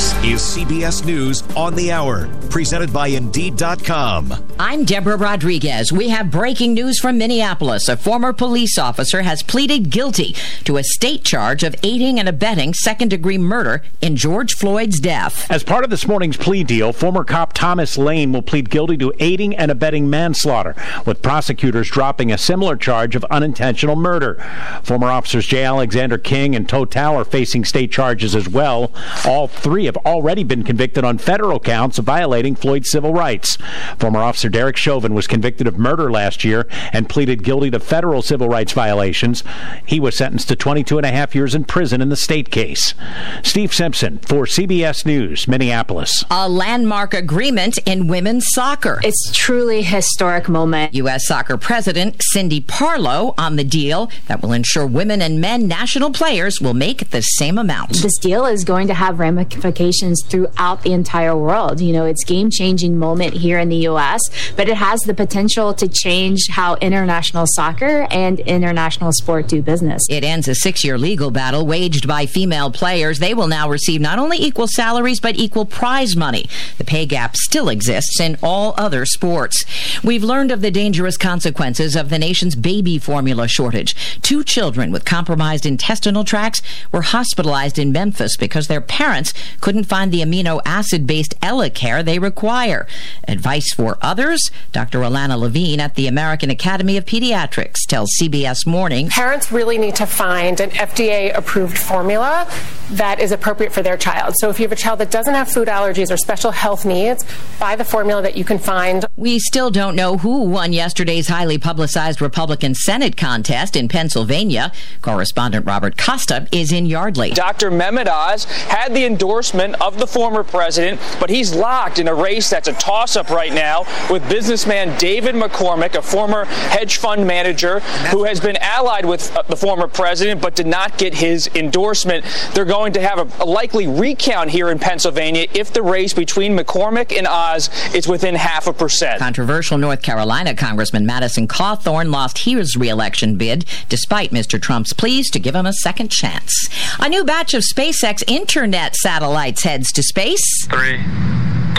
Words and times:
This 0.00 0.24
is 0.24 0.40
CBS 0.40 1.04
News 1.04 1.42
on 1.54 1.74
the 1.74 1.92
Hour, 1.92 2.26
presented 2.48 2.90
by 2.90 3.08
Indeed.com. 3.08 4.32
I'm 4.58 4.86
Deborah 4.86 5.18
Rodriguez. 5.18 5.92
We 5.92 6.08
have 6.08 6.30
breaking 6.30 6.72
news 6.72 6.98
from 6.98 7.18
Minneapolis. 7.18 7.86
A 7.86 7.98
former 7.98 8.32
police 8.32 8.78
officer 8.78 9.20
has 9.20 9.42
pleaded 9.42 9.90
guilty 9.90 10.34
to 10.64 10.78
a 10.78 10.82
state 10.82 11.22
charge 11.22 11.62
of 11.64 11.76
aiding 11.82 12.18
and 12.18 12.30
abetting 12.30 12.72
second 12.72 13.08
degree 13.08 13.36
murder 13.36 13.82
in 14.00 14.16
George 14.16 14.54
Floyd's 14.54 15.00
death. 15.00 15.50
As 15.50 15.62
part 15.62 15.84
of 15.84 15.90
this 15.90 16.08
morning's 16.08 16.38
plea 16.38 16.64
deal, 16.64 16.94
former 16.94 17.22
cop 17.22 17.52
Thomas 17.52 17.98
Lane 17.98 18.32
will 18.32 18.40
plead 18.40 18.70
guilty 18.70 18.96
to 18.96 19.12
aiding 19.18 19.54
and 19.54 19.70
abetting 19.70 20.08
manslaughter, 20.08 20.74
with 21.04 21.20
prosecutors 21.20 21.90
dropping 21.90 22.32
a 22.32 22.38
similar 22.38 22.74
charge 22.74 23.16
of 23.16 23.24
unintentional 23.24 23.96
murder. 23.96 24.42
Former 24.82 25.08
officers 25.08 25.46
J. 25.46 25.62
Alexander 25.64 26.16
Kueng 26.16 26.56
and 26.56 26.66
Tou 26.66 26.86
Thao 26.86 27.16
are 27.16 27.24
facing 27.26 27.66
state 27.66 27.92
charges 27.92 28.34
as 28.34 28.48
well. 28.48 28.92
All 29.26 29.46
three 29.46 29.89
have 29.94 30.04
already 30.06 30.44
been 30.44 30.62
convicted 30.62 31.04
on 31.04 31.18
federal 31.18 31.58
counts 31.58 31.98
of 31.98 32.04
violating 32.04 32.54
Floyd's 32.54 32.90
civil 32.90 33.12
rights. 33.12 33.58
Former 33.98 34.20
officer 34.20 34.48
Derek 34.48 34.76
Chauvin 34.76 35.14
was 35.14 35.26
convicted 35.26 35.66
of 35.66 35.78
murder 35.78 36.10
last 36.10 36.44
year 36.44 36.66
and 36.92 37.08
pleaded 37.08 37.42
guilty 37.42 37.70
to 37.70 37.80
federal 37.80 38.22
civil 38.22 38.48
rights 38.48 38.72
violations. 38.72 39.42
He 39.84 39.98
was 39.98 40.16
sentenced 40.16 40.48
to 40.48 40.56
22 40.56 40.98
and 40.98 41.06
a 41.06 41.10
half 41.10 41.34
years 41.34 41.54
in 41.54 41.64
prison 41.64 42.00
in 42.00 42.08
the 42.08 42.16
state 42.16 42.50
case. 42.50 42.94
Steve 43.42 43.74
Simpson 43.74 44.18
for 44.18 44.44
CBS 44.44 45.04
News, 45.04 45.48
Minneapolis. 45.48 46.24
A 46.30 46.48
landmark 46.48 47.12
agreement 47.12 47.78
in 47.78 48.06
women's 48.06 48.46
soccer. 48.50 49.00
It's 49.02 49.32
truly 49.34 49.80
a 49.80 49.82
historic 49.82 50.48
moment. 50.48 50.94
U.S. 50.94 51.26
Soccer 51.26 51.56
President 51.56 52.22
Cindy 52.22 52.60
Parlow 52.60 53.34
on 53.36 53.56
the 53.56 53.64
deal 53.64 54.10
that 54.28 54.40
will 54.40 54.52
ensure 54.52 54.86
women 54.86 55.20
and 55.20 55.40
men 55.40 55.66
national 55.66 56.12
players 56.12 56.60
will 56.60 56.74
make 56.74 57.10
the 57.10 57.22
same 57.22 57.58
amount. 57.58 57.94
This 57.94 58.18
deal 58.18 58.46
is 58.46 58.64
going 58.64 58.86
to 58.86 58.94
have 58.94 59.18
ramifications 59.18 59.79
throughout 60.28 60.82
the 60.82 60.92
entire 60.92 61.34
world. 61.34 61.80
You 61.80 61.92
know, 61.92 62.04
it's 62.04 62.22
game-changing 62.24 62.98
moment 62.98 63.32
here 63.34 63.58
in 63.58 63.70
the 63.70 63.76
U.S., 63.76 64.20
but 64.56 64.68
it 64.68 64.76
has 64.76 65.00
the 65.00 65.14
potential 65.14 65.72
to 65.74 65.88
change 65.88 66.48
how 66.50 66.74
international 66.76 67.46
soccer 67.48 68.06
and 68.10 68.40
international 68.40 69.10
sport 69.12 69.48
do 69.48 69.62
business. 69.62 70.02
It 70.10 70.22
ends 70.22 70.48
a 70.48 70.54
six-year 70.54 70.98
legal 70.98 71.30
battle 71.30 71.66
waged 71.66 72.06
by 72.06 72.26
female 72.26 72.70
players. 72.70 73.18
They 73.18 73.32
will 73.32 73.46
now 73.46 73.68
receive 73.70 74.00
not 74.00 74.18
only 74.18 74.36
equal 74.36 74.66
salaries, 74.68 75.18
but 75.18 75.36
equal 75.36 75.64
prize 75.64 76.14
money. 76.14 76.48
The 76.76 76.84
pay 76.84 77.06
gap 77.06 77.36
still 77.36 77.68
exists 77.70 78.20
in 78.20 78.36
all 78.42 78.74
other 78.76 79.06
sports. 79.06 79.64
We've 80.04 80.24
learned 80.24 80.50
of 80.50 80.60
the 80.60 80.70
dangerous 80.70 81.16
consequences 81.16 81.96
of 81.96 82.10
the 82.10 82.18
nation's 82.18 82.54
baby 82.54 82.98
formula 82.98 83.48
shortage. 83.48 83.94
Two 84.20 84.44
children 84.44 84.92
with 84.92 85.04
compromised 85.06 85.64
intestinal 85.64 86.24
tracts 86.24 86.60
were 86.92 87.02
hospitalized 87.02 87.78
in 87.78 87.92
Memphis 87.92 88.36
because 88.36 88.66
their 88.66 88.80
parents 88.80 89.32
couldn't 89.70 89.84
find 89.84 90.10
the 90.10 90.20
amino 90.20 90.60
acid 90.64 91.06
based 91.06 91.38
EleCare 91.42 92.04
they 92.04 92.18
require. 92.18 92.88
Advice 93.28 93.72
for 93.72 93.98
others? 94.02 94.50
Dr. 94.72 94.98
Alanna 94.98 95.38
Levine 95.38 95.78
at 95.78 95.94
the 95.94 96.08
American 96.08 96.50
Academy 96.50 96.96
of 96.96 97.04
Pediatrics 97.04 97.86
tells 97.86 98.10
CBS 98.20 98.66
Morning. 98.66 99.08
Parents 99.10 99.52
really 99.52 99.78
need 99.78 99.94
to 99.94 100.06
find 100.06 100.58
an 100.58 100.70
FDA 100.70 101.32
approved 101.38 101.78
formula 101.78 102.50
that 102.90 103.20
is 103.20 103.30
appropriate 103.30 103.72
for 103.72 103.82
their 103.82 103.96
child. 103.96 104.34
So 104.38 104.50
if 104.50 104.58
you 104.58 104.64
have 104.64 104.72
a 104.72 104.76
child 104.76 104.98
that 104.98 105.12
doesn't 105.12 105.34
have 105.34 105.48
food 105.48 105.68
allergies 105.68 106.10
or 106.10 106.16
special 106.16 106.50
health 106.50 106.84
needs, 106.84 107.24
buy 107.60 107.76
the 107.76 107.84
formula 107.84 108.22
that 108.22 108.36
you 108.36 108.42
can 108.42 108.58
find. 108.58 109.04
We 109.16 109.38
still 109.38 109.70
don't 109.70 109.94
know 109.94 110.16
who 110.16 110.42
won 110.46 110.72
yesterday's 110.72 111.28
highly 111.28 111.58
publicized 111.58 112.20
Republican 112.20 112.74
Senate 112.74 113.16
contest 113.16 113.76
in 113.76 113.86
Pennsylvania. 113.86 114.72
Correspondent 115.00 115.64
Robert 115.64 115.96
Costa 115.96 116.48
is 116.50 116.72
in 116.72 116.86
Yardley. 116.86 117.30
Dr. 117.30 117.70
Mehmet 117.70 118.08
Oz 118.08 118.44
had 118.44 118.92
the 118.94 119.04
endorsement 119.04 119.59
of 119.60 119.98
the 119.98 120.06
former 120.06 120.42
president, 120.42 121.00
but 121.20 121.30
he's 121.30 121.54
locked 121.54 121.98
in 121.98 122.08
a 122.08 122.14
race 122.14 122.50
that's 122.50 122.68
a 122.68 122.72
toss 122.72 123.16
up 123.16 123.30
right 123.30 123.52
now 123.52 123.84
with 124.10 124.26
businessman 124.28 124.96
David 124.98 125.34
McCormick, 125.34 125.94
a 125.94 126.02
former 126.02 126.44
hedge 126.44 126.96
fund 126.96 127.26
manager 127.26 127.80
who 128.10 128.24
has 128.24 128.40
been 128.40 128.56
allied 128.58 129.04
with 129.04 129.34
uh, 129.36 129.42
the 129.42 129.56
former 129.56 129.86
president 129.86 130.40
but 130.40 130.54
did 130.54 130.66
not 130.66 130.96
get 130.98 131.14
his 131.14 131.48
endorsement. 131.54 132.24
They're 132.54 132.64
going 132.64 132.92
to 132.94 133.00
have 133.00 133.18
a, 133.18 133.42
a 133.42 133.46
likely 133.46 133.86
recount 133.86 134.50
here 134.50 134.70
in 134.70 134.78
Pennsylvania 134.78 135.46
if 135.54 135.72
the 135.72 135.82
race 135.82 136.14
between 136.14 136.56
McCormick 136.56 137.16
and 137.16 137.26
Oz 137.26 137.70
is 137.94 138.08
within 138.08 138.34
half 138.34 138.66
a 138.66 138.72
percent. 138.72 139.18
Controversial 139.18 139.78
North 139.78 140.02
Carolina 140.02 140.54
Congressman 140.54 141.06
Madison 141.06 141.46
Cawthorn 141.46 142.10
lost 142.10 142.38
his 142.38 142.76
reelection 142.76 143.36
bid 143.36 143.64
despite 143.88 144.30
Mr. 144.30 144.60
Trump's 144.60 144.92
pleas 144.92 145.30
to 145.30 145.38
give 145.38 145.54
him 145.54 145.66
a 145.66 145.72
second 145.72 146.10
chance. 146.10 146.68
A 147.00 147.08
new 147.08 147.24
batch 147.24 147.54
of 147.54 147.62
SpaceX 147.62 148.22
internet 148.26 148.94
satellites 148.96 149.49
heads 149.58 149.90
to 149.92 150.02
space. 150.02 150.66
Three, 150.66 150.98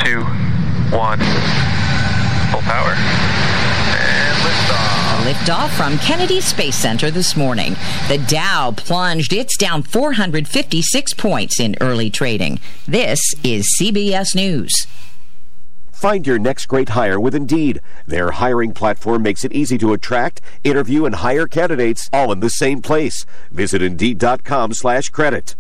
two, 0.03 0.21
one, 0.91 1.19
full 2.51 2.61
power. 2.67 2.93
And 2.93 4.37
liftoff. 4.43 5.01
Liftoff 5.31 5.69
from 5.77 5.97
Kennedy 5.99 6.41
Space 6.41 6.75
Center 6.75 7.09
this 7.09 7.37
morning. 7.37 7.75
The 8.09 8.17
Dow 8.27 8.71
plunged. 8.75 9.31
It's 9.31 9.55
down 9.55 9.83
456 9.83 11.13
points 11.13 11.59
in 11.59 11.75
early 11.79 12.09
trading. 12.09 12.59
This 12.87 13.19
is 13.43 13.65
CBS 13.79 14.35
News. 14.35 14.71
Find 15.91 16.25
your 16.25 16.39
next 16.39 16.65
great 16.65 16.89
hire 16.89 17.19
with 17.19 17.35
Indeed. 17.35 17.79
Their 18.07 18.31
hiring 18.31 18.73
platform 18.73 19.21
makes 19.21 19.45
it 19.45 19.53
easy 19.53 19.77
to 19.77 19.93
attract, 19.93 20.41
interview, 20.63 21.05
and 21.05 21.13
hire 21.13 21.47
candidates 21.47 22.09
all 22.11 22.31
in 22.31 22.39
the 22.39 22.49
same 22.49 22.81
place. 22.81 23.23
Visit 23.51 23.83
Indeed.com 23.83 24.73
slash 24.73 25.09
credit. 25.09 25.55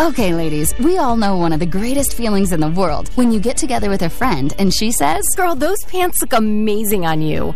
Okay, 0.00 0.34
ladies, 0.34 0.76
we 0.80 0.98
all 0.98 1.16
know 1.16 1.36
one 1.36 1.52
of 1.52 1.60
the 1.60 1.66
greatest 1.66 2.14
feelings 2.14 2.50
in 2.50 2.58
the 2.58 2.68
world 2.68 3.08
when 3.14 3.30
you 3.30 3.38
get 3.38 3.56
together 3.56 3.88
with 3.88 4.02
a 4.02 4.10
friend 4.10 4.52
and 4.58 4.74
she 4.74 4.90
says, 4.90 5.22
Girl, 5.36 5.54
those 5.54 5.84
pants 5.84 6.20
look 6.20 6.32
amazing 6.32 7.06
on 7.06 7.22
you. 7.22 7.54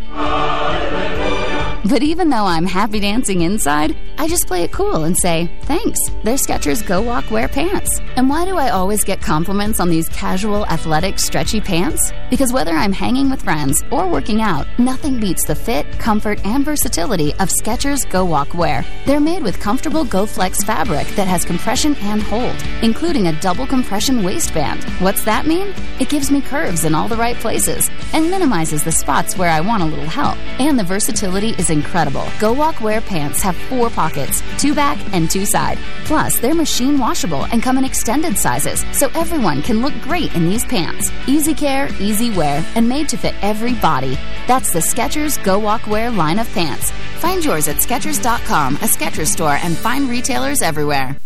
But 1.85 2.03
even 2.03 2.29
though 2.29 2.45
I'm 2.45 2.65
happy 2.65 2.99
dancing 2.99 3.41
inside, 3.41 3.95
I 4.17 4.27
just 4.27 4.47
play 4.47 4.63
it 4.63 4.73
cool 4.73 5.05
and 5.05 5.17
say, 5.17 5.49
thanks, 5.63 5.97
they're 6.23 6.35
Skechers 6.35 6.85
Go 6.85 7.01
Walk 7.01 7.31
Wear 7.31 7.47
pants. 7.47 8.01
And 8.17 8.29
why 8.29 8.43
do 8.43 8.57
I 8.57 8.69
always 8.69 9.05
get 9.05 9.21
compliments 9.21 9.79
on 9.79 9.89
these 9.89 10.09
casual, 10.09 10.65
athletic, 10.65 11.19
stretchy 11.19 11.61
pants? 11.61 12.11
Because 12.29 12.51
whether 12.51 12.73
I'm 12.73 12.91
hanging 12.91 13.29
with 13.29 13.43
friends 13.43 13.81
or 13.91 14.09
working 14.09 14.41
out, 14.41 14.67
nothing 14.77 15.21
beats 15.21 15.45
the 15.45 15.55
fit, 15.55 15.89
comfort, 15.99 16.45
and 16.45 16.65
versatility 16.65 17.31
of 17.35 17.49
Skechers 17.49 18.09
Go 18.09 18.25
Walk 18.25 18.53
Wear. 18.53 18.85
They're 19.05 19.21
made 19.21 19.41
with 19.43 19.59
comfortable 19.61 20.03
Go 20.03 20.25
Flex 20.25 20.61
fabric 20.63 21.07
that 21.15 21.27
has 21.27 21.45
compression 21.45 21.95
and 22.01 22.21
hold, 22.21 22.57
including 22.83 23.27
a 23.27 23.39
double 23.39 23.65
compression 23.65 24.21
waistband. 24.21 24.83
What's 24.99 25.23
that 25.23 25.47
mean? 25.47 25.73
It 26.01 26.09
gives 26.09 26.29
me 26.29 26.41
curves 26.41 26.83
in 26.83 26.93
all 26.93 27.07
the 27.07 27.15
right 27.15 27.37
places 27.37 27.89
and 28.11 28.29
minimizes 28.29 28.83
the 28.83 28.91
spots 28.91 29.37
where 29.37 29.49
I 29.49 29.61
want 29.61 29.81
a 29.81 29.85
little 29.85 30.05
help. 30.05 30.37
And 30.59 30.77
the 30.77 30.83
versatility 30.83 31.51
is 31.51 31.68
incredible. 31.69 32.25
Go 32.39 32.53
Walk 32.53 32.81
Wear 32.81 33.01
pants 33.01 33.41
have 33.41 33.55
four 33.55 33.89
pockets, 33.89 34.41
two 34.57 34.73
back 34.73 34.97
and 35.13 35.29
two 35.29 35.45
side. 35.45 35.77
Plus, 36.05 36.39
they're 36.39 36.55
machine 36.55 36.97
washable 36.97 37.45
and 37.45 37.61
come 37.61 37.77
in 37.77 37.85
extended 37.85 38.37
sizes, 38.37 38.83
so 38.91 39.09
everyone 39.15 39.61
can 39.61 39.81
look 39.81 39.93
great 40.01 40.33
in 40.35 40.45
these 40.45 40.65
pants. 40.65 41.11
Easy 41.27 41.53
care, 41.53 41.89
easy 41.99 42.31
wear, 42.31 42.65
and 42.75 42.87
made 42.87 43.09
to 43.09 43.17
fit 43.17 43.35
every 43.41 43.73
body. 43.75 44.17
That's 44.47 44.71
the 44.73 44.79
Skechers 44.79 45.41
Go 45.43 45.59
Walk 45.59 45.87
Wear 45.87 46.09
line 46.09 46.39
of 46.39 46.51
pants. 46.53 46.91
Find 47.19 47.43
yours 47.43 47.67
at 47.67 47.77
Skechers.com, 47.77 48.75
a 48.75 48.87
Skechers 48.87 49.27
store, 49.27 49.57
and 49.61 49.77
find 49.77 50.09
retailers 50.09 50.61
everywhere. 50.61 51.17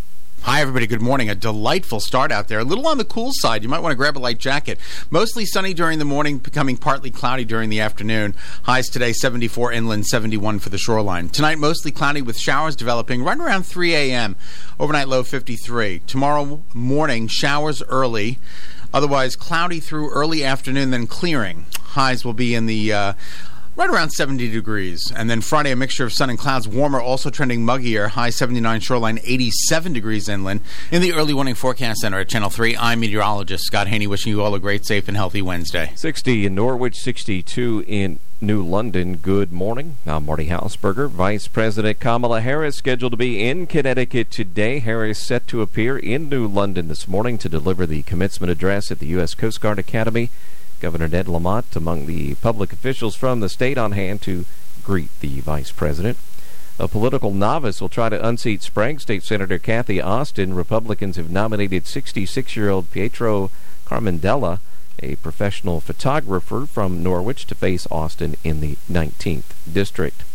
Hi, 0.45 0.59
everybody. 0.59 0.87
Good 0.87 1.01
morning. 1.01 1.29
A 1.29 1.35
delightful 1.35 2.01
start 2.01 2.29
out 2.29 2.49
there. 2.49 2.59
A 2.59 2.65
little 2.65 2.85
on 2.85 2.97
the 2.97 3.05
cool 3.05 3.29
side. 3.31 3.63
You 3.63 3.69
might 3.69 3.79
want 3.79 3.93
to 3.93 3.95
grab 3.95 4.17
a 4.17 4.19
light 4.19 4.39
jacket. 4.39 4.77
Mostly 5.09 5.45
sunny 5.45 5.73
during 5.73 5.99
the 5.99 6.05
morning, 6.05 6.37
becoming 6.37 6.75
partly 6.75 7.11
cloudy 7.11 7.45
during 7.45 7.69
the 7.69 7.79
afternoon. 7.79 8.35
Highs 8.63 8.89
today 8.89 9.13
74 9.13 9.71
inland, 9.71 10.05
71 10.05 10.59
for 10.59 10.67
the 10.67 10.77
shoreline. 10.77 11.29
Tonight, 11.29 11.59
mostly 11.59 11.93
cloudy 11.93 12.21
with 12.21 12.37
showers 12.37 12.75
developing 12.75 13.23
right 13.23 13.37
around 13.37 13.63
3 13.63 13.95
a.m. 13.95 14.35
Overnight 14.81 15.07
low 15.07 15.23
53. 15.23 15.99
Tomorrow 16.07 16.61
morning, 16.73 17.29
showers 17.29 17.81
early. 17.83 18.37
Otherwise, 18.93 19.37
cloudy 19.37 19.79
through 19.79 20.11
early 20.11 20.43
afternoon, 20.43 20.91
then 20.91 21.07
clearing. 21.07 21.67
Highs 21.79 22.25
will 22.25 22.33
be 22.33 22.53
in 22.53 22.65
the. 22.65 22.91
Uh, 22.91 23.13
right 23.75 23.89
around 23.89 24.11
70 24.11 24.49
degrees. 24.49 25.11
And 25.15 25.29
then 25.29 25.41
Friday, 25.41 25.71
a 25.71 25.75
mixture 25.75 26.05
of 26.05 26.13
sun 26.13 26.29
and 26.29 26.37
clouds, 26.37 26.67
warmer, 26.67 27.01
also 27.01 27.29
trending 27.29 27.65
muggier, 27.65 28.09
high 28.09 28.29
79 28.29 28.79
shoreline, 28.81 29.19
87 29.23 29.93
degrees 29.93 30.29
inland. 30.29 30.61
In 30.91 31.01
the 31.01 31.13
early 31.13 31.33
warning 31.33 31.55
forecast 31.55 32.01
center 32.01 32.19
at 32.19 32.29
Channel 32.29 32.49
3, 32.49 32.77
I'm 32.77 32.99
meteorologist 32.99 33.65
Scott 33.65 33.87
Haney, 33.87 34.07
wishing 34.07 34.31
you 34.31 34.41
all 34.41 34.53
a 34.53 34.59
great, 34.59 34.85
safe, 34.85 35.07
and 35.07 35.17
healthy 35.17 35.41
Wednesday. 35.41 35.91
60 35.95 36.45
in 36.45 36.55
Norwich, 36.55 36.97
62 36.97 37.83
in 37.87 38.19
New 38.41 38.61
London. 38.61 39.15
Good 39.17 39.51
morning. 39.51 39.97
I'm 40.05 40.25
Marty 40.25 40.47
Hausberger. 40.47 41.09
Vice 41.09 41.47
President 41.47 41.99
Kamala 41.99 42.41
Harris 42.41 42.75
scheduled 42.75 43.13
to 43.13 43.17
be 43.17 43.41
in 43.41 43.65
Connecticut 43.65 44.29
today. 44.29 44.79
Harris 44.79 45.19
set 45.19 45.47
to 45.47 45.61
appear 45.61 45.97
in 45.97 46.29
New 46.29 46.45
London 46.45 46.89
this 46.89 47.07
morning 47.07 47.37
to 47.37 47.49
deliver 47.49 47.85
the 47.85 48.03
commencement 48.03 48.51
address 48.51 48.91
at 48.91 48.99
the 48.99 49.07
U.S. 49.07 49.33
Coast 49.33 49.61
Guard 49.61 49.79
Academy. 49.79 50.29
Governor 50.83 51.07
Ned 51.07 51.29
Lamont 51.29 51.77
among 51.77 52.07
the 52.07 52.35
public 52.35 52.73
officials 52.73 53.15
from 53.15 53.39
the 53.39 53.47
state 53.47 53.77
on 53.77 53.93
hand 53.93 54.21
to 54.23 54.43
greet 54.83 55.17
the 55.21 55.39
vice 55.39 55.71
president. 55.71 56.17
A 56.77 56.89
political 56.89 57.31
novice 57.31 57.79
will 57.79 57.87
try 57.87 58.09
to 58.09 58.27
unseat 58.27 58.61
Sprague 58.61 58.99
State 58.99 59.23
Senator 59.23 59.57
Cathy 59.57 60.01
Osten. 60.01 60.53
Republicans 60.53 61.15
have 61.15 61.31
nominated 61.31 61.85
66-year-old 61.85 62.91
Pietro 62.91 63.49
Camardella, 63.85 64.59
a 65.01 65.15
professional 65.15 65.79
photographer 65.79 66.65
from 66.65 67.01
Norwich, 67.01 67.45
to 67.45 67.55
face 67.55 67.87
Osten 67.89 68.35
in 68.43 68.59
the 68.59 68.75
19th 68.91 69.55
district. 69.71 70.25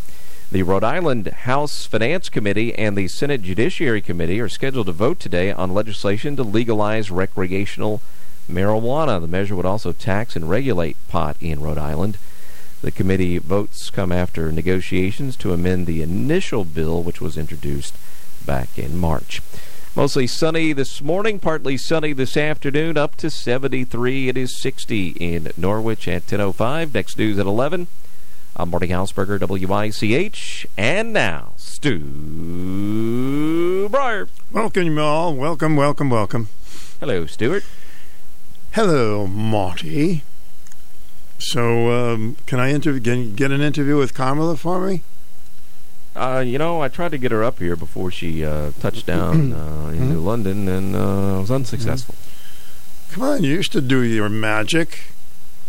The 0.51 0.62
Rhode 0.62 0.83
Island 0.83 1.27
House 1.27 1.85
Finance 1.85 2.31
Committee 2.31 2.75
and 2.75 2.97
the 2.97 3.09
Senate 3.09 3.43
Judiciary 3.43 4.01
Committee 4.01 4.41
are 4.41 4.49
scheduled 4.49 4.87
to 4.87 4.93
vote 4.93 5.21
today 5.21 5.53
on 5.53 5.75
legislation 5.75 6.37
to 6.37 6.43
legalize 6.43 7.11
recreational 7.11 8.01
marijuana. 8.49 9.21
The 9.21 9.29
measure 9.29 9.55
would 9.56 9.67
also 9.67 9.93
tax 9.93 10.37
and 10.37 10.49
regulate 10.50 10.97
pot 11.09 11.37
in 11.41 11.61
Rhode 11.61 11.79
Island. 11.79 12.19
The 12.81 12.91
committee 12.91 13.39
votes 13.39 13.91
come 13.91 14.12
after 14.12 14.53
negotiations 14.53 15.37
to 15.37 15.53
amend 15.53 15.87
the 15.87 16.03
initial 16.03 16.65
bill, 16.65 17.03
which 17.03 17.21
was 17.21 17.37
introduced 17.37 17.95
back 18.47 18.79
in 18.79 18.97
March. 18.97 19.43
Mostly 19.97 20.29
sunny 20.29 20.73
this 20.73 21.03
morning, 21.03 21.41
partly 21.41 21.77
sunny 21.77 22.12
this 22.12 22.37
afternoon, 22.37 22.97
up 22.97 23.17
to 23.17 23.31
73. 23.31 24.29
It 24.29 24.37
is 24.37 24.61
60 24.61 25.09
in 25.19 25.51
Norwich 25.56 26.06
at 26.06 26.27
10.05. 26.27 26.94
Next 26.94 27.19
news 27.19 27.37
at 27.39 27.47
11. 27.47 27.89
I'm 28.55 28.71
Marty 28.71 28.89
Hausberger, 28.89 29.41
WICH. 29.41 30.67
And 30.77 31.12
now, 31.12 31.53
Stu 31.56 31.99
Bryer. 33.89 34.29
Welcome, 34.53 34.85
you 34.85 35.01
all. 35.01 35.35
Welcome, 35.35 35.75
welcome, 35.75 36.11
welcome. 36.11 36.49
Hello, 37.01 37.27
Stuart. 37.27 37.65
Hello, 38.79 39.27
Marty. 39.27 40.23
So, 41.41 41.91
um, 41.91 42.37
can 42.47 42.61
I 42.61 42.71
interview, 42.71 43.01
can 43.01 43.35
get 43.35 43.51
an 43.51 43.61
interview 43.61 43.97
with 43.97 44.15
Kamala 44.15 44.57
for 44.57 44.79
me? 44.87 45.03
Uh, 46.15 46.45
you 46.47 46.59
know, 46.59 46.81
I 46.81 46.87
tried 46.87 47.11
to 47.11 47.19
get 47.19 47.33
her 47.33 47.43
up 47.43 47.59
here 47.59 47.75
before 47.75 48.13
she 48.13 48.45
uh, 48.45 48.71
touched 48.79 49.05
down 49.15 49.53
uh, 49.53 49.89
in 49.89 50.11
New 50.11 50.21
London, 50.21 50.69
and 50.69 50.95
uh, 50.95 51.39
I 51.39 51.41
was 51.41 51.51
unsuccessful. 51.51 52.15
Come 53.11 53.25
on, 53.25 53.43
you 53.43 53.51
used 53.51 53.73
to 53.73 53.81
do 53.81 54.01
your 54.01 54.29
magic. 54.29 55.07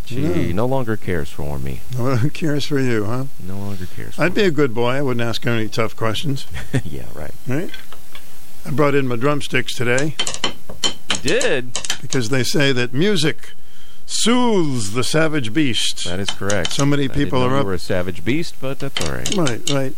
She 0.05 0.21
Yeah. 0.21 0.53
no 0.53 0.67
longer 0.67 0.95
cares 0.95 1.31
for 1.31 1.57
me. 1.57 1.79
Well, 1.97 2.17
who 2.17 2.29
cares 2.29 2.65
for 2.65 2.79
you, 2.79 3.05
huh? 3.05 3.25
No 3.39 3.57
longer 3.57 3.87
cares. 3.87 4.17
For 4.17 4.21
I'd 4.21 4.35
be 4.35 4.43
a 4.43 4.51
good 4.51 4.75
boy. 4.75 4.91
I 4.91 5.01
wouldn't 5.01 5.27
ask 5.27 5.43
her 5.45 5.49
any 5.51 5.67
tough 5.67 5.95
questions. 5.95 6.45
yeah, 6.83 7.07
right. 7.15 7.33
Right? 7.47 7.71
I 8.67 8.69
brought 8.69 8.93
in 8.93 9.07
my 9.07 9.15
drumsticks 9.15 9.73
today 9.73 10.13
did. 11.21 11.73
because 12.01 12.29
they 12.29 12.43
say 12.43 12.71
that 12.71 12.93
music 12.93 13.53
soothes 14.05 14.93
the 14.93 15.03
savage 15.03 15.53
beast. 15.53 16.05
That 16.05 16.19
is 16.19 16.29
correct. 16.29 16.71
So 16.73 16.85
many 16.85 17.05
I 17.05 17.07
people 17.09 17.41
are 17.43 17.55
up- 17.57 17.65
were 17.65 17.73
a 17.73 17.79
savage 17.79 18.23
beast, 18.25 18.55
but 18.59 18.79
that's 18.79 19.05
all 19.07 19.13
right. 19.15 19.35
Right, 19.35 19.69
right. 19.69 19.95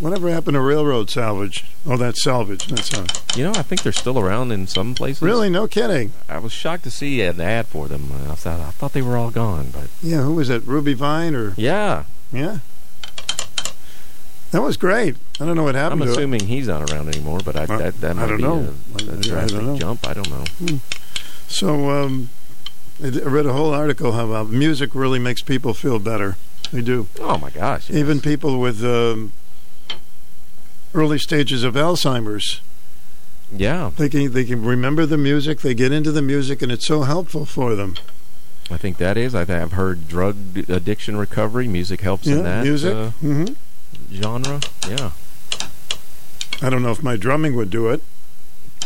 Whatever 0.00 0.30
happened 0.30 0.54
to 0.54 0.60
railroad 0.62 1.10
salvage? 1.10 1.64
Oh, 1.84 1.98
that's 1.98 2.22
salvage. 2.22 2.66
That's 2.68 2.94
uh, 2.94 3.06
You 3.36 3.44
know, 3.44 3.50
I 3.50 3.60
think 3.62 3.82
they're 3.82 3.92
still 3.92 4.18
around 4.18 4.50
in 4.50 4.66
some 4.66 4.94
places. 4.94 5.20
really 5.20 5.50
no 5.50 5.66
kidding. 5.66 6.12
I 6.26 6.38
was 6.38 6.52
shocked 6.52 6.84
to 6.84 6.90
see 6.90 7.20
an 7.20 7.38
ad 7.38 7.66
for 7.66 7.86
them. 7.86 8.10
I 8.30 8.34
thought, 8.34 8.60
I 8.60 8.70
thought 8.70 8.94
they 8.94 9.02
were 9.02 9.18
all 9.18 9.30
gone, 9.30 9.68
but 9.72 9.88
Yeah, 10.02 10.22
who 10.22 10.34
was 10.36 10.48
it? 10.48 10.62
Ruby 10.66 10.94
Vine 10.94 11.34
or 11.34 11.52
yeah, 11.58 12.04
yeah? 12.32 12.58
That 14.54 14.62
was 14.62 14.76
great. 14.76 15.16
I 15.40 15.44
don't 15.46 15.56
know 15.56 15.64
what 15.64 15.74
happened. 15.74 16.00
I'm 16.02 16.06
to 16.06 16.12
it. 16.12 16.16
assuming 16.16 16.46
he's 16.46 16.68
not 16.68 16.88
around 16.88 17.08
anymore. 17.08 17.40
But 17.44 17.56
I, 17.56 17.64
Uh, 17.64 17.78
that 17.78 18.00
that 18.00 18.10
I 18.12 18.14
might 18.14 18.26
don't 18.28 18.36
be 18.36 18.42
know. 18.44 18.54
a, 18.54 18.62
I- 18.62 18.62
I 18.62 19.02
a 19.02 19.06
don't 19.06 19.20
drastic 19.22 19.62
know. 19.62 19.76
jump. 19.78 20.06
I 20.08 20.14
don't 20.14 20.30
know. 20.30 20.78
So 21.48 21.90
um, 21.90 22.28
I 23.02 23.08
read 23.08 23.46
a 23.46 23.52
whole 23.52 23.74
article 23.74 24.12
how 24.12 24.26
about 24.28 24.50
music 24.50 24.94
really 24.94 25.18
makes 25.18 25.42
people 25.42 25.74
feel 25.74 25.98
better. 25.98 26.36
They 26.72 26.82
do. 26.82 27.08
Oh 27.18 27.36
my 27.38 27.50
gosh! 27.50 27.90
yes. 27.90 27.98
Even 27.98 28.20
people 28.20 28.60
with 28.60 28.84
um, 28.84 29.32
early 30.94 31.18
stages 31.18 31.64
of 31.64 31.74
Alzheimer's, 31.74 32.60
yeah, 33.52 33.90
they 33.96 34.08
can 34.08 34.32
they 34.32 34.44
can 34.44 34.64
remember 34.64 35.04
the 35.04 35.18
music. 35.18 35.60
They 35.62 35.74
get 35.74 35.90
into 35.90 36.12
the 36.12 36.22
music, 36.22 36.62
and 36.62 36.70
it's 36.70 36.86
so 36.86 37.02
helpful 37.02 37.44
for 37.44 37.74
them. 37.74 37.96
I 38.70 38.76
think 38.76 38.98
that 38.98 39.16
is. 39.16 39.34
I 39.34 39.44
th- 39.44 39.58
I've 39.60 39.72
heard 39.72 40.06
drug 40.08 40.36
addiction 40.68 41.16
recovery. 41.16 41.66
Music 41.68 42.00
helps 42.02 42.26
Yeah, 42.26 42.36
in 42.36 42.42
that 42.44 42.62
music. 42.64 42.94
uh, 42.94 43.10
hmm 43.10 43.44
genre. 44.14 44.60
Yeah. 44.88 45.12
I 46.62 46.70
don't 46.70 46.82
know 46.82 46.90
if 46.90 47.02
my 47.02 47.16
drumming 47.16 47.54
would 47.56 47.70
do 47.70 47.88
it. 47.88 48.02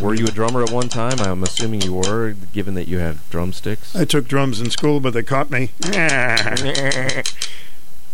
Were 0.00 0.14
you 0.14 0.26
a 0.26 0.30
drummer 0.30 0.62
at 0.62 0.70
one 0.70 0.88
time? 0.88 1.18
I'm 1.18 1.42
assuming 1.42 1.82
you 1.82 1.94
were, 1.94 2.34
given 2.52 2.74
that 2.74 2.86
you 2.86 2.98
had 2.98 3.18
drumsticks. 3.30 3.96
I 3.96 4.04
took 4.04 4.28
drums 4.28 4.60
in 4.60 4.70
school, 4.70 5.00
but 5.00 5.12
they 5.12 5.24
caught 5.24 5.50
me. 5.50 5.70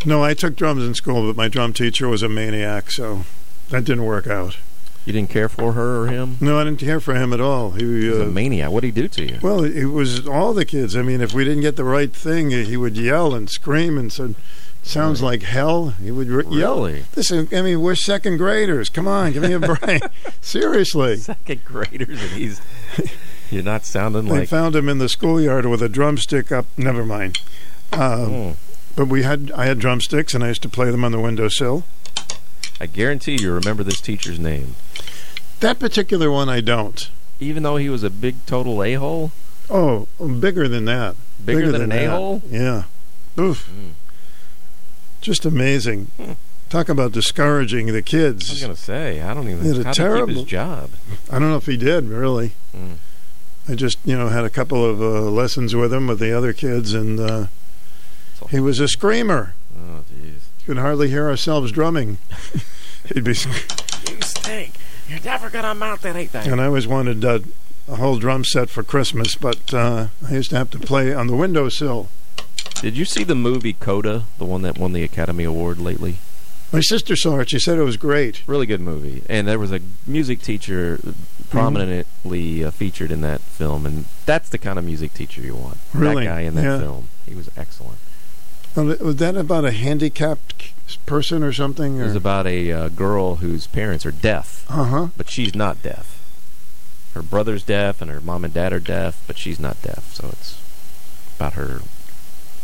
no, 0.06 0.24
I 0.24 0.32
took 0.32 0.56
drums 0.56 0.82
in 0.84 0.94
school, 0.94 1.26
but 1.28 1.36
my 1.36 1.48
drum 1.48 1.74
teacher 1.74 2.08
was 2.08 2.22
a 2.22 2.28
maniac, 2.28 2.90
so 2.90 3.24
that 3.68 3.84
didn't 3.84 4.06
work 4.06 4.26
out. 4.26 4.56
You 5.04 5.12
didn't 5.12 5.28
care 5.28 5.50
for 5.50 5.72
her 5.72 6.00
or 6.00 6.06
him? 6.06 6.38
No, 6.40 6.58
I 6.58 6.64
didn't 6.64 6.80
care 6.80 7.00
for 7.00 7.14
him 7.14 7.34
at 7.34 7.40
all. 7.40 7.72
He, 7.72 7.84
was 7.84 8.20
uh, 8.20 8.24
a 8.24 8.30
maniac. 8.30 8.70
What 8.70 8.80
did 8.80 8.96
he 8.96 9.02
do 9.02 9.08
to 9.08 9.32
you? 9.34 9.38
well, 9.42 9.62
it 9.62 9.84
was 9.84 10.26
all 10.26 10.54
the 10.54 10.64
kids. 10.64 10.96
I 10.96 11.02
mean, 11.02 11.20
if 11.20 11.34
we 11.34 11.44
didn't 11.44 11.60
get 11.60 11.76
the 11.76 11.84
right 11.84 12.10
thing, 12.10 12.50
he 12.50 12.78
would 12.78 12.96
yell 12.96 13.34
and 13.34 13.50
scream 13.50 13.98
and 13.98 14.10
said, 14.10 14.34
"Sounds 14.84 15.20
like 15.22 15.42
hell." 15.42 15.90
He 16.02 16.10
would 16.12 16.28
re- 16.28 16.44
yell. 16.56 16.84
Really? 16.84 17.04
Listen, 17.16 17.48
I 17.52 17.62
mean, 17.62 17.80
we're 17.80 17.94
second 17.96 18.36
graders. 18.36 18.88
Come 18.88 19.08
on, 19.08 19.32
give 19.32 19.42
me 19.42 19.52
a 19.52 19.58
break. 19.60 20.02
Seriously. 20.40 21.16
Second 21.16 21.64
graders, 21.64 22.20
and 22.22 22.30
he's 22.32 22.60
you're 23.50 23.62
not 23.62 23.84
sounding 23.84 24.26
They 24.26 24.40
like. 24.40 24.48
found 24.48 24.76
him 24.76 24.88
in 24.88 24.98
the 24.98 25.08
schoolyard 25.08 25.66
with 25.66 25.82
a 25.82 25.88
drumstick 25.88 26.52
up. 26.52 26.66
Never 26.76 27.04
mind. 27.04 27.38
Um, 27.92 28.00
Oh, 28.00 28.56
But 28.96 29.06
we 29.08 29.22
had 29.22 29.50
I 29.52 29.66
had 29.66 29.78
drumsticks, 29.78 30.34
and 30.34 30.44
I 30.44 30.48
used 30.48 30.62
to 30.62 30.68
play 30.68 30.90
them 30.90 31.04
on 31.04 31.12
the 31.12 31.20
windowsill. 31.20 31.84
I 32.80 32.86
guarantee 32.86 33.36
you 33.40 33.52
remember 33.52 33.82
this 33.84 34.00
teacher's 34.00 34.38
name, 34.38 34.74
That 35.60 35.78
particular 35.78 36.30
one, 36.30 36.48
I 36.48 36.60
don't. 36.60 37.08
even 37.40 37.62
though 37.62 37.76
he 37.76 37.88
was 37.88 38.02
a 38.02 38.10
big 38.10 38.44
total 38.46 38.82
a 38.82 38.94
hole. 38.94 39.30
Oh, 39.70 40.06
bigger 40.40 40.68
than 40.68 40.84
that. 40.86 41.16
Bigger 41.44 41.70
than 41.72 41.90
an 41.90 41.92
a-hole? 41.92 42.42
Yeah. 42.50 42.84
Oof. 43.38 43.68
Mm. 43.70 43.90
Just 45.24 45.46
amazing. 45.46 46.08
Talk 46.68 46.90
about 46.90 47.12
discouraging 47.12 47.86
the 47.86 48.02
kids. 48.02 48.50
I 48.50 48.52
was 48.52 48.60
gonna 48.60 48.76
say 48.76 49.22
I 49.22 49.32
don't 49.32 49.46
He 49.46 49.52
even 49.54 49.64
had 49.66 49.76
a 49.76 49.78
how 49.78 49.82
to 49.84 49.88
keep 49.88 49.94
terrible- 49.96 50.34
his 50.34 50.42
job. 50.44 50.90
I 51.30 51.38
don't 51.38 51.48
know 51.48 51.56
if 51.56 51.64
he 51.64 51.78
did 51.78 52.04
really. 52.08 52.52
Mm. 52.76 52.96
I 53.66 53.74
just, 53.74 53.96
you 54.04 54.18
know, 54.18 54.28
had 54.28 54.44
a 54.44 54.50
couple 54.50 54.84
of 54.84 55.00
uh, 55.00 55.22
lessons 55.30 55.74
with 55.74 55.94
him 55.94 56.08
with 56.08 56.18
the 56.18 56.36
other 56.36 56.52
kids, 56.52 56.92
and 56.92 57.18
uh, 57.18 57.46
he 58.50 58.60
was 58.60 58.80
a 58.80 58.86
screamer. 58.86 59.54
Oh 59.74 60.00
jeez. 60.12 60.26
You 60.60 60.66
could 60.66 60.76
hardly 60.76 61.08
hear 61.08 61.26
ourselves 61.30 61.72
drumming. 61.72 62.18
He'd 63.14 63.24
be, 63.24 63.30
You 63.30 64.20
stink. 64.20 64.74
You're 65.08 65.20
never 65.24 65.48
gonna 65.48 65.74
mount 65.74 66.04
anything. 66.04 66.52
and 66.52 66.60
I 66.60 66.66
always 66.66 66.86
wanted 66.86 67.24
uh, 67.24 67.38
a 67.88 67.96
whole 67.96 68.18
drum 68.18 68.44
set 68.44 68.68
for 68.68 68.82
Christmas, 68.82 69.36
but 69.36 69.72
uh, 69.72 70.08
I 70.28 70.34
used 70.34 70.50
to 70.50 70.56
have 70.58 70.70
to 70.72 70.78
play 70.78 71.14
on 71.14 71.28
the 71.28 71.36
windowsill. 71.36 72.10
Did 72.80 72.96
you 72.96 73.04
see 73.04 73.24
the 73.24 73.34
movie 73.34 73.72
Coda, 73.72 74.24
the 74.38 74.44
one 74.44 74.62
that 74.62 74.78
won 74.78 74.92
the 74.92 75.02
Academy 75.02 75.44
Award 75.44 75.78
lately? 75.78 76.16
My 76.72 76.80
sister 76.80 77.14
saw 77.14 77.38
it. 77.38 77.50
She 77.50 77.58
said 77.60 77.78
it 77.78 77.82
was 77.84 77.96
great. 77.96 78.42
Really 78.46 78.66
good 78.66 78.80
movie, 78.80 79.22
and 79.28 79.46
there 79.46 79.58
was 79.60 79.72
a 79.72 79.80
music 80.06 80.42
teacher 80.42 80.98
prominently 81.50 82.64
uh, 82.64 82.70
featured 82.70 83.10
in 83.12 83.20
that 83.20 83.40
film, 83.40 83.86
and 83.86 84.06
that's 84.26 84.48
the 84.48 84.58
kind 84.58 84.78
of 84.78 84.84
music 84.84 85.14
teacher 85.14 85.40
you 85.40 85.54
want. 85.54 85.78
Really? 85.92 86.24
That 86.24 86.30
guy 86.30 86.40
in 86.40 86.54
that 86.56 86.64
Yeah. 86.64 86.78
film, 86.80 87.08
he 87.26 87.34
was 87.34 87.48
excellent. 87.56 87.98
Was 88.76 89.16
that 89.16 89.36
about 89.36 89.64
a 89.64 89.70
handicapped 89.70 90.72
person 91.06 91.44
or 91.44 91.52
something? 91.52 91.98
It 92.00 92.04
was 92.04 92.16
about 92.16 92.46
a 92.48 92.72
uh, 92.72 92.88
girl 92.88 93.36
whose 93.36 93.68
parents 93.68 94.04
are 94.04 94.10
deaf, 94.10 94.66
Uh 94.68 94.84
huh. 94.84 95.06
but 95.16 95.30
she's 95.30 95.54
not 95.54 95.80
deaf. 95.82 96.18
Her 97.14 97.22
brother's 97.22 97.62
deaf, 97.62 98.02
and 98.02 98.10
her 98.10 98.20
mom 98.20 98.44
and 98.44 98.52
dad 98.52 98.72
are 98.72 98.80
deaf, 98.80 99.22
but 99.28 99.38
she's 99.38 99.60
not 99.60 99.80
deaf. 99.82 100.12
So 100.14 100.30
it's 100.32 100.58
about 101.36 101.52
her 101.52 101.82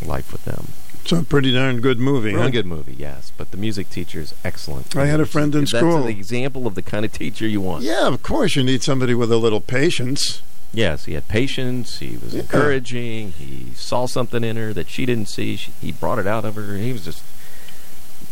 life 0.02 0.32
with 0.32 0.44
them. 0.44 0.68
It's 1.02 1.12
a 1.12 1.22
pretty 1.22 1.52
darn 1.52 1.80
good 1.80 1.98
movie. 1.98 2.30
Really 2.32 2.42
huh? 2.42 2.50
good 2.50 2.66
movie, 2.66 2.94
yes. 2.98 3.32
But 3.36 3.50
the 3.52 3.56
music 3.56 3.88
teacher 3.90 4.20
is 4.20 4.34
excellent. 4.44 4.94
I 4.94 5.06
had 5.06 5.18
a 5.20 5.26
friend 5.26 5.54
in 5.54 5.62
That's 5.62 5.70
school. 5.72 5.96
an 6.04 6.08
example 6.08 6.66
of 6.66 6.74
the 6.74 6.82
kind 6.82 7.04
of 7.04 7.12
teacher 7.12 7.46
you 7.48 7.60
want. 7.60 7.84
Yeah, 7.84 8.06
of 8.06 8.22
course 8.22 8.54
you 8.54 8.62
need 8.62 8.82
somebody 8.82 9.14
with 9.14 9.32
a 9.32 9.38
little 9.38 9.60
patience. 9.60 10.42
Yes, 10.72 11.06
he 11.06 11.14
had 11.14 11.26
patience. 11.26 11.98
He 11.98 12.16
was 12.18 12.34
Yeah. 12.34 12.42
encouraging. 12.42 13.32
He 13.32 13.68
saw 13.74 14.06
something 14.06 14.44
in 14.44 14.56
her 14.56 14.72
that 14.74 14.88
she 14.90 15.04
didn't 15.06 15.28
see. 15.28 15.56
She, 15.56 15.72
he 15.80 15.90
brought 15.90 16.18
it 16.18 16.26
out 16.26 16.44
of 16.44 16.54
her. 16.54 16.76
He 16.76 16.92
was 16.92 17.04
just 17.06 17.22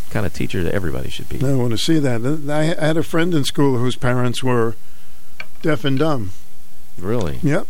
the 0.07 0.13
kind 0.13 0.25
of 0.27 0.33
teacher 0.35 0.63
that 0.63 0.73
everybody 0.75 1.11
should 1.11 1.29
be. 1.29 1.45
I 1.45 1.55
want 1.55 1.71
to 1.73 1.79
see 1.79 1.99
that. 1.99 2.23
I 2.51 2.65
had 2.85 2.97
a 2.97 3.03
friend 3.03 3.35
in 3.35 3.45
school 3.45 3.79
whose 3.79 3.97
parents 3.97 4.45
were 4.45 4.77
deaf 5.63 5.85
and 5.85 5.99
dumb. 5.99 6.31
Really? 6.99 7.39
Yep. 7.43 7.67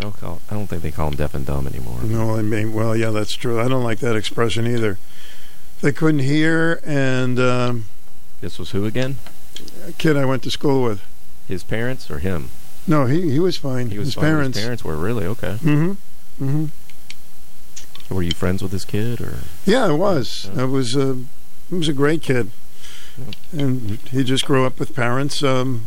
I 0.00 0.02
don't 0.04 0.16
call. 0.16 0.40
I 0.50 0.54
don't 0.54 0.66
think 0.66 0.80
they 0.82 0.90
call 0.90 1.10
them 1.10 1.18
deaf 1.18 1.34
and 1.34 1.44
dumb 1.44 1.66
anymore. 1.66 2.00
No, 2.02 2.34
I 2.36 2.40
mean, 2.40 2.72
well, 2.72 2.96
yeah, 2.96 3.10
that's 3.10 3.36
true. 3.36 3.60
I 3.60 3.68
don't 3.68 3.84
like 3.84 3.98
that 3.98 4.16
expression 4.16 4.66
either. 4.66 4.96
They 5.82 5.92
couldn't 5.92 6.20
hear, 6.20 6.80
and 6.86 7.38
um, 7.38 7.84
This 8.40 8.58
was 8.58 8.70
who 8.70 8.86
again? 8.86 9.16
a 9.86 9.92
kid 9.92 10.16
I 10.16 10.24
went 10.24 10.42
to 10.44 10.50
school 10.50 10.82
with. 10.82 11.02
His 11.46 11.62
parents 11.62 12.10
or 12.10 12.18
him? 12.20 12.48
No, 12.86 13.04
he 13.04 13.30
he 13.30 13.38
was 13.40 13.58
fine. 13.58 13.90
He 13.90 13.98
was 13.98 14.08
his 14.08 14.14
fine. 14.14 14.24
parents. 14.24 14.56
His 14.56 14.64
parents 14.64 14.84
were 14.84 14.96
really 14.96 15.26
okay. 15.26 15.58
Mm-hmm. 15.60 16.44
Mm-hmm. 16.44 18.14
Were 18.14 18.22
you 18.22 18.30
friends 18.32 18.62
with 18.62 18.72
this 18.72 18.86
kid 18.86 19.20
or? 19.20 19.40
Yeah, 19.66 19.84
I 19.86 19.92
was. 19.92 20.48
I 20.56 20.64
was. 20.64 20.96
Uh, 20.96 21.16
he 21.68 21.74
was 21.74 21.88
a 21.88 21.92
great 21.92 22.22
kid. 22.22 22.50
and 23.52 23.98
he 24.10 24.24
just 24.24 24.46
grew 24.46 24.64
up 24.64 24.78
with 24.78 24.94
parents 24.94 25.42
um, 25.42 25.86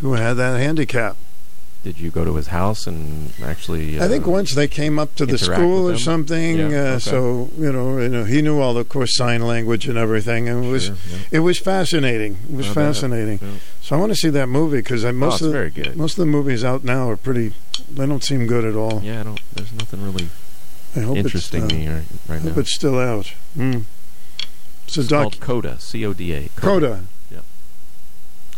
who 0.00 0.14
had 0.14 0.34
that 0.34 0.58
handicap. 0.58 1.16
Did 1.82 1.98
you 1.98 2.10
go 2.12 2.24
to 2.24 2.36
his 2.36 2.46
house 2.46 2.86
and 2.86 3.32
actually? 3.42 3.98
Uh, 3.98 4.04
I 4.04 4.08
think 4.08 4.24
once 4.26 4.54
they 4.54 4.68
came 4.68 5.00
up 5.00 5.16
to 5.16 5.26
the 5.26 5.36
school 5.36 5.90
or 5.90 5.98
something, 5.98 6.56
Yeah, 6.58 6.66
uh, 6.66 6.68
okay. 6.68 6.98
so 7.00 7.50
you 7.58 7.72
know, 7.72 7.98
you 7.98 8.08
know, 8.08 8.24
he 8.24 8.40
knew 8.40 8.60
all 8.60 8.72
the 8.74 8.80
of 8.80 8.88
course 8.88 9.16
sign 9.16 9.42
language 9.42 9.88
and 9.88 9.98
everything, 9.98 10.48
and 10.48 10.64
it 10.64 10.68
was 10.70 10.84
Sure, 10.84 10.94
yeah. 11.10 11.18
it 11.32 11.38
was 11.40 11.58
fascinating. 11.58 12.38
It 12.48 12.54
was 12.54 12.68
fascinating. 12.68 13.40
Yeah. 13.42 13.48
So 13.80 13.96
I 13.96 13.98
want 13.98 14.12
to 14.12 14.16
see 14.16 14.30
that 14.30 14.48
movie 14.48 14.76
because 14.76 15.04
most 15.06 15.42
Oh, 15.42 15.46
of 15.46 15.52
the, 15.52 15.58
very 15.58 15.70
good. 15.70 15.96
most 15.96 16.12
of 16.12 16.18
the 16.18 16.26
movies 16.26 16.62
out 16.62 16.84
now 16.84 17.10
are 17.10 17.16
pretty. 17.16 17.52
They 17.90 18.06
don't 18.06 18.22
seem 18.22 18.46
good 18.46 18.64
at 18.64 18.76
all. 18.76 19.00
Yeah, 19.02 19.20
I 19.20 19.22
don't. 19.24 19.40
There's 19.52 19.72
nothing 19.72 20.04
really 20.04 20.28
I 20.94 21.00
hope 21.00 21.16
interesting 21.16 21.64
it's, 21.64 21.72
uh, 21.72 21.76
me 21.76 21.88
right, 21.88 22.04
right 22.28 22.40
hope 22.42 22.54
now. 22.54 22.60
it's 22.60 22.74
still 22.74 22.98
out. 22.98 23.32
Mm. 23.58 23.84
It's 24.86 24.96
a 24.98 25.00
It's 25.00 25.08
doc. 25.08 25.22
called 25.22 25.40
Coda. 25.40 25.80
C 25.80 26.06
O 26.06 26.12
D 26.12 26.32
A. 26.32 26.48
Coda. 26.54 27.00
Yeah. 27.30 27.40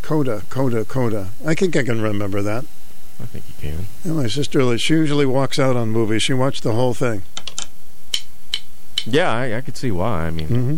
Coda, 0.03 0.43
Coda, 0.51 0.85
Coda. 0.85 1.29
I 1.47 1.55
think 1.55 1.75
I 1.75 1.83
can 1.85 2.03
remember 2.03 2.43
that. 2.43 2.67
I 3.25 3.27
think 3.27 3.45
you 3.49 3.55
can. 3.71 3.87
Yeah, 4.05 4.13
my 4.13 4.27
sister, 4.29 4.77
she 4.79 4.93
usually 4.95 5.25
walks 5.27 5.59
out 5.59 5.77
on 5.77 5.89
movies. 5.89 6.23
She 6.23 6.35
watched 6.35 6.63
the 6.63 6.73
whole 6.73 6.93
thing. 6.93 7.23
Yeah, 9.07 9.31
I, 9.33 9.57
I 9.57 9.61
could 9.63 9.77
see 9.79 9.91
why. 9.91 10.27
I 10.27 10.31
mean, 10.31 10.49
hmm 10.49 10.77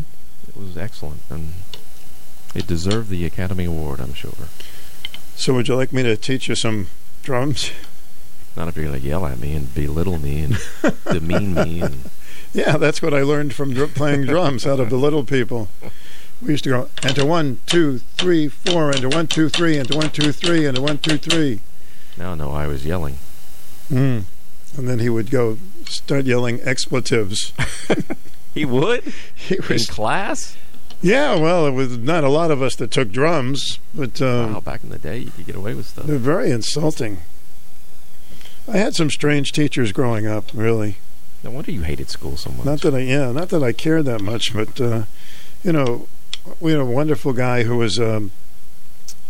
it 0.48 0.56
was 0.56 0.76
excellent, 0.78 1.20
and 1.28 1.52
it 2.54 2.66
deserved 2.66 3.10
the 3.10 3.24
Academy 3.26 3.64
Award. 3.66 4.00
I'm 4.00 4.14
sure. 4.14 4.32
So, 5.34 5.52
would 5.54 5.68
you 5.68 5.74
like 5.76 5.92
me 5.92 6.02
to 6.04 6.16
teach 6.16 6.48
you 6.48 6.54
some 6.54 6.86
drums? 7.22 7.70
Not 8.56 8.68
if 8.68 8.76
you're 8.76 8.86
going 8.86 9.00
to 9.00 9.06
yell 9.06 9.26
at 9.26 9.38
me 9.38 9.52
and 9.54 9.74
belittle 9.74 10.18
me 10.18 10.40
and 10.40 10.56
demean 11.12 11.52
me. 11.54 11.82
And 11.82 12.08
Yeah, 12.54 12.78
that's 12.78 13.02
what 13.02 13.12
I 13.12 13.20
learned 13.22 13.52
from 13.54 13.74
dr- 13.74 13.94
playing 13.94 14.24
drums 14.24 14.66
out 14.66 14.80
of 14.80 14.88
the 14.88 14.96
little 14.96 15.24
people. 15.24 15.68
We 16.40 16.50
used 16.52 16.64
to 16.64 16.70
go 16.70 16.88
enter 17.02 17.26
one, 17.26 17.58
two, 17.66 17.98
three, 18.16 18.48
four, 18.48 18.92
enter 18.92 19.08
one, 19.10 19.26
two, 19.26 19.48
three, 19.50 19.76
enter 19.78 19.96
one, 19.96 20.08
two, 20.10 20.32
three, 20.32 20.66
enter 20.66 20.80
one, 20.80 20.96
two, 20.98 21.18
three. 21.18 21.60
Now, 22.18 22.34
no, 22.34 22.52
I 22.52 22.66
was 22.66 22.84
yelling. 22.84 23.18
Mm. 23.90 24.24
And 24.76 24.88
then 24.88 24.98
he 24.98 25.08
would 25.08 25.30
go 25.30 25.58
start 25.86 26.24
yelling 26.24 26.60
expletives. 26.62 27.52
He 28.56 28.64
would 28.64 29.12
He 29.34 29.56
in 29.56 29.78
class. 29.84 30.56
yeah, 31.02 31.38
well, 31.38 31.66
it 31.66 31.72
was 31.72 31.98
not 31.98 32.24
a 32.24 32.30
lot 32.30 32.50
of 32.50 32.62
us 32.62 32.74
that 32.76 32.90
took 32.90 33.12
drums, 33.12 33.78
but 33.94 34.22
um, 34.22 34.54
wow, 34.54 34.60
back 34.60 34.82
in 34.82 34.88
the 34.88 34.98
day, 34.98 35.18
you 35.18 35.30
could 35.30 35.44
get 35.44 35.56
away 35.56 35.74
with 35.74 35.86
stuff. 35.88 36.06
they're 36.06 36.16
very 36.16 36.50
insulting. 36.50 37.18
I 38.66 38.78
had 38.78 38.94
some 38.94 39.10
strange 39.10 39.52
teachers 39.52 39.92
growing 39.92 40.26
up, 40.26 40.46
really. 40.54 40.96
No 41.44 41.50
wonder 41.50 41.70
you 41.70 41.82
hated 41.82 42.08
school 42.08 42.38
so 42.38 42.50
much. 42.50 42.64
Not 42.64 42.80
that 42.80 42.94
I, 42.94 43.00
yeah, 43.00 43.30
not 43.30 43.50
that 43.50 43.62
I 43.62 43.72
cared 43.72 44.06
that 44.06 44.22
much, 44.22 44.54
but 44.54 44.80
uh, 44.80 45.02
you 45.62 45.72
know, 45.72 46.08
we 46.58 46.72
had 46.72 46.80
a 46.80 46.84
wonderful 46.86 47.34
guy 47.34 47.64
who 47.64 47.76
was 47.76 47.98
um, 48.00 48.30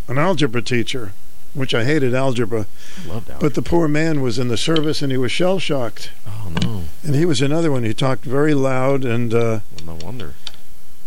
an 0.06 0.18
algebra 0.18 0.62
teacher, 0.62 1.12
which 1.54 1.74
I 1.74 1.84
hated 1.84 2.14
algebra. 2.14 2.66
I 3.04 3.08
loved 3.08 3.30
algebra. 3.30 3.36
But 3.40 3.54
the 3.54 3.62
poor 3.62 3.88
man 3.88 4.20
was 4.22 4.38
in 4.38 4.48
the 4.48 4.56
service 4.56 5.02
and 5.02 5.10
he 5.12 5.18
was 5.18 5.32
shell 5.32 5.58
shocked. 5.58 6.10
oh 6.26 6.52
no, 6.62 6.82
And 7.02 7.14
he 7.14 7.24
was 7.24 7.40
another 7.40 7.70
one. 7.72 7.82
He 7.84 7.94
talked 7.94 8.24
very 8.24 8.54
loud, 8.54 9.04
and 9.04 9.32
uh, 9.32 9.60
well, 9.84 9.96
no 9.96 10.04
wonder. 10.04 10.34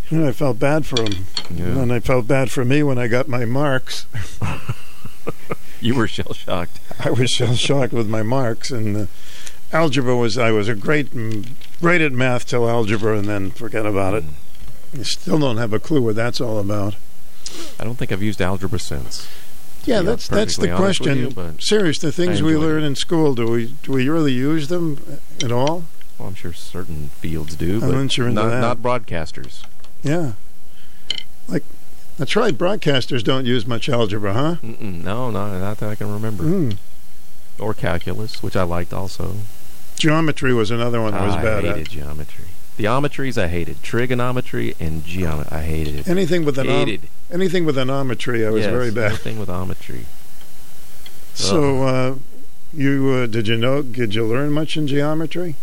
you 0.10 0.19
know, 0.19 0.27
I 0.27 0.31
felt 0.31 0.60
bad 0.60 0.86
for 0.86 1.01
him. 1.01 1.25
Yeah. 1.53 1.79
And 1.79 1.93
I 1.93 2.00
felt 2.00 2.27
bad 2.27 2.50
for 2.51 2.63
me 2.65 2.84
when 2.84 2.98
I 2.98 3.08
got 3.08 3.27
my 3.27 3.46
marks. 3.46 4.05
You 5.81 5.96
were 5.96 6.08
shell 6.10 6.34
shocked. 6.34 6.79
I 7.00 7.10
was 7.12 7.29
shell 7.29 7.53
shocked 7.55 7.93
with 7.93 8.10
my 8.10 8.22
marks, 8.22 8.69
and 8.69 8.98
uh, 8.98 9.05
algebra 9.72 10.13
was 10.17 10.38
I 10.38 10.51
was 10.51 10.67
a 10.67 10.75
great 10.75 11.08
great 11.79 12.01
at 12.01 12.12
math 12.12 12.46
till 12.48 12.69
algebra, 12.69 13.17
and 13.17 13.29
then 13.29 13.51
forget 13.51 13.86
about 13.86 14.13
it. 14.15 14.25
You 14.91 15.05
still 15.05 15.39
don't 15.39 15.55
have 15.55 15.72
a 15.72 15.79
clue 15.79 16.01
what 16.01 16.15
that's 16.17 16.41
all 16.41 16.60
about. 16.60 16.96
I 17.79 17.86
don't 17.86 17.96
think 17.96 18.12
I've 18.12 18.22
used 18.22 18.41
algebra 18.41 18.77
since. 18.79 19.25
Yeah, 19.89 20.01
that's 20.03 20.27
that's 20.27 20.55
the 20.55 20.67
perfectly 20.67 20.86
honest 20.86 21.00
with 21.01 21.34
question. 21.34 21.53
you, 21.55 21.62
Serious, 21.62 21.98
the 21.98 22.12
things 22.12 22.43
we 22.43 22.55
learn 22.55 22.84
it. 22.84 22.88
in 22.88 22.96
school, 22.96 23.34
do 23.34 23.48
we 23.48 23.74
do 23.84 23.91
we 23.93 24.08
really 24.08 24.34
use 24.34 24.67
them 24.67 25.19
at 25.43 25.51
all? 25.51 25.86
Well, 26.19 26.27
I'm 26.27 26.36
sure 26.36 26.53
certain 26.53 27.10
fields 27.22 27.55
do, 27.55 27.79
but 27.79 27.89
Unless 27.89 28.17
you're 28.17 28.27
into 28.27 28.43
not, 28.43 28.60
not 28.62 28.77
broadcasters. 28.77 29.63
Yeah, 30.03 30.34
like 31.48 31.63
that's 32.17 32.36
right. 32.36 32.53
Broadcasters 32.55 33.24
don't 33.24 33.46
use 33.46 33.65
much 33.65 33.89
algebra, 33.89 34.34
huh? 34.34 34.55
Mm-mm, 34.62 35.03
no, 35.03 35.31
no, 35.31 35.58
not 35.60 35.77
that 35.77 35.89
I 35.89 35.96
can 35.96 36.12
remember. 36.13 36.43
Mm. 36.43 36.77
Or 37.58 37.74
calculus, 37.74 38.43
which 38.43 38.55
I 38.55 38.63
liked 38.63 38.93
also. 38.93 39.38
Geometry 39.98 40.53
was 40.53 40.69
another 40.72 41.01
one 41.01 41.13
that 41.13 41.25
was 41.25 41.36
I 41.36 41.41
bad 41.43 41.63
hated 41.63 41.88
at. 41.88 41.89
geometry. 41.89 42.46
Geometries 42.79 43.38
I 43.41 43.48
hated. 43.48 43.83
Trigonometry 43.83 44.75
and 44.79 45.05
geometry 45.05 45.51
I 45.57 45.62
hated 45.63 45.95
it. 46.00 46.07
Anything 46.07 46.45
with 46.45 46.57
an 46.57 46.69
om- 46.69 46.98
anything 47.31 47.65
with 47.65 47.75
anometry, 47.75 48.48
I 48.48 48.50
was 48.51 48.63
Yes, 48.63 48.71
very 48.71 48.89
bad. 48.91 49.12
Anything 49.12 49.38
with 49.39 49.50
ometry. 49.50 50.05
So, 51.33 51.83
uh, 51.83 52.15
you 52.74 53.09
uh, 53.09 53.25
did 53.27 53.48
you 53.48 53.57
know? 53.57 53.81
Did 53.81 54.15
you 54.15 54.25
learn 54.25 54.51
much 54.51 54.77
in 54.77 54.88
geometry? 54.88 55.55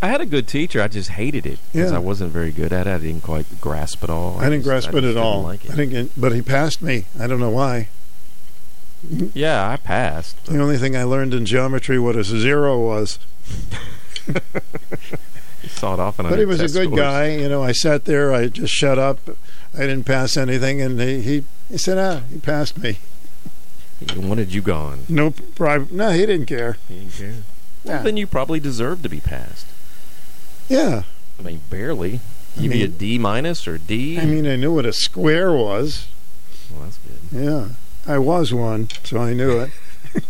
I 0.00 0.08
had 0.08 0.20
a 0.20 0.26
good 0.26 0.48
teacher. 0.48 0.82
I 0.82 0.88
just 0.88 1.10
hated 1.10 1.46
it 1.46 1.58
because 1.72 1.90
Yeah. 1.90 1.96
I 1.96 2.00
wasn't 2.00 2.32
very 2.32 2.50
good 2.50 2.72
at 2.72 2.86
it. 2.86 2.90
I 2.90 2.98
didn't 2.98 3.22
quite 3.22 3.60
grasp 3.60 4.02
it 4.02 4.10
all. 4.10 4.38
I 4.38 4.44
didn't 4.44 4.60
just- 4.60 4.68
grasp 4.68 4.94
I 4.94 4.98
it 4.98 5.04
at 5.04 5.16
all. 5.16 5.42
Like 5.42 5.64
it. 5.64 5.70
I 5.72 5.74
didn't 5.76 5.90
get, 5.90 6.20
but 6.20 6.32
he 6.32 6.42
passed 6.42 6.82
me. 6.82 7.06
I 7.18 7.26
don't 7.26 7.40
know 7.40 7.50
why. 7.50 7.88
Yeah, 9.34 9.68
I 9.68 9.78
passed. 9.78 10.44
The 10.46 10.60
only 10.60 10.78
thing 10.78 10.96
I 10.96 11.02
learned 11.02 11.34
in 11.34 11.44
geometry 11.44 11.98
what 11.98 12.14
a 12.14 12.22
zero 12.22 12.78
was. 12.78 13.18
He 15.62 15.68
saw 15.68 15.94
it 15.94 16.00
off, 16.00 16.18
and 16.18 16.28
But 16.28 16.38
he 16.40 16.44
was 16.44 16.60
a 16.60 16.68
good 16.68 16.88
scores. 16.88 17.00
guy. 17.00 17.36
You 17.36 17.48
know, 17.48 17.62
I 17.62 17.72
sat 17.72 18.04
there. 18.04 18.34
I 18.34 18.48
just 18.48 18.74
shut 18.74 18.98
up. 18.98 19.18
I 19.74 19.78
didn't 19.80 20.04
pass 20.04 20.36
anything, 20.36 20.80
and 20.82 21.00
he 21.00 21.22
he, 21.22 21.44
he 21.70 21.78
said, 21.78 21.98
"Ah, 21.98 22.22
he 22.30 22.38
passed 22.38 22.76
me." 22.78 22.98
He 24.00 24.18
wanted 24.18 24.52
you 24.52 24.60
gone. 24.60 25.04
No 25.08 25.30
bribe. 25.54 25.90
No, 25.92 26.10
he 26.10 26.26
didn't 26.26 26.46
care. 26.46 26.76
He 26.88 26.96
didn't 26.96 27.12
care. 27.12 27.34
Well, 27.84 27.96
Yeah. 27.96 28.02
then 28.02 28.16
you 28.16 28.26
probably 28.26 28.58
deserved 28.60 29.04
to 29.04 29.08
be 29.08 29.20
passed. 29.20 29.66
Yeah, 30.68 31.02
I 31.38 31.42
mean, 31.42 31.60
barely. 31.70 32.20
You 32.56 32.68
be 32.68 32.82
a 32.82 32.88
D 32.88 33.18
minus 33.18 33.66
or 33.66 33.78
D. 33.78 34.18
I 34.18 34.24
mean, 34.26 34.46
I 34.46 34.56
knew 34.56 34.74
what 34.74 34.84
a 34.84 34.92
square 34.92 35.52
was. 35.52 36.06
well, 36.70 36.82
that's 36.84 36.98
good. 36.98 37.44
Yeah, 37.44 37.68
I 38.06 38.18
was 38.18 38.52
one, 38.52 38.88
so 39.04 39.18
I 39.18 39.32
knew 39.32 39.58
it. 39.60 39.70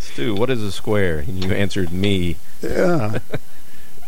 Stu, 0.00 0.34
what 0.34 0.50
is 0.50 0.62
a 0.62 0.72
square? 0.72 1.18
And 1.20 1.44
you 1.44 1.52
answered 1.52 1.92
me. 1.92 2.36
Yeah. 2.62 3.18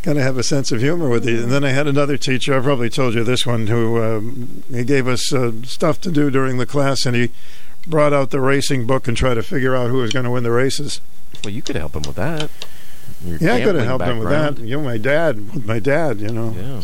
Got 0.02 0.14
to 0.14 0.23
have 0.23 0.38
a 0.38 0.42
sense 0.42 0.73
of 0.73 0.80
humor 0.80 1.09
with 1.11 1.28
you. 1.28 1.42
And 1.42 1.52
then 1.52 1.62
I 1.62 1.71
had 1.71 1.87
another 1.87 2.16
teacher. 2.16 2.57
I 2.59 2.62
probably 2.62 2.88
told 2.88 3.12
you 3.14 3.23
this 3.23 3.45
one 3.45 3.66
who 3.66 4.02
um, 4.02 4.62
he 4.71 4.83
gave 4.83 5.07
us 5.07 5.30
uh, 5.33 5.52
stuff 5.64 6.00
to 6.02 6.11
do 6.11 6.30
during 6.30 6.57
the 6.57 6.64
class, 6.66 7.04
and 7.04 7.14
he 7.14 7.30
brought 7.87 8.12
out 8.14 8.30
the 8.30 8.40
racing 8.40 8.87
book 8.87 9.07
and 9.09 9.16
tried 9.16 9.35
to 9.35 9.42
figure 9.42 9.76
out 9.76 9.90
who 9.90 9.99
was 9.99 10.11
going 10.12 10.25
to 10.25 10.30
win 10.30 10.42
the 10.42 10.50
races. 10.50 11.00
Well, 11.45 11.52
you 11.52 11.61
could 11.61 11.76
help 11.76 11.95
him 11.95 12.02
with 12.07 12.16
that. 12.16 12.50
Your 13.25 13.37
Yeah, 13.38 13.54
I 13.54 13.61
could 13.62 13.75
have 13.75 13.85
helped 13.85 14.04
him 14.07 14.19
with 14.21 14.30
that. 14.30 14.59
You 14.59 14.76
know, 14.78 14.83
my 14.83 14.97
dad, 14.97 15.52
with 15.52 15.66
my 15.66 15.78
dad, 15.78 16.21
you 16.21 16.28
know. 16.33 16.54
Yeah. 16.57 16.80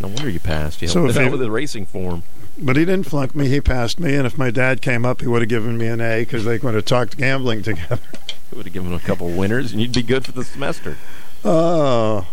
No 0.00 0.08
wonder 0.08 0.28
you 0.28 0.40
passed. 0.40 0.82
You 0.82 0.88
So 0.88 1.04
helped 1.04 1.18
he- 1.18 1.28
with 1.30 1.40
the 1.40 1.50
racing 1.50 1.86
form. 1.86 2.22
But 2.60 2.76
he 2.76 2.84
didn't 2.84 3.06
flunk 3.06 3.34
me. 3.36 3.48
He 3.48 3.60
passed 3.60 4.00
me. 4.00 4.14
And 4.16 4.26
if 4.26 4.36
my 4.36 4.50
dad 4.50 4.82
came 4.82 5.06
up, 5.06 5.20
he 5.22 5.26
would 5.28 5.40
have 5.42 5.48
given 5.48 5.78
me 5.78 5.86
an 5.86 6.00
A 6.00 6.20
because 6.22 6.44
they 6.44 6.58
would 6.58 6.74
have 6.74 6.84
talked 6.84 7.16
gambling 7.16 7.62
together. 7.62 8.00
It 8.50 8.56
would 8.56 8.66
have 8.66 8.72
given 8.74 8.90
him 8.90 8.96
a 8.96 9.00
couple 9.00 9.30
winners, 9.30 9.72
and 9.72 9.80
you'd 9.80 9.92
be 9.94 10.02
good 10.02 10.26
for 10.26 10.32
the 10.32 10.44
semester. 10.44 10.96
Oh, 11.44 12.26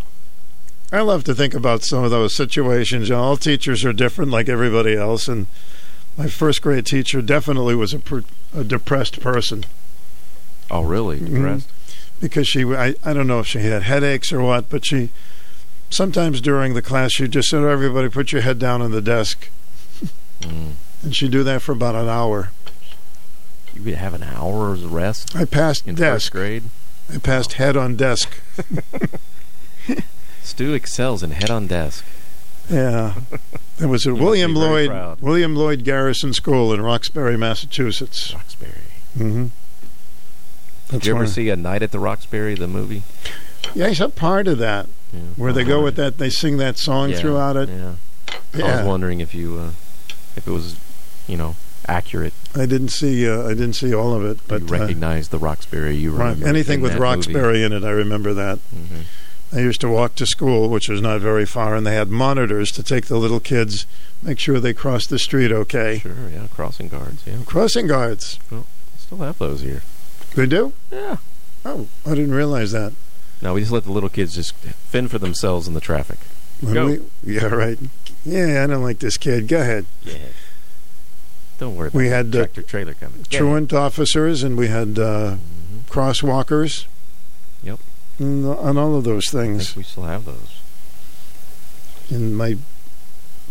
I 0.91 1.01
love 1.01 1.23
to 1.25 1.35
think 1.35 1.53
about 1.53 1.83
some 1.83 2.03
of 2.03 2.11
those 2.11 2.35
situations. 2.35 3.09
You 3.09 3.15
know, 3.15 3.21
all 3.21 3.37
teachers 3.37 3.83
are 3.83 3.91
different, 3.93 4.31
like 4.31 4.47
everybody 4.47 4.95
else. 4.95 5.27
And 5.27 5.47
my 6.17 6.27
first 6.27 6.61
grade 6.61 6.85
teacher 6.85 7.21
definitely 7.21 7.75
was 7.75 7.93
a, 7.93 7.99
per, 7.99 8.23
a 8.55 8.63
depressed 8.63 9.19
person 9.19 9.65
Oh, 10.71 10.81
really? 10.81 11.19
Mhm. 11.19 11.63
Because 12.19 12.47
she, 12.47 12.63
I, 12.65 12.95
I 13.03 13.13
don't 13.13 13.27
know 13.27 13.39
if 13.39 13.45
she 13.47 13.59
had 13.59 13.83
headaches 13.83 14.33
or 14.33 14.41
what, 14.41 14.67
but 14.69 14.83
she 14.85 15.09
sometimes 15.91 16.41
during 16.41 16.73
the 16.73 16.81
class 16.81 17.11
she 17.13 17.27
just 17.27 17.49
said, 17.49 17.61
"Everybody, 17.63 18.09
put 18.09 18.31
your 18.31 18.41
head 18.41 18.57
down 18.57 18.81
on 18.81 18.89
the 18.91 19.01
desk," 19.01 19.49
Mm. 20.41 20.71
and 21.03 21.15
she'd 21.15 21.29
do 21.31 21.43
that 21.43 21.61
for 21.61 21.71
about 21.73 21.93
an 21.93 22.09
hour. 22.09 22.49
You 23.75 23.83
would 23.83 23.93
have 23.95 24.15
an 24.15 24.23
hour's 24.23 24.81
rest 24.81 25.35
I 25.35 25.45
passed 25.45 25.85
in 25.87 25.93
desk. 25.95 26.13
first 26.13 26.31
grade. 26.31 26.63
I 27.13 27.19
passed 27.19 27.53
head 27.53 27.77
on 27.77 27.95
desk. 27.95 28.39
Stu 30.45 30.73
excels 30.73 31.23
in 31.23 31.31
head 31.31 31.49
on 31.49 31.67
desk. 31.67 32.05
Yeah, 32.69 33.15
it 33.79 33.85
was 33.87 34.07
at 34.07 34.13
William 34.13 34.53
Lloyd 34.55 34.89
proud. 34.89 35.21
William 35.21 35.55
Lloyd 35.55 35.83
Garrison 35.83 36.33
School 36.33 36.73
in 36.73 36.81
Roxbury, 36.81 37.37
Massachusetts. 37.37 38.33
Roxbury. 38.33 38.71
Mm-hmm. 39.17 39.47
Did 40.89 41.05
you 41.05 41.15
ever 41.15 41.27
see 41.27 41.49
A 41.49 41.55
Night 41.55 41.81
at 41.83 41.91
the 41.91 41.99
Roxbury, 41.99 42.55
the 42.55 42.67
movie? 42.67 43.03
Yeah, 43.73 43.87
it's 43.87 43.99
a 43.99 44.09
part 44.09 44.47
of 44.47 44.59
that 44.59 44.87
Yeah. 45.11 45.19
where 45.35 45.51
they 45.51 45.63
go 45.63 45.83
with 45.83 45.95
that. 45.95 46.17
They 46.19 46.29
sing 46.29 46.57
that 46.57 46.77
song 46.77 47.09
Yeah, 47.09 47.17
throughout 47.17 47.57
it. 47.57 47.69
Yeah. 47.69 47.95
I 48.63 48.77
was 48.77 48.85
wondering 48.85 49.19
if 49.19 49.33
you, 49.33 49.57
uh, 49.57 49.71
if 50.35 50.47
it 50.47 50.51
was, 50.51 50.75
you 51.27 51.37
know, 51.37 51.55
accurate. 51.87 52.33
I 52.55 52.65
didn't 52.65 52.89
see. 52.89 53.27
Uh, 53.29 53.43
I 53.45 53.49
didn't 53.49 53.73
see 53.73 53.93
all 53.93 54.13
of 54.13 54.23
it, 54.23 54.39
but 54.47 54.61
you 54.61 54.67
uh, 54.67 54.71
recognized 54.79 55.31
the 55.31 55.39
Roxbury. 55.39 55.95
You 55.95 56.11
remember 56.11 56.47
anything 56.47 56.81
with 56.81 56.95
Roxbury 56.95 57.63
in 57.63 57.73
it, 57.73 57.83
I 57.83 57.89
remember 57.91 58.33
that. 58.33 58.59
Movie. 58.71 59.05
I 59.55 59.59
used 59.59 59.79
to 59.81 59.89
walk 59.89 60.15
to 60.15 60.25
school, 60.25 60.69
which 60.69 60.89
was 60.89 61.01
not 61.01 61.21
very 61.21 61.45
far, 61.45 61.75
and 61.75 61.87
they 61.87 61.95
had 61.95 62.09
monitors 62.09 62.71
to 62.73 62.83
take 62.83 63.05
the 63.05 63.17
little 63.17 63.39
kids, 63.39 63.85
make 64.21 64.37
sure 64.37 64.59
they 64.59 64.73
crossed 64.73 65.09
the 65.09 65.17
street 65.17 65.49
okay. 65.49 65.99
Sure, 65.99 66.29
yeah, 66.29 66.47
crossing 66.53 66.89
guards, 66.89 67.23
yeah. 67.25 67.37
Crossing 67.45 67.87
guards. 67.87 68.37
Well, 68.51 68.65
still 68.97 69.19
have 69.19 69.39
those 69.39 69.61
here. 69.61 69.81
They 70.35 70.45
do? 70.45 70.73
Yeah. 70.91 71.17
Oh, 71.63 71.87
I 72.05 72.09
didn't 72.09 72.33
realize 72.33 72.73
that. 72.73 72.91
No, 73.41 73.53
we 73.53 73.61
just 73.61 73.71
let 73.71 73.85
the 73.85 73.93
little 73.93 74.09
kids 74.09 74.35
just 74.35 74.53
fend 74.55 75.09
for 75.09 75.19
themselves 75.19 75.69
in 75.69 75.73
the 75.73 75.81
traffic. 75.81 76.19
When 76.59 76.73
Go. 76.73 76.85
we- 76.87 77.01
yeah, 77.23 77.45
right. 77.45 77.79
Yeah, 78.25 78.61
I 78.61 78.67
don't 78.67 78.83
like 78.83 78.99
this 78.99 79.15
kid. 79.15 79.47
Go 79.47 79.61
ahead. 79.61 79.85
Yeah. 80.03 80.17
Don't 81.59 81.77
worry 81.77 81.87
about 81.87 81.97
We 81.97 82.07
had, 82.09 82.35
uh, 82.35 82.39
tractor 82.39 82.61
trailer 82.61 82.93
coming. 82.93 83.25
Truant 83.29 83.71
officers, 83.71 84.43
and 84.43 84.57
we 84.57 84.67
had 84.67 84.99
uh, 84.99 85.37
crosswalkers. 85.89 86.87
And, 88.19 88.45
and 88.45 88.79
all 88.79 88.95
of 88.95 89.03
those 89.03 89.29
things. 89.29 89.75
We 89.75 89.83
still 89.83 90.03
have 90.03 90.25
those. 90.25 90.59
In 92.09 92.33
my 92.35 92.55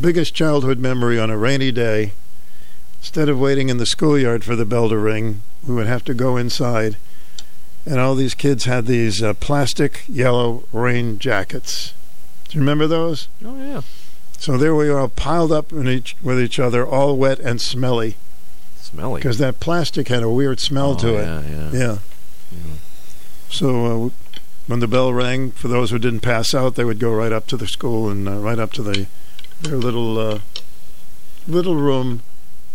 biggest 0.00 0.34
childhood 0.34 0.78
memory 0.78 1.18
on 1.18 1.30
a 1.30 1.36
rainy 1.36 1.70
day, 1.72 2.12
instead 3.00 3.28
of 3.28 3.38
waiting 3.38 3.68
in 3.68 3.76
the 3.78 3.86
schoolyard 3.86 4.44
for 4.44 4.56
the 4.56 4.64
bell 4.64 4.88
to 4.88 4.98
ring, 4.98 5.42
we 5.66 5.74
would 5.74 5.86
have 5.86 6.04
to 6.04 6.14
go 6.14 6.36
inside. 6.36 6.96
And 7.86 7.98
all 8.00 8.14
these 8.14 8.34
kids 8.34 8.64
had 8.64 8.86
these 8.86 9.22
uh, 9.22 9.34
plastic 9.34 10.04
yellow 10.08 10.64
rain 10.72 11.18
jackets. 11.18 11.92
Do 12.48 12.54
you 12.54 12.60
remember 12.60 12.86
those? 12.86 13.28
Oh 13.44 13.58
yeah. 13.58 13.82
So 14.38 14.56
there 14.56 14.74
we 14.74 14.88
are, 14.88 15.08
piled 15.08 15.52
up 15.52 15.72
in 15.72 15.88
each, 15.88 16.16
with 16.22 16.40
each 16.40 16.58
other, 16.58 16.86
all 16.86 17.16
wet 17.16 17.40
and 17.40 17.60
smelly. 17.60 18.16
Smelly. 18.80 19.20
Because 19.20 19.38
that 19.38 19.60
plastic 19.60 20.08
had 20.08 20.22
a 20.22 20.28
weird 20.30 20.60
smell 20.60 20.92
Oh, 20.92 20.98
to 20.98 21.12
yeah, 21.12 21.40
it. 21.40 21.74
yeah. 21.74 21.98
Yeah. 22.52 22.58
So 23.50 24.06
uh, 24.06 24.10
when 24.66 24.80
the 24.80 24.88
bell 24.88 25.12
rang, 25.12 25.50
for 25.50 25.68
those 25.68 25.90
who 25.90 25.98
didn't 25.98 26.20
pass 26.20 26.54
out, 26.54 26.74
they 26.74 26.84
would 26.84 26.98
go 26.98 27.12
right 27.12 27.32
up 27.32 27.46
to 27.48 27.56
the 27.56 27.66
school 27.66 28.08
and 28.08 28.28
uh, 28.28 28.38
right 28.38 28.58
up 28.58 28.72
to 28.74 28.82
the 28.82 29.06
their 29.62 29.76
little 29.76 30.18
uh, 30.18 30.40
little 31.46 31.76
room 31.76 32.22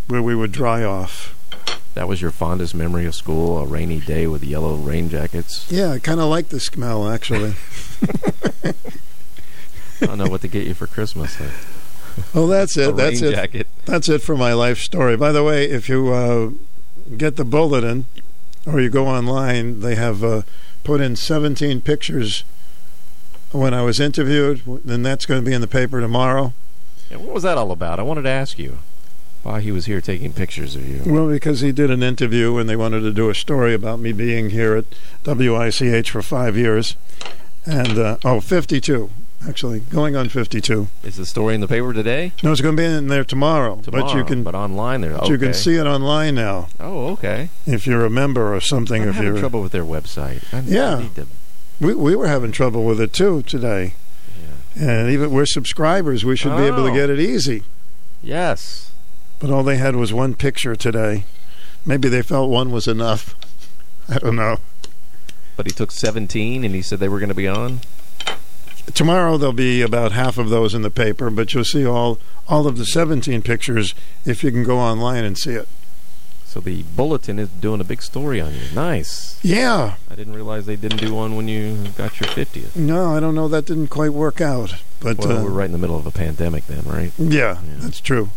where 0.08 0.22
we 0.22 0.36
would 0.36 0.51
dry 0.51 0.84
off. 0.84 1.36
That 1.96 2.08
was 2.08 2.22
your 2.22 2.31
fondest 2.31 2.75
memory 2.75 3.05
of 3.05 3.15
school, 3.15 3.58
a 3.58 3.65
rainy 3.65 4.00
day 4.00 4.27
with 4.27 4.43
yellow 4.43 4.75
rain 4.75 5.10
jackets. 5.10 5.69
Yeah, 5.72 5.91
I 5.91 6.00
kind 6.00 6.19
of 6.19 6.27
like 6.27 6.50
the 6.50 6.60
smell 6.60 7.10
actually. 7.10 7.55
I 10.01 10.05
don't 10.05 10.17
know 10.17 10.29
what 10.29 10.41
to 10.41 10.48
get 10.48 10.65
you 10.65 10.74
for 10.74 10.88
Christmas. 10.88 11.36
Though. 11.36 11.51
Oh, 12.34 12.48
that's 12.48 12.77
it. 12.77 12.96
That's 12.96 13.22
it. 13.22 13.34
jacket. 13.34 13.67
That's 13.86 14.08
it 14.08 14.22
for 14.22 14.38
my 14.38 14.53
life 14.53 14.79
story. 14.79 15.17
By 15.17 15.31
the 15.31 15.43
way, 15.43 15.65
if 15.65 15.89
you 15.89 16.13
uh, 16.13 16.51
get 17.17 17.36
the 17.36 17.46
bulletin 17.46 18.05
or 18.65 18.79
you 18.79 18.89
go 18.89 19.08
online, 19.08 19.81
they 19.81 19.96
have 19.96 20.24
uh, 20.24 20.43
put 20.83 21.01
in 21.01 21.15
17 21.15 21.81
pictures 21.81 22.43
when 23.51 23.74
I 23.74 23.81
was 23.81 24.00
interviewed, 24.00 24.62
and 24.65 25.05
that's 25.05 25.25
going 25.25 25.41
to 25.41 25.45
be 25.45 25.53
in 25.53 25.62
the 25.62 25.67
paper 25.67 26.00
tomorrow. 26.00 26.53
Yeah, 27.09 27.17
what 27.17 27.33
was 27.33 27.43
that 27.43 27.57
all 27.57 27.71
about? 27.71 28.00
I 28.00 28.03
wanted 28.03 28.24
to 28.24 28.29
ask 28.29 28.59
you 28.59 28.79
why 29.43 29.62
he 29.62 29.71
was 29.71 29.86
here 29.86 30.01
taking 30.01 30.33
pictures 30.33 30.75
of 30.75 30.88
you. 30.88 31.01
Well, 31.12 31.29
because 31.29 31.62
he 31.62 31.71
did 31.71 31.89
an 31.89 32.03
interview 32.03 32.57
and 32.57 32.69
they 32.69 32.75
wanted 32.75 33.01
to 33.01 33.12
do 33.12 33.29
a 33.29 33.36
story 33.36 33.74
about 33.74 34.00
me 34.00 34.12
being 34.12 34.50
here 34.50 34.75
at 34.75 34.86
WICH 35.25 36.12
for 36.12 36.21
five 36.21 36.57
years. 36.57 36.95
And, 37.65 37.98
uh, 37.98 38.17
oh, 38.24 38.41
52, 38.41 39.09
actually, 39.48 39.79
going 39.79 40.15
on 40.15 40.29
52. 40.29 40.88
Is 41.03 41.15
the 41.15 41.25
story 41.25 41.55
in 41.55 41.62
the 41.62 41.67
paper 41.67 41.93
today? 41.93 42.34
No, 42.43 42.51
it's 42.51 42.62
going 42.62 42.75
to 42.75 42.81
be 42.81 42.86
in 42.86 43.08
there 43.08 43.24
tomorrow. 43.24 43.77
Tomorrow, 43.77 44.03
but 44.05 44.15
you 44.15 44.24
can 44.24 44.43
but 44.43 44.55
online 44.55 45.01
there. 45.01 45.17
but 45.17 45.29
you 45.29 45.38
can 45.38 45.53
see 45.53 45.75
it 45.75 45.86
online 45.88 46.36
now. 46.36 46.67
Oh, 46.79 47.08
okay. 47.13 47.50
If 47.65 47.88
you're 47.88 48.05
a 48.05 48.10
member 48.10 48.53
or 48.53 48.60
something, 48.62 49.01
I'm 49.03 49.10
if 49.10 49.15
having 49.15 49.25
you're 49.27 49.36
having 49.36 49.41
trouble 49.41 49.62
with 49.62 49.72
their 49.72 49.84
website. 49.86 50.43
I, 50.53 50.58
I 50.58 50.62
Yeah. 50.62 51.00
need 51.00 51.15
to- 51.15 51.27
We 51.79 51.93
we 51.96 52.15
were 52.15 52.27
having 52.27 52.51
trouble 52.51 52.84
with 52.86 53.00
it 53.00 53.13
too 53.13 53.41
today. 53.43 53.93
Yeah. 54.75 54.89
And 54.89 55.10
even 55.10 55.31
we're 55.31 55.46
subscribers, 55.46 56.25
we 56.25 56.36
should 56.36 56.55
be 56.58 56.63
able 56.63 56.84
to 56.86 56.91
Oh. 56.91 56.93
get 56.93 57.10
it 57.10 57.19
easy. 57.19 57.63
yes. 58.22 58.91
But 59.39 59.50
all 59.51 59.63
they 59.63 59.77
had 59.77 59.96
was 59.96 60.12
one 60.12 60.34
picture 60.36 60.75
today. 60.75 61.24
Maybe 61.86 62.10
they 62.10 62.22
felt 62.22 62.50
one 62.50 62.72
was 62.72 62.89
enough. 62.89 63.36
I 64.10 64.17
don't 64.17 64.36
know. 64.36 64.58
But 65.55 65.65
he 65.65 65.72
took 65.72 65.91
17 65.91 66.65
and 66.65 66.75
he 66.75 66.81
said 66.81 67.00
they 67.00 67.08
were 67.08 67.19
going 67.19 67.29
to 67.29 67.36
be 67.36 67.48
on? 67.48 67.79
Tomorrow 68.93 69.37
there'll 69.37 69.53
be 69.53 69.81
about 69.81 70.11
half 70.11 70.37
of 70.37 70.49
those 70.49 70.73
in 70.73 70.81
the 70.81 70.89
paper, 70.89 71.29
but 71.29 71.53
you'll 71.53 71.63
see 71.63 71.85
all 71.85 72.19
all 72.47 72.65
of 72.67 72.77
the 72.77 72.85
17 72.85 73.41
pictures 73.43 73.93
if 74.25 74.43
you 74.43 74.51
can 74.51 74.63
go 74.63 74.77
online 74.79 75.23
and 75.23 75.37
see 75.37 75.53
it. 75.53 75.67
So 76.45 76.59
the 76.59 76.81
bulletin 76.81 77.37
is 77.37 77.47
doing 77.47 77.79
a 77.79 77.83
big 77.83 78.01
story 78.01 78.41
on 78.41 78.55
you. 78.55 78.61
Nice. 78.73 79.39
Yeah. 79.43 79.97
I 80.09 80.15
didn't 80.15 80.33
realize 80.33 80.65
they 80.65 80.75
didn't 80.75 80.97
do 80.97 81.13
one 81.13 81.35
when 81.35 81.47
you 81.47 81.89
got 81.95 82.19
your 82.19 82.27
50th. 82.29 82.75
No, 82.75 83.15
I 83.15 83.19
don't 83.19 83.35
know. 83.35 83.47
That 83.47 83.65
didn't 83.65 83.89
quite 83.89 84.13
work 84.13 84.41
out. 84.41 84.73
But 84.99 85.19
Well, 85.19 85.37
uh, 85.37 85.43
we're 85.43 85.51
right 85.51 85.67
in 85.67 85.73
the 85.73 85.77
middle 85.77 85.95
of 85.95 86.07
a 86.07 86.11
pandemic 86.11 86.65
then, 86.65 86.85
right? 86.85 87.11
Yeah, 87.19 87.59
that's 87.77 88.01
true. 88.01 88.31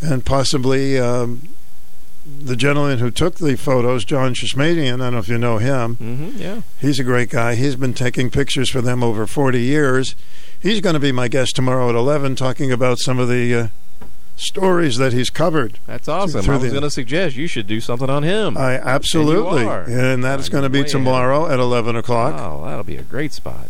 And 0.00 0.24
possibly 0.24 0.98
um, 0.98 1.50
the 2.26 2.56
gentleman 2.56 2.98
who 2.98 3.10
took 3.10 3.36
the 3.36 3.56
photos, 3.56 4.04
John 4.04 4.34
Shishmanian, 4.34 4.94
I 4.94 4.96
don't 4.96 5.12
know 5.12 5.18
if 5.18 5.28
you 5.28 5.38
know 5.38 5.58
him. 5.58 5.96
Mm-hmm, 5.96 6.40
yeah. 6.40 6.62
He's 6.80 6.98
a 6.98 7.04
great 7.04 7.30
guy. 7.30 7.54
He's 7.54 7.76
been 7.76 7.94
taking 7.94 8.30
pictures 8.30 8.70
for 8.70 8.80
them 8.80 9.02
over 9.02 9.26
40 9.26 9.60
years. 9.60 10.14
He's 10.58 10.80
going 10.80 10.94
to 10.94 11.00
be 11.00 11.12
my 11.12 11.28
guest 11.28 11.56
tomorrow 11.56 11.88
at 11.90 11.94
11 11.94 12.36
talking 12.36 12.72
about 12.72 12.98
some 12.98 13.18
of 13.18 13.28
the 13.28 13.54
uh, 13.54 13.68
stories 14.36 14.96
that 14.96 15.12
he's 15.12 15.28
covered. 15.28 15.78
That's 15.86 16.08
awesome. 16.08 16.48
I 16.50 16.56
was 16.56 16.70
going 16.70 16.82
to 16.82 16.90
suggest 16.90 17.36
you 17.36 17.46
should 17.46 17.66
do 17.66 17.80
something 17.80 18.08
on 18.08 18.22
him. 18.22 18.56
I 18.56 18.78
absolutely. 18.78 19.66
And. 19.66 19.92
And 19.92 20.24
that 20.24 20.40
is 20.40 20.48
going 20.48 20.64
to 20.64 20.70
be 20.70 20.78
way 20.78 20.82
ahead. 20.84 20.92
tomorrow 20.92 21.46
at 21.46 21.60
11 21.60 21.96
o'clock. 21.96 22.34
Oh, 22.38 22.64
that'll 22.64 22.84
be 22.84 22.96
a 22.96 23.02
great 23.02 23.32
spot. 23.34 23.68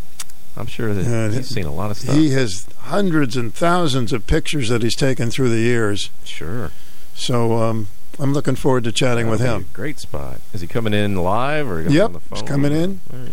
I'm 0.56 0.66
sure 0.66 0.94
that 0.94 1.04
And 1.04 1.34
he's 1.34 1.48
seen 1.48 1.66
a 1.66 1.72
lot 1.72 1.90
of 1.90 1.96
stuff. 1.96 2.14
He 2.14 2.30
has 2.30 2.66
hundreds 2.82 3.36
and 3.36 3.52
thousands 3.52 4.12
of 4.12 4.26
pictures 4.28 4.68
that 4.68 4.82
he's 4.82 4.94
taken 4.94 5.30
through 5.30 5.48
the 5.48 5.58
years. 5.58 6.10
Sure. 6.24 6.70
So 7.14 7.54
um, 7.54 7.88
I'm 8.18 8.32
looking 8.32 8.54
forward 8.56 8.84
to 8.84 8.92
chatting 8.92 9.28
with 9.28 9.40
That'll 9.40 9.58
be 9.58 9.64
him. 9.64 9.70
great 9.72 9.98
spot. 10.00 10.40
Is 10.52 10.60
he 10.60 10.66
coming 10.66 10.94
in 10.94 11.16
live 11.16 11.68
or 11.68 11.82
Yep, 11.82 12.04
on 12.06 12.12
the 12.12 12.20
phone? 12.20 12.38
he's 12.38 12.48
coming 12.48 12.72
in. 12.72 13.00
All 13.12 13.18
right. 13.20 13.32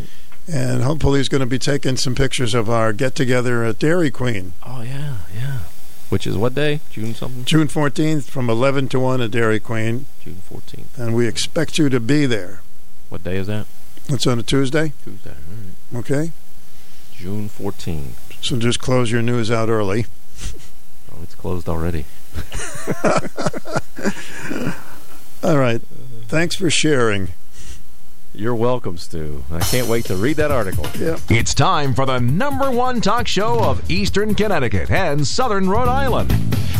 And 0.52 0.84
hopefully 0.84 1.20
he's 1.20 1.30
going 1.30 1.42
to 1.42 1.46
be 1.46 1.60
taking 1.60 1.98
some 1.98 2.16
pictures 2.16 2.54
of 2.54 2.70
our 2.70 2.92
get 2.94 3.14
together 3.16 3.64
at 3.64 3.80
Dairy 3.80 4.10
Queen. 4.12 4.54
Oh 4.66 4.82
yeah, 4.82 5.18
yeah. 5.36 5.60
Which 6.10 6.26
is 6.28 6.36
what 6.36 6.56
day? 6.56 6.82
June 6.90 7.14
something? 7.16 7.46
June 7.46 7.68
14th 7.68 8.24
from 8.24 8.50
11 8.50 8.90
to 8.90 9.00
1 9.00 9.22
at 9.22 9.32
Dairy 9.32 9.60
Queen. 9.62 10.08
June 10.24 10.42
14th. 10.52 10.98
And 10.98 11.16
we 11.16 11.28
expect 11.28 11.78
you 11.78 11.88
to 11.90 12.00
be 12.02 12.26
there. 12.26 12.62
What 13.10 13.24
day 13.24 13.38
is 13.38 13.48
that? 13.48 13.66
It's 14.10 14.28
on 14.28 14.40
a 14.40 14.44
Tuesday. 14.44 14.92
Tuesday. 15.06 15.30
All 15.94 16.00
right. 16.02 16.12
Okay. 16.12 16.32
June 17.16 17.48
14th. 17.50 18.44
So 18.44 18.58
just 18.58 18.80
close 18.82 19.12
your 19.12 19.22
news 19.22 19.52
out 19.52 19.70
early. 19.70 20.06
Oh, 21.14 21.20
it's 21.24 21.36
closed 21.36 21.70
already. 21.70 22.06
All 25.44 25.58
right. 25.58 25.82
Thanks 26.28 26.56
for 26.56 26.70
sharing. 26.70 27.30
You're 28.34 28.56
welcome, 28.56 28.98
Stu. 28.98 29.44
I 29.52 29.60
can't 29.60 29.88
wait 29.88 30.06
to 30.06 30.16
read 30.16 30.38
that 30.38 30.52
article. 30.52 30.86
Yeah. 30.98 31.18
It's 31.30 31.54
time 31.54 31.94
for 31.94 32.06
the 32.06 32.20
number 32.20 32.72
one 32.72 33.02
talk 33.02 33.28
show 33.28 33.62
of 33.62 33.92
Eastern 33.92 34.36
Connecticut 34.36 34.90
and 34.90 35.28
Southern 35.28 35.70
Rhode 35.70 35.90
Island. 35.90 36.30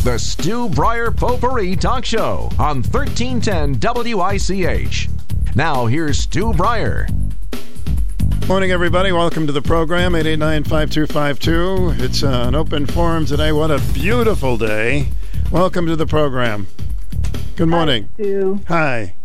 The 0.04 0.18
Stu 0.18 0.70
Bryer 0.70 1.12
Potpourri 1.12 1.76
Talk 1.76 2.06
Show 2.06 2.50
on 2.58 2.84
1310 2.84 3.80
WICH. 4.16 5.10
Now, 5.54 5.88
here's 5.88 6.20
Stu 6.20 6.54
Bryer. 6.54 7.08
Morning, 8.48 8.72
everybody. 8.72 9.12
Welcome 9.12 9.46
to 9.48 9.54
the 9.54 9.62
program, 9.62 10.14
889-5252. 10.14 12.00
It's 12.00 12.24
uh, 12.24 12.46
an 12.48 12.56
open 12.56 12.86
forum 12.86 13.26
today. 13.26 13.52
What 13.52 13.72
a 13.72 13.80
beautiful 13.94 14.58
day. 14.58 15.10
Welcome 15.52 15.86
to 15.88 15.98
the 15.98 16.08
program. 16.08 16.68
Good 17.58 17.68
morning. 17.68 18.08
Stu. 18.14 18.62
Hi. 18.70 19.16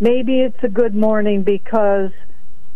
Maybe 0.00 0.40
it's 0.40 0.64
a 0.64 0.70
good 0.70 0.94
morning 0.94 1.42
because 1.42 2.12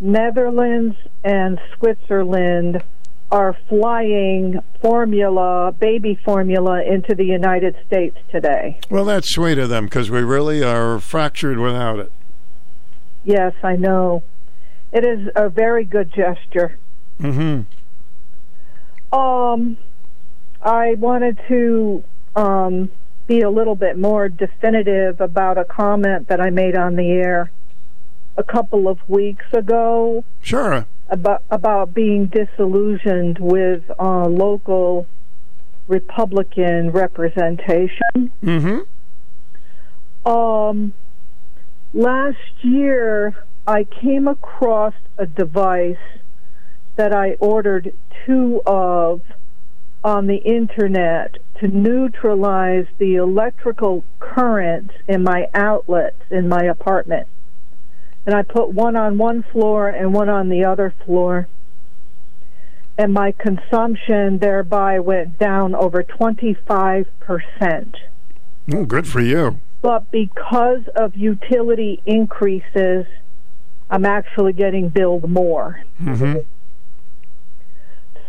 Netherlands 0.00 0.94
and 1.24 1.58
Switzerland 1.74 2.84
are 3.30 3.56
flying 3.70 4.60
formula, 4.82 5.72
baby 5.72 6.20
formula, 6.26 6.82
into 6.82 7.14
the 7.14 7.24
United 7.24 7.74
States 7.86 8.18
today. 8.30 8.78
Well, 8.90 9.06
that's 9.06 9.32
sweet 9.32 9.56
of 9.56 9.70
them 9.70 9.86
because 9.86 10.10
we 10.10 10.20
really 10.20 10.62
are 10.62 11.00
fractured 11.00 11.58
without 11.58 12.00
it. 12.00 12.12
Yes, 13.24 13.54
I 13.62 13.76
know. 13.76 14.24
It 14.92 15.06
is 15.06 15.30
a 15.34 15.48
very 15.48 15.86
good 15.86 16.12
gesture. 16.12 16.76
Mm-hmm. 17.18 17.62
Um, 19.18 19.78
I 20.60 20.96
wanted 20.98 21.40
to 21.48 22.04
um, 22.37 22.90
be 23.27 23.40
a 23.40 23.51
little 23.51 23.75
bit 23.77 23.99
more 23.99 24.29
definitive 24.29 25.21
about 25.21 25.59
a 25.59 25.64
comment 25.64 26.29
that 26.29 26.40
I 26.40 26.51
made 26.51 26.77
on 26.77 26.97
the 26.97 27.11
air 27.11 27.51
a 28.37 28.42
couple 28.42 28.88
of 28.88 28.99
weeks 29.09 29.45
ago 29.53 30.25
Sure. 30.40 30.87
about 31.09 31.42
about 31.51 31.92
being 31.95 32.27
disillusioned 32.27 33.38
with 33.38 33.83
uh, 33.99 34.27
local 34.27 35.07
Republican 35.87 36.90
representation. 36.90 38.33
Mm-hmm. 38.42 38.79
Um, 40.31 40.92
last 41.92 42.38
year, 42.62 43.45
I 43.66 43.85
came 43.85 44.29
across 44.29 44.95
a 45.18 45.27
device 45.27 45.97
that 46.97 47.12
I 47.12 47.33
ordered 47.40 47.92
two 48.25 48.62
of 48.66 49.21
on 50.05 50.27
the 50.27 50.37
internet 50.37 51.38
to 51.62 51.68
neutralize 51.68 52.87
the 52.98 53.14
electrical 53.14 54.03
current 54.18 54.90
in 55.07 55.22
my 55.22 55.48
outlets 55.55 56.20
in 56.29 56.48
my 56.48 56.64
apartment. 56.64 57.29
And 58.27 58.35
I 58.35 58.42
put 58.42 58.70
one 58.70 58.96
on 58.96 59.16
one 59.16 59.44
floor 59.44 59.88
and 59.88 60.12
one 60.12 60.29
on 60.29 60.48
the 60.48 60.64
other 60.64 60.92
floor. 61.05 61.46
And 62.98 63.14
my 63.14 63.31
consumption 63.31 64.38
thereby 64.38 64.98
went 64.98 65.38
down 65.38 65.77
over 65.77 66.03
25%. 66.03 67.07
Oh, 68.75 68.85
good 68.85 69.07
for 69.07 69.20
you. 69.20 69.61
But 69.83 70.11
because 70.11 70.83
of 70.96 71.14
utility 71.16 72.03
increases, 72.05 73.07
I'm 73.88 74.05
actually 74.05 74.53
getting 74.53 74.88
billed 74.88 75.31
more. 75.31 75.85
Mm-hmm. 76.01 76.38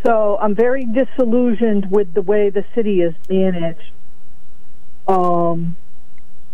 So 0.05 0.37
I'm 0.41 0.53
very 0.53 0.85
disillusioned 0.85 1.89
with 1.89 2.13
the 2.13 2.21
way 2.21 2.49
the 2.49 2.65
city 2.75 3.01
is 3.01 3.13
managed. 3.29 3.91
Um, 5.07 5.77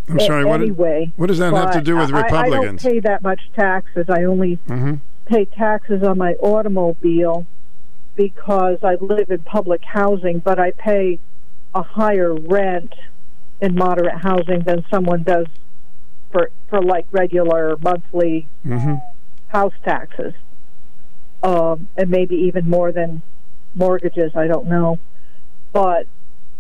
I'm 0.07 0.19
sorry. 0.19 0.45
What, 0.45 0.61
anyway, 0.61 1.11
what 1.15 1.27
does 1.27 1.39
that 1.39 1.53
have 1.53 1.71
to 1.73 1.81
do 1.81 1.97
with 1.97 2.11
Republicans? 2.11 2.85
I, 2.85 2.89
don't 2.89 2.93
pay 2.93 2.99
that 3.01 3.21
much 3.21 3.41
taxes. 3.57 4.05
I 4.09 4.23
only 4.23 4.55
hmm 4.67 4.95
pay 5.25 5.45
taxes 5.45 6.01
on 6.01 6.17
my 6.17 6.33
automobile 6.41 7.45
because 8.15 8.79
I 8.83 8.95
live 8.95 9.29
in 9.29 9.39
public 9.43 9.83
housing, 9.83 10.39
but 10.39 10.59
I 10.59 10.71
pay 10.71 11.19
a 11.75 11.83
higher 11.83 12.33
rent 12.33 12.95
in 13.61 13.75
moderate 13.75 14.17
housing 14.17 14.61
than 14.61 14.83
someone 14.89 15.23
does 15.23 15.45
for 16.31 16.49
for 16.67 16.81
like 16.81 17.05
regular 17.11 17.77
monthly 17.77 18.47
hmm 18.63 18.95
house 19.47 19.73
taxes, 19.83 20.33
um, 21.43 21.87
and 21.97 22.09
maybe 22.09 22.35
even 22.35 22.69
more 22.69 22.91
than 22.91 23.21
mortgages. 23.75 24.31
I 24.35 24.47
don't 24.47 24.67
know, 24.67 24.99
but 25.71 26.07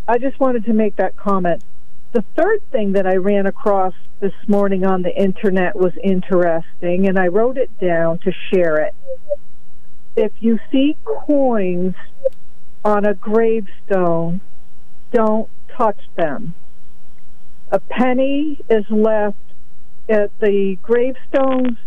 I 0.07 0.17
just 0.17 0.39
wanted 0.39 0.65
to 0.65 0.73
make 0.73 0.95
that 0.97 1.15
comment. 1.15 1.63
The 2.11 2.23
third 2.35 2.61
thing 2.71 2.93
that 2.93 3.05
I 3.05 3.17
ran 3.17 3.45
across 3.45 3.93
this 4.19 4.33
morning 4.47 4.85
on 4.85 5.03
the 5.03 5.15
internet 5.15 5.75
was 5.75 5.93
interesting, 6.03 7.07
and 7.07 7.19
I 7.19 7.27
wrote 7.27 7.57
it 7.57 7.69
down 7.79 8.17
to 8.19 8.31
share 8.51 8.77
it. 8.77 8.95
If 10.15 10.31
you 10.39 10.59
see 10.71 10.97
coins 11.05 11.95
on 12.83 13.05
a 13.05 13.13
gravestone, 13.13 14.41
don't 15.13 15.49
touch 15.77 15.99
them. 16.15 16.55
A 17.71 17.79
penny 17.79 18.59
is 18.69 18.85
left 18.89 19.37
at 20.09 20.31
the 20.39 20.77
gravestones 20.81 21.77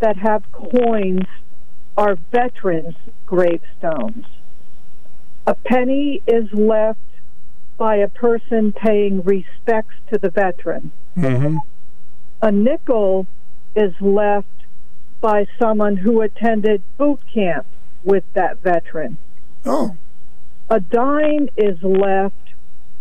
that 0.00 0.16
have 0.16 0.50
coins 0.52 1.26
are 1.96 2.16
veterans' 2.32 2.94
gravestones. 3.26 4.24
A 5.48 5.54
penny 5.54 6.20
is 6.26 6.52
left 6.52 7.00
by 7.78 7.94
a 7.94 8.08
person 8.08 8.70
paying 8.70 9.22
respects 9.22 9.94
to 10.12 10.18
the 10.18 10.28
veteran. 10.28 10.92
hmm 11.14 11.56
A 12.42 12.52
nickel 12.52 13.26
is 13.74 13.94
left 13.98 14.66
by 15.22 15.46
someone 15.58 15.96
who 15.96 16.20
attended 16.20 16.82
boot 16.98 17.20
camp 17.32 17.64
with 18.04 18.24
that 18.34 18.58
veteran. 18.58 19.16
Oh. 19.64 19.96
A 20.68 20.80
dime 20.80 21.48
is 21.56 21.82
left 21.82 22.52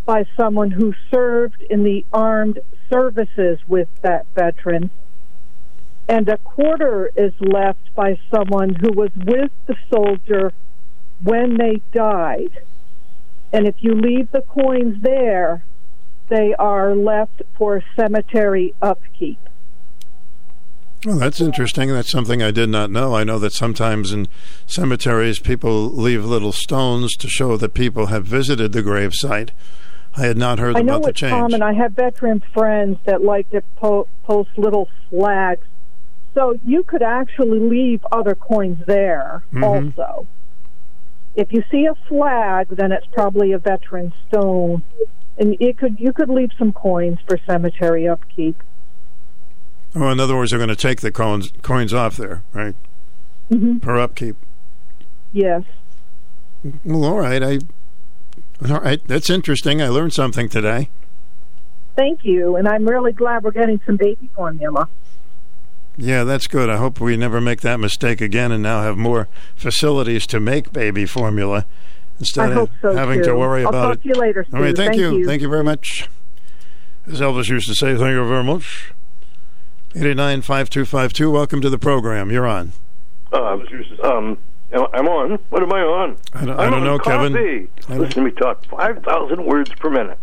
by 0.06 0.26
someone 0.38 0.72
who 0.72 0.94
served 1.12 1.62
in 1.70 1.84
the 1.84 2.06
armed 2.14 2.60
services 2.90 3.60
with 3.68 3.90
that 4.04 4.26
veteran. 4.34 4.90
And 6.08 6.30
a 6.30 6.38
quarter 6.38 7.12
is 7.14 7.34
left 7.42 7.94
by 7.94 8.18
someone 8.34 8.76
who 8.76 8.94
was 8.94 9.12
with 9.18 9.52
the 9.66 9.76
soldier 9.92 10.54
when 11.24 11.58
they 11.58 11.82
died. 11.94 12.60
And 13.54 13.66
if 13.68 13.76
you 13.80 13.94
leave 13.96 14.32
the 14.32 14.42
coins 14.42 15.02
there, 15.02 15.64
they 16.30 16.54
are 16.56 16.94
left 16.96 17.42
for 17.58 17.82
cemetery 17.96 18.74
upkeep. 18.82 19.40
Well, 21.06 21.20
that's 21.20 21.40
interesting. 21.40 21.90
That's 21.90 22.12
something 22.12 22.42
I 22.42 22.52
did 22.52 22.70
not 22.70 22.90
know. 22.92 23.16
I 23.16 23.24
know 23.24 23.40
that 23.40 23.54
sometimes 23.54 24.12
in 24.12 24.28
cemeteries 24.66 25.40
people 25.40 25.90
leave 25.90 26.26
little 26.26 26.52
stones 26.52 27.16
to 27.18 27.30
show 27.30 27.56
that 27.58 27.74
people 27.74 28.08
have 28.08 28.26
visited 28.26 28.72
the 28.74 28.82
gravesite. 28.82 29.52
I 30.18 30.22
had 30.22 30.38
not 30.38 30.58
heard 30.58 30.76
I 30.76 30.82
know 30.82 30.96
about 30.96 31.04
the 31.04 31.10
it's 31.12 31.20
change. 31.20 31.32
common. 31.32 31.62
I 31.62 31.74
have 31.74 31.94
veteran 31.94 32.42
friends 32.52 32.98
that 33.06 33.24
like 33.24 33.50
to 33.52 33.62
po- 33.78 34.08
post 34.24 34.50
little 34.58 34.90
flags. 35.10 35.66
So 36.34 36.60
you 36.66 36.84
could 36.84 37.04
actually 37.04 37.60
leave 37.60 38.06
other 38.12 38.34
coins 38.36 38.80
there 38.88 39.44
Mhm. 39.54 39.64
also. 39.64 40.26
If 41.38 41.54
you 41.54 41.64
see 41.70 41.86
a 41.86 41.94
flag, 42.10 42.68
then 42.70 42.92
it's 42.92 43.06
probably 43.14 43.52
a 43.52 43.60
veteran 43.60 44.12
stone, 44.28 44.82
and 45.38 45.56
you 45.60 45.72
could 45.76 46.00
you 46.00 46.12
could 46.12 46.30
leave 46.30 46.50
some 46.58 46.74
coins 46.74 47.20
for 47.28 47.40
cemetery 47.46 48.08
upkeep. 48.08 48.62
Oh, 49.96 50.10
in 50.10 50.20
other 50.20 50.36
words, 50.36 50.50
they're 50.50 50.58
going 50.58 50.70
to 50.70 50.76
take 50.76 51.02
the 51.02 51.12
coins 51.12 51.52
coins 51.62 51.94
off 51.94 52.18
there, 52.18 52.42
right? 52.54 52.74
Mhm. 53.52 53.84
For 53.84 54.00
upkeep. 54.00 54.36
Yes. 55.32 55.62
Well, 56.84 57.06
all 57.06 57.20
right. 57.20 57.44
I. 57.44 57.60
All 58.68 58.80
right. 58.82 59.00
That's 59.08 59.30
interesting. 59.30 59.80
I 59.80 59.90
learned 59.90 60.14
something 60.14 60.50
today. 60.50 60.90
Thank 61.96 62.26
you, 62.26 62.56
and 62.56 62.68
I'm 62.68 62.88
really 62.88 63.12
glad 63.12 63.44
we're 63.44 63.52
getting 63.52 63.80
some 63.86 63.98
baby 63.98 64.28
formula. 64.36 64.90
Yeah, 65.98 66.24
that's 66.24 66.46
good. 66.48 66.70
I 66.70 66.78
hope 66.78 67.00
we 67.02 67.18
never 67.18 67.42
make 67.42 67.62
that 67.62 67.80
mistake 67.80 68.22
again 68.22 68.52
and 68.52 68.62
now 68.62 68.82
have 68.84 68.98
more 68.98 69.28
facilities 69.56 70.28
to 70.28 70.40
make 70.40 70.72
baby 70.72 71.06
formula 71.08 71.66
instead 72.20 72.52
I 72.52 72.54
hope 72.54 72.70
of 72.70 72.76
so, 72.82 72.96
having 72.96 73.20
to 73.22 73.26
too. 73.30 73.36
worry 73.36 73.64
I'll 73.64 73.70
about 73.70 73.82
talk 73.88 73.94
it. 73.96 74.02
to 74.04 74.08
you 74.10 74.14
later, 74.16 74.46
All 74.54 74.62
right, 74.62 74.76
thank, 74.76 74.92
Thank 74.92 75.00
you. 75.02 75.18
you. 75.20 75.26
Thank 75.26 75.42
you 75.42 75.50
very 75.50 75.64
much. 75.64 76.08
As 77.08 77.20
Elvis 77.20 77.50
used 77.50 77.68
to 77.68 77.74
say, 77.76 77.96
thank 77.96 78.12
you 78.12 78.28
very 78.28 78.44
much. 78.44 78.92
889 79.96 80.42
5252, 80.42 81.32
welcome 81.32 81.62
to 81.62 81.70
the 81.70 81.80
program. 81.80 82.30
You're 82.30 82.46
on. 82.46 82.74
Uh, 83.34 83.58
um, 84.04 84.38
I'm 84.94 85.08
on. 85.08 85.40
What 85.50 85.64
am 85.64 85.74
I 85.74 85.80
on? 85.82 86.18
I 86.34 86.46
don't- 86.46 86.60
I 86.60 86.70
don't 86.70 86.84
know, 86.84 87.00
Kevin. 87.00 87.34
coffee. 87.34 87.68
I 87.88 87.90
don't- 87.90 88.00
Listen 88.02 88.24
to 88.24 88.30
me 88.30 88.32
talk 88.32 88.64
5,000 88.66 89.46
words 89.46 89.72
per 89.80 89.90
minute. 89.90 90.20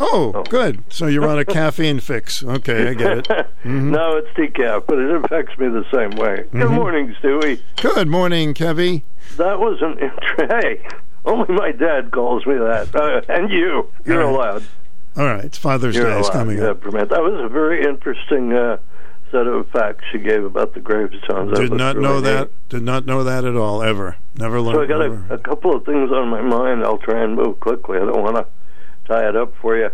Oh, 0.00 0.42
good. 0.50 0.82
So 0.88 1.06
you're 1.06 1.28
on 1.28 1.38
a 1.38 1.44
caffeine 1.44 2.00
fix. 2.00 2.42
Okay, 2.42 2.88
I 2.90 2.94
get 2.94 3.18
it. 3.18 3.28
Mhm. 3.64 3.90
No, 3.92 4.16
it's 4.18 4.28
decaf, 4.36 4.84
but 4.86 4.98
it 4.98 5.10
affects 5.24 5.56
me 5.58 5.68
the 5.68 5.84
same 5.90 6.10
way. 6.18 6.44
Good 6.52 6.68
Mhm. 6.68 6.74
morning, 6.74 7.16
Stewie. 7.22 7.60
Good 7.80 8.08
morning, 8.08 8.52
Kevy. 8.52 9.02
That 9.38 9.58
was 9.58 9.80
an 9.80 9.96
hey. 10.60 10.86
Only 11.24 11.54
my 11.54 11.72
dad 11.72 12.10
calls 12.10 12.44
me 12.44 12.54
that, 12.56 12.94
uh, 12.94 13.22
and 13.32 13.50
you. 13.50 13.86
You're 14.04 14.22
All 14.22 14.36
right. 14.36 14.48
allowed. 14.48 14.62
All 15.16 15.24
right, 15.24 15.44
it's 15.44 15.56
Father's 15.56 15.96
You're 15.96 16.10
Day 16.10 16.20
is 16.20 16.28
coming 16.28 16.62
up. 16.62 16.82
That 16.82 17.22
was 17.22 17.40
a 17.42 17.48
very 17.48 17.82
interesting 17.84 18.52
uh, 18.52 18.76
set 19.30 19.46
of 19.46 19.66
facts 19.70 20.04
you 20.12 20.18
gave 20.18 20.44
about 20.44 20.74
the 20.74 20.80
gravestones. 20.80 21.56
Did 21.58 21.72
not 21.72 21.96
really 21.96 22.06
know 22.08 22.16
neat. 22.16 22.24
that. 22.24 22.50
Did 22.68 22.82
not 22.82 23.06
know 23.06 23.24
that 23.24 23.44
at 23.46 23.56
all. 23.56 23.82
Ever. 23.82 24.16
Never 24.36 24.60
learned. 24.60 24.76
So 24.76 24.82
I 24.82 24.86
got 24.86 25.00
a, 25.30 25.34
a 25.34 25.38
couple 25.38 25.74
of 25.74 25.86
things 25.86 26.10
on 26.12 26.28
my 26.28 26.42
mind. 26.42 26.84
I'll 26.84 26.98
try 26.98 27.22
and 27.24 27.34
move 27.36 27.60
quickly. 27.60 27.96
I 27.96 28.00
don't 28.00 28.22
want 28.22 28.36
to 28.36 28.46
tie 29.06 29.28
it 29.28 29.36
up 29.36 29.54
for 29.60 29.76
you. 29.76 29.90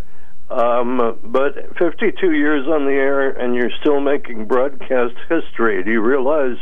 Um, 0.51 1.19
but 1.23 1.77
52 1.79 2.33
years 2.33 2.67
on 2.67 2.85
the 2.85 2.93
air, 2.93 3.31
and 3.31 3.55
you're 3.55 3.71
still 3.81 4.01
making 4.01 4.47
broadcast 4.47 5.15
history. 5.29 5.83
Do 5.85 5.93
you 5.93 6.01
realize 6.01 6.57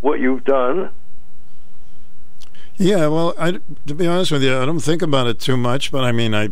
what 0.00 0.18
you've 0.18 0.44
done? 0.44 0.90
Yeah, 2.78 3.08
well, 3.08 3.34
I, 3.38 3.58
to 3.86 3.94
be 3.94 4.06
honest 4.06 4.32
with 4.32 4.42
you, 4.42 4.56
I 4.56 4.64
don't 4.64 4.80
think 4.80 5.02
about 5.02 5.26
it 5.26 5.40
too 5.40 5.56
much, 5.56 5.92
but 5.92 6.04
I 6.04 6.12
mean, 6.12 6.34
I, 6.34 6.50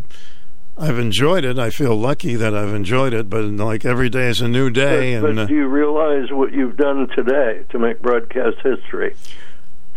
I've 0.76 0.98
enjoyed 0.98 1.44
it. 1.44 1.58
I 1.58 1.70
feel 1.70 1.96
lucky 1.96 2.34
that 2.34 2.54
I've 2.54 2.74
enjoyed 2.74 3.14
it, 3.14 3.30
but 3.30 3.44
like 3.44 3.84
every 3.86 4.10
day 4.10 4.28
is 4.28 4.40
a 4.42 4.48
new 4.48 4.68
day, 4.68 5.18
but, 5.18 5.28
and 5.28 5.36
but 5.36 5.42
uh, 5.44 5.46
do 5.46 5.54
you 5.54 5.66
realize 5.66 6.30
what 6.30 6.52
you've 6.52 6.76
done 6.76 7.08
today 7.14 7.64
to 7.70 7.78
make 7.78 8.02
broadcast 8.02 8.56
history? 8.62 9.14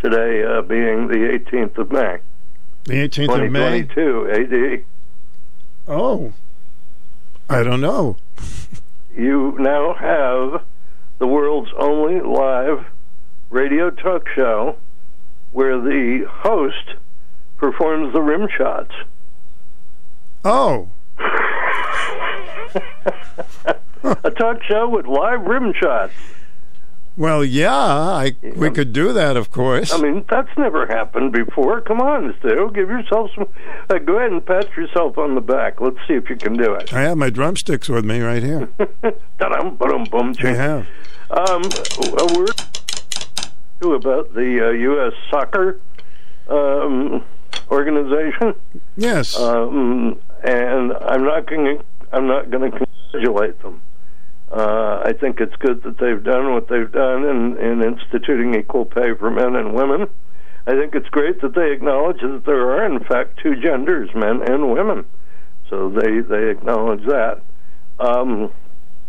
Today 0.02 0.44
uh, 0.44 0.62
being 0.62 1.08
the 1.08 1.38
18th 1.38 1.76
of 1.76 1.92
May, 1.92 2.20
the 2.84 2.94
18th 2.94 3.44
of 3.44 3.52
May. 3.52 3.82
2022 3.82 4.30
AD. 4.30 4.84
Oh, 5.90 6.32
I 7.48 7.64
don't 7.64 7.80
know. 7.80 8.16
you 9.12 9.56
now 9.58 9.92
have 9.94 10.62
the 11.18 11.26
world's 11.26 11.72
only 11.76 12.20
live 12.20 12.86
radio 13.50 13.90
talk 13.90 14.28
show 14.36 14.76
where 15.50 15.80
the 15.80 16.26
host 16.30 16.94
performs 17.58 18.12
the 18.12 18.22
rim 18.22 18.46
shots. 18.56 18.94
Oh, 20.44 20.88
A 24.24 24.30
talk 24.30 24.62
show 24.62 24.88
with 24.88 25.06
live 25.06 25.42
rim 25.42 25.72
shots. 25.74 26.14
Well, 27.16 27.44
yeah, 27.44 27.74
I 27.74 28.36
we 28.56 28.70
could 28.70 28.92
do 28.92 29.12
that, 29.12 29.36
of 29.36 29.50
course. 29.50 29.92
I 29.92 29.98
mean, 30.00 30.24
that's 30.28 30.50
never 30.56 30.86
happened 30.86 31.32
before. 31.32 31.80
Come 31.80 32.00
on, 32.00 32.34
Stu. 32.38 32.70
Give 32.74 32.88
yourself 32.88 33.30
some. 33.34 33.48
Uh, 33.88 33.98
go 33.98 34.18
ahead 34.18 34.32
and 34.32 34.44
pat 34.44 34.74
yourself 34.76 35.18
on 35.18 35.34
the 35.34 35.40
back. 35.40 35.80
Let's 35.80 35.98
see 36.08 36.14
if 36.14 36.30
you 36.30 36.36
can 36.36 36.56
do 36.56 36.74
it. 36.74 36.92
I 36.92 37.02
have 37.02 37.18
my 37.18 37.30
drumsticks 37.30 37.88
with 37.88 38.04
me 38.04 38.20
right 38.20 38.42
here. 38.42 38.68
Da-dum, 39.38 39.76
ba-dum, 39.76 40.04
bum, 40.10 40.34
I 40.42 40.48
have. 40.48 40.86
Um, 41.30 41.62
a 41.64 42.38
word. 42.38 42.50
about 43.82 44.34
the 44.34 44.68
uh, 44.68 44.70
U.S. 44.70 45.12
soccer 45.30 45.80
um, 46.48 47.24
organization. 47.70 48.54
Yes. 48.96 49.38
Um, 49.38 50.18
and 50.42 50.92
I'm 50.92 51.24
not 51.24 51.46
going 51.46 51.82
I'm 52.12 52.26
not 52.26 52.50
going 52.50 52.70
to 52.70 52.86
congratulate 53.12 53.60
them. 53.62 53.82
Uh, 54.50 55.02
I 55.04 55.12
think 55.12 55.40
it's 55.40 55.54
good 55.56 55.82
that 55.84 55.98
they've 55.98 56.22
done 56.22 56.52
what 56.52 56.68
they've 56.68 56.90
done 56.90 57.24
in, 57.24 57.56
in 57.58 57.82
instituting 57.84 58.54
equal 58.54 58.84
pay 58.84 59.14
for 59.14 59.30
men 59.30 59.54
and 59.54 59.74
women. 59.74 60.08
I 60.66 60.72
think 60.72 60.94
it's 60.94 61.08
great 61.08 61.40
that 61.42 61.54
they 61.54 61.72
acknowledge 61.72 62.20
that 62.20 62.42
there 62.44 62.70
are, 62.72 62.84
in 62.84 63.02
fact, 63.04 63.40
two 63.42 63.54
genders, 63.60 64.10
men 64.14 64.42
and 64.46 64.72
women. 64.72 65.04
So 65.68 65.88
they 65.88 66.20
they 66.20 66.50
acknowledge 66.50 67.06
that. 67.06 67.42
Um, 68.00 68.52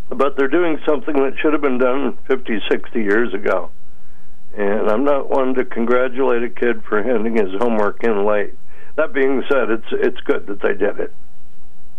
but 0.09 0.37
they're 0.37 0.47
doing 0.47 0.77
something 0.87 1.15
that 1.15 1.33
should 1.41 1.53
have 1.53 1.61
been 1.61 1.79
done 1.79 2.17
50, 2.27 2.59
60 2.69 2.99
years 2.99 3.33
ago. 3.33 3.71
And 4.55 4.89
I'm 4.89 5.03
not 5.03 5.29
one 5.29 5.55
to 5.55 5.65
congratulate 5.65 6.43
a 6.43 6.49
kid 6.49 6.83
for 6.83 7.01
handing 7.01 7.37
his 7.37 7.53
homework 7.59 8.03
in 8.03 8.25
late. 8.25 8.53
That 8.97 9.13
being 9.13 9.41
said, 9.49 9.69
it's 9.71 9.87
it's 9.91 10.19
good 10.21 10.47
that 10.47 10.61
they 10.61 10.73
did 10.73 10.99
it. 10.99 11.13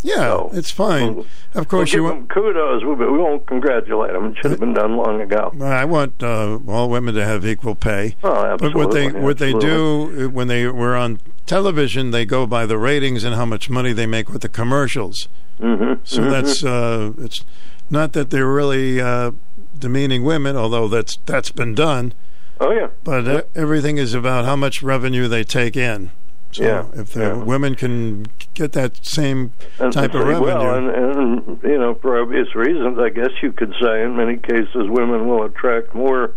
Yeah, 0.04 0.14
So, 0.16 0.50
it's 0.52 0.70
fine. 0.70 1.14
we'll- 1.16 1.26
Of 1.54 1.68
course, 1.68 1.92
we'll 1.92 2.02
you 2.02 2.04
want. 2.04 2.28
them 2.28 2.28
kudos, 2.28 2.82
but 2.82 3.12
we 3.12 3.18
won't 3.18 3.46
congratulate 3.46 4.12
them. 4.12 4.26
It 4.26 4.36
should 4.40 4.50
have 4.50 4.60
been 4.60 4.74
done 4.74 4.96
long 4.96 5.20
ago. 5.20 5.52
I 5.62 5.84
want 5.84 6.22
uh, 6.22 6.58
all 6.66 6.88
women 6.90 7.14
to 7.14 7.24
have 7.24 7.46
equal 7.46 7.74
pay. 7.74 8.16
Oh, 8.24 8.32
absolutely. 8.44 8.68
But 8.68 8.74
what 8.74 8.90
they 8.94 9.06
absolutely, 9.06 9.20
what 9.26 9.38
they 9.38 9.52
do 9.52 10.30
when 10.30 10.48
they 10.48 10.66
were 10.66 10.96
on 10.96 11.20
television, 11.46 12.10
they 12.10 12.24
go 12.24 12.46
by 12.46 12.66
the 12.66 12.78
ratings 12.78 13.22
and 13.22 13.34
how 13.34 13.44
much 13.44 13.70
money 13.70 13.92
they 13.92 14.06
make 14.06 14.28
with 14.30 14.42
the 14.42 14.48
commercials. 14.48 15.28
Mm-hmm. 15.60 16.00
So 16.04 16.22
that's 16.30 16.64
uh, 16.64 17.12
it's 17.18 17.44
not 17.90 18.12
that 18.14 18.30
they're 18.30 18.50
really 18.52 19.00
uh, 19.00 19.32
demeaning 19.78 20.24
women, 20.24 20.56
although 20.56 20.88
that's 20.88 21.18
that's 21.26 21.50
been 21.52 21.74
done. 21.74 22.14
Oh 22.60 22.72
yeah. 22.72 22.88
But 23.04 23.28
uh, 23.28 23.42
everything 23.54 23.98
is 23.98 24.14
about 24.14 24.44
how 24.46 24.56
much 24.56 24.82
revenue 24.82 25.28
they 25.28 25.44
take 25.44 25.76
in. 25.76 26.10
So 26.52 26.64
Yeah, 26.64 26.86
if 27.00 27.12
the 27.12 27.42
women 27.44 27.74
can 27.74 28.26
get 28.54 28.72
that 28.72 29.04
same 29.04 29.52
And 29.78 29.92
type 29.92 30.14
of 30.14 30.26
revenue, 30.26 30.44
Well, 30.44 30.76
and, 30.76 30.88
and 30.90 31.62
you 31.62 31.78
know, 31.78 31.94
for 31.96 32.20
obvious 32.20 32.54
reasons, 32.54 32.98
I 32.98 33.08
guess 33.08 33.30
you 33.42 33.52
could 33.52 33.74
say 33.80 34.02
in 34.02 34.16
many 34.16 34.36
cases 34.36 34.88
women 34.88 35.26
will 35.26 35.44
attract 35.44 35.94
more 35.94 36.34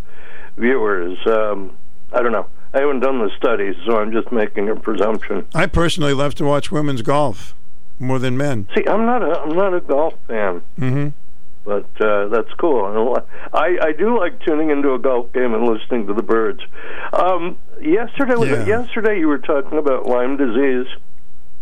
viewers. 0.57 1.17
Um, 1.27 1.77
I 2.13 2.21
don't 2.21 2.31
know. 2.31 2.47
I 2.73 2.79
haven't 2.79 3.01
done 3.01 3.19
the 3.19 3.31
studies, 3.37 3.75
so 3.85 3.97
I'm 3.97 4.11
just 4.11 4.31
making 4.31 4.69
a 4.69 4.75
presumption. 4.75 5.45
I 5.53 5.65
personally 5.65 6.13
love 6.13 6.35
to 6.35 6.45
watch 6.45 6.71
women's 6.71 7.01
golf 7.01 7.53
more 7.99 8.19
than 8.19 8.37
men. 8.37 8.67
See, 8.75 8.83
I'm 8.87 9.05
not 9.05 9.21
a 9.23 9.39
I'm 9.41 9.55
not 9.55 9.73
a 9.73 9.81
golf 9.81 10.13
fan, 10.27 10.61
hmm 10.77 11.09
but 11.65 11.89
uh, 11.99 12.27
that's 12.29 12.51
cool. 12.59 12.85
I 13.53 13.77
I 13.81 13.91
do 13.97 14.17
like 14.17 14.39
tuning 14.45 14.69
into 14.69 14.93
a 14.93 14.99
golf 14.99 15.33
game 15.33 15.53
and 15.53 15.65
listening 15.65 16.07
to 16.07 16.13
the 16.13 16.23
birds. 16.23 16.61
Um, 17.13 17.57
yesterday 17.81 18.35
was 18.35 18.49
it 18.49 18.67
Yeah. 18.67 18.81
yesterday 18.81 19.19
you 19.19 19.27
were 19.27 19.39
talking 19.39 19.77
about 19.77 20.05
Lyme 20.07 20.37
disease 20.37 20.87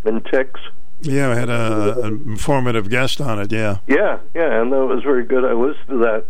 and 0.06 0.24
ticks. 0.26 0.60
Yeah, 1.02 1.32
I 1.32 1.36
had 1.36 1.50
a, 1.50 2.00
an 2.04 2.22
informative 2.28 2.89
guest 2.89 3.20
on 3.20 3.39
it. 3.39 3.52
Yeah. 3.52 3.80
Yeah, 3.88 4.20
yeah, 4.34 4.62
and 4.62 4.72
that 4.72 4.86
was 4.86 5.04
very 5.04 5.26
good. 5.26 5.44
I 5.44 5.52
listened 5.54 5.88
to 5.89 5.98
that. 5.98 6.26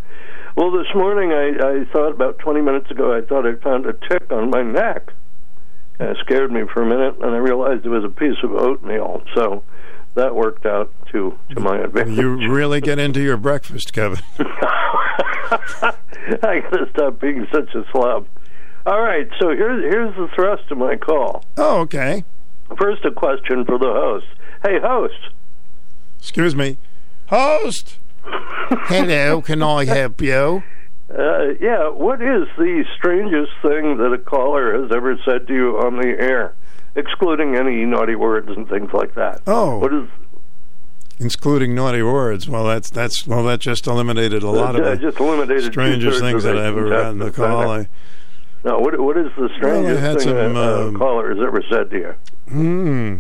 Well, 0.56 0.72
this 0.72 0.88
morning 0.96 1.32
I, 1.32 1.50
I 1.82 1.86
thought 1.92 2.12
about 2.12 2.40
20 2.40 2.62
minutes 2.62 2.90
ago, 2.90 3.14
I 3.16 3.22
thought 3.22 3.46
I 3.46 3.56
found 3.56 3.86
a 3.86 3.94
tick 3.94 4.32
on 4.32 4.50
my 4.50 4.64
neck. 4.64 5.12
And 6.00 6.10
it 6.10 6.18
scared 6.22 6.52
me 6.52 6.62
for 6.74 6.82
a 6.82 6.86
minute, 6.88 7.16
and 7.22 7.36
I 7.36 7.38
realized 7.38 7.86
it 7.86 7.90
was 7.90 8.04
a 8.04 8.10
piece 8.10 8.38
of 8.44 8.52
oatmeal. 8.52 9.22
So 9.36 9.64
that 10.16 10.36
worked 10.36 10.66
out 10.66 10.92
to, 11.12 11.38
to 11.56 11.60
my 11.60 11.78
advantage. 11.78 12.18
You 12.18 12.52
really 12.52 12.82
get 12.82 13.00
into 13.00 13.22
your 13.22 13.38
breakfast, 13.38 13.94
Kevin. 13.94 14.22
I 16.44 16.62
gotta 16.62 16.90
stop 16.92 17.20
being 17.20 17.48
such 17.54 17.74
a 17.76 17.84
slob. 17.92 18.28
All 18.86 19.02
right, 19.02 19.28
so 19.40 19.50
here's 19.50 19.84
here's 19.84 20.16
the 20.16 20.28
thrust 20.36 20.70
of 20.72 20.78
my 20.78 20.96
call. 20.96 21.44
Oh, 21.58 21.82
okay. 21.82 22.24
First, 22.78 23.06
a 23.06 23.12
question 23.12 23.66
for 23.66 23.78
the 23.78 23.92
host. 23.92 24.26
Hey, 24.64 24.80
host. 24.82 25.30
Excuse 26.20 26.56
me. 26.56 26.78
Host. 27.28 28.00
Hello, 28.26 29.42
can 29.42 29.62
I 29.62 29.86
help 29.86 30.22
you? 30.22 30.64
Uh, 31.10 31.54
yeah, 31.60 31.90
what 31.90 32.22
is 32.22 32.48
the 32.58 32.84
strangest 32.98 33.52
thing 33.62 33.98
that 33.98 34.14
a 34.14 34.18
caller 34.18 34.82
has 34.82 34.92
ever 34.96 35.18
said 35.26 35.48
to 35.48 35.54
you 35.54 35.78
on 35.78 35.98
the 35.98 36.16
air, 36.20 36.56
excluding 36.96 37.56
any 37.56 37.86
naughty 37.86 38.16
words 38.16 38.50
and 38.50 38.68
things 38.70 38.92
like 38.94 39.16
that? 39.16 39.42
Oh. 39.48 39.80
What 39.80 39.94
is 39.94 40.08
Excluding 41.20 41.76
naughty 41.76 42.02
words. 42.02 42.50
Well, 42.50 42.66
that's 42.66 42.90
that's 42.90 43.28
well, 43.28 43.44
that 43.44 43.60
just 43.60 43.86
eliminated 43.86 44.42
a 44.42 44.50
lot 44.50 44.76
of 44.76 44.84
uh, 44.86 44.96
just 44.96 45.20
eliminated 45.20 45.72
strangest 45.72 46.20
things 46.20 46.44
that 46.44 46.56
it 46.56 46.60
I 46.60 46.66
ever 46.66 46.86
read 46.86 47.12
in 47.12 47.20
the 47.20 47.32
call. 47.32 47.70
I. 47.70 47.88
No, 48.66 48.80
what 48.80 49.00
what 49.00 49.18
is 49.18 49.28
the 49.38 49.48
strangest 49.56 50.00
had 50.02 50.18
thing 50.18 50.30
some, 50.30 50.56
a, 50.56 50.60
a 50.60 50.88
um, 50.88 50.98
caller 50.98 51.30
has 51.30 51.38
ever 51.46 51.62
said 51.72 51.92
to 51.92 51.98
you? 51.98 52.14
hmm. 52.50 53.16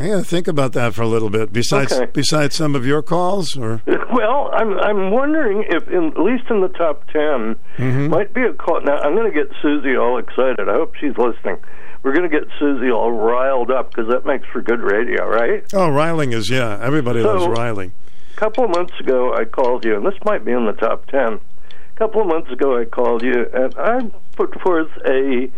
I 0.00 0.06
gotta 0.08 0.24
think 0.24 0.46
about 0.48 0.72
that 0.72 0.94
for 0.94 1.02
a 1.02 1.06
little 1.08 1.28
bit. 1.28 1.52
Besides, 1.52 1.92
Okay. 1.92 2.10
besides 2.12 2.54
some 2.54 2.74
of 2.74 2.86
your 2.86 3.02
calls, 3.02 3.56
or 3.56 3.82
Well, 4.12 4.50
I'm 4.54 4.78
I'm 4.78 5.10
wondering 5.10 5.64
if, 5.68 5.86
in, 5.88 6.06
at 6.08 6.20
least 6.20 6.44
in 6.50 6.60
the 6.60 6.68
top 6.68 7.06
10 7.08 7.56
Mhm. 7.78 8.08
might 8.08 8.32
be 8.32 8.42
a 8.42 8.52
call. 8.52 8.80
Now, 8.82 8.96
I'm 8.98 9.14
going 9.14 9.30
to 9.30 9.36
get 9.36 9.50
Susie 9.60 9.96
all 9.96 10.18
excited. 10.18 10.68
I 10.68 10.74
hope 10.74 10.94
she's 10.94 11.16
listening. 11.18 11.58
We're 12.02 12.14
going 12.14 12.30
to 12.30 12.38
get 12.40 12.48
Susie 12.58 12.90
all 12.90 13.10
riled 13.12 13.70
up 13.70 13.90
because 13.90 14.10
that 14.10 14.24
makes 14.24 14.46
for 14.52 14.62
good 14.62 14.80
radio, 14.80 15.26
right? 15.28 15.64
oh, 15.74 15.90
riling 15.90 16.32
is 16.32 16.48
yeah. 16.50 16.78
Everybody 16.80 17.22
So- 17.22 17.34
loves 17.34 17.46
riling. 17.48 17.92
A 18.36 18.40
couple 18.40 18.64
of 18.64 18.70
months 18.70 18.92
ago, 19.00 19.34
I 19.34 19.44
called 19.44 19.84
you, 19.84 19.96
and 19.96 20.06
this 20.06 20.14
might 20.24 20.44
be 20.44 20.52
in 20.52 20.64
the 20.66 20.72
top 20.72 21.06
10. 21.06 21.18
A 21.20 21.98
couple 21.98 22.20
of 22.20 22.28
months 22.28 22.52
ago, 22.52 22.78
I 22.78 22.84
called 22.84 23.22
you, 23.24 23.46
and 23.52 23.74
I 23.76 23.98
put 24.36 24.60
forth 24.60 24.86
a, 25.04 25.50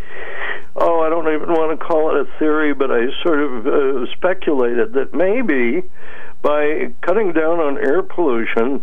oh, 0.76 1.00
I 1.03 1.11
don't 1.11 1.29
even 1.29 1.50
want 1.53 1.79
to 1.79 1.85
call 1.85 2.16
it 2.16 2.26
a 2.26 2.38
theory, 2.38 2.72
but 2.72 2.90
I 2.90 3.00
sort 3.22 3.40
of 3.40 3.66
uh, 3.66 4.07
speculated 4.16 4.94
that 4.94 5.12
maybe 5.12 5.83
by 6.40 6.94
cutting 7.03 7.35
down 7.35 7.61
on 7.61 7.76
air 7.76 8.03
pollution, 8.03 8.81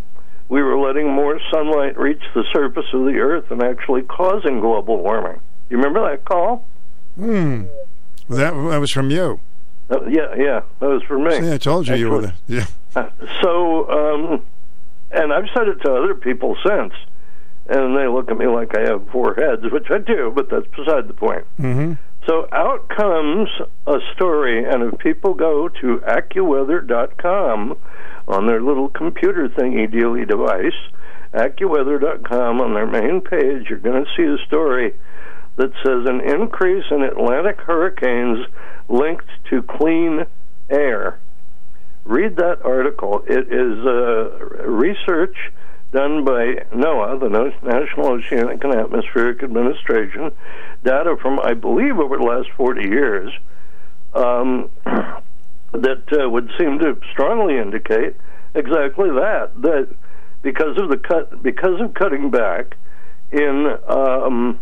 we 0.48 0.62
were 0.62 0.78
letting 0.78 1.12
more 1.12 1.40
sunlight 1.52 1.98
reach 1.98 2.22
the 2.36 2.44
surface 2.54 2.86
of 2.94 3.06
the 3.06 3.18
earth 3.18 3.50
and 3.50 3.64
actually 3.64 4.04
causing 4.04 4.60
global 4.60 5.02
warming. 5.02 5.40
You 5.72 5.78
remember 5.78 6.08
that 6.12 6.24
call? 6.24 6.68
Hmm. 7.18 7.64
That, 8.30 8.52
that 8.52 8.78
was 8.80 8.92
from 8.92 9.10
you. 9.10 9.40
Uh, 9.90 10.06
yeah, 10.06 10.36
yeah, 10.38 10.62
that 10.80 10.88
was 10.90 11.02
for 11.04 11.18
me. 11.18 11.32
See, 11.40 11.52
I 11.54 11.58
told 11.58 11.88
you 11.88 11.96
you 11.96 12.10
were 12.10 12.26
Actually- 12.26 12.34
the 12.48 12.56
yeah. 12.56 12.66
Uh, 12.96 13.10
so, 13.42 13.90
um, 13.90 14.46
and 15.12 15.32
I've 15.32 15.48
said 15.56 15.68
it 15.68 15.76
to 15.84 15.94
other 15.94 16.16
people 16.16 16.58
since, 16.66 16.94
and 17.68 17.96
they 17.98 18.08
look 18.08 18.30
at 18.30 18.38
me 18.38 18.48
like 18.48 18.78
I 18.78 18.82
have 18.82 19.08
four 19.12 19.36
heads, 19.36 19.62
which 19.72 19.88
I 19.90 20.00
do, 20.00 20.32
but 20.36 20.50
that's 20.50 20.68
beside 20.76 21.08
the 21.08 21.14
point. 21.14 21.46
Mm-hmm. 21.60 21.94
So 22.28 22.48
out 22.52 22.90
comes 22.90 23.50
a 23.86 24.00
story, 24.16 24.66
and 24.66 24.84
if 24.84 25.00
people 25.00 25.34
go 25.34 25.70
to 25.70 26.02
AccuWeather.com 26.08 27.78
on 28.28 28.48
their 28.48 28.62
little 28.62 28.90
computer 28.90 29.48
thingy 29.48 29.88
dealy 29.90 30.28
device, 30.28 30.76
AccuWeather.com 31.34 32.60
on 32.62 32.74
their 32.74 32.88
main 32.88 33.22
page, 33.22 33.70
you're 33.70 33.80
going 33.80 34.04
to 34.04 34.12
see 34.18 34.24
a 34.24 34.46
story 34.46 34.94
that 35.58 35.72
says 35.84 36.06
an 36.06 36.22
increase 36.22 36.86
in 36.92 37.02
Atlantic 37.02 37.60
hurricanes 37.62 38.46
linked 38.88 39.28
to 39.50 39.62
clean 39.64 40.26
air. 40.70 41.20
Read 42.06 42.38
that 42.38 42.62
article. 42.64 43.24
It 43.28 43.52
is 43.52 43.86
uh, 43.86 44.66
research 44.66 45.36
done 45.92 46.24
by 46.24 46.66
NOAA, 46.74 47.20
the 47.20 47.54
National 47.64 48.08
Oceanic 48.08 48.64
and 48.64 48.76
Atmospheric 48.76 49.42
Administration, 49.42 50.32
data 50.84 51.16
from, 51.22 51.40
I 51.40 51.54
believe, 51.54 51.98
over 51.98 52.18
the 52.18 52.24
last 52.24 52.50
40 52.56 52.82
years, 52.82 53.32
um, 54.14 54.70
that 54.86 56.04
uh, 56.12 56.30
would 56.30 56.52
seem 56.58 56.80
to 56.80 57.00
strongly 57.12 57.58
indicate 57.58 58.16
exactly 58.54 59.10
that. 59.10 59.52
That 59.62 59.90
because 60.42 60.78
of 60.78 60.90
the 60.90 60.98
cut, 60.98 61.42
because 61.42 61.82
of 61.82 61.94
cutting 61.94 62.30
back 62.32 62.78
in 63.32 63.68
um, 63.88 64.60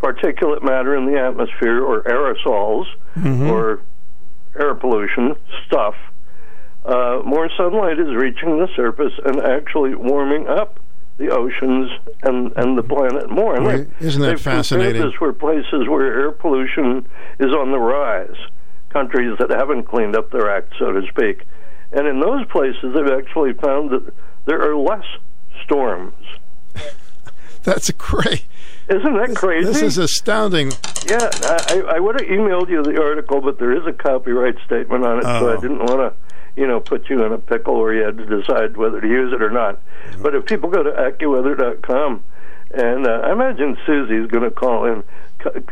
particulate 0.00 0.62
matter 0.62 0.94
in 0.96 1.06
the 1.06 1.18
atmosphere 1.18 1.82
or 1.84 2.02
aerosols 2.04 2.86
Mhm. 3.16 3.50
or 3.50 3.80
air 4.58 4.74
pollution 4.74 5.34
stuff, 5.66 5.94
uh, 6.84 7.20
more 7.24 7.48
sunlight 7.56 7.98
is 7.98 8.14
reaching 8.14 8.58
the 8.58 8.68
surface 8.76 9.12
and 9.24 9.40
actually 9.42 9.94
warming 9.94 10.46
up 10.48 10.78
the 11.18 11.28
oceans 11.30 11.90
and, 12.22 12.52
and 12.56 12.78
the 12.78 12.82
planet 12.82 13.28
more. 13.28 13.56
And 13.56 13.66
they- 13.66 14.06
isn't 14.06 14.22
that 14.22 14.38
fascinating? 14.38 15.02
This 15.02 15.20
where 15.20 15.32
places 15.32 15.88
where 15.88 16.20
air 16.20 16.30
pollution 16.30 17.06
is 17.40 17.52
on 17.52 17.72
the 17.72 17.78
rise, 17.80 18.36
countries 18.90 19.36
that 19.40 19.50
haven't 19.50 19.84
cleaned 19.84 20.16
up 20.16 20.30
their 20.30 20.48
act, 20.48 20.74
so 20.78 20.92
to 20.92 21.02
speak. 21.08 21.42
And 21.92 22.06
in 22.06 22.20
those 22.20 22.46
places, 22.46 22.94
they've 22.94 23.12
actually 23.18 23.52
found 23.54 23.90
that 23.90 24.12
there 24.46 24.62
are 24.62 24.76
less 24.76 25.04
storms. 25.64 26.14
That's 27.64 27.88
a 27.88 27.92
great. 27.94 28.44
Isn't 28.90 29.14
that 29.16 29.34
crazy? 29.36 29.66
This 29.66 29.82
is 29.82 29.98
astounding. 29.98 30.72
Yeah, 31.06 31.28
I, 31.42 31.82
I 31.96 32.00
would 32.00 32.20
have 32.20 32.28
emailed 32.28 32.68
you 32.70 32.82
the 32.82 33.00
article, 33.02 33.40
but 33.40 33.58
there 33.58 33.72
is 33.72 33.86
a 33.86 33.92
copyright 33.92 34.56
statement 34.64 35.04
on 35.04 35.18
it, 35.18 35.24
so 35.24 35.48
Oh. 35.50 35.56
I 35.56 35.60
didn't 35.60 35.78
want 35.80 36.00
to, 36.00 36.14
you 36.60 36.66
know, 36.66 36.80
put 36.80 37.08
you 37.10 37.22
in 37.24 37.32
a 37.32 37.38
pickle 37.38 37.78
where 37.78 37.94
you 37.94 38.02
had 38.02 38.16
to 38.18 38.24
decide 38.40 38.76
whether 38.76 39.00
to 39.00 39.06
use 39.06 39.32
it 39.32 39.42
or 39.42 39.50
not. 39.50 39.80
But 40.20 40.34
if 40.34 40.46
people 40.46 40.70
go 40.70 40.82
to 40.82 40.90
AccuWeather.com, 40.90 42.24
And 42.74 43.06
uh, 43.06 43.20
I 43.24 43.32
imagine 43.32 43.76
Susie's 43.86 44.30
going 44.30 44.44
to 44.44 44.50
call 44.50 44.84
in. 44.86 45.02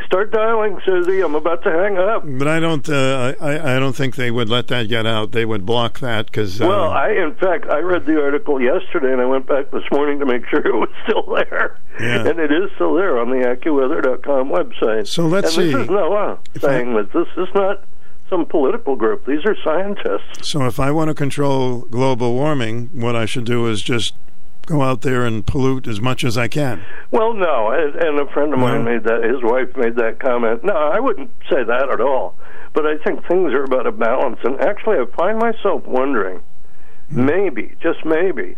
Start 0.06 0.30
dialing, 0.30 0.78
Susie. 0.86 1.20
I'm 1.20 1.34
about 1.34 1.62
to 1.64 1.70
hang 1.72 1.98
up. 1.98 2.22
But 2.24 2.46
I 2.46 2.60
don't. 2.60 2.88
Uh, 2.88 3.34
I 3.40 3.74
I 3.76 3.78
don't 3.80 3.94
think 3.96 4.14
they 4.14 4.30
would 4.30 4.48
let 4.48 4.68
that 4.68 4.88
get 4.88 5.06
out. 5.06 5.32
They 5.32 5.44
would 5.44 5.66
block 5.66 5.98
that 6.00 6.26
because. 6.26 6.60
Uh, 6.60 6.68
Well, 6.68 6.90
I 6.90 7.10
in 7.10 7.34
fact 7.34 7.66
I 7.68 7.78
read 7.80 8.06
the 8.06 8.22
article 8.22 8.60
yesterday, 8.60 9.12
and 9.12 9.20
I 9.20 9.24
went 9.26 9.46
back 9.46 9.72
this 9.72 9.82
morning 9.90 10.20
to 10.20 10.26
make 10.26 10.46
sure 10.48 10.60
it 10.66 10.74
was 10.74 10.88
still 11.04 11.22
there, 11.34 11.78
Yeah. 12.00 12.28
and 12.28 12.38
it 12.38 12.52
is 12.52 12.70
still 12.76 12.94
there 12.94 13.18
on 13.18 13.30
the 13.30 13.44
AccuWeather.com 13.44 14.50
website. 14.50 15.08
So 15.08 15.26
let's 15.26 15.56
and 15.56 15.66
see. 15.66 15.72
This 15.72 15.82
is 15.82 15.88
NOAA 15.88 16.38
saying 16.60 16.94
that 16.94 17.12
this 17.12 17.28
is 17.36 17.48
not 17.54 17.82
some 18.30 18.46
political 18.46 18.94
group; 18.94 19.26
these 19.26 19.44
are 19.46 19.56
scientists. 19.64 20.48
So 20.48 20.64
if 20.66 20.78
I 20.78 20.92
want 20.92 21.08
to 21.08 21.14
control 21.14 21.80
global 21.90 22.34
warming, 22.34 22.90
what 22.94 23.16
I 23.16 23.26
should 23.26 23.44
do 23.44 23.66
is 23.66 23.82
just 23.82 24.14
go 24.66 24.82
out 24.82 25.02
there 25.02 25.24
and 25.24 25.46
pollute 25.46 25.86
as 25.86 26.00
much 26.00 26.24
as 26.24 26.36
I 26.36 26.48
can. 26.48 26.84
Well, 27.10 27.32
no, 27.32 27.70
and, 27.70 28.18
a 28.18 28.26
friend 28.32 28.52
of 28.52 28.58
mine 28.58 28.84
made 28.84 29.04
that. 29.04 29.22
His 29.22 29.42
wife 29.42 29.76
made 29.76 29.96
that 29.96 30.18
comment. 30.18 30.64
No, 30.64 30.74
I 30.74 31.00
wouldn't 31.00 31.30
say 31.50 31.64
that 31.64 31.88
at 31.90 32.00
all. 32.00 32.34
But 32.74 32.86
I 32.86 32.98
think 32.98 33.26
things 33.26 33.52
are 33.52 33.64
about 33.64 33.86
a 33.86 33.92
balance. 33.92 34.38
And 34.44 34.60
actually, 34.60 34.98
I 34.98 35.04
find 35.16 35.38
myself 35.38 35.86
wondering, 35.86 36.42
maybe, 37.08 37.74
just 37.80 38.04
maybe, 38.04 38.56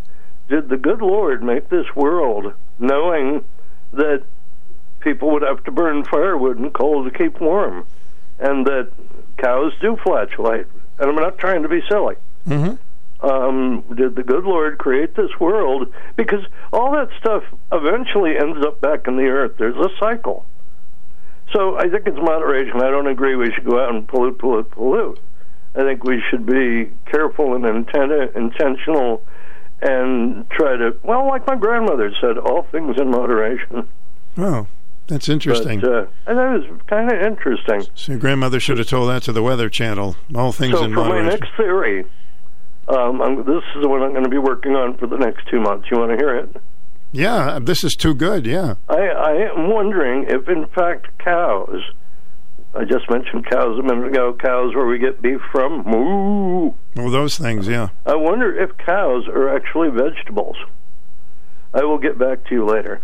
did 0.49 0.69
the 0.69 0.77
good 0.77 1.01
Lord 1.01 1.43
make 1.43 1.69
this 1.69 1.85
world 1.95 2.53
knowing 2.79 3.45
that 3.93 4.23
people 4.99 5.31
would 5.31 5.43
have 5.43 5.63
to 5.63 5.71
burn 5.71 6.03
firewood 6.03 6.57
and 6.57 6.73
coal 6.73 7.09
to 7.09 7.11
keep 7.11 7.39
warm, 7.39 7.85
and 8.39 8.65
that 8.65 8.91
cows 9.37 9.73
do 9.79 9.95
flatulate? 10.03 10.65
And 10.97 11.09
I'm 11.09 11.15
not 11.15 11.37
trying 11.37 11.63
to 11.63 11.69
be 11.69 11.81
silly 11.87 12.15
Mm-hmm. 12.47 12.75
Um, 13.21 13.83
did 13.95 14.15
the 14.15 14.23
good 14.23 14.43
Lord 14.45 14.77
create 14.77 15.15
this 15.15 15.31
world? 15.39 15.93
Because 16.15 16.45
all 16.71 16.91
that 16.93 17.09
stuff 17.19 17.43
eventually 17.71 18.37
ends 18.37 18.65
up 18.65 18.79
back 18.81 19.07
in 19.07 19.17
the 19.17 19.25
earth. 19.25 19.55
There's 19.57 19.75
a 19.75 19.89
cycle. 19.99 20.45
So 21.53 21.77
I 21.77 21.89
think 21.89 22.05
it's 22.05 22.17
moderation. 22.17 22.77
I 22.77 22.89
don't 22.91 23.07
agree 23.07 23.35
we 23.35 23.51
should 23.53 23.65
go 23.65 23.83
out 23.83 23.93
and 23.93 24.07
pollute, 24.07 24.37
pollute, 24.37 24.71
pollute. 24.71 25.19
I 25.75 25.81
think 25.81 26.03
we 26.03 26.21
should 26.29 26.45
be 26.45 26.91
careful 27.11 27.55
and 27.55 27.65
inten- 27.65 28.35
intentional 28.35 29.23
and 29.81 30.49
try 30.49 30.75
to, 30.75 30.97
well, 31.03 31.27
like 31.27 31.45
my 31.47 31.55
grandmother 31.55 32.13
said, 32.19 32.37
all 32.37 32.63
things 32.71 32.97
in 32.99 33.09
moderation. 33.09 33.87
Oh, 34.37 34.67
that's 35.07 35.29
interesting. 35.29 35.79
But, 35.79 36.11
uh, 36.27 36.33
that 36.33 36.55
is 36.61 36.81
kind 36.87 37.11
of 37.11 37.21
interesting. 37.21 37.85
so 37.95 38.11
your 38.11 38.19
grandmother 38.19 38.59
should 38.59 38.77
have 38.77 38.87
told 38.87 39.09
that 39.09 39.23
to 39.23 39.31
the 39.31 39.41
Weather 39.41 39.69
Channel. 39.69 40.15
All 40.35 40.51
things 40.51 40.73
so 40.73 40.83
in 40.83 40.93
for 40.93 41.01
my 41.01 41.07
moderation. 41.09 41.39
next 41.39 41.57
theory, 41.57 42.05
um, 42.89 43.21
I'm, 43.21 43.37
this 43.37 43.63
is 43.75 43.85
what 43.85 44.01
I'm 44.01 44.11
going 44.11 44.23
to 44.23 44.29
be 44.29 44.37
working 44.37 44.73
on 44.75 44.97
for 44.97 45.07
the 45.07 45.17
next 45.17 45.47
two 45.47 45.59
months. 45.61 45.87
You 45.91 45.99
want 45.99 46.11
to 46.11 46.17
hear 46.17 46.35
it? 46.35 46.55
Yeah, 47.11 47.59
this 47.61 47.83
is 47.83 47.95
too 47.95 48.13
good. 48.13 48.45
Yeah. 48.45 48.75
I, 48.87 48.97
I 48.97 49.31
am 49.51 49.69
wondering 49.69 50.25
if, 50.27 50.47
in 50.49 50.65
fact, 50.67 51.07
cows. 51.19 51.81
I 52.75 52.85
just 52.85 53.09
mentioned 53.09 53.49
cows 53.49 53.79
a 53.79 53.83
minute 53.83 54.07
ago. 54.07 54.33
Cows 54.33 54.75
where 54.75 54.85
we 54.85 54.99
get 54.99 55.21
beef 55.21 55.39
from. 55.51 55.83
Moo. 55.85 56.73
Well, 56.95 57.09
those 57.09 57.37
things. 57.37 57.67
Yeah. 57.67 57.89
I 58.05 58.15
wonder 58.15 58.55
if 58.59 58.77
cows 58.77 59.27
are 59.27 59.55
actually 59.55 59.89
vegetables. 59.89 60.57
I 61.73 61.83
will 61.83 61.97
get 61.97 62.17
back 62.17 62.45
to 62.45 62.55
you 62.55 62.65
later. 62.65 63.01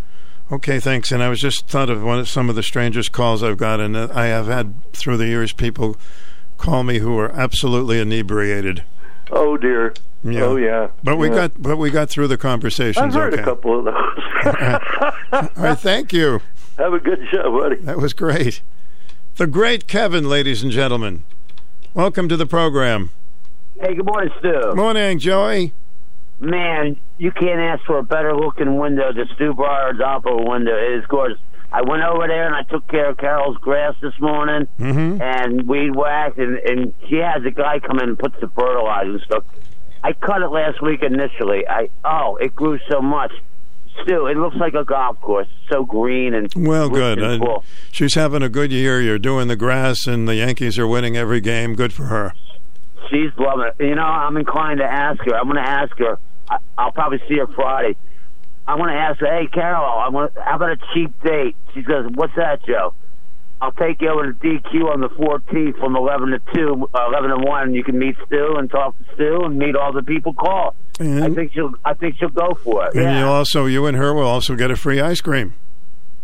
Okay, 0.52 0.80
thanks. 0.80 1.12
And 1.12 1.24
I 1.24 1.30
was 1.30 1.40
just 1.40 1.68
thought 1.68 1.90
of 1.90 2.04
one 2.04 2.20
of 2.20 2.30
some 2.30 2.50
of 2.50 2.56
the 2.56 2.62
strangest 2.64 3.12
calls 3.12 3.42
I've 3.42 3.58
gotten. 3.58 3.96
and 3.96 4.12
uh, 4.12 4.14
I 4.14 4.26
have 4.28 4.46
had 4.46 4.92
through 4.94 5.18
the 5.18 5.28
years 5.28 5.54
people 5.54 5.98
call 6.58 6.84
me 6.84 7.00
who 7.00 7.18
are 7.18 7.32
absolutely 7.32 8.00
inebriated. 8.00 8.84
Oh 9.32 9.58
dear. 9.58 9.94
Yeah. 10.24 10.42
Oh 10.44 10.56
yeah. 10.56 10.88
But 11.04 11.18
we 11.18 11.30
Yeah. 11.30 11.36
got, 11.36 11.62
but 11.62 11.78
we 11.78 11.90
got 11.92 12.10
through 12.10 12.28
the 12.28 12.38
conversations. 12.38 12.98
I've 12.98 13.14
heard 13.14 13.34
okay. 13.34 13.42
a 13.42 13.46
couple 13.46 13.80
of 13.80 13.86
those. 13.86 14.26
All 15.32 15.50
right, 15.64 15.78
thank 15.78 16.14
you. 16.14 16.42
Have 16.78 16.94
a 16.94 17.00
good 17.00 17.20
show, 17.32 17.58
buddy. 17.58 17.78
That 17.78 17.98
was 17.98 18.14
great. 18.14 18.62
The 19.38 19.48
great 19.48 19.88
Kevin, 19.88 20.30
ladies 20.30 20.64
and 20.64 20.72
gentlemen. 20.72 21.24
Welcome 21.94 22.28
to 22.30 22.38
the 22.38 22.46
program. 22.46 23.12
Hey, 23.80 23.96
good 23.96 24.06
morning, 24.06 24.32
Stu. 24.40 24.74
Morning, 24.76 25.20
Joey. 25.20 25.74
Man, 26.40 26.98
you 27.18 27.32
can't 27.32 27.60
ask 27.60 27.84
for 27.86 27.98
a 27.98 28.04
better 28.04 28.36
looking 28.36 28.78
window. 28.78 29.14
The 29.14 29.26
Stu 29.36 29.54
Bryer's 29.54 30.00
opera 30.02 30.36
window 30.50 30.76
It 30.76 31.00
is 31.00 31.06
gorgeous. 31.08 31.40
I 31.78 31.82
went 31.82 32.04
over 32.04 32.26
there 32.28 32.46
and 32.46 32.56
I 32.56 32.64
took 32.64 32.88
care 32.88 33.10
of 33.10 33.18
Carol's 33.18 33.58
grass 33.58 33.96
this 34.02 34.14
morning 34.22 34.68
Mm-hmm. 34.80 35.22
and 35.22 35.68
weed 35.68 35.94
whacked, 35.96 36.38
and, 36.38 36.58
and 36.60 36.94
she 37.10 37.16
has 37.18 37.44
a 37.46 37.52
guy 37.52 37.80
come 37.80 38.00
in 38.00 38.10
and 38.10 38.18
puts 38.20 38.36
the 38.40 38.48
fertilizer 38.48 39.12
and 39.12 39.22
stuff. 39.22 39.44
I 40.04 40.14
cut 40.14 40.42
it 40.42 40.50
last 40.50 40.82
week 40.82 41.02
initially. 41.04 41.68
I 41.68 41.90
oh, 42.06 42.38
it 42.38 42.56
grew 42.56 42.80
so 42.90 43.02
much. 43.02 43.32
Stu, 44.04 44.28
it 44.28 44.38
looks 44.38 44.56
like 44.58 44.74
a 44.74 44.84
golf 44.86 45.20
course. 45.22 45.48
So 45.72 45.84
green 45.86 46.34
and 46.34 46.52
Well, 46.56 46.90
good. 46.90 47.18
and 47.22 47.42
Uh, 47.44 47.60
she's 47.92 48.14
having 48.16 48.44
a 48.44 48.50
good 48.50 48.72
year. 48.72 49.02
You're 49.02 49.18
doing 49.20 49.48
the 49.48 49.56
grass, 49.56 50.06
and 50.08 50.28
the 50.28 50.36
Yankees 50.36 50.78
are 50.80 50.88
winning 50.88 51.16
every 51.18 51.42
game. 51.42 51.76
Good 51.76 51.92
for 51.94 52.04
her. 52.06 52.34
She's 53.10 53.32
loving 53.38 53.68
it. 53.68 53.84
You 53.84 53.96
know, 53.96 54.04
I'm 54.04 54.36
inclined 54.38 54.80
to 54.80 54.86
ask 54.86 55.20
her. 55.26 55.36
I'm 55.36 55.46
going 55.50 55.64
to 55.64 55.70
ask 55.70 55.98
her. 56.00 56.18
I, 56.50 56.58
I'll 56.78 56.92
probably 56.92 57.22
see 57.28 57.38
her 57.38 57.48
Friday. 57.48 57.96
I 58.68 58.76
want 58.76 58.90
to 58.92 58.96
ask 58.96 59.20
her, 59.20 59.28
hey, 59.28 59.48
Carol, 59.48 59.84
I 59.86 60.10
want, 60.10 60.34
how 60.44 60.56
about 60.56 60.72
a 60.72 60.78
cheap 60.94 61.12
date? 61.24 61.56
She 61.74 61.82
goes, 61.84 62.10
what's 62.16 62.34
that, 62.36 62.66
Joe? 62.66 62.94
I'll 63.62 63.72
take 63.72 64.02
you 64.02 64.10
over 64.10 64.34
to 64.34 64.40
DQ 64.40 64.92
on 64.92 65.02
the 65.02 65.10
14th 65.10 65.80
from 65.80 65.96
11 65.96 66.30
to 66.32 66.40
2, 66.54 66.90
uh, 66.94 67.08
11 67.08 67.30
to 67.30 67.38
1. 67.46 67.74
You 67.74 67.84
can 67.84 67.98
meet 67.98 68.16
Stu 68.26 68.56
and 68.58 68.70
talk 68.70 68.98
to 68.98 69.04
Stu 69.16 69.42
and 69.46 69.58
meet 69.58 69.76
all 69.76 69.94
the 69.94 70.04
people 70.04 70.34
call. 70.34 70.76
I 71.00 71.30
think 71.30 71.54
she'll. 71.54 71.74
I 71.84 71.94
think 71.94 72.16
she'll 72.18 72.30
go 72.30 72.54
for 72.64 72.88
it. 72.88 72.96
And 72.96 73.04
Yeah. 73.04 73.20
you 73.20 73.26
also, 73.26 73.66
you 73.66 73.86
and 73.86 73.98
her 73.98 74.14
will 74.14 74.28
also 74.28 74.56
get 74.56 74.72
a 74.72 74.76
free 74.78 75.02
ice 75.02 75.20
cream. 75.22 75.54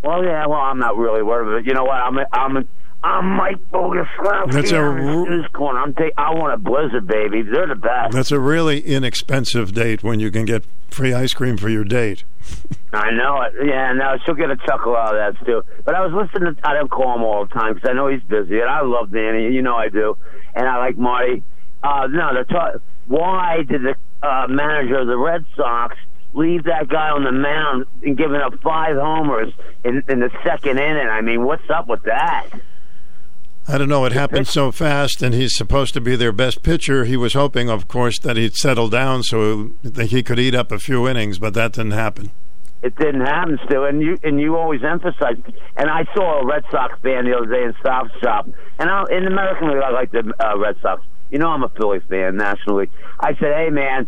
Well, 0.03 0.23
yeah. 0.23 0.45
Well, 0.45 0.59
I'm 0.61 0.79
not 0.79 0.97
really 0.97 1.21
worried 1.21 1.47
about 1.47 1.57
it. 1.59 1.65
You 1.65 1.73
know 1.73 1.83
what? 1.83 1.95
I'm. 1.97 2.17
I'm. 2.31 2.67
I'm 3.03 3.25
Mike 3.25 3.57
Boguslavsky. 3.71 4.51
That's 4.51 4.71
a 4.71 4.77
in 4.77 5.45
corner. 5.53 5.79
I'm. 5.79 5.93
Ta- 5.93 6.11
I 6.17 6.35
want 6.35 6.53
a 6.53 6.57
Blizzard, 6.57 7.07
baby. 7.07 7.41
They're 7.41 7.67
the 7.67 7.75
best. 7.75 8.13
That's 8.13 8.31
a 8.31 8.39
really 8.39 8.81
inexpensive 8.81 9.73
date 9.73 10.03
when 10.03 10.19
you 10.19 10.29
can 10.29 10.45
get 10.45 10.63
free 10.89 11.11
ice 11.13 11.33
cream 11.33 11.57
for 11.57 11.69
your 11.69 11.83
date. 11.83 12.23
I 12.93 13.09
know 13.11 13.41
it. 13.41 13.53
Yeah, 13.65 13.93
no, 13.93 14.17
she'll 14.23 14.35
get 14.35 14.51
a 14.51 14.57
chuckle 14.57 14.95
out 14.95 15.15
of 15.15 15.35
that 15.35 15.45
too. 15.45 15.63
But 15.83 15.95
I 15.95 16.05
was 16.05 16.13
listening. 16.13 16.55
To, 16.55 16.69
I 16.69 16.75
don't 16.75 16.91
call 16.91 17.15
him 17.15 17.23
all 17.23 17.45
the 17.45 17.53
time 17.53 17.73
because 17.73 17.89
I 17.89 17.93
know 17.93 18.07
he's 18.07 18.21
busy, 18.23 18.59
and 18.59 18.69
I 18.69 18.81
love 18.81 19.11
Danny. 19.11 19.51
You 19.51 19.63
know 19.63 19.75
I 19.75 19.89
do, 19.89 20.15
and 20.53 20.67
I 20.67 20.77
like 20.77 20.97
Marty. 20.97 21.41
Uh, 21.83 22.05
no, 22.07 22.29
they're 22.33 22.81
why 23.07 23.63
did 23.67 23.81
the 23.81 23.95
uh, 24.25 24.47
manager 24.47 24.99
of 24.99 25.07
the 25.07 25.17
Red 25.17 25.45
Sox 25.55 25.97
leave 26.33 26.63
that 26.65 26.87
guy 26.87 27.09
on 27.09 27.23
the 27.23 27.31
mound 27.31 27.85
and 28.03 28.15
giving 28.15 28.39
up 28.39 28.53
five 28.61 28.95
homers 28.95 29.51
in, 29.83 30.03
in 30.07 30.19
the 30.19 30.29
second 30.45 30.79
inning? 30.79 31.07
I 31.07 31.21
mean, 31.21 31.43
what's 31.43 31.69
up 31.69 31.87
with 31.87 32.03
that? 32.03 32.49
I 33.67 33.77
don't 33.77 33.89
know. 33.89 34.05
It 34.05 34.11
happened 34.11 34.47
so 34.47 34.71
fast, 34.71 35.21
and 35.21 35.35
he's 35.35 35.55
supposed 35.55 35.93
to 35.93 36.01
be 36.01 36.15
their 36.15 36.31
best 36.31 36.63
pitcher. 36.63 37.05
He 37.05 37.15
was 37.15 37.33
hoping, 37.33 37.69
of 37.69 37.87
course, 37.87 38.17
that 38.19 38.35
he'd 38.35 38.55
settle 38.55 38.89
down 38.89 39.23
so 39.23 39.71
that 39.83 40.07
he 40.07 40.23
could 40.23 40.39
eat 40.39 40.55
up 40.55 40.71
a 40.71 40.79
few 40.79 41.07
innings, 41.07 41.37
but 41.37 41.53
that 41.53 41.73
didn't 41.73 41.91
happen. 41.91 42.31
It 42.81 42.95
didn't 42.95 43.21
happen, 43.21 43.59
Stu, 43.65 43.83
and 43.83 44.01
you 44.01 44.17
and 44.23 44.41
you 44.41 44.57
always 44.57 44.83
emphasize. 44.83 45.37
And 45.77 45.89
I 45.89 46.05
saw 46.15 46.41
a 46.41 46.45
Red 46.45 46.63
Sox 46.71 46.99
fan 47.01 47.25
the 47.25 47.37
other 47.37 47.45
day 47.45 47.63
in 47.63 47.75
Stop 47.79 48.07
Shop, 48.23 48.49
and 48.79 48.89
I, 48.89 49.03
in 49.11 49.25
the 49.25 49.31
American 49.31 49.69
League, 49.69 49.83
I 49.83 49.91
like 49.91 50.11
the 50.11 50.33
uh, 50.39 50.57
Red 50.57 50.77
Sox. 50.81 51.03
You 51.29 51.37
know, 51.37 51.49
I'm 51.49 51.63
a 51.63 51.69
Philly 51.69 51.99
fan 52.09 52.37
nationally. 52.37 52.89
I 53.19 53.35
said, 53.35 53.53
"Hey, 53.53 53.69
man, 53.69 54.07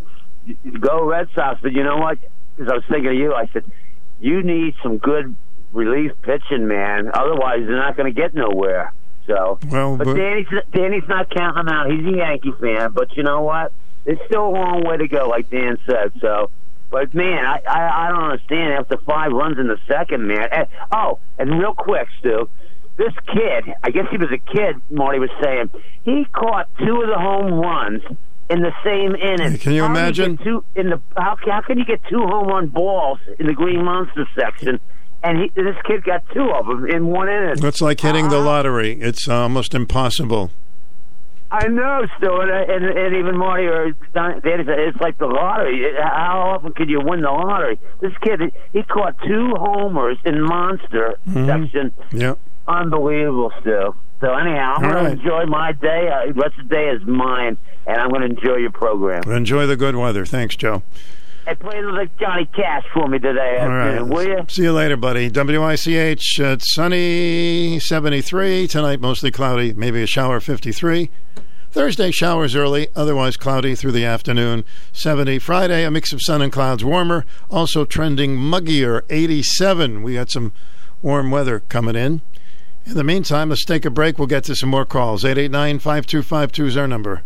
go 0.80 1.04
Red 1.04 1.28
Sox!" 1.36 1.60
But 1.62 1.72
you 1.72 1.84
know 1.84 1.98
what? 1.98 2.18
Because 2.56 2.72
I 2.72 2.74
was 2.74 2.84
thinking 2.88 3.10
of 3.10 3.14
you, 3.16 3.32
I 3.32 3.46
said, 3.52 3.62
"You 4.18 4.42
need 4.42 4.74
some 4.82 4.98
good 4.98 5.36
relief 5.72 6.10
pitching, 6.22 6.66
man. 6.66 7.12
Otherwise, 7.14 7.60
you're 7.60 7.76
not 7.76 7.96
going 7.96 8.12
to 8.12 8.20
get 8.20 8.34
nowhere." 8.34 8.92
So, 9.26 9.58
Well, 9.70 9.96
but 9.96 10.04
but- 10.04 10.14
Danny's 10.16 10.46
Danny's 10.72 11.08
not 11.08 11.30
counting 11.34 11.72
out. 11.72 11.90
He's 11.90 12.04
a 12.06 12.16
Yankee 12.16 12.52
fan, 12.60 12.92
but 12.92 13.16
you 13.16 13.22
know 13.22 13.40
what? 13.42 13.72
It's 14.06 14.20
still 14.26 14.46
a 14.48 14.50
long 14.50 14.82
way 14.84 14.98
to 14.98 15.08
go, 15.08 15.28
like 15.28 15.48
Dan 15.50 15.78
said. 15.86 16.12
So, 16.20 16.50
but 16.90 17.14
man, 17.14 17.44
I 17.46 17.60
I, 17.66 18.06
I 18.06 18.08
don't 18.10 18.24
understand. 18.24 18.74
After 18.74 18.98
five 18.98 19.32
runs 19.32 19.58
in 19.58 19.66
the 19.68 19.78
second, 19.88 20.26
man. 20.26 20.46
And, 20.52 20.68
oh, 20.94 21.18
and 21.38 21.50
real 21.58 21.72
quick, 21.74 22.06
Stu, 22.20 22.48
this 22.98 23.14
kid, 23.32 23.74
I 23.82 23.90
guess 23.90 24.04
he 24.10 24.18
was 24.18 24.28
a 24.30 24.38
kid. 24.52 24.76
Marty 24.90 25.18
was 25.18 25.30
saying 25.42 25.70
he 26.02 26.26
caught 26.32 26.68
two 26.78 27.00
of 27.00 27.08
the 27.08 27.18
home 27.18 27.54
runs 27.54 28.02
in 28.50 28.60
the 28.60 28.72
same 28.84 29.14
inning. 29.16 29.56
Can 29.58 29.72
you 29.72 29.84
How 29.84 29.90
imagine? 29.90 30.36
get 30.36 30.44
two 30.44 30.64
in 30.76 30.90
the 30.90 31.00
how, 31.16 31.36
how 31.46 31.62
can 31.62 31.78
you 31.78 31.86
get 31.86 32.00
two 32.10 32.18
home 32.20 32.48
run 32.48 32.66
balls 32.68 33.20
in 33.38 33.46
the 33.46 33.54
Green 33.54 33.82
Monster 33.82 34.26
section? 34.38 34.80
And 35.24 35.38
he, 35.38 35.48
this 35.54 35.76
kid 35.86 36.04
got 36.04 36.22
two 36.34 36.50
of 36.50 36.66
them 36.66 36.84
in 36.86 37.06
one 37.06 37.28
inning. 37.28 37.64
It's 37.64 37.80
like 37.80 38.00
hitting 38.00 38.28
the 38.28 38.38
lottery. 38.38 39.00
It's 39.00 39.26
almost 39.28 39.74
impossible. 39.74 40.50
I 41.50 41.68
know, 41.68 42.04
Stu, 42.18 42.40
and, 42.40 42.84
and, 42.84 43.16
even 43.16 43.36
Marty 43.38 43.66
or 43.66 43.92
Danny 44.12 44.40
said 44.42 44.68
it's 44.78 45.00
like 45.00 45.16
the 45.18 45.26
lottery. 45.26 45.84
How 46.02 46.54
often 46.56 46.72
could 46.72 46.90
you 46.90 47.00
win 47.00 47.20
the 47.22 47.30
lottery? 47.30 47.78
This 48.00 48.12
kid, 48.22 48.40
he 48.72 48.82
caught 48.82 49.16
two 49.26 49.54
homers 49.56 50.18
in 50.24 50.42
Monster 50.42 51.14
Mhm. 51.28 51.46
section. 51.46 51.92
Yep. 52.12 52.38
Unbelievable, 52.66 53.52
Stu. 53.60 53.94
So 54.20 54.32
anyhow, 54.34 54.74
I'm 54.78 54.84
All 54.84 54.90
going 54.90 55.04
right. 55.04 55.14
to 55.14 55.20
enjoy 55.20 55.46
my 55.46 55.72
day. 55.72 56.08
Uh, 56.08 56.26
the 56.26 56.32
rest 56.40 56.58
of 56.58 56.68
the 56.68 56.74
day 56.74 56.88
is 56.88 57.06
mine, 57.06 57.56
and 57.86 57.98
I'm 57.98 58.08
going 58.10 58.22
to 58.22 58.36
enjoy 58.36 58.56
your 58.56 58.70
program. 58.72 59.22
Enjoy 59.30 59.66
the 59.66 59.76
good 59.76 59.94
weather. 59.96 60.24
Thanks, 60.26 60.56
Joe. 60.56 60.82
Hey, 61.46 61.54
play 61.56 61.82
the 61.82 62.08
Johnny 62.18 62.46
Cash 62.46 62.84
for 62.94 63.06
me 63.06 63.18
today, 63.18 63.58
All 63.60 63.68
right. 63.68 64.00
will 64.02 64.24
you? 64.26 64.46
See 64.48 64.62
you 64.62 64.72
later, 64.72 64.96
buddy. 64.96 65.28
WICH, 65.28 66.40
uh, 66.40 66.44
it's 66.44 66.74
sunny 66.74 67.78
73. 67.78 68.66
Tonight, 68.66 68.98
mostly 69.00 69.30
cloudy, 69.30 69.74
maybe 69.74 70.02
a 70.02 70.06
shower 70.06 70.40
53. 70.40 71.10
Thursday, 71.70 72.10
showers 72.10 72.56
early, 72.56 72.88
otherwise 72.96 73.36
cloudy 73.36 73.74
through 73.74 73.92
the 73.92 74.06
afternoon 74.06 74.64
70. 74.92 75.38
Friday, 75.38 75.84
a 75.84 75.90
mix 75.90 76.14
of 76.14 76.22
sun 76.22 76.40
and 76.40 76.50
clouds, 76.52 76.82
warmer, 76.82 77.26
also 77.50 77.84
trending 77.84 78.38
muggier 78.38 79.02
87. 79.10 80.02
We 80.02 80.14
got 80.14 80.30
some 80.30 80.52
warm 81.02 81.30
weather 81.30 81.60
coming 81.68 81.96
in. 81.96 82.22
In 82.86 82.94
the 82.94 83.04
meantime, 83.04 83.50
let's 83.50 83.64
take 83.66 83.84
a 83.84 83.90
break. 83.90 84.18
We'll 84.18 84.28
get 84.28 84.44
to 84.44 84.56
some 84.56 84.70
more 84.70 84.86
calls. 84.86 85.24
889 85.26 85.78
5252 85.80 86.66
is 86.66 86.76
our 86.78 86.86
number. 86.88 87.22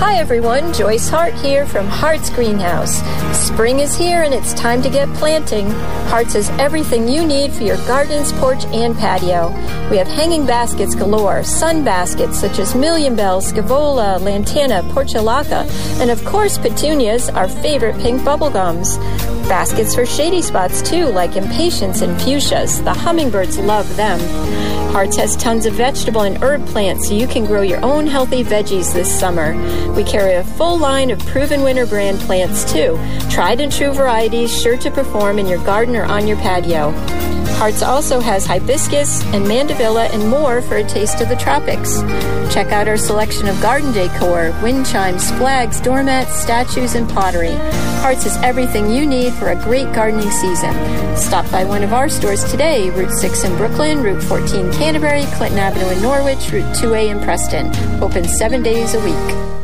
Hi 0.00 0.16
everyone, 0.16 0.72
Joyce 0.72 1.10
Hart 1.10 1.34
here 1.34 1.66
from 1.66 1.86
Hart's 1.86 2.30
Greenhouse. 2.30 3.02
Spring 3.38 3.80
is 3.80 3.94
here 3.94 4.22
and 4.22 4.32
it's 4.32 4.54
time 4.54 4.80
to 4.80 4.88
get 4.88 5.12
planting. 5.16 5.68
Hart's 6.08 6.32
has 6.32 6.48
everything 6.58 7.06
you 7.06 7.26
need 7.26 7.52
for 7.52 7.64
your 7.64 7.76
gardens, 7.86 8.32
porch, 8.32 8.64
and 8.72 8.96
patio. 8.96 9.50
We 9.90 9.98
have 9.98 10.08
hanging 10.08 10.46
baskets 10.46 10.94
galore, 10.94 11.44
sun 11.44 11.84
baskets 11.84 12.40
such 12.40 12.58
as 12.58 12.74
Million 12.74 13.14
Bell, 13.14 13.42
Scaevola, 13.42 14.18
Lantana, 14.22 14.82
Portulaca, 14.94 15.68
and 16.00 16.10
of 16.10 16.24
course 16.24 16.56
petunias, 16.56 17.28
our 17.28 17.46
favorite 17.46 18.00
pink 18.00 18.22
bubblegums. 18.22 18.96
Baskets 19.50 19.94
for 19.94 20.06
shady 20.06 20.40
spots 20.40 20.80
too, 20.80 21.06
like 21.06 21.36
impatiens 21.36 22.00
and 22.00 22.18
fuchsias. 22.20 22.82
The 22.82 22.94
hummingbirds 22.94 23.58
love 23.58 23.96
them. 23.96 24.18
Hart's 24.92 25.16
has 25.16 25.36
tons 25.36 25.66
of 25.66 25.74
vegetable 25.74 26.22
and 26.22 26.42
herb 26.42 26.66
plants 26.66 27.06
so 27.06 27.14
you 27.14 27.28
can 27.28 27.46
grow 27.46 27.62
your 27.62 27.80
own 27.84 28.08
healthy 28.08 28.42
veggies 28.42 28.92
this 28.92 29.20
summer. 29.20 29.52
We 29.96 30.04
carry 30.04 30.34
a 30.34 30.44
full 30.44 30.78
line 30.78 31.10
of 31.10 31.18
proven 31.26 31.62
winter 31.62 31.86
brand 31.86 32.20
plants 32.20 32.70
too. 32.72 32.98
Tried 33.30 33.60
and 33.60 33.72
true 33.72 33.92
varieties 33.92 34.50
sure 34.60 34.76
to 34.78 34.90
perform 34.90 35.38
in 35.38 35.46
your 35.46 35.62
garden 35.64 35.96
or 35.96 36.04
on 36.04 36.26
your 36.26 36.36
patio. 36.38 36.92
Hart's 37.60 37.82
also 37.82 38.20
has 38.20 38.46
hibiscus 38.46 39.22
and 39.34 39.44
mandevilla 39.44 40.10
and 40.14 40.30
more 40.30 40.62
for 40.62 40.76
a 40.76 40.84
taste 40.84 41.20
of 41.20 41.28
the 41.28 41.36
tropics. 41.36 42.00
Check 42.54 42.68
out 42.68 42.88
our 42.88 42.96
selection 42.96 43.48
of 43.48 43.60
garden 43.60 43.92
decor, 43.92 44.58
wind 44.62 44.86
chimes, 44.86 45.30
flags, 45.32 45.78
doormats, 45.78 46.40
statues, 46.40 46.94
and 46.94 47.06
pottery. 47.10 47.54
Hart's 48.00 48.24
is 48.24 48.36
everything 48.38 48.90
you 48.90 49.04
need 49.04 49.34
for 49.34 49.50
a 49.50 49.62
great 49.62 49.92
gardening 49.92 50.30
season. 50.30 50.74
Stop 51.14 51.50
by 51.52 51.64
one 51.64 51.82
of 51.82 51.92
our 51.92 52.08
stores 52.08 52.50
today, 52.50 52.88
Route 52.88 53.12
6 53.12 53.44
in 53.44 53.54
Brooklyn, 53.58 54.02
Route 54.02 54.22
14 54.22 54.72
Canterbury, 54.72 55.24
Clinton 55.34 55.58
Avenue 55.58 55.90
in 55.90 56.00
Norwich, 56.00 56.50
Route 56.50 56.74
2A 56.76 57.10
in 57.10 57.20
Preston. 57.20 57.70
Open 58.02 58.24
seven 58.24 58.62
days 58.62 58.94
a 58.94 59.00
week. 59.04 59.59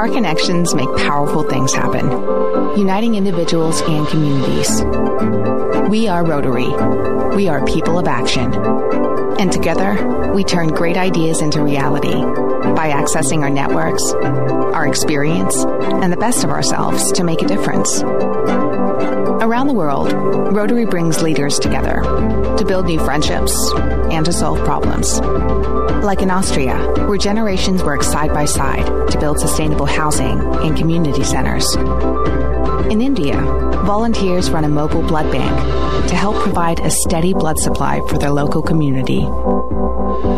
Our 0.00 0.08
connections 0.08 0.74
make 0.74 0.88
powerful 0.96 1.42
things 1.42 1.74
happen, 1.74 2.08
uniting 2.74 3.16
individuals 3.16 3.82
and 3.82 4.08
communities. 4.08 4.82
We 5.90 6.08
are 6.08 6.24
Rotary. 6.24 6.70
We 7.36 7.48
are 7.48 7.62
people 7.66 7.98
of 7.98 8.08
action. 8.08 8.50
And 9.38 9.52
together, 9.52 10.32
we 10.32 10.42
turn 10.42 10.68
great 10.68 10.96
ideas 10.96 11.42
into 11.42 11.62
reality 11.62 12.14
by 12.14 12.88
accessing 12.88 13.42
our 13.42 13.50
networks, 13.50 14.02
our 14.14 14.88
experience, 14.88 15.54
and 15.58 16.10
the 16.10 16.16
best 16.16 16.44
of 16.44 16.50
ourselves 16.50 17.12
to 17.12 17.22
make 17.22 17.42
a 17.42 17.46
difference. 17.46 18.00
Around 18.02 19.66
the 19.66 19.74
world, 19.74 20.14
Rotary 20.54 20.86
brings 20.86 21.20
leaders 21.20 21.58
together 21.58 22.00
to 22.56 22.64
build 22.66 22.86
new 22.86 23.00
friendships 23.00 23.54
and 23.74 24.24
to 24.24 24.32
solve 24.32 24.64
problems. 24.64 25.20
Like 26.02 26.22
in 26.22 26.30
Austria, 26.30 26.76
where 27.06 27.18
generations 27.18 27.82
work 27.82 28.02
side 28.02 28.32
by 28.32 28.46
side 28.46 29.10
to 29.10 29.18
build 29.18 29.38
sustainable 29.38 29.86
housing 29.86 30.40
and 30.40 30.76
community 30.76 31.22
centers. 31.22 31.74
In 32.90 33.00
India, 33.00 33.38
volunteers 33.84 34.50
run 34.50 34.64
a 34.64 34.68
mobile 34.68 35.02
blood 35.02 35.30
bank 35.30 36.08
to 36.08 36.16
help 36.16 36.36
provide 36.36 36.80
a 36.80 36.90
steady 36.90 37.34
blood 37.34 37.58
supply 37.58 38.00
for 38.08 38.18
their 38.18 38.30
local 38.30 38.62
community. 38.62 39.22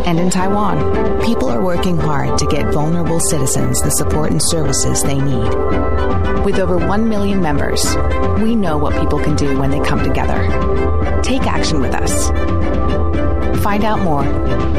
And 0.05 0.19
in 0.19 0.29
Taiwan, 0.29 1.21
people 1.23 1.49
are 1.49 1.61
working 1.61 1.97
hard 1.97 2.37
to 2.37 2.45
get 2.45 2.73
vulnerable 2.73 3.19
citizens 3.19 3.81
the 3.81 3.89
support 3.89 4.31
and 4.31 4.41
services 4.41 5.01
they 5.01 5.19
need. 5.19 5.49
With 6.43 6.59
over 6.59 6.77
1 6.77 7.09
million 7.09 7.41
members, 7.41 7.83
we 8.37 8.55
know 8.55 8.77
what 8.77 8.99
people 8.99 9.19
can 9.19 9.35
do 9.35 9.57
when 9.57 9.71
they 9.71 9.79
come 9.79 10.03
together. 10.03 11.21
Take 11.23 11.47
action 11.47 11.79
with 11.79 11.95
us. 11.95 13.32
Find 13.63 13.85
out 13.85 14.01
more 14.01 14.25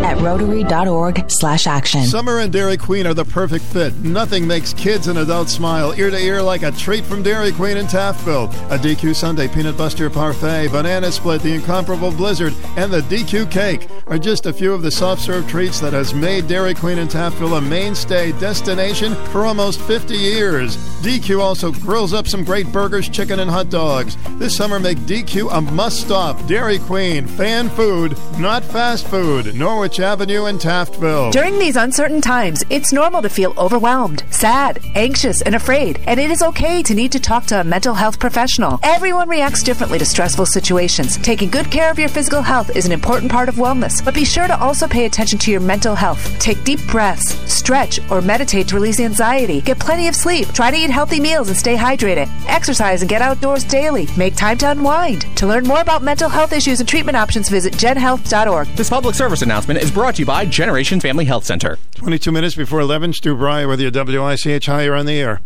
at 0.04 0.20
rotary.org 0.20 1.30
slash 1.30 1.66
action. 1.66 2.04
Summer 2.04 2.40
and 2.40 2.52
Dairy 2.52 2.76
Queen 2.76 3.06
are 3.06 3.14
the 3.14 3.24
perfect 3.24 3.64
fit. 3.64 3.94
Nothing 3.96 4.46
makes 4.46 4.74
kids 4.74 5.08
and 5.08 5.18
adults 5.18 5.52
smile 5.52 5.94
ear 5.96 6.10
to 6.10 6.18
ear 6.18 6.42
like 6.42 6.62
a 6.62 6.70
treat 6.72 7.02
from 7.04 7.22
Dairy 7.22 7.50
Queen 7.52 7.78
in 7.78 7.86
Taftville. 7.86 8.52
A 8.70 8.78
DQ 8.78 9.16
Sundae 9.16 9.48
Peanut 9.48 9.78
Buster 9.78 10.10
Parfait, 10.10 10.68
Banana 10.70 11.10
Split, 11.10 11.40
the 11.40 11.54
incomparable 11.54 12.10
Blizzard, 12.10 12.52
and 12.76 12.92
the 12.92 13.00
DQ 13.00 13.50
Cake 13.50 13.88
are 14.06 14.18
just 14.18 14.44
a 14.44 14.52
few 14.52 14.74
of 14.74 14.82
the 14.82 14.90
soft 14.90 15.22
serve 15.22 15.48
treats 15.48 15.80
that 15.80 15.94
has 15.94 16.12
made 16.12 16.46
Dairy 16.46 16.74
Queen 16.74 16.98
in 16.98 17.08
Taftville 17.08 17.56
a 17.56 17.60
mainstay 17.62 18.32
destination 18.32 19.14
for 19.32 19.46
almost 19.46 19.80
50 19.80 20.14
years. 20.14 20.76
DQ 21.02 21.40
also 21.40 21.72
grills 21.72 22.12
up 22.12 22.28
some 22.28 22.44
great 22.44 22.70
burgers, 22.70 23.08
chicken, 23.08 23.40
and 23.40 23.50
hot 23.50 23.70
dogs. 23.70 24.18
This 24.38 24.54
summer, 24.54 24.78
make 24.78 24.98
DQ 24.98 25.50
a 25.52 25.60
must 25.62 26.00
stop. 26.00 26.46
Dairy 26.46 26.78
Queen, 26.80 27.26
fan 27.26 27.70
food, 27.70 28.16
not 28.38 28.62
fast 28.74 29.06
food. 29.06 29.54
Norwich 29.54 30.00
Avenue 30.00 30.46
in 30.46 30.58
Taftville. 30.58 31.30
During 31.30 31.60
these 31.60 31.76
uncertain 31.76 32.20
times, 32.20 32.64
it's 32.70 32.92
normal 32.92 33.22
to 33.22 33.28
feel 33.28 33.54
overwhelmed, 33.56 34.24
sad, 34.30 34.80
anxious, 34.96 35.42
and 35.42 35.54
afraid, 35.54 36.00
and 36.08 36.18
it 36.18 36.28
is 36.28 36.42
okay 36.42 36.82
to 36.82 36.92
need 36.92 37.12
to 37.12 37.20
talk 37.20 37.46
to 37.46 37.60
a 37.60 37.62
mental 37.62 37.94
health 37.94 38.18
professional. 38.18 38.80
Everyone 38.82 39.28
reacts 39.28 39.62
differently 39.62 40.00
to 40.00 40.04
stressful 40.04 40.46
situations. 40.46 41.18
Taking 41.18 41.50
good 41.50 41.70
care 41.70 41.88
of 41.88 42.00
your 42.00 42.08
physical 42.08 42.42
health 42.42 42.74
is 42.74 42.84
an 42.84 42.90
important 42.90 43.30
part 43.30 43.48
of 43.48 43.54
wellness, 43.54 44.04
but 44.04 44.12
be 44.12 44.24
sure 44.24 44.48
to 44.48 44.58
also 44.58 44.88
pay 44.88 45.04
attention 45.04 45.38
to 45.38 45.52
your 45.52 45.60
mental 45.60 45.94
health. 45.94 46.36
Take 46.40 46.64
deep 46.64 46.84
breaths, 46.88 47.36
stretch, 47.48 48.00
or 48.10 48.20
meditate 48.22 48.66
to 48.68 48.74
release 48.74 48.98
anxiety. 48.98 49.60
Get 49.60 49.78
plenty 49.78 50.08
of 50.08 50.16
sleep. 50.16 50.48
Try 50.48 50.72
to 50.72 50.76
eat 50.76 50.90
healthy 50.90 51.20
meals 51.20 51.46
and 51.46 51.56
stay 51.56 51.76
hydrated. 51.76 52.28
Exercise 52.48 53.02
and 53.02 53.08
get 53.08 53.22
outdoors 53.22 53.62
daily. 53.62 54.08
Make 54.16 54.34
time 54.34 54.58
to 54.58 54.70
unwind. 54.72 55.26
To 55.36 55.46
learn 55.46 55.62
more 55.62 55.80
about 55.80 56.02
mental 56.02 56.28
health 56.28 56.52
issues 56.52 56.80
and 56.80 56.88
treatment 56.88 57.16
options, 57.16 57.48
visit 57.48 57.74
genhealth.org. 57.74 58.63
This 58.76 58.90
public 58.90 59.14
service 59.14 59.42
announcement 59.42 59.80
is 59.80 59.90
brought 59.92 60.16
to 60.16 60.22
you 60.22 60.26
by 60.26 60.44
Generation 60.46 60.98
Family 60.98 61.24
Health 61.26 61.44
Center. 61.44 61.78
22 61.94 62.32
minutes 62.32 62.56
before 62.56 62.80
11, 62.80 63.12
Stu 63.12 63.36
Bryer 63.36 63.68
with 63.68 63.80
your 63.80 63.92
WICH 63.92 64.66
Higher 64.66 64.94
on 64.94 65.06
the 65.06 65.12
air. 65.20 65.40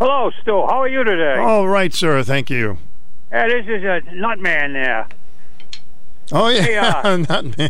Hello, 0.00 0.30
Stu. 0.42 0.50
How 0.50 0.82
are 0.82 0.88
you 0.88 1.04
today? 1.04 1.36
All 1.40 1.68
right, 1.68 1.94
sir. 1.94 2.24
Thank 2.24 2.50
you. 2.50 2.78
Yeah, 3.30 3.46
this 3.46 3.66
is 3.66 3.84
a 3.84 4.00
nutman 4.12 4.72
there. 4.72 5.06
Oh, 6.32 6.48
yeah. 6.48 6.62
Hey, 6.62 6.76
uh, 6.78 7.16
Not 7.28 7.56
me. 7.58 7.68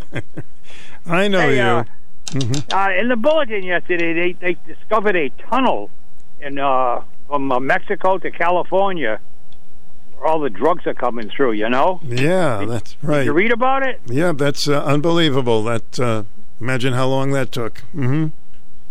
I 1.05 1.27
know 1.27 1.39
Hey, 1.41 1.55
you. 1.57 1.61
uh, 1.61 1.83
Mhm. 2.29 2.73
Uh, 2.73 2.99
in 2.99 3.07
the 3.09 3.15
bulletin 3.15 3.61
yesterday, 3.61 4.11
they, 4.13 4.31
they 4.33 4.57
discovered 4.65 5.15
a 5.15 5.29
tunnel 5.49 5.91
in 6.41 6.57
uh, 6.57 7.01
from 7.27 7.51
uh, 7.51 7.59
Mexico 7.59 8.17
to 8.17 8.31
California 8.31 9.19
where 9.19 9.19
all 10.25 10.39
the 10.39 10.49
drugs 10.49 10.87
are 10.87 10.93
coming 10.93 11.29
through, 11.29 11.53
you 11.53 11.69
know? 11.69 11.99
Yeah, 12.03 12.65
that's 12.67 12.97
right. 13.01 13.19
Did 13.19 13.25
you 13.25 13.33
read 13.33 13.51
about 13.51 13.87
it? 13.87 14.01
Yeah, 14.07 14.31
that's 14.31 14.67
uh, 14.67 14.83
unbelievable. 14.83 15.63
That 15.63 15.99
uh, 15.99 16.23
Imagine 16.59 16.93
how 16.93 17.07
long 17.07 17.31
that 17.31 17.51
took. 17.51 17.83
Mm-hmm. 17.93 18.27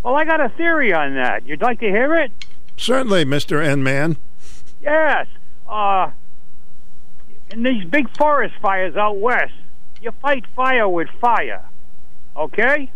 Well, 0.02 0.14
I 0.14 0.24
got 0.24 0.40
a 0.40 0.50
theory 0.50 0.92
on 0.92 1.14
that. 1.14 1.46
You'd 1.46 1.62
like 1.62 1.80
to 1.80 1.86
hear 1.86 2.14
it? 2.14 2.30
Certainly, 2.76 3.24
Mr. 3.24 3.64
N 3.64 3.82
Man. 3.82 4.16
Yes. 4.82 5.26
Uh, 5.66 6.10
in 7.50 7.62
these 7.62 7.84
big 7.86 8.14
forest 8.16 8.54
fires 8.60 8.96
out 8.96 9.18
west, 9.18 9.54
you 10.02 10.12
fight 10.20 10.44
fire 10.54 10.88
with 10.88 11.08
fire. 11.20 11.64
Okay? 12.36 12.92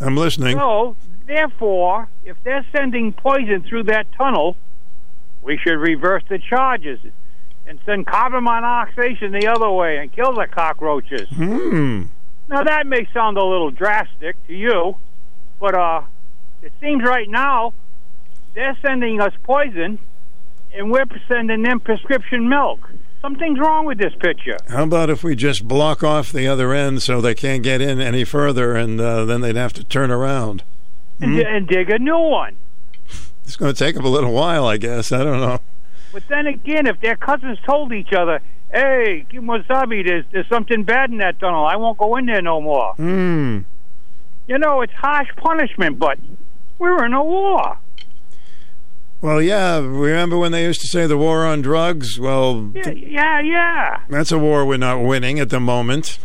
I'm 0.00 0.16
listening. 0.16 0.56
So, 0.58 0.96
therefore, 1.26 2.08
if 2.24 2.36
they're 2.42 2.66
sending 2.72 3.12
poison 3.12 3.64
through 3.68 3.84
that 3.84 4.06
tunnel, 4.14 4.56
we 5.46 5.56
should 5.58 5.78
reverse 5.78 6.24
the 6.28 6.38
charges 6.38 6.98
and 7.66 7.78
send 7.86 8.06
carbon 8.06 8.44
monoxide 8.44 9.16
the 9.20 9.46
other 9.48 9.70
way 9.70 9.98
and 9.98 10.12
kill 10.12 10.34
the 10.34 10.46
cockroaches. 10.46 11.28
Hmm. 11.30 12.02
Now 12.48 12.62
that 12.64 12.86
may 12.86 13.08
sound 13.14 13.38
a 13.38 13.44
little 13.44 13.70
drastic 13.70 14.36
to 14.48 14.52
you, 14.54 14.96
but 15.60 15.74
uh, 15.74 16.02
it 16.62 16.72
seems 16.80 17.02
right 17.04 17.28
now 17.28 17.72
they're 18.54 18.76
sending 18.82 19.20
us 19.20 19.32
poison, 19.42 19.98
and 20.74 20.90
we're 20.90 21.04
sending 21.28 21.62
them 21.62 21.80
prescription 21.80 22.48
milk. 22.48 22.80
Something's 23.22 23.58
wrong 23.58 23.86
with 23.86 23.98
this 23.98 24.14
picture. 24.20 24.56
How 24.68 24.84
about 24.84 25.10
if 25.10 25.24
we 25.24 25.34
just 25.34 25.66
block 25.66 26.04
off 26.04 26.30
the 26.32 26.46
other 26.46 26.72
end 26.72 27.02
so 27.02 27.20
they 27.20 27.34
can't 27.34 27.62
get 27.62 27.80
in 27.80 28.00
any 28.00 28.24
further, 28.24 28.74
and 28.76 29.00
uh, 29.00 29.24
then 29.24 29.40
they'd 29.40 29.56
have 29.56 29.72
to 29.74 29.84
turn 29.84 30.10
around? 30.10 30.62
And, 31.20 31.34
Hmm? 31.34 31.40
and 31.46 31.66
dig 31.66 31.90
a 31.90 31.98
new 31.98 32.18
one. 32.18 32.56
It's 33.46 33.56
going 33.56 33.72
to 33.72 33.78
take 33.78 33.94
them 33.94 34.04
a 34.04 34.08
little 34.10 34.32
while, 34.32 34.66
I 34.66 34.76
guess. 34.76 35.12
I 35.12 35.22
don't 35.24 35.40
know. 35.40 35.60
But 36.12 36.24
then 36.28 36.46
again, 36.46 36.86
if 36.86 37.00
their 37.00 37.16
cousins 37.16 37.58
told 37.64 37.92
each 37.92 38.12
other, 38.12 38.40
"Hey, 38.72 39.24
Wasabi, 39.32 40.04
there's 40.06 40.24
there's 40.32 40.48
something 40.48 40.82
bad 40.82 41.10
in 41.10 41.18
that 41.18 41.38
tunnel. 41.38 41.64
I 41.64 41.76
won't 41.76 41.96
go 41.98 42.16
in 42.16 42.26
there 42.26 42.42
no 42.42 42.60
more." 42.60 42.94
Hmm. 42.94 43.60
You 44.48 44.58
know, 44.58 44.80
it's 44.82 44.92
harsh 44.94 45.28
punishment, 45.36 45.98
but 45.98 46.18
we're 46.78 47.04
in 47.04 47.12
a 47.12 47.22
war. 47.22 47.78
Well, 49.20 49.40
yeah. 49.40 49.78
Remember 49.78 50.36
when 50.38 50.52
they 50.52 50.62
used 50.64 50.80
to 50.82 50.86
say 50.88 51.06
the 51.06 51.16
war 51.16 51.44
on 51.46 51.62
drugs? 51.62 52.18
Well, 52.20 52.70
Yeah, 52.74 52.90
yeah, 52.90 53.40
yeah. 53.40 54.00
that's 54.08 54.30
a 54.30 54.38
war 54.38 54.64
we're 54.66 54.76
not 54.76 55.02
winning 55.02 55.38
at 55.40 55.50
the 55.50 55.60
moment. 55.60 56.18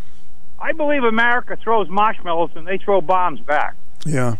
I 0.60 0.72
believe 0.72 1.02
America 1.02 1.56
throws 1.56 1.88
marshmallows 1.88 2.50
and 2.54 2.66
they 2.66 2.78
throw 2.78 3.00
bombs 3.00 3.40
back. 3.40 3.74
Yeah. 4.06 4.36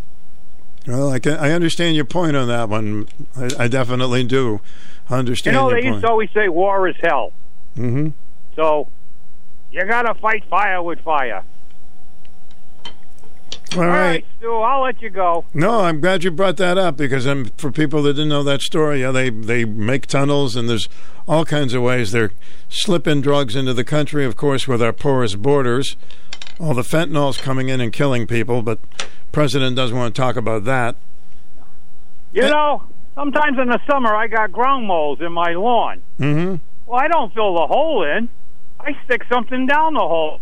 Well, 0.87 1.11
I 1.11 1.19
can, 1.19 1.35
I 1.35 1.53
understand 1.53 1.95
your 1.97 2.05
point 2.05 2.37
on 2.37 2.49
that 2.49 2.69
one. 2.69 3.09
I, 3.37 3.51
I 3.65 3.69
definitely 3.69 4.25
do 4.25 4.61
understand. 5.09 5.55
You 5.55 5.61
know, 5.61 5.69
they 5.69 5.83
point. 5.83 5.87
used 5.87 6.03
to 6.03 6.11
always 6.11 6.31
say 6.35 6.49
war 6.49 6.89
is 6.89 6.97
hell. 7.01 7.33
mm-hmm. 7.77 8.09
So 8.57 8.89
you 9.71 9.87
got 9.87 10.03
to 10.03 10.15
fight 10.15 10.45
fire 10.51 10.83
with 10.83 11.01
fire. 11.01 11.45
All 13.75 13.81
All 13.83 13.87
right. 13.89 14.01
right, 14.01 14.27
Stu, 14.39 14.53
I'll 14.53 14.83
let 14.83 15.01
you 15.01 15.11
go. 15.11 15.45
No, 15.55 15.81
I'm 15.81 16.01
glad 16.01 16.25
you 16.25 16.31
brought 16.31 16.57
that 16.59 16.77
up 16.77 16.97
because 16.97 17.27
um, 17.27 17.47
for 17.57 17.73
people 17.73 18.03
that 18.03 18.15
didn't 18.15 18.29
know 18.29 18.43
that 18.43 18.61
story, 18.63 19.01
yeah, 19.01 19.11
they 19.11 19.31
they 19.31 19.65
make 19.65 20.07
tunnels 20.07 20.57
and 20.57 20.69
there's 20.69 20.89
all 21.27 21.45
kinds 21.45 21.73
of 21.73 21.83
ways 21.83 22.13
they're 22.13 22.33
slipping 22.69 23.21
drugs 23.21 23.57
into 23.57 23.73
the 23.73 23.85
country. 23.85 24.25
Of 24.25 24.37
course, 24.37 24.69
with 24.69 24.83
our 24.83 24.93
porous 24.93 25.35
borders, 25.35 25.97
all 26.61 26.75
the 26.75 26.83
fentanyl's 26.83 27.39
coming 27.39 27.69
in 27.69 27.81
and 27.81 27.93
killing 27.93 28.27
people. 28.27 28.63
But 28.63 28.79
president 29.33 29.77
doesn't 29.77 29.97
want 29.97 30.15
to 30.15 30.21
talk 30.21 30.37
about 30.37 30.65
that. 30.65 30.97
You 32.33 32.43
know, 32.43 32.83
sometimes 33.15 33.59
in 33.59 33.69
the 33.69 33.81
summer 33.91 34.15
I 34.15 34.27
got 34.27 34.53
ground 34.53 34.87
moles 34.87 35.21
in 35.21 35.33
my 35.33 35.53
lawn. 35.53 36.03
Mm-hmm. 36.19 36.57
Well, 36.87 37.01
I 37.01 37.09
don't 37.09 37.33
fill 37.35 37.55
the 37.55 37.67
hole 37.67 38.05
in. 38.05 38.29
I 38.81 38.93
stick 39.05 39.23
something 39.31 39.67
down 39.67 39.95
the 39.95 40.01
hole. 40.01 40.41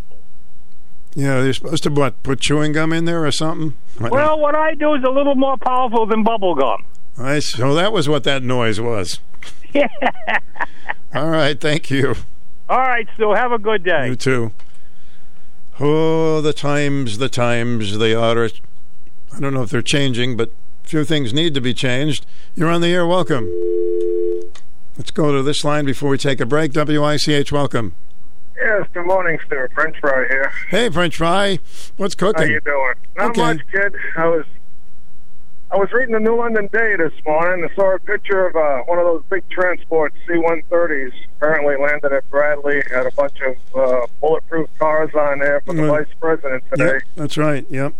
Yeah, 1.15 1.41
they're 1.41 1.53
supposed 1.53 1.83
to 1.85 1.91
what 1.91 2.23
put 2.23 2.41
chewing 2.41 2.73
gum 2.73 2.93
in 2.93 3.05
there 3.05 3.25
or 3.25 3.33
something. 3.33 3.75
Well, 3.99 4.39
what 4.39 4.55
I 4.55 4.75
do 4.75 4.95
is 4.95 5.03
a 5.05 5.11
little 5.11 5.35
more 5.35 5.57
powerful 5.57 6.07
than 6.07 6.23
bubble 6.23 6.55
gum. 6.55 6.85
I 7.19 7.41
so 7.41 7.75
that 7.75 7.93
was 7.93 8.09
what 8.09 8.25
that 8.25 8.43
noise 8.43 8.81
was. 8.81 9.21
Yeah. 9.73 9.87
All 11.15 11.29
right, 11.29 11.61
thank 11.61 11.93
you. 11.93 12.17
All 12.69 12.79
right, 12.79 13.07
Stu, 13.15 13.31
have 13.35 13.53
a 13.53 13.59
good 13.59 13.85
day. 13.85 14.09
You 14.09 14.17
too. 14.17 14.51
Oh, 15.79 16.41
the 16.41 16.53
times, 16.53 17.19
the 17.19 17.29
times, 17.29 17.99
they 17.99 18.13
are. 18.13 18.47
I 18.47 19.39
don't 19.39 19.55
know 19.55 19.63
if 19.63 19.71
they're 19.71 19.81
changing, 19.81 20.37
but 20.37 20.51
few 20.83 21.05
things 21.05 21.33
need 21.33 21.55
to 21.55 21.61
be 21.61 21.73
changed. 21.73 22.27
You're 22.57 22.69
on 22.69 22.81
the 22.81 22.93
air. 22.93 23.07
Welcome. 23.07 23.49
Let's 24.99 25.13
go 25.13 25.33
to 25.33 25.43
this 25.43 25.63
line 25.65 25.85
before 25.85 26.11
we 26.11 26.19
take 26.19 26.41
a 26.41 26.47
break. 26.47 26.73
WICH, 26.75 27.53
welcome. 27.53 27.95
Yes, 28.63 28.87
good 28.93 29.07
morning, 29.07 29.39
Stu. 29.47 29.69
French 29.75 29.97
fry 30.01 30.27
here. 30.29 30.53
Hey, 30.69 30.91
French 30.91 31.17
fry. 31.17 31.59
What's 31.97 32.15
cooking? 32.15 32.43
How 32.43 32.49
you 32.49 32.61
doing? 32.61 32.95
Not 33.17 33.31
Okay. 33.31 33.41
much, 33.41 33.61
kid. 33.73 33.95
I 34.17 34.27
was 34.27 34.45
I 35.73 35.77
was 35.77 35.89
reading 35.93 36.13
the 36.15 36.21
New 36.21 36.37
London 36.37 36.69
Day 36.73 36.97
this 36.97 37.13
morning 37.25 37.63
and 37.65 37.71
saw 37.77 37.95
a 37.95 37.99
picture 38.01 38.45
of 38.49 38.57
uh, 38.57 38.83
one 38.87 38.99
of 38.99 39.05
those 39.05 39.23
big 39.31 39.49
transports, 39.51 40.17
C-130s, 40.27 41.13
apparently 41.37 41.77
landed 41.81 42.13
at 42.13 42.29
Bradley. 42.29 42.83
Had 42.91 43.07
a 43.07 43.13
bunch 43.13 43.39
of 43.41 43.57
uh, 43.77 44.07
bulletproof 44.21 44.69
cars 44.81 45.11
on 45.15 45.39
there 45.39 45.61
for 45.65 45.73
the 45.75 45.87
vice 45.87 46.09
president 46.21 46.65
today. 46.71 46.95
Yep, 46.95 47.03
that's 47.15 47.37
right. 47.39 47.65
Yep. 47.71 47.95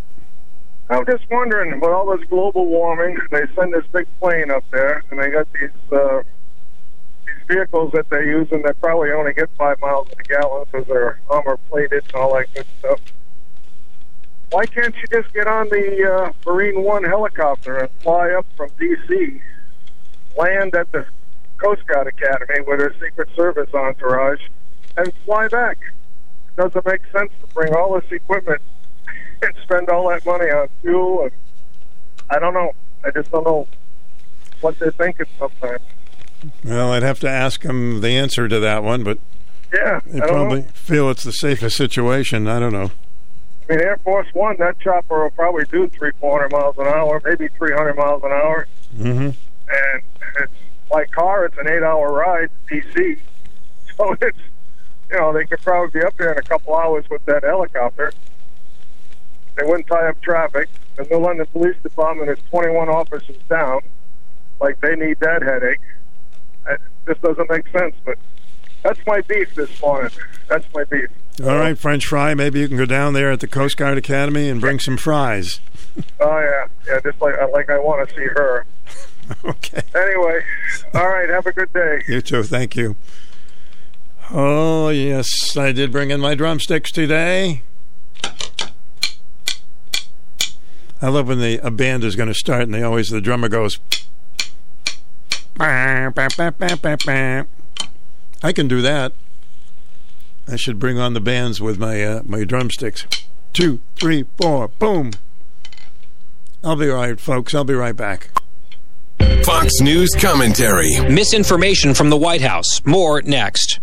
I'm 0.91 1.07
just 1.07 1.23
wondering, 1.31 1.79
with 1.81 1.91
all 1.91 2.15
this 2.17 2.27
global 2.29 2.67
warming, 2.67 3.17
they 3.31 3.43
send 3.55 3.73
this 3.73 3.87
big 3.93 4.09
plane 4.19 4.51
up 4.51 4.65
there, 4.73 5.05
and 5.11 5.21
they 5.21 5.31
got 5.31 5.47
these 5.53 5.71
uh, 5.93 6.19
these 6.19 6.25
vehicles 7.51 7.93
that 7.93 8.09
they 8.11 8.25
use, 8.25 8.49
and 8.53 8.65
they 8.65 8.73
probably 8.75 9.11
only 9.11 9.33
get 9.33 9.49
five 9.59 9.81
miles 9.81 10.09
per 10.09 10.23
gallon 10.23 10.65
because 10.71 10.87
they're 10.87 11.21
armor 11.29 11.59
plated 11.69 12.05
and 12.05 12.15
all 12.15 12.35
that 12.35 12.53
good 12.55 12.67
stuff. 12.79 13.01
Why 14.51 14.67
can't 14.67 14.95
you 14.97 15.05
just 15.11 15.33
get 15.33 15.47
on 15.47 15.69
the 15.69 16.13
uh, 16.13 16.33
Marine 16.49 16.83
One 16.83 17.05
helicopter 17.05 17.77
and 17.77 17.91
fly 18.03 18.31
up 18.33 18.47
from 18.57 18.71
D.C., 18.79 19.41
land 20.37 20.75
at 20.75 20.91
the 20.93 21.07
Coast 21.59 21.87
Guard 21.87 22.07
Academy 22.07 22.61
with 22.67 22.79
their 22.79 22.95
Secret 23.01 23.29
Service 23.37 23.73
entourage, 23.75 24.41
and 24.97 25.13
fly 25.25 25.49
back? 25.49 25.79
It 26.49 26.57
doesn't 26.61 26.87
make 26.87 27.03
sense 27.13 27.33
to 27.41 27.55
bring 27.55 27.75
all 27.75 28.01
this 28.01 28.11
equipment 28.11 28.61
and 29.43 29.53
spend 29.63 29.89
all 29.89 30.09
that 30.09 30.25
money 30.25 30.51
on 30.51 30.69
fuel. 30.83 31.25
And 31.25 31.33
I 32.31 32.39
don't 32.39 32.55
know. 32.55 32.73
I 33.05 33.11
just 33.11 33.31
don't 33.31 33.45
know 33.45 33.67
what 34.61 34.79
they're 34.79 34.91
thinking 34.91 35.27
sometimes. 35.39 35.81
Well, 36.65 36.93
I'd 36.93 37.03
have 37.03 37.21
to 37.21 37.29
ask 37.29 37.63
them 37.63 38.01
the 38.01 38.09
answer 38.11 38.49
to 38.49 38.59
that 38.61 38.83
one, 38.83 39.03
but 39.05 39.19
Yeah, 39.73 40.01
they 40.07 40.21
I 40.23 40.27
probably 40.27 40.61
know. 40.63 40.67
feel 40.75 41.11
it's 41.11 41.25
the 41.25 41.33
safest 41.33 41.77
situation. 41.77 42.49
I 42.49 42.59
don't 42.59 42.73
know. 42.73 42.91
I 43.69 43.75
mean, 43.75 43.81
Air 43.83 43.99
Force 43.99 44.27
One, 44.33 44.57
that 44.59 44.81
chopper 44.81 45.23
will 45.23 45.31
probably 45.31 45.65
do 45.67 45.89
three, 45.89 46.11
four 46.21 46.39
hundred 46.41 46.53
miles 46.53 46.77
an 46.79 46.87
hour, 46.87 47.21
maybe 47.25 47.49
three 47.57 47.73
hundred 47.73 47.95
miles 47.97 48.23
an 48.25 48.33
hour. 48.33 48.67
Mm-hmm. 48.99 49.21
And 49.21 50.03
it's 50.41 50.53
by 50.91 51.05
car, 51.07 51.45
it's 51.45 51.57
an 51.59 51.69
eight-hour 51.69 52.13
ride, 52.13 52.51
DC. 52.71 53.19
So 53.97 54.17
it's, 54.23 54.39
you 55.11 55.19
know, 55.19 55.31
they 55.35 55.45
could 55.45 55.61
probably 55.61 56.01
be 56.01 56.07
up 56.07 56.17
there 56.17 56.33
in 56.33 56.39
a 56.39 56.43
couple 56.43 56.75
hours 56.75 57.05
with 57.11 57.23
that 57.27 57.43
helicopter. 57.45 58.13
They 59.57 59.67
wouldn't 59.67 59.89
tie 59.89 60.09
up 60.09 60.23
traffic. 60.23 60.71
And 60.97 61.07
the 61.07 61.19
New 61.19 61.23
London 61.27 61.45
Police 61.53 61.77
Department 61.83 62.31
is 62.31 62.39
21 62.49 62.89
officers 62.89 63.37
down. 63.51 63.81
Like 64.59 64.81
they 64.81 64.97
need 64.97 65.21
that 65.21 65.43
headache. 65.43 65.81
Just 67.07 67.23
doesn't 67.23 67.51
make 67.51 67.67
sense. 67.69 67.95
But 68.05 68.19
that's 68.83 69.01
my 69.07 69.21
beef 69.23 69.55
this 69.55 69.81
morning. 69.83 70.11
That's 70.49 70.67
my 70.75 70.85
beef. 70.85 71.09
All 71.43 71.57
right, 71.57 71.79
French 71.79 72.07
fry. 72.07 72.35
Maybe 72.35 72.61
you 72.61 72.69
can 72.69 72.77
go 72.77 72.85
down 72.85 73.15
there 73.15 73.31
at 73.31 73.41
the 73.41 73.47
Coast 73.49 73.77
Guard 73.77 73.97
Academy 73.97 74.49
and 74.49 74.61
bring 74.61 74.79
some 74.79 74.97
fries. 74.97 75.61
Oh 76.21 76.39
yeah, 76.39 76.69
yeah. 76.87 77.01
Just 77.03 77.21
like 77.21 77.35
uh, 77.37 77.49
like 77.53 77.69
I 77.69 77.77
want 77.77 78.09
to 78.09 78.15
see 78.15 78.23
her. 78.23 78.65
okay. 79.45 79.83
Anyway, 79.93 80.41
all 80.95 81.09
right. 81.09 81.29
Have 81.29 81.47
a 81.47 81.53
good 81.53 81.73
day. 81.73 82.05
You 82.07 82.23
too. 82.23 82.45
Thank 82.45 82.77
you. 82.77 82.95
Oh, 84.33 84.91
yes, 84.91 85.57
I 85.57 85.73
did 85.73 85.91
bring 85.91 86.13
in 86.13 86.21
my 86.21 86.37
drumsticks 86.37 86.93
today. 86.93 87.63
I 91.03 91.09
love 91.09 91.27
when 91.27 91.41
the 91.41 91.59
a 91.67 91.71
band 91.73 92.05
is 92.05 92.15
going 92.15 92.29
to 92.29 92.35
start 92.35 92.63
and 92.63 92.73
they 92.73 92.83
always 92.83 93.09
the 93.09 93.21
drummer 93.21 93.49
goes. 93.49 93.81
I 98.43 98.53
can 98.53 98.67
do 98.69 98.81
that. 98.83 99.13
I 100.49 100.57
should 100.57 100.79
bring 100.79 100.99
on 100.99 101.13
the 101.15 101.21
bands 101.21 101.61
with 101.61 101.79
my 101.79 102.03
uh, 102.03 102.23
my 102.25 102.45
drumsticks. 102.45 103.07
Two, 103.53 103.81
three, 103.97 104.25
four, 104.41 104.69
boom. 104.69 105.13
I'll 106.65 106.77
be 106.77 106.89
right, 106.89 107.21
folks. 107.21 107.55
I'll 107.55 107.65
be 107.65 107.75
right 107.75 107.97
back. 107.97 108.31
Fox 109.45 109.81
News 109.81 110.11
commentary. 110.19 110.99
Misinformation 111.09 111.95
from 111.95 112.11
the 112.11 112.17
White 112.17 112.43
House. 112.43 112.85
More 112.85 113.23
next. 113.23 113.81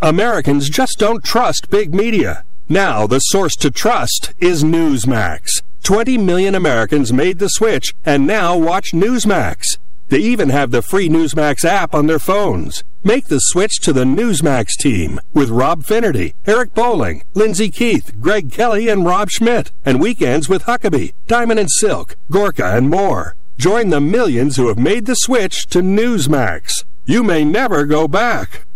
Americans 0.00 0.68
just 0.68 0.98
don't 0.98 1.24
trust 1.24 1.70
big 1.70 1.94
media. 1.94 2.44
Now, 2.68 3.06
the 3.06 3.18
source 3.18 3.54
to 3.56 3.70
trust 3.70 4.32
is 4.38 4.64
Newsmax. 4.64 5.62
20 5.82 6.18
million 6.18 6.54
Americans 6.54 7.12
made 7.12 7.38
the 7.38 7.48
switch 7.48 7.94
and 8.04 8.26
now 8.26 8.56
watch 8.56 8.92
Newsmax. 8.92 9.64
They 10.08 10.18
even 10.18 10.50
have 10.50 10.70
the 10.70 10.82
free 10.82 11.08
Newsmax 11.08 11.64
app 11.64 11.94
on 11.94 12.06
their 12.06 12.20
phones. 12.20 12.84
Make 13.02 13.26
the 13.26 13.40
switch 13.40 13.80
to 13.80 13.92
the 13.92 14.04
Newsmax 14.04 14.68
team 14.78 15.20
with 15.34 15.50
Rob 15.50 15.84
Finnerty, 15.84 16.34
Eric 16.46 16.74
Bolling, 16.74 17.24
Lindsey 17.34 17.70
Keith, 17.70 18.12
Greg 18.20 18.52
Kelly, 18.52 18.88
and 18.88 19.04
Rob 19.04 19.30
Schmitt, 19.30 19.72
and 19.84 20.00
weekends 20.00 20.48
with 20.48 20.64
Huckabee, 20.64 21.12
Diamond 21.26 21.58
and 21.58 21.70
Silk, 21.70 22.16
Gorka, 22.30 22.76
and 22.76 22.88
more. 22.88 23.36
Join 23.58 23.88
the 23.88 24.00
millions 24.00 24.56
who 24.56 24.68
have 24.68 24.78
made 24.78 25.06
the 25.06 25.14
switch 25.14 25.66
to 25.68 25.80
Newsmax. 25.82 26.84
You 27.04 27.22
may 27.22 27.44
never 27.44 27.84
go 27.84 28.06
back. 28.06 28.66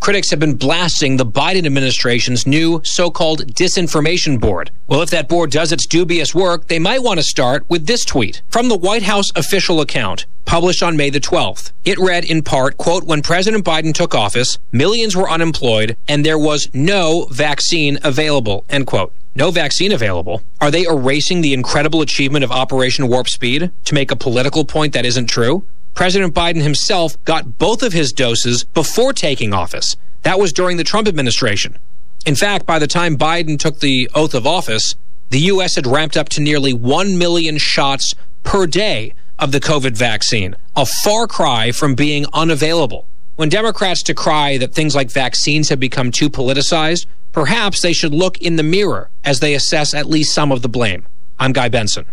Critics 0.00 0.30
have 0.30 0.40
been 0.40 0.54
blasting 0.54 1.18
the 1.18 1.26
Biden 1.26 1.66
administration's 1.66 2.46
new 2.46 2.80
so 2.84 3.10
called 3.10 3.54
disinformation 3.54 4.40
board. 4.40 4.70
Well, 4.88 5.02
if 5.02 5.10
that 5.10 5.28
board 5.28 5.50
does 5.50 5.72
its 5.72 5.86
dubious 5.86 6.34
work, 6.34 6.68
they 6.68 6.78
might 6.78 7.02
want 7.02 7.20
to 7.20 7.22
start 7.22 7.66
with 7.68 7.86
this 7.86 8.06
tweet 8.06 8.40
from 8.48 8.70
the 8.70 8.78
White 8.78 9.02
House 9.02 9.26
official 9.36 9.78
account 9.82 10.24
published 10.46 10.82
on 10.82 10.96
May 10.96 11.10
the 11.10 11.20
12th. 11.20 11.70
It 11.84 11.98
read 11.98 12.24
in 12.24 12.42
part, 12.42 12.78
quote, 12.78 13.04
when 13.04 13.20
President 13.20 13.62
Biden 13.62 13.92
took 13.92 14.14
office, 14.14 14.58
millions 14.72 15.14
were 15.14 15.30
unemployed 15.30 15.98
and 16.08 16.24
there 16.24 16.38
was 16.38 16.70
no 16.72 17.26
vaccine 17.30 17.98
available, 18.02 18.64
end 18.70 18.86
quote. 18.86 19.12
No 19.34 19.50
vaccine 19.50 19.92
available. 19.92 20.42
Are 20.60 20.70
they 20.70 20.84
erasing 20.84 21.40
the 21.40 21.52
incredible 21.52 22.00
achievement 22.00 22.42
of 22.42 22.50
Operation 22.50 23.06
Warp 23.06 23.28
Speed 23.28 23.70
to 23.84 23.94
make 23.94 24.10
a 24.10 24.16
political 24.16 24.64
point 24.64 24.92
that 24.94 25.06
isn't 25.06 25.26
true? 25.26 25.64
President 25.94 26.34
Biden 26.34 26.62
himself 26.62 27.22
got 27.24 27.58
both 27.58 27.82
of 27.82 27.92
his 27.92 28.12
doses 28.12 28.64
before 28.64 29.12
taking 29.12 29.52
office. 29.52 29.96
That 30.22 30.38
was 30.38 30.52
during 30.52 30.76
the 30.76 30.84
Trump 30.84 31.08
administration. 31.08 31.78
In 32.26 32.34
fact, 32.34 32.66
by 32.66 32.78
the 32.78 32.86
time 32.86 33.16
Biden 33.16 33.58
took 33.58 33.80
the 33.80 34.10
oath 34.14 34.34
of 34.34 34.46
office, 34.46 34.94
the 35.30 35.40
U.S. 35.40 35.76
had 35.76 35.86
ramped 35.86 36.16
up 36.16 36.28
to 36.30 36.40
nearly 36.40 36.72
1 36.72 37.16
million 37.16 37.56
shots 37.58 38.14
per 38.42 38.66
day 38.66 39.14
of 39.38 39.52
the 39.52 39.60
COVID 39.60 39.96
vaccine, 39.96 40.54
a 40.76 40.86
far 41.04 41.26
cry 41.26 41.72
from 41.72 41.94
being 41.94 42.26
unavailable. 42.32 43.06
When 43.36 43.48
Democrats 43.48 44.02
decry 44.02 44.58
that 44.58 44.74
things 44.74 44.94
like 44.94 45.10
vaccines 45.10 45.70
have 45.70 45.80
become 45.80 46.10
too 46.10 46.28
politicized, 46.28 47.06
perhaps 47.32 47.80
they 47.80 47.94
should 47.94 48.12
look 48.12 48.38
in 48.38 48.56
the 48.56 48.62
mirror 48.62 49.08
as 49.24 49.40
they 49.40 49.54
assess 49.54 49.94
at 49.94 50.06
least 50.06 50.34
some 50.34 50.52
of 50.52 50.60
the 50.60 50.68
blame. 50.68 51.06
I'm 51.38 51.52
Guy 51.52 51.70
Benson. 51.70 52.04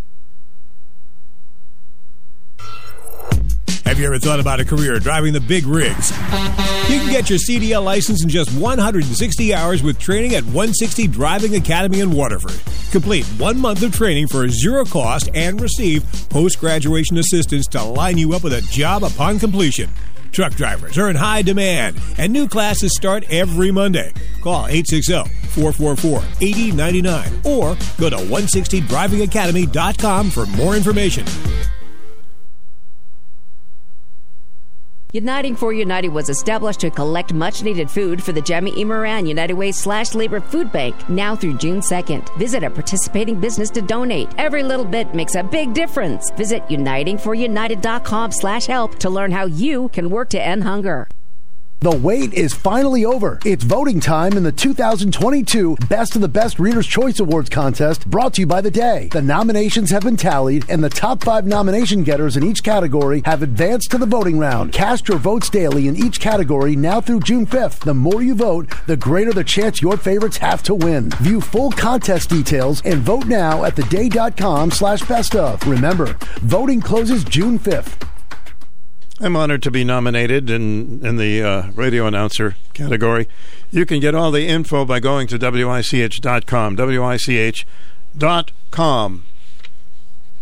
Have 3.87 3.99
you 3.99 4.05
ever 4.05 4.19
thought 4.19 4.39
about 4.41 4.59
a 4.59 4.65
career 4.65 4.99
driving 4.99 5.31
the 5.31 5.39
big 5.39 5.65
rigs? 5.65 6.11
You 6.89 6.99
can 6.99 7.09
get 7.09 7.29
your 7.29 7.39
CDL 7.39 7.81
license 7.81 8.21
in 8.21 8.27
just 8.27 8.51
160 8.59 9.53
hours 9.53 9.81
with 9.81 9.97
training 9.97 10.35
at 10.35 10.43
160 10.43 11.07
Driving 11.07 11.55
Academy 11.55 12.01
in 12.01 12.11
Waterford. 12.11 12.59
Complete 12.91 13.23
one 13.39 13.57
month 13.57 13.83
of 13.83 13.95
training 13.95 14.27
for 14.27 14.49
zero 14.49 14.83
cost 14.83 15.29
and 15.33 15.61
receive 15.61 16.03
post 16.27 16.59
graduation 16.59 17.17
assistance 17.17 17.65
to 17.67 17.81
line 17.81 18.17
you 18.17 18.33
up 18.33 18.43
with 18.43 18.51
a 18.51 18.61
job 18.63 19.05
upon 19.05 19.39
completion. 19.39 19.89
Truck 20.33 20.53
drivers 20.55 20.97
are 20.97 21.09
in 21.09 21.15
high 21.15 21.41
demand, 21.41 21.97
and 22.17 22.33
new 22.33 22.49
classes 22.49 22.93
start 22.93 23.23
every 23.29 23.71
Monday. 23.71 24.11
Call 24.41 24.67
860 24.67 25.23
444 25.51 26.23
8099 26.41 27.41
or 27.45 27.77
go 27.97 28.09
to 28.09 28.17
160drivingacademy.com 28.17 30.29
for 30.29 30.45
more 30.45 30.75
information. 30.75 31.25
Uniting 35.17 35.55
for 35.55 35.73
United 35.73 36.09
was 36.09 36.29
established 36.29 36.79
to 36.79 36.91
collect 36.91 37.33
much 37.33 37.63
needed 37.63 37.89
food 37.89 38.21
for 38.21 38.33
the 38.33 38.41
Gemma 38.49 38.69
E. 38.77 38.85
Moran 38.85 39.25
United 39.25 39.55
Way 39.55 39.71
slash 39.71 40.13
Labor 40.13 40.39
Food 40.39 40.71
Bank 40.71 40.93
now 41.09 41.35
through 41.35 41.57
June 41.57 41.79
2nd. 41.79 42.37
Visit 42.37 42.63
a 42.63 42.69
participating 42.69 43.39
business 43.39 43.71
to 43.71 43.81
donate. 43.81 44.29
Every 44.37 44.61
little 44.61 44.85
bit 44.85 45.15
makes 45.15 45.33
a 45.33 45.41
big 45.41 45.73
difference. 45.73 46.29
Visit 46.37 46.61
unitingforunited.com 46.67 48.31
slash 48.31 48.67
help 48.67 48.99
to 48.99 49.09
learn 49.09 49.31
how 49.31 49.47
you 49.47 49.89
can 49.89 50.11
work 50.11 50.29
to 50.29 50.39
end 50.39 50.63
hunger. 50.63 51.07
The 51.79 51.95
wait 51.95 52.33
is 52.33 52.55
finally 52.55 53.05
over. 53.05 53.39
It's 53.45 53.63
voting 53.63 53.99
time 53.99 54.33
in 54.33 54.41
the 54.41 54.51
2022 54.51 55.75
Best 55.87 56.15
of 56.15 56.23
the 56.23 56.27
Best 56.27 56.57
Reader's 56.57 56.87
Choice 56.87 57.19
Awards 57.19 57.51
contest 57.51 58.09
brought 58.09 58.33
to 58.33 58.41
you 58.41 58.47
by 58.47 58.61
The 58.61 58.71
Day. 58.71 59.09
The 59.11 59.21
nominations 59.21 59.91
have 59.91 60.01
been 60.01 60.17
tallied, 60.17 60.67
and 60.71 60.83
the 60.83 60.89
top 60.89 61.23
five 61.23 61.45
nomination 61.45 62.01
getters 62.01 62.35
in 62.35 62.43
each 62.43 62.63
category 62.63 63.21
have 63.25 63.43
advanced 63.43 63.91
to 63.91 63.99
the 63.99 64.07
voting 64.07 64.39
round. 64.39 64.73
Cast 64.73 65.07
your 65.07 65.19
votes 65.19 65.51
daily 65.51 65.87
in 65.87 65.95
each 65.95 66.19
category 66.19 66.75
now 66.75 66.99
through 66.99 67.19
June 67.19 67.45
5th. 67.45 67.81
The 67.81 67.93
more 67.93 68.23
you 68.23 68.33
vote, 68.33 68.73
the 68.87 68.97
greater 68.97 69.31
the 69.31 69.43
chance 69.43 69.79
your 69.79 69.97
favorites 69.97 70.37
have 70.37 70.63
to 70.63 70.73
win. 70.73 71.11
View 71.21 71.39
full 71.39 71.71
contest 71.71 72.31
details 72.31 72.81
and 72.85 73.01
vote 73.01 73.27
now 73.27 73.65
at 73.65 73.75
theday.com 73.75 74.71
slash 74.71 75.07
best 75.07 75.35
of. 75.35 75.61
Remember, 75.67 76.17
voting 76.41 76.81
closes 76.81 77.23
June 77.23 77.59
5th. 77.59 78.16
I'm 79.19 79.35
honored 79.35 79.63
to 79.63 79.71
be 79.71 79.83
nominated 79.83 80.49
in 80.49 81.03
in 81.05 81.17
the 81.17 81.41
uh, 81.41 81.71
radio 81.71 82.05
announcer 82.05 82.55
category. 82.73 83.27
You 83.71 83.83
can 83.85 83.99
get 83.99 84.13
all 84.13 84.29
the 84.29 84.47
info 84.47 84.85
by 84.85 84.99
going 84.99 85.27
to 85.27 85.39
wich.com. 85.39 86.77
wich.com. 86.77 87.65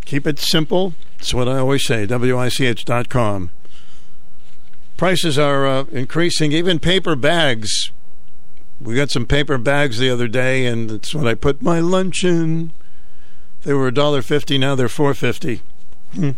Keep 0.03 0.27
it 0.27 0.39
simple. 0.39 0.93
That's 1.17 1.33
what 1.33 1.47
I 1.47 1.57
always 1.57 1.85
say. 1.85 2.05
wich.com. 2.05 3.49
Prices 4.97 5.39
are 5.39 5.65
uh, 5.65 5.85
increasing. 5.91 6.51
Even 6.51 6.79
paper 6.79 7.15
bags. 7.15 7.91
We 8.81 8.95
got 8.95 9.09
some 9.09 9.25
paper 9.25 9.57
bags 9.57 9.99
the 9.99 10.09
other 10.09 10.27
day, 10.27 10.65
and 10.65 10.89
that's 10.89 11.15
what 11.15 11.27
I 11.27 11.33
put 11.33 11.61
my 11.61 11.79
lunch 11.79 12.25
in. 12.25 12.71
They 13.63 13.73
were 13.73 13.89
$1.50. 13.89 14.59
Now 14.59 14.75
they're 14.75 14.87
$4.50. 14.87 15.61
Hmm. 16.13 16.31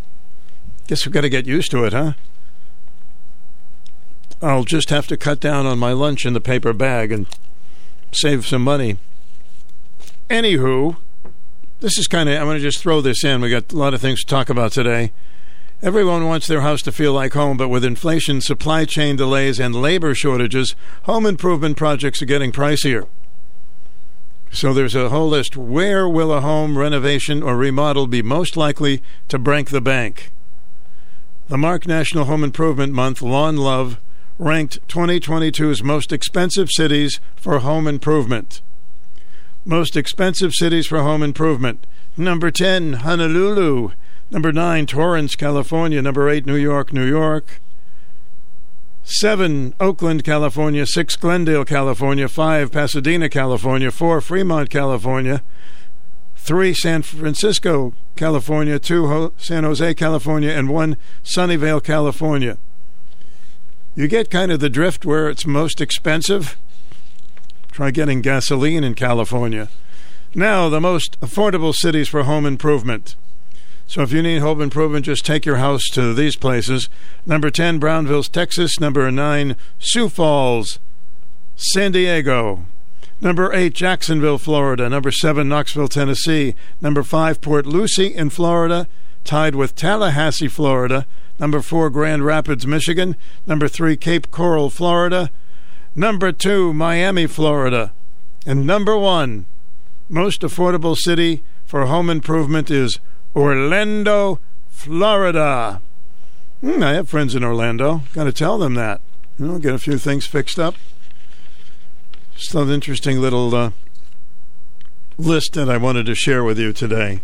Guess 0.87 1.05
we've 1.05 1.13
got 1.13 1.21
to 1.21 1.29
get 1.29 1.45
used 1.45 1.71
to 1.71 1.83
it, 1.83 1.93
huh? 1.93 2.13
I'll 4.41 4.63
just 4.63 4.89
have 4.89 5.07
to 5.07 5.17
cut 5.17 5.39
down 5.39 5.65
on 5.65 5.79
my 5.79 5.93
lunch 5.93 6.25
in 6.25 6.33
the 6.33 6.41
paper 6.41 6.73
bag 6.73 7.11
and 7.11 7.27
save 8.11 8.45
some 8.45 8.63
money. 8.63 8.97
Anywho, 10.29 10.97
this 11.79 11.97
is 11.97 12.07
kind 12.07 12.29
of, 12.29 12.35
I'm 12.35 12.45
going 12.45 12.57
to 12.57 12.63
just 12.63 12.79
throw 12.79 13.01
this 13.01 13.23
in. 13.23 13.41
We 13.41 13.49
got 13.49 13.71
a 13.71 13.77
lot 13.77 13.93
of 13.93 14.01
things 14.01 14.21
to 14.21 14.27
talk 14.27 14.49
about 14.49 14.71
today. 14.71 15.11
Everyone 15.81 16.25
wants 16.25 16.47
their 16.47 16.61
house 16.61 16.81
to 16.83 16.91
feel 16.91 17.13
like 17.13 17.33
home, 17.33 17.55
but 17.55 17.69
with 17.69 17.85
inflation, 17.85 18.41
supply 18.41 18.85
chain 18.85 19.15
delays, 19.15 19.59
and 19.59 19.75
labor 19.75 20.15
shortages, 20.15 20.75
home 21.03 21.25
improvement 21.25 21.77
projects 21.77 22.21
are 22.21 22.25
getting 22.25 22.51
pricier. 22.51 23.07
So 24.51 24.73
there's 24.73 24.95
a 24.95 25.09
whole 25.09 25.29
list. 25.29 25.55
Where 25.55 26.09
will 26.09 26.33
a 26.33 26.41
home 26.41 26.77
renovation 26.77 27.43
or 27.43 27.55
remodel 27.55 28.07
be 28.07 28.21
most 28.21 28.57
likely 28.57 29.03
to 29.27 29.37
break 29.37 29.69
the 29.69 29.81
bank? 29.81 30.31
The 31.47 31.57
Mark 31.57 31.85
National 31.85 32.25
Home 32.25 32.43
Improvement 32.43 32.91
Month, 32.93 33.21
Lawn 33.21 33.57
Love, 33.57 33.99
ranked 34.39 34.85
2022's 34.87 35.83
most 35.83 36.11
expensive 36.11 36.69
cities 36.71 37.19
for 37.35 37.59
home 37.59 37.87
improvement. 37.87 38.61
Most 39.65 39.97
expensive 39.97 40.53
cities 40.53 40.87
for 40.87 41.01
home 41.01 41.23
improvement. 41.23 41.85
Number 42.15 42.51
10, 42.51 42.93
Honolulu. 42.93 43.91
Number 44.29 44.51
9, 44.51 44.85
Torrance, 44.85 45.35
California. 45.35 46.01
Number 46.01 46.29
8, 46.29 46.45
New 46.45 46.55
York, 46.55 46.93
New 46.93 47.05
York. 47.05 47.59
7, 49.03 49.73
Oakland, 49.79 50.23
California. 50.23 50.85
6, 50.85 51.15
Glendale, 51.15 51.65
California. 51.65 52.27
5, 52.27 52.71
Pasadena, 52.71 53.29
California. 53.29 53.91
4, 53.91 54.21
Fremont, 54.21 54.69
California. 54.69 55.43
3, 56.35 56.73
San 56.73 57.01
Francisco, 57.01 57.93
California. 58.15 58.79
2, 58.79 59.33
San 59.37 59.63
Jose, 59.63 59.93
California. 59.95 60.51
And 60.51 60.69
1, 60.69 60.97
Sunnyvale, 61.23 61.83
California. 61.83 62.57
You 63.97 64.07
get 64.07 64.29
kind 64.29 64.51
of 64.51 64.59
the 64.59 64.69
drift 64.69 65.07
where 65.07 65.27
it's 65.27 65.47
most 65.47 65.81
expensive. 65.81 66.55
Try 67.71 67.89
getting 67.89 68.21
gasoline 68.21 68.83
in 68.83 68.93
California. 68.93 69.69
Now, 70.35 70.69
the 70.69 70.79
most 70.79 71.19
affordable 71.19 71.73
cities 71.73 72.07
for 72.07 72.21
home 72.21 72.45
improvement. 72.45 73.15
So 73.87 74.03
if 74.03 74.11
you 74.11 74.21
need 74.21 74.37
home 74.37 74.61
improvement, 74.61 75.05
just 75.05 75.25
take 75.25 75.47
your 75.47 75.55
house 75.55 75.81
to 75.93 76.13
these 76.13 76.35
places. 76.35 76.89
Number 77.25 77.49
10, 77.49 77.79
Brownville, 77.79 78.21
Texas. 78.21 78.79
Number 78.79 79.09
9, 79.09 79.55
Sioux 79.79 80.09
Falls, 80.09 80.77
San 81.55 81.91
Diego. 81.93 82.67
Number 83.19 83.51
8, 83.51 83.73
Jacksonville, 83.73 84.37
Florida. 84.37 84.87
Number 84.89 85.09
7, 85.09 85.49
Knoxville, 85.49 85.87
Tennessee. 85.87 86.53
Number 86.81 87.01
5, 87.01 87.41
Port 87.41 87.65
Lucie 87.65 88.13
in 88.13 88.29
Florida, 88.29 88.87
tied 89.23 89.55
with 89.55 89.73
Tallahassee, 89.73 90.47
Florida. 90.47 91.07
Number 91.39 91.61
4, 91.61 91.89
Grand 91.89 92.25
Rapids, 92.25 92.65
Michigan. 92.65 93.15
Number 93.45 93.67
3, 93.67 93.95
Cape 93.97 94.31
Coral, 94.31 94.69
Florida. 94.69 95.29
Number 95.95 96.31
2, 96.31 96.73
Miami, 96.73 97.27
Florida. 97.27 97.91
And 98.45 98.65
number 98.65 98.97
1, 98.97 99.45
most 100.09 100.41
affordable 100.41 100.95
city 100.95 101.43
for 101.65 101.85
home 101.85 102.09
improvement 102.09 102.71
is 102.71 102.99
Orlando, 103.35 104.39
Florida. 104.69 105.81
Hmm, 106.61 106.81
I 106.81 106.93
have 106.93 107.09
friends 107.09 107.35
in 107.35 107.43
Orlando. 107.43 108.03
Got 108.13 108.23
to 108.23 108.31
tell 108.31 108.57
them 108.57 108.73
that. 108.75 109.01
You 109.37 109.47
know, 109.47 109.59
get 109.59 109.73
a 109.73 109.79
few 109.79 109.97
things 109.97 110.25
fixed 110.25 110.57
up. 110.57 110.75
Just 112.35 112.55
an 112.55 112.69
interesting 112.69 113.19
little 113.19 113.53
uh, 113.53 113.71
list 115.17 115.53
that 115.53 115.69
I 115.69 115.77
wanted 115.77 116.05
to 116.07 116.15
share 116.15 116.43
with 116.43 116.57
you 116.57 116.73
today. 116.73 117.21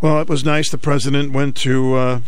Well, 0.00 0.20
it 0.20 0.28
was 0.28 0.44
nice. 0.44 0.70
The 0.70 0.78
president 0.78 1.32
went 1.32 1.56
to 1.58 1.94
uh, 1.94 2.20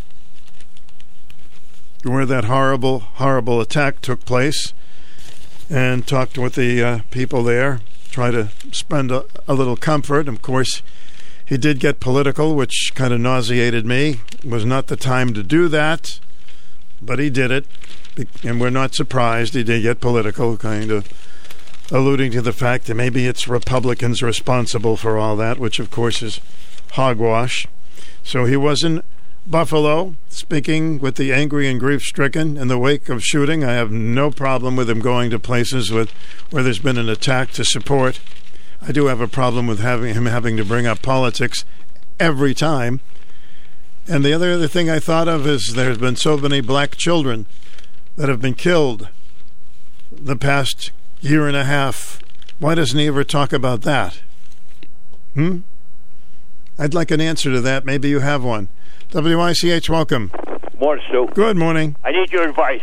where 2.03 2.25
that 2.25 2.45
horrible, 2.45 2.99
horrible 2.99 3.61
attack 3.61 4.01
took 4.01 4.25
place 4.25 4.73
and 5.69 6.05
talked 6.05 6.37
with 6.37 6.55
the 6.55 6.83
uh, 6.83 6.99
people 7.11 7.43
there, 7.43 7.79
try 8.09 8.31
to 8.31 8.49
spend 8.71 9.11
a, 9.11 9.25
a 9.47 9.53
little 9.53 9.77
comfort. 9.77 10.27
Of 10.27 10.41
course, 10.41 10.81
he 11.45 11.57
did 11.57 11.79
get 11.79 11.99
political, 11.99 12.55
which 12.55 12.91
kind 12.95 13.13
of 13.13 13.19
nauseated 13.19 13.85
me. 13.85 14.21
It 14.33 14.45
was 14.45 14.65
not 14.65 14.87
the 14.87 14.95
time 14.95 15.33
to 15.33 15.43
do 15.43 15.67
that, 15.69 16.19
but 17.01 17.19
he 17.19 17.29
did 17.29 17.51
it, 17.51 17.65
and 18.43 18.59
we're 18.59 18.69
not 18.69 18.95
surprised 18.95 19.53
he 19.53 19.63
did 19.63 19.83
get 19.83 20.01
political, 20.01 20.57
kind 20.57 20.91
of 20.91 21.07
alluding 21.91 22.31
to 22.31 22.41
the 22.41 22.53
fact 22.53 22.85
that 22.85 22.95
maybe 22.95 23.27
it's 23.27 23.47
Republicans 23.47 24.23
responsible 24.23 24.95
for 24.95 25.17
all 25.17 25.35
that, 25.35 25.57
which 25.57 25.79
of 25.79 25.91
course 25.91 26.21
is 26.21 26.39
hogwash. 26.93 27.67
So 28.23 28.45
he 28.45 28.55
was 28.55 28.83
in 28.83 29.03
Buffalo 29.47 30.15
speaking 30.29 30.99
with 30.99 31.15
the 31.15 31.33
angry 31.33 31.67
and 31.67 31.79
grief 31.79 32.01
stricken 32.03 32.57
in 32.57 32.67
the 32.67 32.77
wake 32.77 33.09
of 33.09 33.23
shooting. 33.23 33.63
I 33.63 33.73
have 33.73 33.91
no 33.91 34.31
problem 34.31 34.75
with 34.75 34.89
him 34.89 34.99
going 34.99 35.29
to 35.31 35.39
places 35.39 35.91
with 35.91 36.11
where 36.51 36.63
there's 36.63 36.79
been 36.79 36.97
an 36.97 37.09
attack 37.09 37.51
to 37.51 37.65
support. 37.65 38.19
I 38.81 38.91
do 38.91 39.07
have 39.07 39.21
a 39.21 39.27
problem 39.27 39.67
with 39.67 39.79
having 39.79 40.13
him 40.13 40.25
having 40.25 40.57
to 40.57 40.65
bring 40.65 40.85
up 40.85 41.01
politics 41.01 41.65
every 42.19 42.53
time. 42.53 43.01
And 44.07 44.23
the 44.23 44.33
other, 44.33 44.53
other 44.53 44.67
thing 44.67 44.89
I 44.89 44.99
thought 44.99 45.27
of 45.27 45.45
is 45.47 45.73
there's 45.75 45.97
been 45.97 46.15
so 46.15 46.37
many 46.37 46.61
black 46.61 46.95
children 46.95 47.45
that 48.17 48.29
have 48.29 48.41
been 48.41 48.55
killed 48.55 49.09
the 50.11 50.35
past 50.35 50.91
year 51.21 51.47
and 51.47 51.55
a 51.55 51.65
half. 51.65 52.21
Why 52.59 52.75
doesn't 52.75 52.97
he 52.97 53.07
ever 53.07 53.23
talk 53.23 53.53
about 53.53 53.81
that? 53.83 54.21
Hmm? 55.33 55.59
I'd 56.77 56.93
like 56.93 57.11
an 57.11 57.21
answer 57.21 57.51
to 57.51 57.61
that. 57.61 57.85
Maybe 57.85 58.09
you 58.09 58.19
have 58.19 58.43
one. 58.43 58.69
WICH, 59.13 59.89
welcome. 59.89 60.31
Morning, 60.79 61.03
Stu. 61.09 61.27
Good 61.33 61.57
morning. 61.57 61.95
I 62.03 62.11
need 62.11 62.31
your 62.31 62.47
advice. 62.47 62.81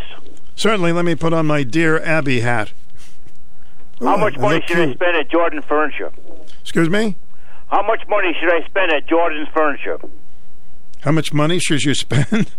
Certainly, 0.56 0.92
let 0.92 1.04
me 1.04 1.14
put 1.14 1.32
on 1.32 1.46
my 1.46 1.62
Dear 1.62 2.02
Abby 2.02 2.40
hat. 2.40 2.72
How 4.00 4.16
much 4.16 4.36
I 4.38 4.40
money 4.40 4.64
should 4.66 4.78
I 4.78 4.92
spend 4.94 5.16
at 5.16 5.30
Jordan 5.30 5.62
Furniture? 5.62 6.12
Excuse 6.60 6.88
me? 6.90 7.16
How 7.68 7.82
much 7.86 8.02
money 8.08 8.36
should 8.40 8.52
I 8.52 8.64
spend 8.66 8.92
at 8.92 9.08
Jordan's 9.08 9.48
Furniture? 9.54 9.98
How 11.00 11.12
much 11.12 11.32
money 11.32 11.58
should 11.58 11.82
you 11.84 11.94
spend? 11.94 12.50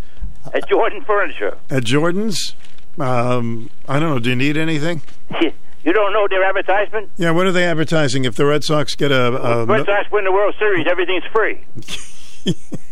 At 0.54 0.68
Jordan 0.68 1.04
Furniture. 1.06 1.58
At 1.70 1.84
Jordan's? 1.84 2.56
Um, 2.98 3.70
I 3.88 4.00
don't 4.00 4.10
know. 4.10 4.20
Do 4.20 4.30
you 4.30 4.36
need 4.36 4.58
anything? 4.58 5.02
You 5.82 5.94
don't 5.94 6.12
know 6.12 6.28
their 6.30 6.44
advertisement? 6.44 7.10
Yeah, 7.16 7.32
what 7.32 7.48
are 7.48 7.54
they 7.54 7.64
advertising? 7.64 8.26
If 8.26 8.36
the 8.36 8.46
Red 8.46 8.66
Sox 8.66 8.96
get 8.96 9.14
a, 9.14 9.28
a 9.62 9.66
Red 9.66 9.86
Sox 9.86 10.12
win 10.12 10.26
the 10.26 10.32
World 10.32 10.54
Series, 10.60 10.86
everything's 10.92 11.24
free. 11.34 11.64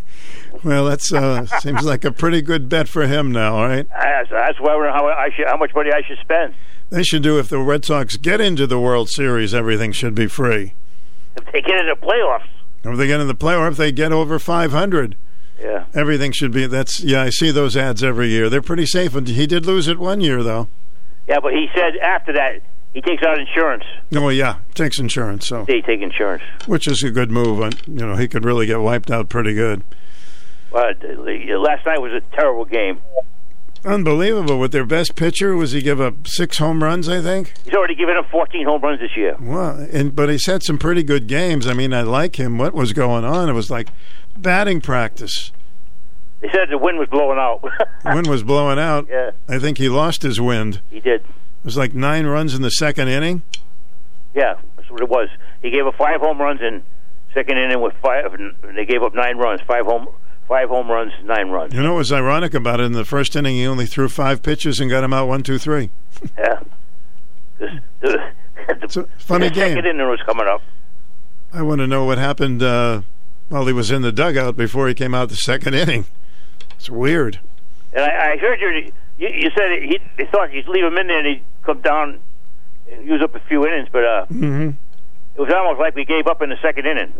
well, 0.63 0.85
that's 0.85 1.11
uh, 1.13 1.45
seems 1.59 1.83
like 1.83 2.03
a 2.05 2.11
pretty 2.11 2.41
good 2.41 2.69
bet 2.69 2.87
for 2.87 3.07
him 3.07 3.31
now. 3.31 3.55
All 3.55 3.67
right, 3.67 3.87
That's, 3.89 4.29
that's 4.29 4.59
why 4.59 4.73
I 4.73 4.75
wonder 4.75 4.91
how 4.91 5.07
I 5.07 5.29
should, 5.35 5.47
how 5.47 5.57
much 5.57 5.71
money 5.75 5.91
I 5.91 6.01
should 6.07 6.19
spend. 6.19 6.53
they 6.89 7.03
should 7.03 7.23
do 7.23 7.39
if 7.39 7.49
the 7.49 7.59
Red 7.59 7.85
Sox 7.85 8.17
get 8.17 8.39
into 8.41 8.65
the 8.67 8.79
World 8.79 9.09
Series, 9.09 9.53
everything 9.53 9.91
should 9.91 10.15
be 10.15 10.27
free. 10.27 10.73
If 11.35 11.45
they 11.51 11.61
get 11.61 11.79
into 11.79 11.93
the 11.99 12.05
playoffs, 12.05 12.47
If 12.83 12.97
they 12.97 13.07
get 13.07 13.19
in 13.19 13.27
the 13.27 13.35
play, 13.35 13.55
or 13.55 13.67
if 13.67 13.77
they 13.77 13.91
get 13.91 14.11
over 14.11 14.39
five 14.39 14.71
hundred, 14.71 15.15
yeah. 15.61 15.85
everything 15.93 16.31
should 16.31 16.51
be. 16.51 16.65
That's 16.67 16.99
yeah. 17.01 17.21
I 17.23 17.29
see 17.29 17.51
those 17.51 17.75
ads 17.77 18.03
every 18.03 18.29
year. 18.29 18.49
They're 18.49 18.61
pretty 18.61 18.85
safe. 18.85 19.13
And 19.15 19.27
he 19.27 19.45
did 19.47 19.65
lose 19.65 19.87
it 19.87 19.99
one 19.99 20.21
year 20.21 20.41
though. 20.43 20.67
Yeah, 21.27 21.39
but 21.41 21.53
he 21.53 21.67
said 21.75 21.97
after 21.97 22.31
that 22.33 22.61
he 22.93 23.01
takes 23.01 23.21
out 23.21 23.37
insurance. 23.37 23.83
Oh 24.15 24.29
yeah, 24.29 24.57
takes 24.73 24.97
insurance. 24.97 25.45
So 25.47 25.65
They 25.65 25.81
take 25.81 26.01
insurance. 26.01 26.41
which 26.65 26.87
is 26.87 27.03
a 27.03 27.11
good 27.11 27.29
move. 27.29 27.59
And 27.59 27.79
you 27.85 28.05
know 28.07 28.15
he 28.15 28.27
could 28.27 28.45
really 28.45 28.65
get 28.65 28.79
wiped 28.81 29.11
out 29.11 29.29
pretty 29.29 29.53
good. 29.53 29.83
But 30.77 31.03
uh, 31.03 31.57
last 31.57 31.87
night 31.87 31.99
was 31.99 32.13
a 32.13 32.21
terrible 32.35 32.63
game. 32.63 32.99
Unbelievable. 33.83 34.59
With 34.59 34.71
their 34.71 34.85
best 34.85 35.15
pitcher, 35.15 35.55
was 35.55 35.71
he 35.71 35.81
give 35.81 35.99
up 35.99 36.27
six 36.27 36.59
home 36.59 36.83
runs? 36.83 37.09
I 37.09 37.19
think. 37.19 37.51
He's 37.65 37.73
already 37.73 37.95
given 37.95 38.15
up 38.15 38.29
14 38.29 38.63
home 38.63 38.81
runs 38.83 38.99
this 38.99 39.17
year. 39.17 39.35
Well, 39.39 39.87
and 39.91 40.15
but 40.15 40.29
he's 40.29 40.45
had 40.45 40.61
some 40.61 40.77
pretty 40.77 41.01
good 41.01 41.25
games. 41.25 41.65
I 41.65 41.73
mean, 41.73 41.95
I 41.95 42.01
like 42.03 42.35
him. 42.39 42.59
What 42.59 42.75
was 42.75 42.93
going 42.93 43.25
on? 43.25 43.49
It 43.49 43.53
was 43.53 43.71
like 43.71 43.87
batting 44.37 44.79
practice. 44.79 45.51
They 46.41 46.49
said 46.51 46.69
the 46.69 46.77
wind 46.77 46.99
was 46.99 47.07
blowing 47.09 47.39
out. 47.39 47.63
Wind 48.05 48.27
was 48.27 48.43
blowing 48.43 48.77
out. 48.77 49.07
Yeah. 49.09 49.31
I 49.49 49.57
think 49.57 49.79
he 49.79 49.89
lost 49.89 50.21
his 50.21 50.39
wind. 50.39 50.81
he 50.91 50.99
did. 50.99 51.21
It 51.21 51.25
was 51.63 51.75
like 51.77 51.95
nine 51.95 52.27
runs 52.27 52.53
in 52.53 52.61
the 52.61 52.69
second 52.69 53.07
inning. 53.07 53.41
Yeah, 54.35 54.53
that's 54.75 54.91
what 54.91 55.01
it 55.01 55.09
was. 55.09 55.29
He 55.63 55.71
gave 55.71 55.87
up 55.87 55.95
five 55.95 56.19
home 56.21 56.39
runs 56.39 56.61
in 56.61 56.83
second 57.33 57.57
inning 57.57 57.81
with 57.81 57.95
five. 58.03 58.31
and 58.35 58.53
They 58.77 58.85
gave 58.85 59.01
up 59.01 59.15
nine 59.15 59.37
runs. 59.37 59.61
Five 59.67 59.85
home, 59.85 60.09
five 60.47 60.69
home 60.69 60.89
runs, 60.89 61.11
nine 61.23 61.49
runs. 61.49 61.73
You 61.73 61.81
know 61.81 61.93
what 61.93 61.99
was 61.99 62.11
ironic 62.11 62.53
about 62.53 62.79
it? 62.79 62.83
In 62.85 62.91
the 62.93 63.05
first 63.05 63.35
inning, 63.35 63.55
he 63.55 63.65
only 63.67 63.85
threw 63.85 64.07
five 64.09 64.41
pitches 64.41 64.79
and 64.79 64.89
got 64.89 65.03
him 65.03 65.13
out 65.13 65.27
one, 65.27 65.43
two, 65.43 65.57
three. 65.57 65.89
Yeah. 66.37 66.59
This- 67.59 67.71
The, 68.01 68.31
It's 68.83 68.97
a 68.97 69.03
funny 69.17 69.47
the 69.49 69.53
game. 69.55 69.75
second 69.75 69.85
inning 69.85 70.07
was 70.09 70.19
coming 70.25 70.45
up. 70.47 70.61
I 71.53 71.61
want 71.61 71.79
to 71.79 71.87
know 71.87 72.03
what 72.05 72.17
happened 72.17 72.61
uh, 72.61 73.01
while 73.49 73.65
he 73.65 73.71
was 73.73 73.91
in 73.91 74.01
the 74.01 74.11
dugout 74.11 74.57
before 74.57 74.87
he 74.89 74.93
came 74.93 75.13
out 75.15 75.29
the 75.29 75.35
second 75.35 75.73
inning. 75.73 76.05
It's 76.75 76.89
weird. 76.89 77.39
And 77.93 78.03
I, 78.03 78.33
I 78.33 78.37
heard 78.37 78.59
you, 78.59 78.91
you. 79.17 79.29
You 79.29 79.49
said 79.55 79.81
he. 79.81 79.99
They 80.17 80.25
thought 80.25 80.51
you'd 80.53 80.67
leave 80.67 80.83
him 80.83 80.97
in 80.97 81.07
there 81.07 81.19
and 81.19 81.27
he'd 81.27 81.43
come 81.63 81.79
down 81.81 82.19
and 82.91 83.05
use 83.07 83.21
up 83.23 83.33
a 83.35 83.39
few 83.47 83.65
innings, 83.65 83.87
but 83.91 84.03
uh, 84.03 84.25
hmm 84.25 84.69
it 85.35 85.41
was 85.41 85.53
almost 85.53 85.79
like 85.79 85.93
we 85.95 86.03
gave 86.03 86.25
up 86.27 86.41
in 86.41 86.49
the 86.49 86.57
second 86.61 86.85
inning. 86.87 87.13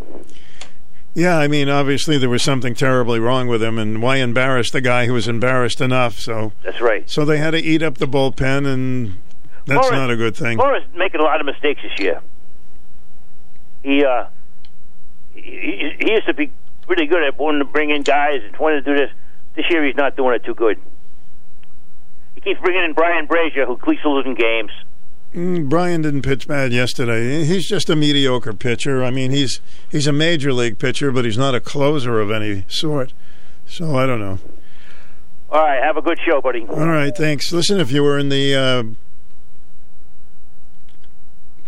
Yeah, 1.18 1.40
I 1.40 1.48
mean, 1.48 1.68
obviously 1.68 2.20
there 2.20 2.30
was 2.30 2.44
something 2.44 2.76
terribly 2.76 3.20
wrong 3.20 3.48
with 3.48 3.64
him, 3.64 3.80
and 3.80 4.04
why 4.04 4.18
embarrass 4.18 4.70
the 4.70 4.82
guy 4.82 5.08
who 5.08 5.14
was 5.14 5.28
embarrassed 5.28 5.82
enough? 5.82 6.20
So, 6.20 6.54
That's 6.64 6.80
right. 6.80 7.10
so 7.10 7.26
they 7.26 7.40
had 7.40 7.52
to 7.52 7.58
eat 7.58 7.82
up 7.82 7.98
the 7.98 8.08
bullpen, 8.08 8.72
and 8.72 9.18
that's 9.66 9.78
Morris- 9.78 9.92
not 9.94 10.12
a 10.12 10.16
good 10.16 10.36
thing. 10.36 10.58
Morris 10.58 10.84
making 10.94 11.20
a 11.20 11.24
lot 11.24 11.40
of 11.40 11.48
mistakes 11.48 11.82
this 11.82 12.00
year. 12.00 12.22
He 13.82 14.06
uh, 14.06 14.28
he, 15.34 15.96
he, 16.00 16.12
used 16.12 16.28
to 16.28 16.36
be 16.36 16.52
really 16.88 17.08
good 17.08 17.24
at 17.24 17.40
wanting 17.40 17.62
to 17.62 17.66
bring 17.66 17.90
in 17.90 18.04
guys 18.04 18.44
and 18.44 18.56
wanting 18.58 18.84
to 18.84 18.94
do 18.94 18.96
this. 18.96 19.10
This 19.56 19.66
year 19.72 19.84
he's 19.84 19.96
not 19.96 20.16
doing 20.16 20.36
it 20.36 20.46
too 20.46 20.54
good. 20.54 20.80
He 22.36 22.42
keeps 22.42 22.62
bringing 22.62 22.84
in 22.84 22.94
Brian 22.94 23.28
Brasier, 23.28 23.66
who 23.66 23.76
keeps 23.78 24.06
losing 24.06 24.36
games. 24.36 24.70
Mm, 25.34 25.68
Brian 25.70 26.02
didn't 26.02 26.22
pitch 26.22 26.48
bad 26.48 26.72
yesterday. 26.72 27.44
He's 27.44 27.68
just 27.68 27.90
a 27.90 27.96
mediocre 27.96 28.54
pitcher. 28.54 29.04
I 29.04 29.12
mean, 29.12 29.32
he's 29.32 29.60
he's 29.92 30.08
a 30.08 30.14
major 30.14 30.54
league 30.54 30.80
pitcher, 30.80 31.12
but 31.12 31.26
he's 31.26 31.38
not 31.38 31.54
a 31.54 31.60
closer 31.60 32.20
of 32.20 32.32
any 32.32 32.64
sort. 32.68 33.14
So 33.68 33.98
I 33.98 34.06
don't 34.06 34.20
know. 34.20 34.40
All 35.50 35.62
right, 35.62 35.82
have 35.84 35.98
a 35.98 36.02
good 36.02 36.18
show, 36.26 36.42
buddy. 36.42 36.66
All 36.70 36.88
right, 36.88 37.16
thanks. 37.16 37.52
Listen, 37.52 37.80
if 37.80 37.92
you 37.92 38.04
were 38.04 38.18
in 38.18 38.30
the 38.30 38.56
uh, 38.56 38.84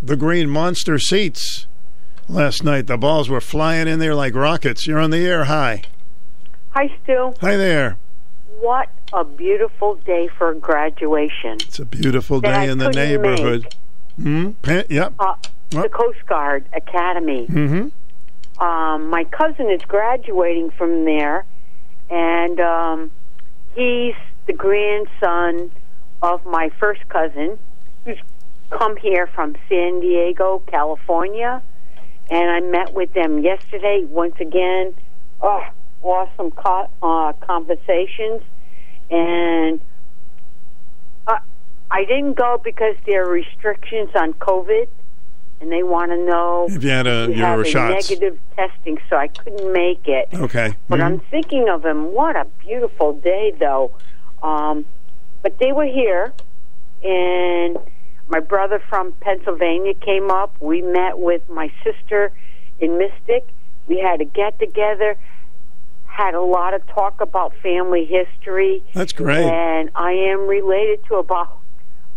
the 0.01 0.15
green 0.15 0.49
monster 0.49 0.97
seats 0.97 1.67
last 2.27 2.63
night, 2.63 2.87
the 2.87 2.97
balls 2.97 3.29
were 3.29 3.41
flying 3.41 3.87
in 3.87 3.99
there 3.99 4.15
like 4.15 4.35
rockets. 4.35 4.87
You're 4.87 4.99
on 4.99 5.11
the 5.11 5.25
air. 5.25 5.45
Hi, 5.45 5.83
Hi, 6.71 6.87
Stu. 7.03 7.33
hi 7.41 7.57
there. 7.57 7.97
What 8.59 8.89
a 9.13 9.23
beautiful 9.23 9.95
day 9.95 10.27
for 10.37 10.53
graduation. 10.53 11.53
It's 11.61 11.79
a 11.79 11.85
beautiful 11.85 12.39
day 12.41 12.69
in 12.69 12.77
the 12.77 12.89
neighborhood. 12.89 13.73
Hmm. 14.15 14.51
Pa- 14.61 14.83
Yep. 14.89 15.13
Uh, 15.19 15.35
the 15.69 15.89
Coast 15.89 16.25
Guard 16.27 16.65
Academy. 16.73 17.47
Mm-hmm. 17.47 18.63
Um, 18.63 19.09
my 19.09 19.23
cousin 19.25 19.69
is 19.69 19.81
graduating 19.83 20.71
from 20.71 21.05
there, 21.05 21.45
and 22.09 22.59
um, 22.59 23.11
he's 23.75 24.15
the 24.47 24.53
grandson 24.53 25.71
of 26.21 26.45
my 26.45 26.69
first 26.79 27.07
cousin, 27.09 27.57
who's 28.03 28.17
come 28.71 28.97
here 28.97 29.27
from 29.27 29.55
San 29.69 29.99
Diego, 30.01 30.61
California. 30.67 31.61
And 32.31 32.49
I 32.51 32.59
met 32.59 32.93
with 32.93 33.13
them 33.13 33.39
yesterday. 33.39 34.05
Once 34.07 34.35
again, 34.39 34.93
oh, 35.41 35.63
awesome 36.03 36.51
co- 36.51 36.89
uh, 37.01 37.33
conversations. 37.33 38.41
And 39.09 39.79
uh, 41.27 41.37
I 41.91 42.05
didn't 42.05 42.33
go 42.33 42.61
because 42.63 42.95
there 43.05 43.25
are 43.25 43.31
restrictions 43.31 44.09
on 44.15 44.33
COVID, 44.33 44.87
and 45.61 45.71
they 45.71 45.83
want 45.83 46.11
to 46.11 46.17
know 46.17 46.67
If 46.69 46.83
you 46.83 46.89
had 46.89 47.07
a 47.07 47.27
we 47.27 47.35
your 47.35 47.65
shots. 47.65 48.09
negative 48.09 48.39
testing, 48.55 48.97
so 49.09 49.15
I 49.17 49.27
couldn't 49.27 49.71
make 49.73 50.07
it. 50.07 50.29
Okay. 50.33 50.75
But 50.87 50.99
Mhm. 50.99 51.03
I'm 51.03 51.19
thinking 51.31 51.69
of 51.69 51.81
them. 51.81 52.13
What 52.13 52.35
a 52.35 52.45
beautiful 52.59 53.13
day, 53.13 53.51
though. 53.59 53.91
Um, 54.43 54.85
but 55.41 55.57
they 55.59 55.71
were 55.71 55.85
here, 55.85 56.33
and 57.03 57.77
my 58.29 58.39
brother 58.39 58.79
from 58.89 59.13
Pennsylvania 59.21 59.93
came 59.95 60.29
up. 60.29 60.53
We 60.59 60.81
met 60.81 61.17
with 61.19 61.41
my 61.49 61.71
sister 61.83 62.31
in 62.79 62.97
Mystic. 62.97 63.47
We 63.87 63.97
had 63.99 64.21
a 64.21 64.25
get 64.25 64.59
together. 64.59 65.17
Had 66.19 66.33
a 66.33 66.41
lot 66.41 66.73
of 66.73 66.85
talk 66.87 67.21
about 67.21 67.53
family 67.63 68.03
history. 68.03 68.83
That's 68.93 69.13
great. 69.13 69.45
And 69.45 69.89
I 69.95 70.11
am 70.11 70.47
related 70.47 70.99
to 71.05 71.15
about 71.15 71.57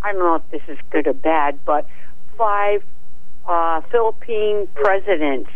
I 0.01 0.11
don't 0.11 0.19
know 0.19 0.35
if 0.35 0.51
this 0.51 0.61
is 0.67 0.77
good 0.91 1.07
or 1.07 1.13
bad, 1.13 1.59
but 1.63 1.87
five 2.37 2.83
uh, 3.47 3.79
Philippine 3.89 4.67
presidents 4.75 5.49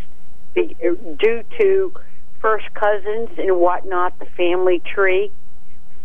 be- 0.54 0.74
due 0.80 1.44
to 1.60 1.92
first 2.40 2.72
cousins 2.72 3.28
and 3.36 3.58
whatnot, 3.60 4.18
the 4.18 4.24
family 4.34 4.80
tree. 4.94 5.30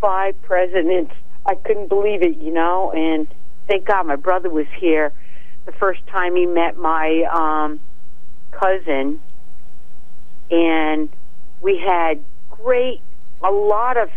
Five 0.02 0.36
presidents. 0.41 1.14
I 1.46 1.56
couldn't 1.56 1.88
believe 1.88 2.24
it, 2.24 2.36
you 2.39 2.52
know, 2.52 2.91
and 2.91 3.26
thank 3.70 3.86
God 3.86 4.06
my 4.06 4.18
brother 4.18 4.50
was 4.50 4.68
here 4.82 5.14
the 5.66 5.72
first 5.72 6.06
time 6.08 6.36
he 6.36 6.46
met 6.46 6.76
my 6.78 7.24
um, 7.32 7.80
cousin, 8.52 9.22
and 10.52 11.08
we 11.62 11.78
had 11.78 12.22
great, 12.64 13.01
a 13.43 13.51
lot 13.51 13.97
of 13.97 14.09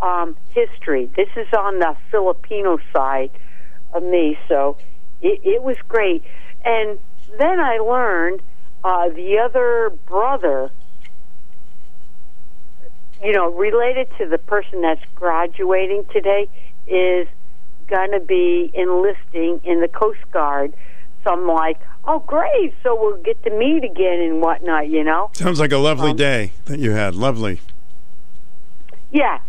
um, 0.00 0.36
history. 0.50 1.10
This 1.16 1.28
is 1.36 1.46
on 1.56 1.78
the 1.78 1.96
Filipino 2.10 2.78
side 2.92 3.30
of 3.94 4.02
me, 4.02 4.38
so 4.48 4.76
it, 5.20 5.40
it 5.44 5.62
was 5.62 5.76
great. 5.88 6.24
And 6.64 6.98
then 7.38 7.60
I 7.60 7.78
learned 7.78 8.42
uh, 8.82 9.08
the 9.10 9.38
other 9.38 9.90
brother, 10.06 10.70
you 13.22 13.32
know, 13.32 13.52
related 13.52 14.08
to 14.18 14.26
the 14.26 14.38
person 14.38 14.82
that's 14.82 15.04
graduating 15.14 16.06
today, 16.12 16.48
is 16.86 17.28
going 17.88 18.12
to 18.12 18.20
be 18.20 18.70
enlisting 18.74 19.60
in 19.64 19.80
the 19.80 19.88
Coast 19.88 20.20
Guard. 20.32 20.74
some 21.24 21.46
like, 21.46 21.80
oh, 22.04 22.20
great. 22.26 22.74
So 22.82 22.94
we'll 23.00 23.22
get 23.22 23.42
to 23.44 23.50
meet 23.50 23.84
again 23.84 24.20
and 24.20 24.40
whatnot, 24.40 24.88
you 24.88 25.04
know? 25.04 25.30
Sounds 25.34 25.60
like 25.60 25.72
a 25.72 25.78
lovely 25.78 26.10
Um, 26.10 26.16
day 26.16 26.52
that 26.66 26.78
you 26.78 26.92
had. 26.92 27.14
Lovely. 27.14 27.60
Yeah, 29.12 29.40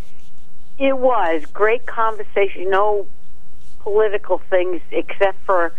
it 0.78 0.98
was 0.98 1.44
great 1.52 1.86
conversation. 1.86 2.68
No 2.70 3.06
political 3.80 4.40
things 4.50 4.80
except 4.90 5.38
for 5.44 5.72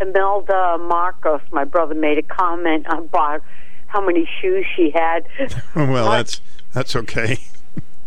Imelda 0.00 0.78
Marcos. 0.78 1.40
My 1.50 1.64
brother 1.64 1.94
made 1.94 2.18
a 2.18 2.22
comment 2.22 2.86
about 2.88 3.42
how 3.86 4.04
many 4.04 4.28
shoes 4.40 4.66
she 4.76 4.90
had. 4.90 5.26
well, 5.74 6.10
that's 6.10 6.40
that's 6.74 6.94
okay. 6.96 7.38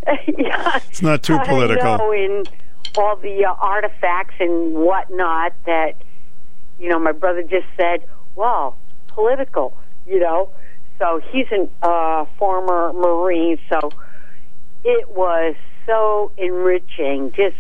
yeah, 0.38 0.80
It's 0.90 1.02
not 1.02 1.24
too 1.24 1.40
political. 1.46 1.88
I 1.88 1.98
know, 1.98 2.12
and 2.12 2.50
all 2.98 3.16
the 3.16 3.46
uh, 3.46 3.54
artifacts 3.60 4.36
and 4.40 4.74
whatnot 4.76 5.54
that 5.66 5.96
you 6.80 6.90
know. 6.90 7.00
My 7.00 7.12
brother 7.12 7.44
just 7.44 7.66
said, 7.78 8.04
"Well, 8.36 8.78
political," 9.08 9.78
you 10.06 10.20
know. 10.20 10.50
So 11.00 11.22
he's 11.32 11.48
a 11.52 11.68
uh, 11.86 12.26
former 12.38 12.94
Marine, 12.94 13.58
so 13.70 13.92
it 14.84 15.10
was 15.10 15.56
so 15.86 16.32
enriching. 16.38 17.32
Just 17.36 17.56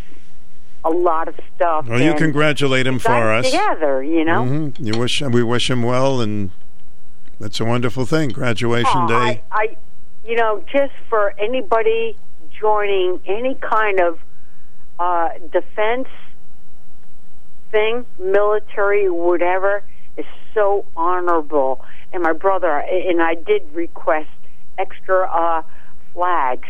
a 0.85 0.89
lot 0.89 1.27
of 1.27 1.35
stuff. 1.55 1.87
Well, 1.87 2.01
you 2.01 2.13
congratulate 2.13 2.85
him 2.85 2.99
for 2.99 3.31
us. 3.31 3.45
together. 3.45 4.03
You 4.03 4.25
know. 4.25 4.43
Mhm. 4.43 4.75
You 4.79 4.99
wish 4.99 5.21
we 5.21 5.43
wish 5.43 5.69
him 5.69 5.81
well, 5.83 6.21
and 6.21 6.51
that's 7.39 7.59
a 7.59 7.65
wonderful 7.65 8.05
thing. 8.05 8.29
Graduation 8.29 9.01
Oh, 9.03 9.07
day. 9.07 9.43
I, 9.51 9.57
I, 9.57 9.77
you 10.25 10.35
know, 10.35 10.63
just 10.71 10.93
for 11.09 11.33
anybody 11.39 12.15
joining 12.59 13.19
any 13.25 13.55
kind 13.55 13.99
of 13.99 14.19
uh, 14.99 15.29
defense 15.51 16.07
thing, 17.73 18.05
military, 18.19 19.09
whatever, 19.09 19.83
is 20.15 20.25
so 20.53 20.85
honorable. 20.95 21.83
And 22.13 22.23
my 22.23 22.31
brother 22.31 22.69
and 22.69 23.21
I 23.21 23.33
did 23.33 23.63
request 23.73 24.29
extra 24.77 25.27
uh, 25.29 25.63
flags, 26.13 26.69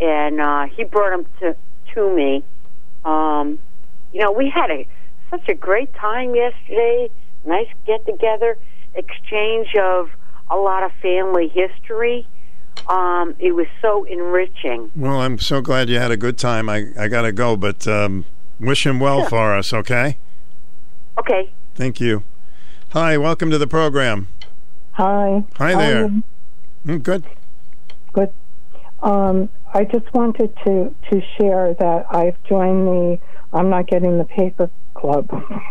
and 0.00 0.40
uh, 0.40 0.66
he 0.66 0.84
brought 0.84 1.10
them 1.10 1.26
to 1.40 1.56
to 1.94 2.14
me. 2.14 2.44
Um, 3.04 3.58
you 4.12 4.20
know, 4.20 4.30
we 4.30 4.50
had 4.50 4.70
a 4.70 4.86
such 5.30 5.48
a 5.48 5.54
great 5.54 5.92
time 5.94 6.34
yesterday. 6.34 7.10
Nice 7.44 7.68
get 7.86 8.04
together, 8.04 8.58
exchange 8.94 9.68
of 9.80 10.10
a 10.50 10.56
lot 10.56 10.82
of 10.82 10.92
family 11.00 11.48
history. 11.48 12.26
Um, 12.88 13.34
it 13.38 13.52
was 13.52 13.66
so 13.80 14.04
enriching. 14.04 14.90
Well, 14.94 15.20
I'm 15.22 15.38
so 15.38 15.62
glad 15.62 15.88
you 15.88 15.98
had 15.98 16.10
a 16.10 16.16
good 16.18 16.36
time. 16.36 16.68
I 16.68 16.88
I 16.98 17.08
got 17.08 17.22
to 17.22 17.32
go, 17.32 17.56
but 17.56 17.88
um, 17.88 18.26
wish 18.60 18.84
him 18.84 19.00
well 19.00 19.24
for 19.24 19.56
us. 19.56 19.72
Okay. 19.72 20.18
Okay. 21.18 21.50
Thank 21.74 22.00
you. 22.00 22.22
Hi, 22.90 23.16
welcome 23.18 23.50
to 23.50 23.58
the 23.58 23.66
program. 23.66 24.28
Hi. 24.92 25.44
Hi 25.56 25.74
there. 25.74 26.06
you? 26.06 26.22
Mm, 26.86 27.02
good. 27.02 27.24
Good. 28.12 28.32
Um, 29.02 29.48
I 29.74 29.84
just 29.84 30.12
wanted 30.14 30.56
to 30.64 30.94
to 31.10 31.22
share 31.38 31.74
that 31.74 32.06
I've 32.10 32.42
joined 32.44 32.86
the 32.86 33.18
I'm 33.52 33.68
not 33.70 33.86
getting 33.86 34.18
the 34.18 34.24
paper 34.24 34.70
club. 34.94 35.28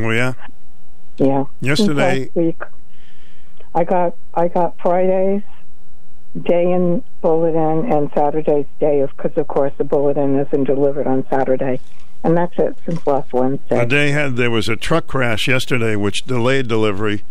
Oh 0.00 0.10
yeah. 0.10 0.34
yeah. 1.16 1.44
Yesterday- 1.60 2.26
last 2.26 2.36
week, 2.36 2.62
I 3.74 3.82
got 3.82 4.14
I 4.32 4.46
got 4.46 4.78
Fridays 4.80 5.42
day 6.40 6.70
in 6.70 7.02
bulletin 7.20 7.90
and 7.92 8.08
Saturday's 8.14 8.66
day 8.78 9.00
of 9.00 9.10
because 9.16 9.36
of 9.36 9.48
course 9.48 9.72
the 9.76 9.82
bulletin 9.82 10.38
isn't 10.38 10.64
delivered 10.64 11.08
on 11.08 11.26
Saturday, 11.28 11.80
and 12.22 12.36
that's 12.36 12.54
it 12.58 12.76
since 12.84 13.06
last 13.06 13.32
Wednesday. 13.32 13.80
The 13.80 13.86
day 13.86 14.10
had 14.10 14.36
there 14.36 14.50
was 14.50 14.68
a 14.68 14.76
truck 14.76 15.06
crash 15.06 15.48
yesterday, 15.48 15.96
which 15.96 16.24
delayed 16.26 16.68
delivery 16.68 17.22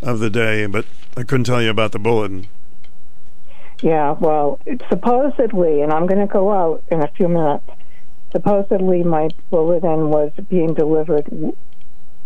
of 0.00 0.18
the 0.18 0.30
day, 0.30 0.66
but 0.66 0.84
I 1.16 1.22
couldn't 1.22 1.44
tell 1.44 1.62
you 1.62 1.70
about 1.70 1.92
the 1.92 1.98
bulletin. 1.98 2.48
Yeah, 3.82 4.12
well, 4.12 4.60
supposedly, 4.88 5.82
and 5.82 5.92
I'm 5.92 6.06
going 6.06 6.20
to 6.20 6.32
go 6.32 6.52
out 6.52 6.84
in 6.90 7.02
a 7.02 7.08
few 7.08 7.28
minutes. 7.28 7.68
Supposedly, 8.30 9.02
my 9.02 9.28
bulletin 9.50 10.10
was 10.10 10.32
being 10.48 10.74
delivered. 10.74 11.26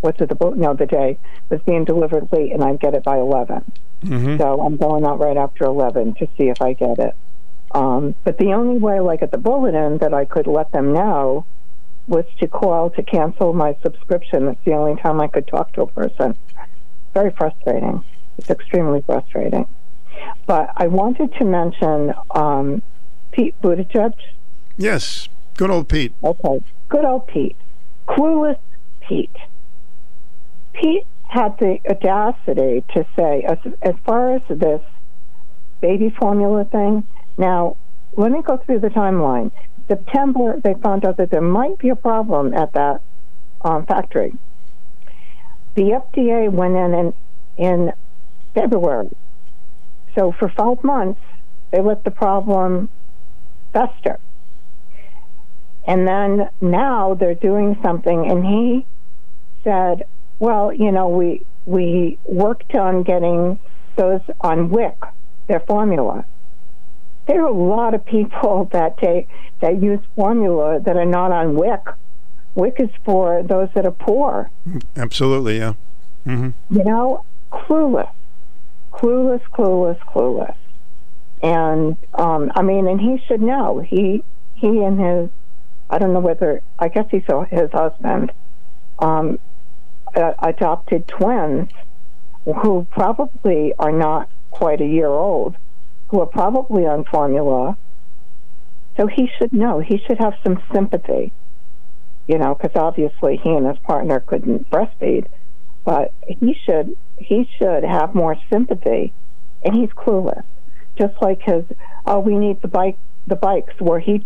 What's 0.00 0.20
it? 0.20 0.28
The 0.28 0.34
bu- 0.34 0.54
no, 0.54 0.74
the 0.74 0.86
day 0.86 1.18
was 1.48 1.60
being 1.62 1.84
delivered 1.84 2.28
late, 2.30 2.52
and 2.52 2.62
I'd 2.62 2.78
get 2.78 2.94
it 2.94 3.02
by 3.02 3.16
11. 3.18 3.72
Mm-hmm. 4.04 4.36
So 4.36 4.60
I'm 4.60 4.76
going 4.76 5.04
out 5.04 5.18
right 5.18 5.36
after 5.36 5.64
11 5.64 6.14
to 6.14 6.28
see 6.36 6.48
if 6.48 6.60
I 6.60 6.74
get 6.74 6.98
it. 6.98 7.16
Um, 7.72 8.14
but 8.22 8.38
the 8.38 8.52
only 8.52 8.78
way, 8.78 9.00
like 9.00 9.22
at 9.22 9.30
the 9.30 9.38
bulletin, 9.38 9.98
that 9.98 10.12
I 10.12 10.26
could 10.26 10.46
let 10.46 10.72
them 10.72 10.92
know 10.92 11.46
was 12.06 12.24
to 12.38 12.46
call 12.46 12.90
to 12.90 13.02
cancel 13.02 13.52
my 13.52 13.76
subscription. 13.82 14.46
That's 14.46 14.64
the 14.64 14.72
only 14.72 15.00
time 15.00 15.20
I 15.20 15.28
could 15.28 15.46
talk 15.46 15.72
to 15.74 15.82
a 15.82 15.86
person. 15.86 16.36
Very 17.14 17.30
frustrating. 17.30 18.04
It's 18.38 18.50
extremely 18.50 19.02
frustrating. 19.02 19.66
But 20.46 20.70
I 20.76 20.86
wanted 20.86 21.34
to 21.34 21.44
mention 21.44 22.14
um, 22.30 22.82
Pete 23.32 23.54
Buttigieg. 23.62 24.14
Yes, 24.76 25.28
good 25.56 25.70
old 25.70 25.88
Pete. 25.88 26.12
Okay, 26.22 26.62
good 26.88 27.04
old 27.04 27.26
Pete. 27.26 27.56
Clueless 28.08 28.58
Pete. 29.00 29.36
Pete 30.72 31.06
had 31.28 31.58
the 31.58 31.78
audacity 31.88 32.84
to 32.94 33.06
say, 33.16 33.42
as, 33.42 33.58
as 33.82 33.94
far 34.04 34.36
as 34.36 34.42
this 34.48 34.82
baby 35.80 36.10
formula 36.10 36.64
thing, 36.64 37.04
now, 37.36 37.76
let 38.16 38.30
me 38.30 38.42
go 38.42 38.56
through 38.58 38.80
the 38.80 38.88
timeline. 38.88 39.50
September, 39.88 40.60
they 40.62 40.74
found 40.74 41.04
out 41.04 41.16
that 41.18 41.30
there 41.30 41.40
might 41.40 41.78
be 41.78 41.88
a 41.88 41.96
problem 41.96 42.54
at 42.54 42.72
that 42.72 43.00
um, 43.62 43.86
factory. 43.86 44.34
The 45.74 46.00
FDA 46.14 46.50
went 46.50 46.74
in, 46.74 46.94
in 46.94 47.14
in 47.56 47.92
February. 48.54 49.10
So 50.14 50.32
for 50.32 50.48
five 50.48 50.82
months, 50.82 51.20
they 51.70 51.80
let 51.80 52.04
the 52.04 52.10
problem 52.10 52.88
fester. 53.72 54.18
And 55.86 56.06
then 56.08 56.48
now 56.60 57.14
they're 57.14 57.34
doing 57.34 57.78
something, 57.82 58.30
and 58.30 58.44
he 58.44 58.86
said, 59.62 60.06
"Well, 60.38 60.72
you 60.72 60.90
know, 60.90 61.08
we 61.08 61.42
we 61.66 62.18
worked 62.24 62.74
on 62.74 63.02
getting 63.02 63.58
those 63.96 64.20
on 64.40 64.70
WIC, 64.70 64.96
their 65.48 65.60
formula. 65.60 66.24
There 67.26 67.42
are 67.42 67.48
a 67.48 67.52
lot 67.52 67.94
of 67.94 68.04
people 68.04 68.68
that 68.72 68.98
take 68.98 69.28
that 69.60 69.82
use 69.82 70.00
formula 70.14 70.80
that 70.80 70.96
are 70.96 71.04
not 71.04 71.32
on 71.32 71.54
WIC. 71.56 71.88
WIC 72.54 72.80
is 72.80 72.90
for 73.04 73.42
those 73.42 73.68
that 73.74 73.84
are 73.84 73.90
poor. 73.90 74.50
Absolutely, 74.96 75.58
yeah. 75.58 75.74
hmm 76.24 76.50
You 76.70 76.84
know, 76.84 77.24
clueless, 77.52 78.10
clueless, 78.92 79.42
clueless, 79.52 79.98
clueless. 80.00 80.54
And 81.42 81.96
um, 82.14 82.50
I 82.54 82.62
mean, 82.62 82.86
and 82.86 83.00
he 83.00 83.22
should 83.26 83.42
know. 83.42 83.80
He 83.80 84.24
he 84.54 84.82
and 84.82 84.98
his, 84.98 85.30
I 85.90 85.98
don't 85.98 86.12
know 86.12 86.20
whether 86.20 86.62
I 86.78 86.88
guess 86.88 87.06
he 87.10 87.22
saw 87.28 87.44
his 87.44 87.70
husband, 87.72 88.32
um, 88.98 89.38
uh, 90.14 90.32
adopted 90.38 91.06
twins, 91.06 91.70
who 92.44 92.86
probably 92.90 93.74
are 93.78 93.92
not 93.92 94.30
quite 94.50 94.80
a 94.80 94.86
year 94.86 95.08
old, 95.08 95.56
who 96.08 96.20
are 96.20 96.26
probably 96.26 96.86
on 96.86 97.04
formula. 97.04 97.76
So 98.96 99.06
he 99.06 99.28
should 99.38 99.52
know. 99.52 99.80
He 99.80 99.98
should 100.06 100.18
have 100.18 100.34
some 100.42 100.62
sympathy. 100.72 101.32
You 102.26 102.38
know, 102.38 102.54
because 102.54 102.76
obviously 102.76 103.36
he 103.36 103.50
and 103.50 103.66
his 103.66 103.78
partner 103.78 104.20
couldn't 104.20 104.68
breastfeed 104.70 105.26
but 105.86 106.12
he 106.26 106.54
should 106.66 106.94
he 107.16 107.48
should 107.58 107.84
have 107.84 108.14
more 108.14 108.36
sympathy 108.52 109.14
and 109.64 109.74
he's 109.74 109.88
clueless 109.90 110.44
just 110.98 111.14
like 111.22 111.40
his 111.42 111.64
oh 112.04 112.18
we 112.18 112.36
need 112.36 112.60
the 112.60 112.68
bike 112.68 112.98
the 113.26 113.36
bikes 113.36 113.72
where 113.78 114.00
he 114.00 114.22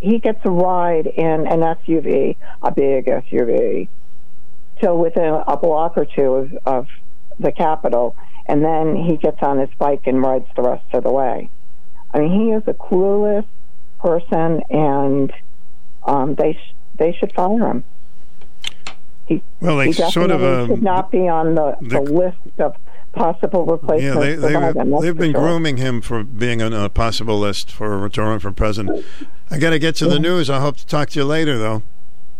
he 0.00 0.18
gets 0.18 0.38
a 0.44 0.50
ride 0.50 1.06
in 1.06 1.46
an 1.46 1.60
SUV 1.60 2.36
a 2.62 2.70
big 2.70 3.06
SUV 3.06 3.88
till 4.80 4.96
within 4.96 5.42
a 5.46 5.56
block 5.58 5.98
or 5.98 6.06
two 6.06 6.34
of, 6.34 6.52
of 6.64 6.86
the 7.38 7.52
Capitol 7.52 8.16
and 8.46 8.64
then 8.64 8.96
he 8.96 9.16
gets 9.16 9.42
on 9.42 9.58
his 9.58 9.70
bike 9.78 10.02
and 10.06 10.22
rides 10.22 10.46
the 10.56 10.62
rest 10.62 10.84
of 10.92 11.02
the 11.04 11.12
way 11.12 11.48
I 12.12 12.18
mean 12.20 12.32
he 12.40 12.50
is 12.52 12.62
a 12.66 12.74
clueless 12.74 13.46
person 14.00 14.62
and 14.70 15.32
um, 16.04 16.34
they 16.34 16.54
sh- 16.54 16.74
they 16.96 17.12
should 17.12 17.32
fire 17.34 17.66
him 17.68 17.84
he, 19.26 19.42
Well, 19.60 19.76
they 19.76 19.86
he 19.86 19.92
sort 19.92 20.30
of, 20.30 20.40
definitely 20.40 20.62
uh, 20.64 20.66
should 20.76 20.82
not 20.82 21.10
be 21.12 21.28
on 21.28 21.54
the, 21.54 21.76
the, 21.80 21.88
the- 21.88 22.00
list 22.00 22.36
of 22.58 22.74
possible 23.12 23.64
Yeah, 23.66 23.72
replacements 23.72 24.20
they, 24.20 24.34
for 24.36 24.40
they, 24.40 24.54
Biden. 24.54 25.02
they've 25.02 25.16
been 25.16 25.32
sure. 25.32 25.40
grooming 25.40 25.76
him 25.76 26.00
for 26.00 26.22
being 26.24 26.62
on 26.62 26.72
a 26.72 26.88
possible 26.88 27.38
list 27.38 27.70
for 27.70 27.98
run 28.08 28.38
for 28.38 28.52
president. 28.52 29.04
I 29.50 29.58
got 29.58 29.70
to 29.70 29.78
get 29.78 29.96
to 29.96 30.06
the 30.08 30.18
news. 30.20 30.48
I 30.48 30.60
hope 30.60 30.76
to 30.78 30.86
talk 30.86 31.10
to 31.10 31.18
you 31.18 31.24
later, 31.24 31.58
though. 31.58 31.82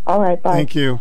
All 0.07 0.21
right, 0.21 0.41
bye. 0.41 0.53
Thank 0.55 0.75
you. 0.77 1.01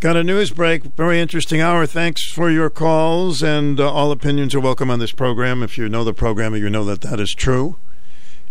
Got 0.00 0.16
a 0.16 0.22
news 0.22 0.52
break. 0.52 0.84
Very 0.84 1.18
interesting 1.18 1.60
hour. 1.60 1.84
Thanks 1.84 2.30
for 2.30 2.52
your 2.52 2.70
calls, 2.70 3.42
and 3.42 3.80
uh, 3.80 3.92
all 3.92 4.12
opinions 4.12 4.54
are 4.54 4.60
welcome 4.60 4.92
on 4.92 5.00
this 5.00 5.10
program. 5.10 5.60
If 5.60 5.76
you 5.76 5.88
know 5.88 6.04
the 6.04 6.14
program, 6.14 6.54
you 6.54 6.70
know 6.70 6.84
that 6.84 7.00
that 7.00 7.18
is 7.18 7.34
true. 7.36 7.78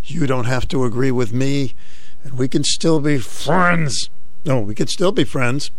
You 0.03 0.27
don't 0.27 0.43
have 0.43 0.67
to 0.67 0.83
agree 0.83 1.09
with 1.09 1.31
me, 1.31 1.73
and 2.21 2.37
we 2.37 2.49
can 2.49 2.65
still 2.65 2.99
be 2.99 3.17
friends. 3.19 4.09
No, 4.43 4.59
we 4.59 4.75
can 4.75 4.87
still 4.87 5.13
be 5.13 5.23
friends. 5.23 5.71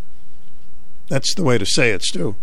That's 1.08 1.34
the 1.34 1.44
way 1.44 1.58
to 1.58 1.66
say 1.66 1.90
it, 1.90 2.02
Stu. 2.02 2.34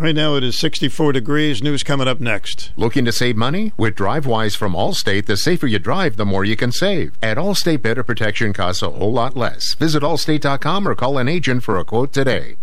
Right 0.00 0.14
now 0.14 0.34
it 0.36 0.44
is 0.44 0.58
64 0.58 1.12
degrees. 1.12 1.62
News 1.62 1.82
coming 1.82 2.08
up 2.08 2.20
next. 2.20 2.72
Looking 2.74 3.04
to 3.04 3.12
save 3.12 3.36
money? 3.36 3.74
With 3.76 3.96
DriveWise 3.96 4.56
from 4.56 4.72
Allstate, 4.72 5.26
the 5.26 5.36
safer 5.36 5.66
you 5.66 5.78
drive, 5.78 6.16
the 6.16 6.24
more 6.24 6.42
you 6.42 6.56
can 6.56 6.72
save. 6.72 7.12
At 7.22 7.36
Allstate, 7.36 7.82
better 7.82 8.02
protection 8.02 8.54
costs 8.54 8.80
a 8.80 8.88
whole 8.88 9.12
lot 9.12 9.36
less. 9.36 9.74
Visit 9.74 10.02
allstate.com 10.02 10.88
or 10.88 10.94
call 10.94 11.18
an 11.18 11.28
agent 11.28 11.64
for 11.64 11.76
a 11.76 11.84
quote 11.84 12.14
today. 12.14 12.56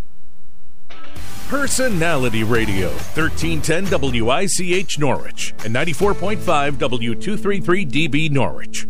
Personality 1.47 2.43
Radio, 2.43 2.89
1310 2.89 4.23
WICH 4.23 4.97
Norwich 4.97 5.53
and 5.63 5.75
94.5 5.75 6.71
W233DB 6.71 8.31
Norwich. 8.31 8.87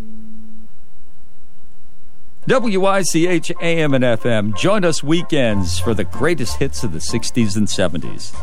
WICH 2.48 3.52
AM 3.62 3.94
and 3.94 4.06
FM. 4.06 4.56
Join 4.56 4.86
us 4.86 5.04
weekends 5.04 5.80
for 5.80 5.94
the 5.94 6.06
greatest 6.06 6.56
hits 6.56 6.82
of 6.82 6.94
the 6.94 7.00
60s 7.00 7.58
and 7.58 7.68
70s. 7.68 8.34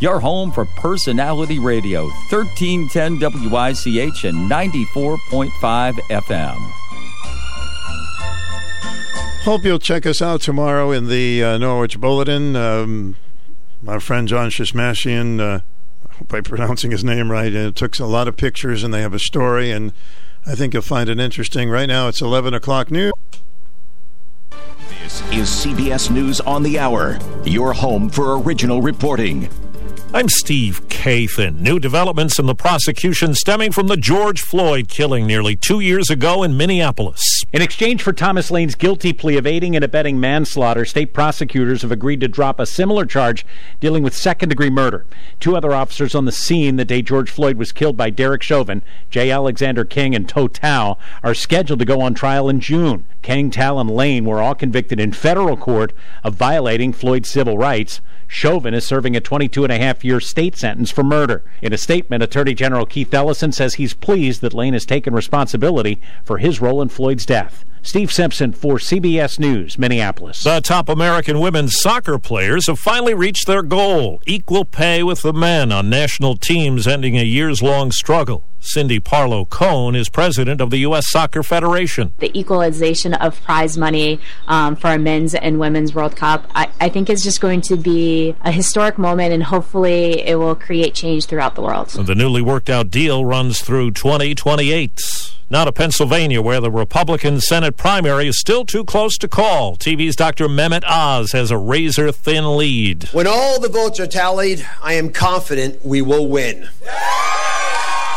Your 0.00 0.20
home 0.20 0.52
for 0.52 0.66
personality 0.76 1.58
radio, 1.58 2.02
1310 2.30 3.20
WICH 3.20 4.24
and 4.24 4.50
94.5 4.50 5.92
FM. 6.10 6.56
Hope 9.44 9.64
you'll 9.64 9.78
check 9.78 10.04
us 10.04 10.20
out 10.20 10.42
tomorrow 10.42 10.90
in 10.90 11.08
the 11.08 11.42
uh, 11.42 11.56
Norwich 11.56 11.98
Bulletin. 11.98 12.54
Um, 12.56 13.16
my 13.80 13.98
friend 13.98 14.28
John 14.28 14.50
Shishmanian, 14.50 15.40
uh, 15.40 15.60
I 16.10 16.14
hope 16.16 16.34
I'm 16.34 16.42
pronouncing 16.42 16.90
his 16.90 17.02
name 17.02 17.32
right, 17.32 17.54
uh, 17.54 17.70
took 17.70 17.98
a 17.98 18.04
lot 18.04 18.28
of 18.28 18.36
pictures 18.36 18.84
and 18.84 18.92
they 18.92 19.00
have 19.00 19.14
a 19.14 19.18
story, 19.18 19.70
and 19.70 19.94
I 20.44 20.54
think 20.54 20.74
you'll 20.74 20.82
find 20.82 21.08
it 21.08 21.18
interesting. 21.18 21.70
Right 21.70 21.86
now 21.86 22.08
it's 22.08 22.20
11 22.20 22.52
o'clock 22.52 22.90
news. 22.90 23.12
This 25.14 25.32
is 25.32 25.48
CBS 25.48 26.10
News 26.10 26.40
on 26.40 26.64
the 26.64 26.76
Hour, 26.76 27.20
your 27.44 27.72
home 27.72 28.08
for 28.08 28.36
original 28.40 28.82
reporting. 28.82 29.48
I'm 30.12 30.28
Steve 30.28 30.80
Kathan. 30.88 31.60
New 31.60 31.78
developments 31.78 32.40
in 32.40 32.46
the 32.46 32.54
prosecution 32.56 33.32
stemming 33.32 33.70
from 33.70 33.86
the 33.86 33.96
George 33.96 34.40
Floyd 34.40 34.88
killing 34.88 35.24
nearly 35.24 35.54
two 35.54 35.78
years 35.78 36.10
ago 36.10 36.42
in 36.42 36.56
Minneapolis. 36.56 37.33
In 37.54 37.62
exchange 37.62 38.02
for 38.02 38.12
Thomas 38.12 38.50
Lane's 38.50 38.74
guilty 38.74 39.12
plea 39.12 39.36
of 39.36 39.46
aiding 39.46 39.76
and 39.76 39.84
abetting 39.84 40.18
manslaughter, 40.18 40.84
state 40.84 41.12
prosecutors 41.12 41.82
have 41.82 41.92
agreed 41.92 42.18
to 42.22 42.26
drop 42.26 42.58
a 42.58 42.66
similar 42.66 43.06
charge 43.06 43.46
dealing 43.78 44.02
with 44.02 44.12
second 44.12 44.48
degree 44.48 44.70
murder. 44.70 45.06
Two 45.38 45.56
other 45.56 45.72
officers 45.72 46.16
on 46.16 46.24
the 46.24 46.32
scene 46.32 46.74
the 46.74 46.84
day 46.84 47.00
George 47.00 47.30
Floyd 47.30 47.56
was 47.56 47.70
killed 47.70 47.96
by 47.96 48.10
Derek 48.10 48.42
Chauvin, 48.42 48.82
J. 49.08 49.30
Alexander 49.30 49.84
Kueng, 49.84 50.16
and 50.16 50.28
Tou 50.28 50.48
Thao, 50.48 50.96
are 51.22 51.32
scheduled 51.32 51.78
to 51.78 51.84
go 51.84 52.00
on 52.00 52.12
trial 52.12 52.48
in 52.48 52.58
June. 52.58 53.04
Kueng, 53.22 53.52
Thao, 53.52 53.80
and 53.80 53.88
Lane 53.88 54.24
were 54.24 54.42
all 54.42 54.56
convicted 54.56 54.98
in 54.98 55.12
federal 55.12 55.56
court 55.56 55.92
of 56.24 56.34
violating 56.34 56.92
Floyd's 56.92 57.30
civil 57.30 57.56
rights. 57.56 58.00
Chauvin 58.26 58.74
is 58.74 58.86
serving 58.86 59.16
a 59.16 59.20
22 59.20 59.64
and 59.64 59.72
a 59.72 59.78
half 59.78 60.04
year 60.04 60.20
state 60.20 60.56
sentence 60.56 60.90
for 60.90 61.02
murder. 61.02 61.44
In 61.62 61.72
a 61.72 61.78
statement, 61.78 62.22
Attorney 62.22 62.54
General 62.54 62.86
Keith 62.86 63.12
Ellison 63.12 63.52
says 63.52 63.74
he's 63.74 63.94
pleased 63.94 64.40
that 64.40 64.54
Lane 64.54 64.72
has 64.72 64.86
taken 64.86 65.14
responsibility 65.14 66.00
for 66.24 66.38
his 66.38 66.60
role 66.60 66.82
in 66.82 66.88
Floyd's 66.88 67.26
death. 67.26 67.64
Steve 67.84 68.10
Simpson 68.10 68.52
for 68.52 68.76
CBS 68.76 69.38
News, 69.38 69.78
Minneapolis. 69.78 70.42
The 70.42 70.62
top 70.62 70.88
American 70.88 71.38
women's 71.38 71.78
soccer 71.78 72.18
players 72.18 72.66
have 72.66 72.78
finally 72.78 73.12
reached 73.12 73.46
their 73.46 73.62
goal 73.62 74.22
equal 74.26 74.64
pay 74.64 75.02
with 75.02 75.20
the 75.20 75.34
men 75.34 75.70
on 75.70 75.90
national 75.90 76.36
teams, 76.36 76.86
ending 76.86 77.18
a 77.18 77.22
years 77.22 77.62
long 77.62 77.92
struggle. 77.92 78.42
Cindy 78.64 78.98
Parlow 78.98 79.48
Cone 79.48 79.94
is 79.94 80.08
president 80.08 80.60
of 80.60 80.70
the 80.70 80.78
U.S. 80.78 81.04
Soccer 81.08 81.42
Federation. 81.42 82.12
The 82.18 82.36
equalization 82.38 83.12
of 83.14 83.40
prize 83.42 83.76
money 83.76 84.20
um, 84.48 84.74
for 84.74 84.88
a 84.90 84.98
men's 84.98 85.34
and 85.34 85.60
women's 85.60 85.94
World 85.94 86.16
Cup, 86.16 86.50
I, 86.54 86.68
I 86.80 86.88
think, 86.88 87.10
is 87.10 87.22
just 87.22 87.40
going 87.40 87.60
to 87.62 87.76
be 87.76 88.34
a 88.42 88.50
historic 88.50 88.96
moment, 88.98 89.32
and 89.32 89.42
hopefully 89.42 90.26
it 90.26 90.36
will 90.36 90.54
create 90.54 90.94
change 90.94 91.26
throughout 91.26 91.54
the 91.54 91.62
world. 91.62 91.90
The 91.90 92.14
newly 92.14 92.42
worked 92.42 92.70
out 92.70 92.90
deal 92.90 93.24
runs 93.24 93.60
through 93.60 93.92
2028. 93.92 95.00
Now 95.50 95.66
to 95.66 95.72
Pennsylvania, 95.72 96.40
where 96.40 96.60
the 96.60 96.70
Republican 96.70 97.40
Senate 97.40 97.76
primary 97.76 98.26
is 98.26 98.40
still 98.40 98.64
too 98.64 98.82
close 98.82 99.18
to 99.18 99.28
call. 99.28 99.76
TV's 99.76 100.16
Dr. 100.16 100.48
Mehmet 100.48 100.84
Oz 100.88 101.32
has 101.32 101.50
a 101.50 101.58
razor-thin 101.58 102.56
lead. 102.56 103.04
When 103.12 103.26
all 103.26 103.60
the 103.60 103.68
votes 103.68 104.00
are 104.00 104.06
tallied, 104.06 104.66
I 104.82 104.94
am 104.94 105.10
confident 105.10 105.84
we 105.84 106.00
will 106.00 106.26
win. 106.26 106.70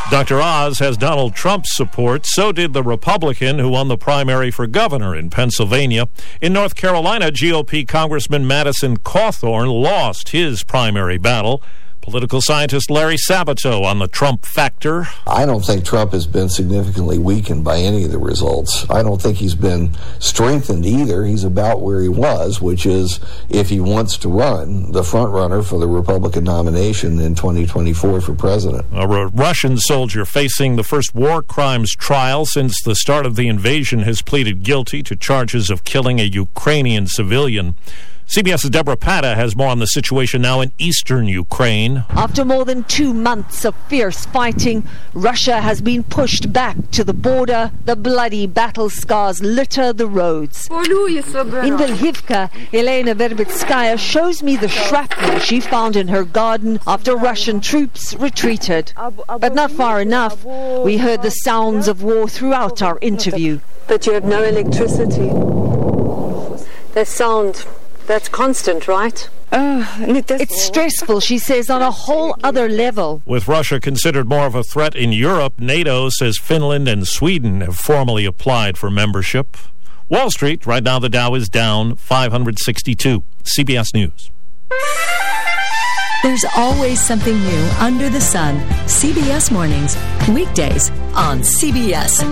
Dr. 0.10 0.40
Oz 0.40 0.80
has 0.80 0.96
Donald 0.96 1.36
Trump's 1.36 1.76
support. 1.76 2.26
So 2.26 2.54
did 2.54 2.72
the 2.72 2.82
Republican 2.82 3.60
who 3.60 3.68
won 3.68 3.90
the 3.90 3.98
primary 3.98 4.52
for 4.52 4.66
governor 4.66 5.14
in 5.14 5.30
Pennsylvania. 5.30 6.08
In 6.42 6.54
North 6.54 6.76
Carolina, 6.76 7.30
GOP 7.30 7.86
Congressman 7.86 8.48
Madison 8.48 8.98
Cawthorn 8.98 9.70
lost 9.70 10.30
his 10.30 10.64
primary 10.64 11.18
battle. 11.18 11.62
Political 12.08 12.40
scientist 12.40 12.90
Larry 12.90 13.18
Sabato 13.18 13.84
on 13.84 14.00
the 14.00 14.08
Trump 14.08 14.46
factor. 14.46 15.10
I 15.28 15.46
don't 15.46 15.66
think 15.66 15.84
Trump 15.84 16.14
has 16.14 16.26
been 16.26 16.48
significantly 16.48 17.18
weakened 17.18 17.66
by 17.66 17.80
any 17.80 18.06
of 18.06 18.12
the 18.12 18.18
results. 18.18 18.90
I 18.90 19.04
don't 19.04 19.22
think 19.22 19.40
he's 19.40 19.56
been 19.56 19.92
strengthened 20.18 20.86
either. 20.86 21.26
He's 21.26 21.44
about 21.44 21.82
where 21.82 22.00
he 22.00 22.08
was, 22.08 22.62
which 22.62 22.86
is 22.86 23.20
if 23.50 23.68
he 23.68 23.82
wants 23.82 24.16
to 24.20 24.30
run, 24.30 24.94
the 24.94 25.04
front 25.04 25.34
runner 25.34 25.62
for 25.62 25.80
the 25.80 25.88
Republican 25.88 26.46
nomination 26.46 27.20
in 27.20 27.36
2024 27.36 28.22
for 28.22 28.34
president. 28.34 28.86
A 28.94 29.06
Russian 29.06 29.78
soldier 29.78 30.24
facing 30.24 30.78
the 30.78 30.86
first 30.86 31.14
war 31.14 31.44
crimes 31.44 31.92
trial 31.94 32.46
since 32.46 32.82
the 32.86 32.96
start 32.96 33.26
of 33.26 33.36
the 33.36 33.50
invasion 33.50 34.04
has 34.04 34.22
pleaded 34.22 34.64
guilty 34.64 35.04
to 35.04 35.18
charges 35.18 35.70
of 35.70 35.84
killing 35.84 36.22
a 36.22 36.24
Ukrainian 36.24 37.06
civilian. 37.06 37.76
CBS's 38.28 38.70
Debora 38.72 39.00
Patta 39.00 39.36
has 39.36 39.56
more 39.56 39.70
on 39.70 39.80
the 39.80 39.88
situation 39.88 40.42
now 40.42 40.60
in 40.60 40.74
eastern 40.78 41.28
Ukraine. 41.28 42.04
After 42.10 42.44
more 42.44 42.66
than 42.66 42.84
two 42.84 43.14
months 43.14 43.64
of 43.64 43.74
fierce 43.88 44.26
fighting, 44.26 44.86
Russia 45.14 45.62
has 45.62 45.80
been 45.80 46.04
pushed 46.04 46.52
back 46.52 46.76
to 46.92 47.06
the 47.06 47.14
border. 47.14 47.72
The 47.86 47.96
bloody 47.96 48.46
battle 48.46 48.90
scars 48.90 49.42
litter 49.42 49.94
the 49.94 50.08
roads. 50.08 50.68
In 50.68 51.78
Lvivka, 51.78 52.52
Elena 52.74 53.16
Verbitskaya 53.16 53.98
shows 53.98 54.44
me 54.44 54.58
the 54.58 54.68
shrapnel 54.68 55.40
she 55.40 55.62
found 55.62 55.96
in 55.96 56.10
her 56.10 56.26
garden 56.26 56.82
after 56.86 57.16
Russian 57.16 57.62
troops 57.62 58.14
retreated. 58.16 58.92
But 59.40 59.56
not 59.56 59.72
far 59.72 60.02
enough. 60.02 60.44
We 60.44 60.98
heard 60.98 61.22
the 61.22 61.32
sounds 61.32 61.88
of 61.88 62.04
war 62.04 62.28
throughout 62.28 62.82
our 62.82 63.00
interview. 63.02 63.62
But 63.88 64.06
you 64.06 64.12
have 64.12 64.26
no 64.26 64.44
electricity. 64.44 65.30
The 66.94 67.06
sound 67.06 67.66
that's 68.08 68.30
constant, 68.30 68.88
right? 68.88 69.30
Uh, 69.52 69.86
it's 70.00 70.64
stressful, 70.64 71.20
she 71.20 71.38
says, 71.38 71.70
on 71.70 71.82
a 71.82 71.92
whole 71.92 72.36
other 72.44 72.68
level. 72.68 73.22
With 73.26 73.48
Russia 73.48 73.80
considered 73.80 74.28
more 74.28 74.46
of 74.46 74.56
a 74.56 74.64
threat 74.64 74.96
in 74.96 75.12
Europe, 75.12 75.60
NATO 75.60 76.10
says 76.10 76.38
Finland 76.42 76.88
and 76.88 77.08
Sweden 77.08 77.62
have 77.62 77.78
formally 77.78 78.26
applied 78.26 78.78
for 78.78 78.90
membership. 78.90 79.56
Wall 80.10 80.32
Street, 80.32 80.66
right 80.66 80.84
now 80.84 81.00
the 81.00 81.10
Dow 81.10 81.34
is 81.34 81.50
down 81.50 81.96
562. 81.96 83.24
CBS 83.44 83.94
News. 83.94 84.32
There's 86.24 86.46
always 86.56 87.00
something 87.00 87.38
new 87.40 87.70
under 87.80 88.10
the 88.10 88.22
sun. 88.22 88.58
CBS 88.86 89.52
Mornings, 89.52 89.96
weekdays 90.30 90.90
on 91.14 91.40
CBS. 91.40 92.24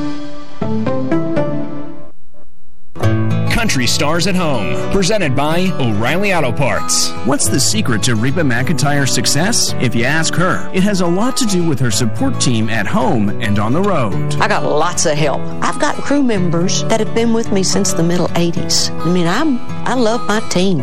Country 3.65 3.87
Stars 3.87 4.27
at 4.27 4.35
Home, 4.35 4.91
presented 4.91 5.35
by 5.35 5.71
O'Reilly 5.79 6.31
Auto 6.35 6.51
Parts. 6.51 7.09
What's 7.25 7.49
the 7.49 7.59
secret 7.59 8.03
to 8.03 8.13
Reba 8.15 8.41
McEntire's 8.41 9.11
success? 9.11 9.73
If 9.81 9.95
you 9.95 10.03
ask 10.03 10.35
her, 10.35 10.69
it 10.71 10.83
has 10.83 11.01
a 11.01 11.07
lot 11.07 11.35
to 11.37 11.47
do 11.47 11.67
with 11.67 11.79
her 11.79 11.89
support 11.89 12.39
team 12.39 12.69
at 12.69 12.85
home 12.85 13.29
and 13.41 13.57
on 13.57 13.73
the 13.73 13.81
road. 13.81 14.35
I 14.35 14.47
got 14.47 14.61
lots 14.61 15.07
of 15.07 15.17
help. 15.17 15.41
I've 15.63 15.79
got 15.79 15.95
crew 15.95 16.21
members 16.21 16.83
that 16.83 16.99
have 16.99 17.15
been 17.15 17.33
with 17.33 17.51
me 17.51 17.63
since 17.63 17.91
the 17.91 18.03
middle 18.03 18.27
80s. 18.27 18.91
I 19.03 19.11
mean, 19.11 19.25
I'm 19.25 19.57
I 19.87 19.95
love 19.95 20.27
my 20.27 20.41
team. 20.49 20.77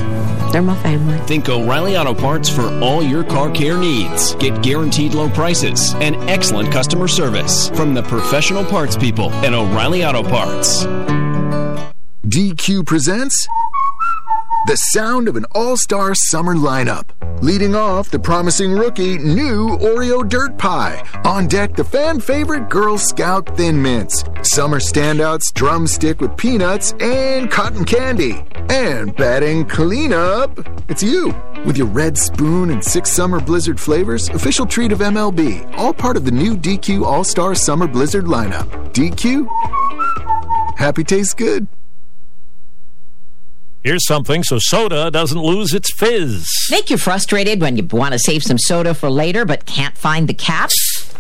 They're 0.51 0.61
my 0.61 0.77
family. 0.83 1.19
Think 1.29 1.49
O'Reilly 1.49 1.97
Auto 1.97 2.15
Parts 2.15 2.49
for 2.49 2.63
all 2.83 3.01
your 3.01 3.23
car 3.23 3.49
care 3.53 3.79
needs. 3.79 4.35
Get 4.35 4.61
guaranteed 4.61 5.15
low 5.15 5.31
prices 5.31 5.95
and 6.01 6.17
excellent 6.29 6.73
customer 6.73 7.07
service 7.07 7.69
from 7.69 7.95
the 7.95 8.03
professional 8.03 8.65
parts 8.65 8.97
people 8.97 9.31
at 9.45 9.55
O'Reilly 9.55 10.05
Auto 10.05 10.25
Parts. 10.25 10.85
DQ 12.27 12.87
presents 12.87 13.49
the 14.69 14.77
sound 14.77 15.27
of 15.27 15.35
an 15.35 15.45
all-star 15.57 16.15
summer 16.15 16.55
lineup. 16.55 17.07
Leading 17.43 17.75
off, 17.75 18.11
the 18.11 18.19
promising 18.19 18.75
rookie, 18.75 19.19
new 19.19 19.71
Oreo 19.79 20.27
Dirt 20.29 20.57
Pie. 20.57 21.03
On 21.25 21.49
deck, 21.49 21.75
the 21.75 21.83
fan 21.83 22.21
favorite 22.21 22.71
Girl 22.71 22.97
Scout 22.97 23.57
Thin 23.57 23.83
Mints. 23.83 24.23
Summer 24.43 24.79
standouts, 24.79 25.53
Drumstick 25.53 26.21
with 26.21 26.37
peanuts 26.37 26.95
and 27.01 27.51
cotton 27.51 27.85
candy. 27.85 28.45
And 28.69 29.17
batting 29.17 29.65
cleanup, 29.67 30.61
it's 30.89 31.03
you. 31.03 31.35
With 31.67 31.77
your 31.77 31.89
red 31.89 32.17
spoon 32.17 32.71
and 32.71 32.85
six 32.85 33.11
summer 33.11 33.41
blizzard 33.41 33.81
flavors, 33.81 34.29
official 34.29 34.65
treat 34.65 34.93
of 34.93 35.01
MLB. 35.01 35.77
All 35.77 35.93
part 35.93 36.17
of 36.17 36.25
the 36.25 36.31
new 36.31 36.57
DQ 36.57 37.05
All-Star 37.05 37.57
Summer 37.57 37.89
Blizzard 37.89 38.27
lineup. 38.27 38.69
DQ? 38.93 39.49
Happy 40.79 41.03
tastes 41.03 41.35
good. 41.35 41.67
Here's 43.85 44.07
something 44.07 44.45
so 44.45 44.61
soda 44.61 45.11
doesn't 45.11 45.41
lose 45.41 45.75
its 45.75 45.93
fizz. 45.93 46.49
Make 46.71 46.89
you 46.89 46.97
frustrated 46.97 47.61
when 47.61 47.77
you 47.77 47.83
want 47.83 48.13
to 48.13 48.19
save 48.21 48.45
some 48.45 48.59
soda 48.59 48.95
for 48.95 49.11
later 49.11 49.45
but 49.45 49.67
can't 49.67 49.99
find 49.99 50.29
the 50.29 50.35
caps? 50.35 51.13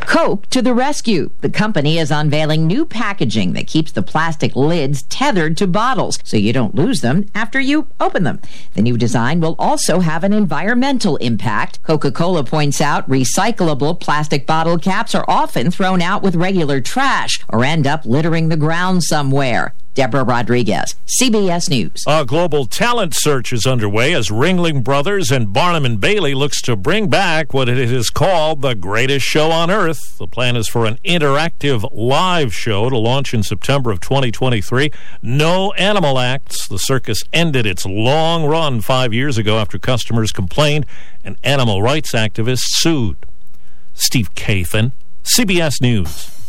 Coke 0.00 0.50
to 0.50 0.60
the 0.60 0.74
rescue. 0.74 1.30
The 1.40 1.48
company 1.48 1.98
is 1.98 2.10
unveiling 2.10 2.66
new 2.66 2.84
packaging 2.84 3.52
that 3.52 3.68
keeps 3.68 3.92
the 3.92 4.02
plastic 4.02 4.56
lids 4.56 5.04
tethered 5.04 5.56
to 5.58 5.68
bottles 5.68 6.18
so 6.24 6.36
you 6.36 6.52
don't 6.52 6.74
lose 6.74 6.98
them 6.98 7.26
after 7.32 7.60
you 7.60 7.86
open 8.00 8.24
them. 8.24 8.40
The 8.74 8.82
new 8.82 8.98
design 8.98 9.40
will 9.40 9.54
also 9.56 10.00
have 10.00 10.24
an 10.24 10.32
environmental 10.32 11.16
impact. 11.18 11.80
Coca-Cola 11.84 12.42
points 12.42 12.80
out 12.80 13.08
recyclable 13.08 14.00
plastic 14.00 14.48
bottle 14.48 14.78
caps 14.78 15.14
are 15.14 15.24
often 15.28 15.70
thrown 15.70 16.02
out 16.02 16.24
with 16.24 16.34
regular 16.34 16.80
trash 16.80 17.38
or 17.48 17.64
end 17.64 17.86
up 17.86 18.04
littering 18.04 18.48
the 18.48 18.56
ground 18.56 19.04
somewhere. 19.04 19.74
Deborah 19.94 20.24
Rodriguez, 20.24 20.94
CBS 21.20 21.68
News. 21.68 22.02
A 22.06 22.24
global 22.24 22.64
talent 22.64 23.14
search 23.14 23.52
is 23.52 23.66
underway 23.66 24.14
as 24.14 24.30
Ringling 24.30 24.82
Brothers 24.82 25.30
and 25.30 25.52
Barnum 25.52 25.84
and 25.84 26.00
Bailey 26.00 26.34
looks 26.34 26.62
to 26.62 26.76
bring 26.76 27.08
back 27.08 27.52
what 27.52 27.68
it 27.68 27.78
is 27.78 28.08
called 28.08 28.62
the 28.62 28.74
greatest 28.74 29.26
show 29.26 29.50
on 29.50 29.70
earth. 29.70 30.16
The 30.18 30.26
plan 30.26 30.56
is 30.56 30.68
for 30.68 30.86
an 30.86 30.98
interactive 31.04 31.86
live 31.92 32.54
show 32.54 32.88
to 32.88 32.96
launch 32.96 33.34
in 33.34 33.42
September 33.42 33.90
of 33.90 34.00
2023. 34.00 34.90
No 35.20 35.72
animal 35.74 36.18
acts. 36.18 36.66
The 36.68 36.78
circus 36.78 37.22
ended 37.32 37.66
its 37.66 37.84
long 37.84 38.46
run 38.46 38.80
five 38.80 39.12
years 39.12 39.36
ago 39.36 39.58
after 39.58 39.78
customers 39.78 40.32
complained 40.32 40.86
and 41.22 41.36
animal 41.44 41.82
rights 41.82 42.12
activists 42.12 42.62
sued. 42.64 43.16
Steve 43.94 44.34
Kathan, 44.34 44.92
CBS 45.22 45.80
News. 45.80 46.41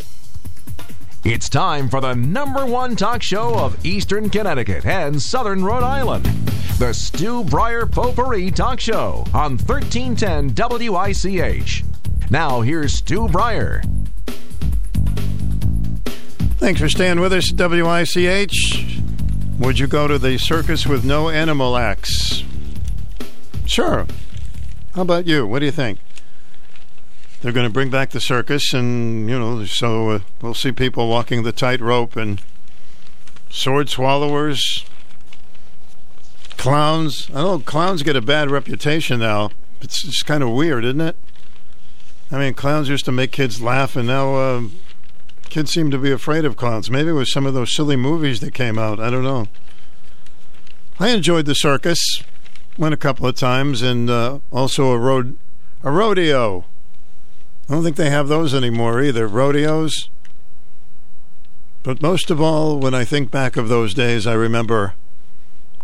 It's 1.25 1.47
time 1.47 1.87
for 1.87 2.01
the 2.01 2.15
number 2.15 2.65
one 2.65 2.97
talk 2.97 3.23
show 3.23 3.57
of 3.57 3.85
Eastern 3.85 4.29
Connecticut 4.29 4.85
and 4.85 5.21
Southern 5.21 5.63
Rhode 5.63 5.81
Island. 5.81 6.25
The 6.79 6.91
Stu 6.93 7.45
Bryer 7.45 7.85
Potpourri 7.85 8.51
Talk 8.51 8.81
Show 8.81 9.23
on 9.33 9.57
1310 9.57 10.53
WICH. 10.89 11.85
Now, 12.29 12.59
here's 12.59 12.95
Stu 12.95 13.29
Bryer. 13.29 13.81
Thanks 16.57 16.81
for 16.81 16.89
staying 16.89 17.21
with 17.21 17.31
us, 17.31 17.53
WICH. 17.53 18.99
Would 19.59 19.79
you 19.79 19.87
go 19.87 20.09
to 20.09 20.19
the 20.19 20.37
circus 20.37 20.85
with 20.85 21.05
no 21.05 21.29
animal 21.29 21.77
acts? 21.77 22.43
Sure. 23.65 24.05
How 24.93 25.03
about 25.03 25.25
you? 25.25 25.47
What 25.47 25.59
do 25.59 25.65
you 25.67 25.71
think? 25.71 25.99
They're 27.43 27.51
going 27.51 27.67
to 27.67 27.73
bring 27.73 27.89
back 27.89 28.11
the 28.11 28.21
circus, 28.21 28.73
and 28.73 29.29
you 29.29 29.37
know, 29.37 29.65
so 29.65 30.09
uh, 30.11 30.19
we'll 30.41 30.53
see 30.53 30.71
people 30.71 31.09
walking 31.09 31.43
the 31.43 31.51
tightrope 31.51 32.15
and 32.15 32.41
sword 33.49 33.89
swallowers, 33.89 34.85
clowns. 36.55 37.29
I 37.31 37.41
know 37.41 37.59
clowns 37.59 38.01
get 38.01 38.15
a 38.15 38.21
bad 38.21 38.49
reputation 38.49 39.19
now. 39.19 39.51
It's 39.81 40.03
just 40.03 40.25
kind 40.25 40.41
of 40.41 40.51
weird, 40.51 40.85
isn't 40.85 41.01
it? 41.01 41.17
I 42.31 42.39
mean, 42.39 42.53
clowns 42.53 42.87
used 42.87 43.03
to 43.05 43.11
make 43.11 43.33
kids 43.33 43.61
laugh, 43.61 43.97
and 43.97 44.07
now 44.07 44.35
uh, 44.35 44.61
kids 45.49 45.71
seem 45.71 45.91
to 45.91 45.97
be 45.97 46.11
afraid 46.11 46.45
of 46.45 46.55
clowns. 46.55 46.89
Maybe 46.89 47.09
it 47.09 47.13
was 47.13 47.33
some 47.33 47.45
of 47.45 47.53
those 47.53 47.75
silly 47.75 47.97
movies 47.97 48.39
that 48.39 48.53
came 48.53 48.79
out. 48.79 49.01
I 49.01 49.09
don't 49.09 49.25
know. 49.25 49.47
I 50.97 51.09
enjoyed 51.09 51.45
the 51.45 51.55
circus. 51.55 51.99
Went 52.77 52.93
a 52.93 52.97
couple 52.97 53.27
of 53.27 53.35
times, 53.35 53.81
and 53.81 54.09
uh, 54.09 54.39
also 54.49 54.91
a 54.91 54.97
road, 54.97 55.37
a 55.83 55.91
rodeo. 55.91 56.63
I 57.69 57.73
don't 57.73 57.83
think 57.83 57.95
they 57.95 58.09
have 58.09 58.27
those 58.27 58.53
anymore 58.53 59.01
either. 59.01 59.27
Rodeos. 59.27 60.09
But 61.81 62.01
most 62.01 62.29
of 62.29 62.41
all, 62.41 62.79
when 62.79 62.93
I 62.93 63.03
think 63.05 63.31
back 63.31 63.57
of 63.57 63.67
those 63.69 63.93
days, 63.93 64.25
I 64.25 64.33
remember 64.33 64.93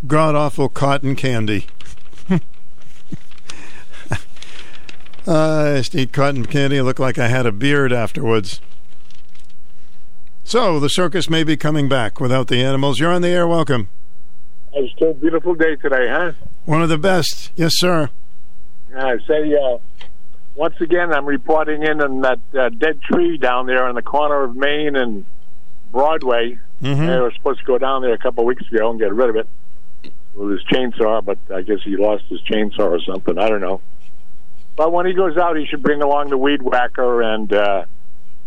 god 0.08 0.36
awful 0.36 0.70
cotton 0.70 1.16
candy. 1.16 1.68
I 5.28 5.76
used 5.76 5.92
to 5.92 6.00
eat 6.00 6.14
cotton 6.14 6.46
candy 6.46 6.78
It 6.78 6.84
looked 6.84 7.00
like 7.00 7.20
I 7.20 7.28
had 7.28 7.46
a 7.46 7.52
beard 7.52 7.92
afterwards. 7.94 8.62
So, 10.44 10.80
the 10.80 10.90
circus 10.90 11.30
may 11.30 11.44
be 11.44 11.56
coming 11.56 11.88
back 11.88 12.20
without 12.20 12.48
the 12.48 12.64
animals. 12.64 13.00
You're 13.00 13.12
on 13.12 13.22
the 13.22 13.28
air. 13.28 13.48
Welcome. 13.48 13.90
It's 14.74 14.92
still 14.94 15.12
a 15.12 15.14
beautiful 15.14 15.54
day 15.54 15.76
today, 15.76 16.08
huh? 16.10 16.32
One 16.66 16.82
of 16.82 16.90
the 16.90 16.98
best. 16.98 17.52
Yes, 17.56 17.74
sir. 17.76 18.10
I 18.98 19.18
say, 19.28 19.56
uh, 19.56 19.78
once 20.60 20.76
again, 20.82 21.14
I'm 21.14 21.26
reporting 21.26 21.84
in 21.84 22.01
on 22.01 22.20
that 22.20 22.39
uh, 22.53 22.68
dead 22.68 23.01
tree 23.01 23.38
down 23.38 23.66
there 23.66 23.86
on 23.88 23.95
the 23.95 24.01
corner 24.01 24.43
of 24.43 24.57
Main 24.57 24.97
and 24.97 25.24
Broadway. 25.89 26.60
Mm-hmm. 26.82 27.07
They 27.07 27.18
were 27.18 27.32
supposed 27.32 27.62
to 27.62 27.66
go 27.66 27.78
down 27.78 28.01
there 28.01 28.12
a 28.12 28.18
couple 28.18 28.43
of 28.43 28.47
weeks 28.47 28.70
ago 28.70 28.89
and 28.89 28.99
get 28.99 29.14
rid 29.14 29.30
of 29.30 29.38
it 29.38 29.47
with 30.34 30.51
his 30.51 30.64
chainsaw, 30.66 31.24
but 31.24 31.38
I 31.49 31.62
guess 31.62 31.78
he 31.86 31.95
lost 31.95 32.26
his 32.26 32.41
chainsaw 32.41 32.91
or 32.91 32.99
something. 32.99 33.38
I 33.38 33.47
don't 33.47 33.62
know. 33.62 33.80
But 34.76 34.91
when 34.91 35.05
he 35.05 35.14
goes 35.14 35.38
out, 35.38 35.55
he 35.55 35.66
should 35.66 35.82
bring 35.82 36.01
along 36.01 36.30
the 36.30 36.38
weed 36.38 36.62
whacker 36.62 37.22
and 37.22 37.53
uh, 37.53 37.86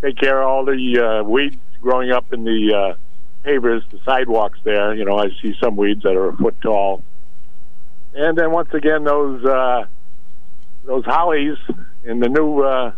take 0.02 0.18
care 0.18 0.42
of 0.42 0.48
all 0.48 0.64
the 0.66 1.22
uh, 1.22 1.24
weeds 1.24 1.56
growing 1.80 2.10
up 2.10 2.30
in 2.34 2.44
the 2.44 2.74
uh, 2.74 3.48
pavers, 3.48 3.88
the 3.90 4.00
sidewalks 4.04 4.58
there. 4.64 4.92
You 4.94 5.06
know, 5.06 5.16
I 5.16 5.30
see 5.40 5.54
some 5.58 5.76
weeds 5.76 6.02
that 6.02 6.14
are 6.14 6.28
a 6.28 6.36
foot 6.36 6.60
tall. 6.60 7.02
And 8.12 8.36
then 8.36 8.50
once 8.50 8.68
again, 8.74 9.04
those 9.04 9.42
uh, 9.46 9.86
those 10.84 11.06
hollies 11.06 11.56
in 12.04 12.20
the 12.20 12.28
new 12.28 12.60
uh, 12.60 12.92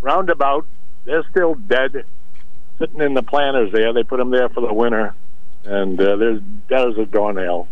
roundabout, 0.00 0.66
they're 1.04 1.24
still 1.30 1.54
dead, 1.54 2.04
sitting 2.78 3.00
in 3.00 3.14
the 3.14 3.22
planters 3.22 3.72
there. 3.72 3.92
They 3.92 4.02
put 4.02 4.18
them 4.18 4.30
there 4.30 4.48
for 4.48 4.60
the 4.60 4.72
winter, 4.72 5.14
and 5.64 6.00
uh, 6.00 6.16
there's 6.16 6.40
dead 6.68 6.88
as 6.88 6.98
a 6.98 7.06
doornail, 7.06 7.68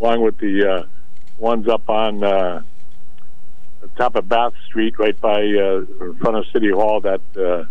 along 0.00 0.22
with 0.22 0.38
the 0.38 0.68
uh, 0.68 0.82
ones 1.38 1.68
up 1.68 1.88
on 1.88 2.22
uh, 2.22 2.62
the 3.80 3.88
top 3.88 4.16
of 4.16 4.28
Bath 4.28 4.54
Street, 4.66 4.98
right 4.98 5.18
by 5.20 5.40
uh, 5.40 6.04
in 6.04 6.16
front 6.20 6.36
of 6.36 6.46
City 6.52 6.70
Hall. 6.70 7.00
That 7.00 7.20
uh, 7.36 7.64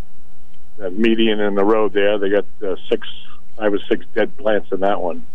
that 0.78 0.92
median 0.92 1.40
in 1.40 1.56
the 1.56 1.66
road 1.66 1.94
there, 1.94 2.18
they 2.18 2.30
got 2.30 2.46
uh, 2.64 2.76
six, 2.90 3.08
five 3.58 3.74
or 3.74 3.80
six 3.90 4.06
dead 4.14 4.36
plants 4.38 4.72
in 4.72 4.82
that 4.82 5.02
one. 5.02 5.26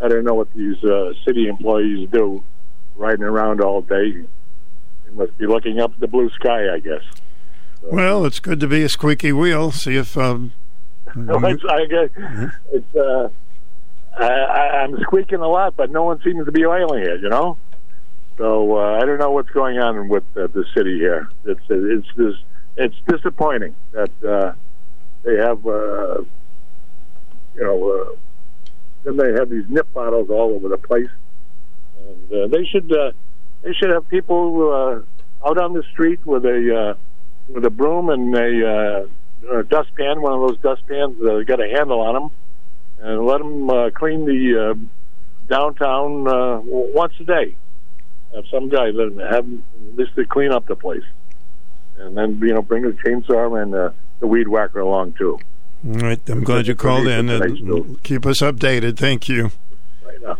I 0.00 0.08
don't 0.08 0.24
know 0.24 0.34
what 0.34 0.52
these 0.54 0.82
uh, 0.82 1.12
city 1.24 1.46
employees 1.46 2.08
do, 2.10 2.42
riding 2.96 3.24
around 3.24 3.60
all 3.60 3.82
day 3.82 4.24
must 5.14 5.36
be 5.38 5.46
looking 5.46 5.80
up 5.80 5.92
at 5.92 6.00
the 6.00 6.08
blue 6.08 6.30
sky, 6.30 6.74
I 6.74 6.78
guess. 6.78 7.02
So. 7.80 7.88
Well, 7.90 8.26
it's 8.26 8.40
good 8.40 8.60
to 8.60 8.66
be 8.66 8.82
a 8.82 8.88
squeaky 8.88 9.32
wheel. 9.32 9.70
See 9.70 9.96
if. 9.96 10.16
Um, 10.16 10.52
it's, 11.16 11.64
I 11.68 11.84
guess 11.86 12.10
mm-hmm. 12.16 12.46
it's. 12.72 12.94
Uh, 12.94 13.28
I, 14.16 14.82
I'm 14.82 14.96
squeaking 15.00 15.40
a 15.40 15.48
lot, 15.48 15.76
but 15.76 15.90
no 15.90 16.04
one 16.04 16.20
seems 16.22 16.46
to 16.46 16.52
be 16.52 16.64
oiling 16.64 17.02
it. 17.02 17.20
You 17.20 17.28
know. 17.28 17.56
So 18.36 18.76
uh, 18.76 18.98
I 19.00 19.04
don't 19.04 19.18
know 19.18 19.30
what's 19.30 19.50
going 19.50 19.78
on 19.78 20.08
with 20.08 20.24
uh, 20.36 20.48
the 20.48 20.64
city 20.76 20.98
here. 20.98 21.28
It's 21.44 21.60
it's 21.68 22.06
this 22.16 22.34
it's 22.76 22.96
disappointing 23.06 23.76
that 23.92 24.10
uh, 24.24 24.52
they 25.22 25.36
have 25.36 25.64
uh, 25.66 26.22
you 27.54 27.62
know 27.62 27.90
uh, 27.90 28.16
then 29.04 29.16
they 29.16 29.32
have 29.38 29.50
these 29.50 29.64
nip 29.68 29.92
bottles 29.92 30.30
all 30.30 30.54
over 30.54 30.68
the 30.68 30.78
place, 30.78 31.10
and 32.08 32.32
uh, 32.32 32.46
they 32.48 32.64
should 32.64 32.90
uh, 32.92 33.12
they 33.64 33.72
should 33.72 33.90
have 33.90 34.08
people 34.08 34.70
uh, 34.70 35.48
out 35.48 35.58
on 35.58 35.72
the 35.72 35.82
street 35.92 36.24
with 36.24 36.44
a 36.44 36.94
uh, 36.94 37.52
with 37.52 37.64
a 37.64 37.70
broom 37.70 38.10
and 38.10 38.34
a, 38.34 39.06
uh, 39.50 39.58
a 39.58 39.62
dustpan, 39.64 40.20
one 40.20 40.32
of 40.32 40.40
those 40.40 40.58
dustpans 40.60 41.18
that 41.20 41.36
uh, 41.36 41.42
got 41.42 41.60
a 41.60 41.68
handle 41.68 42.00
on 42.00 42.14
them, 42.14 42.30
and 43.00 43.26
let 43.26 43.38
them 43.38 43.68
uh, 43.68 43.90
clean 43.90 44.24
the 44.24 44.70
uh, 44.70 44.74
downtown 45.48 46.28
uh, 46.28 46.60
once 46.62 47.12
a 47.20 47.24
day. 47.24 47.56
Have 48.34 48.44
some 48.50 48.68
guy 48.68 48.86
let 48.86 49.14
them 49.14 49.18
have 49.18 49.46
at 49.46 49.96
least 49.96 50.14
to 50.16 50.26
clean 50.26 50.52
up 50.52 50.66
the 50.66 50.76
place, 50.76 51.04
and 51.98 52.16
then 52.16 52.38
you 52.40 52.52
know 52.54 52.62
bring 52.62 52.84
a 52.84 52.90
chainsaw 52.90 53.62
and 53.62 53.74
uh, 53.74 53.90
the 54.20 54.26
weed 54.26 54.48
whacker 54.48 54.80
along 54.80 55.14
too. 55.14 55.38
All 55.86 55.92
right, 56.00 56.20
I'm 56.28 56.44
glad 56.44 56.66
you 56.66 56.74
called 56.74 57.06
in 57.06 57.28
and 57.28 58.02
keep 58.02 58.26
us 58.26 58.40
updated. 58.40 58.96
Thank 58.96 59.28
you. 59.28 59.50
Right 60.04 60.20
now. 60.22 60.36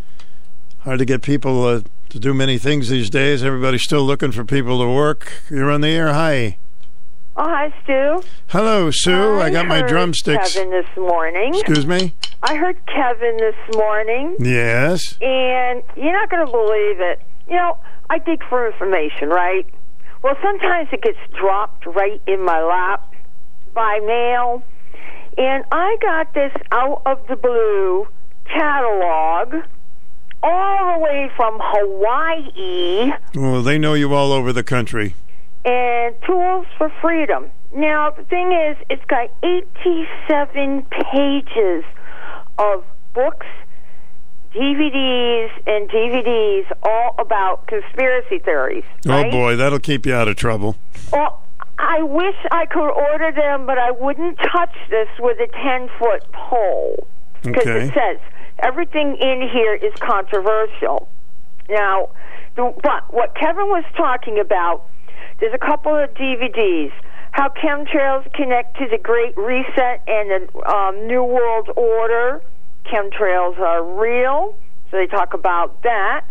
Hard 0.84 0.98
to 0.98 1.06
get 1.06 1.22
people 1.22 1.66
uh, 1.66 1.80
to 2.10 2.18
do 2.18 2.34
many 2.34 2.58
things 2.58 2.90
these 2.90 3.08
days. 3.08 3.42
Everybody's 3.42 3.82
still 3.82 4.04
looking 4.04 4.32
for 4.32 4.44
people 4.44 4.78
to 4.80 4.86
work. 4.86 5.32
You're 5.48 5.70
on 5.70 5.80
the 5.80 5.88
air. 5.88 6.12
Hi. 6.12 6.58
Oh, 7.38 7.48
hi, 7.48 7.72
Stu. 7.82 8.22
Hello, 8.48 8.90
Sue. 8.90 9.38
I, 9.38 9.46
I 9.46 9.50
got 9.50 9.66
my 9.66 9.80
drumsticks. 9.80 10.52
Kevin 10.52 10.70
this 10.70 10.86
morning. 10.98 11.54
Excuse 11.54 11.86
me? 11.86 12.12
I 12.42 12.56
heard 12.56 12.76
Kevin 12.84 13.38
this 13.38 13.54
morning. 13.74 14.36
Yes. 14.38 15.16
And 15.22 15.82
you're 15.96 16.12
not 16.12 16.28
going 16.28 16.44
to 16.44 16.52
believe 16.52 17.00
it. 17.00 17.22
You 17.48 17.56
know, 17.56 17.78
I 18.10 18.18
dig 18.18 18.42
for 18.50 18.70
information, 18.70 19.30
right? 19.30 19.66
Well, 20.22 20.36
sometimes 20.42 20.90
it 20.92 21.00
gets 21.00 21.18
dropped 21.40 21.86
right 21.86 22.20
in 22.26 22.44
my 22.44 22.62
lap 22.62 23.10
by 23.72 24.00
mail. 24.04 24.62
And 25.38 25.64
I 25.72 25.96
got 26.02 26.34
this 26.34 26.52
out 26.72 27.00
of 27.06 27.26
the 27.26 27.36
blue 27.36 28.06
catalog 28.44 29.64
all 30.44 30.94
the 30.94 30.98
way 31.00 31.30
from 31.36 31.58
Hawaii. 31.60 33.12
Well, 33.34 33.62
they 33.62 33.78
know 33.78 33.94
you 33.94 34.14
all 34.14 34.30
over 34.32 34.52
the 34.52 34.62
country. 34.62 35.14
And 35.64 36.14
Tools 36.26 36.66
for 36.76 36.92
Freedom. 37.00 37.50
Now, 37.74 38.10
the 38.10 38.24
thing 38.24 38.52
is, 38.52 38.76
it's 38.90 39.04
got 39.06 39.30
87 39.42 40.86
pages 40.90 41.84
of 42.58 42.84
books, 43.14 43.46
DVDs, 44.54 45.50
and 45.66 45.88
DVDs 45.88 46.70
all 46.82 47.16
about 47.18 47.66
conspiracy 47.66 48.38
theories. 48.38 48.84
Oh, 49.06 49.10
right? 49.10 49.26
Oh, 49.26 49.30
boy, 49.30 49.56
that'll 49.56 49.80
keep 49.80 50.04
you 50.04 50.14
out 50.14 50.28
of 50.28 50.36
trouble. 50.36 50.76
Well, 51.10 51.42
I 51.78 52.02
wish 52.02 52.36
I 52.52 52.66
could 52.66 52.90
order 52.90 53.32
them, 53.32 53.66
but 53.66 53.78
I 53.78 53.90
wouldn't 53.90 54.38
touch 54.38 54.74
this 54.90 55.08
with 55.18 55.38
a 55.40 55.46
10 55.46 55.88
foot 55.98 56.30
pole. 56.32 57.08
Because 57.42 57.66
okay. 57.66 57.86
it 57.86 57.94
says 57.94 58.18
everything 58.58 59.16
in 59.20 59.48
here 59.52 59.74
is 59.74 59.92
controversial. 60.00 61.08
Now, 61.68 62.10
but 62.56 63.12
what 63.12 63.34
Kevin 63.34 63.66
was 63.66 63.84
talking 63.96 64.38
about, 64.38 64.86
there's 65.40 65.54
a 65.54 65.58
couple 65.58 65.96
of 65.96 66.10
DVDs. 66.14 66.92
How 67.32 67.48
chemtrails 67.48 68.32
connect 68.34 68.76
to 68.78 68.86
the 68.88 68.98
Great 68.98 69.36
Reset 69.36 70.02
and 70.06 70.30
the 70.30 70.70
um, 70.70 71.06
New 71.06 71.24
World 71.24 71.68
Order. 71.76 72.42
chemtrails 72.86 73.58
are 73.58 73.82
real, 73.82 74.54
so 74.90 74.98
they 74.98 75.06
talk 75.06 75.34
about 75.34 75.82
that. 75.82 76.24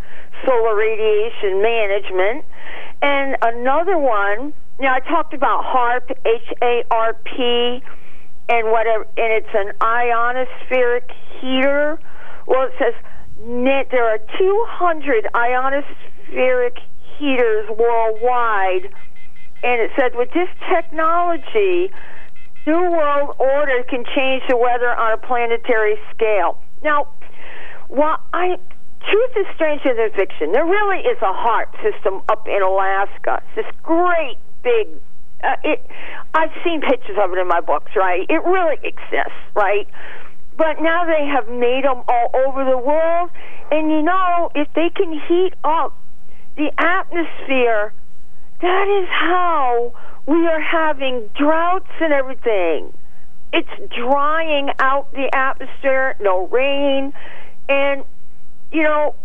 Solar 0.45 0.76
radiation 0.76 1.62
management. 1.62 2.45
And 3.02 3.36
another 3.41 3.98
one, 3.98 4.54
know, 4.84 4.91
I 4.91 5.00
talked 5.00 5.34
about 5.34 5.64
HARP, 5.66 6.12
H 6.26 6.54
A 6.62 6.84
R 6.91 7.14
P, 7.14 7.84
and 8.50 8.72
whatever, 8.72 9.06
and 9.18 9.34
it's 9.34 9.54
an 9.54 9.74
ionospheric 9.80 11.10
heater. 11.40 12.00
Well, 12.48 12.68
it 12.68 12.74
says 12.80 12.94
there 13.91 14.06
are 14.06 14.20
200 14.38 15.28
ionospheric 15.34 16.78
heaters 17.18 17.70
worldwide, 17.70 18.90
and 19.64 19.82
it 19.82 19.91
said 19.98 20.15
with 20.15 20.30
this 20.34 20.49
technology, 20.74 21.91
New 22.65 22.91
World 22.91 23.36
Order 23.40 23.84
can 23.90 24.06
change 24.15 24.44
the 24.48 24.57
weather 24.57 24.90
on 24.90 25.14
a 25.14 25.18
planetary 25.18 25.95
scale. 26.15 26.60
Now, 26.84 27.07
while 27.90 28.20
I 28.34 28.57
truth 29.11 29.32
is 29.36 29.45
stranger 29.56 29.94
than 29.94 30.11
fiction, 30.15 30.52
there 30.53 30.65
really 30.65 30.99
is 31.03 31.18
a 31.22 31.34
HARP 31.34 31.76
system 31.84 32.22
up 32.30 32.48
in 32.48 32.61
Alaska. 32.61 33.44
It's 33.56 33.68
this 33.68 33.76
great 33.84 34.38
big. 34.64 34.88
Uh, 35.44 35.56
it, 35.64 35.86
I've 36.34 36.56
seen 36.64 36.80
pictures 36.80 37.18
of 37.20 37.34
it 37.34 37.38
in 37.38 37.48
my 37.48 37.60
books, 37.60 37.91
right? 37.98 38.26
It 38.30 38.41
really 38.48 38.80
exists, 38.82 39.44
right? 39.56 39.88
But 40.58 40.82
now 40.82 41.06
they 41.06 41.26
have 41.26 41.50
made 41.50 41.84
them 41.84 42.04
all 42.08 42.30
over 42.34 42.64
the 42.64 42.78
world, 42.78 43.32
and 43.72 43.90
you 43.90 44.02
know, 44.04 44.52
if 44.54 44.68
they 44.76 44.90
can 44.96 45.12
heat 45.28 45.54
up 45.64 45.98
the 46.56 46.72
atmosphere, 46.78 47.94
that 48.62 48.88
is 48.88 49.10
how 49.10 49.94
we 50.28 50.48
are 50.48 50.62
having 50.62 51.30
droughts 51.36 51.90
and 52.00 52.14
everything. 52.14 52.94
It's 53.52 53.70
drying 53.96 54.70
out 54.80 55.12
the 55.12 55.30
atmosphere, 55.34 56.16
no 56.20 56.48
rain, 56.48 57.14
and 57.68 58.04
you 58.72 58.84
know, 58.84 59.16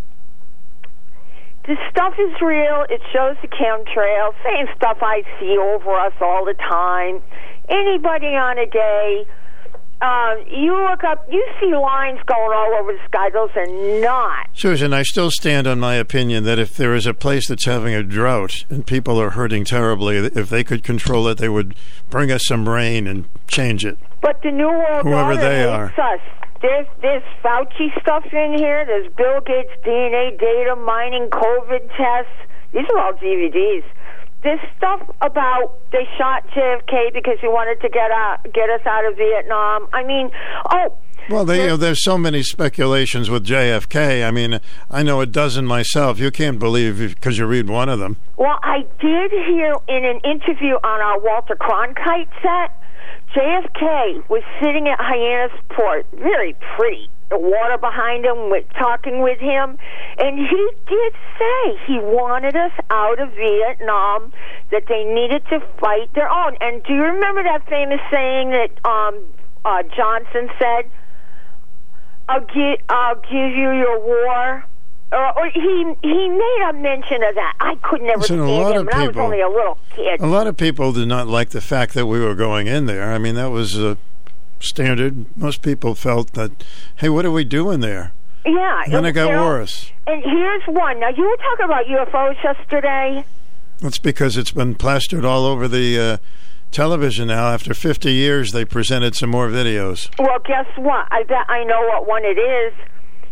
this 1.67 1.79
stuff 1.91 2.15
is 2.19 2.41
real. 2.41 2.85
It 2.89 3.03
shows 3.13 3.37
the 3.43 3.49
chemtrail, 3.49 4.33
same 4.43 4.67
stuff 4.77 4.99
I 5.03 5.23
see 5.39 5.59
over 5.59 5.95
us 5.99 6.15
all 6.21 6.47
the 6.47 6.55
time. 6.55 7.21
Anybody 7.69 8.29
on 8.29 8.59
a 8.59 8.67
day 8.67 9.27
um, 10.01 10.45
you 10.49 10.73
look 10.89 11.03
up, 11.03 11.27
you 11.31 11.45
see 11.61 11.75
lines 11.75 12.20
going 12.27 12.53
all 12.57 12.73
over 12.81 12.93
the 12.93 12.99
sky. 13.07 13.31
Those 13.31 13.51
are 13.57 14.01
not. 14.01 14.47
Susan, 14.55 14.93
I 14.93 15.03
still 15.03 15.31
stand 15.31 15.66
on 15.66 15.81
my 15.81 15.95
opinion 15.95 16.45
that 16.45 16.59
if 16.59 16.77
there 16.77 16.95
is 16.95 17.07
a 17.07 17.15
place 17.15 17.49
that's 17.49 17.65
having 17.65 17.95
a 17.95 18.03
drought 18.05 18.65
and 18.70 18.87
people 18.87 19.20
are 19.20 19.31
hurting 19.31 19.65
terribly, 19.65 20.16
if 20.19 20.49
they 20.51 20.62
could 20.62 20.85
control 20.85 21.27
it, 21.29 21.39
they 21.39 21.49
would 21.49 21.75
bring 22.11 22.31
us 22.31 22.43
some 22.47 22.69
rain 22.69 23.07
and 23.09 23.29
change 23.49 23.85
it. 23.85 23.99
But 24.20 24.41
the 24.43 24.53
New 24.53 24.69
World 24.69 25.03
Whoever 25.03 25.31
Order 25.33 25.41
they 25.41 25.65
are. 25.65 25.87
us. 25.99 26.20
There's 26.61 26.87
there's 27.03 27.23
Fauci 27.43 28.01
stuff 28.01 28.25
in 28.33 28.55
here. 28.59 28.85
There's 28.85 29.12
Bill 29.15 29.41
Gates 29.47 29.70
DNA 29.85 30.39
data 30.39 30.75
mining, 30.77 31.29
COVID 31.31 31.89
tests. 31.97 32.33
These 32.73 32.85
are 32.95 32.99
all 33.01 33.12
DVDs. 33.15 33.85
This 34.43 34.60
stuff 34.77 35.02
about 35.20 35.74
they 35.90 36.06
shot 36.16 36.47
JFK 36.51 37.12
because 37.12 37.39
he 37.40 37.48
wanted 37.48 37.81
to 37.82 37.89
get 37.89 38.10
out, 38.10 38.44
get 38.55 38.70
us 38.70 38.81
out 38.86 39.05
of 39.05 39.16
Vietnam. 39.16 39.89
I 39.93 40.05
mean, 40.05 40.31
oh, 40.70 40.97
Well, 41.28 41.44
they, 41.44 41.62
you 41.62 41.66
know, 41.69 41.77
there's 41.77 42.05
so 42.05 42.16
many 42.16 42.43
speculations 42.44 43.28
with 43.31 43.44
JFK. 43.44 44.27
I 44.27 44.31
mean, 44.31 44.60
I 44.90 45.02
know 45.02 45.20
a 45.20 45.27
dozen 45.27 45.66
myself. 45.66 46.20
You 46.20 46.31
can't 46.31 46.59
believe 46.59 46.98
because 46.98 47.36
you 47.39 47.47
read 47.47 47.69
one 47.69 47.89
of 47.89 47.98
them. 47.98 48.16
Well, 48.36 48.59
I 48.62 48.86
did 49.01 49.32
hear 49.32 49.74
in 49.89 50.05
an 50.05 50.20
interview 50.24 50.74
on 50.74 51.01
our 51.01 51.19
Walter 51.20 51.56
Cronkite 51.56 52.28
set, 52.40 52.81
JFK 53.35 54.28
was 54.31 54.43
sitting 54.62 54.89
at 54.89 54.98
Hyannis 55.01 55.52
Port, 55.70 56.06
very 56.15 56.56
pretty, 56.77 57.10
water 57.31 57.79
behind 57.79 58.25
him, 58.25 58.51
with, 58.51 58.65
talking 58.79 59.23
with 59.23 59.39
him, 59.39 59.79
and 60.19 60.39
he 60.39 60.71
did 60.87 61.13
say 61.39 61.79
he 61.87 61.99
wanted 61.99 62.57
us 62.57 62.73
out 62.91 63.21
of 63.21 63.31
Vietnam, 63.33 64.33
that 64.71 64.85
they 64.89 65.05
needed 65.05 65.45
to 65.51 65.61
fight 65.79 66.13
their 66.15 66.31
own. 66.31 66.57
And 66.61 66.83
do 66.85 66.95
you 66.95 67.03
remember 67.03 67.43
that 67.43 67.69
famous 67.69 68.01
saying 68.11 68.51
that 68.51 68.71
um, 68.87 69.25
uh, 69.65 69.83
Johnson 69.95 70.49
said? 70.59 70.91
I'll 72.31 72.41
give, 72.41 72.79
I'll 72.89 73.17
give 73.17 73.57
you 73.57 73.73
your 73.73 73.99
war. 74.01 74.65
Or, 75.11 75.39
or 75.39 75.49
he 75.49 75.95
he 76.03 76.29
made 76.29 76.67
a 76.69 76.75
mention 76.75 77.23
of 77.23 77.35
that. 77.35 77.55
I 77.61 77.77
could 77.77 78.03
never 78.03 78.21
Listen, 78.21 78.41
a 78.41 78.51
lot 78.51 78.77
him, 78.77 78.83
of 78.83 78.89
and 78.89 79.03
I 79.03 79.07
was 79.07 79.17
only 79.17 79.41
a 79.41 79.49
little 79.49 79.79
kid. 79.97 80.21
A 80.21 80.27
lot 80.27 80.47
of 80.47 80.59
people 80.59 80.93
did 80.93 81.09
not 81.09 81.27
like 81.27 81.49
the 81.49 81.63
fact 81.63 81.95
that 81.95 82.05
we 82.05 82.21
were 82.21 82.35
going 82.35 82.67
in 82.67 82.85
there. 82.85 83.11
I 83.11 83.17
mean, 83.17 83.35
that 83.37 83.51
was 83.51 83.79
uh, 83.79 83.95
standard. 84.60 85.26
Most 85.36 85.62
people 85.62 85.94
felt 85.94 86.32
that, 86.32 86.64
hey, 86.97 87.09
what 87.09 87.24
are 87.24 87.30
we 87.30 87.44
doing 87.44 87.80
there? 87.80 88.12
Yeah. 88.44 88.82
And 88.85 88.94
then 88.94 89.05
it 89.05 89.12
got 89.12 89.28
you 89.28 89.36
know, 89.36 89.44
worse. 89.44 89.90
And 90.06 90.22
here's 90.22 90.62
one. 90.66 91.01
Now 91.01 91.10
you 91.10 91.24
were 91.24 91.36
talking 91.36 91.64
about 91.64 91.85
UFOs 91.86 92.43
yesterday. 92.43 93.24
That's 93.80 93.98
because 93.98 94.36
it's 94.36 94.51
been 94.51 94.74
plastered 94.74 95.24
all 95.24 95.44
over 95.44 95.68
the 95.68 95.98
uh, 95.98 96.16
television 96.70 97.28
now. 97.28 97.48
After 97.48 97.74
50 97.74 98.10
years, 98.12 98.52
they 98.52 98.64
presented 98.64 99.14
some 99.14 99.30
more 99.30 99.48
videos. 99.48 100.10
Well, 100.18 100.39
guess 100.44 100.66
what? 100.76 101.06
I 101.10 101.22
bet 101.24 101.48
I 101.48 101.64
know 101.64 101.80
what 101.89 102.09
one 102.09 102.24
it 102.24 102.39
is. 102.39 102.74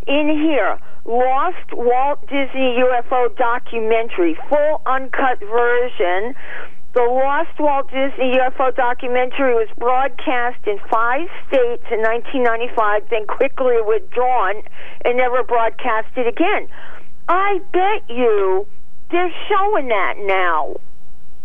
In 0.06 0.28
here, 0.28 0.78
Lost 1.04 1.72
Walt 1.72 2.20
Disney 2.22 2.78
UFO 2.78 3.36
documentary, 3.36 4.38
full 4.48 4.82
uncut 4.86 5.40
version. 5.40 6.34
The 6.96 7.02
Lost 7.02 7.52
Walt 7.60 7.90
Disney 7.90 8.40
UFO 8.40 8.74
documentary 8.74 9.52
was 9.52 9.68
broadcast 9.76 10.56
in 10.66 10.78
five 10.90 11.28
states 11.46 11.84
in 11.92 12.00
1995, 12.00 13.02
then 13.10 13.26
quickly 13.26 13.76
withdrawn 13.84 14.62
and 15.04 15.18
never 15.18 15.42
broadcasted 15.42 16.26
again. 16.26 16.68
I 17.28 17.60
bet 17.70 18.08
you 18.08 18.66
they're 19.10 19.30
showing 19.46 19.88
that 19.88 20.14
now. 20.24 20.76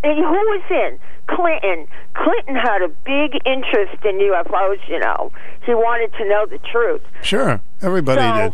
And 0.04 0.20
who 0.20 0.32
was 0.32 0.64
in? 0.72 0.98
Clinton. 1.28 1.86
Clinton 2.16 2.56
had 2.56 2.82
a 2.82 2.88
big 3.04 3.36
interest 3.46 4.00
in 4.06 4.20
UFOs, 4.24 4.80
you 4.88 5.00
know. 5.00 5.34
He 5.66 5.74
wanted 5.74 6.14
to 6.18 6.30
know 6.30 6.46
the 6.46 6.60
truth. 6.72 7.02
Sure, 7.24 7.60
everybody 7.82 8.22
So, 8.22 8.38
did. 8.38 8.54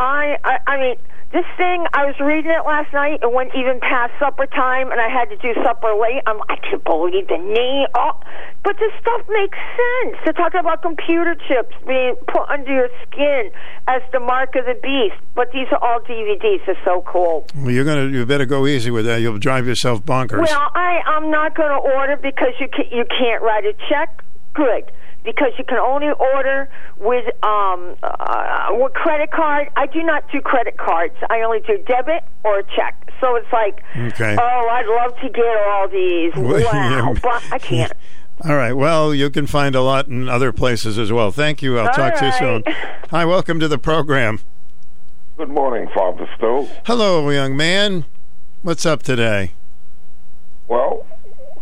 I, 0.00 0.36
I, 0.42 0.58
I 0.66 0.76
mean, 0.80 0.96
this 1.32 1.48
thing, 1.56 1.86
I 1.94 2.04
was 2.04 2.14
reading 2.20 2.50
it 2.52 2.64
last 2.66 2.92
night. 2.92 3.20
It 3.22 3.32
went 3.32 3.56
even 3.56 3.80
past 3.80 4.12
supper 4.20 4.46
time, 4.46 4.92
and 4.92 5.00
I 5.00 5.08
had 5.08 5.32
to 5.32 5.36
do 5.36 5.56
supper 5.64 5.96
late. 5.96 6.20
I'm, 6.26 6.40
I 6.48 6.56
can't 6.56 6.84
believe 6.84 7.28
the 7.28 7.40
name. 7.40 7.88
Oh, 7.96 8.20
but 8.62 8.76
this 8.78 8.92
stuff 9.00 9.24
makes 9.28 9.56
sense. 9.56 10.20
They're 10.24 10.36
talking 10.36 10.60
about 10.60 10.82
computer 10.82 11.34
chips 11.48 11.74
being 11.88 12.16
put 12.28 12.48
under 12.48 12.72
your 12.72 12.88
skin 13.08 13.50
as 13.88 14.02
the 14.12 14.20
mark 14.20 14.54
of 14.56 14.66
the 14.66 14.76
beast. 14.82 15.16
But 15.34 15.48
these 15.52 15.66
are 15.72 15.80
all 15.80 16.00
DVDs. 16.00 16.64
They're 16.66 16.76
so 16.84 17.02
cool. 17.06 17.46
Well, 17.56 17.70
you're 17.70 17.88
gonna. 17.88 18.08
You 18.12 18.26
better 18.26 18.46
go 18.46 18.66
easy 18.66 18.90
with 18.90 19.06
that. 19.06 19.20
You'll 19.20 19.38
drive 19.38 19.66
yourself 19.66 20.04
bonkers. 20.04 20.44
Well, 20.44 20.70
I, 20.74 21.00
I'm 21.06 21.30
not 21.30 21.56
going 21.56 21.70
to 21.70 21.80
order 21.96 22.16
because 22.16 22.52
you 22.60 22.68
can, 22.68 22.86
you 22.92 23.04
can't 23.08 23.42
write 23.42 23.64
a 23.64 23.72
check. 23.88 24.22
Good. 24.54 24.92
Because 25.24 25.52
you 25.56 25.64
can 25.64 25.78
only 25.78 26.08
order 26.08 26.68
with 26.98 27.24
um 27.44 27.94
uh, 28.02 28.68
with 28.72 28.92
credit 28.94 29.30
card. 29.30 29.68
I 29.76 29.86
do 29.86 30.02
not 30.02 30.24
do 30.32 30.40
credit 30.40 30.76
cards. 30.78 31.14
I 31.30 31.42
only 31.42 31.60
do 31.60 31.78
debit 31.86 32.24
or 32.44 32.58
a 32.58 32.64
check. 32.76 33.08
So 33.20 33.36
it's 33.36 33.46
like, 33.52 33.84
Okay. 33.96 34.36
oh, 34.40 34.68
I'd 34.70 34.86
love 34.86 35.16
to 35.20 35.28
get 35.28 35.56
all 35.68 35.88
these. 35.88 36.32
Well, 36.34 36.64
Wow, 36.72 37.12
yeah. 37.12 37.14
but 37.22 37.42
I 37.52 37.58
can't. 37.58 37.92
All 38.48 38.56
right. 38.56 38.72
Well, 38.72 39.14
you 39.14 39.30
can 39.30 39.46
find 39.46 39.76
a 39.76 39.82
lot 39.82 40.08
in 40.08 40.28
other 40.28 40.52
places 40.52 40.98
as 40.98 41.12
well. 41.12 41.30
Thank 41.30 41.62
you. 41.62 41.78
I'll 41.78 41.86
All 41.88 41.92
talk 41.92 42.16
to 42.16 42.26
you 42.26 42.32
soon. 42.32 42.64
Hi. 43.10 43.24
Welcome 43.24 43.60
to 43.60 43.68
the 43.68 43.78
program. 43.78 44.40
Good 45.36 45.50
morning, 45.50 45.88
Father 45.94 46.28
Stowe. 46.36 46.68
Hello, 46.86 47.28
young 47.30 47.56
man. 47.56 48.04
What's 48.62 48.84
up 48.84 49.04
today? 49.04 49.52
Well, 50.66 51.06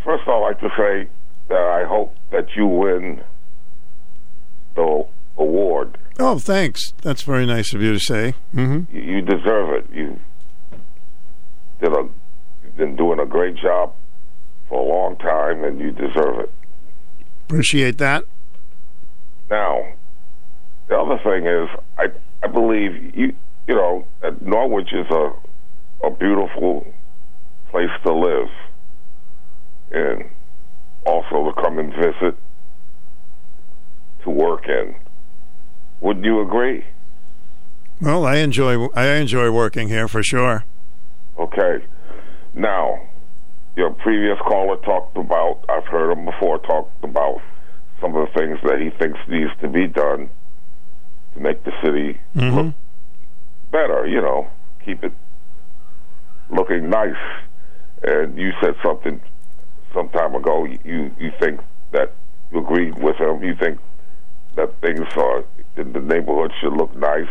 first 0.03 0.23
of 0.23 0.29
all, 0.29 0.45
I'd 0.45 0.53
like 0.53 0.59
to 0.61 0.69
say 0.77 1.09
that 1.49 1.57
I 1.61 1.85
hope 1.85 2.15
that 2.31 2.47
you 2.55 2.65
win 2.65 3.21
the 4.75 5.05
award. 5.37 5.97
Oh, 6.19 6.39
thanks. 6.39 6.93
That's 7.01 7.23
very 7.23 7.45
nice 7.45 7.73
of 7.73 7.81
you 7.81 7.93
to 7.93 7.99
say. 7.99 8.33
hmm 8.53 8.81
You, 8.91 9.01
you 9.01 9.21
deserve 9.21 9.69
it. 9.75 9.89
You 9.93 10.19
did 11.81 11.91
a, 11.93 12.07
you've 12.63 12.77
been 12.77 12.95
doing 12.95 13.19
a 13.19 13.25
great 13.25 13.55
job 13.55 13.93
for 14.69 14.79
a 14.79 14.83
long 14.83 15.17
time, 15.17 15.63
and 15.63 15.79
you 15.79 15.91
deserve 15.91 16.39
it. 16.39 16.53
Appreciate 17.47 17.97
that. 17.97 18.25
Now, 19.49 19.83
the 20.87 20.97
other 20.97 21.17
thing 21.23 21.45
is, 21.45 21.67
I 21.97 22.07
I 22.43 22.47
believe 22.47 23.15
you 23.15 23.33
you 23.67 23.75
know 23.75 24.05
that 24.21 24.41
Norwich 24.41 24.93
is 24.93 25.07
a 25.09 25.33
a 26.05 26.11
beautiful 26.11 26.85
place 27.69 27.89
to 28.05 28.13
live, 28.13 28.49
and 29.91 30.29
also 31.05 31.51
to 31.51 31.61
come 31.61 31.79
and 31.79 31.91
visit, 31.93 32.37
to 34.23 34.29
work 34.29 34.67
in. 34.67 34.95
Would 36.01 36.23
you 36.23 36.41
agree? 36.41 36.85
Well, 38.01 38.25
I 38.25 38.37
enjoy 38.37 38.87
I 38.95 39.07
enjoy 39.15 39.51
working 39.51 39.87
here 39.89 40.07
for 40.07 40.23
sure. 40.23 40.63
Okay. 41.37 41.85
Now, 42.53 42.99
your 43.77 43.91
previous 43.91 44.37
caller 44.39 44.77
talked 44.77 45.15
about, 45.17 45.63
I've 45.69 45.85
heard 45.85 46.11
him 46.17 46.25
before, 46.25 46.59
talked 46.59 47.03
about 47.03 47.41
some 48.01 48.15
of 48.15 48.27
the 48.27 48.33
things 48.39 48.57
that 48.63 48.79
he 48.81 48.89
thinks 48.89 49.19
needs 49.27 49.51
to 49.61 49.67
be 49.67 49.87
done 49.87 50.29
to 51.35 51.39
make 51.39 51.63
the 51.63 51.71
city 51.83 52.19
Mm-hmm. 52.35 52.57
look 52.57 52.73
better. 53.71 54.07
You 54.07 54.21
know, 54.21 54.47
keep 54.83 55.03
it 55.03 55.13
looking 56.49 56.89
nice. 56.89 57.15
And 58.03 58.35
you 58.37 58.51
said 58.61 58.73
something 58.83 59.21
some 59.93 60.09
time 60.09 60.33
ago. 60.35 60.65
You 60.83 61.11
you 61.19 61.31
think 61.39 61.59
that 61.91 62.13
you 62.51 62.59
agreed 62.59 62.97
with 62.97 63.17
him. 63.17 63.43
You 63.43 63.55
think 63.55 63.79
that 64.55 64.73
things 64.81 65.07
are 65.15 65.43
in 65.77 65.93
the 65.93 65.99
neighborhood 66.01 66.51
should 66.61 66.73
look 66.73 66.95
nice 66.95 67.27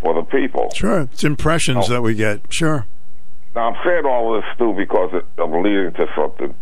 for 0.00 0.14
the 0.14 0.22
people. 0.22 0.70
Sure, 0.74 1.00
it's 1.00 1.24
impressions 1.24 1.86
Oh. 1.88 1.94
that 1.94 2.02
we 2.02 2.14
get. 2.14 2.40
Sure. 2.52 2.86
Now 3.54 3.68
I'm 3.70 3.76
saying 3.84 4.04
all 4.06 4.34
of 4.36 4.42
this 4.42 4.50
too 4.58 4.74
because 4.76 5.10
it, 5.14 5.24
I'm 5.40 5.52
leading 5.62 5.92
to 5.92 6.06
something, 6.16 6.54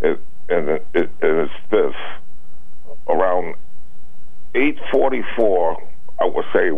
it, 0.00 0.20
and 0.48 0.68
it, 0.68 0.86
and 0.94 1.10
it's 1.22 1.52
this: 1.70 1.94
around 3.08 3.54
8:44, 4.54 5.76
I 6.20 6.24
would 6.24 6.44
say, 6.52 6.70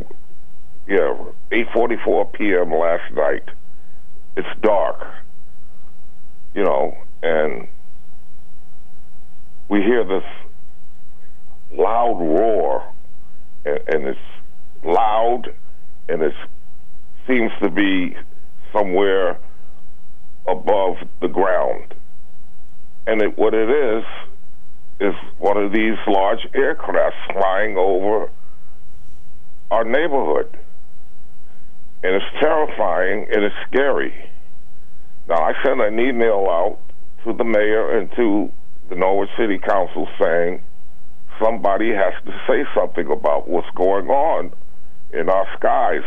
yeah, 0.88 1.14
8:44 1.52 2.32
p.m. 2.32 2.70
last 2.72 3.12
night. 3.14 3.44
It's 4.36 4.48
dark, 4.62 5.04
you 6.54 6.62
know, 6.64 6.96
and 7.22 7.66
we 9.68 9.80
hear 9.82 10.04
this 10.04 10.22
loud 11.72 12.18
roar, 12.18 12.92
and, 13.64 13.80
and 13.88 14.08
it's 14.08 14.18
loud, 14.84 15.44
and 16.08 16.22
it 16.22 16.34
seems 17.26 17.50
to 17.62 17.70
be 17.70 18.16
somewhere 18.72 19.38
above 20.46 20.96
the 21.20 21.28
ground. 21.28 21.94
And 23.06 23.22
it, 23.22 23.38
what 23.38 23.54
it 23.54 23.68
is, 23.68 24.04
is 25.00 25.14
one 25.38 25.56
of 25.56 25.72
these 25.72 25.96
large 26.06 26.40
aircrafts 26.54 27.32
flying 27.32 27.76
over 27.76 28.30
our 29.70 29.84
neighborhood. 29.84 30.58
And 32.02 32.14
it's 32.14 32.40
terrifying 32.40 33.26
and 33.32 33.44
it's 33.44 33.54
scary. 33.68 34.12
Now, 35.28 35.42
I 35.42 35.52
sent 35.64 35.80
an 35.80 35.98
email 36.00 36.46
out 36.48 36.78
to 37.24 37.32
the 37.32 37.44
mayor 37.44 37.98
and 37.98 38.10
to 38.16 38.52
the 38.88 38.96
Norwich 38.96 39.30
City 39.38 39.58
Council 39.58 40.08
saying 40.20 40.62
somebody 41.42 41.90
has 41.90 42.14
to 42.24 42.32
say 42.46 42.64
something 42.74 43.10
about 43.10 43.48
what's 43.48 43.70
going 43.74 44.08
on 44.08 44.52
in 45.12 45.28
our 45.28 45.46
skies 45.56 46.04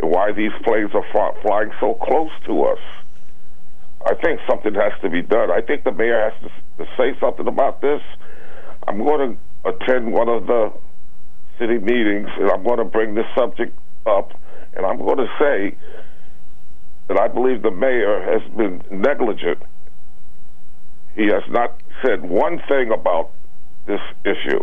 and 0.00 0.10
why 0.10 0.32
these 0.32 0.52
planes 0.64 0.90
are 0.94 1.04
fly- 1.12 1.34
flying 1.42 1.70
so 1.80 1.94
close 1.94 2.30
to 2.46 2.62
us. 2.64 2.78
I 4.06 4.14
think 4.14 4.40
something 4.48 4.74
has 4.74 4.92
to 5.02 5.10
be 5.10 5.22
done. 5.22 5.50
I 5.50 5.60
think 5.60 5.84
the 5.84 5.92
mayor 5.92 6.30
has 6.30 6.42
to, 6.42 6.84
to 6.84 6.90
say 6.96 7.18
something 7.20 7.46
about 7.46 7.80
this. 7.80 8.00
I'm 8.86 8.98
going 8.98 9.36
to 9.36 9.68
attend 9.68 10.12
one 10.12 10.28
of 10.28 10.46
the 10.46 10.72
city 11.58 11.78
meetings 11.78 12.28
and 12.38 12.50
I'm 12.50 12.62
going 12.62 12.78
to 12.78 12.84
bring 12.84 13.14
this 13.14 13.26
subject 13.36 13.76
up 14.06 14.32
and 14.74 14.86
I'm 14.86 14.98
going 14.98 15.18
to 15.18 15.28
say 15.38 15.76
that 17.08 17.18
I 17.18 17.26
believe 17.28 17.62
the 17.62 17.70
mayor 17.70 18.22
has 18.22 18.42
been 18.56 18.82
negligent. 18.90 19.58
He 21.16 21.24
has 21.24 21.42
not 21.50 21.76
said 22.04 22.22
one 22.22 22.62
thing 22.68 22.92
about 22.92 23.32
this 23.88 24.00
issue. 24.24 24.60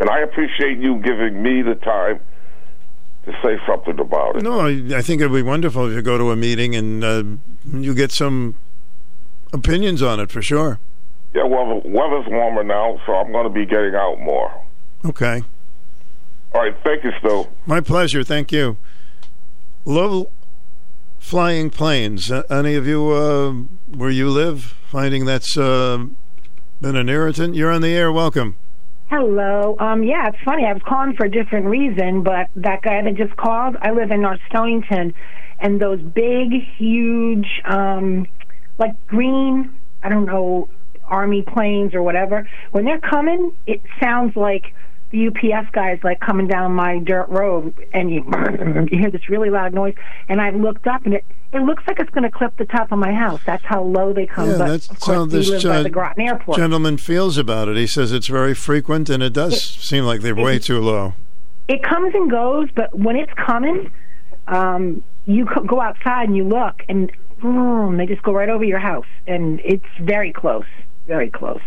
And 0.00 0.08
I 0.08 0.20
appreciate 0.20 0.78
you 0.78 0.98
giving 1.00 1.42
me 1.42 1.60
the 1.62 1.74
time 1.74 2.20
to 3.26 3.32
say 3.42 3.58
something 3.66 3.98
about 4.00 4.36
it. 4.36 4.42
No, 4.42 4.60
I, 4.60 4.96
I 4.96 5.02
think 5.02 5.20
it'd 5.20 5.32
be 5.32 5.42
wonderful 5.42 5.88
if 5.88 5.94
you 5.94 6.02
go 6.02 6.16
to 6.16 6.30
a 6.30 6.36
meeting 6.36 6.74
and 6.74 7.04
uh, 7.04 7.24
you 7.70 7.94
get 7.94 8.12
some 8.12 8.56
opinions 9.52 10.02
on 10.02 10.20
it 10.20 10.30
for 10.30 10.42
sure. 10.42 10.78
Yeah, 11.34 11.44
well, 11.44 11.80
the 11.80 11.88
weather's 11.88 12.26
warmer 12.28 12.64
now, 12.64 13.00
so 13.06 13.14
I'm 13.14 13.32
going 13.32 13.44
to 13.44 13.50
be 13.50 13.66
getting 13.66 13.94
out 13.94 14.20
more. 14.20 14.52
Okay. 15.04 15.42
All 16.54 16.62
right, 16.62 16.74
thank 16.84 17.02
you, 17.02 17.10
Stu. 17.18 17.48
My 17.66 17.80
pleasure. 17.80 18.22
Thank 18.22 18.52
you. 18.52 18.76
Low 19.84 20.30
flying 21.18 21.70
planes. 21.70 22.30
Uh, 22.30 22.42
any 22.50 22.74
of 22.74 22.86
you 22.86 23.10
uh, 23.10 23.52
where 23.96 24.10
you 24.10 24.28
live 24.30 24.62
finding 24.90 25.24
that's 25.24 25.56
uh, 25.58 26.04
been 26.84 26.96
an 26.96 27.08
irritant? 27.08 27.54
You're 27.54 27.72
on 27.72 27.80
the 27.80 27.88
air. 27.88 28.12
Welcome. 28.12 28.56
Hello. 29.08 29.74
Um, 29.78 30.02
yeah, 30.02 30.28
it's 30.28 30.36
funny. 30.44 30.66
I 30.66 30.72
was 30.74 30.82
calling 30.86 31.14
for 31.16 31.24
a 31.24 31.30
different 31.30 31.64
reason, 31.64 32.22
but 32.22 32.50
that 32.56 32.82
guy 32.82 33.00
that 33.00 33.14
just 33.16 33.34
called, 33.38 33.76
I 33.80 33.92
live 33.92 34.10
in 34.10 34.20
North 34.20 34.40
Stonington, 34.50 35.14
and 35.60 35.80
those 35.80 35.98
big, 36.02 36.52
huge, 36.76 37.46
um, 37.64 38.26
like 38.76 38.94
green, 39.06 39.74
I 40.02 40.10
don't 40.10 40.26
know, 40.26 40.68
army 41.06 41.40
planes 41.40 41.94
or 41.94 42.02
whatever, 42.02 42.46
when 42.72 42.84
they're 42.84 43.00
coming, 43.00 43.52
it 43.66 43.80
sounds 44.02 44.36
like 44.36 44.74
UPS 45.14 45.70
guys 45.72 45.98
like 46.02 46.20
coming 46.20 46.46
down 46.48 46.72
my 46.72 46.98
dirt 46.98 47.28
road, 47.28 47.74
and 47.92 48.10
you, 48.10 48.24
you 48.90 48.98
hear 48.98 49.10
this 49.10 49.28
really 49.28 49.50
loud 49.50 49.72
noise. 49.72 49.94
And 50.28 50.40
I 50.40 50.50
looked 50.50 50.86
up, 50.86 51.04
and 51.04 51.14
it 51.14 51.24
it 51.52 51.62
looks 51.62 51.84
like 51.86 52.00
it's 52.00 52.10
going 52.10 52.24
to 52.24 52.30
clip 52.30 52.56
the 52.56 52.64
top 52.64 52.90
of 52.90 52.98
my 52.98 53.12
house. 53.12 53.40
That's 53.46 53.64
how 53.64 53.82
low 53.84 54.12
they 54.12 54.26
come. 54.26 54.50
Yeah, 54.50 54.58
but 54.58 54.66
that's 54.66 55.06
how 55.06 55.24
this 55.24 55.48
live 55.48 55.62
by 55.62 55.76
uh, 55.76 55.82
the 55.84 55.90
Groton 55.90 56.22
Airport. 56.26 56.58
gentleman 56.58 56.98
feels 56.98 57.38
about 57.38 57.68
it. 57.68 57.76
He 57.76 57.86
says 57.86 58.10
it's 58.12 58.26
very 58.28 58.54
frequent, 58.54 59.08
and 59.08 59.22
it 59.22 59.32
does 59.32 59.62
seem 59.62 60.04
like 60.04 60.20
they're 60.20 60.34
way 60.34 60.58
too 60.58 60.80
low. 60.80 61.14
it 61.68 61.82
comes 61.82 62.12
and 62.14 62.30
goes, 62.30 62.68
but 62.74 62.98
when 62.98 63.14
it's 63.16 63.32
coming, 63.46 63.90
um, 64.48 65.02
you 65.26 65.46
co- 65.46 65.62
go 65.62 65.80
outside 65.80 66.28
and 66.28 66.36
you 66.36 66.44
look, 66.44 66.82
and 66.88 67.10
boom, 67.40 67.96
they 67.98 68.06
just 68.06 68.22
go 68.22 68.32
right 68.32 68.48
over 68.48 68.64
your 68.64 68.78
house, 68.80 69.06
and 69.26 69.60
it's 69.64 69.84
very 70.00 70.32
close, 70.32 70.66
very 71.06 71.30
close. 71.30 71.60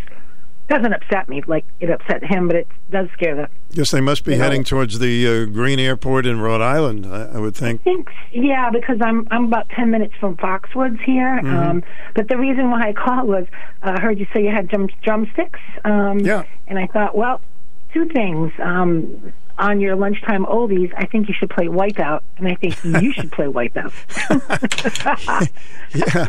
Doesn't 0.69 0.91
upset 0.93 1.29
me 1.29 1.41
like 1.47 1.65
it 1.79 1.89
upset 1.89 2.23
him, 2.25 2.47
but 2.47 2.57
it 2.57 2.67
does 2.91 3.07
scare 3.13 3.35
the. 3.35 3.47
Yes, 3.71 3.91
they 3.91 4.01
must 4.01 4.25
be 4.25 4.31
You 4.33 4.37
know- 4.37 4.43
heading 4.43 4.63
towards 4.65 4.99
the 4.99 5.25
uh, 5.27 5.45
Green 5.45 5.79
Airport 5.79 6.25
in 6.25 6.41
Rhode 6.41 6.61
Island. 6.61 7.05
I, 7.05 7.35
I 7.35 7.39
would 7.39 7.55
think. 7.55 7.79
I 7.81 7.83
think 7.85 8.09
yeah, 8.33 8.69
because 8.69 8.97
I'm 9.01 9.27
I'm 9.31 9.45
about 9.45 9.69
ten 9.69 9.91
minutes 9.91 10.13
from 10.19 10.35
Foxwoods 10.35 11.01
here. 11.03 11.39
Mhm. 11.41 11.55
Um, 11.69 11.83
but 12.15 12.27
the 12.27 12.37
reason 12.37 12.69
why 12.69 12.89
I 12.89 12.93
called 12.93 13.29
was 13.29 13.45
uh, 13.81 13.93
I 13.97 14.01
heard 14.01 14.19
you 14.19 14.27
say 14.33 14.43
you 14.43 14.51
had 14.51 14.67
drum, 14.67 14.89
drumsticks. 15.03 15.59
Um, 15.85 16.19
yeah. 16.19 16.43
And 16.67 16.77
I 16.77 16.87
thought, 16.87 17.15
well, 17.15 17.39
two 17.93 18.09
things. 18.09 18.51
Um, 18.61 19.31
on 19.59 19.79
your 19.81 19.95
lunchtime 19.95 20.45
oldies, 20.45 20.91
I 20.95 21.05
think 21.07 21.27
you 21.27 21.33
should 21.33 21.49
play 21.49 21.65
Wipeout, 21.67 22.21
and 22.37 22.47
I 22.47 22.55
think 22.55 22.81
you 23.03 23.11
should 23.13 23.31
play 23.31 23.45
Wipeout. 23.47 23.91
yeah, 25.93 26.27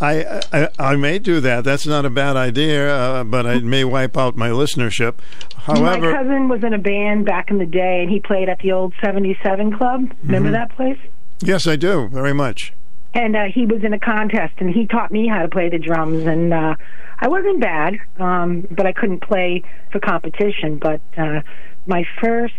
I, 0.00 0.40
I 0.52 0.68
I 0.78 0.96
may 0.96 1.18
do 1.18 1.40
that. 1.40 1.64
That's 1.64 1.86
not 1.86 2.04
a 2.04 2.10
bad 2.10 2.36
idea, 2.36 2.94
uh, 2.94 3.24
but 3.24 3.46
I 3.46 3.58
may 3.60 3.84
wipe 3.84 4.16
out 4.16 4.36
my 4.36 4.50
listenership. 4.50 5.14
However, 5.56 6.10
my 6.12 6.12
cousin 6.12 6.48
was 6.48 6.62
in 6.64 6.72
a 6.74 6.78
band 6.78 7.26
back 7.26 7.50
in 7.50 7.58
the 7.58 7.66
day, 7.66 8.00
and 8.02 8.10
he 8.10 8.20
played 8.20 8.48
at 8.48 8.58
the 8.60 8.72
old 8.72 8.94
77 9.02 9.76
Club. 9.76 10.10
Remember 10.22 10.48
Mhm. 10.50 10.52
that 10.52 10.70
place? 10.76 10.98
yes, 11.42 11.66
I 11.66 11.76
do 11.76 12.08
very 12.08 12.34
much. 12.34 12.72
And 13.12 13.34
uh, 13.34 13.44
he 13.52 13.66
was 13.66 13.82
in 13.82 13.92
a 13.92 13.98
contest, 13.98 14.54
and 14.58 14.70
he 14.70 14.86
taught 14.86 15.10
me 15.10 15.26
how 15.26 15.42
to 15.42 15.48
play 15.48 15.68
the 15.68 15.78
drums. 15.78 16.24
And 16.26 16.54
uh, 16.54 16.76
I 17.18 17.26
wasn't 17.26 17.60
bad, 17.60 17.98
um, 18.20 18.68
but 18.70 18.86
I 18.86 18.92
couldn't 18.92 19.20
play 19.20 19.64
for 19.90 19.98
competition. 19.98 20.76
But 20.78 21.00
uh, 21.18 21.40
my 21.86 22.04
first, 22.20 22.54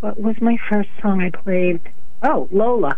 what 0.00 0.20
was 0.20 0.40
my 0.40 0.56
first 0.70 0.88
song 1.02 1.20
I 1.22 1.30
played? 1.30 1.80
Oh, 2.22 2.48
Lola 2.50 2.96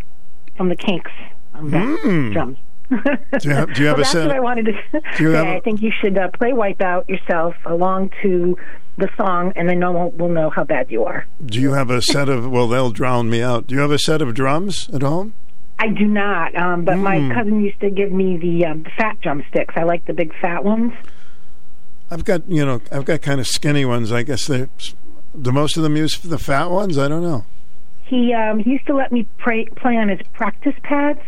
from 0.57 0.69
the 0.69 0.77
Kinks 0.77 1.11
on 1.55 1.71
Hmm. 1.71 2.33
drums. 2.33 2.59
Do 2.91 2.97
you 3.49 3.55
have, 3.55 3.73
do 3.75 3.83
you 3.83 3.87
have 3.89 3.95
well, 3.95 3.95
a 3.95 3.97
that's 3.99 4.11
set? 4.11 4.27
what 4.27 4.37
I 4.37 4.41
wanted 4.41 4.65
to 4.67 4.73
Do 5.17 5.23
you 5.23 5.31
say. 5.33 5.37
have 5.37 5.47
a- 5.47 5.57
I 5.57 5.61
think 5.61 5.81
you 5.83 5.93
should 6.01 6.19
uh, 6.19 6.29
play 6.31 6.51
Wipeout 6.53 7.09
yourself 7.09 7.55
along 7.65 8.11
to 8.23 8.57
the 8.99 9.09
song, 9.17 9.53
and 9.57 9.69
then 9.69 9.79
no 9.79 9.93
one 9.93 10.17
will 10.19 10.29
know 10.29 10.51
how 10.51 10.65
bad 10.65 10.91
you 10.91 11.05
are. 11.05 11.25
Do 11.45 11.61
you 11.61 11.73
have 11.73 11.89
a 11.91 12.03
set 12.03 12.29
of? 12.29 12.51
Well, 12.51 12.67
they'll 12.69 12.91
drown 12.91 13.31
me 13.31 13.41
out. 13.43 13.67
Do 13.69 13.75
you 13.77 13.81
have 13.81 13.93
a 13.93 13.99
set 13.99 14.21
of 14.21 14.35
drums 14.35 14.91
at 14.93 15.03
home? 15.03 15.33
I 15.79 15.89
do 15.89 16.05
not, 16.07 16.55
um, 16.57 16.85
but 16.85 16.97
my 16.99 17.17
Mm. 17.17 17.33
cousin 17.35 17.65
used 17.65 17.81
to 17.81 17.89
give 17.91 18.13
me 18.13 18.37
the 18.37 18.67
um, 18.67 18.85
fat 18.99 19.19
drumsticks. 19.23 19.73
I 19.77 19.85
like 19.85 20.05
the 20.07 20.13
big 20.13 20.35
fat 20.41 20.65
ones. 20.65 20.93
I've 22.11 22.25
got 22.25 22.47
you 22.49 22.67
know 22.67 22.81
I've 22.91 23.05
got 23.05 23.23
kind 23.23 23.41
of 23.41 23.47
skinny 23.47 23.85
ones. 23.85 24.11
I 24.13 24.23
guess 24.25 24.47
they. 24.49 24.67
Do 25.40 25.52
most 25.52 25.77
of 25.77 25.82
them 25.82 25.97
use 25.97 26.19
the 26.19 26.39
fat 26.39 26.70
ones? 26.70 26.98
I 26.98 27.09
don't 27.09 27.23
know. 27.23 27.44
He 28.05 28.35
um, 28.35 28.59
he 28.59 28.70
used 28.70 28.86
to 28.86 28.94
let 28.94 29.12
me 29.12 29.27
pray, 29.39 29.66
play 29.66 29.97
on 29.97 30.09
his 30.09 30.20
practice 30.32 30.74
pads. 30.82 31.20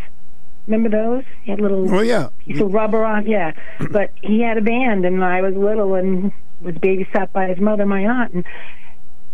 Remember 0.66 0.88
those? 0.88 1.24
He 1.44 1.50
had 1.50 1.60
little. 1.60 1.92
Oh 1.94 2.00
yeah. 2.00 2.28
Piece 2.44 2.60
of 2.60 2.72
rubber 2.72 3.04
on, 3.04 3.26
yeah. 3.26 3.52
But 3.90 4.10
he 4.22 4.40
had 4.40 4.58
a 4.58 4.60
band, 4.60 5.04
and 5.04 5.22
I 5.24 5.40
was 5.42 5.54
little 5.54 5.94
and 5.94 6.32
was 6.60 6.74
babysat 6.76 7.32
by 7.32 7.46
his 7.46 7.58
mother, 7.58 7.86
my 7.86 8.06
aunt, 8.06 8.34
and 8.34 8.44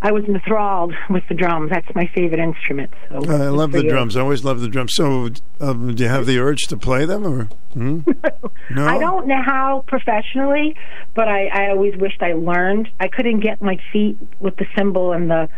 I 0.00 0.12
was 0.12 0.24
enthralled 0.24 0.94
with 1.10 1.24
the 1.28 1.34
drums. 1.34 1.70
That's 1.70 1.92
my 1.94 2.08
favorite 2.14 2.38
instrument. 2.38 2.90
So 3.08 3.16
I 3.16 3.48
love 3.48 3.72
the 3.72 3.82
you. 3.82 3.90
drums. 3.90 4.16
I 4.16 4.20
always 4.20 4.44
love 4.44 4.60
the 4.60 4.68
drums. 4.68 4.94
So, 4.94 5.30
um, 5.60 5.94
do 5.94 6.04
you 6.04 6.08
have 6.08 6.26
the 6.26 6.38
urge 6.38 6.66
to 6.68 6.76
play 6.76 7.04
them, 7.04 7.26
or 7.26 7.44
hmm? 7.72 8.00
no? 8.70 8.86
I 8.86 8.98
don't 8.98 9.26
know 9.26 9.42
how 9.44 9.84
professionally, 9.88 10.76
but 11.14 11.26
I, 11.26 11.46
I 11.46 11.70
always 11.70 11.96
wished 11.96 12.22
I 12.22 12.34
learned. 12.34 12.88
I 13.00 13.08
couldn't 13.08 13.40
get 13.40 13.60
my 13.60 13.78
feet 13.92 14.18
with 14.38 14.56
the 14.56 14.66
cymbal 14.76 15.12
and 15.12 15.28
the 15.30 15.48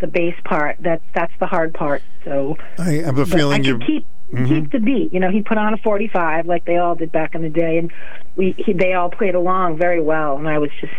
the 0.00 0.08
bass 0.08 0.34
part. 0.44 0.76
That's 0.80 1.04
that's 1.14 1.32
the 1.38 1.46
hard 1.46 1.72
part. 1.72 2.02
So 2.24 2.56
I 2.78 2.94
have 3.04 3.18
a 3.18 3.26
feeling 3.26 3.62
you. 3.64 3.78
could 3.78 3.86
keep 3.86 4.06
Mhm. 4.32 4.48
keep 4.48 4.72
the 4.72 4.80
beat. 4.80 5.12
You 5.12 5.20
know, 5.20 5.30
he 5.30 5.42
put 5.42 5.58
on 5.58 5.72
a 5.74 5.76
forty 5.76 6.08
five 6.08 6.46
like 6.46 6.64
they 6.64 6.78
all 6.78 6.96
did 6.96 7.12
back 7.12 7.36
in 7.36 7.42
the 7.42 7.48
day, 7.48 7.78
and 7.78 7.92
we 8.34 8.56
he, 8.58 8.72
they 8.72 8.94
all 8.94 9.10
played 9.10 9.36
along 9.36 9.76
very 9.78 10.00
well. 10.00 10.36
And 10.36 10.48
I 10.48 10.58
was 10.58 10.70
just 10.80 10.92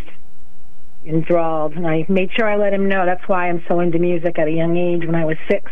enthralled, 1.06 1.74
and 1.74 1.88
I 1.88 2.06
made 2.10 2.32
sure 2.34 2.48
I 2.50 2.56
let 2.58 2.74
him 2.74 2.88
know. 2.88 3.06
That's 3.06 3.28
why 3.28 3.50
I'm 3.50 3.64
so 3.68 3.80
into 3.80 4.00
music 4.00 4.38
at 4.40 4.48
a 4.48 4.52
young 4.52 4.78
age. 4.78 5.06
When 5.06 5.16
I 5.16 5.26
was 5.26 5.38
six, 5.50 5.72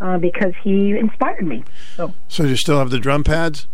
uh, 0.00 0.18
because 0.18 0.52
he 0.62 0.90
inspired 0.96 1.46
me. 1.46 1.64
So, 1.96 2.12
So 2.28 2.44
you 2.44 2.56
still 2.56 2.78
have 2.78 2.90
the 2.90 2.98
drum 2.98 3.24
pads? 3.24 3.66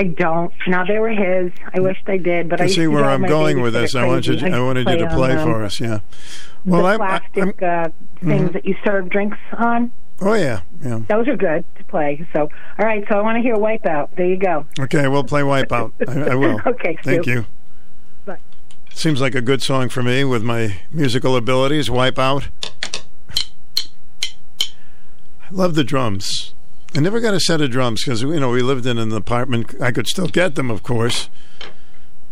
I 0.00 0.04
don't. 0.04 0.52
Now 0.68 0.84
they 0.84 0.98
were 0.98 1.08
his. 1.10 1.50
I 1.74 1.80
wished 1.80 2.08
I 2.08 2.18
did, 2.18 2.48
but 2.48 2.60
I 2.60 2.68
see 2.68 2.86
where 2.86 3.04
I'm 3.04 3.22
going 3.26 3.60
with 3.60 3.72
this. 3.72 3.96
I 3.96 4.06
want 4.06 4.26
you. 4.28 4.38
I 4.46 4.60
wanted 4.60 4.88
you 4.88 4.96
to 4.98 5.08
on, 5.08 5.16
play 5.16 5.32
um, 5.32 5.44
for 5.48 5.64
us. 5.64 5.80
Yeah. 5.80 6.00
Well, 6.64 6.82
the 6.82 6.88
I, 6.88 6.94
I, 6.94 6.96
plastic 6.96 7.62
uh, 7.62 7.88
things 8.24 8.50
Mhm. 8.50 8.52
that 8.52 8.64
you 8.64 8.76
serve 8.84 9.08
drinks 9.08 9.38
on. 9.56 9.90
oh 10.20 10.34
yeah, 10.34 10.60
yeah. 10.84 11.00
Those 11.08 11.26
are 11.26 11.36
good 11.36 11.64
to 11.78 11.84
play. 11.84 12.24
So, 12.32 12.42
all 12.78 12.86
right. 12.86 13.04
So 13.08 13.18
I 13.18 13.22
want 13.22 13.36
to 13.38 13.42
hear 13.42 13.56
Wipeout. 13.56 14.10
There 14.16 14.26
you 14.26 14.36
go. 14.36 14.66
Okay, 14.78 15.08
we'll 15.08 15.24
play 15.24 15.42
Wipeout. 15.42 15.90
I, 16.08 16.30
I 16.30 16.34
will. 16.36 16.60
Okay, 16.66 16.96
Thank 17.02 17.24
Stu. 17.24 17.30
you. 17.32 17.46
Seems 18.98 19.20
like 19.20 19.36
a 19.36 19.40
good 19.40 19.62
song 19.62 19.90
for 19.90 20.02
me 20.02 20.24
with 20.24 20.42
my 20.42 20.80
musical 20.90 21.36
abilities. 21.36 21.88
Wipeout. 21.88 22.48
I 25.40 25.52
love 25.52 25.76
the 25.76 25.84
drums. 25.84 26.52
I 26.96 26.98
never 26.98 27.20
got 27.20 27.32
a 27.32 27.38
set 27.38 27.60
of 27.60 27.70
drums 27.70 28.02
because 28.02 28.22
you 28.22 28.40
know 28.40 28.50
we 28.50 28.60
lived 28.60 28.86
in 28.86 28.98
an 28.98 29.12
apartment. 29.12 29.80
I 29.80 29.92
could 29.92 30.08
still 30.08 30.26
get 30.26 30.56
them, 30.56 30.68
of 30.68 30.82
course. 30.82 31.30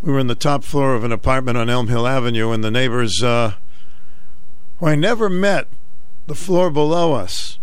We 0.03 0.11
were 0.11 0.19
in 0.19 0.27
the 0.27 0.35
top 0.35 0.65
floor 0.65 0.97
of 0.97 1.05
an 1.05 1.13
apartment 1.13 1.57
on 1.57 1.71
Elm 1.71 1.87
Hill 1.87 2.05
Avenue, 2.05 2.51
and 2.51 2.65
the 2.65 2.73
neighbors, 2.73 3.23
uh, 3.23 3.53
who 4.81 4.87
I 4.87 4.97
never 4.97 5.29
met, 5.29 5.69
the 6.27 6.35
floor 6.35 6.73
below 6.73 7.13
us, 7.13 7.61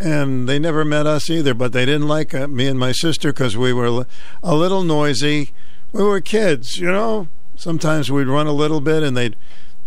and 0.00 0.48
they 0.48 0.58
never 0.58 0.86
met 0.86 1.06
us 1.06 1.28
either. 1.28 1.52
But 1.52 1.74
they 1.74 1.84
didn't 1.84 2.08
like 2.08 2.32
uh, 2.32 2.48
me 2.48 2.66
and 2.66 2.78
my 2.78 2.92
sister 2.92 3.30
because 3.30 3.58
we 3.58 3.74
were 3.74 4.06
a 4.42 4.54
little 4.54 4.84
noisy. 4.84 5.50
We 5.92 6.02
were 6.02 6.22
kids, 6.22 6.78
you 6.78 6.90
know. 6.90 7.28
Sometimes 7.56 8.10
we'd 8.10 8.26
run 8.26 8.46
a 8.46 8.52
little 8.52 8.80
bit, 8.80 9.02
and 9.02 9.16
they'd 9.16 9.36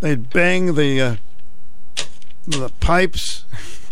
they'd 0.02 0.30
bang 0.30 0.76
the 0.76 1.02
uh, 1.02 1.16
the 2.48 2.70
pipes. 2.80 3.46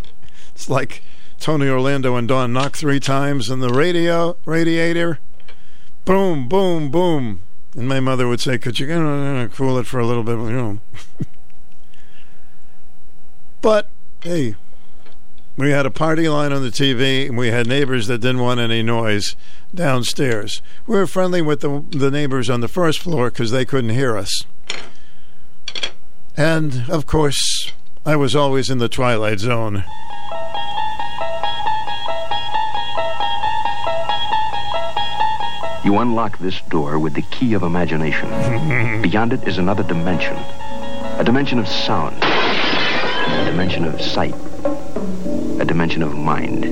it's 0.55 0.69
like 0.69 1.03
Tony 1.39 1.67
Orlando 1.69 2.15
and 2.15 2.27
Dawn 2.27 2.53
knock 2.53 2.75
three 2.75 2.99
times, 2.99 3.49
and 3.49 3.61
the 3.61 3.69
radio 3.69 4.35
radiator, 4.45 5.19
boom, 6.05 6.47
boom, 6.47 6.89
boom. 6.89 7.41
And 7.75 7.87
my 7.87 7.99
mother 7.99 8.27
would 8.27 8.41
say, 8.41 8.57
"Could 8.57 8.79
you 8.79 8.91
uh, 8.91 9.47
cool 9.49 9.77
it 9.77 9.85
for 9.85 9.99
a 9.99 10.07
little 10.07 10.23
bit?" 10.23 10.37
You 10.37 10.51
know. 10.51 10.79
but 13.61 13.89
hey, 14.21 14.55
we 15.57 15.71
had 15.71 15.87
a 15.87 15.91
party 15.91 16.29
line 16.29 16.53
on 16.53 16.61
the 16.61 16.69
TV, 16.69 17.27
and 17.27 17.37
we 17.37 17.47
had 17.47 17.67
neighbors 17.67 18.05
that 18.07 18.19
didn't 18.19 18.41
want 18.41 18.59
any 18.59 18.83
noise 18.83 19.35
downstairs. 19.73 20.61
We 20.85 20.95
were 20.95 21.07
friendly 21.07 21.41
with 21.41 21.61
the 21.61 21.83
the 21.89 22.11
neighbors 22.11 22.49
on 22.49 22.61
the 22.61 22.67
first 22.67 22.99
floor 22.99 23.31
because 23.31 23.51
they 23.51 23.65
couldn't 23.65 23.89
hear 23.89 24.15
us. 24.15 24.43
And 26.37 26.85
of 26.87 27.07
course, 27.07 27.73
I 28.05 28.15
was 28.15 28.35
always 28.35 28.69
in 28.69 28.77
the 28.77 28.87
twilight 28.87 29.39
zone. 29.39 29.83
You 35.83 35.97
unlock 35.97 36.37
this 36.37 36.61
door 36.69 36.99
with 36.99 37.15
the 37.15 37.23
key 37.23 37.53
of 37.53 37.63
imagination. 37.63 38.29
Beyond 39.01 39.33
it 39.33 39.47
is 39.47 39.57
another 39.57 39.83
dimension. 39.83 40.35
A 41.17 41.23
dimension 41.25 41.57
of 41.57 41.67
sound. 41.67 42.17
A 42.21 43.45
dimension 43.45 43.85
of 43.85 43.99
sight. 43.99 44.35
A 45.59 45.65
dimension 45.65 46.03
of 46.03 46.15
mind. 46.15 46.65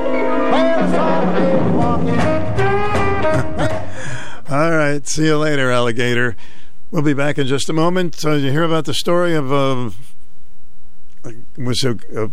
alligator. 4.50 4.54
All 4.54 4.70
right, 4.70 5.06
see 5.06 5.24
you 5.24 5.38
later, 5.38 5.70
alligator. 5.70 6.36
We'll 6.90 7.02
be 7.02 7.14
back 7.14 7.38
in 7.38 7.46
just 7.46 7.68
a 7.68 7.72
moment. 7.72 8.24
Uh, 8.24 8.32
you 8.32 8.50
hear 8.50 8.62
about 8.62 8.84
the 8.84 8.94
story 8.94 9.34
of 9.34 9.52
uh, 9.52 9.90
was 11.56 11.84
a, 11.84 12.30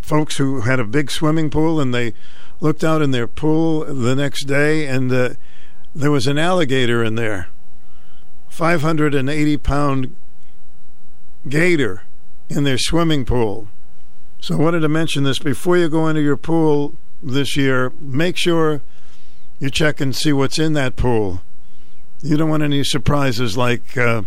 folks 0.00 0.36
who 0.36 0.60
had 0.60 0.78
a 0.78 0.84
big 0.84 1.10
swimming 1.10 1.50
pool 1.50 1.80
and 1.80 1.92
they 1.92 2.14
looked 2.60 2.84
out 2.84 3.02
in 3.02 3.10
their 3.10 3.26
pool 3.26 3.84
the 3.84 4.14
next 4.14 4.44
day 4.44 4.86
and 4.86 5.12
uh, 5.12 5.30
there 5.96 6.10
was 6.10 6.26
an 6.26 6.38
alligator 6.38 7.02
in 7.02 7.14
there, 7.14 7.48
five 8.48 8.82
hundred 8.82 9.14
and 9.14 9.30
eighty 9.30 9.56
pound 9.56 10.14
gator 11.48 12.02
in 12.50 12.64
their 12.64 12.76
swimming 12.76 13.24
pool. 13.24 13.68
So 14.38 14.54
I 14.54 14.58
wanted 14.58 14.80
to 14.80 14.90
mention 14.90 15.24
this 15.24 15.38
before 15.38 15.78
you 15.78 15.88
go 15.88 16.06
into 16.06 16.20
your 16.20 16.36
pool 16.36 16.94
this 17.22 17.56
year. 17.56 17.92
Make 17.98 18.36
sure 18.36 18.82
you 19.58 19.70
check 19.70 20.00
and 20.00 20.14
see 20.14 20.34
what's 20.34 20.58
in 20.58 20.74
that 20.74 20.96
pool. 20.96 21.40
You 22.22 22.36
don't 22.36 22.50
want 22.50 22.62
any 22.62 22.84
surprises 22.84 23.56
like 23.56 23.96
uh, 23.96 24.22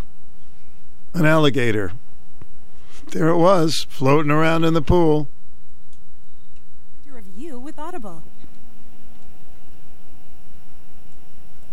an 1.14 1.24
alligator. 1.24 1.92
There 3.12 3.28
it 3.28 3.36
was, 3.36 3.86
floating 3.88 4.32
around 4.32 4.64
in 4.64 4.74
the 4.74 4.82
pool. 4.82 5.28
Review 7.06 7.60
with 7.60 7.78
Audible. 7.78 8.24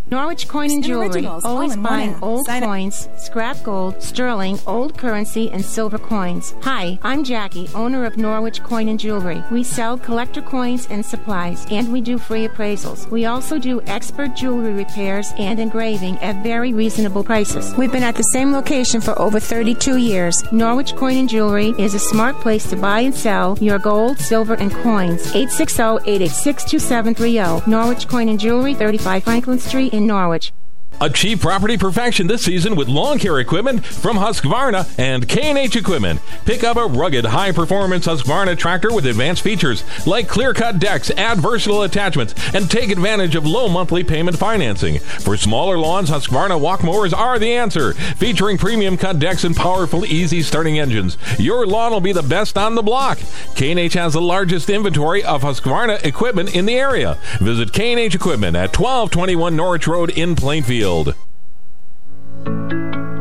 Norwich 0.09 0.47
Coin 0.47 0.71
and 0.71 0.81
Jewelry. 0.81 1.25
Always 1.25 1.75
buying 1.75 2.15
old 2.21 2.45
Sign 2.45 2.63
up. 2.63 2.69
coins, 2.69 3.09
scrap 3.17 3.61
gold, 3.61 4.01
sterling, 4.01 4.57
old 4.65 4.97
currency, 4.97 5.51
and 5.51 5.65
silver 5.65 5.97
coins. 5.97 6.55
Hi, 6.61 6.97
I'm 7.03 7.25
Jackie, 7.25 7.67
owner 7.75 8.05
of 8.05 8.15
Norwich 8.15 8.63
Coin 8.63 8.87
and 8.87 8.97
Jewelry. 8.97 9.43
We 9.51 9.63
sell 9.63 9.97
collector 9.97 10.41
coins 10.41 10.87
and 10.89 11.05
supplies, 11.05 11.67
and 11.71 11.91
we 11.91 11.99
do 11.99 12.17
free 12.17 12.47
appraisals. 12.47 13.05
We 13.11 13.25
also 13.25 13.59
do 13.59 13.81
expert 13.81 14.33
jewelry 14.33 14.71
repairs 14.71 15.33
and 15.37 15.59
engraving 15.59 16.17
at 16.19 16.41
very 16.41 16.71
reasonable 16.71 17.25
prices. 17.25 17.75
We've 17.75 17.91
been 17.91 18.01
at 18.03 18.15
the 18.15 18.23
same 18.23 18.53
location 18.53 19.01
for 19.01 19.19
over 19.19 19.41
32 19.41 19.97
years. 19.97 20.41
Norwich 20.53 20.95
Coin 20.95 21.17
and 21.17 21.27
Jewelry 21.27 21.73
is 21.77 21.95
a 21.95 21.99
smart 21.99 22.37
place 22.37 22.69
to 22.69 22.77
buy 22.77 23.01
and 23.01 23.13
sell 23.13 23.57
your 23.59 23.77
gold, 23.77 24.19
silver, 24.19 24.53
and 24.53 24.71
coins. 24.71 25.27
860-886-2730. 25.33 27.67
Norwich 27.67 28.07
Coin 28.07 28.29
and 28.29 28.39
Jewelry, 28.39 28.73
35 28.73 29.25
Franklin 29.25 29.59
Street 29.59 29.95
in 29.97 30.07
Norwich. 30.07 30.53
Achieve 30.99 31.41
property 31.41 31.77
perfection 31.77 32.25
this 32.25 32.43
season 32.43 32.75
with 32.75 32.87
lawn 32.87 33.19
care 33.19 33.39
equipment 33.39 33.85
from 33.85 34.17
Husqvarna 34.17 34.87
and 34.97 35.29
K&H 35.29 35.75
Equipment. 35.75 36.19
Pick 36.45 36.63
up 36.63 36.75
a 36.75 36.87
rugged, 36.87 37.23
high-performance 37.23 38.07
Husqvarna 38.07 38.57
tractor 38.57 38.91
with 38.91 39.05
advanced 39.05 39.43
features 39.43 39.83
like 40.07 40.27
clear-cut 40.27 40.79
decks, 40.79 41.11
add 41.11 41.37
versatile 41.37 41.83
attachments, 41.83 42.33
and 42.55 42.71
take 42.71 42.89
advantage 42.89 43.35
of 43.35 43.45
low 43.45 43.67
monthly 43.67 44.03
payment 44.03 44.39
financing. 44.39 44.97
For 44.97 45.37
smaller 45.37 45.77
lawns, 45.77 46.09
Husqvarna 46.09 46.59
walk 46.59 46.83
mowers 46.83 47.13
are 47.13 47.37
the 47.37 47.53
answer. 47.53 47.93
Featuring 47.93 48.57
premium 48.57 48.97
cut 48.97 49.19
decks 49.19 49.43
and 49.43 49.55
powerful, 49.55 50.03
easy 50.03 50.41
starting 50.41 50.79
engines, 50.79 51.15
your 51.37 51.67
lawn 51.67 51.91
will 51.91 52.01
be 52.01 52.11
the 52.11 52.23
best 52.23 52.57
on 52.57 52.73
the 52.73 52.81
block. 52.81 53.19
K&H 53.53 53.93
has 53.93 54.13
the 54.13 54.21
largest 54.21 54.67
inventory 54.67 55.23
of 55.23 55.43
Husqvarna 55.43 56.03
equipment 56.03 56.55
in 56.55 56.65
the 56.65 56.75
area. 56.75 57.19
Visit 57.39 57.71
K&H 57.71 58.15
Equipment 58.15 58.55
at 58.55 58.75
1221 58.75 59.55
Norwich 59.55 59.87
Road 59.87 60.09
in 60.09 60.35
Plainfield. 60.35 60.86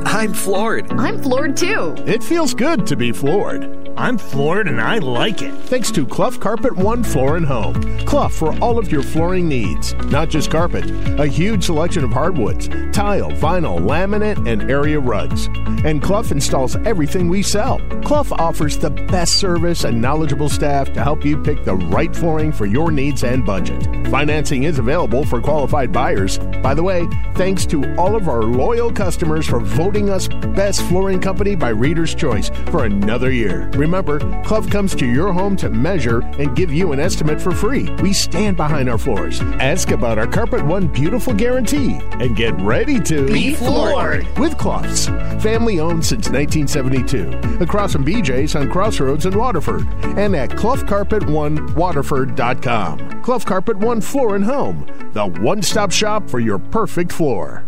I'm 0.07 0.33
floored. 0.33 0.91
I'm 0.93 1.21
floored 1.21 1.57
too. 1.57 1.95
It 2.07 2.23
feels 2.23 2.55
good 2.55 2.87
to 2.87 2.97
be 2.97 3.11
floored. 3.11 3.86
I'm 3.99 4.19
floored 4.19 4.69
and 4.69 4.79
I 4.79 4.99
like 4.99 5.41
it. 5.41 5.55
Thanks 5.55 5.91
to 5.93 6.07
Clough 6.07 6.33
Carpet 6.33 6.77
One 6.77 7.03
Floor 7.03 7.39
and 7.39 7.47
Home. 7.47 7.99
Clough 8.05 8.29
for 8.29 8.53
all 8.61 8.79
of 8.79 8.93
your 8.93 9.03
flooring 9.03 9.49
needs, 9.49 9.95
not 10.11 10.29
just 10.29 10.51
carpet. 10.51 10.85
A 11.19 11.27
huge 11.27 11.65
selection 11.65 12.05
of 12.05 12.13
hardwoods, 12.13 12.69
tile, 12.93 13.31
vinyl, 13.31 13.81
laminate, 13.81 14.47
and 14.47 14.71
area 14.71 15.01
rugs. 15.01 15.49
And 15.85 16.03
Clough 16.03 16.31
installs 16.31 16.77
everything 16.85 17.29
we 17.29 17.43
sell. 17.43 17.79
Clough 18.05 18.33
offers 18.33 18.77
the 18.77 18.91
best 18.91 19.39
service 19.39 19.85
and 19.85 20.01
knowledgeable 20.01 20.51
staff 20.51 20.93
to 20.93 21.03
help 21.03 21.25
you 21.25 21.41
pick 21.43 21.65
the 21.65 21.77
right 21.77 22.15
flooring 22.15 22.53
for 22.53 22.67
your 22.67 22.91
needs 22.91 23.25
and 23.25 23.47
budget. 23.47 23.83
Financing 24.09 24.65
is 24.65 24.79
available 24.79 25.25
for 25.25 25.41
qualified 25.41 25.91
buyers. 25.91 26.39
By 26.63 26.75
the 26.75 26.83
way, 26.83 27.09
thanks 27.35 27.65
to 27.67 27.97
all 27.97 28.15
of 28.15 28.29
our 28.29 28.43
loyal 28.43 28.93
customers 28.93 29.47
for 29.47 29.61
voting 29.61 30.11
us 30.11 30.29
Best 30.29 30.83
Flooring 30.83 31.21
Company 31.21 31.55
by 31.55 31.71
Reader's 31.71 32.15
Choice 32.15 32.51
for 32.67 32.85
another 32.85 33.33
year. 33.33 33.71
Remember, 33.87 34.19
Clough 34.43 34.67
comes 34.67 34.97
to 34.97 35.07
your 35.07 35.33
home 35.33 35.55
to 35.59 35.71
measure 35.71 36.19
and 36.41 36.57
give 36.57 36.73
you 36.73 36.91
an 36.91 36.99
estimate 36.99 37.41
for 37.41 37.53
free. 37.53 37.89
We 38.03 38.13
stand 38.13 38.57
behind 38.57 38.91
our 38.91 38.99
floors. 38.99 39.41
Ask 39.61 39.93
about 39.93 40.19
our 40.19 40.27
Carpet 40.27 40.67
One 40.67 40.89
Beautiful 40.89 41.33
Guarantee 41.33 42.01
and 42.15 42.35
get 42.35 42.61
ready 42.61 42.99
to 43.03 43.29
Be 43.29 43.55
floored. 43.55 44.27
with 44.39 44.59
Cloughs. 44.59 45.07
Family 45.41 45.79
owned 45.79 46.05
since 46.05 46.29
1972. 46.29 47.63
Across 47.63 47.93
from 47.93 48.05
BJ's 48.05 48.57
on 48.57 48.69
Crossroads 48.69 49.25
in 49.25 49.39
Waterford 49.39 49.87
and 50.19 50.35
at 50.35 50.51
cloughcarpet1waterford.com. 50.51 53.23
Clough 53.23 53.39
Carpet 53.39 53.77
One 53.77 54.01
Floor 54.01 54.35
and 54.35 54.45
Home, 54.45 54.85
the 55.13 55.27
one 55.27 55.63
stop 55.63 55.93
shop 55.93 56.29
for 56.29 56.41
your 56.41 56.59
perfect 56.59 57.13
floor. 57.13 57.63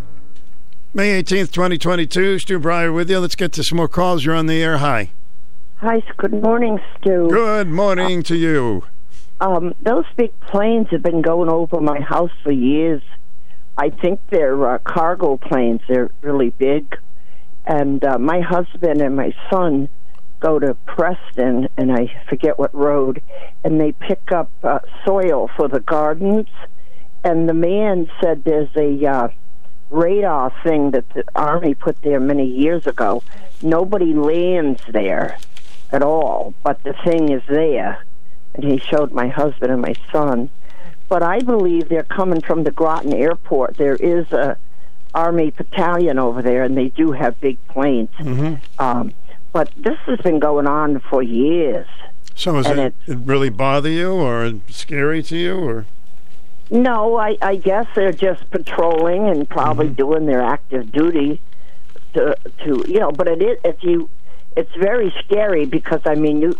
May 0.93 1.23
18th, 1.23 1.53
2022. 1.53 2.39
Stu 2.39 2.59
Bryer 2.59 2.91
with 2.91 3.09
you. 3.09 3.19
Let's 3.19 3.35
get 3.35 3.53
to 3.53 3.63
some 3.63 3.77
more 3.77 3.87
calls. 3.87 4.25
You're 4.25 4.35
on 4.35 4.47
the 4.47 4.61
air. 4.61 4.79
Hi. 4.79 5.11
Hi, 5.81 6.03
good 6.17 6.33
morning, 6.43 6.81
Stu. 6.97 7.29
Good 7.29 7.69
morning 7.69 8.21
to 8.23 8.35
you. 8.35 8.83
Um, 9.39 9.73
those 9.81 10.03
big 10.17 10.37
planes 10.41 10.87
have 10.91 11.01
been 11.01 11.21
going 11.21 11.49
over 11.49 11.79
my 11.79 12.01
house 12.01 12.33
for 12.43 12.51
years. 12.51 13.01
I 13.77 13.89
think 13.89 14.19
they're 14.29 14.71
uh, 14.71 14.79
cargo 14.79 15.37
planes. 15.37 15.79
They're 15.87 16.11
really 16.21 16.49
big. 16.49 16.97
And 17.65 18.03
uh, 18.03 18.19
my 18.19 18.41
husband 18.41 19.01
and 19.01 19.15
my 19.15 19.33
son 19.49 19.87
go 20.41 20.59
to 20.59 20.73
Preston, 20.85 21.69
and 21.77 21.93
I 21.93 22.23
forget 22.27 22.59
what 22.59 22.75
road, 22.75 23.21
and 23.63 23.79
they 23.79 23.93
pick 23.93 24.33
up 24.33 24.51
uh, 24.61 24.79
soil 25.05 25.49
for 25.55 25.69
the 25.69 25.79
gardens. 25.79 26.49
And 27.23 27.47
the 27.47 27.53
man 27.53 28.11
said 28.21 28.43
there's 28.43 28.75
a 28.75 29.05
uh, 29.05 29.27
radar 29.89 30.53
thing 30.61 30.91
that 30.91 31.07
the 31.13 31.23
Army 31.35 31.73
put 31.73 32.01
there 32.01 32.19
many 32.19 32.47
years 32.47 32.85
ago. 32.85 33.23
Nobody 33.61 34.13
lands 34.13 34.81
there 34.91 35.37
at 35.91 36.01
all, 36.03 36.53
but 36.63 36.81
the 36.83 36.93
thing 37.03 37.29
is 37.29 37.41
there. 37.47 38.03
And 38.53 38.63
he 38.63 38.77
showed 38.79 39.11
my 39.11 39.27
husband 39.27 39.71
and 39.71 39.81
my 39.81 39.95
son. 40.11 40.49
But 41.07 41.23
I 41.23 41.39
believe 41.39 41.89
they're 41.89 42.03
coming 42.03 42.41
from 42.41 42.63
the 42.63 42.71
Groton 42.71 43.13
Airport. 43.13 43.77
There 43.77 43.95
is 43.95 44.31
a 44.31 44.57
Army 45.13 45.51
battalion 45.51 46.19
over 46.19 46.41
there, 46.41 46.63
and 46.63 46.77
they 46.77 46.89
do 46.89 47.11
have 47.11 47.39
big 47.41 47.57
planes. 47.67 48.09
Mm-hmm. 48.19 48.55
Um, 48.81 49.13
but 49.51 49.71
this 49.75 49.97
has 50.05 50.19
been 50.19 50.39
going 50.39 50.67
on 50.67 50.99
for 50.99 51.23
years. 51.23 51.87
So, 52.35 52.57
is 52.59 52.67
it, 52.67 52.93
it 53.07 53.17
really 53.17 53.49
bother 53.49 53.89
you, 53.89 54.11
or 54.11 54.53
scary 54.69 55.23
to 55.23 55.35
you, 55.37 55.57
or? 55.57 55.85
No, 56.69 57.17
I, 57.17 57.37
I 57.41 57.55
guess 57.55 57.87
they're 57.95 58.11
just 58.13 58.49
patrolling 58.51 59.27
and 59.27 59.49
probably 59.49 59.87
Mm-hmm. 59.87 59.95
doing 59.95 60.25
their 60.27 60.41
active 60.43 60.91
duty 60.91 61.41
to 62.13 62.35
to 62.63 62.85
you 62.87 62.99
know. 62.99 63.11
But 63.11 63.27
it 63.27 63.41
is 63.41 63.57
if 63.63 63.83
you, 63.83 64.09
it's 64.55 64.73
very 64.79 65.13
scary 65.25 65.65
because 65.65 66.01
I 66.05 66.15
mean 66.15 66.41
you, 66.41 66.57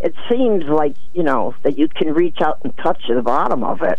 it 0.00 0.14
seems 0.30 0.64
like 0.64 0.94
you 1.14 1.22
know 1.22 1.54
that 1.62 1.78
you 1.78 1.88
can 1.88 2.12
reach 2.14 2.40
out 2.40 2.58
and 2.64 2.76
touch 2.78 3.02
the 3.08 3.22
bottom 3.22 3.62
of 3.64 3.82
it, 3.82 3.98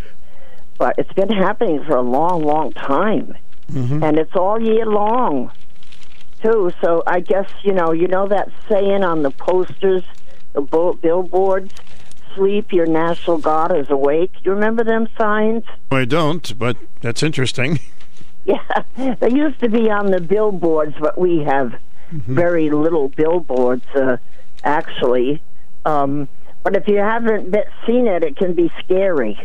but 0.77 0.95
it's 0.97 1.13
been 1.13 1.29
happening 1.31 1.83
for 1.85 1.95
a 1.95 2.01
long, 2.01 2.43
long 2.43 2.71
time, 2.73 3.35
Mm-hmm. 3.71 4.03
and 4.03 4.17
it's 4.19 4.35
all 4.35 4.61
year 4.61 4.85
long, 4.85 5.49
too. 6.43 6.71
So 6.81 7.01
I 7.07 7.21
guess 7.21 7.49
you 7.63 7.73
know 7.73 7.91
you 7.93 8.07
know 8.07 8.27
that 8.27 8.49
saying 8.69 9.03
on 9.03 9.23
the 9.23 9.31
posters, 9.31 10.03
the 10.53 10.61
billboards. 11.01 11.73
Sleep, 12.35 12.73
your 12.73 12.87
national 12.87 13.37
guard 13.37 13.77
is 13.77 13.91
awake. 13.91 14.31
You 14.41 14.53
remember 14.53 14.83
them 14.83 15.07
signs? 15.19 15.65
I 15.91 16.05
don't, 16.05 16.57
but 16.57 16.77
that's 17.01 17.21
interesting. 17.23 17.79
Yeah, 18.45 18.83
they 18.97 19.31
used 19.31 19.59
to 19.61 19.69
be 19.69 19.89
on 19.89 20.07
the 20.07 20.19
billboards, 20.19 20.95
but 20.99 21.17
we 21.17 21.43
have 21.43 21.75
very 22.27 22.69
little 22.69 23.09
billboards, 23.09 23.85
uh, 23.95 24.17
actually. 24.63 25.41
Um, 25.85 26.27
but 26.63 26.75
if 26.75 26.87
you 26.87 26.97
haven't 26.97 27.51
be- 27.51 27.63
seen 27.85 28.07
it, 28.07 28.23
it 28.23 28.37
can 28.37 28.53
be 28.53 28.71
scary. 28.83 29.37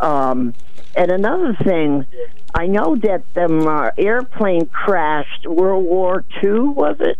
Um, 0.00 0.54
and 0.94 1.10
another 1.10 1.54
thing, 1.62 2.06
I 2.54 2.66
know 2.66 2.96
that 2.96 3.22
the 3.34 3.46
uh, 3.46 3.90
airplane 3.96 4.66
crashed 4.66 5.46
World 5.46 5.84
War 5.84 6.24
II, 6.42 6.60
was 6.60 6.96
it? 7.00 7.18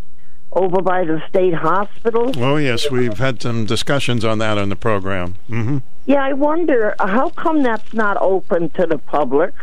Over 0.52 0.82
by 0.82 1.04
the 1.04 1.22
state 1.30 1.54
hospital. 1.54 2.30
Oh, 2.36 2.56
yes, 2.56 2.90
we've 2.90 3.16
had 3.16 3.40
some 3.40 3.64
discussions 3.64 4.22
on 4.22 4.36
that 4.38 4.58
on 4.58 4.68
the 4.68 4.76
program. 4.76 5.36
Mm-hmm. 5.48 5.78
Yeah, 6.04 6.22
I 6.22 6.34
wonder 6.34 6.94
how 6.98 7.30
come 7.30 7.62
that's 7.62 7.94
not 7.94 8.18
open 8.20 8.68
to 8.70 8.86
the 8.86 8.98
public. 8.98 9.54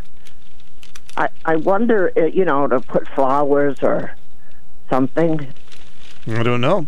I 1.16 1.28
I 1.46 1.58
wonder, 1.58 2.12
uh, 2.18 2.26
you 2.26 2.44
know, 2.44 2.66
to 2.68 2.80
put 2.80 3.08
flowers 3.10 3.78
or 3.84 4.16
something. 4.90 5.54
I 6.28 6.44
don't 6.44 6.62
know. 6.62 6.88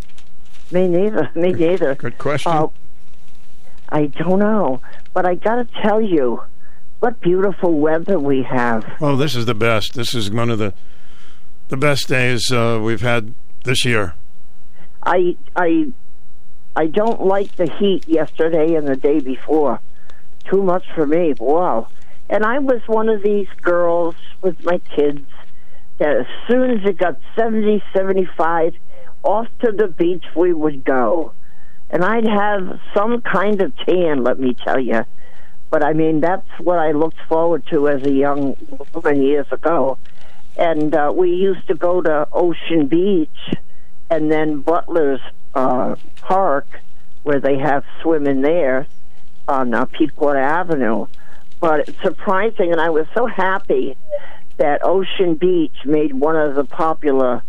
Me 0.70 0.88
neither. 0.88 1.30
Me 1.34 1.52
neither. 1.52 1.94
Good 1.94 2.18
question. 2.18 2.52
Uh, 2.52 2.68
I 3.88 4.06
don't 4.06 4.38
know, 4.38 4.80
but 5.12 5.26
I 5.26 5.34
got 5.34 5.56
to 5.56 5.82
tell 5.82 6.00
you, 6.00 6.42
what 7.00 7.20
beautiful 7.20 7.72
weather 7.80 8.18
we 8.18 8.44
have. 8.44 8.84
Oh, 9.00 9.16
this 9.16 9.34
is 9.34 9.46
the 9.46 9.54
best. 9.54 9.94
This 9.94 10.14
is 10.14 10.30
one 10.30 10.50
of 10.50 10.58
the 10.58 10.72
the 11.68 11.76
best 11.76 12.06
days 12.06 12.52
uh, 12.52 12.80
we've 12.80 13.00
had 13.00 13.34
this 13.64 13.84
year. 13.84 14.14
I 15.02 15.36
I 15.56 15.92
I 16.76 16.86
don't 16.86 17.26
like 17.26 17.56
the 17.56 17.68
heat 17.68 18.06
yesterday 18.06 18.74
and 18.76 18.86
the 18.86 18.94
day 18.96 19.18
before. 19.18 19.80
Too 20.44 20.62
much 20.62 20.84
for 20.94 21.06
me. 21.06 21.34
Wow. 21.38 21.88
And 22.30 22.44
I 22.44 22.60
was 22.60 22.80
one 22.86 23.08
of 23.08 23.22
these 23.22 23.48
girls 23.60 24.14
with 24.40 24.64
my 24.64 24.78
kids 24.78 25.26
as 26.02 26.26
soon 26.48 26.70
as 26.70 26.84
it 26.84 26.98
got 26.98 27.18
70, 27.36 27.82
75, 27.94 28.74
off 29.22 29.46
to 29.64 29.72
the 29.72 29.88
beach 29.88 30.24
we 30.34 30.52
would 30.52 30.84
go. 30.84 31.32
And 31.90 32.04
I'd 32.04 32.26
have 32.26 32.80
some 32.94 33.20
kind 33.20 33.60
of 33.60 33.76
tan, 33.76 34.24
let 34.24 34.38
me 34.38 34.54
tell 34.54 34.80
you. 34.80 35.04
But 35.70 35.82
I 35.82 35.92
mean, 35.92 36.20
that's 36.20 36.48
what 36.58 36.78
I 36.78 36.92
looked 36.92 37.20
forward 37.28 37.66
to 37.70 37.88
as 37.88 38.02
a 38.02 38.10
young 38.10 38.56
woman 38.92 39.22
years 39.22 39.46
ago. 39.50 39.98
And 40.56 40.94
uh, 40.94 41.12
we 41.14 41.30
used 41.30 41.66
to 41.68 41.74
go 41.74 42.02
to 42.02 42.28
Ocean 42.32 42.86
Beach 42.86 43.54
and 44.10 44.30
then 44.30 44.60
Butler's 44.60 45.20
uh, 45.54 45.96
Park, 46.16 46.66
where 47.22 47.40
they 47.40 47.58
have 47.58 47.84
swimming 48.02 48.42
there 48.42 48.86
on 49.48 49.72
uh, 49.72 49.86
Pequot 49.86 50.36
Avenue. 50.36 51.06
But 51.60 51.88
it's 51.88 52.02
surprising, 52.02 52.72
and 52.72 52.80
I 52.80 52.90
was 52.90 53.06
so 53.14 53.26
happy 53.26 53.96
that 54.58 54.84
Ocean 54.84 55.34
Beach 55.34 55.74
made 55.84 56.12
one 56.14 56.36
of 56.36 56.54
the 56.54 56.64
popular 56.64 57.42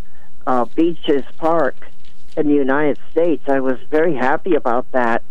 uh, 0.48 0.66
beaches 0.76 1.24
park 1.38 1.76
in 2.38 2.48
the 2.48 2.54
United 2.54 2.98
States. 3.12 3.44
I 3.48 3.60
was 3.60 3.78
very 3.92 4.16
happy 4.16 4.56
about 4.56 4.92
that. 4.92 5.22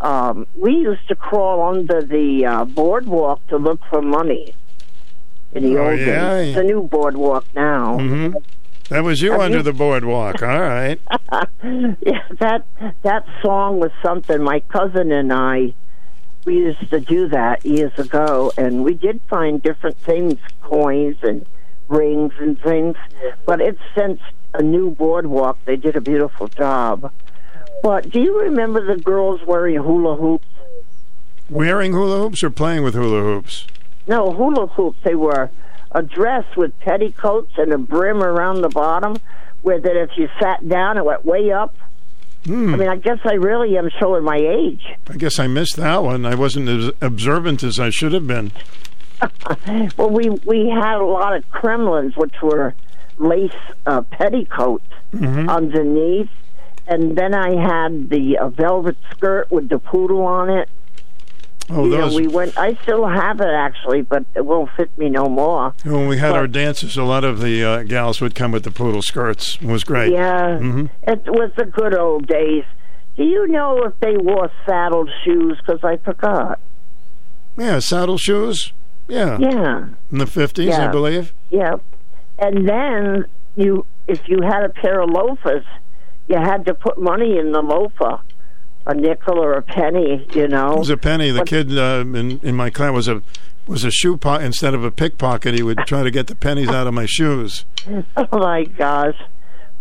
Um, 0.00 0.46
we 0.56 0.72
used 0.72 1.06
to 1.08 1.16
crawl 1.16 1.74
under 1.74 2.02
the 2.02 2.46
uh, 2.46 2.64
boardwalk 2.64 3.44
to 3.48 3.56
look 3.56 3.80
for 3.90 4.00
money 4.00 4.54
in 5.52 5.64
the 5.64 5.76
Oh, 5.78 5.90
old 5.90 5.98
yeah? 6.00 6.28
days. 6.36 6.54
The 6.54 6.62
new 6.62 6.82
boardwalk 6.82 7.44
now. 7.54 7.98
Mm-hmm. 7.98 8.36
That 8.90 9.04
was 9.04 9.20
you 9.20 9.34
under 9.34 9.62
the 9.62 9.72
boardwalk. 9.74 10.40
All 10.42 10.60
right. 10.60 10.98
yeah, 11.62 12.22
that 12.38 12.64
that 13.02 13.26
song 13.42 13.80
was 13.80 13.90
something. 14.02 14.42
My 14.42 14.60
cousin 14.60 15.12
and 15.12 15.30
I, 15.30 15.74
we 16.48 16.56
used 16.56 16.88
to 16.88 16.98
do 16.98 17.28
that 17.28 17.66
years 17.66 17.92
ago, 17.98 18.50
and 18.56 18.82
we 18.82 18.94
did 18.94 19.20
find 19.28 19.62
different 19.62 19.98
things, 19.98 20.38
coins 20.62 21.18
and 21.22 21.44
rings 21.88 22.32
and 22.40 22.58
things. 22.62 22.96
But 23.44 23.60
it's 23.60 23.82
since 23.94 24.18
a 24.54 24.62
new 24.62 24.90
boardwalk. 24.90 25.58
They 25.66 25.76
did 25.76 25.94
a 25.94 26.00
beautiful 26.00 26.48
job. 26.48 27.12
But 27.82 28.08
do 28.08 28.22
you 28.22 28.40
remember 28.40 28.82
the 28.82 28.98
girls 28.98 29.42
wearing 29.46 29.76
hula 29.76 30.16
hoops? 30.16 30.48
Wearing 31.50 31.92
hula 31.92 32.16
hoops 32.16 32.42
or 32.42 32.48
playing 32.48 32.82
with 32.82 32.94
hula 32.94 33.20
hoops? 33.20 33.66
No, 34.06 34.32
hula 34.32 34.68
hoops. 34.68 34.98
They 35.04 35.16
were 35.16 35.50
a 35.92 36.02
dress 36.02 36.46
with 36.56 36.72
petticoats 36.80 37.52
and 37.58 37.74
a 37.74 37.78
brim 37.78 38.22
around 38.22 38.62
the 38.62 38.70
bottom, 38.70 39.18
where 39.60 39.78
that 39.78 39.96
if 39.96 40.16
you 40.16 40.30
sat 40.40 40.66
down, 40.66 40.96
it 40.96 41.04
went 41.04 41.26
way 41.26 41.52
up. 41.52 41.76
Hmm. 42.46 42.74
I 42.74 42.76
mean, 42.76 42.88
I 42.88 42.96
guess 42.96 43.18
I 43.24 43.34
really 43.34 43.76
am 43.76 43.90
showing 43.98 44.24
my 44.24 44.36
age. 44.36 44.82
I 45.08 45.14
guess 45.16 45.38
I 45.38 45.46
missed 45.48 45.76
that 45.76 46.02
one. 46.02 46.24
I 46.24 46.34
wasn't 46.34 46.68
as 46.68 46.90
observant 47.00 47.62
as 47.62 47.78
I 47.78 47.90
should 47.90 48.12
have 48.12 48.26
been. 48.26 48.52
well, 49.96 50.10
we 50.10 50.28
we 50.46 50.68
had 50.68 50.96
a 51.00 51.04
lot 51.04 51.36
of 51.36 51.48
Kremlins, 51.50 52.16
which 52.16 52.34
were 52.42 52.74
lace 53.18 53.52
uh, 53.86 54.02
petticoats 54.02 54.84
Mm-hmm. 55.14 55.48
underneath, 55.48 56.28
and 56.86 57.16
then 57.16 57.32
I 57.32 57.56
had 57.56 58.10
the 58.10 58.36
uh, 58.36 58.50
velvet 58.50 58.98
skirt 59.10 59.50
with 59.50 59.70
the 59.70 59.78
poodle 59.78 60.20
on 60.26 60.50
it. 60.50 60.68
Oh, 61.70 61.84
you 61.84 61.90
those. 61.90 62.12
know, 62.12 62.16
we 62.20 62.26
went. 62.28 62.56
I 62.58 62.74
still 62.82 63.06
have 63.06 63.40
it 63.40 63.48
actually, 63.48 64.02
but 64.02 64.24
it 64.34 64.44
won't 64.44 64.70
fit 64.76 64.96
me 64.96 65.10
no 65.10 65.26
more. 65.28 65.74
when 65.84 66.08
we 66.08 66.18
had 66.18 66.30
but- 66.30 66.38
our 66.38 66.46
dances, 66.46 66.96
a 66.96 67.02
lot 67.04 67.24
of 67.24 67.40
the 67.40 67.62
uh, 67.64 67.82
gals 67.82 68.20
would 68.20 68.34
come 68.34 68.52
with 68.52 68.64
the 68.64 68.70
poodle 68.70 69.02
skirts. 69.02 69.56
It 69.60 69.66
was 69.68 69.84
great. 69.84 70.12
Yeah, 70.12 70.58
hmm 70.58 70.86
it 71.02 71.24
was 71.26 71.50
the 71.56 71.64
good 71.66 71.94
old 71.94 72.26
days. 72.26 72.64
Do 73.16 73.24
you 73.24 73.46
know 73.48 73.82
if 73.84 73.98
they 74.00 74.16
wore 74.16 74.50
saddled 74.64 75.10
shoes? 75.24 75.58
Because 75.58 75.80
I 75.82 75.96
forgot. 75.98 76.60
Yeah, 77.56 77.80
saddle 77.80 78.16
shoes. 78.18 78.72
Yeah. 79.08 79.38
Yeah. 79.40 79.88
In 80.12 80.18
the 80.18 80.26
50s, 80.26 80.72
I 80.72 80.86
believe. 80.88 81.34
Yeah. 81.50 81.76
And 82.38 82.68
then 82.68 83.24
you, 83.56 83.84
if 84.06 84.20
you 84.28 84.40
had 84.42 84.62
a 84.62 84.68
pair 84.68 85.00
of 85.00 85.10
loafers, 85.10 85.64
you 86.28 86.36
had 86.36 86.64
to 86.66 86.74
put 86.74 87.00
money 87.00 87.38
in 87.38 87.50
the 87.52 87.60
loafer, 87.62 88.20
a 88.86 88.94
nickel 88.94 89.38
or 89.38 89.52
a 89.54 89.62
penny. 89.62 90.26
You 90.32 90.48
know. 90.48 90.72
It 90.74 90.78
was 90.78 90.90
a 90.90 90.96
penny. 90.96 91.30
The 91.30 91.40
But- 91.40 91.48
kid 91.48 91.76
uh, 91.78 92.04
in 92.06 92.40
in 92.42 92.54
my 92.56 92.70
class 92.70 92.92
was 92.92 93.08
a 93.08 93.22
was 93.66 93.84
a 93.84 93.90
shoe 93.90 94.16
pocket 94.16 94.44
instead 94.46 94.72
of 94.74 94.82
a 94.82 94.90
pickpocket. 94.90 95.54
He 95.54 95.62
would 95.62 95.78
try 95.86 96.02
to 96.02 96.10
get 96.10 96.26
the 96.26 96.34
pennies 96.34 96.70
out 96.70 96.86
of 96.86 96.94
my 96.94 97.06
shoes. 97.06 97.64
Oh 98.16 98.38
my 98.38 98.64
gosh! 98.64 99.16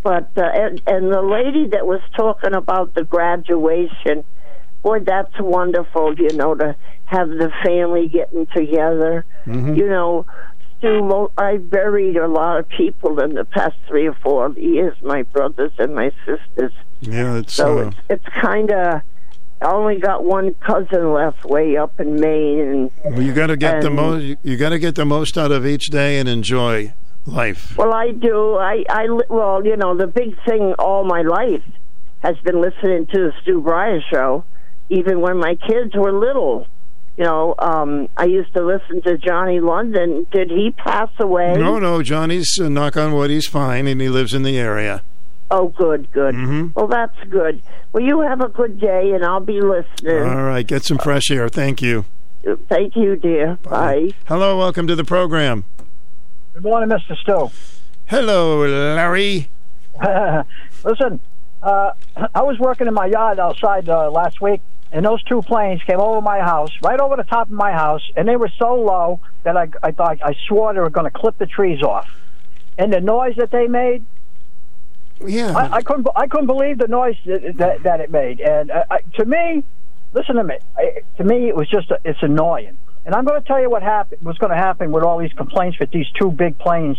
But 0.03 0.29
uh, 0.37 0.41
and, 0.53 0.81
and 0.87 1.11
the 1.13 1.21
lady 1.21 1.67
that 1.69 1.85
was 1.85 2.01
talking 2.15 2.53
about 2.53 2.93
the 2.95 3.03
graduation, 3.03 4.23
boy, 4.83 4.99
that's 5.01 5.33
wonderful. 5.39 6.15
You 6.19 6.35
know, 6.37 6.55
to 6.55 6.75
have 7.05 7.29
the 7.29 7.51
family 7.65 8.07
getting 8.07 8.45
together. 8.47 9.25
Mhm. 9.45 9.77
You 9.77 9.87
know, 9.89 10.25
Stu, 10.77 11.03
mo- 11.03 11.31
I 11.37 11.57
buried 11.57 12.17
a 12.17 12.27
lot 12.27 12.59
of 12.59 12.69
people 12.69 13.19
in 13.19 13.33
the 13.33 13.45
past 13.45 13.75
three 13.87 14.07
or 14.07 14.13
four 14.13 14.51
years, 14.51 14.95
my 15.01 15.23
brothers 15.23 15.71
and 15.79 15.95
my 15.95 16.11
sisters. 16.25 16.71
Yeah, 17.01 17.37
it's 17.37 17.53
So 17.55 17.79
uh, 17.79 17.87
it's, 17.87 17.97
it's 18.09 18.35
kind 18.41 18.71
of. 18.71 19.01
I 19.59 19.71
only 19.71 19.99
got 19.99 20.23
one 20.23 20.53
cousin 20.55 21.13
left 21.13 21.43
way 21.45 21.77
up 21.77 21.99
in 21.99 22.19
Maine, 22.19 22.59
and 22.59 22.91
well, 23.05 23.21
you 23.21 23.33
got 23.33 23.47
to 23.47 23.57
get 23.57 23.81
the 23.81 23.89
most. 23.89 24.37
You 24.43 24.55
got 24.55 24.69
to 24.69 24.77
get 24.79 24.93
the 24.93 25.05
most 25.05 25.35
out 25.35 25.51
of 25.51 25.65
each 25.65 25.87
day 25.87 26.19
and 26.19 26.29
enjoy 26.29 26.93
life. 27.25 27.75
Well, 27.75 27.91
I 27.91 28.11
do. 28.11 28.55
I, 28.55 28.83
I, 28.87 29.07
well, 29.29 29.65
you 29.65 29.75
know, 29.75 29.97
the 29.97 30.05
big 30.05 30.37
thing 30.47 30.75
all 30.77 31.03
my 31.05 31.23
life 31.23 31.63
has 32.19 32.37
been 32.43 32.61
listening 32.61 33.07
to 33.07 33.17
the 33.17 33.33
Stu 33.41 33.61
Bryer 33.61 34.01
show, 34.11 34.43
even 34.89 35.21
when 35.21 35.37
my 35.37 35.55
kids 35.55 35.95
were 35.95 36.11
little. 36.11 36.67
You 37.17 37.23
know, 37.23 37.55
um, 37.57 38.09
I 38.15 38.25
used 38.25 38.53
to 38.53 38.63
listen 38.63 39.01
to 39.01 39.17
Johnny 39.17 39.59
London. 39.59 40.27
Did 40.31 40.51
he 40.51 40.71
pass 40.71 41.09
away? 41.19 41.55
No, 41.57 41.79
no, 41.79 42.03
Johnny's 42.03 42.59
uh, 42.61 42.69
knock 42.69 42.95
on 42.95 43.13
wood. 43.13 43.31
He's 43.31 43.47
fine, 43.47 43.87
and 43.87 43.99
he 43.99 44.07
lives 44.07 44.35
in 44.35 44.43
the 44.43 44.57
area. 44.57 45.03
Oh, 45.49 45.69
good, 45.69 46.11
good. 46.11 46.35
Mm-hmm. 46.35 46.67
Well, 46.75 46.87
that's 46.87 47.17
good. 47.29 47.61
Well, 47.91 48.03
you 48.03 48.21
have 48.21 48.41
a 48.41 48.49
good 48.49 48.79
day, 48.79 49.11
and 49.13 49.25
I'll 49.25 49.39
be 49.39 49.61
listening. 49.61 50.21
All 50.23 50.43
right, 50.43 50.67
get 50.67 50.83
some 50.83 50.99
fresh 50.99 51.31
air. 51.31 51.49
Thank 51.49 51.81
you. 51.81 52.05
Thank 52.69 52.95
you, 52.95 53.15
dear. 53.15 53.57
Bye. 53.63 54.11
Hello, 54.27 54.57
welcome 54.57 54.85
to 54.87 54.95
the 54.95 55.03
program. 55.03 55.63
Good 56.53 56.63
morning, 56.63 56.89
Mr. 56.95 57.17
Stowe. 57.17 57.51
Hello, 58.05 58.59
Larry. 58.65 59.49
Listen, 60.83 61.19
uh, 61.63 61.91
I 62.35 62.43
was 62.43 62.59
working 62.59 62.87
in 62.87 62.93
my 62.93 63.07
yard 63.07 63.39
outside 63.39 63.89
uh, 63.89 64.11
last 64.11 64.39
week, 64.41 64.61
and 64.91 65.05
those 65.05 65.21
two 65.23 65.41
planes 65.41 65.81
came 65.83 65.99
over 65.99 66.21
my 66.21 66.39
house, 66.39 66.71
right 66.81 66.99
over 66.99 67.15
the 67.15 67.23
top 67.23 67.47
of 67.47 67.53
my 67.53 67.71
house, 67.71 68.01
and 68.15 68.27
they 68.27 68.35
were 68.35 68.51
so 68.57 68.75
low 68.75 69.19
that 69.43 69.57
I, 69.57 69.69
I 69.83 69.91
thought 69.91 70.19
I 70.23 70.35
swore 70.47 70.73
they 70.73 70.79
were 70.79 70.89
going 70.89 71.11
to 71.11 71.17
clip 71.17 71.37
the 71.37 71.45
trees 71.45 71.81
off. 71.83 72.07
And 72.77 72.93
the 72.93 73.01
noise 73.01 73.35
that 73.37 73.51
they 73.51 73.67
made, 73.67 74.05
yeah, 75.25 75.51
I, 75.57 75.77
I 75.77 75.81
couldn't, 75.81 76.07
I 76.15 76.27
couldn't 76.27 76.45
believe 76.45 76.77
the 76.77 76.87
noise 76.87 77.15
that 77.25 77.57
that, 77.57 77.83
that 77.83 78.01
it 78.01 78.11
made. 78.11 78.39
And 78.39 78.71
uh, 78.71 78.83
I, 78.89 78.99
to 79.15 79.25
me, 79.25 79.63
listen 80.13 80.35
to 80.35 80.43
me. 80.43 80.57
I, 80.77 81.01
to 81.17 81.23
me, 81.23 81.47
it 81.47 81.55
was 81.55 81.67
just 81.69 81.89
a, 81.91 81.99
it's 82.05 82.21
annoying. 82.21 82.77
And 83.05 83.15
I'm 83.15 83.25
going 83.25 83.41
to 83.41 83.47
tell 83.47 83.59
you 83.61 83.69
what 83.69 83.83
happened. 83.83 84.21
What's 84.21 84.37
going 84.37 84.51
to 84.51 84.57
happen 84.57 84.91
with 84.91 85.03
all 85.03 85.17
these 85.17 85.33
complaints 85.33 85.79
with 85.79 85.91
these 85.91 86.07
two 86.19 86.29
big 86.29 86.57
planes? 86.59 86.97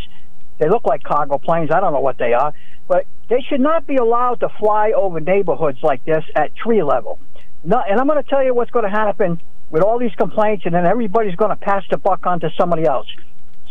They 0.59 0.69
look 0.69 0.85
like 0.85 1.03
cargo 1.05 1.39
planes. 1.39 1.71
I 1.71 1.81
don't 1.81 1.93
know 1.93 2.01
what 2.01 2.19
they 2.19 2.33
are, 2.33 2.53
but 2.89 3.07
they 3.29 3.41
should 3.49 3.61
not 3.61 3.87
be 3.87 3.97
allowed 3.97 4.41
to 4.41 4.49
fly 4.49 4.93
over 4.93 5.21
neighborhoods 5.21 5.79
like 5.83 6.05
this 6.05 6.25
at 6.35 6.57
tree 6.57 6.83
level. 6.83 7.19
No, 7.65 7.83
and 7.89 8.01
I'm 8.01 8.07
going 8.07 8.23
to 8.23 8.29
tell 8.29 8.45
you 8.45 8.55
what's 8.55 8.71
going 8.71 8.85
to 8.85 8.91
happen 8.91 9.41
with 9.71 9.83
all 9.83 9.99
these 9.99 10.15
complaints, 10.15 10.65
and 10.65 10.75
then 10.75 10.87
everybody's 10.87 11.35
going 11.35 11.51
to 11.51 11.57
pass 11.57 11.85
the 11.91 11.99
buck 11.99 12.27
on 12.27 12.41
to 12.41 12.51
somebody 12.59 12.85
else. 12.85 13.07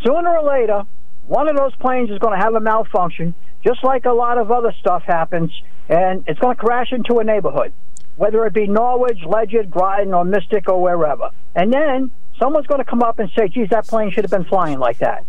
Sooner 0.04 0.38
or 0.38 0.48
later, 0.48 0.84
one 1.26 1.50
of 1.50 1.56
those 1.56 1.76
planes 1.76 2.10
is 2.10 2.20
going 2.20 2.38
to 2.38 2.44
have 2.44 2.54
a 2.54 2.60
malfunction, 2.60 3.34
just 3.66 3.84
like 3.84 4.06
a 4.06 4.12
lot 4.12 4.38
of 4.38 4.52
other 4.52 4.74
stuff 4.80 5.04
happens, 5.04 5.52
and 5.90 6.24
it's 6.28 6.40
going 6.40 6.56
to 6.56 6.62
crash 6.62 6.92
into 6.92 7.20
a 7.20 7.24
neighborhood, 7.24 7.74
whether 8.16 8.46
it 8.46 8.54
be 8.54 8.68
Norwich, 8.68 9.20
Ledyard, 9.26 9.72
Groton, 9.72 10.14
or 10.14 10.24
Mystic, 10.24 10.70
or 10.70 10.82
wherever. 10.82 11.30
And 11.56 11.74
then 11.74 12.12
someone's 12.40 12.68
going 12.68 12.80
to 12.84 12.90
come 12.90 13.02
up 13.02 13.20
and 13.20 13.30
say, 13.36 13.48
geez, 13.48 13.70
that 13.70 13.88
plane 13.88 14.12
should 14.12 14.24
have 14.24 14.32
been 14.32 14.46
flying 14.46 14.80
like 14.80 15.00
that. 15.00 15.26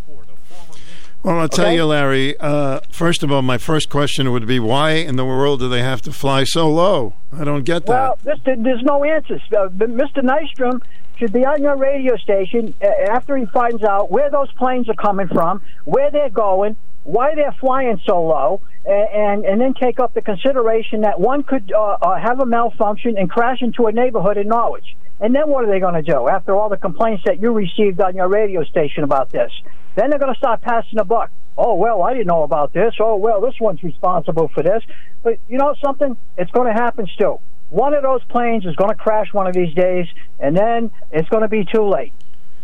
Well, 1.21 1.39
I'll 1.39 1.49
tell 1.49 1.71
you, 1.71 1.85
Larry. 1.85 2.37
Uh, 2.39 2.79
first 2.89 3.23
of 3.23 3.31
all, 3.31 3.41
my 3.41 3.57
first 3.57 3.89
question 3.89 4.31
would 4.31 4.47
be, 4.47 4.59
why 4.59 4.91
in 4.91 5.17
the 5.17 5.25
world 5.25 5.59
do 5.59 5.67
they 5.67 5.81
have 5.81 6.01
to 6.03 6.13
fly 6.13 6.45
so 6.45 6.69
low? 6.69 7.13
I 7.33 7.43
don't 7.43 7.63
get 7.63 7.85
that. 7.87 7.91
Well, 7.91 8.19
this, 8.23 8.39
there's 8.45 8.83
no 8.83 9.03
answers. 9.03 9.41
Uh, 9.51 9.67
Mr. 9.67 10.23
Nystrom 10.23 10.81
should 11.17 11.33
be 11.33 11.45
on 11.45 11.61
your 11.61 11.75
radio 11.75 12.15
station 12.15 12.73
uh, 12.81 12.87
after 13.11 13.35
he 13.35 13.45
finds 13.47 13.83
out 13.83 14.09
where 14.09 14.29
those 14.29 14.49
planes 14.53 14.87
are 14.87 14.95
coming 14.95 15.27
from, 15.27 15.61
where 15.83 16.09
they're 16.09 16.29
going, 16.29 16.77
why 17.03 17.35
they're 17.35 17.55
flying 17.59 17.99
so 18.05 18.21
low, 18.21 18.61
and 18.85 19.43
and 19.45 19.59
then 19.59 19.73
take 19.73 19.99
up 19.99 20.13
the 20.13 20.21
consideration 20.21 21.01
that 21.01 21.19
one 21.19 21.43
could 21.43 21.71
uh, 21.73 21.97
uh, 22.01 22.19
have 22.19 22.39
a 22.39 22.45
malfunction 22.45 23.17
and 23.17 23.29
crash 23.29 23.61
into 23.61 23.87
a 23.87 23.91
neighborhood 23.91 24.37
in 24.37 24.47
Norwich. 24.47 24.95
And 25.21 25.35
then 25.35 25.49
what 25.49 25.65
are 25.65 25.67
they 25.67 25.79
going 25.79 25.95
to 25.95 26.01
do 26.01 26.27
after 26.29 26.55
all 26.55 26.69
the 26.69 26.77
complaints 26.77 27.23
that 27.25 27.41
you 27.41 27.51
received 27.51 27.99
on 27.99 28.15
your 28.15 28.27
radio 28.27 28.63
station 28.63 29.03
about 29.03 29.31
this? 29.31 29.51
Then 29.95 30.09
they're 30.09 30.19
going 30.19 30.33
to 30.33 30.37
start 30.37 30.61
passing 30.61 30.95
the 30.95 31.03
buck. 31.03 31.29
Oh 31.57 31.75
well, 31.75 32.01
I 32.03 32.13
didn't 32.13 32.27
know 32.27 32.43
about 32.43 32.71
this. 32.71 32.93
Oh 32.99 33.17
well, 33.17 33.41
this 33.41 33.55
one's 33.59 33.83
responsible 33.83 34.47
for 34.53 34.63
this. 34.63 34.81
But 35.23 35.39
you 35.49 35.57
know 35.57 35.75
something? 35.83 36.15
It's 36.37 36.51
going 36.51 36.73
to 36.73 36.73
happen 36.73 37.07
still. 37.13 37.41
One 37.69 37.93
of 37.93 38.01
those 38.01 38.23
planes 38.29 38.65
is 38.65 38.75
going 38.75 38.89
to 38.89 38.95
crash 38.95 39.33
one 39.33 39.45
of 39.45 39.53
these 39.53 39.73
days, 39.75 40.07
and 40.39 40.55
then 40.55 40.89
it's 41.11 41.27
going 41.29 41.43
to 41.43 41.49
be 41.49 41.65
too 41.65 41.87
late. 41.87 42.13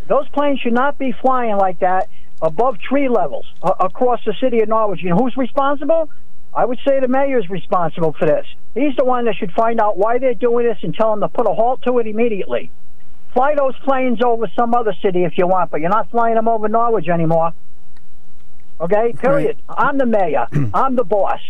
Those 0.08 0.28
planes 0.30 0.60
should 0.62 0.74
not 0.74 0.98
be 0.98 1.12
flying 1.12 1.58
like 1.58 1.80
that 1.80 2.10
above 2.42 2.80
tree 2.80 3.10
levels 3.10 3.46
uh, 3.62 3.74
across 3.80 4.20
the 4.26 4.34
city 4.40 4.62
of 4.62 4.70
Norwich. 4.70 5.02
You 5.02 5.10
know 5.10 5.18
who's 5.18 5.36
responsible? 5.36 6.10
I 6.56 6.66
would 6.66 6.80
say 6.88 7.00
the 7.00 7.08
mayor's 7.08 7.50
responsible 7.50 8.14
for 8.14 8.26
this. 8.26 8.46
He's 8.74 8.96
the 8.96 9.04
one 9.04 9.26
that 9.26 9.36
should 9.36 9.52
find 9.52 9.80
out 9.80 9.98
why 9.98 10.20
they're 10.20 10.34
doing 10.34 10.66
this 10.66 10.78
and 10.84 10.94
tell 10.94 11.12
them 11.12 11.20
to 11.22 11.28
put 11.28 11.48
a 11.48 11.54
halt 11.54 11.82
to 11.84 12.00
it 12.00 12.08
immediately. 12.08 12.72
Fly 13.34 13.56
those 13.56 13.76
planes 13.84 14.20
over 14.24 14.48
some 14.56 14.74
other 14.74 14.94
city 15.02 15.26
if 15.26 15.38
you 15.38 15.48
want, 15.48 15.70
but 15.70 15.82
you're 15.82 15.90
not 15.90 16.10
flying 16.10 16.36
them 16.36 16.48
over 16.48 16.70
Norwich 16.70 17.10
anymore. 17.10 17.54
Okay, 18.80 19.14
period. 19.14 19.58
I'm 19.70 19.98
the 19.98 20.06
mayor. 20.06 20.48
I'm 20.74 20.96
the 20.96 21.04
boss. 21.04 21.42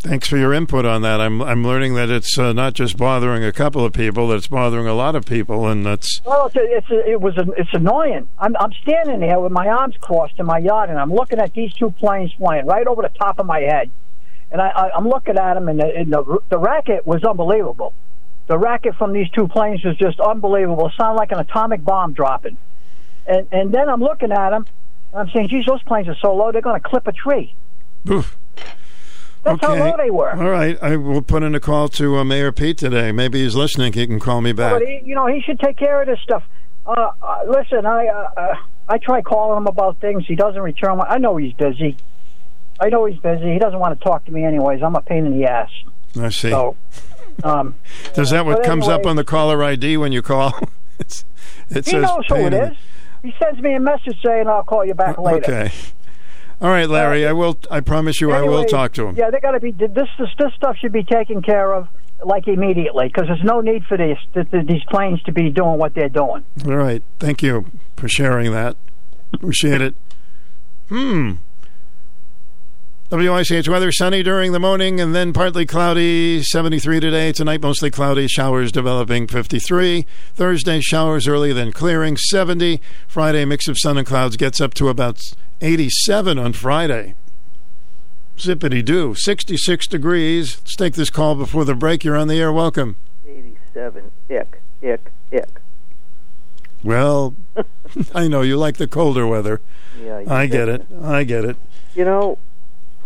Thanks 0.00 0.28
for 0.28 0.36
your 0.36 0.52
input 0.52 0.84
on 0.84 1.00
that. 1.02 1.20
I'm 1.20 1.40
I'm 1.40 1.64
learning 1.64 1.94
that 1.94 2.10
it's 2.10 2.38
uh, 2.38 2.52
not 2.52 2.74
just 2.74 2.98
bothering 2.98 3.42
a 3.42 3.52
couple 3.52 3.86
of 3.86 3.94
people; 3.94 4.28
that 4.28 4.36
it's 4.36 4.48
bothering 4.48 4.86
a 4.86 4.92
lot 4.92 5.16
of 5.16 5.24
people, 5.24 5.66
and 5.66 5.86
that's 5.86 6.20
Well, 6.26 6.46
it's, 6.46 6.56
a, 6.56 6.60
it's 6.60 6.90
a, 6.90 7.10
it 7.12 7.20
was 7.22 7.38
a, 7.38 7.46
it's 7.56 7.70
annoying. 7.72 8.28
I'm 8.38 8.54
I'm 8.58 8.72
standing 8.82 9.20
there 9.20 9.40
with 9.40 9.50
my 9.50 9.66
arms 9.66 9.94
crossed 10.00 10.34
in 10.38 10.44
my 10.44 10.58
yard, 10.58 10.90
and 10.90 10.98
I'm 10.98 11.12
looking 11.12 11.38
at 11.38 11.54
these 11.54 11.72
two 11.72 11.90
planes 11.90 12.32
flying 12.36 12.66
right 12.66 12.86
over 12.86 13.00
the 13.00 13.08
top 13.08 13.38
of 13.38 13.46
my 13.46 13.60
head, 13.60 13.90
and 14.50 14.60
I, 14.60 14.68
I 14.68 14.90
I'm 14.96 15.08
looking 15.08 15.36
at 15.36 15.54
them, 15.54 15.68
and, 15.68 15.80
the, 15.80 15.86
and 15.86 16.12
the 16.12 16.38
the 16.48 16.58
racket 16.58 17.06
was 17.06 17.24
unbelievable. 17.24 17.92
The 18.46 18.58
racket 18.58 18.94
from 18.96 19.12
these 19.12 19.28
two 19.30 19.48
planes 19.48 19.82
was 19.84 19.96
just 19.96 20.20
unbelievable. 20.20 20.88
It 20.88 20.92
sounded 20.98 21.18
like 21.18 21.32
an 21.32 21.38
atomic 21.38 21.84
bomb 21.84 22.12
dropping, 22.12 22.56
and 23.26 23.46
and 23.52 23.72
then 23.72 23.88
I'm 23.88 24.00
looking 24.00 24.32
at 24.32 24.50
them, 24.50 24.66
and 25.12 25.20
I'm 25.20 25.30
saying, 25.34 25.48
"Geez, 25.48 25.66
those 25.66 25.82
planes 25.82 26.08
are 26.08 26.16
so 26.20 26.34
low, 26.34 26.52
they're 26.52 26.60
going 26.60 26.80
to 26.80 26.88
clip 26.88 27.06
a 27.06 27.12
tree." 27.12 27.54
Oof. 28.08 28.36
That's 29.44 29.60
how 29.60 29.74
low 29.74 29.94
they 29.98 30.10
were. 30.10 30.30
All 30.30 30.48
right, 30.48 30.78
I 30.82 30.96
will 30.96 31.20
put 31.20 31.42
in 31.42 31.54
a 31.54 31.60
call 31.60 31.88
to 31.90 32.16
uh, 32.16 32.24
Mayor 32.24 32.50
Pete 32.50 32.78
today. 32.78 33.12
Maybe 33.12 33.42
he's 33.42 33.54
listening. 33.54 33.92
He 33.92 34.06
can 34.06 34.18
call 34.18 34.40
me 34.40 34.52
back. 34.52 34.72
But 34.72 34.88
he, 34.88 35.02
you 35.04 35.14
know, 35.14 35.26
he 35.26 35.42
should 35.42 35.60
take 35.60 35.76
care 35.76 36.00
of 36.00 36.06
this 36.06 36.18
stuff. 36.22 36.42
Uh, 36.86 37.10
uh, 37.22 37.44
listen, 37.46 37.84
I 37.84 38.06
uh, 38.06 38.30
uh, 38.36 38.54
I 38.88 38.98
try 38.98 39.20
calling 39.20 39.58
him 39.58 39.66
about 39.66 40.00
things. 40.00 40.24
He 40.26 40.34
doesn't 40.34 40.60
return. 40.60 40.96
My, 40.98 41.04
I 41.04 41.18
know 41.18 41.36
he's 41.36 41.52
busy. 41.52 41.96
I 42.80 42.88
know 42.88 43.04
he's 43.06 43.18
busy. 43.20 43.52
He 43.52 43.58
doesn't 43.58 43.78
want 43.78 43.98
to 43.98 44.04
talk 44.04 44.24
to 44.26 44.32
me 44.32 44.44
anyways. 44.44 44.82
I'm 44.82 44.94
a 44.94 45.00
pain 45.00 45.26
in 45.26 45.38
the 45.38 45.46
ass. 45.46 45.70
I 46.20 46.28
see. 46.28 46.50
So, 46.50 46.76
um, 47.42 47.74
Does 48.14 48.30
that 48.30 48.46
what 48.46 48.62
comes 48.64 48.88
up 48.88 49.06
on 49.06 49.16
the 49.16 49.24
caller 49.24 49.62
ID 49.62 49.96
when 49.96 50.12
you 50.12 50.22
call? 50.22 50.58
it's, 50.98 51.24
it 51.70 51.84
he 51.84 51.92
says 51.92 52.02
knows 52.02 52.24
who 52.28 52.46
it 52.46 52.54
is. 52.54 52.76
He 53.22 53.34
sends 53.42 53.60
me 53.60 53.74
a 53.74 53.80
message 53.80 54.18
saying 54.24 54.46
I'll 54.48 54.64
call 54.64 54.84
you 54.84 54.94
back 54.94 55.18
later. 55.18 55.44
Okay. 55.44 55.72
All 56.60 56.70
right, 56.70 56.88
Larry. 56.88 57.26
I 57.26 57.32
will. 57.32 57.58
I 57.70 57.80
promise 57.80 58.20
you, 58.20 58.32
I 58.32 58.42
will 58.42 58.64
talk 58.64 58.92
to 58.94 59.06
him. 59.06 59.16
Yeah, 59.16 59.30
they 59.30 59.40
got 59.40 59.52
to 59.52 59.60
be. 59.60 59.72
This, 59.72 59.90
this 59.94 60.28
this 60.38 60.52
stuff 60.54 60.76
should 60.76 60.92
be 60.92 61.02
taken 61.02 61.42
care 61.42 61.74
of 61.74 61.88
like 62.24 62.46
immediately 62.46 63.08
because 63.08 63.26
there's 63.26 63.42
no 63.42 63.60
need 63.60 63.84
for 63.86 63.96
this 63.96 64.18
th- 64.32 64.50
th- 64.50 64.66
these 64.66 64.84
planes 64.90 65.22
to 65.24 65.32
be 65.32 65.50
doing 65.50 65.78
what 65.78 65.94
they're 65.94 66.08
doing. 66.08 66.44
All 66.64 66.76
right. 66.76 67.02
Thank 67.18 67.42
you 67.42 67.66
for 67.96 68.08
sharing 68.08 68.52
that. 68.52 68.76
Appreciate 69.32 69.80
it. 69.80 69.94
Hmm. 70.88 71.32
WICH 73.10 73.68
weather 73.68 73.92
sunny 73.92 74.22
during 74.22 74.52
the 74.52 74.58
morning 74.58 74.98
and 74.98 75.14
then 75.14 75.32
partly 75.34 75.66
cloudy, 75.66 76.42
73 76.42 77.00
today. 77.00 77.32
Tonight, 77.32 77.60
mostly 77.60 77.90
cloudy, 77.90 78.26
showers 78.26 78.72
developing 78.72 79.26
53. 79.26 80.06
Thursday, 80.34 80.80
showers 80.80 81.28
early, 81.28 81.52
then 81.52 81.70
clearing 81.70 82.16
70. 82.16 82.80
Friday, 83.06 83.44
mix 83.44 83.68
of 83.68 83.76
sun 83.78 83.98
and 83.98 84.06
clouds 84.06 84.36
gets 84.36 84.58
up 84.60 84.72
to 84.74 84.88
about 84.88 85.20
87 85.60 86.38
on 86.38 86.54
Friday. 86.54 87.14
Zippity 88.38 88.82
doo, 88.82 89.14
66 89.14 89.86
degrees. 89.86 90.56
Let's 90.58 90.74
take 90.74 90.94
this 90.94 91.10
call 91.10 91.34
before 91.34 91.64
the 91.66 91.74
break. 91.74 92.04
You're 92.04 92.16
on 92.16 92.28
the 92.28 92.40
air. 92.40 92.52
Welcome. 92.52 92.96
87. 93.28 94.10
Ick, 94.30 94.60
ick, 94.82 95.12
ick. 95.30 95.60
Well, 96.82 97.36
I 98.14 98.28
know 98.28 98.40
you 98.40 98.56
like 98.56 98.78
the 98.78 98.88
colder 98.88 99.26
weather. 99.26 99.60
Yeah, 100.02 100.24
I 100.26 100.46
get 100.46 100.68
it. 100.68 100.86
I 101.02 101.24
get 101.24 101.44
it. 101.44 101.56
You 101.94 102.04
know, 102.04 102.38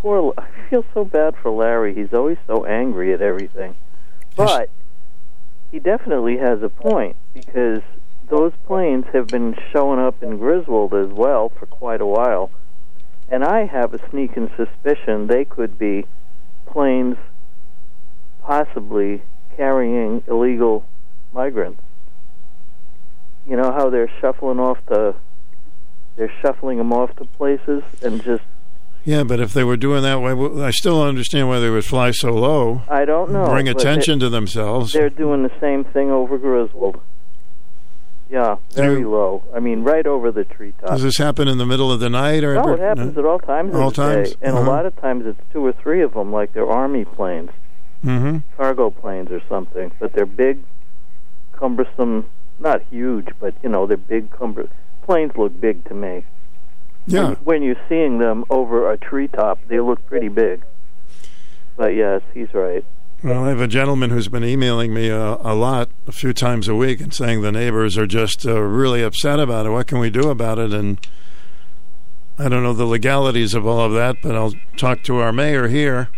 poor. 0.00 0.34
I 0.38 0.46
feel 0.70 0.84
so 0.94 1.04
bad 1.04 1.36
for 1.36 1.50
Larry. 1.50 1.94
He's 1.94 2.12
always 2.12 2.38
so 2.46 2.64
angry 2.64 3.12
at 3.12 3.20
everything. 3.20 3.76
But 4.36 4.70
he 5.70 5.78
definitely 5.78 6.38
has 6.38 6.62
a 6.62 6.68
point 6.68 7.16
because 7.34 7.82
those 8.28 8.52
planes 8.66 9.06
have 9.12 9.26
been 9.26 9.56
showing 9.72 9.98
up 9.98 10.22
in 10.22 10.38
Griswold 10.38 10.94
as 10.94 11.08
well 11.08 11.48
for 11.48 11.66
quite 11.66 12.00
a 12.00 12.06
while. 12.06 12.50
And 13.28 13.44
I 13.44 13.66
have 13.66 13.92
a 13.92 14.10
sneaking 14.10 14.50
suspicion 14.56 15.26
they 15.26 15.44
could 15.44 15.78
be 15.78 16.06
planes 16.66 17.16
possibly 18.42 19.22
carrying 19.56 20.22
illegal 20.26 20.84
migrants. 21.32 21.82
You 23.46 23.56
know 23.56 23.72
how 23.72 23.90
they're 23.90 24.10
shuffling 24.20 24.60
off 24.60 24.78
the 24.86 25.14
they're 26.16 26.32
shuffling 26.42 26.78
them 26.78 26.92
off 26.92 27.14
to 27.16 27.24
places 27.24 27.82
and 28.02 28.22
just 28.22 28.42
Yeah, 29.04 29.24
but 29.24 29.40
if 29.40 29.54
they 29.54 29.64
were 29.64 29.76
doing 29.78 30.02
that 30.02 30.20
way, 30.20 30.32
I 30.62 30.70
still 30.70 30.98
don't 30.98 31.08
understand 31.08 31.48
why 31.48 31.60
they 31.60 31.70
would 31.70 31.84
fly 31.84 32.10
so 32.10 32.30
low. 32.34 32.82
I 32.88 33.04
don't 33.06 33.30
know. 33.30 33.46
Bring 33.46 33.68
attention 33.68 34.18
they- 34.18 34.26
to 34.26 34.30
themselves. 34.30 34.92
They're 34.92 35.08
doing 35.08 35.42
the 35.44 35.52
same 35.60 35.84
thing 35.84 36.10
over 36.10 36.36
Griswold. 36.36 37.00
Yeah, 38.30 38.56
very 38.74 39.04
low. 39.04 39.42
I 39.54 39.60
mean, 39.60 39.82
right 39.84 40.06
over 40.06 40.30
the 40.30 40.44
treetop. 40.44 40.90
Does 40.90 41.02
this 41.02 41.16
happen 41.16 41.48
in 41.48 41.56
the 41.56 41.64
middle 41.64 41.90
of 41.90 41.98
the 42.00 42.10
night 42.10 42.44
or? 42.44 42.54
No, 42.56 42.74
it 42.74 42.78
happens 42.80 43.16
at 43.16 43.24
all 43.24 43.38
times. 43.38 43.74
All 43.74 43.90
times? 43.90 44.32
day. 44.32 44.36
and 44.42 44.54
Uh-huh. 44.58 44.66
a 44.66 44.70
lot 44.70 44.84
of 44.84 44.94
times 45.00 45.24
it's 45.24 45.40
two 45.50 45.64
or 45.64 45.72
three 45.72 46.02
of 46.02 46.12
them, 46.12 46.30
like 46.30 46.52
they're 46.52 46.68
army 46.68 47.06
planes, 47.06 47.48
Mm-hmm. 48.04 48.38
cargo 48.58 48.90
planes 48.90 49.30
or 49.30 49.40
something. 49.48 49.92
But 49.98 50.12
they're 50.12 50.26
big, 50.26 50.58
cumbersome. 51.52 52.26
Not 52.60 52.82
huge, 52.90 53.28
but 53.40 53.54
you 53.62 53.70
know 53.70 53.86
they're 53.86 53.96
big. 53.96 54.30
cumbersome. 54.30 54.72
planes 55.04 55.32
look 55.36 55.58
big 55.58 55.84
to 55.86 55.94
me. 55.94 56.24
Yeah. 57.09 57.35
When, 57.44 57.62
you're 57.62 57.76
seeing 57.89 58.18
them 58.18 58.44
over 58.51 58.90
a 58.93 58.98
treetop, 58.98 59.59
they 59.68 59.80
look 59.80 60.05
pretty 60.06 60.28
big. 60.28 60.62
But 61.76 61.94
yes, 61.94 62.22
he's 62.35 62.52
right. 62.52 62.85
Well, 63.24 63.44
I 63.44 63.48
have 63.48 63.60
a 63.60 63.66
gentleman 63.68 64.10
who's 64.10 64.28
been 64.28 64.44
emailing 64.44 64.94
me 64.94 65.09
a, 65.09 65.35
a 65.40 65.55
lot, 65.55 65.89
a 66.06 66.12
few 66.12 66.32
times 66.32 66.68
a 66.68 66.74
week, 66.74 67.01
and 67.01 67.12
saying 67.12 67.43
the 67.43 67.51
neighbors 67.51 67.98
are 67.98 68.06
just 68.06 68.47
uh, 68.47 68.60
really 68.60 69.02
upset 69.02 69.40
about 69.40 69.66
it. 69.66 69.70
What 69.70 69.86
can 69.86 69.98
we 69.98 70.10
do 70.10 70.28
about 70.28 70.59
it? 70.59 70.72
And 70.72 70.98
I 72.39 72.48
don't 72.48 72.62
know 72.62 72.72
the 72.74 72.85
legalities 72.85 73.55
of 73.55 73.66
all 73.66 73.80
of 73.80 73.93
that, 73.94 74.16
but 74.22 74.36
I'll 74.36 74.55
talk 74.76 75.02
to 75.05 75.16
our 75.18 75.32
mayor 75.32 75.66
here. 75.68 76.09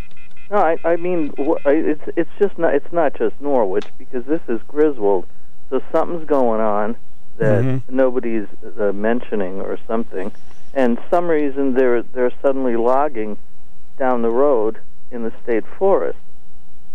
No, 0.51 0.57
I, 0.57 0.77
I 0.83 0.95
mean 0.97 1.33
it's 1.37 2.03
it's 2.17 2.29
just 2.37 2.57
not 2.59 2.75
it's 2.75 2.91
not 2.91 3.13
just 3.17 3.39
Norwich 3.39 3.85
because 3.97 4.25
this 4.25 4.41
is 4.49 4.59
Griswold, 4.67 5.25
so 5.69 5.81
something's 5.93 6.27
going 6.27 6.59
on 6.61 6.97
that 7.37 7.63
Mhm. 7.63 7.81
nobody's 7.89 8.47
uh, 8.79 8.91
mentioning 8.91 9.61
or 9.61 9.79
something, 9.87 10.31
and 10.73 10.97
some 11.09 11.27
reason 11.27 11.73
they're 11.73 12.03
they're 12.03 12.33
suddenly 12.41 12.75
logging 12.75 13.37
down 13.97 14.21
the 14.21 14.29
road 14.29 14.79
in 15.11 15.23
the 15.23 15.33
state 15.43 15.63
forest, 15.77 16.19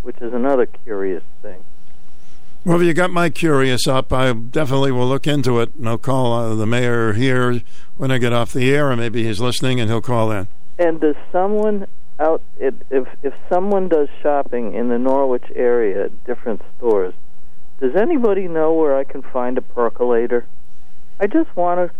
which 0.01 0.17
is 0.17 0.33
another 0.33 0.65
curious 0.65 1.23
thing. 1.41 1.63
Well, 2.65 2.81
if 2.81 2.85
you 2.85 2.93
got 2.93 3.11
my 3.11 3.29
curious 3.29 3.87
up, 3.87 4.11
I 4.11 4.33
definitely 4.33 4.91
will 4.91 5.07
look 5.07 5.25
into 5.25 5.61
it, 5.61 5.73
and 5.75 5.87
I'll 5.87 5.97
call 5.97 6.33
uh, 6.33 6.55
the 6.55 6.65
mayor 6.65 7.13
here 7.13 7.61
when 7.95 8.11
I 8.11 8.17
get 8.17 8.33
off 8.33 8.51
the 8.51 8.73
air, 8.73 8.91
and 8.91 8.99
maybe 8.99 9.23
he's 9.23 9.39
listening, 9.39 9.79
and 9.79 9.89
he'll 9.89 10.01
call 10.01 10.31
in. 10.31 10.47
And 10.77 10.99
does 10.99 11.15
someone 11.31 11.87
out 12.19 12.41
it, 12.57 12.73
if 12.89 13.07
if 13.23 13.33
someone 13.47 13.87
does 13.87 14.09
shopping 14.21 14.73
in 14.73 14.89
the 14.89 14.97
Norwich 14.97 15.45
area 15.55 16.05
at 16.05 16.25
different 16.25 16.61
stores, 16.77 17.13
does 17.79 17.95
anybody 17.95 18.47
know 18.47 18.73
where 18.73 18.97
I 18.97 19.03
can 19.03 19.21
find 19.21 19.57
a 19.57 19.61
percolator? 19.61 20.45
I 21.19 21.27
just 21.27 21.55
want 21.55 21.79
a 21.79 21.91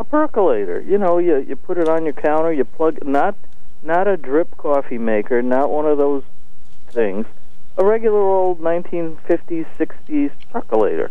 a 0.00 0.04
percolator. 0.04 0.80
You 0.80 0.98
know, 0.98 1.18
you 1.18 1.36
you 1.48 1.54
put 1.56 1.78
it 1.78 1.88
on 1.88 2.04
your 2.04 2.14
counter, 2.14 2.52
you 2.52 2.64
plug 2.64 3.04
not 3.06 3.36
not 3.82 4.08
a 4.08 4.16
drip 4.16 4.56
coffee 4.56 4.98
maker, 4.98 5.42
not 5.42 5.70
one 5.70 5.86
of 5.86 5.98
those 5.98 6.24
things. 6.90 7.26
A 7.78 7.84
regular 7.84 8.18
old 8.20 8.60
1950s, 8.60 9.66
60s 9.78 10.30
percolator. 10.52 11.10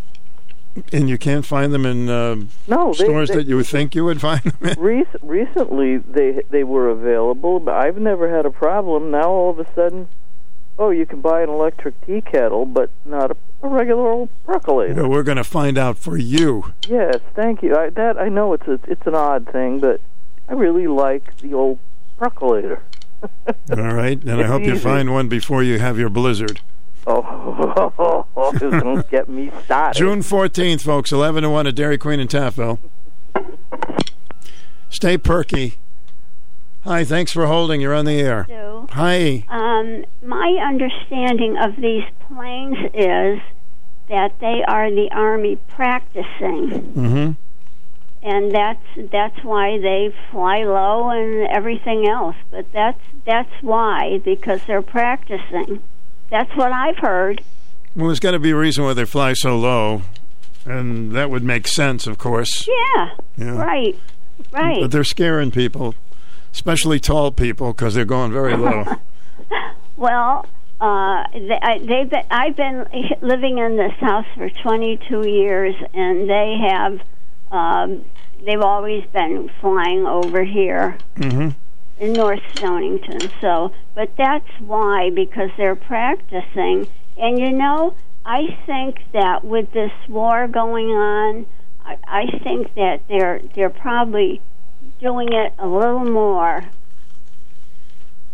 And 0.93 1.09
you 1.09 1.17
can't 1.17 1.45
find 1.45 1.73
them 1.73 1.85
in 1.85 2.09
uh, 2.09 2.35
No, 2.67 2.93
they- 2.93 3.05
stores 3.05 3.29
they- 3.29 3.35
that 3.37 3.47
you 3.47 3.55
would 3.55 3.65
think 3.65 3.95
you 3.95 4.05
would 4.05 4.21
find 4.21 4.41
them 4.41 4.69
in. 4.69 4.79
Rec- 4.89 5.07
recently, 5.21 5.97
they 5.97 6.41
they 6.49 6.63
were 6.63 6.89
available, 6.89 7.59
but 7.59 7.75
I've 7.75 7.97
never 7.97 8.29
had 8.35 8.45
a 8.45 8.51
problem. 8.51 9.11
Now 9.11 9.29
all 9.29 9.49
of 9.49 9.59
a 9.59 9.65
sudden, 9.73 10.07
oh, 10.79 10.89
you 10.89 11.05
can 11.05 11.21
buy 11.21 11.43
an 11.43 11.49
electric 11.49 11.99
tea 12.05 12.21
kettle, 12.21 12.65
but 12.65 12.89
not 13.05 13.31
a, 13.31 13.37
a 13.61 13.67
regular 13.67 14.09
old 14.09 14.29
percolator. 14.45 14.95
Well, 14.95 15.09
we're 15.09 15.23
going 15.23 15.37
to 15.37 15.43
find 15.43 15.77
out 15.77 15.97
for 15.97 16.17
you. 16.17 16.73
Yes, 16.87 17.19
thank 17.35 17.61
you. 17.61 17.75
I, 17.75 17.89
that 17.91 18.17
I 18.17 18.29
know 18.29 18.53
it's 18.53 18.67
a, 18.67 18.79
it's 18.87 19.05
an 19.05 19.13
odd 19.13 19.47
thing, 19.51 19.79
but 19.79 20.01
I 20.47 20.53
really 20.53 20.87
like 20.87 21.37
the 21.37 21.53
old 21.53 21.77
percolator. 22.17 22.81
All 23.69 23.93
right, 23.93 24.23
and 24.23 24.41
I 24.41 24.45
hope 24.45 24.63
you 24.63 24.79
find 24.79 25.11
one 25.11 25.27
before 25.27 25.61
you 25.61 25.77
have 25.77 25.99
your 25.99 26.09
blizzard. 26.09 26.61
Oh, 27.05 28.25
don't 28.59 29.09
get 29.09 29.27
me 29.27 29.51
started. 29.65 29.97
June 29.99 30.19
14th, 30.21 30.81
folks, 30.81 31.11
11 31.11 31.43
to 31.43 31.49
1 31.49 31.67
at 31.67 31.75
Dairy 31.75 31.97
Queen 31.97 32.19
in 32.19 32.27
Taftville. 32.27 32.79
Stay 34.89 35.17
perky. 35.17 35.77
Hi, 36.83 37.03
thanks 37.03 37.31
for 37.31 37.45
holding. 37.47 37.81
You're 37.81 37.93
on 37.93 38.05
the 38.05 38.19
air. 38.19 38.45
Stu. 38.45 38.87
Hi. 38.91 39.45
Um, 39.49 40.05
my 40.23 40.57
understanding 40.65 41.57
of 41.57 41.75
these 41.75 42.03
planes 42.27 42.77
is 42.93 43.39
that 44.07 44.39
they 44.39 44.63
are 44.67 44.89
the 44.89 45.09
Army 45.11 45.57
practicing, 45.67 46.93
Mm-hmm. 46.95 47.31
and 48.27 48.51
that's 48.55 49.11
that's 49.11 49.43
why 49.43 49.77
they 49.77 50.13
fly 50.31 50.63
low 50.63 51.09
and 51.09 51.47
everything 51.49 52.07
else. 52.07 52.35
But 52.49 52.71
that's 52.71 52.99
that's 53.25 53.51
why 53.61 54.19
because 54.23 54.61
they're 54.65 54.81
practicing. 54.81 55.81
That's 56.31 56.55
what 56.55 56.71
I've 56.71 56.97
heard. 56.97 57.43
Well, 57.95 58.07
there's 58.07 58.19
got 58.19 58.31
to 58.31 58.39
be 58.39 58.51
a 58.51 58.55
reason 58.55 58.83
why 58.83 58.93
they 58.93 59.05
fly 59.05 59.33
so 59.33 59.57
low, 59.57 60.03
and 60.65 61.11
that 61.11 61.29
would 61.29 61.43
make 61.43 61.67
sense, 61.67 62.07
of 62.07 62.17
course. 62.17 62.67
Yeah. 62.67 63.09
Yeah. 63.37 63.57
Right. 63.57 63.99
Right. 64.51 64.81
But 64.81 64.91
they're 64.91 65.03
scaring 65.03 65.51
people, 65.51 65.93
especially 66.53 66.99
tall 66.99 67.31
people, 67.31 67.73
because 67.73 67.93
they're 67.95 68.05
going 68.05 68.31
very 68.31 68.55
low. 68.55 68.85
Well, 69.99 70.45
uh, 70.79 71.23
they, 71.33 71.59
I, 71.61 71.77
they've 71.79 72.09
been, 72.09 72.23
I've 72.31 72.55
been 72.55 72.85
living 73.21 73.57
in 73.57 73.75
this 73.75 73.91
house 73.99 74.25
for 74.37 74.49
22 74.49 75.27
years, 75.27 75.75
and 75.93 76.29
they 76.29 76.55
have 76.69 77.01
um, 77.51 78.05
they've 78.45 78.61
always 78.61 79.03
been 79.11 79.49
flying 79.59 80.05
over 80.05 80.45
here 80.45 80.97
mm-hmm. 81.17 81.49
in 82.01 82.13
North 82.13 82.39
Stonington. 82.55 83.29
So, 83.41 83.73
but 83.93 84.11
that's 84.17 84.49
why 84.59 85.09
because 85.13 85.49
they're 85.57 85.75
practicing, 85.75 86.87
and 87.17 87.37
you 87.37 87.51
know, 87.51 87.93
I 88.25 88.57
think 88.65 88.99
that 89.11 89.43
with 89.43 89.73
this 89.73 89.91
war 90.07 90.47
going 90.47 90.87
on, 90.87 91.45
I, 91.83 91.97
I 92.07 92.39
think 92.41 92.73
that 92.75 93.01
they're 93.09 93.41
they're 93.53 93.69
probably 93.69 94.41
doing 94.99 95.31
it 95.31 95.53
a 95.59 95.67
little 95.67 96.03
more 96.05 96.65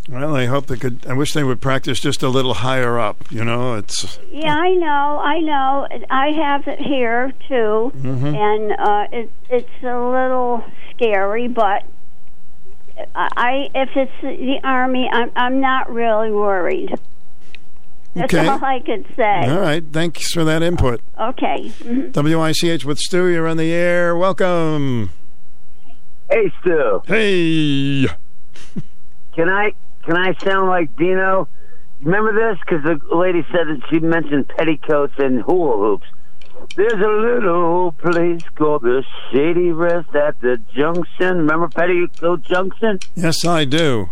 Well, 0.09 0.35
I 0.35 0.45
hope 0.45 0.67
they 0.67 0.77
could. 0.77 1.05
I 1.07 1.13
wish 1.13 1.33
they 1.33 1.43
would 1.43 1.61
practice 1.61 1.99
just 1.99 2.21
a 2.21 2.29
little 2.29 2.53
higher 2.53 2.99
up. 2.99 3.17
You 3.31 3.43
know, 3.43 3.73
it's 3.73 4.19
Yeah, 4.31 4.55
I 4.55 4.69
know, 4.75 5.19
I 5.23 5.39
know. 5.39 5.87
I 6.11 6.27
have 6.31 6.67
it 6.67 6.79
here 6.79 7.33
too, 7.47 7.91
Mhm. 7.97 8.35
and 8.35 8.71
uh, 8.79 9.07
it, 9.11 9.31
it's 9.49 9.83
a 9.83 9.97
little 9.97 10.63
scary. 10.91 11.47
But 11.47 11.83
I, 13.15 13.69
if 13.73 13.89
it's 13.95 14.11
the 14.21 14.59
army, 14.63 15.09
I'm 15.11 15.31
I'm 15.35 15.59
not 15.59 15.91
really 15.91 16.31
worried. 16.31 16.93
That's 18.13 18.33
Okay. 18.33 18.47
all 18.47 18.63
I 18.63 18.79
could 18.79 19.05
say. 19.17 19.49
all 19.49 19.59
right. 19.59 19.83
Thanks 19.91 20.31
for 20.31 20.43
that 20.45 20.61
input. 20.63 21.01
Okay. 21.19 21.71
Mhm. 21.83 22.13
WICH 22.13 22.85
with 22.85 22.99
Stu. 22.99 23.25
You're 23.25 23.47
on 23.47 23.57
the 23.57 23.73
air. 23.73 24.15
Welcome. 24.15 25.09
Hey, 26.29 26.51
Stu. 26.61 27.01
Hey. 27.05 28.07
Can 29.35 29.49
I 29.49 29.73
can 30.03 30.15
I 30.17 30.33
sound 30.43 30.69
like 30.69 30.95
Dino? 30.97 31.47
Remember 32.01 32.33
this? 32.33 32.59
Because 32.59 32.83
the 32.83 33.15
lady 33.15 33.45
said 33.51 33.67
that 33.67 33.81
she 33.89 33.99
mentioned 33.99 34.47
petticoats 34.49 35.13
and 35.17 35.41
hula 35.41 35.77
hoops. 35.77 36.07
There's 36.75 36.93
a 36.93 36.97
little 36.97 37.91
place 37.91 38.43
called 38.55 38.83
the 38.83 39.03
Shady 39.31 39.71
Rest 39.71 40.13
at 40.15 40.39
the 40.41 40.57
Junction. 40.75 41.37
Remember 41.37 41.67
Petticoat 41.67 42.41
Junction? 42.43 42.99
Yes, 43.15 43.45
I 43.45 43.65
do. 43.65 44.09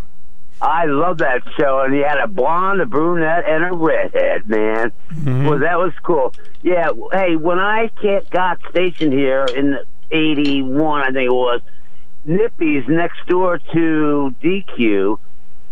I 0.62 0.86
love 0.86 1.18
that 1.18 1.42
show, 1.60 1.82
and 1.82 1.94
he 1.94 2.02
had 2.02 2.18
a 2.20 2.28
blonde, 2.28 2.80
a 2.80 2.86
brunette, 2.86 3.44
and 3.48 3.66
a 3.66 3.76
redhead. 3.76 4.48
Man, 4.48 4.92
Mm-hmm. 5.14 5.46
well, 5.48 5.60
that 5.60 5.78
was 5.78 5.94
cool. 6.04 6.34
Yeah. 6.62 6.90
Hey, 7.12 7.36
when 7.36 7.60
I 7.60 7.90
got 8.32 8.60
stationed 8.70 9.14
here 9.14 9.46
in 9.56 9.78
'81, 10.12 11.02
I 11.02 11.06
think 11.08 11.18
it 11.30 11.34
was, 11.34 11.62
Nippy's 12.26 12.84
next 12.88 13.26
door 13.28 13.58
to 13.74 14.36
DQ. 14.44 15.20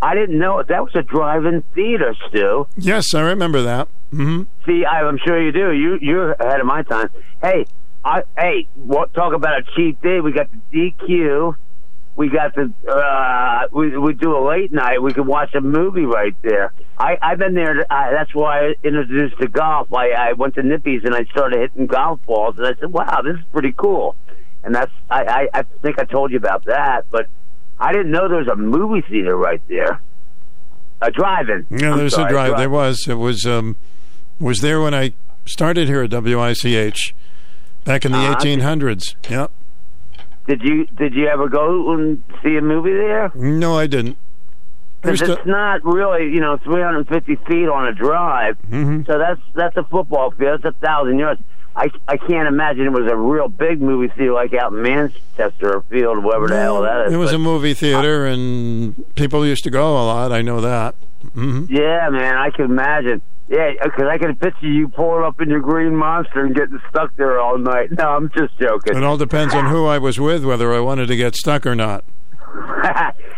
I 0.02 0.16
didn't 0.16 0.40
know 0.40 0.60
it. 0.60 0.68
That 0.70 0.84
was 0.84 0.96
a 0.96 1.04
drive-in 1.04 1.64
theater, 1.76 2.16
Stu. 2.30 2.68
Yes, 2.76 3.14
I 3.14 3.22
remember 3.22 3.62
that. 3.62 3.88
hmm 4.10 4.44
See, 4.66 4.84
I, 4.84 5.02
I'm 5.04 5.20
sure 5.26 5.42
you 5.42 5.52
do. 5.52 5.72
You 5.72 5.98
you're 6.02 6.32
ahead 6.34 6.60
of 6.60 6.66
my 6.66 6.82
time. 6.84 7.10
Hey, 7.42 7.66
I 8.04 8.24
hey, 8.38 8.68
what 8.76 9.14
talk 9.14 9.34
about 9.34 9.60
a 9.60 9.64
cheap 9.76 10.02
day? 10.02 10.20
We 10.20 10.32
got 10.32 10.48
the 10.72 10.92
DQ. 11.00 11.56
We 12.16 12.30
got 12.30 12.56
the 12.56 12.74
uh, 12.92 13.68
we 13.72 13.96
we 13.98 14.14
do 14.14 14.36
a 14.36 14.44
late 14.46 14.72
night. 14.74 15.02
We 15.02 15.14
could 15.14 15.26
watch 15.28 15.54
a 15.56 15.62
movie 15.62 16.06
right 16.06 16.36
there. 16.42 16.74
I 16.98 17.18
I've 17.22 17.38
been 17.38 17.54
there. 17.54 17.86
I, 17.90 18.12
that's 18.12 18.34
why 18.36 18.60
I 18.70 18.76
introduced 18.84 19.38
to 19.40 19.48
golf. 19.48 19.94
I 19.94 20.10
I 20.12 20.34
went 20.34 20.56
to 20.56 20.64
Nippy's 20.64 21.04
and 21.06 21.16
I 21.16 21.24
started 21.26 21.60
hitting 21.60 21.86
golf 21.88 22.20
balls, 22.26 22.56
and 22.58 22.66
I 22.68 22.74
said, 22.80 22.92
"Wow, 22.92 23.22
this 23.24 23.36
is 23.38 23.46
pretty 23.54 23.72
cool." 23.78 24.16
And 24.64 24.76
that's 24.76 24.92
I 25.10 25.24
I, 25.54 25.60
I 25.60 25.64
think 25.82 26.00
I 26.00 26.04
told 26.06 26.32
you 26.32 26.38
about 26.38 26.66
that, 26.66 27.06
but 27.10 27.28
I 27.80 27.92
didn't 27.92 28.12
know 28.12 28.28
there 28.30 28.38
was 28.40 28.48
a 28.48 28.56
movie 28.56 29.02
theater 29.08 29.36
right 29.36 29.62
there. 29.68 30.02
A 31.02 31.10
drive-in. 31.10 31.66
Yeah, 31.72 31.92
I'm 31.94 31.98
there's 31.98 32.14
sorry, 32.14 32.28
a 32.30 32.32
drive. 32.32 32.58
There 32.58 32.70
was. 32.70 33.08
It 33.08 33.16
was 33.16 33.46
um, 33.48 33.76
was 34.40 34.62
there 34.62 34.80
when 34.82 34.94
I 34.94 35.14
started 35.46 35.88
here 35.88 36.04
at 36.04 36.12
WICH 36.12 37.16
back 37.86 38.06
in 38.06 38.12
the 38.12 38.20
Uh-huh. 38.20 38.36
1800s. 38.36 39.16
Yep. 39.28 39.52
Did 40.48 40.62
you 40.64 40.86
did 40.98 41.14
you 41.16 41.28
ever 41.28 41.50
go 41.50 41.92
and 41.94 42.22
see 42.44 42.56
a 42.56 42.62
movie 42.62 42.94
there? 42.94 43.32
No, 43.34 43.78
I 43.78 43.88
didn't. 43.88 44.18
Because 45.02 45.22
it's 45.22 45.46
not 45.48 45.84
really, 45.84 46.26
you 46.32 46.40
know, 46.42 46.58
350 46.64 47.36
feet 47.48 47.68
on 47.68 47.88
a 47.88 47.94
drive. 47.94 48.56
Mhm. 48.70 49.08
So 49.08 49.18
that's 49.18 49.42
that's 49.56 49.76
a 49.78 49.84
football 49.86 50.30
field. 50.32 50.62
That's 50.62 50.76
a 50.76 50.80
thousand 50.80 51.18
yards. 51.18 51.42
I 51.76 51.88
I 52.08 52.18
can't 52.18 52.48
imagine 52.48 52.86
it 52.86 52.92
was 52.92 53.10
a 53.12 53.16
real 53.16 53.48
big 53.48 53.82
movie 53.82 54.12
theater 54.16 54.34
like 54.34 54.54
out 54.54 54.74
in 54.74 54.82
Manchester 54.82 55.78
or 55.78 55.82
Field, 55.90 56.18
or 56.18 56.22
whatever 56.22 56.48
the 56.48 56.60
hell 56.60 56.82
that 56.82 57.08
is. 57.08 57.14
It 57.14 57.18
was 57.18 57.30
But- 57.32 57.36
a 57.38 57.40
movie 57.40 57.74
theater, 57.74 58.26
and 58.26 59.04
people 59.16 59.46
used 59.46 59.64
to 59.64 59.70
go 59.70 59.92
a 59.94 60.04
lot. 60.06 60.32
I 60.32 60.42
know 60.42 60.60
that. 60.62 60.96
hmm 61.34 61.66
Yeah, 61.70 62.10
man, 62.10 62.36
I 62.38 62.50
can 62.50 62.66
imagine. 62.66 63.22
Yeah, 63.48 63.72
because 63.84 64.08
I 64.10 64.18
can 64.18 64.36
picture 64.36 64.68
you 64.68 64.88
pulling 64.88 65.26
up 65.26 65.42
in 65.42 65.50
your 65.50 65.60
green 65.60 65.94
monster 65.96 66.40
and 66.46 66.56
getting 66.56 66.80
stuck 66.90 67.14
there 67.18 67.38
all 67.40 67.58
night. 67.58 67.92
No, 67.92 68.10
I'm 68.16 68.30
just 68.38 68.58
joking. 68.60 68.96
It 68.96 69.04
all 69.04 69.18
depends 69.18 69.54
on 69.54 69.66
who 69.68 69.86
I 69.86 69.98
was 69.98 70.20
with, 70.20 70.46
whether 70.46 70.74
I 70.74 70.80
wanted 70.80 71.08
to 71.08 71.18
get 71.18 71.36
stuck 71.36 71.66
or 71.66 71.76
not. 71.76 72.06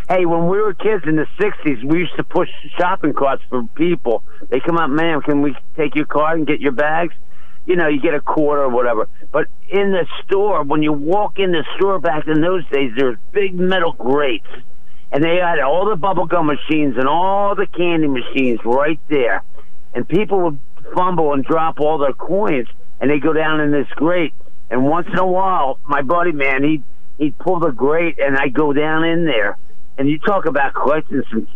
hey, 0.10 0.26
when 0.26 0.48
we 0.48 0.60
were 0.62 0.74
kids 0.74 1.04
in 1.08 1.16
the 1.16 1.26
'60s, 1.40 1.84
we 1.84 2.00
used 2.00 2.16
to 2.18 2.24
push 2.24 2.50
shopping 2.80 3.14
carts 3.14 3.44
for 3.50 3.64
people. 3.76 4.24
They 4.50 4.60
come 4.60 4.78
up, 4.78 4.90
man, 4.90 5.22
can 5.22 5.42
we 5.42 5.56
take 5.78 5.96
your 5.96 6.06
card 6.06 6.38
and 6.40 6.48
get 6.48 6.60
your 6.60 6.72
bags? 6.72 7.14
You 7.66 7.76
know, 7.76 7.88
you 7.88 8.02
get 8.02 8.14
a 8.14 8.22
quarter 8.22 8.64
or 8.64 8.70
whatever. 8.70 9.08
But 9.32 9.48
in 9.70 9.92
the 9.92 10.06
store, 10.26 10.64
when 10.64 10.84
you 10.84 10.92
walk 10.92 11.40
in 11.40 11.52
the 11.52 11.64
store 11.76 12.00
back 12.00 12.28
in 12.28 12.42
those 12.42 12.64
days, 12.70 12.92
there's 12.98 13.18
big 13.32 13.56
metal 13.56 13.94
grates, 13.94 14.48
and 15.12 15.24
they 15.24 15.38
had 15.38 15.60
all 15.60 15.90
the 15.90 15.96
bubble 15.96 16.26
gum 16.26 16.48
machines 16.48 16.96
and 16.98 17.08
all 17.08 17.56
the 17.56 17.68
candy 17.68 18.08
machines 18.08 18.60
right 18.66 19.00
there. 19.10 19.44
And 19.94 20.08
people 20.08 20.42
would 20.42 20.60
fumble 20.94 21.34
and 21.34 21.44
drop 21.44 21.80
all 21.80 21.98
their 21.98 22.14
coins, 22.14 22.68
and 23.00 23.10
they 23.10 23.20
go 23.20 23.32
down 23.32 23.62
in 23.62 23.72
this 23.72 23.88
grate. 23.96 24.34
And 24.70 24.86
once 24.86 25.08
in 25.08 25.18
a 25.18 25.26
while, 25.26 25.80
my 25.86 26.02
buddy, 26.02 26.32
man, 26.32 26.64
he 26.64 26.84
he'd 27.18 27.38
pull 27.38 27.60
the 27.60 27.72
grate, 27.72 28.18
and 28.20 28.38
I 28.38 28.50
go 28.50 28.74
down 28.74 29.04
in 29.04 29.26
there. 29.26 29.58
And 29.98 30.10
you 30.10 30.18
talk 30.18 30.46
about 30.46 30.74
collecting 30.74 31.22
some 31.30 31.48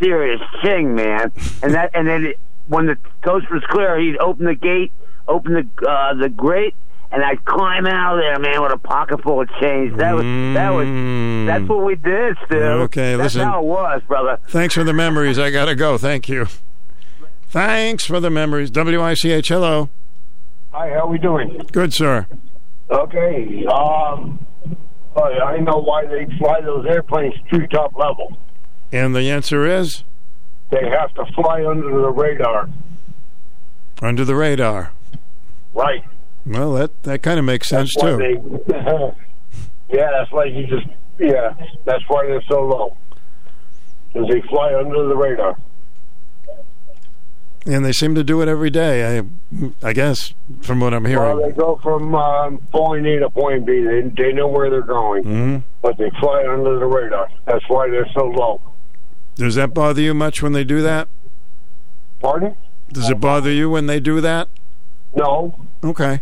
serious 0.00 0.40
ching, 0.62 0.94
man. 0.94 1.32
And 1.62 1.74
that, 1.74 1.90
and 1.94 2.06
then 2.06 2.26
it, 2.26 2.38
when 2.68 2.86
the 2.86 2.96
coast 3.24 3.50
was 3.50 3.64
clear, 3.68 3.98
he'd 3.98 4.16
open 4.18 4.46
the 4.46 4.54
gate, 4.54 4.92
open 5.28 5.52
the 5.54 5.88
uh, 5.88 6.14
the 6.14 6.28
grate, 6.28 6.74
and 7.12 7.22
I'd 7.22 7.44
climb 7.44 7.86
out 7.86 8.14
of 8.16 8.20
there, 8.20 8.38
man, 8.38 8.62
with 8.62 8.72
a 8.72 8.78
pocket 8.78 9.22
full 9.22 9.40
of 9.40 9.48
change. 9.60 9.96
That 9.98 10.14
was 10.14 10.24
that 10.54 10.70
was 10.70 10.86
that's 11.46 11.68
what 11.68 11.84
we 11.84 11.94
did, 11.96 12.36
Stu. 12.46 12.56
Okay, 12.56 13.16
that's 13.16 13.34
listen. 13.34 13.42
how 13.48 13.60
it 13.60 13.66
was, 13.66 14.02
brother. 14.06 14.38
Thanks 14.48 14.74
for 14.74 14.84
the 14.84 14.92
memories. 14.92 15.38
I 15.38 15.50
got 15.50 15.66
to 15.66 15.74
go. 15.74 15.98
Thank 15.98 16.28
you. 16.28 16.46
Thanks 17.48 18.04
for 18.04 18.20
the 18.20 18.30
memories. 18.30 18.70
WICH, 18.70 19.48
hello. 19.48 19.88
Hi, 20.72 20.88
how 20.90 21.00
are 21.00 21.08
we 21.08 21.18
doing? 21.18 21.60
Good, 21.72 21.92
sir. 21.92 22.26
Okay. 22.90 23.64
Um, 23.66 24.44
I 25.16 25.58
know 25.58 25.78
why 25.78 26.06
they 26.06 26.26
fly 26.38 26.60
those 26.60 26.86
airplanes 26.86 27.34
to 27.52 27.66
top 27.66 27.96
level. 27.96 28.36
And 28.92 29.14
the 29.16 29.28
answer 29.30 29.66
is 29.66 30.04
They 30.70 30.88
have 30.88 31.12
to 31.14 31.24
fly 31.34 31.64
under 31.66 31.90
the 32.02 32.10
radar. 32.10 32.68
under 34.00 34.24
the 34.24 34.36
radar. 34.36 34.92
Right. 35.74 36.02
Well, 36.46 36.72
that, 36.74 37.02
that 37.04 37.22
kind 37.22 37.38
of 37.38 37.44
makes 37.44 37.68
sense, 37.68 37.92
too. 37.94 38.16
they- 38.16 38.74
yeah, 39.96 40.10
that's 40.10 40.32
like 40.32 40.52
you 40.52 40.66
just. 40.66 40.86
Yeah, 41.18 41.52
that's 41.84 42.02
why 42.08 42.26
they're 42.26 42.42
so 42.48 42.62
low. 42.62 42.96
Because 44.12 44.28
they 44.30 44.40
fly 44.48 44.74
under 44.74 45.06
the 45.06 45.14
radar. 45.16 45.56
And 47.66 47.84
they 47.84 47.92
seem 47.92 48.14
to 48.14 48.24
do 48.24 48.40
it 48.40 48.48
every 48.48 48.70
day, 48.70 49.18
I, 49.18 49.22
I 49.82 49.92
guess, 49.92 50.32
from 50.62 50.80
what 50.80 50.94
I'm 50.94 51.04
hearing. 51.04 51.36
Well, 51.36 51.46
they 51.46 51.52
go 51.52 51.78
from 51.82 52.14
um, 52.14 52.56
point 52.72 53.06
A 53.06 53.18
to 53.20 53.28
point 53.28 53.66
B. 53.66 53.84
They, 53.84 54.00
they 54.16 54.32
know 54.32 54.48
where 54.48 54.70
they're 54.70 54.80
going, 54.80 55.24
hmm 55.24 55.56
but 55.82 55.96
they 55.98 56.10
fly 56.20 56.46
under 56.46 56.78
the 56.78 56.86
radar. 56.86 57.28
That's 57.46 57.64
why 57.68 57.88
they're 57.90 58.08
so 58.14 58.26
low. 58.26 58.60
Does 59.34 59.54
that 59.56 59.72
bother 59.74 60.00
you 60.02 60.12
much 60.14 60.42
when 60.42 60.52
they 60.52 60.64
do 60.64 60.82
that? 60.82 61.08
Pardon? 62.20 62.54
Does 62.92 63.08
it 63.08 63.20
bother 63.20 63.50
you 63.50 63.70
when 63.70 63.86
they 63.86 63.98
do 64.00 64.20
that? 64.20 64.48
No, 65.14 65.54
Okay. 65.82 66.20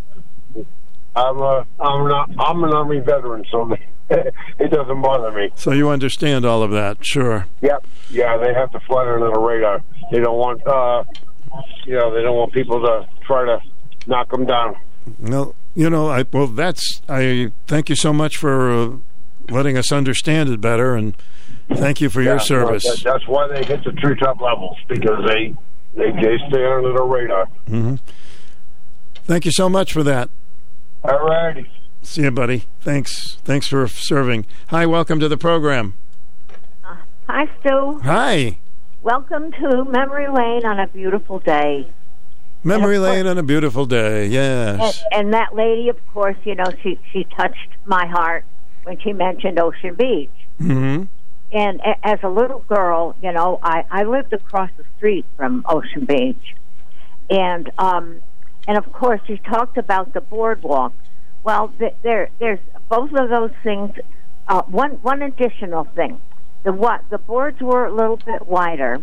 I'm 1.17 1.39
a, 1.39 1.67
I'm 1.81 2.09
not. 2.09 2.31
I'm 2.39 2.63
an 2.63 2.73
army 2.73 3.01
veteran, 3.01 3.45
so 3.51 3.77
it 4.11 4.71
doesn't 4.71 5.03
bother 5.03 5.33
me. 5.33 5.51
So 5.57 5.73
you 5.73 5.89
understand 5.89 6.45
all 6.45 6.63
of 6.63 6.71
that, 6.71 7.05
sure. 7.05 7.47
Yep. 7.61 7.85
Yeah, 8.11 8.37
they 8.39 8.55
have 8.55 8.71
to 8.73 8.81
fly 8.81 9.03
under 9.03 9.27
the 9.31 9.39
radar. 9.39 9.83
They 10.13 10.21
don't 10.21 10.39
want, 10.39 10.65
uh, 10.67 11.03
you 11.87 11.95
know, 11.95 12.15
they 12.15 12.23
don't 12.23 12.37
want 12.37 12.53
people 12.53 12.81
to 12.83 13.09
try 13.27 13.45
to 13.47 13.61
knock 14.07 14.31
them 14.31 14.47
down. 14.47 14.77
Well, 15.19 15.55
you 15.75 15.91
know, 15.91 16.09
I 16.09 16.25
well, 16.33 16.47
that's 16.47 17.03
I 17.09 17.51
thank 17.67 17.89
you 17.89 17.97
so 17.97 18.13
much 18.13 18.37
for 18.37 18.71
uh, 18.71 18.91
letting 19.51 19.77
us 19.77 19.91
understand 19.91 20.51
it 20.51 20.61
better, 20.61 20.95
and 20.95 21.17
thank 21.75 22.01
you 22.01 22.11
for 22.11 22.23
your 22.23 22.35
Yeah, 22.37 22.41
service. 22.43 22.85
that- 22.85 23.03
that's 23.03 23.27
why 23.27 23.49
they 23.49 23.65
hit 23.65 23.83
the 23.83 23.93
treetop 23.93 24.41
levels 24.41 24.77
because 24.89 25.25
they 25.27 25.53
they 25.95 26.13
they 26.13 26.39
stay 26.49 26.65
under 26.65 26.93
the 26.93 27.03
radar. 27.03 27.47
hmm 27.67 27.97
Thank 29.29 29.45
you 29.45 29.53
so 29.53 29.69
much 29.69 29.93
for 29.93 30.03
that. 30.05 30.31
All 31.05 31.19
righty. 31.29 31.71
See 32.03 32.23
you, 32.23 32.31
buddy. 32.31 32.65
Thanks. 32.81 33.35
Thanks 33.45 33.69
for 33.69 33.87
serving. 33.87 34.47
Hi, 34.69 34.87
welcome 34.87 35.21
to 35.21 35.29
the 35.29 35.37
program. 35.37 35.93
Hi, 37.29 37.45
Stu. 37.61 38.01
Hi, 38.05 38.59
Welcome 39.03 39.53
to 39.53 39.85
Memory 39.85 40.27
Lane 40.29 40.65
on 40.67 40.81
a 40.81 40.89
beautiful 40.89 41.39
day. 41.41 41.89
memory 42.65 42.99
lane 42.99 43.27
on 43.29 43.39
a 43.39 43.43
beautiful 43.45 43.87
day. 43.87 44.25
And, 44.25 44.33
Yes. 44.33 45.05
and 45.13 45.33
that 45.35 45.55
lady, 45.55 45.89
of 45.91 45.97
course, 46.13 46.37
you 46.45 46.55
know, 46.57 46.65
she 46.83 46.99
she 47.13 47.25
touched 47.37 47.69
my 47.85 48.07
heart 48.07 48.45
when 48.85 48.99
she 49.01 49.13
mentioned 49.13 49.61
Ocean 49.61 49.95
Beach. 49.95 50.31
hmm 50.59 51.05
And 51.53 51.81
a, 51.81 51.95
as 52.03 52.19
a 52.25 52.29
little 52.29 52.61
girl, 52.69 53.15
you 53.23 53.31
know, 53.33 53.61
I 53.63 53.85
I 53.91 54.03
lived 54.05 54.33
across 54.33 54.71
the 54.79 54.85
street 54.97 55.25
from 55.37 55.65
Ocean 55.69 56.05
Beach, 56.05 56.57
and 57.31 57.71
um, 57.79 58.21
and 58.69 58.79
of 58.79 58.93
course, 58.93 59.21
you 59.27 59.39
talked 59.39 59.79
about 59.79 60.13
the 60.13 60.21
boardwalk. 60.21 60.93
Well, 61.43 61.73
th- 61.79 61.95
there 62.03 62.29
there's 62.39 62.61
both 62.89 63.13
of 63.15 63.31
those 63.31 63.51
things. 63.65 63.97
Uh, 64.47 64.63
one 64.63 64.93
one 65.03 65.23
additional 65.23 65.85
thing, 65.85 66.21
the 66.63 66.73
what 66.73 67.03
the 67.11 67.19
boards 67.19 67.61
were 67.61 67.87
a 67.87 67.93
little 67.93 68.19
bit 68.19 68.47
wider, 68.47 69.03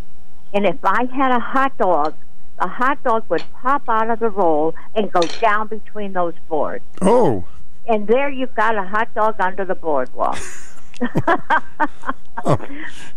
and 0.53 0.65
if 0.65 0.77
I 0.83 1.05
had 1.05 1.31
a 1.31 1.39
hot 1.39 1.77
dog, 1.77 2.15
the 2.61 2.67
hot 2.67 3.03
dog 3.03 3.25
would 3.29 3.43
pop 3.61 3.83
out 3.89 4.09
of 4.09 4.19
the 4.19 4.29
roll 4.29 4.73
and 4.95 5.11
go 5.11 5.21
down 5.41 5.67
between 5.67 6.13
those 6.13 6.35
boards. 6.47 6.85
Oh, 7.01 7.43
And 7.87 8.07
there 8.07 8.29
you've 8.29 8.55
got 8.55 8.77
a 8.77 8.83
hot 8.83 9.13
dog 9.13 9.35
under 9.39 9.65
the 9.65 9.75
boardwalk. 9.75 10.37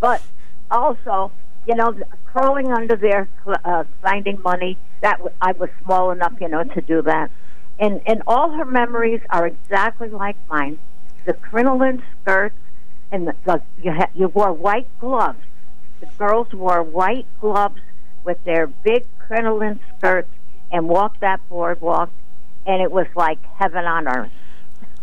But 0.00 0.22
also, 0.70 1.30
you 1.68 1.74
know, 1.74 1.94
crawling 2.24 2.72
under 2.72 2.96
there, 2.96 3.28
uh, 3.46 3.84
finding 4.00 4.40
money, 4.42 4.78
that 5.02 5.18
w- 5.18 5.36
I 5.42 5.52
was 5.52 5.68
small 5.84 6.10
enough, 6.10 6.32
you 6.40 6.48
know, 6.48 6.64
to 6.64 6.80
do 6.80 7.02
that. 7.02 7.30
And, 7.78 8.00
and 8.06 8.22
all 8.26 8.52
her 8.52 8.64
memories 8.64 9.20
are 9.28 9.46
exactly 9.46 10.08
like 10.08 10.36
mine. 10.48 10.78
The 11.26 11.34
crinoline 11.34 12.02
skirts, 12.22 12.56
and 13.12 13.28
the, 13.28 13.34
the, 13.44 13.60
you, 13.82 13.92
ha- 13.92 14.10
you 14.14 14.28
wore 14.28 14.52
white 14.52 14.88
gloves. 14.98 15.38
The 16.00 16.06
girls 16.18 16.50
wore 16.54 16.82
white 16.82 17.26
gloves 17.38 17.80
with 18.24 18.42
their 18.44 18.66
big 18.66 19.04
crinoline 19.18 19.78
skirts 19.98 20.30
and 20.72 20.88
walked 20.88 21.20
that 21.20 21.46
boardwalk, 21.50 22.10
and 22.66 22.80
it 22.80 22.90
was 22.90 23.06
like 23.14 23.38
heaven 23.58 23.84
on 23.84 24.08
earth. 24.08 24.32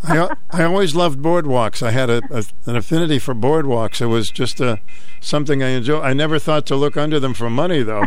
I 0.07 0.35
I 0.51 0.63
always 0.63 0.95
loved 0.95 1.19
boardwalks. 1.19 1.81
I 1.81 1.91
had 1.91 2.09
a, 2.09 2.21
a 2.31 2.43
an 2.65 2.75
affinity 2.75 3.19
for 3.19 3.33
boardwalks. 3.33 4.01
It 4.01 4.07
was 4.07 4.29
just 4.29 4.59
a 4.61 4.79
something 5.19 5.63
I 5.63 5.69
enjoy. 5.69 5.99
I 6.01 6.13
never 6.13 6.39
thought 6.39 6.65
to 6.67 6.75
look 6.75 6.97
under 6.97 7.19
them 7.19 7.33
for 7.33 7.49
money, 7.49 7.81
though. 7.83 8.05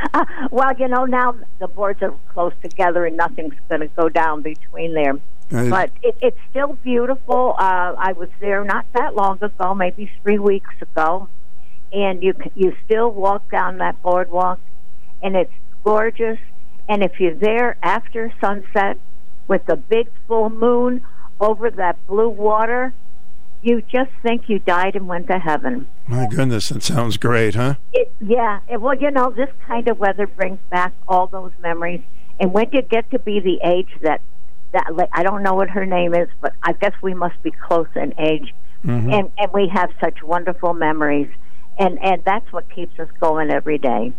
well, 0.50 0.72
you 0.78 0.88
know, 0.88 1.04
now 1.04 1.34
the 1.58 1.68
boards 1.68 2.02
are 2.02 2.14
close 2.32 2.52
together 2.62 3.04
and 3.04 3.16
nothing's 3.16 3.54
going 3.68 3.80
to 3.80 3.88
go 3.88 4.08
down 4.08 4.42
between 4.42 4.94
there. 4.94 5.14
I- 5.50 5.68
but 5.68 5.90
it, 6.02 6.16
it's 6.22 6.38
still 6.50 6.74
beautiful. 6.82 7.54
Uh, 7.58 7.94
I 7.98 8.12
was 8.12 8.28
there 8.40 8.64
not 8.64 8.86
that 8.94 9.14
long 9.14 9.38
ago, 9.42 9.74
maybe 9.74 10.10
three 10.22 10.38
weeks 10.38 10.74
ago, 10.80 11.28
and 11.92 12.22
you 12.22 12.34
you 12.54 12.74
still 12.84 13.10
walk 13.10 13.50
down 13.50 13.78
that 13.78 14.00
boardwalk, 14.02 14.60
and 15.22 15.36
it's 15.36 15.52
gorgeous. 15.84 16.38
And 16.88 17.02
if 17.02 17.20
you're 17.20 17.34
there 17.34 17.76
after 17.82 18.32
sunset 18.40 18.98
with 19.48 19.66
the 19.66 19.76
big 19.76 20.08
full 20.26 20.50
moon 20.50 21.02
over 21.42 21.70
that 21.70 22.04
blue 22.06 22.28
water, 22.28 22.94
you 23.62 23.82
just 23.82 24.10
think 24.22 24.48
you 24.48 24.58
died 24.58 24.96
and 24.96 25.06
went 25.08 25.26
to 25.28 25.38
heaven. 25.38 25.86
My 26.06 26.26
goodness, 26.26 26.68
that 26.70 26.82
sounds 26.82 27.16
great, 27.16 27.54
huh? 27.54 27.74
It, 27.92 28.12
yeah, 28.20 28.60
it, 28.68 28.80
well, 28.80 28.94
you 28.94 29.10
know, 29.10 29.30
this 29.30 29.50
kind 29.66 29.88
of 29.88 29.98
weather 29.98 30.26
brings 30.26 30.58
back 30.70 30.92
all 31.06 31.26
those 31.26 31.52
memories. 31.60 32.00
And 32.40 32.52
when 32.52 32.66
you 32.72 32.82
get 32.82 33.10
to 33.10 33.18
be 33.18 33.40
the 33.40 33.60
age 33.64 33.88
that 34.02 34.20
that 34.72 34.96
like, 34.96 35.10
I 35.12 35.22
don't 35.22 35.42
know 35.42 35.54
what 35.54 35.68
her 35.70 35.84
name 35.84 36.14
is, 36.14 36.28
but 36.40 36.54
I 36.62 36.72
guess 36.72 36.92
we 37.02 37.12
must 37.12 37.40
be 37.42 37.50
close 37.50 37.88
in 37.94 38.14
age, 38.18 38.54
Mhm. 38.84 39.12
and 39.12 39.30
and 39.36 39.52
we 39.52 39.68
have 39.68 39.90
such 40.00 40.22
wonderful 40.22 40.72
memories, 40.72 41.28
and 41.78 42.02
and 42.02 42.22
that's 42.24 42.50
what 42.52 42.68
keeps 42.70 42.98
us 42.98 43.08
going 43.20 43.50
every 43.50 43.78
day. 43.78 44.12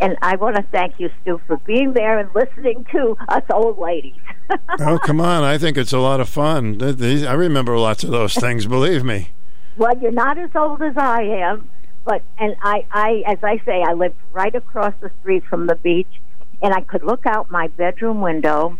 And 0.00 0.16
I 0.22 0.36
want 0.36 0.56
to 0.56 0.62
thank 0.62 0.98
you, 0.98 1.10
Stu, 1.22 1.40
for 1.46 1.56
being 1.58 1.92
there 1.92 2.18
and 2.18 2.28
listening 2.34 2.84
to 2.92 3.16
us 3.28 3.42
old 3.50 3.78
ladies. 3.78 4.14
oh, 4.80 4.98
come 4.98 5.20
on. 5.20 5.44
I 5.44 5.56
think 5.56 5.76
it's 5.76 5.92
a 5.92 5.98
lot 5.98 6.20
of 6.20 6.28
fun. 6.28 6.82
I 6.82 7.32
remember 7.32 7.78
lots 7.78 8.02
of 8.02 8.10
those 8.10 8.34
things, 8.34 8.66
believe 8.66 9.04
me. 9.04 9.30
Well, 9.76 9.96
you're 9.98 10.12
not 10.12 10.38
as 10.38 10.50
old 10.54 10.82
as 10.82 10.96
I 10.96 11.22
am, 11.22 11.68
but 12.04 12.22
and 12.38 12.54
I, 12.62 12.84
I, 12.90 13.22
as 13.26 13.38
I 13.42 13.58
say, 13.64 13.82
I 13.82 13.94
lived 13.94 14.16
right 14.32 14.54
across 14.54 14.94
the 15.00 15.10
street 15.20 15.44
from 15.44 15.66
the 15.66 15.74
beach, 15.76 16.20
and 16.62 16.74
I 16.74 16.80
could 16.80 17.02
look 17.02 17.26
out 17.26 17.50
my 17.50 17.68
bedroom 17.68 18.20
window, 18.20 18.78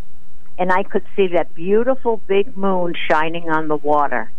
and 0.58 0.70
I 0.70 0.82
could 0.82 1.04
see 1.16 1.28
that 1.28 1.54
beautiful 1.54 2.20
big 2.26 2.56
moon 2.56 2.94
shining 3.08 3.50
on 3.50 3.68
the 3.68 3.76
water. 3.76 4.30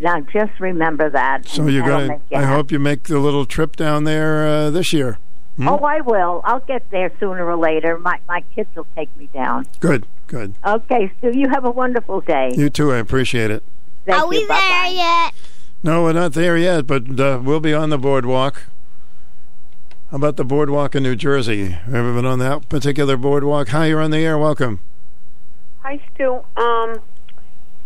Now, 0.00 0.20
just 0.20 0.58
remember 0.60 1.10
that. 1.10 1.46
So 1.46 1.66
you're 1.66 1.86
going 1.86 2.20
I 2.34 2.44
hope 2.44 2.72
you 2.72 2.78
make 2.78 3.04
the 3.04 3.18
little 3.18 3.44
trip 3.44 3.76
down 3.76 4.04
there 4.04 4.46
uh, 4.46 4.70
this 4.70 4.92
year. 4.92 5.18
Hmm? 5.56 5.68
Oh, 5.68 5.78
I 5.78 6.00
will. 6.00 6.40
I'll 6.44 6.60
get 6.60 6.88
there 6.90 7.12
sooner 7.20 7.44
or 7.44 7.56
later. 7.56 7.98
My 7.98 8.18
my 8.28 8.42
kids 8.54 8.68
will 8.74 8.86
take 8.94 9.14
me 9.16 9.28
down. 9.34 9.66
Good, 9.80 10.06
good. 10.26 10.54
Okay, 10.64 11.12
Stu, 11.18 11.32
you 11.36 11.48
have 11.48 11.64
a 11.64 11.70
wonderful 11.70 12.20
day. 12.20 12.52
You 12.56 12.70
too. 12.70 12.92
I 12.92 12.98
appreciate 12.98 13.50
it. 13.50 13.62
Thank 14.06 14.22
Are 14.22 14.26
we. 14.28 14.46
Bye-bye. 14.46 14.58
there 14.58 14.94
yet? 14.94 15.34
No, 15.82 16.02
we're 16.04 16.12
not 16.12 16.32
there 16.34 16.56
yet, 16.56 16.86
but 16.86 17.18
uh, 17.18 17.40
we'll 17.42 17.60
be 17.60 17.74
on 17.74 17.90
the 17.90 17.98
boardwalk. 17.98 18.64
How 20.10 20.16
about 20.16 20.36
the 20.36 20.44
boardwalk 20.44 20.94
in 20.94 21.02
New 21.04 21.14
Jersey? 21.16 21.76
Ever 21.86 22.12
been 22.14 22.26
on 22.26 22.38
that 22.40 22.68
particular 22.68 23.16
boardwalk? 23.16 23.68
Hi, 23.68 23.86
you're 23.86 24.00
on 24.00 24.10
the 24.10 24.18
air. 24.18 24.36
Welcome. 24.38 24.80
Hi, 25.82 26.00
Stu. 26.14 26.40
Um, 26.56 26.98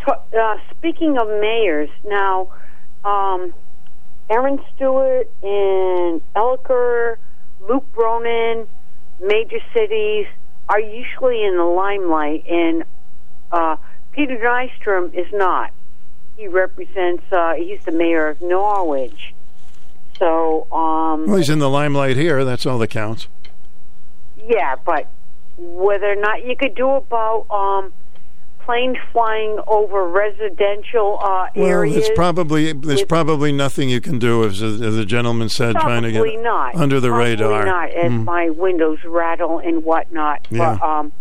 t- 0.05 0.39
uh, 0.39 0.57
speaking 0.71 1.19
of 1.19 1.29
mayors, 1.29 1.91
now, 2.05 2.49
um, 3.05 3.53
Erin 4.31 4.59
Stewart 4.75 5.31
in 5.43 6.21
Elicker, 6.35 7.17
Luke 7.69 7.87
Bronin, 7.95 8.67
major 9.21 9.59
cities 9.73 10.27
are 10.69 10.81
usually 10.81 11.45
in 11.45 11.57
the 11.57 11.65
limelight, 11.65 12.45
and 12.49 12.85
uh, 13.53 13.77
Peter 14.13 14.37
Nystrom 14.37 15.15
is 15.15 15.27
not. 15.33 15.71
He 16.37 16.49
represents. 16.49 17.23
Uh, 17.31 17.55
he's 17.55 17.85
the 17.85 17.93
mayor 17.93 18.29
of 18.29 18.41
Norwich. 18.41 19.35
So, 20.19 20.67
um, 20.73 21.27
Well, 21.27 21.37
he's 21.37 21.51
in 21.51 21.59
the 21.59 21.71
limelight 21.71 22.17
here. 22.17 22.45
That's 22.45 22.67
all 22.67 22.79
that 22.79 22.91
counts. 22.91 23.29
Yeah, 24.47 24.77
but 24.85 25.09
whether 25.57 26.11
or 26.11 26.17
not 26.17 26.45
you 26.45 26.57
could 26.57 26.75
do 26.75 26.89
about 26.91 27.47
um, 27.51 27.93
planes 28.65 28.97
flying 29.13 29.59
over 29.67 30.09
residential 30.09 31.19
uh, 31.23 31.49
Well, 31.55 31.67
areas. 31.67 31.97
it's 31.97 32.11
probably 32.15 32.73
there's 32.73 33.05
probably 33.05 33.53
nothing 33.53 33.89
you 33.91 34.01
can 34.01 34.19
do, 34.19 34.45
as, 34.45 34.63
as 34.63 34.79
the 34.97 35.05
gentleman 35.05 35.49
said, 35.49 35.77
trying 35.77 36.03
to 36.03 36.13
get 36.13 36.23
not. 36.43 36.75
under 36.75 37.01
the 37.01 37.09
Probably 37.09 37.31
radar. 37.31 37.65
not, 37.65 37.91
as 37.91 38.11
Mm. 38.11 38.25
my 38.25 38.51
windows 38.51 38.99
rattle 39.05 39.59
and 39.59 39.85
whatnot. 39.85 40.47
Yeah. 40.51 40.79
But 40.81 40.87
um, 40.87 41.13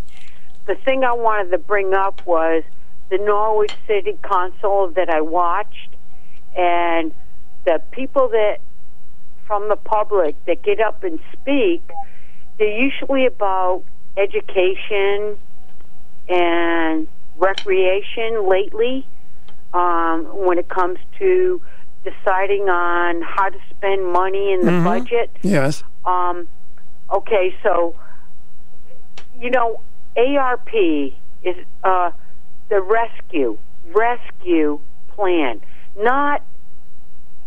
the 0.66 0.74
thing 0.76 1.04
I 1.04 1.12
wanted 1.12 1.50
to 1.50 1.58
bring 1.58 1.92
up 1.94 2.26
was 2.26 2.62
the 3.10 3.18
Norwich 3.18 3.74
City 3.86 4.18
Council 4.22 4.88
that 4.96 5.10
I 5.10 5.20
watched, 5.20 5.90
and 6.56 7.12
the 7.66 7.80
people 7.90 8.28
that 8.28 8.58
from 9.46 9.68
the 9.68 9.76
public 9.76 10.42
that 10.46 10.62
get 10.62 10.80
up 10.80 11.04
and 11.04 11.20
speak. 11.32 11.82
They're 12.56 12.68
usually 12.68 13.26
about 13.26 13.82
education 14.16 15.36
and 16.28 17.08
recreation 17.36 18.48
lately 18.48 19.06
um, 19.72 20.24
when 20.46 20.58
it 20.58 20.68
comes 20.68 20.98
to 21.18 21.60
deciding 22.04 22.68
on 22.68 23.22
how 23.22 23.48
to 23.48 23.58
spend 23.70 24.06
money 24.06 24.52
in 24.52 24.60
the 24.64 24.70
Mhm. 24.70 24.84
budget. 24.84 25.30
Yes. 25.42 25.82
Um, 26.04 26.46
okay, 27.10 27.54
so 27.62 27.94
you 29.40 29.50
know, 29.50 29.80
ARP 30.16 30.72
is 31.42 31.56
uh, 31.82 32.10
the 32.68 32.80
rescue 32.80 33.58
rescue 33.92 34.78
plan. 35.08 35.60
Not 35.96 36.42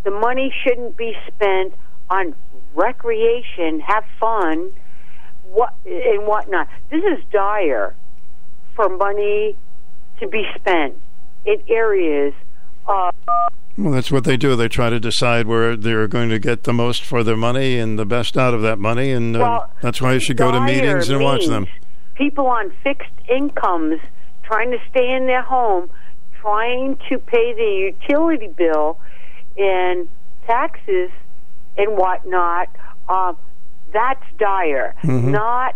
the 0.04 0.12
money 0.12 0.54
shouldn't 0.64 0.98
be 0.98 1.16
spent 1.28 1.74
on 2.10 2.36
recreation, 2.76 3.80
have 3.80 4.04
fun, 4.20 4.72
what 5.52 5.74
and 5.86 6.28
whatnot. 6.28 6.68
This 6.90 7.04
is 7.04 7.24
dire 7.32 7.96
for 8.76 8.90
money 8.90 9.56
to 10.20 10.28
be 10.28 10.44
spent 10.56 10.96
in 11.46 11.62
areas. 11.68 12.34
Uh, 12.88 13.12
Well, 13.78 13.92
that's 13.94 14.12
what 14.12 14.24
they 14.24 14.38
do. 14.38 14.56
They 14.56 14.68
try 14.70 14.90
to 14.90 15.00
decide 15.00 15.46
where 15.48 15.76
they're 15.76 16.08
going 16.08 16.30
to 16.30 16.40
get 16.40 16.64
the 16.64 16.74
most 16.74 17.04
for 17.04 17.24
their 17.24 17.38
money 17.38 17.78
and 17.78 18.00
the 18.00 18.06
best 18.06 18.36
out 18.38 18.54
of 18.54 18.62
that 18.64 18.80
money, 18.80 19.12
and 19.12 19.36
uh, 19.36 19.40
Well, 19.40 19.72
that's 19.82 20.02
why 20.02 20.14
you 20.14 20.20
should 20.20 20.38
go 20.38 20.52
to 20.52 20.60
meetings 20.62 21.10
and 21.10 21.22
watch 21.22 21.46
them. 21.46 21.68
People 22.16 22.48
on 22.48 22.72
fixed 22.84 23.12
incomes 23.30 24.00
trying 24.44 24.72
to 24.72 24.78
stay 24.90 25.12
in 25.12 25.28
their 25.28 25.44
home, 25.44 25.90
trying 26.42 26.98
to 27.10 27.20
pay 27.20 27.54
the 27.54 27.94
utility 27.94 28.48
bill 28.48 28.98
and 29.58 30.08
taxes 30.48 31.12
and 31.78 31.96
whatnot. 31.98 32.70
Uh, 33.08 33.34
that's 33.94 34.24
dire. 34.40 34.96
Mhm. 35.04 35.26
Not 35.26 35.76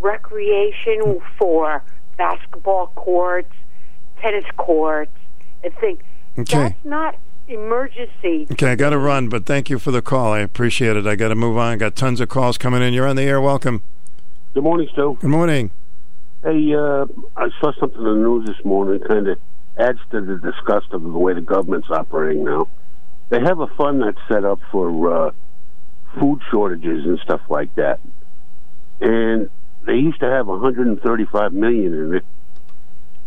recreation 0.00 1.20
for 1.38 1.82
basketball 2.22 2.86
courts, 2.94 3.52
tennis 4.20 4.44
courts, 4.56 5.10
and 5.64 5.74
things. 5.80 6.00
Okay. 6.38 6.58
That's 6.58 6.84
not 6.84 7.16
emergency. 7.48 8.46
Okay, 8.52 8.70
I 8.70 8.74
got 8.76 8.90
to 8.90 8.98
run, 8.98 9.28
but 9.28 9.44
thank 9.44 9.68
you 9.68 9.78
for 9.80 9.90
the 9.90 10.00
call. 10.00 10.32
I 10.32 10.38
appreciate 10.38 10.96
it. 10.96 11.04
I 11.06 11.16
got 11.16 11.28
to 11.28 11.34
move 11.34 11.58
on. 11.58 11.78
Got 11.78 11.96
tons 11.96 12.20
of 12.20 12.28
calls 12.28 12.58
coming 12.58 12.80
in. 12.80 12.94
You're 12.94 13.08
on 13.08 13.16
the 13.16 13.24
air. 13.24 13.40
Welcome. 13.40 13.82
Good 14.54 14.62
morning, 14.62 14.88
Stu. 14.92 15.18
Good 15.20 15.30
morning. 15.30 15.72
Hey, 16.44 16.74
uh, 16.74 17.06
I 17.36 17.48
saw 17.60 17.72
something 17.80 17.98
in 17.98 18.04
the 18.04 18.14
news 18.14 18.46
this 18.46 18.64
morning. 18.64 19.00
Kind 19.00 19.26
of 19.26 19.38
adds 19.76 19.98
to 20.12 20.20
the 20.20 20.36
disgust 20.36 20.92
of 20.92 21.02
the 21.02 21.08
way 21.08 21.34
the 21.34 21.40
government's 21.40 21.90
operating 21.90 22.44
now. 22.44 22.68
They 23.30 23.40
have 23.40 23.58
a 23.58 23.66
fund 23.78 24.02
that's 24.02 24.18
set 24.28 24.44
up 24.44 24.60
for 24.70 25.12
uh, 25.12 25.30
food 26.20 26.40
shortages 26.50 27.04
and 27.04 27.18
stuff 27.24 27.40
like 27.48 27.74
that, 27.76 27.98
and 29.00 29.50
they 29.84 29.94
used 29.94 30.20
to 30.20 30.26
have 30.26 30.46
135 30.46 31.52
million 31.52 31.94
in 31.94 32.14
it, 32.14 32.24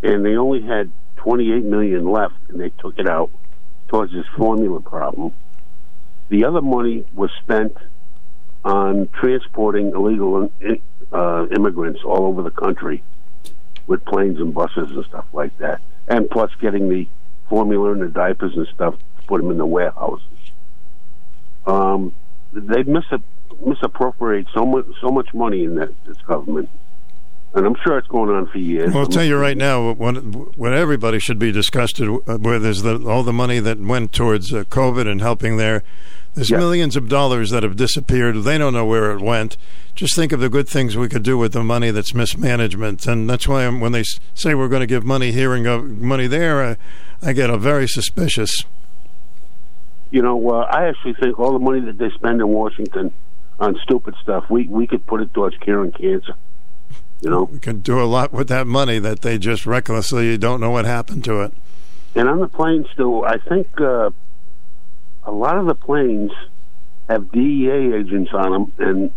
and 0.03 0.25
they 0.25 0.35
only 0.35 0.61
had 0.61 0.91
28 1.17 1.63
million 1.63 2.09
left, 2.09 2.35
and 2.49 2.59
they 2.59 2.69
took 2.69 2.97
it 2.97 3.07
out 3.07 3.29
towards 3.87 4.13
this 4.13 4.25
formula 4.37 4.79
problem. 4.81 5.33
The 6.29 6.45
other 6.45 6.61
money 6.61 7.05
was 7.13 7.29
spent 7.43 7.77
on 8.63 9.09
transporting 9.13 9.91
illegal 9.91 10.51
uh, 11.11 11.47
immigrants 11.47 12.01
all 12.03 12.25
over 12.25 12.41
the 12.41 12.51
country 12.51 13.03
with 13.85 14.03
planes 14.05 14.39
and 14.39 14.53
buses 14.53 14.91
and 14.91 15.05
stuff 15.05 15.25
like 15.33 15.55
that, 15.59 15.81
and 16.07 16.29
plus 16.29 16.51
getting 16.59 16.89
the 16.89 17.07
formula 17.49 17.91
and 17.91 18.01
the 18.01 18.07
diapers 18.07 18.55
and 18.55 18.67
stuff 18.73 18.95
to 19.17 19.23
put 19.27 19.41
them 19.41 19.51
in 19.51 19.57
the 19.57 19.65
warehouses. 19.65 20.25
Um, 21.67 22.13
they 22.53 22.83
mis- 22.83 23.05
misappropriate 23.65 24.47
so 24.53 24.65
much 24.65 24.85
so 25.01 25.09
much 25.09 25.33
money 25.33 25.63
in 25.63 25.75
that 25.75 25.89
this 26.05 26.17
government, 26.27 26.69
and 27.53 27.65
I'm 27.65 27.75
sure 27.83 27.97
it's 27.97 28.07
going 28.07 28.29
on 28.29 28.47
for 28.47 28.57
years. 28.57 28.91
Well, 28.91 29.03
I'll 29.03 29.09
tell 29.09 29.23
you 29.23 29.37
right 29.37 29.57
now, 29.57 29.91
what, 29.93 30.13
what 30.57 30.73
everybody 30.73 31.19
should 31.19 31.39
be 31.39 31.51
disgusted 31.51 32.09
with 32.09 32.65
is 32.65 32.83
the, 32.83 33.07
all 33.07 33.23
the 33.23 33.33
money 33.33 33.59
that 33.59 33.79
went 33.79 34.11
towards 34.13 34.53
uh, 34.53 34.63
COVID 34.65 35.07
and 35.07 35.21
helping 35.21 35.57
there. 35.57 35.83
There's 36.35 36.51
millions 36.51 36.97
of 36.97 37.07
dollars 37.07 37.51
that 37.51 37.63
have 37.63 37.77
disappeared. 37.77 38.35
They 38.43 38.57
don't 38.57 38.73
know 38.73 38.85
where 38.85 39.11
it 39.13 39.21
went. 39.21 39.55
Just 39.95 40.17
think 40.17 40.33
of 40.33 40.41
the 40.41 40.49
good 40.49 40.67
things 40.67 40.97
we 40.97 41.07
could 41.07 41.23
do 41.23 41.37
with 41.37 41.53
the 41.53 41.63
money 41.63 41.91
that's 41.91 42.13
mismanagement. 42.13 43.07
And 43.07 43.29
that's 43.29 43.47
why 43.47 43.65
when 43.69 43.93
they 43.93 44.03
say 44.33 44.53
we're 44.53 44.67
going 44.67 44.81
to 44.81 44.87
give 44.87 45.05
money 45.05 45.31
here 45.31 45.53
and 45.53 45.63
go 45.63 45.81
money 45.81 46.27
there, 46.27 46.61
I, 46.61 46.77
I 47.21 47.31
get 47.31 47.49
a 47.49 47.57
very 47.57 47.87
suspicious. 47.87 48.53
You 50.11 50.21
know, 50.23 50.49
uh, 50.49 50.67
I 50.69 50.89
actually 50.89 51.13
think 51.13 51.39
all 51.39 51.53
the 51.53 51.59
money 51.59 51.79
that 51.79 51.97
they 51.97 52.09
spend 52.09 52.41
in 52.41 52.49
Washington 52.49 53.13
on 53.59 53.77
stupid 53.83 54.15
stuff, 54.21 54.45
we 54.49 54.67
we 54.67 54.87
could 54.87 55.05
put 55.05 55.21
it 55.21 55.33
towards 55.33 55.57
curing 55.57 55.91
cancer. 55.91 56.35
You 57.21 57.29
know, 57.29 57.43
We 57.43 57.59
could 57.59 57.81
do 57.81 58.01
a 58.01 58.05
lot 58.05 58.33
with 58.33 58.49
that 58.49 58.67
money 58.67 58.99
that 58.99 59.21
they 59.21 59.37
just 59.37 59.65
recklessly 59.65 60.37
don't 60.37 60.59
know 60.59 60.71
what 60.71 60.85
happened 60.85 61.23
to 61.25 61.41
it. 61.41 61.53
And 62.13 62.29
on 62.29 62.39
the 62.39 62.47
planes, 62.47 62.87
too, 62.95 63.25
I 63.25 63.37
think 63.37 63.67
uh, 63.79 64.09
a 65.23 65.31
lot 65.31 65.57
of 65.57 65.65
the 65.65 65.75
planes 65.75 66.31
have 67.09 67.31
DEA 67.31 67.93
agents 67.93 68.31
on 68.33 68.51
them, 68.51 68.73
and 68.77 69.11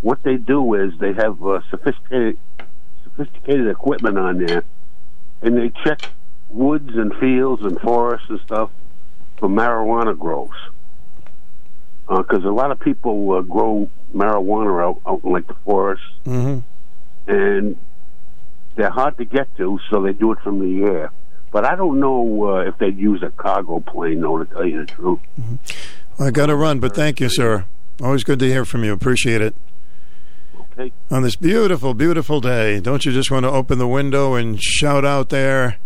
what 0.00 0.22
they 0.22 0.36
do 0.36 0.74
is 0.74 0.92
they 0.98 1.12
have 1.14 1.44
uh, 1.44 1.60
sophisticated 1.70 2.38
sophisticated 3.04 3.68
equipment 3.68 4.18
on 4.18 4.38
there, 4.44 4.64
and 5.42 5.56
they 5.56 5.70
check 5.84 6.10
woods 6.48 6.90
and 6.94 7.14
fields 7.16 7.62
and 7.62 7.78
forests 7.80 8.28
and 8.28 8.40
stuff 8.40 8.70
for 9.38 9.48
marijuana 9.48 10.18
grows. 10.18 10.50
Because 12.18 12.44
a 12.44 12.50
lot 12.50 12.70
of 12.70 12.78
people 12.80 13.32
uh, 13.32 13.40
grow 13.42 13.88
marijuana 14.14 14.82
out, 14.84 15.00
out 15.06 15.24
in 15.24 15.32
like 15.32 15.46
the 15.46 15.54
forest, 15.64 16.02
Mm-hmm. 16.26 16.58
and 17.30 17.76
they're 18.76 18.90
hard 18.90 19.16
to 19.18 19.24
get 19.24 19.54
to, 19.56 19.78
so 19.90 20.02
they 20.02 20.12
do 20.12 20.32
it 20.32 20.38
from 20.40 20.58
the 20.60 20.84
air. 20.86 21.10
But 21.52 21.64
I 21.66 21.76
don't 21.76 22.00
know 22.00 22.48
uh, 22.56 22.68
if 22.68 22.78
they'd 22.78 22.96
use 22.98 23.22
a 23.22 23.30
cargo 23.30 23.80
plane, 23.80 24.20
though, 24.22 24.38
to 24.38 24.44
tell 24.46 24.64
you 24.66 24.84
the 24.84 24.92
truth. 24.92 25.20
I 26.18 26.30
got 26.30 26.46
to 26.46 26.56
run, 26.56 26.80
but 26.80 26.94
thank 26.94 27.20
you, 27.20 27.28
sir. 27.28 27.66
Always 28.02 28.24
good 28.24 28.38
to 28.38 28.46
hear 28.46 28.64
from 28.64 28.84
you. 28.84 28.92
Appreciate 28.92 29.42
it. 29.42 29.54
take 30.76 30.94
on 31.10 31.22
this 31.22 31.36
beautiful, 31.36 31.92
beautiful 31.92 32.40
day. 32.40 32.80
Don't 32.80 33.04
you 33.04 33.12
just 33.12 33.30
want 33.30 33.44
to 33.44 33.50
open 33.50 33.78
the 33.78 33.86
window 33.88 34.34
and 34.34 34.62
shout 34.62 35.04
out 35.04 35.28
there? 35.28 35.76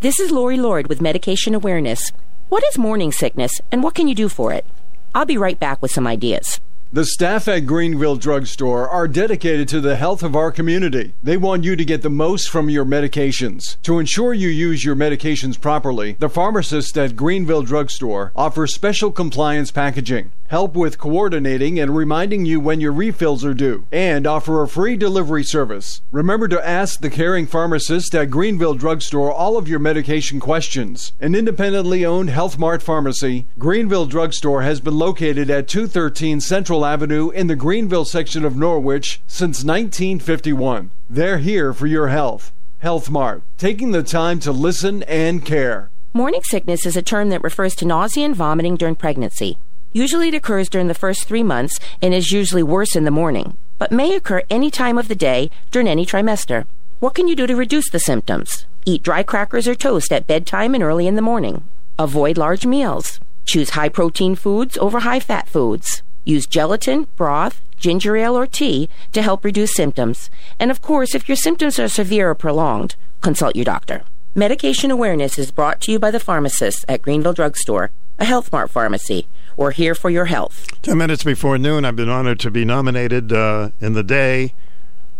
This 0.00 0.20
is 0.20 0.30
Lori 0.30 0.58
Lord 0.58 0.86
with 0.86 1.00
Medication 1.00 1.56
Awareness. 1.56 2.12
What 2.50 2.62
is 2.62 2.78
morning 2.78 3.10
sickness 3.10 3.50
and 3.72 3.82
what 3.82 3.96
can 3.96 4.06
you 4.06 4.14
do 4.14 4.28
for 4.28 4.52
it? 4.52 4.64
I'll 5.12 5.26
be 5.26 5.36
right 5.36 5.58
back 5.58 5.82
with 5.82 5.90
some 5.90 6.06
ideas. 6.06 6.60
The 6.90 7.04
staff 7.04 7.48
at 7.48 7.66
Greenville 7.66 8.16
Drugstore 8.16 8.88
are 8.88 9.06
dedicated 9.06 9.68
to 9.68 9.80
the 9.82 9.96
health 9.96 10.22
of 10.22 10.34
our 10.34 10.50
community. 10.50 11.12
They 11.22 11.36
want 11.36 11.62
you 11.62 11.76
to 11.76 11.84
get 11.84 12.00
the 12.00 12.08
most 12.08 12.48
from 12.48 12.70
your 12.70 12.86
medications. 12.86 13.76
To 13.82 13.98
ensure 13.98 14.32
you 14.32 14.48
use 14.48 14.86
your 14.86 14.96
medications 14.96 15.60
properly, 15.60 16.16
the 16.18 16.30
pharmacists 16.30 16.96
at 16.96 17.14
Greenville 17.14 17.60
Drugstore 17.60 18.32
offer 18.34 18.66
special 18.66 19.12
compliance 19.12 19.70
packaging, 19.70 20.32
help 20.46 20.74
with 20.74 20.96
coordinating 20.96 21.78
and 21.78 21.94
reminding 21.94 22.46
you 22.46 22.58
when 22.58 22.80
your 22.80 22.92
refills 22.92 23.44
are 23.44 23.52
due, 23.52 23.86
and 23.92 24.26
offer 24.26 24.62
a 24.62 24.66
free 24.66 24.96
delivery 24.96 25.44
service. 25.44 26.00
Remember 26.10 26.48
to 26.48 26.66
ask 26.66 27.00
the 27.00 27.10
caring 27.10 27.46
pharmacist 27.46 28.14
at 28.14 28.30
Greenville 28.30 28.72
Drugstore 28.72 29.30
all 29.30 29.58
of 29.58 29.68
your 29.68 29.78
medication 29.78 30.40
questions. 30.40 31.12
An 31.20 31.34
independently 31.34 32.02
owned 32.06 32.30
Health 32.30 32.58
Mart 32.58 32.80
pharmacy, 32.80 33.44
Greenville 33.58 34.06
Drugstore 34.06 34.62
has 34.62 34.80
been 34.80 34.96
located 34.96 35.50
at 35.50 35.68
213 35.68 36.40
Central 36.40 36.77
Avenue 36.84 37.30
in 37.30 37.46
the 37.46 37.56
Greenville 37.56 38.04
section 38.04 38.44
of 38.44 38.56
Norwich 38.56 39.20
since 39.26 39.64
1951. 39.64 40.90
They're 41.08 41.38
here 41.38 41.72
for 41.72 41.86
your 41.86 42.08
health. 42.08 42.52
Health 42.78 43.10
Mart, 43.10 43.42
taking 43.56 43.90
the 43.90 44.02
time 44.02 44.40
to 44.40 44.52
listen 44.52 45.02
and 45.04 45.44
care. 45.44 45.90
Morning 46.12 46.40
sickness 46.44 46.86
is 46.86 46.96
a 46.96 47.02
term 47.02 47.28
that 47.28 47.42
refers 47.42 47.74
to 47.76 47.84
nausea 47.84 48.24
and 48.24 48.36
vomiting 48.36 48.76
during 48.76 48.94
pregnancy. 48.94 49.58
Usually 49.92 50.28
it 50.28 50.34
occurs 50.34 50.68
during 50.68 50.86
the 50.86 50.94
first 50.94 51.24
three 51.24 51.42
months 51.42 51.78
and 52.00 52.14
is 52.14 52.30
usually 52.30 52.62
worse 52.62 52.94
in 52.94 53.04
the 53.04 53.10
morning, 53.10 53.56
but 53.78 53.92
may 53.92 54.14
occur 54.14 54.42
any 54.50 54.70
time 54.70 54.98
of 54.98 55.08
the 55.08 55.14
day 55.14 55.50
during 55.70 55.88
any 55.88 56.04
trimester. 56.06 56.66
What 57.00 57.14
can 57.14 57.28
you 57.28 57.36
do 57.36 57.46
to 57.46 57.56
reduce 57.56 57.90
the 57.90 58.00
symptoms? 58.00 58.66
Eat 58.84 59.02
dry 59.02 59.22
crackers 59.22 59.68
or 59.68 59.74
toast 59.74 60.12
at 60.12 60.26
bedtime 60.26 60.74
and 60.74 60.82
early 60.82 61.06
in 61.06 61.14
the 61.14 61.22
morning. 61.22 61.64
Avoid 61.98 62.38
large 62.38 62.64
meals. 62.66 63.20
Choose 63.44 63.70
high 63.70 63.88
protein 63.88 64.34
foods 64.34 64.76
over 64.78 65.00
high 65.00 65.20
fat 65.20 65.48
foods. 65.48 66.02
Use 66.28 66.46
gelatin, 66.46 67.06
broth, 67.16 67.62
ginger 67.78 68.14
ale, 68.14 68.36
or 68.36 68.46
tea 68.46 68.90
to 69.12 69.22
help 69.22 69.46
reduce 69.46 69.74
symptoms. 69.74 70.28
And 70.58 70.70
of 70.70 70.82
course, 70.82 71.14
if 71.14 71.26
your 71.26 71.36
symptoms 71.36 71.78
are 71.78 71.88
severe 71.88 72.28
or 72.28 72.34
prolonged, 72.34 72.96
consult 73.22 73.56
your 73.56 73.64
doctor. 73.64 74.02
Medication 74.34 74.90
awareness 74.90 75.38
is 75.38 75.50
brought 75.50 75.80
to 75.80 75.92
you 75.92 75.98
by 75.98 76.10
the 76.10 76.20
pharmacists 76.20 76.84
at 76.86 77.00
Greenville 77.00 77.32
Drugstore, 77.32 77.92
a 78.18 78.26
Health 78.26 78.52
Mart 78.52 78.70
pharmacy. 78.70 79.26
We're 79.56 79.70
here 79.70 79.94
for 79.94 80.10
your 80.10 80.26
health. 80.26 80.66
Ten 80.82 80.98
minutes 80.98 81.24
before 81.24 81.56
noon, 81.56 81.86
I've 81.86 81.96
been 81.96 82.10
honored 82.10 82.40
to 82.40 82.50
be 82.50 82.66
nominated 82.66 83.32
uh, 83.32 83.70
in 83.80 83.94
the 83.94 84.02
day 84.02 84.52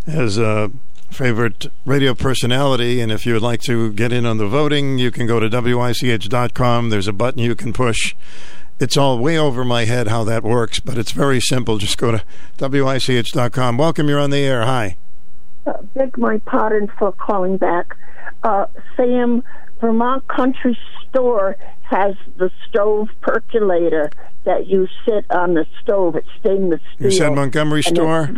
as 0.06 0.36
a 0.36 0.70
favorite 1.10 1.68
radio 1.86 2.12
personality. 2.12 3.00
And 3.00 3.10
if 3.10 3.24
you 3.24 3.32
would 3.32 3.42
like 3.42 3.62
to 3.62 3.94
get 3.94 4.12
in 4.12 4.26
on 4.26 4.36
the 4.36 4.46
voting, 4.46 4.98
you 4.98 5.10
can 5.10 5.26
go 5.26 5.40
to 5.40 5.48
WICH.com. 5.48 6.90
There's 6.90 7.08
a 7.08 7.14
button 7.14 7.40
you 7.40 7.54
can 7.54 7.72
push. 7.72 8.14
It's 8.80 8.96
all 8.96 9.18
way 9.18 9.36
over 9.36 9.64
my 9.64 9.84
head 9.84 10.08
how 10.08 10.22
that 10.24 10.44
works, 10.44 10.78
but 10.78 10.98
it's 10.98 11.10
very 11.10 11.40
simple. 11.40 11.78
Just 11.78 11.98
go 11.98 12.12
to 12.12 12.24
WICH.com. 12.58 13.76
Welcome, 13.76 14.08
you're 14.08 14.20
on 14.20 14.30
the 14.30 14.38
air. 14.38 14.64
Hi. 14.64 14.96
Uh, 15.66 15.82
beg 15.94 16.16
my 16.16 16.38
pardon 16.38 16.88
for 16.98 17.12
calling 17.12 17.56
back. 17.56 17.96
Uh, 18.42 18.66
Sam, 18.96 19.42
Vermont 19.80 20.26
Country 20.28 20.78
Store 21.08 21.56
has 21.82 22.14
the 22.36 22.50
stove 22.68 23.08
percolator 23.20 24.10
that 24.44 24.66
you 24.66 24.86
sit 25.04 25.24
on 25.30 25.54
the 25.54 25.66
stove. 25.82 26.14
It's 26.16 26.28
stainless 26.40 26.80
steel. 26.94 27.10
You 27.10 27.16
said 27.16 27.32
Montgomery 27.34 27.82
store? 27.82 28.30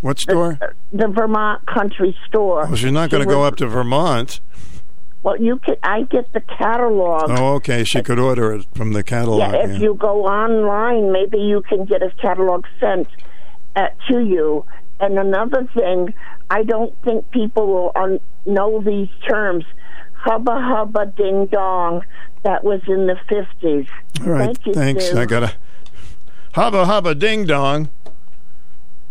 What 0.00 0.18
store? 0.18 0.58
The 0.92 1.08
Vermont 1.08 1.64
Country 1.66 2.16
Store. 2.26 2.66
Well, 2.66 2.74
she's 2.74 2.90
not 2.90 3.10
going 3.10 3.22
to 3.22 3.28
go 3.32 3.44
up 3.44 3.56
to 3.56 3.68
Vermont. 3.68 4.40
Well, 5.22 5.40
you 5.40 5.58
can. 5.58 5.76
I 5.82 6.02
get 6.02 6.32
the 6.32 6.40
catalog. 6.40 7.30
Oh, 7.30 7.54
okay. 7.54 7.84
She 7.84 8.02
could 8.02 8.18
order 8.18 8.52
it 8.52 8.66
from 8.74 8.92
the 8.92 9.04
catalog. 9.04 9.38
Yeah, 9.38 9.68
if 9.68 9.80
you 9.80 9.94
go 9.94 10.24
online, 10.26 11.12
maybe 11.12 11.38
you 11.38 11.62
can 11.62 11.84
get 11.84 12.02
a 12.02 12.10
catalog 12.20 12.64
sent 12.80 13.06
uh, 13.76 13.88
to 14.08 14.18
you. 14.20 14.64
And 14.98 15.18
another 15.18 15.68
thing, 15.74 16.14
I 16.50 16.64
don't 16.64 16.94
think 17.02 17.30
people 17.30 17.66
will 17.66 17.92
un- 17.94 18.20
know 18.46 18.82
these 18.82 19.08
terms. 19.28 19.64
Hubba 20.14 20.60
hubba 20.60 21.06
ding 21.16 21.46
dong. 21.46 22.02
That 22.44 22.64
was 22.64 22.80
in 22.88 23.06
the 23.06 23.16
fifties. 23.28 23.86
All 24.20 24.32
right. 24.32 24.46
Thank 24.46 24.66
you, 24.66 24.74
Thanks. 24.74 25.10
Sue. 25.10 25.18
I 25.18 25.24
got 25.26 25.44
a 25.44 25.54
hubba 26.54 26.86
hubba 26.86 27.14
ding 27.14 27.44
dong. 27.46 27.90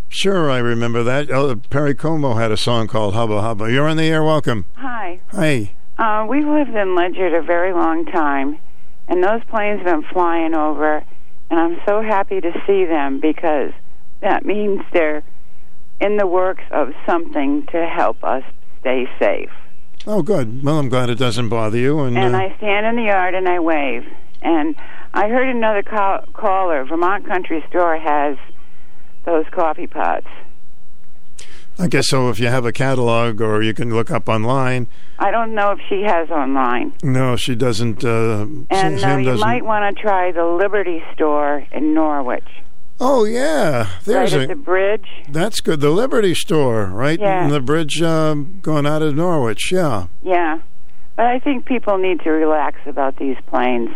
Sure, 0.10 0.52
I 0.52 0.58
remember 0.58 1.04
that. 1.04 1.32
Oh, 1.32 1.56
Perry 1.56 1.96
Como 1.96 2.34
had 2.34 2.52
a 2.52 2.58
song 2.58 2.88
called 2.88 3.14
Hubba 3.14 3.42
Hubba. 3.42 3.72
You're 3.72 3.88
on 3.88 3.96
the 3.96 4.04
air. 4.04 4.22
Welcome. 4.22 4.66
Hi. 4.76 5.22
Hey. 5.32 5.72
Uh, 5.98 6.26
we've 6.30 6.48
lived 6.48 6.76
in 6.76 6.96
Ledyard 6.96 7.34
a 7.34 7.42
very 7.42 7.74
long 7.74 8.06
time, 8.06 8.58
and 9.08 9.24
those 9.24 9.44
planes 9.50 9.82
have 9.82 9.86
been 10.02 10.10
flying 10.12 10.56
over, 10.56 11.04
and 11.50 11.60
I'm 11.60 11.80
so 11.88 12.02
happy 12.02 12.42
to 12.42 12.52
see 12.66 12.86
them 12.86 13.20
because 13.20 13.72
that 14.22 14.46
means 14.46 14.82
they're 14.94 15.24
in 16.00 16.18
the 16.18 16.26
works 16.28 16.64
of 16.72 16.90
something 17.06 17.66
to 17.72 17.86
help 17.86 18.24
us 18.24 18.44
stay 18.80 19.06
safe. 19.20 19.52
Oh, 20.08 20.24
good. 20.24 20.64
Well, 20.64 20.80
I'm 20.80 20.90
glad 20.90 21.12
it 21.12 21.20
doesn't 21.20 21.50
bother 21.50 21.78
you. 21.78 22.00
And, 22.00 22.18
And 22.18 22.36
uh, 22.36 22.40
I 22.40 22.56
stand 22.58 22.88
in 22.88 22.96
the 22.96 23.04
yard 23.04 23.36
and 23.36 23.48
I 23.48 23.60
wave. 23.60 24.04
And 24.42 24.76
I 25.14 25.28
heard 25.28 25.48
another 25.56 25.84
call- 25.84 26.26
caller, 26.34 26.84
Vermont 26.86 27.28
Country 27.28 27.64
Store 27.70 27.98
has 28.00 28.38
those 29.26 29.46
coffee 29.52 29.86
pots. 29.86 30.26
I 31.80 31.88
guess 31.88 32.10
so. 32.10 32.30
If 32.30 32.40
you 32.40 32.48
have 32.48 32.66
a 32.66 32.72
catalog, 32.72 33.42
or 33.42 33.62
you 33.64 33.74
can 33.74 33.94
look 33.94 34.12
up 34.12 34.30
online. 34.30 34.88
I 35.20 35.32
don't 35.32 35.56
know 35.56 35.72
if 35.72 35.80
she 35.90 36.04
has 36.04 36.30
online. 36.30 36.94
No, 37.02 37.36
she 37.36 37.56
doesn't. 37.56 38.04
Uh, 38.04 38.46
And 38.70 39.04
uh, 39.04 39.18
you 39.18 39.26
doesn't. 39.26 39.40
might 39.40 39.66
want 39.66 39.96
to 39.96 40.02
try 40.02 40.32
the 40.32 40.46
Liberty 40.46 41.02
Store 41.14 41.66
in 41.72 41.94
Norwich. 41.94 42.48
Oh 43.00 43.24
yeah, 43.24 43.88
there's 44.06 44.36
right 44.36 44.44
a. 44.44 44.48
the 44.48 44.56
bridge. 44.56 45.08
That's 45.30 45.60
good. 45.60 45.80
The 45.80 45.90
Liberty 45.90 46.36
Store, 46.36 46.86
right 46.86 47.20
Yeah. 47.20 47.48
the 47.50 47.60
bridge 47.60 48.00
um, 48.02 48.60
going 48.62 48.86
out 48.86 49.02
of 49.02 49.16
Norwich. 49.16 49.72
Yeah. 49.72 50.08
Yeah. 50.22 50.60
But 51.16 51.26
I 51.26 51.40
think 51.40 51.66
people 51.66 51.98
need 51.98 52.20
to 52.22 52.30
relax 52.30 52.78
about 52.86 53.18
these 53.18 53.38
planes. 53.48 53.90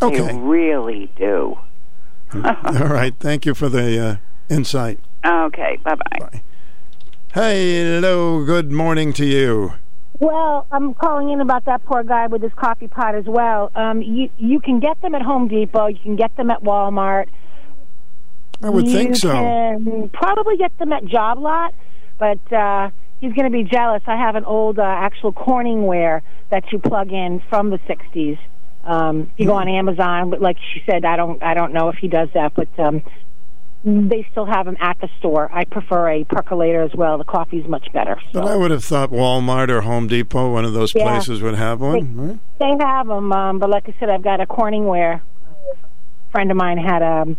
Okay. 0.00 0.18
They 0.26 0.38
really 0.38 1.10
do. 1.16 1.58
All 2.34 2.88
right. 2.88 3.14
Thank 3.20 3.44
you 3.46 3.54
for 3.54 3.68
the 3.68 4.04
uh, 4.06 4.16
insight. 4.48 5.00
Okay. 5.24 5.78
Bye 5.84 5.94
bye. 5.96 6.42
Hello. 7.36 8.42
Good 8.46 8.72
morning 8.72 9.12
to 9.12 9.26
you. 9.26 9.74
Well, 10.20 10.66
I'm 10.72 10.94
calling 10.94 11.28
in 11.28 11.42
about 11.42 11.66
that 11.66 11.84
poor 11.84 12.02
guy 12.02 12.28
with 12.28 12.40
his 12.40 12.52
coffee 12.54 12.88
pot 12.88 13.14
as 13.14 13.26
well. 13.26 13.70
Um, 13.74 14.00
you 14.00 14.30
you 14.38 14.58
can 14.58 14.80
get 14.80 15.02
them 15.02 15.14
at 15.14 15.20
Home 15.20 15.46
Depot. 15.46 15.88
You 15.88 15.98
can 15.98 16.16
get 16.16 16.34
them 16.38 16.50
at 16.50 16.62
Walmart. 16.62 17.26
I 18.62 18.70
would 18.70 18.86
you 18.86 18.92
think 18.94 19.16
so. 19.16 19.32
Can 19.32 20.08
probably 20.14 20.56
get 20.56 20.78
them 20.78 20.94
at 20.94 21.04
Job 21.04 21.38
Lot, 21.38 21.74
but 22.18 22.40
uh, 22.50 22.88
he's 23.20 23.34
going 23.34 23.44
to 23.44 23.54
be 23.54 23.64
jealous. 23.64 24.02
I 24.06 24.16
have 24.16 24.34
an 24.36 24.46
old 24.46 24.78
uh, 24.78 24.84
actual 24.84 25.34
Corningware 25.34 26.22
that 26.48 26.72
you 26.72 26.78
plug 26.78 27.12
in 27.12 27.42
from 27.50 27.68
the 27.68 27.78
'60s. 27.80 28.38
Um, 28.82 29.30
you 29.36 29.44
go 29.44 29.56
on 29.56 29.68
Amazon, 29.68 30.30
but 30.30 30.40
like 30.40 30.56
she 30.72 30.82
said, 30.90 31.04
I 31.04 31.16
don't 31.16 31.42
I 31.42 31.52
don't 31.52 31.74
know 31.74 31.90
if 31.90 31.96
he 31.96 32.08
does 32.08 32.30
that, 32.32 32.54
but 32.54 32.68
um, 32.78 33.02
they 33.84 34.26
still 34.32 34.46
have 34.46 34.66
them 34.66 34.76
at 34.80 34.98
the 35.00 35.08
store. 35.18 35.48
I 35.52 35.64
prefer 35.64 36.10
a 36.10 36.24
percolator 36.24 36.82
as 36.82 36.92
well. 36.94 37.18
The 37.18 37.24
coffee's 37.24 37.66
much 37.68 37.86
better. 37.92 38.18
But 38.32 38.44
I 38.46 38.56
would 38.56 38.70
have 38.72 38.82
thought 38.84 39.10
Walmart 39.10 39.68
or 39.68 39.82
Home 39.82 40.08
Depot, 40.08 40.52
one 40.52 40.64
of 40.64 40.72
those 40.72 40.92
Yeah. 40.94 41.04
places, 41.04 41.40
would 41.42 41.54
have 41.54 41.80
one. 41.80 42.16
Right? 42.16 42.38
They 42.58 42.84
have 42.84 43.06
them, 43.06 43.32
um, 43.32 43.58
but 43.58 43.70
like 43.70 43.88
I 43.88 43.94
said, 44.00 44.10
I've 44.10 44.22
got 44.22 44.40
a 44.40 44.46
Corningware. 44.46 45.20
A 45.20 46.32
friend 46.32 46.50
of 46.50 46.56
mine 46.56 46.78
had 46.78 47.02
a 47.02 47.36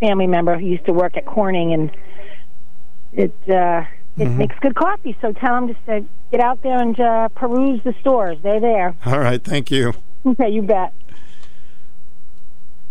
family 0.00 0.26
member 0.26 0.58
who 0.58 0.64
used 0.66 0.86
to 0.86 0.92
work 0.94 1.16
at 1.18 1.26
Corning, 1.26 1.72
and 1.74 1.90
it 3.12 3.34
uh, 3.48 3.84
it 4.16 4.26
Mhm. 4.28 4.36
makes 4.36 4.56
good 4.60 4.74
coffee. 4.74 5.16
So 5.20 5.32
tell 5.32 5.54
them 5.54 5.68
just 5.68 5.84
to 5.86 6.04
get 6.30 6.40
out 6.40 6.62
there 6.62 6.78
and 6.80 6.98
uh, 6.98 7.28
peruse 7.28 7.82
the 7.84 7.94
stores. 8.00 8.38
They're 8.42 8.60
there. 8.60 8.94
All 9.06 9.18
right. 9.20 9.42
Thank 9.42 9.70
you. 9.70 9.92
Okay, 10.24 10.48
you 10.50 10.62
bet. 10.62 10.92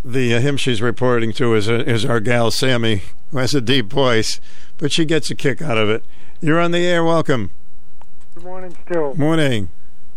The 0.04 0.34
uh, 0.34 0.40
him 0.40 0.56
she's 0.56 0.80
reporting 0.80 1.32
to 1.34 1.54
is, 1.54 1.68
uh, 1.68 1.84
is 1.86 2.04
our 2.06 2.20
gal 2.20 2.50
Sammy, 2.50 3.02
who 3.30 3.38
has 3.38 3.54
a 3.54 3.60
deep 3.60 3.86
voice, 3.86 4.40
but 4.78 4.92
she 4.92 5.04
gets 5.04 5.30
a 5.30 5.34
kick 5.34 5.60
out 5.60 5.76
of 5.76 5.90
it. 5.90 6.02
You're 6.40 6.58
on 6.58 6.70
the 6.70 6.86
air. 6.86 7.04
Welcome. 7.04 7.50
Good 8.34 8.44
morning, 8.44 8.76
still. 8.86 9.14
Morning. 9.14 9.68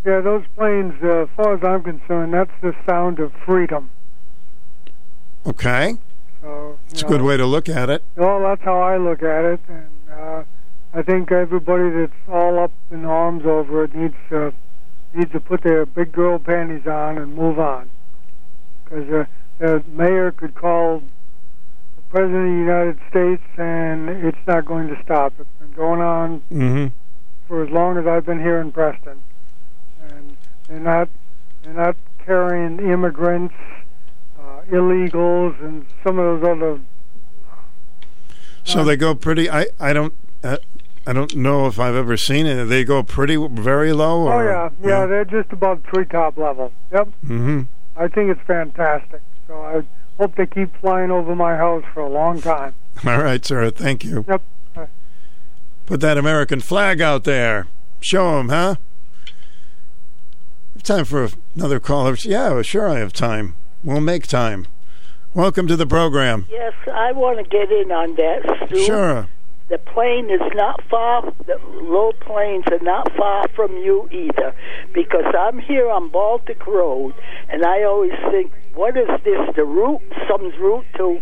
Yeah, 0.05 0.22
those 0.22 0.45
planes, 0.55 0.93
uh, 1.03 1.23
as 1.23 1.30
far 1.35 1.55
as 1.55 1.64
I'm 1.64 1.84
concerned, 1.84 2.34
that's 2.34 2.51
the 2.61 2.73
sound 2.88 3.19
of 3.19 3.34
freedom. 3.45 3.89
Okay. 5.45 5.95
So, 6.41 6.80
It's 6.89 7.01
a 7.03 7.05
good 7.05 7.22
way 7.22 7.35
to 7.35 7.45
look 7.45 7.68
at 7.68 7.89
it. 7.89 8.03
Well, 8.15 8.39
that's 8.41 8.64
how 8.64 8.80
I 8.80 8.97
look 8.97 9.22
at 9.22 9.43
it, 9.43 9.60
and 9.68 9.88
uh, 10.11 10.43
I 10.93 11.01
think 11.01 11.31
everybody 11.31 11.89
that's 11.89 12.14
all 12.30 12.60
up 12.60 12.72
in 12.91 13.03
arms 13.03 13.45
over 13.45 13.84
it 13.84 13.95
needs 13.95 14.15
uh, 14.31 14.51
needs 15.14 15.31
to 15.31 15.39
put 15.39 15.61
their 15.64 15.85
big 15.85 16.11
girl 16.11 16.39
panties 16.39 16.88
on 16.88 17.18
and 17.18 17.35
move 17.35 17.60
on, 17.60 17.89
because 18.84 19.10
uh, 19.10 19.26
the 19.64 19.81
mayor 19.94 20.30
could 20.31 20.56
call 20.56 20.99
the 21.95 22.02
president 22.10 22.35
of 22.40 22.52
the 22.52 22.60
United 22.60 22.99
States, 23.10 23.44
and 23.57 24.10
it's 24.10 24.45
not 24.45 24.65
going 24.65 24.90
to 24.90 25.02
stop. 25.02 25.31
It's 25.40 25.49
been 25.60 25.72
going 25.72 26.02
on 26.02 26.41
Mm-hmm. 26.52 26.88
for 27.48 27.64
as 27.64 27.69
long 27.69 27.98
as 27.98 28.06
I've 28.06 28.26
been 28.26 28.41
here 28.41 28.60
in 28.60 28.73
Preston, 28.73 29.22
and 30.10 30.35
they're 30.68 30.80
not 30.81 31.07
they're 31.64 31.73
not 31.73 31.95
carrying 32.26 32.77
immigrants, 32.80 33.56
uh, 34.38 34.61
illegals, 34.69 35.57
and 35.64 35.85
some 36.03 36.19
of 36.19 36.41
those 36.41 36.57
other. 36.57 36.80
So 38.65 38.84
they 38.84 38.98
go 38.98 39.15
pretty. 39.15 39.49
I 39.49 39.68
I 39.80 39.94
don't. 39.94 40.14
Uh, 40.44 40.57
I 41.07 41.11
don't 41.14 41.35
know 41.35 41.68
if 41.68 41.80
I've 41.80 41.95
ever 41.95 42.15
seen 42.18 42.45
it. 42.45 42.65
They 42.65 42.84
go 42.85 43.02
pretty 43.03 43.35
very 43.38 43.91
low. 43.94 44.27
Oh 44.27 44.31
Or, 44.31 44.45
yeah, 44.45 44.69
yeah, 44.81 45.06
they're 45.06 45.26
just 45.26 45.52
above 45.53 45.84
treetop 45.84 46.38
level. 46.38 46.72
Yep, 46.91 47.07
Mm-hmm. 47.26 47.61
I 47.95 48.07
think 48.10 48.30
it's 48.30 48.41
fantastic. 48.48 49.22
So 49.48 49.61
I 49.61 49.84
hope 50.18 50.36
they 50.36 50.45
keep 50.45 50.76
flying 50.80 51.11
over 51.11 51.36
my 51.36 51.56
house 51.56 51.84
for 51.94 52.02
a 52.02 52.10
long 52.10 52.41
time. 52.41 52.74
All 53.06 53.22
right, 53.22 53.44
sir. 53.44 53.70
Thank 53.70 54.03
you. 54.03 54.26
Yep. 54.28 54.41
Put 55.86 55.99
that 55.99 56.18
American 56.18 56.61
flag 56.61 57.02
out 57.02 57.26
there. 57.26 57.68
Show 57.99 58.38
them, 58.38 58.49
huh? 58.49 58.76
Time 60.82 61.06
for 61.06 61.30
another 61.56 61.80
caller. 61.80 62.15
Yeah, 62.24 62.61
sure, 62.61 62.90
I 62.90 62.99
have 62.99 63.14
time. 63.14 63.56
We'll 63.84 64.02
make 64.02 64.28
time. 64.28 64.68
Welcome 65.34 65.68
to 65.68 65.76
the 65.76 65.88
program. 65.88 66.45
Yes, 66.49 66.74
I 66.91 67.11
want 67.11 67.38
to 67.40 67.44
get 67.44 67.72
in 67.72 67.91
on 67.91 68.15
that, 68.15 68.68
Stu. 68.68 68.86
Sure. 68.86 69.28
The 69.70 69.78
plane 69.78 70.30
is 70.30 70.41
not 70.53 70.84
far, 70.90 71.34
the 71.45 71.57
low 71.82 72.11
planes 72.20 72.65
are 72.72 72.84
not 72.84 73.11
far 73.15 73.48
from 73.56 73.72
you 73.78 74.07
either. 74.11 74.53
Because 74.94 75.34
I'm 75.38 75.60
here 75.60 75.90
on 75.90 76.10
Baltic 76.10 76.68
Road, 76.68 77.14
and 77.49 77.65
I 77.65 77.84
always 77.84 78.14
think, 78.30 78.52
what 78.74 78.98
is 78.98 79.08
this? 79.24 79.40
The 79.56 79.64
route, 79.64 80.02
some's 80.28 80.58
route 80.60 80.86
to 80.98 81.22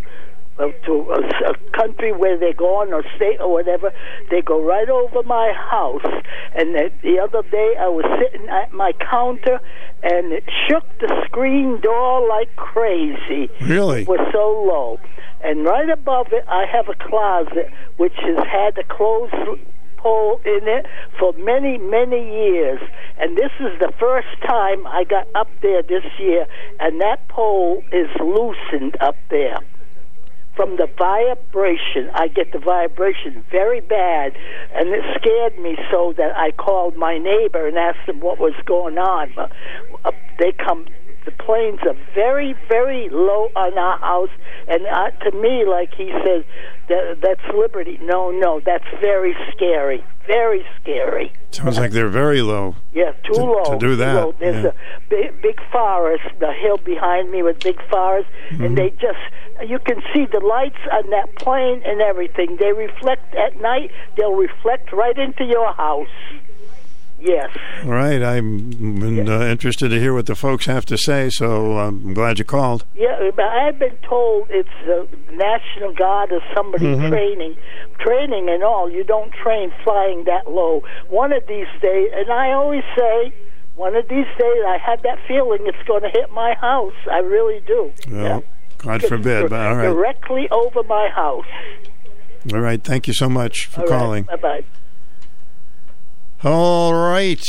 uh, 0.60 0.68
to 0.86 0.94
a, 1.12 1.52
a 1.52 1.56
country 1.72 2.12
where 2.12 2.38
they're 2.38 2.54
going 2.54 2.94
or 2.94 3.04
state 3.16 3.40
or 3.40 3.52
whatever, 3.52 3.92
they 4.30 4.42
go 4.42 4.62
right 4.62 4.90
over 4.90 5.24
my 5.24 5.54
house. 5.54 6.24
And 6.56 6.76
the, 6.76 6.92
the 7.02 7.20
other 7.20 7.42
day 7.50 7.76
I 7.80 7.88
was 7.88 8.06
sitting 8.20 8.48
at 8.50 8.74
my 8.74 8.92
counter 9.10 9.60
and 10.04 10.34
it 10.34 10.44
shook 10.68 10.84
the 11.00 11.24
screen 11.26 11.80
door 11.82 12.28
like 12.28 12.56
crazy. 12.56 13.50
Really? 13.62 14.02
It 14.02 14.08
was 14.08 14.20
so 14.32 14.64
low. 14.68 15.00
And 15.44 15.66
right 15.66 15.90
above 15.90 16.28
it, 16.32 16.44
I 16.48 16.66
have 16.72 16.88
a 16.90 16.96
closet 17.10 17.72
which 17.98 18.14
has 18.18 18.46
had 18.46 18.78
a 18.78 18.84
clothes 18.84 19.32
pole 20.02 20.40
in 20.46 20.68
it 20.68 20.86
for 21.20 21.34
many, 21.34 21.78
many 21.78 22.22
years. 22.22 22.82
And 23.20 23.38
this 23.38 23.52
is 23.60 23.80
the 23.80 23.94
first 24.00 24.28
time 24.48 24.88
I 24.88 25.04
got 25.04 25.28
up 25.36 25.50
there 25.62 25.84
this 25.84 26.06
year, 26.20 26.48
and 26.80 27.00
that 27.02 27.28
pole 27.28 27.84
is 27.92 28.10
loosened 28.20 28.98
up 29.00 29.16
there 29.30 29.60
from 30.56 30.78
the 30.78 30.88
vibration. 30.98 32.10
I 32.14 32.28
get 32.28 32.52
the 32.52 32.60
vibration 32.60 33.44
very 33.52 33.82
bad, 33.82 34.34
and 34.76 34.90
it 34.90 35.04
scared 35.20 35.58
me 35.60 35.78
so 35.92 36.14
that 36.18 36.36
I 36.36 36.52
called 36.52 36.96
my 36.96 37.18
neighbor 37.18 37.68
and 37.68 37.78
asked 37.78 38.08
him 38.08 38.20
what 38.20 38.40
was 38.40 38.54
going 38.66 38.98
on. 38.98 39.32
But 39.36 39.52
uh, 40.06 40.12
they 40.40 40.52
come. 40.52 40.86
The 41.24 41.32
planes 41.32 41.80
are 41.86 41.96
very, 42.16 42.56
very 42.68 43.08
low 43.10 43.50
on 43.56 43.78
our 43.78 44.00
house, 44.00 44.34
and 44.68 44.88
uh, 44.88 45.12
to 45.24 45.38
me, 45.38 45.66
like 45.66 45.94
he 45.96 46.12
says, 46.26 46.44
that 46.92 47.18
that's 47.22 47.46
liberty. 47.56 47.98
No, 48.02 48.32
no, 48.32 48.60
that's 48.66 48.86
very 49.00 49.34
scary. 49.52 50.04
Very 50.28 50.64
scary. 50.80 51.34
Sounds 51.52 51.78
like 51.80 51.92
they're 51.92 52.08
very 52.24 52.42
low. 52.42 52.76
Yeah, 52.94 53.12
too 53.26 53.34
To- 53.34 53.44
low. 53.56 53.64
to 53.74 53.78
do 53.80 53.96
that. 53.98 54.40
There's 54.40 54.64
yeah. 54.64 54.70
a 54.70 55.10
big, 55.10 55.42
big 55.42 55.60
forest, 55.72 56.24
the 56.40 56.54
hill 56.54 56.78
behind 56.78 57.32
me 57.32 57.42
with 57.44 57.60
big 57.60 57.80
forest, 57.90 58.30
Mm-hmm. 58.52 58.64
and 58.66 58.78
they 58.78 58.90
just 58.92 59.24
you 59.68 59.80
can 59.80 60.02
see 60.14 60.26
the 60.32 60.40
lights 60.40 60.82
on 60.92 61.10
that 61.12 61.36
plane 61.36 61.82
and 61.86 62.02
everything. 62.02 62.58
They 62.60 62.72
reflect 62.74 63.36
at 63.36 63.60
night. 63.62 63.92
They'll 64.18 64.34
reflect 64.50 64.92
right 64.94 65.18
into 65.18 65.44
your 65.46 65.72
house. 65.74 66.08
Yes. 67.22 67.56
All 67.84 67.92
right. 67.92 68.22
I'm 68.22 68.72
been, 68.72 69.30
uh, 69.30 69.42
interested 69.42 69.90
to 69.90 70.00
hear 70.00 70.14
what 70.14 70.26
the 70.26 70.34
folks 70.36 70.66
have 70.66 70.86
to 70.88 70.98
say, 70.98 71.30
so 71.30 71.78
um, 71.78 72.02
I'm 72.08 72.14
glad 72.16 72.40
you 72.40 72.46
called. 72.46 72.84
Yeah, 72.96 73.30
but 73.36 73.46
I've 73.46 73.78
been 73.78 73.96
told 74.10 74.48
it's 74.50 74.68
the 74.88 75.08
National 75.32 75.94
Guard 75.94 76.32
or 76.32 76.42
somebody 76.56 76.86
Mhm. 76.86 77.10
training, 77.10 77.56
training 78.00 78.50
and 78.50 78.64
all. 78.64 78.90
You 78.90 79.04
don't 79.04 79.32
train 79.34 79.72
flying 79.84 80.24
that 80.26 80.50
low. 80.50 80.82
One 81.10 81.32
of 81.32 81.44
these 81.48 81.68
days, 81.82 82.10
and 82.16 82.32
I 82.32 82.54
always 82.54 82.84
say, 82.98 83.32
one 83.76 83.96
of 83.96 84.08
these 84.10 84.26
days, 84.40 84.64
I 84.68 84.78
had 84.84 85.04
that 85.04 85.20
feeling 85.28 85.60
it's 85.66 85.82
going 85.88 86.02
to 86.02 86.10
hit 86.10 86.32
my 86.32 86.56
house. 86.56 86.94
I 87.12 87.20
really 87.20 87.62
do. 87.68 87.92
Well, 88.10 88.44
God 88.80 89.04
forbid, 89.04 89.50
but 89.50 89.60
all 89.60 89.76
right. 89.76 89.84
Directly 89.86 90.50
over 90.50 90.82
my 90.84 91.08
house. 91.10 91.46
All 92.52 92.60
right. 92.60 92.84
Thank 92.84 93.08
you 93.08 93.14
so 93.14 93.30
much 93.30 93.68
for 93.68 93.86
calling. 93.86 94.24
Bye 94.24 94.36
bye. 94.38 94.64
All 96.44 96.96
right. 96.96 97.46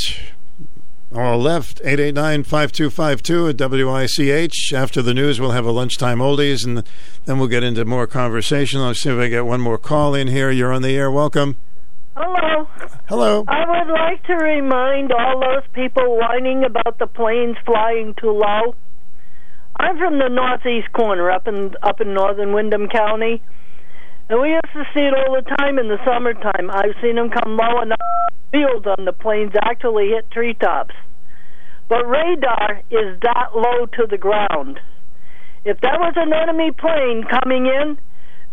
All 1.15 1.39
left, 1.39 1.83
889-5252 1.83 3.51
at 3.51 3.71
WICH. 3.71 4.75
After 4.75 5.01
the 5.01 5.15
news, 5.15 5.41
we'll 5.41 5.53
have 5.53 5.65
a 5.65 5.71
lunchtime 5.71 6.19
oldies, 6.19 6.67
and 6.67 6.85
then 7.25 7.39
we'll 7.39 7.49
get 7.49 7.63
into 7.63 7.87
more 7.87 8.07
conversation. 8.07 8.83
Let's 8.83 9.01
see 9.01 9.09
if 9.09 9.19
I 9.19 9.29
get 9.29 9.47
one 9.47 9.63
more 9.63 9.79
call 9.79 10.15
in 10.15 10.29
here. 10.29 10.51
You're 10.51 10.73
on 10.75 10.83
the 10.83 10.95
air. 10.95 11.11
Welcome. 11.11 11.57
Hello. 12.17 12.69
Hello. 13.09 13.45
I 13.49 13.65
would 13.67 13.93
like 13.93 14.23
to 14.25 14.35
remind 14.35 15.11
all 15.11 15.41
those 15.41 15.65
people 15.73 16.19
whining 16.19 16.65
about 16.65 16.99
the 16.99 17.07
planes 17.07 17.57
flying 17.65 18.15
too 18.21 18.31
low. 18.31 18.75
I'm 19.81 19.97
from 19.97 20.19
the 20.19 20.29
northeast 20.29 20.93
corner 20.93 21.31
up 21.31 21.49
in 21.49 21.75
up 21.83 22.03
in 22.03 22.13
northern 22.13 22.53
Windham 22.53 22.89
County. 22.89 23.43
And 24.29 24.41
we 24.41 24.51
used 24.51 24.73
to 24.73 24.85
see 24.95 25.05
it 25.05 25.15
all 25.15 25.35
the 25.35 25.43
time 25.59 25.79
in 25.79 25.89
the 25.89 25.99
summertime. 26.05 26.71
I've 26.71 26.97
seen 27.03 27.17
them 27.17 27.31
come 27.31 27.57
low 27.57 27.83
enough 27.83 27.99
fields 28.51 28.87
on 28.87 29.05
the 29.05 29.13
planes 29.13 29.53
actually 29.63 30.09
hit 30.09 30.31
treetops. 30.31 30.95
But 31.89 32.09
radar 32.09 32.81
is 32.91 33.21
that 33.23 33.55
low 33.55 33.87
to 33.87 34.07
the 34.09 34.19
ground. 34.19 34.81
If 35.65 35.81
that 35.81 36.01
was 36.01 36.15
an 36.17 36.33
enemy 36.33 36.71
plane 36.73 37.25
coming 37.29 37.67
in, 37.67 37.99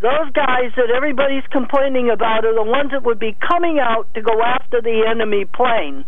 those 0.01 0.31
guys 0.33 0.71
that 0.77 0.91
everybody's 0.95 1.43
complaining 1.51 2.09
about 2.09 2.45
are 2.45 2.55
the 2.55 2.63
ones 2.63 2.91
that 2.91 3.03
would 3.03 3.19
be 3.19 3.35
coming 3.39 3.79
out 3.79 4.07
to 4.13 4.21
go 4.21 4.41
after 4.41 4.81
the 4.81 5.05
enemy 5.09 5.45
plane. 5.45 6.05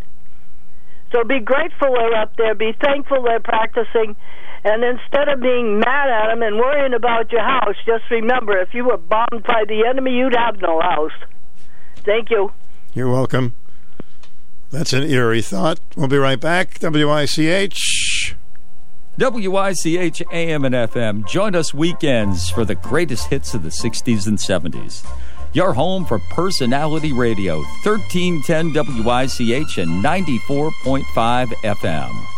So 1.12 1.24
be 1.24 1.40
grateful 1.40 1.92
they're 1.94 2.16
up 2.16 2.36
there. 2.38 2.56
Be 2.56 2.72
thankful 2.80 3.24
they're 3.24 3.42
practicing. 3.42 4.16
And 4.64 4.84
instead 4.84 5.28
of 5.28 5.42
being 5.42 5.80
mad 5.80 6.10
at 6.10 6.28
them 6.28 6.44
and 6.44 6.58
worrying 6.58 6.94
about 6.94 7.32
your 7.32 7.44
house, 7.44 7.76
just 7.86 8.04
remember 8.12 8.58
if 8.58 8.74
you 8.74 8.86
were 8.86 8.98
bombed 8.98 9.44
by 9.48 9.64
the 9.68 9.86
enemy, 9.90 10.12
you'd 10.12 10.36
have 10.36 10.62
no 10.62 10.80
house. 10.82 11.12
Thank 12.06 12.30
you. 12.30 12.52
You're 12.94 13.12
welcome. 13.12 13.56
That's 14.70 14.94
an 14.94 15.04
eerie 15.04 15.42
thought. 15.42 15.80
We'll 15.96 16.08
be 16.08 16.18
right 16.18 16.40
back. 16.40 16.78
WICH. 16.82 18.36
WICH 19.18 20.24
AM 20.32 20.66
and 20.66 20.76
FM. 20.76 21.28
Join 21.28 21.56
us 21.56 21.74
weekends 21.74 22.50
for 22.50 22.64
the 22.64 22.76
greatest 22.76 23.28
hits 23.28 23.54
of 23.54 23.64
the 23.64 23.70
60s 23.70 24.28
and 24.28 24.38
70s. 24.38 25.06
Your 25.54 25.74
home 25.74 26.06
for 26.06 26.20
personality 26.30 27.12
radio, 27.12 27.58
1310 27.84 28.74
WICH 28.74 29.78
and 29.78 30.04
94.5 30.04 31.48
FM. 31.64 32.31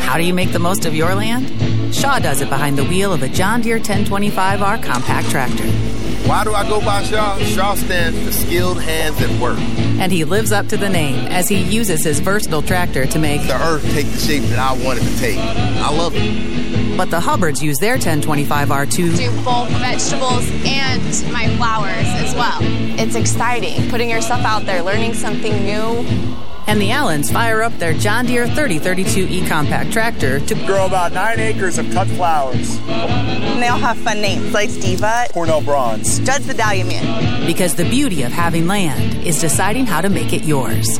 How 0.00 0.18
do 0.18 0.24
you 0.24 0.34
make 0.34 0.52
the 0.52 0.58
most 0.58 0.86
of 0.86 0.94
your 0.94 1.14
land? 1.14 1.94
Shaw 1.94 2.18
does 2.18 2.40
it 2.40 2.48
behind 2.48 2.78
the 2.78 2.84
wheel 2.84 3.12
of 3.12 3.22
a 3.22 3.28
John 3.28 3.62
Deere 3.62 3.78
1025R 3.78 4.82
compact 4.82 5.30
tractor. 5.30 5.64
Why 6.28 6.42
do 6.42 6.54
I 6.54 6.66
go 6.68 6.80
by 6.80 7.02
Shaw? 7.02 7.36
Shaw 7.38 7.74
stands 7.74 8.18
for 8.24 8.32
skilled 8.32 8.80
hands 8.80 9.20
at 9.20 9.30
work. 9.40 9.58
And 9.58 10.10
he 10.10 10.24
lives 10.24 10.52
up 10.52 10.68
to 10.68 10.76
the 10.76 10.88
name 10.88 11.26
as 11.26 11.48
he 11.48 11.56
uses 11.62 12.02
his 12.02 12.20
versatile 12.20 12.62
tractor 12.62 13.04
to 13.06 13.18
make 13.18 13.42
The 13.42 13.62
earth 13.62 13.82
take 13.92 14.06
the 14.06 14.18
shape 14.18 14.42
that 14.44 14.58
I 14.58 14.72
want 14.84 15.00
it 15.00 15.02
to 15.02 15.18
take. 15.18 15.38
I 15.38 15.90
love 15.90 16.14
it. 16.16 16.96
But 16.96 17.10
the 17.10 17.20
Hubbards 17.20 17.62
use 17.62 17.76
their 17.78 17.98
1025R 17.98 18.90
to 18.92 19.16
do 19.16 19.44
both 19.44 19.68
vegetables 19.70 20.48
and 20.64 21.32
my 21.32 21.54
flowers 21.56 22.06
as 22.06 22.34
well. 22.34 22.58
It's 22.98 23.16
exciting 23.16 23.90
putting 23.90 24.08
yourself 24.08 24.42
out 24.44 24.64
there, 24.64 24.82
learning 24.82 25.14
something 25.14 25.64
new. 25.64 26.06
And 26.66 26.80
the 26.80 26.90
Allens 26.90 27.30
fire 27.30 27.62
up 27.62 27.72
their 27.78 27.92
John 27.92 28.26
Deere 28.26 28.46
3032E 28.46 29.46
compact 29.48 29.92
tractor 29.92 30.40
to 30.40 30.54
grow 30.66 30.86
about 30.86 31.12
nine 31.12 31.38
acres 31.38 31.78
of 31.78 31.90
cut 31.92 32.08
flowers. 32.08 32.78
And 32.88 33.62
they 33.62 33.68
all 33.68 33.78
have 33.78 33.98
fun 33.98 34.20
names 34.20 34.52
like 34.52 34.70
Diva, 34.80 35.26
Cornell 35.32 35.60
Bronze, 35.60 36.18
Judd's 36.20 36.46
the 36.46 36.54
Dahlia 36.54 36.84
Man. 36.84 37.46
because 37.46 37.74
the 37.76 37.84
beauty 37.88 38.22
of 38.22 38.32
having 38.32 38.66
land 38.66 39.26
is 39.26 39.40
deciding 39.40 39.86
how 39.86 40.00
to 40.00 40.08
make 40.08 40.32
it 40.32 40.42
yours. 40.44 40.98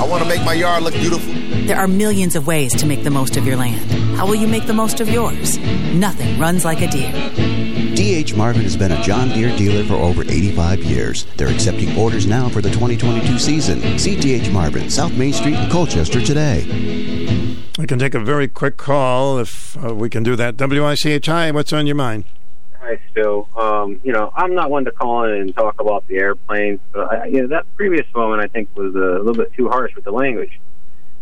I 0.00 0.06
want 0.06 0.22
to 0.22 0.28
make 0.28 0.44
my 0.44 0.54
yard 0.54 0.82
look 0.82 0.94
beautiful. 0.94 1.32
There 1.66 1.76
are 1.78 1.88
millions 1.88 2.34
of 2.36 2.46
ways 2.46 2.74
to 2.76 2.86
make 2.86 3.04
the 3.04 3.10
most 3.10 3.36
of 3.36 3.46
your 3.46 3.56
land. 3.56 3.90
How 4.16 4.26
will 4.26 4.34
you 4.34 4.48
make 4.48 4.66
the 4.66 4.74
most 4.74 5.00
of 5.00 5.08
yours? 5.08 5.56
Nothing 5.94 6.38
runs 6.38 6.64
like 6.64 6.82
a 6.82 6.88
Deere. 6.88 7.83
DH 7.94 8.36
Marvin 8.36 8.62
has 8.62 8.76
been 8.76 8.90
a 8.90 9.00
John 9.02 9.28
Deere 9.28 9.56
dealer 9.56 9.84
for 9.84 9.94
over 9.94 10.22
85 10.22 10.82
years. 10.82 11.26
They're 11.36 11.46
accepting 11.46 11.96
orders 11.96 12.26
now 12.26 12.48
for 12.48 12.60
the 12.60 12.70
2022 12.70 13.38
season. 13.38 13.98
See 14.00 14.16
DH 14.16 14.50
Marvin, 14.50 14.90
South 14.90 15.12
Main 15.12 15.32
Street 15.32 15.54
in 15.54 15.70
Colchester 15.70 16.20
today. 16.20 16.64
We 17.78 17.86
can 17.86 18.00
take 18.00 18.14
a 18.14 18.18
very 18.18 18.48
quick 18.48 18.78
call 18.78 19.38
if 19.38 19.76
uh, 19.76 19.94
we 19.94 20.10
can 20.10 20.24
do 20.24 20.34
that. 20.34 20.56
WICHI, 20.56 21.54
what's 21.54 21.72
on 21.72 21.86
your 21.86 21.94
mind? 21.94 22.24
Hi, 22.80 22.98
Stu. 23.12 23.46
Um, 23.56 24.00
you 24.02 24.12
know, 24.12 24.32
I'm 24.34 24.56
not 24.56 24.72
one 24.72 24.84
to 24.86 24.90
call 24.90 25.24
in 25.24 25.40
and 25.40 25.54
talk 25.54 25.80
about 25.80 26.06
the 26.08 26.16
airplanes, 26.16 26.80
but 26.92 27.12
I, 27.12 27.26
you 27.26 27.42
know, 27.42 27.46
that 27.46 27.64
previous 27.76 28.06
moment 28.12 28.42
I 28.42 28.48
think 28.48 28.70
was 28.76 28.92
a 28.96 28.98
little 28.98 29.34
bit 29.34 29.52
too 29.52 29.68
harsh 29.68 29.94
with 29.94 30.04
the 30.04 30.10
language. 30.10 30.58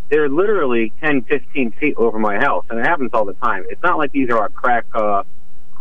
They're 0.09 0.31
literally 0.31 0.91
10, 1.03 1.25
15 1.25 1.73
feet 1.73 1.97
over 1.99 2.19
my 2.19 2.39
house, 2.39 2.65
and 2.71 2.79
it 2.79 2.87
happens 2.87 3.11
all 3.13 3.27
the 3.27 3.35
time. 3.35 3.67
It's 3.69 3.83
not 3.83 3.99
like 3.99 4.13
these 4.13 4.31
are 4.31 4.39
our 4.39 4.49
crack, 4.49 4.87
uh, 4.95 5.25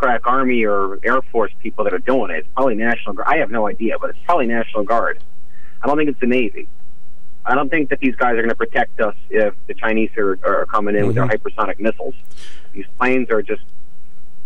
crack 0.01 0.25
Army 0.25 0.65
or 0.65 0.99
Air 1.03 1.21
Force 1.31 1.51
people 1.61 1.83
that 1.83 1.93
are 1.93 1.99
doing 1.99 2.31
it. 2.31 2.39
It's 2.39 2.47
probably 2.55 2.75
National 2.75 3.13
Guard. 3.13 3.27
I 3.29 3.37
have 3.37 3.51
no 3.51 3.67
idea, 3.67 3.99
but 3.99 4.09
it's 4.09 4.19
probably 4.25 4.47
National 4.47 4.83
Guard. 4.83 5.19
I 5.81 5.87
don't 5.87 5.97
think 5.97 6.09
it's 6.09 6.19
the 6.19 6.27
Navy. 6.27 6.67
I 7.45 7.55
don't 7.55 7.69
think 7.69 7.89
that 7.89 7.99
these 7.99 8.15
guys 8.15 8.33
are 8.33 8.37
going 8.37 8.49
to 8.49 8.55
protect 8.55 8.99
us 8.99 9.15
if 9.29 9.53
the 9.67 9.73
Chinese 9.73 10.11
are, 10.17 10.37
are 10.43 10.65
coming 10.65 10.95
in 10.95 11.07
with 11.07 11.15
their 11.15 11.25
mm-hmm. 11.25 11.47
hypersonic 11.47 11.79
missiles. 11.79 12.15
These 12.71 12.85
planes 12.97 13.29
are 13.29 13.41
just 13.41 13.61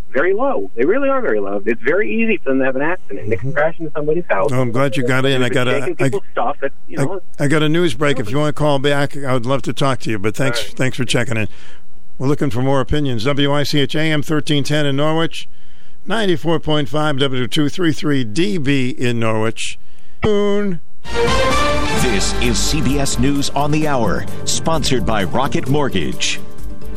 very 0.09 0.33
low. 0.33 0.71
They 0.75 0.85
really 0.85 1.09
are 1.09 1.21
very 1.21 1.41
low. 1.41 1.61
It's 1.65 1.81
very 1.81 2.13
easy 2.13 2.37
for 2.37 2.49
them 2.49 2.59
to 2.59 2.65
have 2.65 2.75
an 2.77 2.81
accident. 2.81 3.29
They 3.29 3.35
can 3.35 3.49
mm-hmm. 3.49 3.57
crash 3.57 3.79
into 3.79 3.91
somebody's 3.93 4.25
house. 4.29 4.49
Oh, 4.51 4.61
I'm 4.61 4.71
glad 4.71 4.95
you 4.95 5.05
got 5.05 5.25
in. 5.25 5.43
I 5.43 5.49
got 5.49 5.67
a, 5.67 5.95
I, 5.99 6.09
stuff. 6.31 6.63
It, 6.63 6.71
you 6.87 6.97
know, 6.97 7.21
I, 7.37 7.45
I 7.45 7.47
got 7.47 7.63
a 7.63 7.69
news 7.69 7.93
break. 7.93 8.19
If 8.19 8.29
you 8.29 8.37
want 8.37 8.55
to 8.55 8.59
call 8.59 8.79
back, 8.79 9.17
I 9.17 9.33
would 9.33 9.45
love 9.45 9.61
to 9.63 9.73
talk 9.73 9.99
to 10.01 10.09
you. 10.09 10.19
But 10.19 10.35
thanks, 10.35 10.73
thanks 10.73 10.95
for 10.95 11.03
checking 11.03 11.35
in. 11.35 11.49
We're 12.17 12.27
looking 12.27 12.49
for 12.49 12.61
more 12.61 12.79
opinions. 12.79 13.25
WICH 13.25 13.93
AM 13.95 14.19
1310 14.19 14.85
in 14.85 14.95
Norwich, 14.95 15.49
94.5 16.07 16.87
W233 16.87 18.33
DB 18.33 18.97
in 18.97 19.19
Norwich. 19.19 19.77
Moon. 20.23 20.79
This 21.03 22.33
is 22.35 22.57
CBS 22.57 23.19
News 23.19 23.49
on 23.49 23.71
the 23.71 23.87
Hour, 23.87 24.25
sponsored 24.45 25.05
by 25.05 25.25
Rocket 25.25 25.67
Mortgage. 25.67 26.39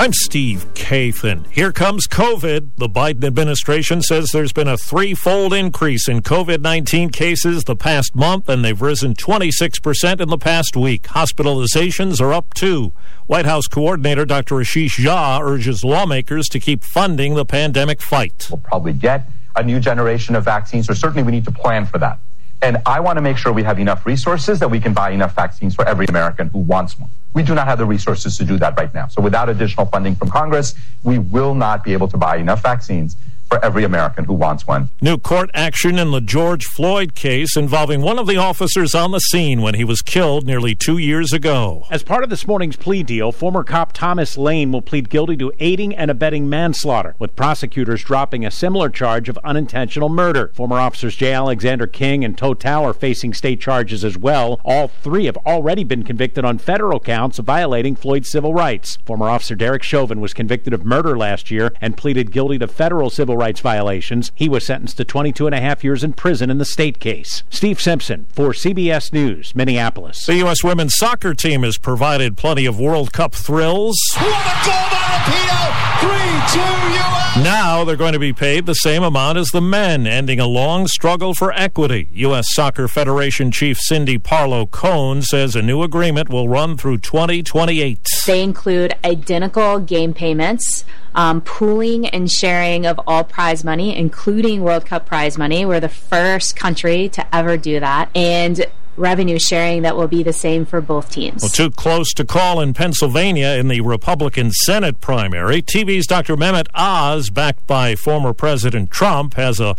I'm 0.01 0.13
Steve 0.13 0.65
Kathan. 0.75 1.45
Here 1.51 1.73
comes 1.73 2.07
COVID. 2.07 2.71
The 2.77 2.89
Biden 2.89 3.25
administration 3.25 4.01
says 4.01 4.31
there's 4.31 4.53
been 4.53 4.69
a 4.69 4.77
threefold 4.77 5.53
increase 5.53 6.09
in 6.09 6.23
COVID 6.23 6.61
19 6.61 7.11
cases 7.11 7.65
the 7.65 7.75
past 7.75 8.15
month, 8.15 8.49
and 8.49 8.65
they've 8.65 8.81
risen 8.81 9.15
26% 9.15 10.21
in 10.21 10.29
the 10.29 10.39
past 10.39 10.77
week. 10.77 11.03
Hospitalizations 11.03 12.21
are 12.21 12.33
up 12.33 12.55
too. 12.55 12.93
White 13.27 13.45
House 13.45 13.67
coordinator 13.67 14.25
Dr. 14.25 14.55
Ashish 14.55 15.05
Jha 15.05 15.41
urges 15.43 15.83
lawmakers 15.83 16.47
to 16.51 16.61
keep 16.61 16.85
funding 16.85 17.35
the 17.35 17.45
pandemic 17.45 18.01
fight. 18.01 18.47
We'll 18.51 18.59
probably 18.59 18.93
get 18.93 19.29
a 19.57 19.65
new 19.65 19.81
generation 19.81 20.37
of 20.37 20.45
vaccines, 20.45 20.89
or 20.89 20.95
certainly 20.95 21.25
we 21.25 21.33
need 21.33 21.45
to 21.47 21.53
plan 21.53 21.87
for 21.87 21.99
that. 21.99 22.21
And 22.61 22.79
I 22.87 23.01
want 23.01 23.17
to 23.17 23.23
make 23.23 23.37
sure 23.37 23.53
we 23.53 23.63
have 23.63 23.79
enough 23.79 24.05
resources 24.05 24.59
that 24.59 24.71
we 24.71 24.81
can 24.81 24.93
buy 24.93 25.11
enough 25.11 25.35
vaccines 25.35 25.75
for 25.75 25.87
every 25.87 26.07
American 26.07 26.49
who 26.49 26.59
wants 26.59 26.99
one. 26.99 27.09
We 27.35 27.43
do 27.43 27.55
not 27.55 27.69
have 27.69 27.79
the 27.79 27.85
resources 27.85 28.37
to 28.39 28.45
do 28.45 28.59
that 28.59 28.77
right 28.77 28.93
now. 28.93 29.07
So 29.07 29.23
without 29.23 29.49
additional 29.49 29.87
funding 29.87 30.17
from 30.17 30.31
Congress, 30.31 30.75
we 31.05 31.19
will 31.19 31.55
not 31.55 31.85
be 31.85 31.93
able 31.93 32.09
to 32.09 32.17
buy 32.17 32.37
enough 32.37 32.63
vaccines 32.63 33.17
for 33.49 33.65
every 33.65 33.85
American 33.85 34.25
who 34.25 34.35
wants 34.35 34.67
one. 34.67 34.89
New 35.01 35.17
court 35.17 35.51
action 35.55 35.99
in 35.99 36.11
the 36.11 36.21
George 36.21 36.65
Floyd 36.65 37.15
case 37.15 37.57
involving 37.57 38.03
one 38.03 38.19
of 38.19 38.27
the 38.27 38.37
officers 38.37 38.95
on 38.95 39.11
the 39.11 39.19
scene 39.19 39.63
when 39.63 39.75
he 39.75 39.85
was 39.85 40.03
killed 40.03 40.47
nearly 40.47 40.75
two 40.75 40.99
years 40.99 41.33
ago. 41.33 41.87
As 41.91 42.03
part 42.03 42.23
of 42.23 42.31
this 42.31 42.47
morning's 42.47 42.77
plea 42.77 43.03
deal, 43.03 43.33
former 43.33 43.65
cop 43.65 43.93
Thomas 43.93 44.37
Lane 44.37 44.71
will 44.71 44.83
plead 44.83 45.09
guilty 45.09 45.37
to 45.39 45.53
aiding 45.59 45.97
and 45.97 46.11
abetting 46.11 46.49
manslaughter, 46.49 47.15
with 47.19 47.37
prosecutors 47.37 48.05
dropping 48.05 48.45
a 48.45 48.51
similar 48.51 48.91
charge 48.91 49.29
of 49.29 49.39
unintentional 49.45 50.11
murder. 50.11 50.51
Former 50.55 50.79
officers 50.79 51.17
J. 51.17 51.33
Alexander 51.33 51.87
Kueng 51.87 52.25
and 52.25 52.37
Tou 52.37 52.55
Thao 52.55 52.83
are 52.83 52.93
facing 52.93 53.33
state 53.33 53.61
charges 53.61 54.05
as 54.05 54.19
well. 54.19 54.61
All 54.65 54.89
three 54.89 55.25
have 55.25 55.39
already 55.39 55.85
been 55.85 56.03
convicted 56.03 56.45
on 56.45 56.59
federal 56.59 57.01
counts 57.01 57.39
of 57.39 57.47
violating 57.47 57.97
Floyd's 57.97 58.31
civil 58.31 58.53
rights. 58.53 58.99
Former 59.07 59.29
officer 59.29 59.55
Derek 59.55 59.83
Chauvin 59.83 60.21
was 60.21 60.35
convicted 60.35 60.75
of 60.75 60.85
murder 60.85 61.17
last 61.17 61.51
year 61.51 61.73
and 61.81 61.97
pleaded 61.97 62.31
guilty 62.31 62.59
to 62.59 62.67
federal 62.67 63.09
civil 63.09 63.38
rights 63.39 63.61
violations. 63.61 64.33
He 64.35 64.49
was 64.49 64.67
sentenced 64.67 64.99
to 64.99 65.05
22 65.05 65.47
and 65.47 65.55
a 65.55 65.61
half 65.61 65.83
years 65.83 66.05
in 66.05 66.13
prison 66.13 66.51
in 66.51 66.59
the 66.59 66.65
state 66.65 66.99
case. 66.99 67.43
Steve 67.49 67.81
Simpson 67.81 68.27
for 68.33 68.51
CBS 68.51 69.13
News, 69.13 69.55
Minneapolis. 69.55 70.27
The 70.27 70.37
U.S. 70.37 70.63
women's 70.63 70.97
soccer 70.97 71.35
team 71.35 71.63
has 71.63 71.79
provided 71.79 72.37
plenty 72.37 72.67
of 72.67 72.79
World 72.79 73.13
Cup 73.13 73.35
thrills. 73.35 73.97
What 74.15 74.27
a 74.27 74.67
goal 74.67 74.91
by 74.91 74.99
Rapinoe! 74.99 75.88
3 76.01 76.09
2 76.09 76.61
U.S. 76.61 77.37
Now 77.43 77.85
they're 77.85 77.97
going 77.97 78.13
to 78.13 78.19
be 78.19 78.33
paid 78.33 78.67
the 78.67 78.75
same 78.75 79.03
amount 79.03 79.37
as 79.37 79.49
the 79.49 79.61
men, 79.61 80.07
ending 80.07 80.39
a 80.39 80.47
long 80.47 80.87
struggle 80.87 81.35
for 81.35 81.53
equity. 81.53 82.09
U.S. 82.13 82.47
Soccer 82.51 82.87
Federation 82.87 83.51
Chief 83.51 83.79
Cindy 83.81 84.17
Parlow 84.17 84.71
Cone 84.71 85.23
says 85.23 85.57
a 85.57 85.63
new 85.63 85.83
agreement 85.83 86.29
will 86.29 86.49
run 86.49 86.77
through 86.77 86.99
2028. 86.99 87.99
They 88.27 88.43
include 88.43 88.95
identical 89.05 89.81
game 89.81 90.15
payments, 90.15 90.85
um, 91.15 91.41
pooling 91.41 92.07
and 92.07 92.31
sharing 92.31 92.87
of 92.87 93.01
all 93.07 93.25
prize 93.25 93.65
money, 93.65 93.97
including 93.97 94.63
World 94.63 94.87
Cup 94.87 95.07
prize 95.07 95.37
money. 95.37 95.65
We're 95.65 95.81
the 95.81 95.89
first 95.89 96.55
country 96.55 97.09
to 97.09 97.35
ever 97.35 97.57
do 97.57 97.81
that. 97.81 98.09
And 98.15 98.67
revenue 98.99 99.39
sharing 99.39 99.83
that 99.83 99.97
will 99.97 100.09
be 100.09 100.23
the 100.23 100.33
same 100.33 100.67
for 100.67 100.81
both 100.81 101.11
teams. 101.11 101.43
Well, 101.43 101.51
too 101.51 101.71
close 101.71 102.13
to 102.15 102.25
call 102.25 102.61
in 102.61 102.75
Pennsylvania 102.75 103.49
in 103.49 103.69
the 103.69 103.81
Republican 103.81 104.51
Senate 104.51 105.01
primary. 105.01 105.63
TV's 105.63 106.07
Dr. 106.07 106.37
Mehmet 106.37 106.69
Oz, 106.75 107.31
backed 107.31 107.67
by 107.67 107.95
former 107.95 108.33
President 108.33 108.91
Trump, 108.91 109.35
has 109.35 109.61
a 109.61 109.77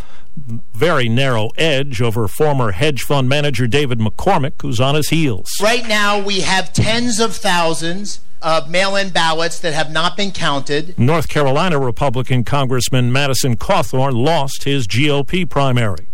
very 0.73 1.09
narrow 1.09 1.49
edge 1.57 2.01
over 2.01 2.27
former 2.27 2.71
hedge 2.71 3.01
fund 3.01 3.27
manager 3.27 3.67
David 3.67 3.99
McCormick, 3.99 4.61
who's 4.61 4.79
on 4.79 4.95
his 4.95 5.09
heels. 5.09 5.49
Right 5.61 5.87
now, 5.87 6.21
we 6.21 6.41
have 6.41 6.71
tens 6.73 7.19
of 7.19 7.35
thousands 7.35 8.21
of 8.41 8.69
mail-in 8.69 9.09
ballots 9.09 9.59
that 9.59 9.73
have 9.73 9.91
not 9.91 10.15
been 10.15 10.31
counted. 10.31 10.97
North 10.97 11.27
Carolina 11.27 11.77
Republican 11.77 12.43
Congressman 12.45 13.11
Madison 13.11 13.57
Cawthorn 13.57 14.13
lost 14.13 14.63
his 14.63 14.87
GOP 14.87 15.49
primary. 15.49 16.07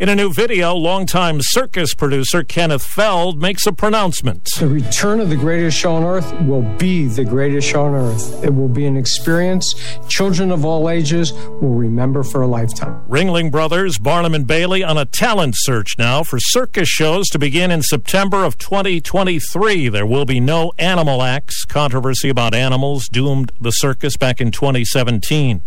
In 0.00 0.08
a 0.08 0.16
new 0.16 0.32
video, 0.32 0.74
longtime 0.74 1.38
circus 1.40 1.94
producer 1.94 2.42
Kenneth 2.42 2.82
Feld 2.82 3.40
makes 3.40 3.64
a 3.64 3.72
pronouncement. 3.72 4.48
The 4.58 4.66
return 4.66 5.20
of 5.20 5.30
the 5.30 5.36
greatest 5.36 5.78
show 5.78 5.94
on 5.94 6.02
earth 6.02 6.32
will 6.40 6.62
be 6.78 7.06
the 7.06 7.24
greatest 7.24 7.68
show 7.68 7.84
on 7.84 7.94
earth. 7.94 8.42
It 8.42 8.52
will 8.52 8.68
be 8.68 8.86
an 8.86 8.96
experience 8.96 9.72
children 10.08 10.50
of 10.50 10.64
all 10.64 10.90
ages 10.90 11.32
will 11.32 11.74
remember 11.74 12.24
for 12.24 12.42
a 12.42 12.46
lifetime. 12.48 13.04
Ringling 13.08 13.52
Brothers, 13.52 13.96
Barnum 13.98 14.34
and 14.34 14.48
Bailey 14.48 14.82
on 14.82 14.98
a 14.98 15.04
talent 15.04 15.54
search 15.58 15.92
now 15.96 16.24
for 16.24 16.40
circus 16.40 16.88
shows 16.88 17.28
to 17.28 17.38
begin 17.38 17.70
in 17.70 17.82
September 17.82 18.42
of 18.42 18.58
2023. 18.58 19.88
There 19.90 20.06
will 20.06 20.24
be 20.24 20.40
no 20.40 20.72
animal 20.76 21.22
acts. 21.22 21.64
Controversy 21.64 22.28
about 22.28 22.52
animals 22.52 23.06
doomed 23.06 23.52
the 23.60 23.70
circus 23.70 24.16
back 24.16 24.40
in 24.40 24.50
2017. 24.50 25.62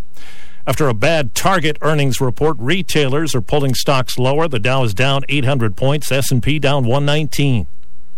After 0.67 0.89
a 0.89 0.93
bad 0.93 1.33
Target 1.33 1.77
earnings 1.81 2.19
report, 2.19 2.57
retailers 2.59 3.33
are 3.33 3.39
pulling 3.39 3.73
stocks 3.73 4.19
lower. 4.19 4.49
The 4.49 4.59
Dow 4.59 4.83
is 4.83 4.93
down 4.93 5.23
800 5.29 5.77
points, 5.77 6.11
S&P 6.11 6.59
down 6.59 6.83
119. 6.83 7.67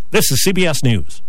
This 0.10 0.32
is 0.32 0.44
CBS 0.44 0.84
News. 0.84 1.22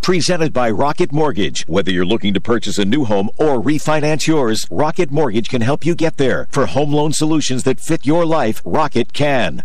Presented 0.00 0.52
by 0.52 0.70
Rocket 0.70 1.10
Mortgage. 1.10 1.64
Whether 1.66 1.90
you're 1.90 2.06
looking 2.06 2.32
to 2.34 2.40
purchase 2.40 2.78
a 2.78 2.84
new 2.84 3.04
home 3.04 3.30
or 3.36 3.60
refinance 3.60 4.28
yours, 4.28 4.64
Rocket 4.70 5.10
Mortgage 5.10 5.48
can 5.48 5.62
help 5.62 5.84
you 5.84 5.96
get 5.96 6.18
there. 6.18 6.46
For 6.52 6.66
home 6.66 6.92
loan 6.92 7.12
solutions 7.12 7.64
that 7.64 7.80
fit 7.80 8.06
your 8.06 8.24
life, 8.24 8.62
Rocket 8.64 9.12
can. 9.12 9.64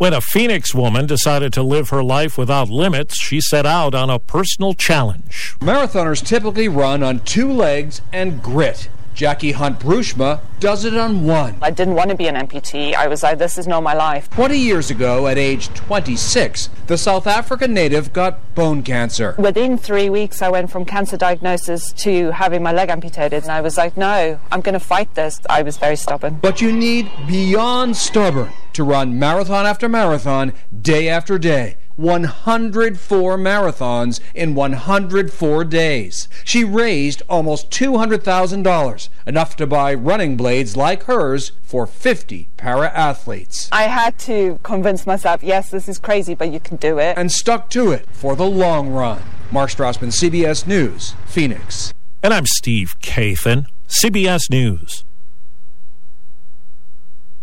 When 0.00 0.14
a 0.14 0.22
Phoenix 0.22 0.74
woman 0.74 1.04
decided 1.04 1.52
to 1.52 1.62
live 1.62 1.90
her 1.90 2.02
life 2.02 2.38
without 2.38 2.70
limits, 2.70 3.22
she 3.22 3.38
set 3.38 3.66
out 3.66 3.94
on 3.94 4.08
a 4.08 4.18
personal 4.18 4.72
challenge. 4.72 5.56
Marathoners 5.60 6.24
typically 6.24 6.68
run 6.68 7.02
on 7.02 7.20
two 7.20 7.52
legs 7.52 8.00
and 8.10 8.42
grit. 8.42 8.88
Jacky 9.14 9.52
Hunt-Broersma 9.52 10.40
does 10.60 10.84
it 10.84 10.96
on 10.96 11.24
one. 11.24 11.56
I 11.62 11.70
didn't 11.70 11.94
want 11.94 12.10
to 12.10 12.16
be 12.16 12.26
an 12.26 12.36
amputee. 12.36 12.94
I 12.94 13.08
was 13.08 13.22
like, 13.22 13.38
this 13.38 13.58
is 13.58 13.66
not 13.66 13.82
my 13.82 13.94
life. 13.94 14.30
20 14.30 14.56
years 14.56 14.90
ago, 14.90 15.26
at 15.26 15.38
age 15.38 15.68
26, 15.68 16.68
the 16.86 16.98
South 16.98 17.26
African 17.26 17.72
native 17.72 18.12
got 18.12 18.54
bone 18.54 18.82
cancer. 18.82 19.34
Within 19.38 19.78
three 19.78 20.10
weeks, 20.10 20.42
I 20.42 20.48
went 20.48 20.70
from 20.70 20.84
cancer 20.84 21.16
diagnosis 21.16 21.92
to 21.94 22.30
having 22.30 22.62
my 22.62 22.72
leg 22.72 22.88
amputated. 22.88 23.42
And 23.42 23.52
I 23.52 23.60
was 23.60 23.76
like, 23.76 23.96
no, 23.96 24.38
I'm 24.52 24.60
going 24.60 24.74
to 24.74 24.80
fight 24.80 25.14
this. 25.14 25.40
I 25.48 25.62
was 25.62 25.76
very 25.76 25.96
stubborn. 25.96 26.38
But 26.40 26.60
you 26.60 26.72
need 26.72 27.10
beyond 27.26 27.96
stubborn 27.96 28.50
to 28.74 28.84
run 28.84 29.18
marathon 29.18 29.66
after 29.66 29.88
marathon, 29.88 30.52
day 30.80 31.08
after 31.08 31.38
day. 31.38 31.76
104 32.00 33.36
marathons 33.36 34.20
in 34.34 34.54
104 34.54 35.64
days. 35.64 36.28
She 36.44 36.64
raised 36.64 37.22
almost 37.28 37.70
$200,000, 37.70 39.08
enough 39.26 39.56
to 39.56 39.66
buy 39.66 39.94
running 39.94 40.36
blades 40.36 40.76
like 40.76 41.04
hers 41.04 41.52
for 41.62 41.86
50 41.86 42.48
para 42.56 42.90
athletes. 42.94 43.68
I 43.70 43.82
had 43.84 44.18
to 44.20 44.58
convince 44.62 45.06
myself, 45.06 45.42
yes, 45.42 45.70
this 45.70 45.88
is 45.88 45.98
crazy, 45.98 46.34
but 46.34 46.50
you 46.50 46.60
can 46.60 46.76
do 46.78 46.98
it. 46.98 47.18
And 47.18 47.30
stuck 47.30 47.70
to 47.70 47.92
it 47.92 48.06
for 48.12 48.34
the 48.34 48.46
long 48.46 48.88
run. 48.90 49.22
Mark 49.52 49.70
Strassman, 49.70 50.12
CBS 50.12 50.66
News, 50.66 51.14
Phoenix. 51.26 51.92
And 52.22 52.32
I'm 52.32 52.46
Steve 52.46 52.94
Kathan, 53.00 53.66
CBS 53.88 54.50
News. 54.50 55.04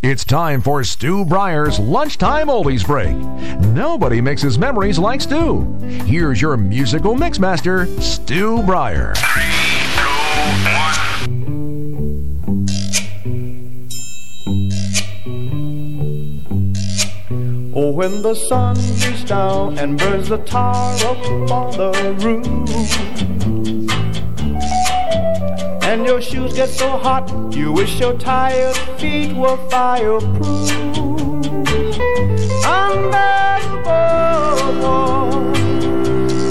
It's 0.04 0.24
time 0.24 0.62
for 0.62 0.84
Stu 0.84 1.26
Bryer's 1.26 1.80
Lunchtime 1.80 2.50
Oldies 2.50 2.86
Break. 2.86 3.16
Nobody 3.74 4.22
mixes 4.22 4.60
memories 4.60 5.00
like 5.00 5.22
Stu. 5.22 5.64
Here's 6.06 6.40
your 6.40 6.56
musical 6.56 7.16
mixmaster, 7.16 7.88
Stu 8.00 8.62
Bryer. 8.62 9.14
Oh, 17.74 17.92
when 17.92 18.22
the 18.22 18.36
sun 18.36 18.76
beats 18.76 19.24
down 19.24 19.80
and 19.80 19.98
burns 19.98 20.30
the 20.30 20.38
tar 20.38 20.94
up 21.06 21.52
on 21.52 21.72
the 21.76 21.92
roof. 22.24 23.87
And 25.90 26.06
your 26.06 26.22
shoes 26.22 26.54
get 26.54 26.68
so 26.68 26.98
hot, 26.98 27.32
you 27.56 27.72
wish 27.72 27.98
your 27.98 28.12
tired 28.18 28.76
feet 29.00 29.34
were 29.34 29.56
fireproof. 29.70 30.70
Under 32.66 33.58
the 33.64 33.82
boardwalk, 33.86 35.54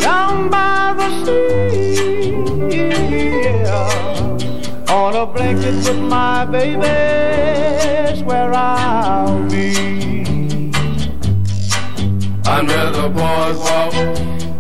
down 0.01 0.49
by 0.49 0.95
the 0.97 1.09
sea, 1.27 2.31
yeah. 2.73 4.89
on 4.89 5.15
a 5.15 5.27
blanket 5.27 5.75
with 5.85 5.99
my 5.99 6.47
baby's 6.47 8.23
where 8.23 8.55
I'll 8.55 9.43
be. 9.51 10.73
Under 12.49 12.91
the 12.91 13.11
boardwalk, 13.15 13.95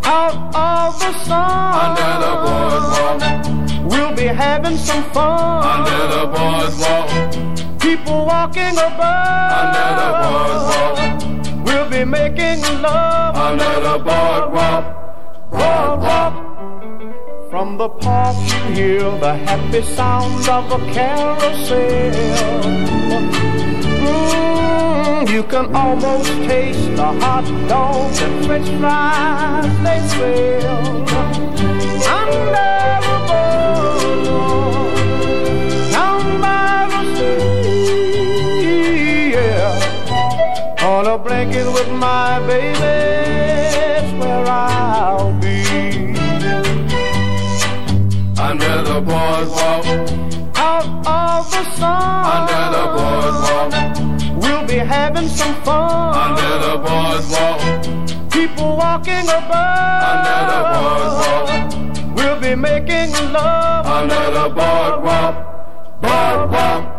out 0.05 0.55
of 0.55 0.98
the 1.01 1.12
sun. 1.24 1.86
Under 1.86 2.12
the 2.27 2.35
boardwalk, 2.44 3.23
be 4.17 4.25
having 4.25 4.79
some 4.79 5.05
fun. 5.13 5.63
Under 5.63 6.01
the 6.15 6.25
boardwalk, 6.35 7.09
people 7.79 8.25
walking 8.25 8.77
above. 8.89 9.53
Under 9.63 9.89
the 10.01 10.11
boardwalk, 10.25 11.65
we'll 11.67 11.91
be 11.91 12.05
making 12.05 12.61
love. 12.81 13.37
Under 13.37 13.75
the 13.89 13.97
boardwalk, 14.09 14.85
boardwalk. 15.51 16.35
From 17.51 17.77
the 17.77 17.89
park 17.89 18.37
you 18.51 18.75
hear 18.75 19.11
the 19.19 19.35
happy 19.35 19.83
sound 19.83 20.49
of 20.49 20.65
a 20.73 20.79
carousel. 20.93 22.13
Mm, 24.03 25.31
you 25.31 25.43
can 25.43 25.75
almost 25.77 26.33
taste 26.49 26.97
the 26.97 27.11
hot 27.21 27.47
dogs 27.69 28.21
and 28.21 28.47
french 28.47 28.69
fries 28.81 29.73
they 29.85 30.01
sell. 30.09 31.07
Under 32.19 33.06
a 41.17 41.19
blanket 41.19 41.67
with 41.73 41.91
my 41.93 42.39
baby, 42.47 42.79
that's 42.79 44.13
where 44.21 44.47
I'll 44.47 45.33
be. 45.41 45.59
Under 48.49 48.77
the 48.89 48.99
boardwalk, 49.09 49.87
out 50.69 50.89
of 51.21 51.51
the 51.55 51.63
sun. 51.79 52.23
Under 52.37 52.65
the 52.77 52.85
boardwalk, 52.97 53.73
we'll 54.43 54.67
be 54.67 54.79
having 54.95 55.29
some 55.29 55.55
fun. 55.65 56.15
Under 56.27 56.53
the 56.67 56.75
boardwalk, 56.87 57.61
people 58.31 58.77
walking 58.77 59.27
above. 59.39 60.03
Under 60.13 60.39
the 60.53 60.61
boardwalk, 60.75 61.49
we'll 62.17 62.41
be 62.47 62.55
making 62.55 63.11
love. 63.33 63.87
Under 63.87 64.25
the 64.39 64.47
boardwalk, 64.59 65.35
boardwalk. 66.03 66.95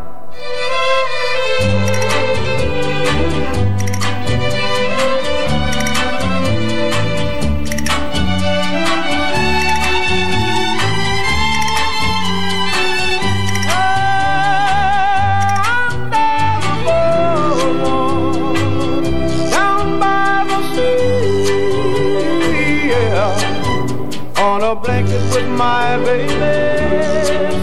My 25.58 25.98
baby, 26.06 26.34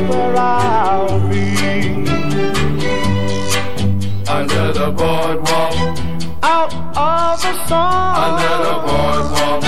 where 0.09 0.37
I'll 0.37 1.21
be. 1.29 1.45
Under 4.29 4.73
the 4.73 4.91
boardwalk, 4.99 5.75
out 6.43 6.75
of 6.97 7.41
the 7.41 7.53
sun. 7.69 8.16
Under 8.27 8.55
the 8.66 8.75
boardwalk, 8.87 9.62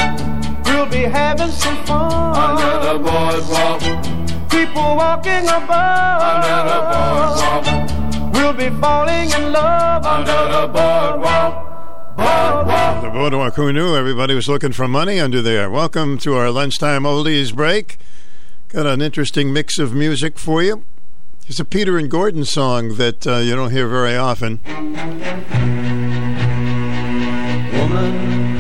we'll 0.67 0.87
be 0.87 1.05
having 1.05 1.53
some 1.53 1.79
fun. 1.85 2.37
Under 2.47 2.75
the 2.87 2.99
boardwalk, 3.07 3.81
people 4.51 4.97
walking 4.97 5.47
above. 5.47 6.23
Under 6.33 6.59
the 6.71 6.81
boardwalk, 6.93 7.65
we'll 8.35 8.53
be 8.53 8.69
falling 8.81 9.31
in 9.31 9.53
love. 9.53 10.05
Under 10.05 10.43
the 10.55 10.67
boardwalk. 10.67 11.66
The. 12.17 13.53
Who 13.57 13.73
knew 13.73 13.95
everybody 13.97 14.35
was 14.35 14.49
looking 14.49 14.73
for 14.73 14.89
money 14.89 15.21
under 15.21 15.43
there? 15.43 15.71
Welcome 15.71 16.19
to 16.19 16.35
our 16.35 16.51
lunchtime 16.51 17.05
oldies 17.05 17.55
break. 17.55 17.99
Got 18.69 18.87
an 18.87 19.03
interesting 19.03 19.53
mix 19.53 19.79
of 19.79 19.95
music 19.95 20.39
for 20.39 20.63
you. 20.63 20.85
It's 21.47 21.61
a 21.61 21.65
Peter 21.65 21.99
and 21.99 22.11
Gordon 22.11 22.45
song 22.45 22.97
that 22.97 23.27
uh, 23.27 23.37
you 23.37 23.55
don't 23.55 23.71
hear 23.71 23.89
very 23.89 24.17
often. 24.17 24.61
Woman, 27.73 28.57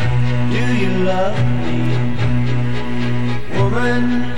do 0.51 0.75
you 0.77 0.91
love 1.05 1.39
me? 1.63 1.81
Woman, 3.59 4.36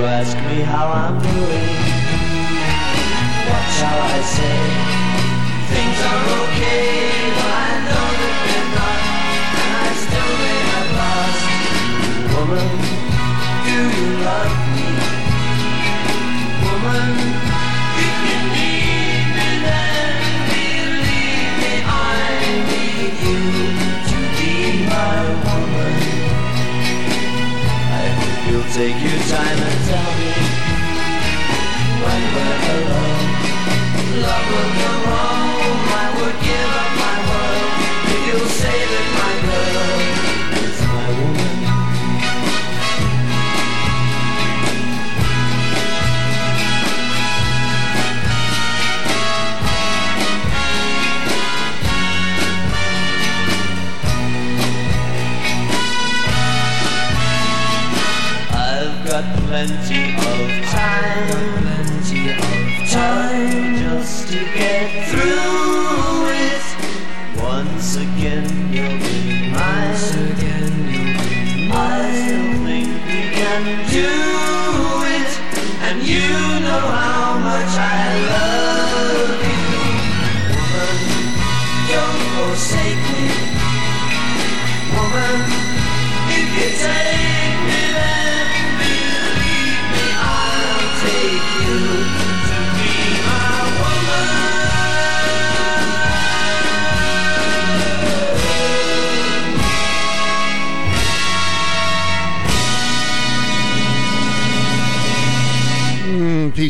you 0.00 0.06
ask 0.06 0.34
me 0.48 0.62
how 0.62 0.88
I'm 0.88 1.16
doing, 1.20 1.76
what 3.48 3.66
shall 3.76 4.00
I 4.00 4.20
say? 4.36 4.60
Things 5.72 5.98
are 6.08 6.24
okay, 6.40 7.28
but 7.36 7.52
I 7.68 7.72
know 7.84 8.08
that 8.20 8.36
they're 8.46 8.70
not, 8.80 9.00
and 9.60 9.72
I 9.84 9.90
still 10.04 10.32
may 10.40 10.60
have 10.72 10.90
lost. 11.00 11.44
Woman, 12.32 12.70
do 13.66 13.76
you 13.96 14.08
love 14.24 14.56
me? 14.72 14.88
Woman, 16.64 17.12
you 18.00 18.10
can 18.24 18.44
need 18.56 19.26
me 19.36 19.48
then, 19.68 20.12
believe 20.48 21.52
me, 21.60 21.74
I 21.84 22.24
need 22.72 23.12
you 23.20 23.40
to 24.08 24.18
be 24.38 24.52
my 24.88 25.20
woman. 25.44 25.94
I 28.00 28.04
hope 28.16 28.40
you'll 28.48 28.70
take 28.72 28.96
your 29.04 29.20
time 29.28 29.69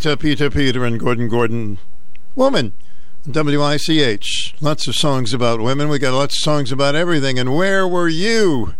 Peter, 0.01 0.17
Peter, 0.17 0.51
Peter, 0.51 0.85
and 0.87 0.99
Gordon, 0.99 1.29
Gordon. 1.29 1.77
Woman. 2.35 2.73
WICH. 3.27 4.55
Lots 4.59 4.89
of 4.89 4.97
songs 4.97 5.35
about 5.35 5.61
women. 5.61 5.91
We 5.91 5.99
got 5.99 6.15
lots 6.15 6.39
of 6.39 6.43
songs 6.43 6.73
about 6.73 6.95
everything. 6.95 7.39
And 7.39 7.55
where 7.55 7.87
were 7.87 8.09
you 8.09 8.73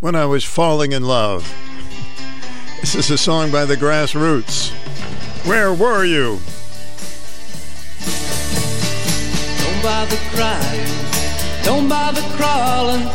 when 0.00 0.14
I 0.14 0.24
was 0.24 0.44
falling 0.44 0.92
in 0.92 1.02
love? 1.02 1.54
This 2.80 2.94
is 2.94 3.10
a 3.10 3.18
song 3.18 3.50
by 3.50 3.66
the 3.66 3.76
Grassroots. 3.76 4.70
Where 5.44 5.74
were 5.74 6.06
you? 6.06 6.40
Don't 9.60 9.82
bother 9.82 10.16
crying, 10.32 11.62
don't 11.62 11.90
bother 11.90 12.22
crawling. 12.38 13.06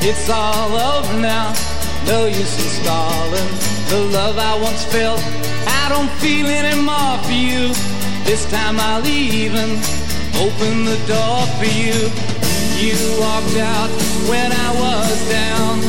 It's 0.00 0.30
all 0.30 0.72
over 0.72 1.20
now. 1.20 1.52
No 2.06 2.24
use 2.24 2.38
in 2.38 2.82
stalling. 2.82 3.48
The 3.90 3.98
love 4.16 4.38
I 4.38 4.58
once 4.58 4.82
felt, 4.86 5.20
I 5.66 5.88
don't 5.88 6.10
feel 6.22 6.46
anymore 6.46 7.18
for 7.24 7.32
you. 7.32 7.74
This 8.24 8.44
time 8.50 8.78
I'll 8.78 9.06
even 9.06 9.68
open 10.38 10.84
the 10.84 10.98
door 11.06 11.46
for 11.58 11.70
you. 11.82 11.98
You 12.80 12.96
walked 13.20 13.56
out 13.56 13.90
when 14.30 14.52
I 14.52 14.70
was 14.84 15.28
down. 15.28 15.80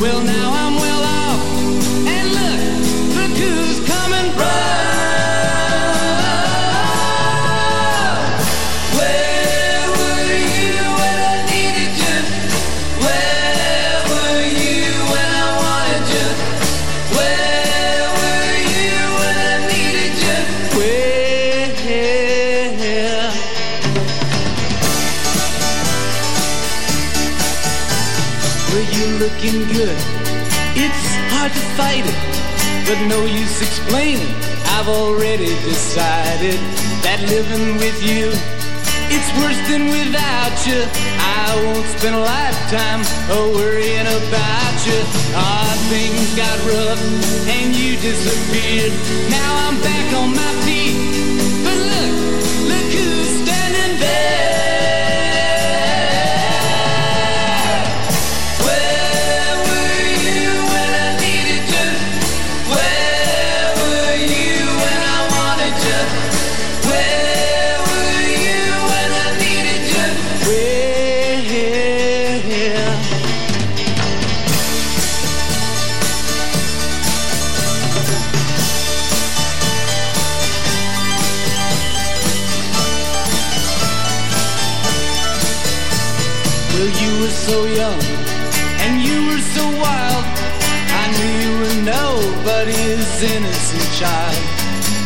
Well, 0.00 0.22
now 0.22 0.48
I'm 0.62 0.74
well 0.76 1.02
off. 1.02 1.40
And 2.14 2.26
look, 2.38 2.60
look 3.16 3.36
who's 3.38 3.78
coming 3.88 4.26
round. 4.36 4.85
But 32.86 33.02
no 33.08 33.24
use 33.26 33.60
explaining. 33.60 34.32
I've 34.78 34.86
already 34.86 35.50
decided 35.66 36.54
that 37.02 37.18
living 37.26 37.78
with 37.82 37.98
you, 37.98 38.30
it's 39.10 39.30
worse 39.42 39.58
than 39.66 39.90
without 39.90 40.54
you. 40.62 40.86
I 41.18 41.46
won't 41.66 41.86
spend 41.98 42.14
a 42.14 42.22
lifetime 42.22 43.02
oh, 43.34 43.50
worrying 43.58 44.06
about 44.06 44.76
you. 44.86 44.98
Ah, 45.34 45.66
things 45.90 46.30
got 46.38 46.56
rough 46.62 47.02
and 47.50 47.74
you 47.74 47.98
disappeared. 47.98 48.94
Now 49.34 49.50
I'm 49.66 49.76
back 49.82 50.06
on 50.14 50.30
my 50.30 50.52
feet, 50.62 50.94
but 51.66 51.78
look, 51.90 52.14
look 52.70 52.88
who's 52.94 53.30
standing 53.42 53.98
there. 53.98 54.75
Nobody's 93.16 93.36
innocent 93.36 93.92
child. 93.98 94.36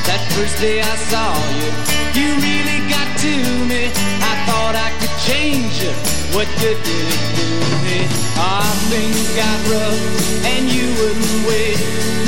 That 0.06 0.20
first 0.34 0.58
day 0.60 0.80
I 0.80 0.96
saw 1.10 1.34
you, 1.58 1.70
you 2.18 2.34
really 2.42 2.80
got 2.88 3.06
to 3.20 3.34
me. 3.68 3.86
I 3.86 4.34
thought 4.46 4.74
I 4.74 4.90
could 4.98 5.14
change 5.26 5.82
you. 5.82 5.92
What 6.34 6.48
good 6.60 6.78
did 6.82 7.06
it 7.06 7.24
do 7.36 7.50
me? 7.86 8.00
Our 8.38 8.74
things 8.90 9.36
got 9.36 9.58
rough 9.70 10.44
and 10.44 10.70
you 10.70 10.86
wouldn't 10.98 11.46
wait. 11.46 12.19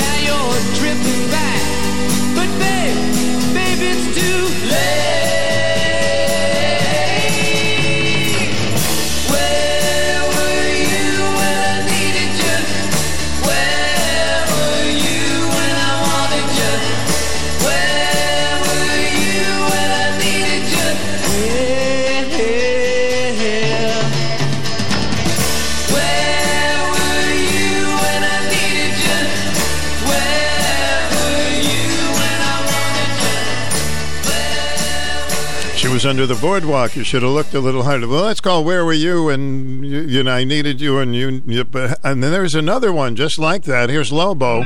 Under 36.04 36.26
the 36.26 36.34
boardwalk. 36.34 36.96
You 36.96 37.04
should 37.04 37.22
have 37.22 37.32
looked 37.32 37.54
a 37.54 37.60
little 37.60 37.82
harder. 37.82 38.08
Well, 38.08 38.24
that's 38.24 38.40
called 38.40 38.66
"Where 38.66 38.84
Were 38.84 38.92
You?" 38.92 39.28
And 39.28 39.84
you, 39.86 40.00
you 40.00 40.22
know, 40.22 40.32
I 40.32 40.44
needed 40.44 40.80
you, 40.80 40.98
and 40.98 41.14
you. 41.14 41.42
you 41.46 41.66
and 42.02 42.22
then 42.22 42.32
there's 42.32 42.54
another 42.54 42.92
one 42.92 43.16
just 43.16 43.38
like 43.38 43.64
that. 43.64 43.90
Here's 43.90 44.12
Lobo. 44.12 44.64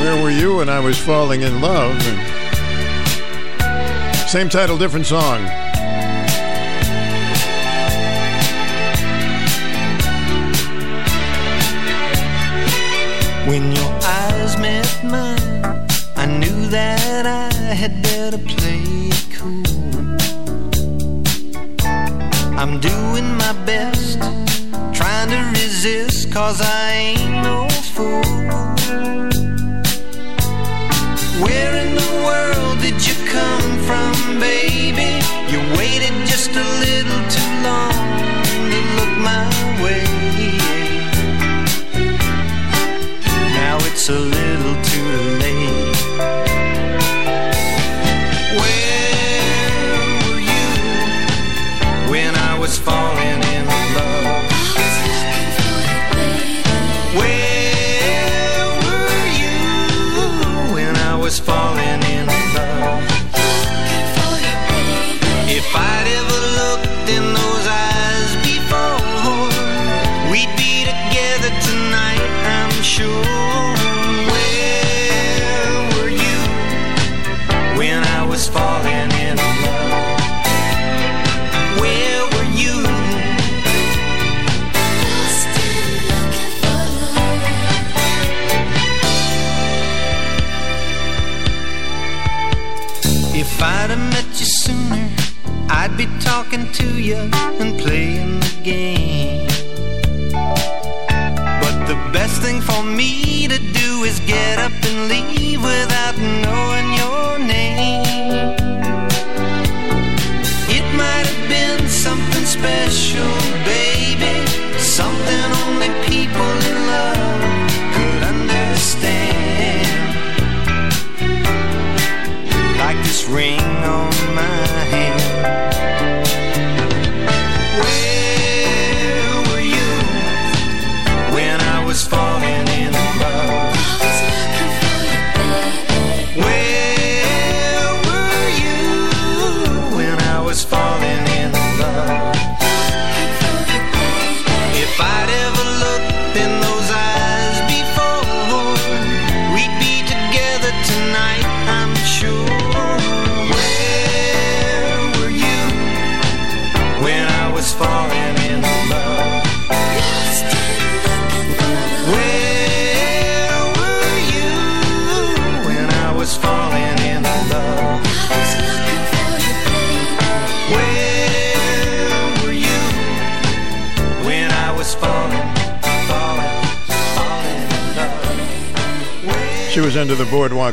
Where 0.00 0.22
were 0.22 0.30
you 0.30 0.56
when 0.56 0.68
I 0.68 0.80
was 0.80 0.98
falling 0.98 1.42
in 1.42 1.60
love? 1.60 1.96
And 2.08 2.18
same 4.28 4.48
title, 4.48 4.76
different 4.76 5.06
song. 5.06 5.44
When 13.46 13.72
your 13.72 13.92
eyes 14.02 14.56
met 14.58 15.04
mine, 15.04 15.86
I 16.16 16.26
knew 16.26 16.66
that 16.68 17.26
I 17.26 17.51
had 17.74 18.02
better 18.02 18.38
play 18.38 18.82
it 19.08 19.26
cool. 19.32 19.62
I'm 22.60 22.78
doing 22.80 23.28
my 23.38 23.52
best, 23.64 24.18
trying 24.92 25.30
to 25.30 25.40
resist 25.58 26.30
cause 26.30 26.60
I 26.60 26.92
ain't 26.92 27.42
no 27.42 27.68
fool. 27.94 28.22
Where 31.42 31.74
in 31.82 31.94
the 31.94 32.12
world 32.26 32.78
did 32.80 32.98
you 33.08 33.16
come 33.36 33.70
from, 33.88 34.38
baby? 34.38 35.10
You 35.50 35.58
waited 35.78 36.14
just 36.26 36.50
a 36.50 36.66
little 36.86 37.22
too 37.36 37.52
long 37.68 37.96
to 38.72 38.78
look 38.96 39.14
my 39.32 39.46
way. 39.82 40.04
Now 43.60 43.76
it's 43.88 44.08
a 44.10 44.18
little 44.18 44.76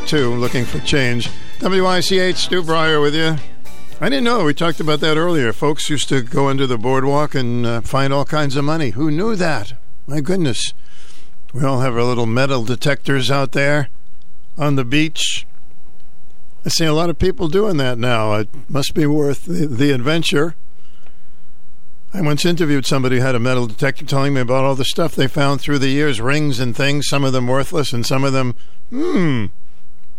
too, 0.10 0.34
looking 0.34 0.66
for 0.66 0.80
change. 0.80 1.30
WICH, 1.62 2.36
Stu 2.36 2.64
Bryer 2.64 3.00
with 3.00 3.14
you. 3.14 3.36
I 4.02 4.10
didn't 4.10 4.24
know. 4.24 4.44
We 4.44 4.56
talked 4.56 4.80
about 4.80 5.02
that 5.02 5.18
earlier. 5.18 5.54
Folks 5.54 5.88
used 5.88 6.10
to 6.10 6.24
go 6.24 6.50
under 6.50 6.66
the 6.66 6.80
boardwalk 6.80 7.36
and 7.36 7.64
uh, 7.64 7.82
find 7.82 8.12
all 8.12 8.26
kinds 8.26 8.56
of 8.56 8.66
money. 8.66 8.90
Who 8.90 9.12
knew 9.12 9.36
that? 9.36 9.74
My 10.08 10.20
goodness. 10.20 10.74
We 11.54 11.64
all 11.64 11.82
have 11.82 11.94
our 11.94 12.02
little 12.02 12.26
metal 12.26 12.64
detectors 12.64 13.30
out 13.30 13.52
there 13.52 13.90
on 14.58 14.78
the 14.78 14.84
beach. 14.84 15.46
I 16.66 16.70
see 16.70 16.86
a 16.86 16.94
lot 16.94 17.12
of 17.12 17.20
people 17.20 17.48
doing 17.48 17.78
that 17.78 18.00
now. 18.00 18.34
It 18.34 18.50
must 18.68 18.96
be 18.96 19.06
worth 19.06 19.46
the, 19.46 19.68
the 19.68 19.92
adventure. 19.92 20.56
I 22.16 22.22
once 22.22 22.46
interviewed 22.46 22.88
somebody 22.88 23.18
who 23.18 23.22
had 23.22 23.36
a 23.36 23.40
metal 23.40 23.68
detector 23.68 24.06
telling 24.06 24.34
me 24.34 24.42
about 24.42 24.64
all 24.64 24.74
the 24.74 24.86
stuff 24.86 25.14
they 25.14 25.28
found 25.28 25.62
through 25.62 25.78
the 25.78 25.90
years 25.90 26.20
rings 26.20 26.60
and 26.60 26.76
things, 26.76 27.08
some 27.08 27.24
of 27.24 27.32
them 27.32 27.46
worthless 27.46 27.94
and 27.94 28.04
some 28.04 28.24
of 28.24 28.34
them, 28.34 28.56
hmm, 28.90 29.46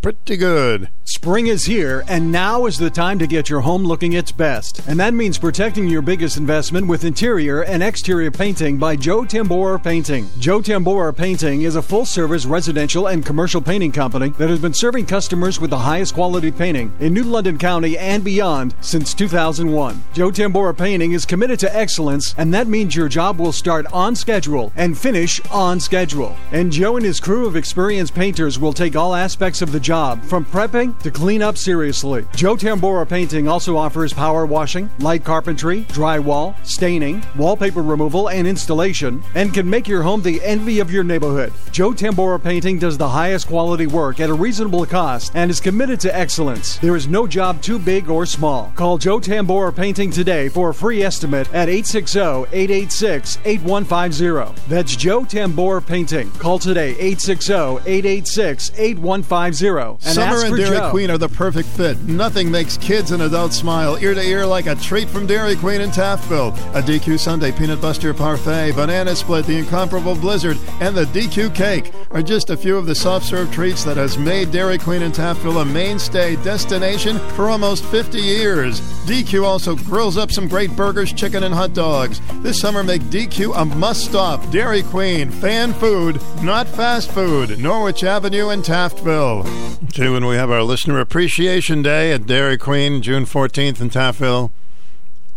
pretty 0.01 0.37
good. 0.37 0.89
Spring 1.03 1.47
is 1.47 1.65
here, 1.65 2.05
and 2.07 2.31
now 2.31 2.65
is 2.65 2.77
the 2.77 2.89
time 2.89 3.19
to 3.19 3.27
get 3.27 3.49
your 3.49 3.61
home 3.61 3.83
looking 3.83 4.13
its 4.13 4.31
best. 4.31 4.79
And 4.87 4.99
that 4.99 5.13
means 5.13 5.37
protecting 5.37 5.87
your 5.87 6.01
biggest 6.01 6.37
investment 6.37 6.87
with 6.87 7.03
interior 7.03 7.63
and 7.63 7.83
exterior 7.83 8.31
painting 8.31 8.77
by 8.77 8.95
Joe 8.95 9.23
Tambora 9.23 9.83
Painting. 9.83 10.29
Joe 10.39 10.61
Tambora 10.61 11.15
Painting 11.15 11.63
is 11.63 11.75
a 11.75 11.81
full 11.81 12.05
service 12.05 12.45
residential 12.45 13.07
and 13.07 13.25
commercial 13.25 13.61
painting 13.61 13.91
company 13.91 14.29
that 14.37 14.49
has 14.49 14.59
been 14.59 14.73
serving 14.73 15.05
customers 15.05 15.59
with 15.59 15.69
the 15.69 15.77
highest 15.77 16.13
quality 16.13 16.49
painting 16.49 16.93
in 17.01 17.13
New 17.13 17.23
London 17.23 17.57
County 17.57 17.97
and 17.97 18.23
beyond 18.23 18.73
since 18.79 19.13
2001. 19.13 20.01
Joe 20.13 20.31
Tambora 20.31 20.77
Painting 20.77 21.11
is 21.11 21.25
committed 21.25 21.59
to 21.59 21.75
excellence, 21.75 22.33
and 22.37 22.53
that 22.53 22.67
means 22.67 22.95
your 22.95 23.09
job 23.09 23.37
will 23.37 23.51
start 23.51 23.85
on 23.91 24.15
schedule 24.15 24.71
and 24.77 24.97
finish 24.97 25.41
on 25.51 25.79
schedule. 25.79 26.37
And 26.53 26.71
Joe 26.71 26.95
and 26.95 27.05
his 27.05 27.19
crew 27.19 27.47
of 27.47 27.57
experienced 27.57 28.15
painters 28.15 28.57
will 28.57 28.73
take 28.73 28.95
all 28.95 29.13
aspects 29.13 29.61
of 29.61 29.73
the 29.73 29.79
job, 29.79 29.90
from 29.91 30.45
prepping 30.45 30.97
to 30.99 31.11
clean 31.11 31.41
up 31.41 31.57
seriously. 31.57 32.25
Joe 32.33 32.55
Tambora 32.55 33.05
Painting 33.05 33.49
also 33.49 33.75
offers 33.75 34.13
power 34.13 34.45
washing, 34.45 34.89
light 34.99 35.25
carpentry, 35.25 35.81
drywall, 35.81 36.55
staining, 36.65 37.21
wallpaper 37.35 37.81
removal, 37.81 38.29
and 38.29 38.47
installation, 38.47 39.21
and 39.35 39.53
can 39.53 39.69
make 39.69 39.89
your 39.89 40.01
home 40.01 40.21
the 40.21 40.41
envy 40.43 40.79
of 40.79 40.91
your 40.91 41.03
neighborhood. 41.03 41.51
Joe 41.73 41.91
Tambora 41.91 42.41
Painting 42.41 42.79
does 42.79 42.97
the 42.97 43.09
highest 43.09 43.47
quality 43.47 43.85
work 43.85 44.21
at 44.21 44.29
a 44.29 44.33
reasonable 44.33 44.85
cost 44.85 45.33
and 45.35 45.51
is 45.51 45.59
committed 45.59 45.99
to 45.99 46.15
excellence. 46.15 46.77
There 46.77 46.95
is 46.95 47.09
no 47.09 47.27
job 47.27 47.61
too 47.61 47.77
big 47.77 48.09
or 48.09 48.25
small. 48.25 48.71
Call 48.77 48.97
Joe 48.97 49.19
Tambora 49.19 49.75
Painting 49.75 50.09
today 50.09 50.47
for 50.47 50.69
a 50.69 50.73
free 50.73 51.03
estimate 51.03 51.53
at 51.53 51.67
860-886-8150. 51.67 54.55
That's 54.69 54.95
Joe 54.95 55.23
Tambora 55.23 55.85
Painting. 55.85 56.31
Call 56.39 56.59
today 56.59 56.93
860-886-8150 56.93 59.80
and 59.89 59.99
Summer 60.01 60.45
and 60.45 60.55
Dairy 60.55 60.77
Joe. 60.77 60.89
Queen 60.91 61.09
are 61.09 61.17
the 61.17 61.29
perfect 61.29 61.67
fit. 61.69 61.97
Nothing 62.01 62.51
makes 62.51 62.77
kids 62.77 63.11
and 63.11 63.23
adults 63.23 63.57
smile 63.57 63.97
ear 63.97 64.13
to 64.13 64.21
ear 64.21 64.45
like 64.45 64.67
a 64.67 64.75
treat 64.75 65.09
from 65.09 65.25
Dairy 65.27 65.55
Queen 65.55 65.81
in 65.81 65.89
Taftville. 65.89 66.55
A 66.75 66.81
DQ 66.81 67.19
Sundae 67.19 67.51
Peanut 67.51 67.81
Buster 67.81 68.13
Parfait, 68.13 68.71
Banana 68.73 69.15
Split, 69.15 69.45
the 69.45 69.57
incomparable 69.57 70.15
Blizzard, 70.15 70.57
and 70.79 70.95
the 70.95 71.05
DQ 71.05 71.53
Cake 71.55 71.91
are 72.11 72.21
just 72.21 72.49
a 72.49 72.57
few 72.57 72.77
of 72.77 72.85
the 72.85 72.95
soft 72.95 73.25
serve 73.25 73.51
treats 73.51 73.83
that 73.83 73.97
has 73.97 74.17
made 74.17 74.51
Dairy 74.51 74.77
Queen 74.77 75.01
in 75.01 75.11
Taftville 75.11 75.61
a 75.61 75.65
mainstay 75.65 76.35
destination 76.37 77.19
for 77.35 77.49
almost 77.49 77.83
50 77.85 78.19
years. 78.19 78.81
DQ 79.05 79.43
also 79.43 79.75
grills 79.75 80.17
up 80.17 80.31
some 80.31 80.47
great 80.47 80.75
burgers, 80.75 81.11
chicken, 81.11 81.43
and 81.43 81.53
hot 81.53 81.73
dogs. 81.73 82.21
This 82.41 82.59
summer, 82.59 82.83
make 82.83 83.01
DQ 83.03 83.53
a 83.55 83.65
must 83.65 84.05
stop. 84.05 84.49
Dairy 84.51 84.83
Queen, 84.83 85.29
fan 85.29 85.73
food, 85.73 86.21
not 86.41 86.67
fast 86.67 87.11
food. 87.11 87.59
Norwich 87.59 88.03
Avenue 88.03 88.49
in 88.49 88.61
Taftville. 88.61 89.70
Okay, 89.71 90.09
when 90.09 90.25
we 90.25 90.35
have 90.35 90.51
our 90.51 90.63
Listener 90.63 90.99
Appreciation 90.99 91.81
Day 91.81 92.11
at 92.11 92.25
Dairy 92.25 92.57
Queen, 92.57 93.01
June 93.01 93.25
14th 93.25 93.79
in 93.79 93.89
Taftville, 93.89 94.51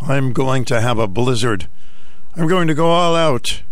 I'm 0.00 0.32
going 0.32 0.64
to 0.66 0.80
have 0.80 0.98
a 0.98 1.06
blizzard. 1.06 1.68
I'm 2.36 2.48
going 2.48 2.66
to 2.66 2.74
go 2.74 2.88
all 2.88 3.14
out. 3.14 3.62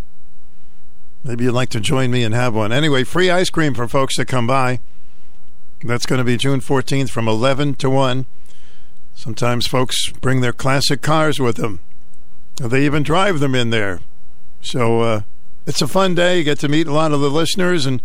Maybe 1.25 1.45
you'd 1.45 1.53
like 1.53 1.71
to 1.71 1.81
join 1.81 2.11
me 2.11 2.23
and 2.23 2.35
have 2.35 2.55
one. 2.55 2.73
Anyway, 2.73 3.05
free 3.05 3.29
ice 3.29 3.51
cream 3.51 3.75
for 3.75 3.89
folks 3.89 4.17
that 4.17 4.27
come 4.27 4.47
by. 4.47 4.81
That's 5.83 6.07
going 6.07 6.19
to 6.19 6.25
be 6.25 6.37
June 6.37 6.61
14th 6.61 7.11
from 7.11 7.29
11 7.29 7.75
to 7.75 7.91
1. 7.91 8.27
Sometimes 9.15 9.67
folks 9.67 10.11
bring 10.21 10.41
their 10.41 10.53
classic 10.53 11.03
cars 11.03 11.41
with 11.41 11.57
them. 11.57 11.81
They 12.57 12.85
even 12.85 13.03
drive 13.03 13.41
them 13.41 13.55
in 13.55 13.71
there. 13.71 14.01
So 14.61 15.01
uh, 15.01 15.21
it's 15.67 15.83
a 15.83 15.89
fun 15.89 16.15
day. 16.15 16.39
You 16.39 16.45
get 16.45 16.61
to 16.61 16.69
meet 16.69 16.87
a 16.87 16.93
lot 16.93 17.13
of 17.13 17.21
the 17.21 17.31
listeners 17.31 17.85
and 17.85 18.01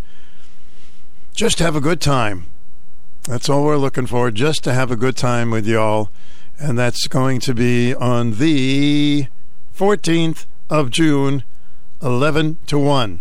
just 1.37 1.59
have 1.59 1.75
a 1.75 1.79
good 1.79 2.01
time. 2.01 2.47
That's 3.25 3.47
all 3.47 3.63
we're 3.63 3.77
looking 3.77 4.07
for, 4.07 4.31
just 4.31 4.63
to 4.63 4.73
have 4.73 4.89
a 4.89 4.95
good 4.95 5.15
time 5.15 5.51
with 5.51 5.67
y'all. 5.67 6.09
And 6.57 6.79
that's 6.79 7.05
going 7.05 7.39
to 7.41 7.53
be 7.53 7.93
on 7.93 8.39
the 8.39 9.27
14th 9.77 10.47
of 10.67 10.89
June, 10.89 11.43
11 12.01 12.57
to 12.65 12.79
1. 12.79 13.19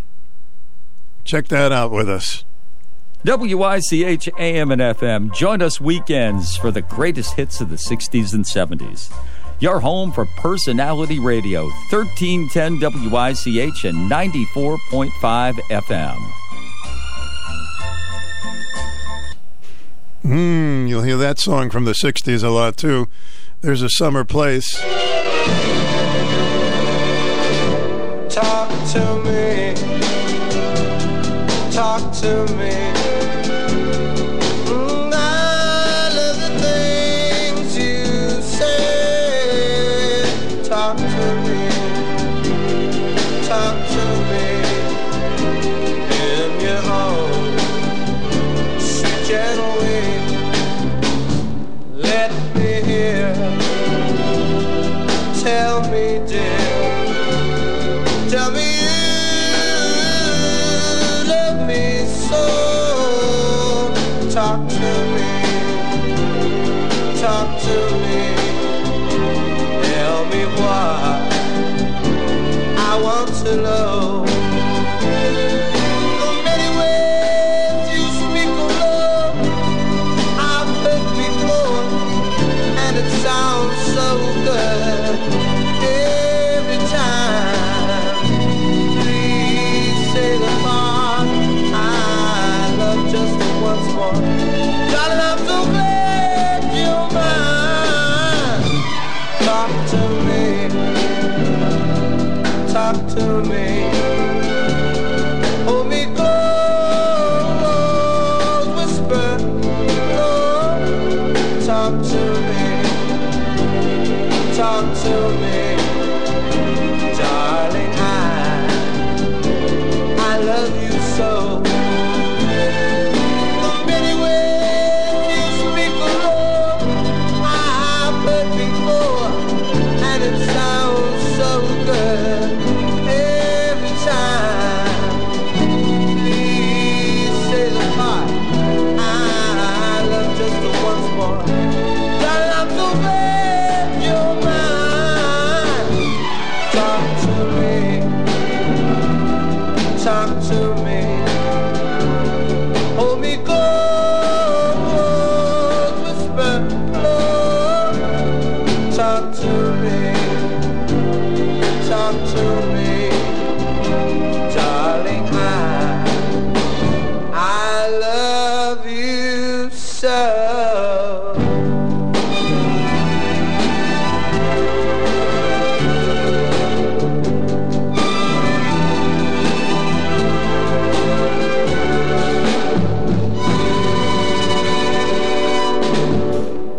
Check 1.25 1.49
that 1.49 1.73
out 1.73 1.91
with 1.91 2.09
us. 2.09 2.47
WICH 3.23 4.31
AM 4.39 4.71
and 4.71 4.81
FM. 4.81 5.35
Join 5.35 5.61
us 5.61 5.79
weekends 5.79 6.57
for 6.57 6.71
the 6.71 6.81
greatest 6.81 7.35
hits 7.35 7.61
of 7.61 7.69
the 7.69 7.77
60s 7.77 8.33
and 8.33 8.47
70s. 8.47 9.13
Your 9.61 9.81
home 9.81 10.11
for 10.11 10.25
personality 10.39 11.19
radio, 11.19 11.65
1310 11.91 12.81
WICH 12.81 13.85
and 13.85 14.11
94.5 14.11 15.53
FM. 15.53 16.46
Hmm, 20.27 20.89
you'll 20.89 21.05
hear 21.05 21.17
that 21.19 21.39
song 21.39 21.71
from 21.71 21.85
the 21.85 21.93
60s 21.93 22.43
a 22.43 22.49
lot 22.49 22.77
too. 22.77 23.07
There's 23.61 23.81
a 23.81 23.89
summer 23.89 24.25
place. 24.25 24.69
Talk 28.29 28.69
to 28.93 29.23
me. 29.25 29.73
Talk 31.71 32.13
to 32.23 32.45
me. 32.57 33.16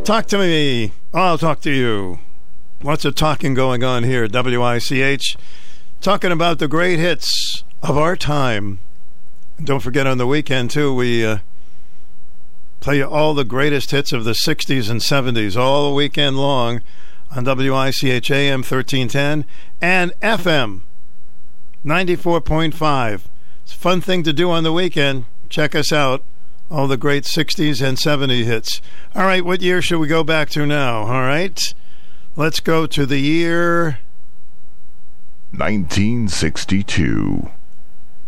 Talk 0.08 0.28
to 0.28 0.38
me. 0.38 0.94
I'll 1.14 1.38
talk 1.38 1.60
to 1.64 1.70
you. 1.70 2.20
Lots 2.82 3.04
of 3.04 3.14
talking 3.14 3.54
going 3.54 3.84
on 3.84 4.04
here 4.04 4.24
at 4.24 4.32
WICH. 4.32 5.36
Talking 6.00 6.32
about 6.32 6.60
the 6.60 6.70
great 6.70 6.98
hits 6.98 7.66
of 7.84 7.98
our 7.98 8.16
time. 8.16 8.80
And 9.58 9.68
don't 9.68 9.82
forget 9.82 10.08
on 10.08 10.18
the 10.18 10.26
weekend, 10.26 10.72
too, 10.72 10.96
we 10.96 11.26
uh, 11.26 11.40
play 12.80 13.04
all 13.04 13.34
the 13.34 13.44
greatest 13.44 13.92
hits 13.92 14.14
of 14.14 14.24
the 14.24 14.32
60s 14.32 14.90
and 14.90 15.02
70s 15.02 15.58
all 15.58 15.94
weekend 15.94 16.38
long 16.38 16.82
on 17.36 17.44
WICH 17.44 18.32
AM 18.32 18.60
1310 18.60 19.44
and 19.82 20.14
FM 20.22 20.84
94.5. 21.86 23.22
It's 23.64 23.74
a 23.74 23.76
fun 23.76 24.00
thing 24.00 24.24
to 24.24 24.32
do 24.32 24.52
on 24.52 24.64
the 24.64 24.72
weekend. 24.72 25.26
Check 25.50 25.76
us 25.76 25.92
out. 25.92 26.24
All 26.70 26.88
the 26.88 26.98
great 26.98 27.24
60s 27.24 27.82
and 27.82 27.98
70s 27.98 28.44
hits. 28.44 28.82
All 29.16 29.24
right, 29.24 29.44
what 29.44 29.62
year 29.62 29.82
should 29.82 30.00
we 30.00 30.08
go 30.08 30.24
back 30.24 30.50
to 30.50 30.66
now? 30.66 31.04
All 31.04 31.22
right. 31.22 31.60
Let's 32.36 32.60
go 32.60 32.86
to 32.86 33.06
the 33.06 33.20
year 33.20 34.00
1962. 35.52 37.50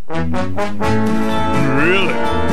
Really? 0.07 2.48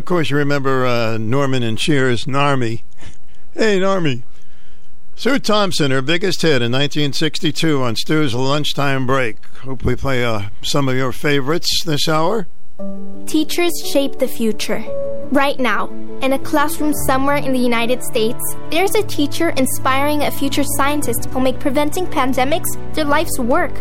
Of 0.00 0.06
course, 0.06 0.30
you 0.30 0.38
remember 0.38 0.86
uh, 0.86 1.18
Norman 1.18 1.62
and 1.62 1.76
Cheers, 1.76 2.24
Narmy. 2.24 2.84
Hey, 3.52 3.78
Narmy. 3.78 4.22
Sue 5.14 5.38
Thompson, 5.38 5.90
her 5.90 6.00
biggest 6.00 6.40
hit 6.40 6.62
in 6.62 6.72
1962 6.72 7.82
on 7.82 7.96
Stu's 7.96 8.34
lunchtime 8.34 9.06
break. 9.06 9.44
Hope 9.56 9.84
we 9.84 9.94
play 9.94 10.24
uh, 10.24 10.48
some 10.62 10.88
of 10.88 10.96
your 10.96 11.12
favorites 11.12 11.84
this 11.84 12.08
hour. 12.08 12.46
Teachers 13.26 13.72
shape 13.92 14.18
the 14.18 14.26
future. 14.26 14.82
Right 15.32 15.60
now, 15.60 15.88
in 16.22 16.32
a 16.32 16.38
classroom 16.38 16.94
somewhere 17.06 17.36
in 17.36 17.52
the 17.52 17.58
United 17.58 18.02
States, 18.02 18.42
there's 18.70 18.94
a 18.94 19.02
teacher 19.02 19.50
inspiring 19.50 20.22
a 20.22 20.30
future 20.30 20.64
scientist 20.78 21.26
who'll 21.26 21.42
make 21.42 21.60
preventing 21.60 22.06
pandemics 22.06 22.94
their 22.94 23.04
life's 23.04 23.38
work. 23.38 23.74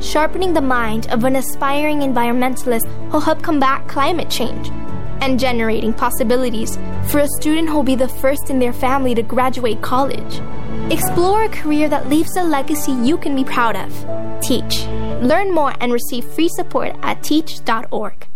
Sharpening 0.00 0.54
the 0.54 0.62
mind 0.62 1.10
of 1.10 1.24
an 1.24 1.36
aspiring 1.36 1.98
environmentalist 1.98 2.86
who'll 3.10 3.20
help 3.20 3.42
combat 3.42 3.86
climate 3.86 4.30
change. 4.30 4.70
And 5.20 5.38
generating 5.38 5.92
possibilities 5.92 6.76
for 7.10 7.20
a 7.20 7.28
student 7.38 7.68
who'll 7.68 7.82
be 7.82 7.96
the 7.96 8.08
first 8.08 8.50
in 8.50 8.58
their 8.58 8.72
family 8.72 9.14
to 9.14 9.22
graduate 9.22 9.82
college. 9.82 10.40
Explore 10.92 11.44
a 11.44 11.48
career 11.48 11.88
that 11.88 12.08
leaves 12.08 12.36
a 12.36 12.42
legacy 12.42 12.92
you 12.92 13.18
can 13.18 13.34
be 13.34 13.44
proud 13.44 13.76
of. 13.76 13.92
Teach. 14.40 14.86
Learn 15.20 15.52
more 15.52 15.74
and 15.80 15.92
receive 15.92 16.24
free 16.24 16.48
support 16.48 16.96
at 17.02 17.22
teach.org. 17.22 18.28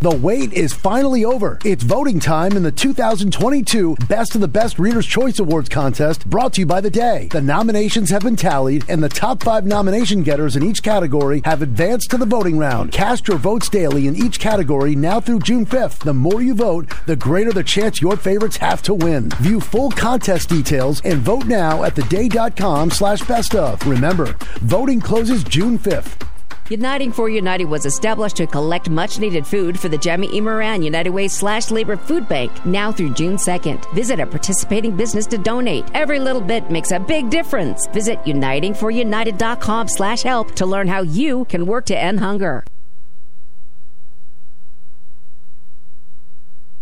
The 0.00 0.16
wait 0.16 0.52
is 0.52 0.72
finally 0.72 1.24
over. 1.24 1.58
It's 1.64 1.82
voting 1.82 2.20
time 2.20 2.52
in 2.52 2.62
the 2.62 2.70
2022 2.70 3.96
Best 4.08 4.36
of 4.36 4.40
the 4.40 4.46
Best 4.46 4.78
Reader's 4.78 5.06
Choice 5.06 5.40
Awards 5.40 5.68
contest 5.68 6.24
brought 6.30 6.52
to 6.52 6.60
you 6.60 6.66
by 6.66 6.80
The 6.80 6.88
Day. 6.88 7.26
The 7.32 7.42
nominations 7.42 8.10
have 8.10 8.22
been 8.22 8.36
tallied, 8.36 8.84
and 8.88 9.02
the 9.02 9.08
top 9.08 9.42
five 9.42 9.66
nomination 9.66 10.22
getters 10.22 10.54
in 10.54 10.62
each 10.62 10.84
category 10.84 11.42
have 11.44 11.62
advanced 11.62 12.10
to 12.10 12.16
the 12.16 12.26
voting 12.26 12.58
round. 12.58 12.92
Cast 12.92 13.26
your 13.26 13.38
votes 13.38 13.68
daily 13.68 14.06
in 14.06 14.14
each 14.14 14.38
category 14.38 14.94
now 14.94 15.18
through 15.18 15.40
June 15.40 15.66
5th. 15.66 16.04
The 16.04 16.14
more 16.14 16.42
you 16.42 16.54
vote, 16.54 16.92
the 17.06 17.16
greater 17.16 17.52
the 17.52 17.64
chance 17.64 18.00
your 18.00 18.16
favorites 18.16 18.58
have 18.58 18.82
to 18.82 18.94
win. 18.94 19.30
View 19.40 19.58
full 19.58 19.90
contest 19.90 20.48
details 20.48 21.00
and 21.00 21.18
vote 21.18 21.46
now 21.46 21.82
at 21.82 21.96
theday.com 21.96 22.92
slash 22.92 23.22
best 23.22 23.56
of. 23.56 23.84
Remember, 23.84 24.36
voting 24.60 25.00
closes 25.00 25.42
June 25.42 25.76
5th. 25.76 26.24
Uniting 26.70 27.10
for 27.10 27.30
United 27.30 27.64
was 27.64 27.86
established 27.86 28.36
to 28.36 28.46
collect 28.46 28.90
much 28.90 29.18
needed 29.18 29.46
food 29.46 29.80
for 29.80 29.88
the 29.88 29.96
Gemma 29.96 30.26
E. 30.30 30.38
Moran 30.38 30.82
United 30.82 31.08
Way 31.08 31.26
slash 31.26 31.70
Labor 31.70 31.96
Food 31.96 32.28
Bank 32.28 32.52
now 32.66 32.92
through 32.92 33.14
June 33.14 33.36
2nd. 33.36 33.90
Visit 33.94 34.20
a 34.20 34.26
participating 34.26 34.94
business 34.94 35.26
to 35.28 35.38
donate. 35.38 35.86
Every 35.94 36.18
little 36.18 36.42
bit 36.42 36.70
makes 36.70 36.90
a 36.90 37.00
big 37.00 37.30
difference. 37.30 37.86
Visit 37.86 38.18
unitingforunited.com 38.24 39.88
slash 39.88 40.20
help 40.20 40.54
to 40.56 40.66
learn 40.66 40.88
how 40.88 41.00
you 41.00 41.46
can 41.46 41.64
work 41.64 41.86
to 41.86 41.98
end 41.98 42.20
hunger. 42.20 42.64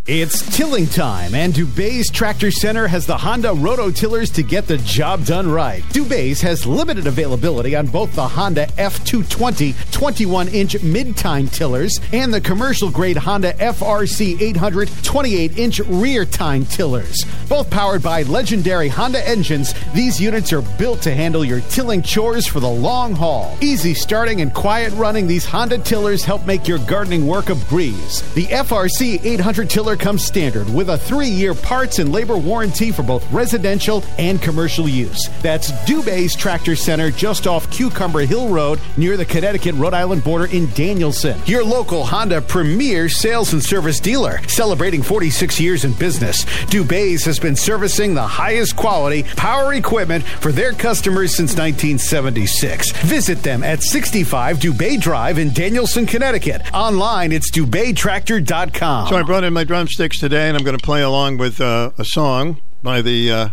It's 0.08 0.56
tilling 0.56 0.86
time, 0.86 1.34
and 1.34 1.52
Dubay's 1.52 2.08
Tractor 2.12 2.52
Center 2.52 2.86
has 2.86 3.06
the 3.06 3.16
Honda 3.16 3.48
Rototillers 3.48 4.32
to 4.34 4.44
get 4.44 4.68
the 4.68 4.78
job 4.78 5.24
done 5.24 5.50
right. 5.50 5.82
Dubay's 5.86 6.40
has 6.42 6.64
limited 6.64 7.08
availability 7.08 7.74
on 7.74 7.88
both 7.88 8.14
the 8.14 8.28
Honda 8.28 8.66
F220 8.78 9.90
21 9.90 10.46
inch 10.46 10.80
mid 10.84 11.16
tine 11.16 11.48
tillers 11.48 11.98
and 12.12 12.32
the 12.32 12.40
commercial 12.40 12.88
grade 12.88 13.16
Honda 13.16 13.54
FRC 13.54 14.40
800 14.40 14.88
28 15.02 15.58
inch 15.58 15.80
rear 15.80 16.24
tine 16.24 16.64
tillers. 16.66 17.24
Both 17.48 17.68
powered 17.68 18.04
by 18.04 18.22
legendary 18.22 18.86
Honda 18.86 19.28
engines, 19.28 19.74
these 19.92 20.20
units 20.20 20.52
are 20.52 20.62
built 20.78 21.02
to 21.02 21.14
handle 21.14 21.44
your 21.44 21.62
tilling 21.62 22.02
chores 22.02 22.46
for 22.46 22.60
the 22.60 22.68
long 22.68 23.12
haul. 23.12 23.58
Easy 23.60 23.92
starting 23.92 24.40
and 24.40 24.54
quiet 24.54 24.92
running, 24.92 25.26
these 25.26 25.46
Honda 25.46 25.78
tillers 25.78 26.22
help 26.22 26.46
make 26.46 26.68
your 26.68 26.78
gardening 26.78 27.26
work 27.26 27.48
a 27.48 27.56
breeze. 27.56 28.22
The 28.34 28.46
FRC 28.46 29.24
800 29.24 29.68
tiller 29.68 29.95
comes 29.98 30.24
standard 30.24 30.68
with 30.72 30.90
a 30.90 30.98
three 30.98 31.28
year 31.28 31.54
parts 31.54 31.98
and 31.98 32.12
labor 32.12 32.36
warranty 32.36 32.90
for 32.90 33.02
both 33.02 33.30
residential 33.32 34.04
and 34.18 34.40
commercial 34.40 34.88
use. 34.88 35.28
That's 35.42 35.72
Dubay's 35.86 36.36
Tractor 36.36 36.76
Center 36.76 37.10
just 37.10 37.46
off 37.46 37.70
Cucumber 37.70 38.20
Hill 38.20 38.48
Road 38.48 38.80
near 38.96 39.16
the 39.16 39.24
Connecticut 39.24 39.74
Rhode 39.74 39.94
Island 39.94 40.24
border 40.24 40.46
in 40.46 40.66
Danielson. 40.70 41.40
Your 41.46 41.64
local 41.64 42.04
Honda 42.04 42.40
premier 42.40 43.08
sales 43.08 43.52
and 43.52 43.62
service 43.62 44.00
dealer, 44.00 44.40
celebrating 44.48 45.02
46 45.02 45.60
years 45.60 45.84
in 45.84 45.92
business. 45.94 46.44
Dubay's 46.66 47.24
has 47.24 47.38
been 47.38 47.56
servicing 47.56 48.14
the 48.14 48.26
highest 48.26 48.76
quality 48.76 49.24
power 49.36 49.74
equipment 49.74 50.24
for 50.24 50.52
their 50.52 50.72
customers 50.72 51.34
since 51.34 51.56
1976. 51.56 52.92
Visit 53.02 53.42
them 53.42 53.62
at 53.62 53.82
65 53.82 54.58
Dubay 54.58 55.00
Drive 55.00 55.38
in 55.38 55.52
Danielson, 55.52 56.06
Connecticut. 56.06 56.62
Online, 56.74 57.32
it's 57.32 57.50
DubayTractor.com. 57.50 59.08
So 59.08 59.16
I 59.16 59.22
brought 59.22 59.44
in 59.44 59.52
my 59.52 59.64
drumsticks 59.86 60.18
today, 60.18 60.48
and 60.48 60.56
I'm 60.56 60.64
going 60.64 60.76
to 60.76 60.84
play 60.84 61.00
along 61.00 61.38
with 61.38 61.60
uh, 61.60 61.92
a 61.96 62.04
song 62.04 62.60
by 62.82 63.00
the. 63.02 63.30
Uh, 63.30 63.48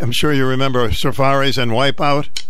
I'm 0.00 0.10
sure 0.10 0.32
you 0.32 0.46
remember 0.46 0.88
Surfaris 0.88 1.62
and 1.62 1.70
Wipeout. 1.70 2.46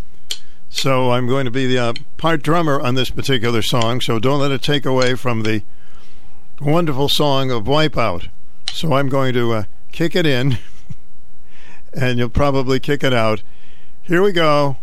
So 0.69 1.11
I'm 1.11 1.27
going 1.27 1.43
to 1.43 1.51
be 1.51 1.67
the 1.67 1.77
uh, 1.77 1.93
part 2.15 2.41
drummer 2.41 2.79
on 2.79 2.95
this 2.95 3.09
particular 3.09 3.61
song. 3.61 3.99
So 3.99 4.17
don't 4.17 4.39
let 4.39 4.51
it 4.51 4.61
take 4.61 4.85
away 4.85 5.15
from 5.15 5.43
the 5.43 5.63
wonderful 6.61 7.09
song 7.09 7.51
of 7.51 7.65
Wipeout. 7.65 8.29
So 8.71 8.93
I'm 8.93 9.09
going 9.09 9.33
to 9.33 9.51
uh, 9.51 9.63
kick 9.91 10.15
it 10.15 10.25
in, 10.25 10.57
and 11.93 12.17
you'll 12.17 12.29
probably 12.29 12.79
kick 12.79 13.03
it 13.03 13.13
out. 13.13 13.43
Here 14.03 14.21
we 14.21 14.31
go. 14.31 14.77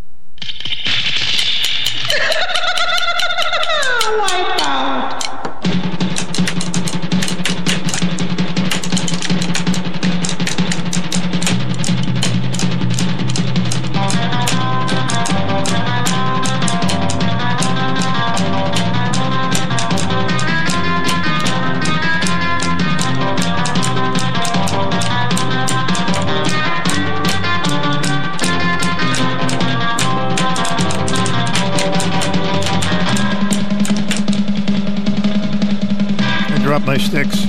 Drop 37.10 37.39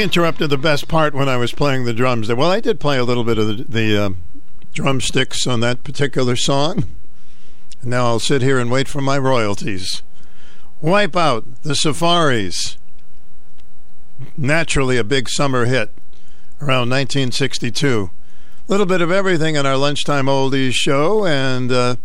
interrupted 0.00 0.50
the 0.50 0.58
best 0.58 0.88
part 0.88 1.14
when 1.14 1.28
I 1.28 1.36
was 1.36 1.52
playing 1.52 1.84
the 1.84 1.92
drums. 1.92 2.32
Well, 2.32 2.50
I 2.50 2.60
did 2.60 2.80
play 2.80 2.98
a 2.98 3.04
little 3.04 3.24
bit 3.24 3.38
of 3.38 3.46
the, 3.46 3.64
the 3.64 4.06
um, 4.06 4.18
drumsticks 4.72 5.46
on 5.46 5.60
that 5.60 5.84
particular 5.84 6.36
song. 6.36 6.84
And 7.82 7.90
now 7.90 8.06
I'll 8.06 8.20
sit 8.20 8.42
here 8.42 8.58
and 8.58 8.70
wait 8.70 8.88
for 8.88 9.00
my 9.00 9.18
royalties. 9.18 10.02
Wipe 10.80 11.16
out 11.16 11.62
the 11.62 11.74
Surfaris. 11.74 12.76
Naturally, 14.36 14.96
a 14.96 15.04
big 15.04 15.28
summer 15.28 15.64
hit 15.64 15.90
around 16.60 16.90
1962. 16.90 18.10
A 18.68 18.70
little 18.70 18.86
bit 18.86 19.00
of 19.00 19.10
everything 19.10 19.56
in 19.56 19.66
our 19.66 19.76
lunchtime 19.76 20.26
oldies 20.26 20.74
show, 20.74 21.26
and 21.26 21.72
uh, 21.72 21.96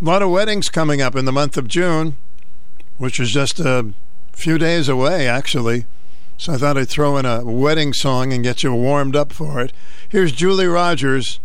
a 0.00 0.04
lot 0.04 0.22
of 0.22 0.30
weddings 0.30 0.68
coming 0.68 1.00
up 1.00 1.14
in 1.14 1.24
the 1.24 1.32
month 1.32 1.56
of 1.56 1.68
June, 1.68 2.16
which 2.98 3.20
is 3.20 3.30
just 3.30 3.60
a 3.60 3.92
few 4.32 4.58
days 4.58 4.88
away, 4.88 5.28
actually. 5.28 5.86
So 6.36 6.52
I 6.52 6.56
thought 6.58 6.76
I'd 6.76 6.88
throw 6.88 7.16
in 7.16 7.24
a 7.24 7.44
wedding 7.44 7.92
song 7.92 8.32
and 8.32 8.42
get 8.42 8.62
you 8.62 8.74
warmed 8.74 9.16
up 9.16 9.32
for 9.32 9.60
it. 9.60 9.72
Here's 10.08 10.32
Julie 10.32 10.66
Rogers. 10.66 11.40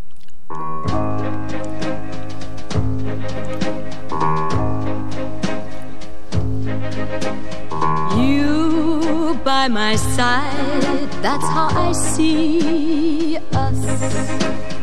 You 8.18 9.40
by 9.44 9.68
my 9.70 9.96
side, 9.96 11.10
that's 11.22 11.46
how 11.46 11.70
I 11.72 11.92
see 11.94 13.38
us. 13.54 13.78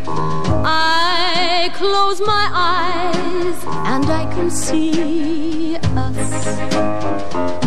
I 0.09 1.71
close 1.75 2.21
my 2.21 2.51
eyes 2.53 3.65
and 3.87 4.07
I 4.07 4.25
can 4.35 4.51
see 4.51 5.77
us. 5.77 7.66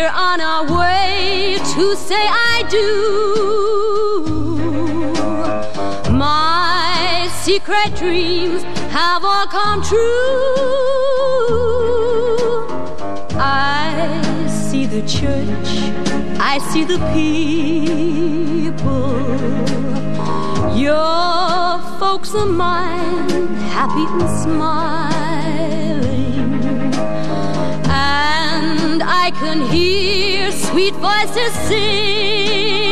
We're 0.00 0.08
on 0.08 0.40
our 0.40 0.64
way 0.64 1.58
to 1.74 1.94
say 1.94 2.24
I 2.26 2.64
do. 2.70 2.86
My 6.10 7.28
secret 7.42 7.94
dreams 7.96 8.62
have 8.96 9.22
all 9.26 9.46
come 9.46 9.82
true. 9.82 9.98
I 13.38 14.22
see 14.48 14.86
the 14.86 15.02
church, 15.02 15.68
I 16.40 16.56
see 16.70 16.84
the 16.84 16.98
people. 17.12 17.60
Your 20.78 21.78
folks 22.00 22.34
are 22.34 22.46
mine, 22.46 23.48
happy 23.76 24.06
and 24.06 24.30
smiling. 24.44 25.10
And 28.10 29.02
I 29.04 29.30
can 29.30 29.60
hear 29.70 30.50
sweet 30.50 30.94
voices 30.94 31.52
singing. 31.68 32.89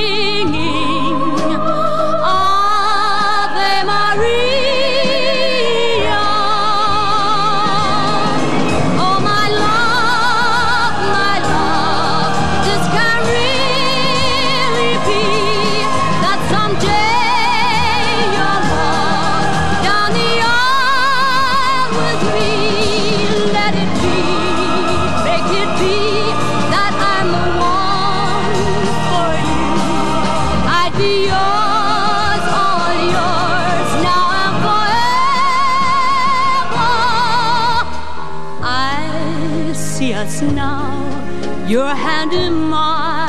Your 41.68 41.94
hand 41.94 42.32
in 42.32 42.70
my 42.70 43.28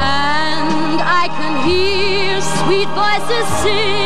And 0.00 1.00
I 1.22 1.24
can 1.38 1.54
hear 1.68 2.40
sweet 2.40 2.88
voices 2.98 3.46
singing. 3.62 4.03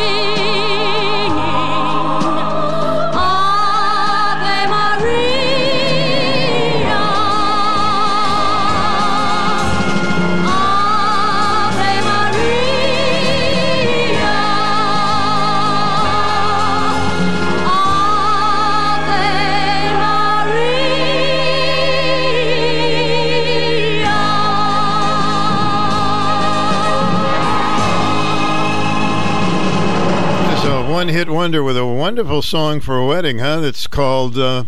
One 30.99 31.11
hit 31.11 31.31
wonder 31.31 31.63
with 31.63 31.77
a 31.77 31.87
wonderful 31.87 32.43
song 32.43 32.81
for 32.81 32.99
a 32.99 33.07
wedding, 33.07 33.39
huh? 33.39 33.61
That's 33.61 33.87
called 33.87 34.37
uh, 34.37 34.65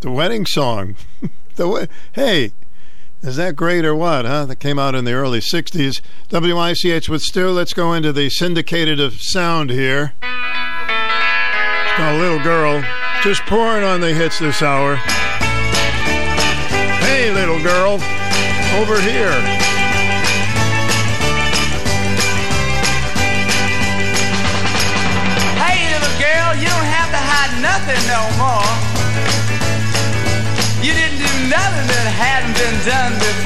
The 0.00 0.10
Wedding 0.10 0.46
Song. 0.46 0.96
the 1.56 1.68
we- 1.68 1.86
Hey, 2.14 2.52
is 3.20 3.36
that 3.36 3.54
great 3.54 3.84
or 3.84 3.94
what, 3.94 4.24
huh? 4.24 4.46
That 4.46 4.56
came 4.56 4.78
out 4.78 4.94
in 4.94 5.04
the 5.04 5.12
early 5.12 5.40
60s. 5.40 6.00
WICH 6.30 7.10
with 7.10 7.20
Stu. 7.20 7.50
Let's 7.50 7.74
go 7.74 7.92
into 7.92 8.14
the 8.14 8.30
Syndicate 8.30 8.98
of 8.98 9.20
Sound 9.20 9.68
here. 9.68 10.14
Called 10.22 12.18
Little 12.18 12.42
Girl. 12.42 12.82
Just 13.22 13.42
pouring 13.42 13.84
on 13.84 14.00
the 14.00 14.14
hits 14.14 14.38
this 14.38 14.62
hour. 14.62 14.96
Hey, 17.04 17.30
little 17.30 17.62
girl, 17.62 18.00
over 18.80 18.98
here. 19.02 19.75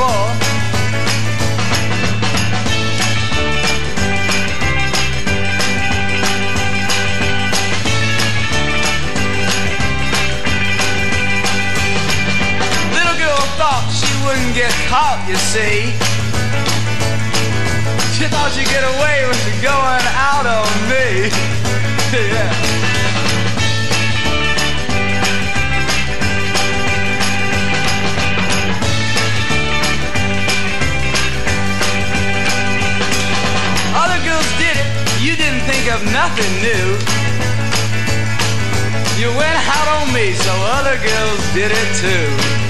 Before. 0.01 0.33
Little 12.97 13.17
girl 13.19 13.45
thought 13.61 13.85
she 13.93 14.09
wouldn't 14.25 14.55
get 14.55 14.73
caught, 14.89 15.21
you 15.29 15.37
see. 15.37 15.93
She 18.17 18.27
thought 18.29 18.53
she'd 18.53 18.69
get 18.69 18.85
away 18.85 19.27
with 19.29 19.41
going 19.63 20.07
out 20.17 20.47
on 20.47 20.69
me. 20.89 21.29
yeah. 22.33 22.70
Think 35.81 35.95
of 35.95 36.05
nothing 36.13 36.53
new. 36.61 36.89
You 39.19 39.29
went 39.37 39.57
out 39.69 39.89
on 40.03 40.13
me, 40.13 40.35
so 40.35 40.53
other 40.77 40.97
girls 40.97 41.55
did 41.55 41.71
it 41.73 41.97
too. 41.97 42.70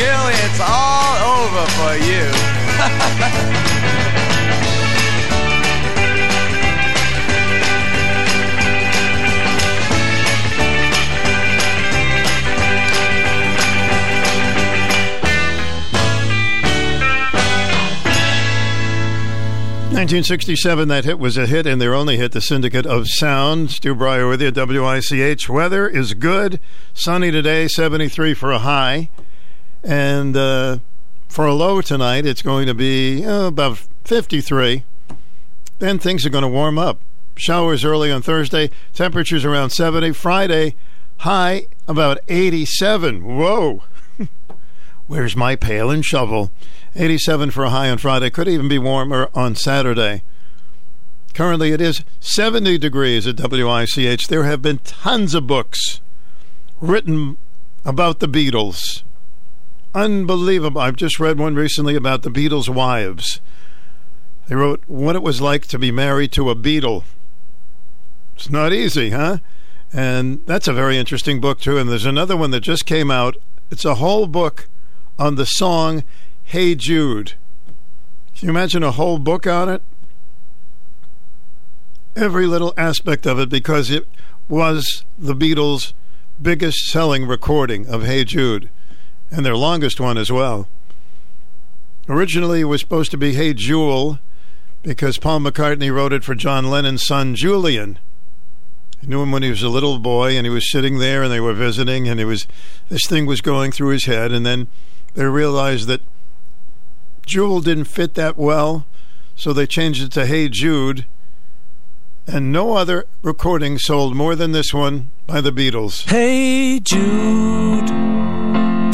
It's 0.00 0.60
all 0.60 1.16
over 1.38 1.66
for 1.72 1.96
you. 1.96 2.30
Nineteen 19.90 20.22
sixty-seven. 20.22 20.86
That 20.88 21.04
hit 21.04 21.18
was 21.18 21.36
a 21.36 21.46
hit, 21.46 21.66
and 21.66 21.80
their 21.80 21.92
only 21.92 22.16
hit, 22.16 22.30
"The 22.30 22.40
Syndicate 22.40 22.86
of 22.86 23.08
Sound." 23.08 23.72
Stu 23.72 23.96
Bryer 23.96 24.28
with 24.28 24.40
you. 24.40 24.52
WICH. 24.52 25.48
Weather 25.48 25.88
is 25.88 26.14
good. 26.14 26.60
Sunny 26.94 27.32
today. 27.32 27.66
Seventy-three 27.66 28.34
for 28.34 28.52
a 28.52 28.60
high, 28.60 29.10
and 29.82 30.36
uh, 30.36 30.78
for 31.28 31.46
a 31.46 31.54
low 31.54 31.80
tonight, 31.80 32.26
it's 32.26 32.42
going 32.42 32.66
to 32.66 32.74
be 32.74 33.24
uh, 33.24 33.46
about 33.46 33.86
fifty-three. 34.04 34.84
Then 35.78 35.98
things 35.98 36.26
are 36.26 36.30
going 36.30 36.42
to 36.42 36.48
warm 36.48 36.78
up. 36.78 37.00
Showers 37.36 37.84
early 37.84 38.10
on 38.10 38.22
Thursday. 38.22 38.70
Temperatures 38.94 39.44
around 39.44 39.70
seventy. 39.70 40.12
Friday, 40.12 40.74
high 41.18 41.66
about 41.86 42.18
eighty-seven. 42.28 43.24
Whoa. 43.24 43.82
Where's 45.06 45.36
my 45.36 45.56
pail 45.56 45.90
and 45.90 46.04
shovel? 46.04 46.50
87 46.94 47.50
for 47.50 47.64
a 47.64 47.70
high 47.70 47.90
on 47.90 47.98
Friday. 47.98 48.28
Could 48.30 48.48
even 48.48 48.68
be 48.68 48.78
warmer 48.78 49.30
on 49.34 49.54
Saturday. 49.54 50.22
Currently, 51.32 51.70
it 51.72 51.80
is 51.80 52.02
70 52.20 52.78
degrees 52.78 53.26
at 53.26 53.38
WICH. 53.38 54.26
There 54.26 54.44
have 54.44 54.60
been 54.60 54.78
tons 54.78 55.34
of 55.34 55.46
books 55.46 56.00
written 56.80 57.36
about 57.84 58.18
the 58.18 58.28
Beatles. 58.28 59.02
Unbelievable. 59.98 60.80
I've 60.80 60.94
just 60.94 61.18
read 61.18 61.40
one 61.40 61.56
recently 61.56 61.96
about 61.96 62.22
the 62.22 62.30
Beatles' 62.30 62.68
wives. 62.68 63.40
They 64.46 64.54
wrote 64.54 64.80
what 64.86 65.16
it 65.16 65.24
was 65.24 65.40
like 65.40 65.66
to 65.66 65.78
be 65.78 65.90
married 65.90 66.30
to 66.32 66.50
a 66.50 66.54
Beatle. 66.54 67.02
It's 68.36 68.48
not 68.48 68.72
easy, 68.72 69.10
huh? 69.10 69.38
And 69.92 70.46
that's 70.46 70.68
a 70.68 70.72
very 70.72 70.96
interesting 70.96 71.40
book, 71.40 71.58
too. 71.58 71.78
And 71.78 71.90
there's 71.90 72.06
another 72.06 72.36
one 72.36 72.52
that 72.52 72.60
just 72.60 72.86
came 72.86 73.10
out. 73.10 73.38
It's 73.72 73.84
a 73.84 73.96
whole 73.96 74.28
book 74.28 74.68
on 75.18 75.34
the 75.34 75.46
song 75.46 76.04
Hey 76.44 76.76
Jude. 76.76 77.32
Can 78.36 78.46
you 78.46 78.50
imagine 78.50 78.84
a 78.84 78.92
whole 78.92 79.18
book 79.18 79.48
on 79.48 79.68
it? 79.68 79.82
Every 82.14 82.46
little 82.46 82.72
aspect 82.76 83.26
of 83.26 83.40
it 83.40 83.48
because 83.48 83.90
it 83.90 84.06
was 84.48 85.04
the 85.18 85.34
Beatles' 85.34 85.92
biggest 86.40 86.86
selling 86.86 87.26
recording 87.26 87.88
of 87.88 88.04
Hey 88.04 88.22
Jude 88.22 88.70
and 89.30 89.44
their 89.44 89.56
longest 89.56 90.00
one 90.00 90.18
as 90.18 90.32
well. 90.32 90.68
Originally, 92.08 92.60
it 92.60 92.64
was 92.64 92.80
supposed 92.80 93.10
to 93.10 93.18
be 93.18 93.34
Hey 93.34 93.52
Jewel 93.52 94.18
because 94.82 95.18
Paul 95.18 95.40
McCartney 95.40 95.92
wrote 95.92 96.12
it 96.12 96.24
for 96.24 96.34
John 96.34 96.70
Lennon's 96.70 97.06
son 97.06 97.34
Julian. 97.34 97.98
I 99.02 99.06
knew 99.06 99.22
him 99.22 99.30
when 99.30 99.42
he 99.42 99.50
was 99.50 99.62
a 99.62 99.68
little 99.68 99.98
boy, 99.98 100.36
and 100.36 100.46
he 100.46 100.50
was 100.50 100.70
sitting 100.70 100.98
there, 100.98 101.22
and 101.22 101.32
they 101.32 101.40
were 101.40 101.52
visiting, 101.52 102.08
and 102.08 102.18
it 102.18 102.24
was 102.24 102.46
this 102.88 103.06
thing 103.06 103.26
was 103.26 103.40
going 103.40 103.70
through 103.70 103.90
his 103.90 104.06
head, 104.06 104.32
and 104.32 104.44
then 104.44 104.68
they 105.14 105.24
realized 105.24 105.86
that 105.88 106.00
Jewel 107.26 107.60
didn't 107.60 107.84
fit 107.84 108.14
that 108.14 108.36
well, 108.36 108.86
so 109.36 109.52
they 109.52 109.66
changed 109.66 110.02
it 110.02 110.12
to 110.12 110.26
Hey 110.26 110.48
Jude. 110.48 111.06
And 112.26 112.52
no 112.52 112.74
other 112.74 113.06
recording 113.22 113.78
sold 113.78 114.14
more 114.14 114.34
than 114.34 114.52
this 114.52 114.74
one 114.74 115.10
by 115.26 115.40
the 115.40 115.52
Beatles. 115.52 116.08
Hey 116.08 116.80
Jude, 116.80 117.88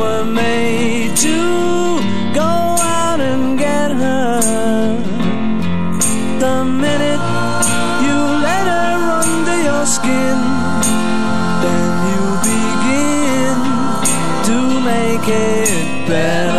Were 0.00 0.24
made 0.24 1.14
to 1.26 1.38
go 2.34 2.52
out 3.00 3.20
and 3.20 3.58
get 3.58 3.90
her. 3.90 4.40
The 6.44 6.64
minute 6.64 7.24
you 8.04 8.18
let 8.48 8.64
her 8.74 8.96
under 9.24 9.58
your 9.68 9.84
skin, 9.96 10.38
then 11.64 11.90
you 12.10 12.22
begin 12.50 13.56
to 14.48 14.56
make 14.90 15.28
it 15.28 16.08
better. 16.08 16.49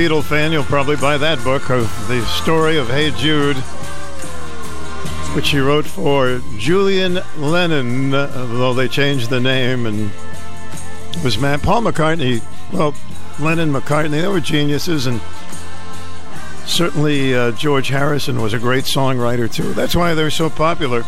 Beatle 0.00 0.24
fan, 0.24 0.50
you'll 0.50 0.64
probably 0.64 0.96
buy 0.96 1.18
that 1.18 1.44
book 1.44 1.68
of 1.68 1.82
the 2.08 2.24
story 2.24 2.78
of 2.78 2.88
Hey 2.88 3.10
Jude, 3.10 3.58
which 5.36 5.50
he 5.50 5.58
wrote 5.58 5.84
for 5.84 6.40
Julian 6.56 7.18
Lennon, 7.36 8.14
uh, 8.14 8.26
though 8.46 8.72
they 8.72 8.88
changed 8.88 9.28
the 9.28 9.40
name 9.40 9.84
and 9.84 10.10
it 11.10 11.22
was 11.22 11.36
Matt 11.36 11.60
Paul 11.60 11.82
McCartney. 11.82 12.42
Well, 12.72 12.94
Lennon, 13.38 13.70
McCartney, 13.74 14.22
they 14.22 14.26
were 14.26 14.40
geniuses, 14.40 15.06
and 15.06 15.20
certainly 16.64 17.34
uh, 17.34 17.50
George 17.50 17.88
Harrison 17.88 18.40
was 18.40 18.54
a 18.54 18.58
great 18.58 18.84
songwriter 18.84 19.52
too. 19.52 19.74
That's 19.74 19.94
why 19.94 20.14
they're 20.14 20.30
so 20.30 20.48
popular. 20.48 21.04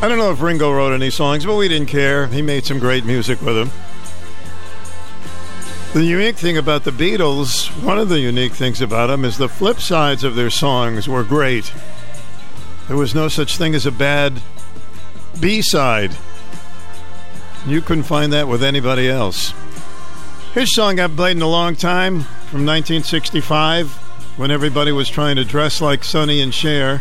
I 0.00 0.08
don't 0.08 0.16
know 0.16 0.32
if 0.32 0.40
Ringo 0.40 0.72
wrote 0.72 0.94
any 0.94 1.10
songs, 1.10 1.44
but 1.44 1.54
we 1.54 1.68
didn't 1.68 1.88
care. 1.88 2.28
He 2.28 2.40
made 2.40 2.64
some 2.64 2.78
great 2.78 3.04
music 3.04 3.42
with 3.42 3.56
them. 3.56 3.87
The 5.94 6.04
unique 6.04 6.36
thing 6.36 6.58
about 6.58 6.84
the 6.84 6.90
Beatles, 6.90 7.68
one 7.82 7.98
of 7.98 8.10
the 8.10 8.20
unique 8.20 8.52
things 8.52 8.82
about 8.82 9.06
them, 9.06 9.24
is 9.24 9.38
the 9.38 9.48
flip 9.48 9.80
sides 9.80 10.22
of 10.22 10.34
their 10.34 10.50
songs 10.50 11.08
were 11.08 11.24
great. 11.24 11.72
There 12.88 12.96
was 12.96 13.14
no 13.14 13.28
such 13.28 13.56
thing 13.56 13.74
as 13.74 13.86
a 13.86 13.90
bad 13.90 14.42
B 15.40 15.62
side. 15.62 16.14
You 17.66 17.80
couldn't 17.80 18.04
find 18.04 18.34
that 18.34 18.48
with 18.48 18.62
anybody 18.62 19.08
else. 19.08 19.54
A 20.54 20.66
song 20.66 21.00
I've 21.00 21.16
played 21.16 21.36
in 21.36 21.42
a 21.42 21.48
long 21.48 21.74
time 21.74 22.20
from 22.50 22.66
1965 22.66 23.90
when 24.36 24.50
everybody 24.50 24.92
was 24.92 25.08
trying 25.08 25.36
to 25.36 25.44
dress 25.44 25.80
like 25.80 26.04
Sonny 26.04 26.42
and 26.42 26.52
Cher. 26.52 27.00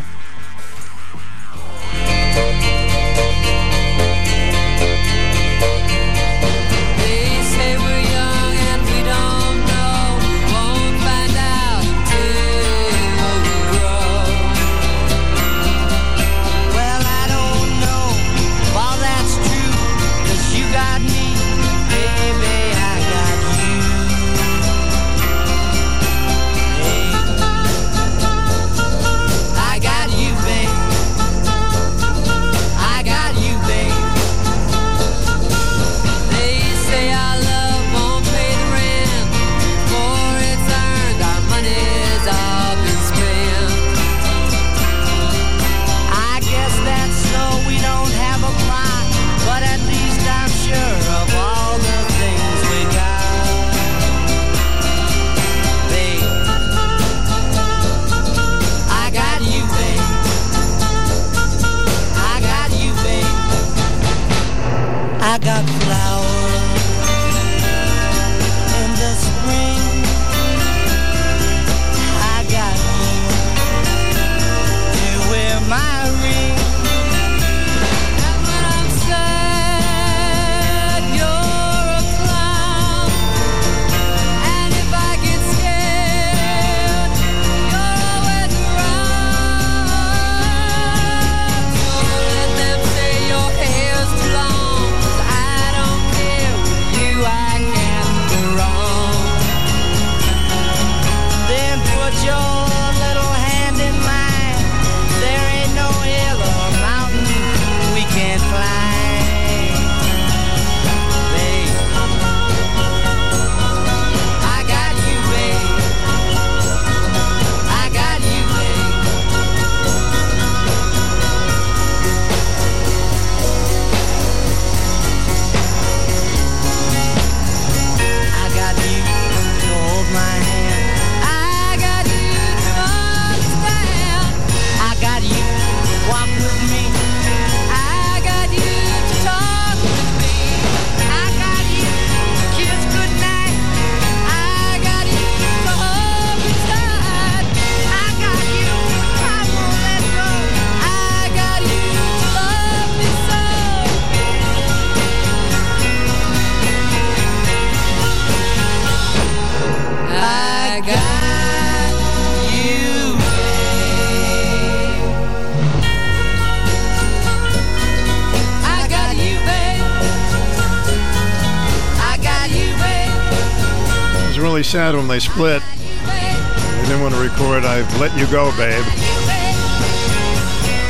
Sad 174.67 174.95
when 174.95 175.07
they 175.07 175.19
split. 175.19 175.63
They 176.03 176.81
didn't 176.87 177.01
want 177.01 177.13
to 177.13 177.21
record 177.21 177.63
I've 177.63 177.87
Let 178.01 178.17
You 178.19 178.27
Go, 178.27 178.51
Babe. 178.57 178.83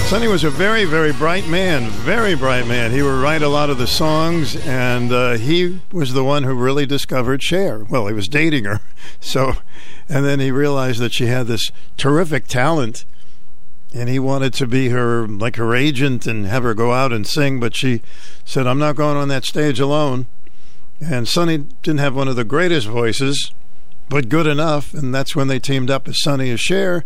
Sonny 0.08 0.28
was 0.28 0.44
a 0.44 0.50
very, 0.50 0.84
very 0.84 1.14
bright 1.14 1.48
man, 1.48 1.88
very 1.92 2.34
bright 2.34 2.66
man. 2.66 2.90
He 2.90 3.04
would 3.04 3.22
write 3.22 3.44
a 3.44 3.50
lot 3.50 3.70
of 3.70 3.78
the 3.78 3.86
songs, 3.86 4.56
and 4.66 5.12
uh, 5.12 5.34
he 5.34 5.80
was 5.92 6.14
the 6.14 6.24
one 6.24 6.42
who 6.42 6.56
really 6.56 6.88
discovered 6.88 7.44
Cher. 7.44 7.84
Well, 7.84 8.08
he 8.08 8.16
was 8.16 8.28
dating 8.28 8.64
her, 8.64 8.82
so, 9.20 9.58
and 10.10 10.26
then 10.26 10.40
he 10.40 10.50
realized 10.50 11.00
that 11.02 11.14
she 11.14 11.28
had 11.28 11.46
this 11.46 11.70
terrific 11.98 12.48
talent, 12.48 13.06
and 13.94 14.10
he 14.10 14.18
wanted 14.18 14.56
to 14.56 14.66
be 14.66 14.90
her 14.90 15.28
like 15.28 15.58
her 15.58 15.76
agent 15.76 16.26
and 16.26 16.48
have 16.48 16.64
her 16.64 16.74
go 16.74 16.94
out 16.94 17.14
and 17.14 17.28
sing. 17.28 17.60
But 17.60 17.76
she 17.76 18.02
said, 18.44 18.66
"I'm 18.66 18.80
not 18.80 18.96
going 18.96 19.18
on 19.18 19.28
that 19.28 19.46
stage 19.46 19.80
alone." 19.80 20.26
And 21.00 21.28
Sonny 21.28 21.60
didn't 21.84 22.00
have 22.00 22.16
one 22.16 22.28
of 22.28 22.36
the 22.36 22.44
greatest 22.44 22.88
voices, 22.88 23.52
but 24.10 24.30
good 24.30 24.48
enough, 24.48 24.94
and 24.94 25.14
that's 25.14 25.36
when 25.36 25.48
they 25.48 25.60
teamed 25.60 25.90
up 25.90 26.08
as 26.08 26.22
Sonny 26.22 26.50
as 26.52 26.60
Cher. 26.60 27.04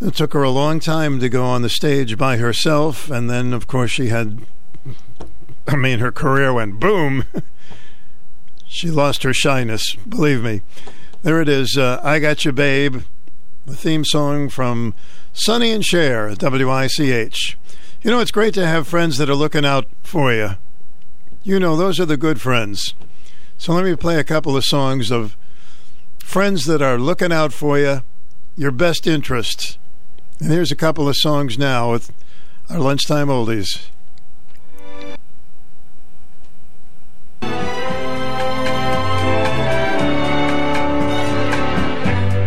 It 0.00 0.14
took 0.14 0.32
her 0.32 0.42
a 0.42 0.50
long 0.50 0.80
time 0.80 1.20
to 1.20 1.28
go 1.28 1.44
on 1.44 1.62
the 1.62 1.68
stage 1.68 2.16
by 2.16 2.38
herself, 2.38 3.10
and 3.10 3.28
then, 3.28 3.52
of 3.52 3.66
course, 3.66 3.90
she 3.90 4.08
had. 4.08 4.46
I 5.68 5.76
mean, 5.76 5.98
her 5.98 6.10
career 6.10 6.52
went 6.52 6.80
boom. 6.80 7.26
she 8.66 8.90
lost 8.90 9.22
her 9.24 9.34
shyness, 9.34 9.94
believe 9.94 10.42
me. 10.42 10.62
There 11.22 11.40
it 11.40 11.48
is. 11.48 11.76
Uh, 11.76 12.00
I 12.02 12.18
Got 12.18 12.44
You, 12.46 12.52
Babe, 12.52 13.02
the 13.66 13.76
theme 13.76 14.04
song 14.06 14.48
from 14.48 14.94
Sonny 15.34 15.70
and 15.70 15.84
Cher 15.84 16.28
at 16.28 16.42
WICH. 16.42 17.58
You 18.02 18.10
know, 18.10 18.20
it's 18.20 18.30
great 18.30 18.54
to 18.54 18.66
have 18.66 18.88
friends 18.88 19.18
that 19.18 19.28
are 19.28 19.34
looking 19.34 19.66
out 19.66 19.86
for 20.02 20.32
you. 20.32 20.52
You 21.42 21.60
know, 21.60 21.76
those 21.76 22.00
are 22.00 22.06
the 22.06 22.16
good 22.16 22.40
friends. 22.40 22.94
So 23.58 23.74
let 23.74 23.84
me 23.84 23.94
play 23.96 24.18
a 24.18 24.24
couple 24.24 24.56
of 24.56 24.64
songs 24.64 25.10
of 25.10 25.36
friends 26.30 26.64
that 26.66 26.80
are 26.80 26.96
looking 26.96 27.32
out 27.32 27.52
for 27.52 27.76
you, 27.76 28.02
your 28.56 28.70
best 28.70 29.04
interests. 29.04 29.78
And 30.38 30.52
here's 30.52 30.70
a 30.70 30.76
couple 30.76 31.08
of 31.08 31.16
songs 31.16 31.58
now 31.58 31.90
with 31.90 32.12
our 32.68 32.78
lunchtime 32.78 33.26
oldies. 33.26 33.88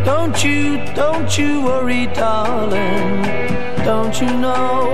Don't 0.06 0.42
you, 0.46 0.78
don't 0.96 1.38
you 1.38 1.66
worry, 1.66 2.08
darling. 2.08 3.22
Don't 3.84 4.22
you 4.22 4.28
know 4.28 4.94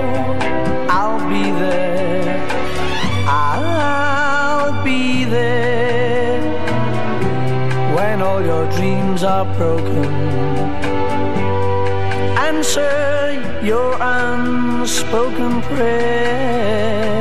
I'll 0.90 1.28
be 1.30 1.44
there? 1.44 2.09
Are 9.30 9.44
broken. 9.56 10.12
Answer 12.48 13.60
your 13.62 13.96
unspoken 14.00 15.62
prayer 15.62 17.20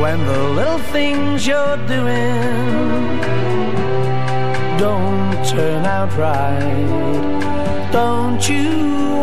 when 0.00 0.18
the 0.24 0.42
little 0.58 0.78
things 0.94 1.44
you're 1.44 1.78
doing 1.88 3.18
don't 4.78 5.44
turn 5.44 5.84
out 5.84 6.12
right. 6.16 7.90
Don't 7.90 8.48
you 8.48 8.70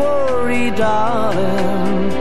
worry, 0.03 0.69
darling, 0.71 2.11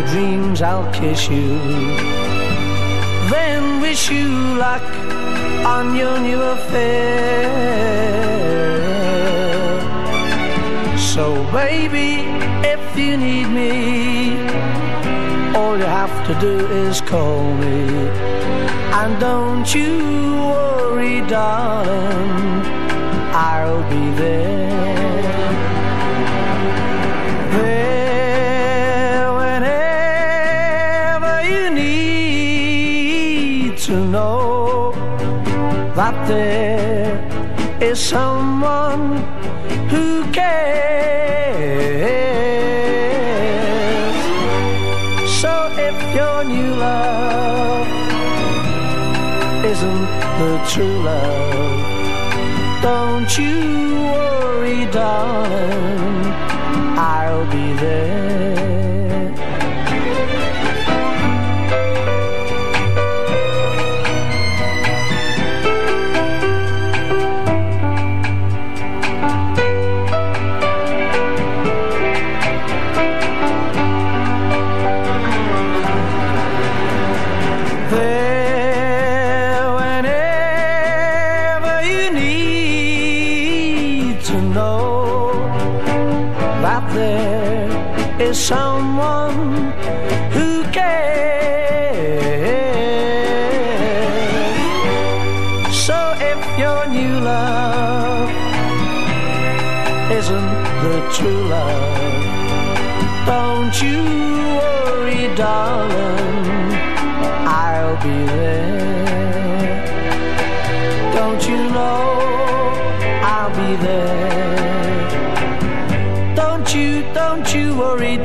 my 0.00 0.12
dreams 0.12 0.62
I'll 0.62 0.90
kiss 0.92 1.28
you. 1.28 1.58
Then 3.30 3.80
wish 3.80 4.10
you 4.10 4.28
luck 4.56 4.82
on 5.66 5.94
your 5.94 6.18
new 6.20 6.40
affair. 6.40 7.50
So, 10.96 11.24
baby, 11.52 12.24
if 12.66 12.82
you 12.96 13.16
need 13.16 13.48
me, 13.48 13.72
all 15.56 15.76
you 15.76 15.84
have 15.84 16.26
to 16.28 16.34
do 16.40 16.66
is 16.84 17.00
call 17.00 17.54
me. 17.54 18.08
And 19.00 19.20
don't 19.20 19.74
you 19.74 19.98
worry, 20.52 21.20
darling, 21.26 22.62
I'll 23.32 23.82
be 23.90 24.10
there. 24.18 24.69
That 36.00 36.16
there 36.26 37.12
is 37.82 37.98
someone 38.00 39.04
who 39.92 40.24
cares. 40.32 40.56
So 45.42 45.52
if 45.88 45.96
your 46.18 46.38
new 46.44 46.72
love 46.86 47.86
isn't 49.72 50.06
the 50.40 50.52
true 50.72 50.98
love, 51.10 51.82
don't 52.80 53.30
you 53.36 53.58
worry, 54.16 54.86
darling, 54.86 56.19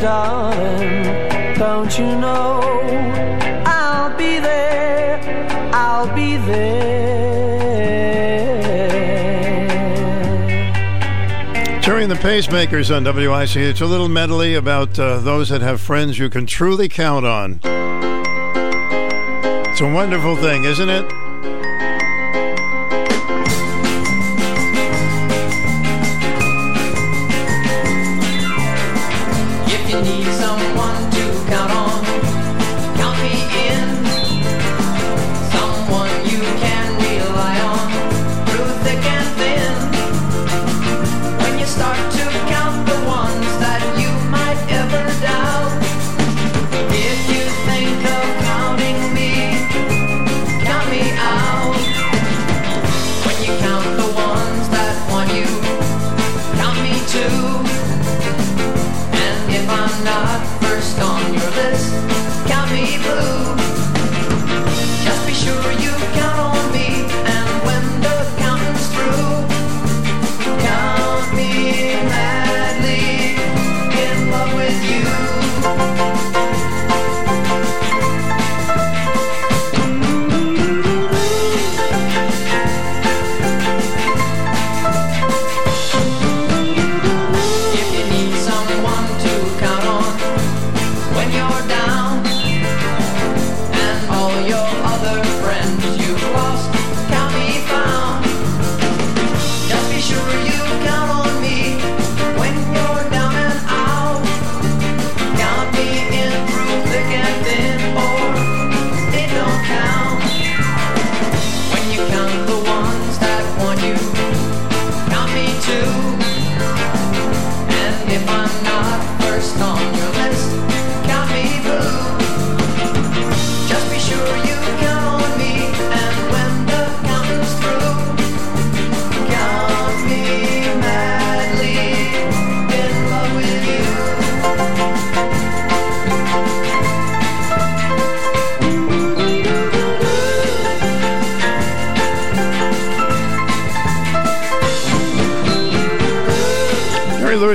darling. 0.06 1.58
Don't 1.58 1.98
you 1.98 2.06
know 2.06 2.62
I'll 3.66 4.16
be 4.16 4.38
there? 4.38 5.20
I'll 5.74 6.14
be 6.14 6.38
there. 6.38 6.62
Gerry 11.82 12.04
and 12.04 12.12
the 12.12 12.16
Pacemakers 12.18 12.96
on 12.96 13.04
WICH, 13.04 13.58
it's 13.58 13.82
a 13.82 13.88
little 13.88 14.08
medley 14.08 14.54
about 14.54 15.00
uh, 15.00 15.18
those 15.22 15.50
that 15.50 15.62
have 15.62 15.82
friends 15.82 16.20
you 16.20 16.30
can 16.30 16.46
truly 16.46 16.88
count 16.88 17.26
on. 17.26 17.60
It's 19.72 19.82
a 19.82 19.92
wonderful 19.92 20.36
thing, 20.36 20.66
isn't 20.66 20.90
it? 20.90 21.35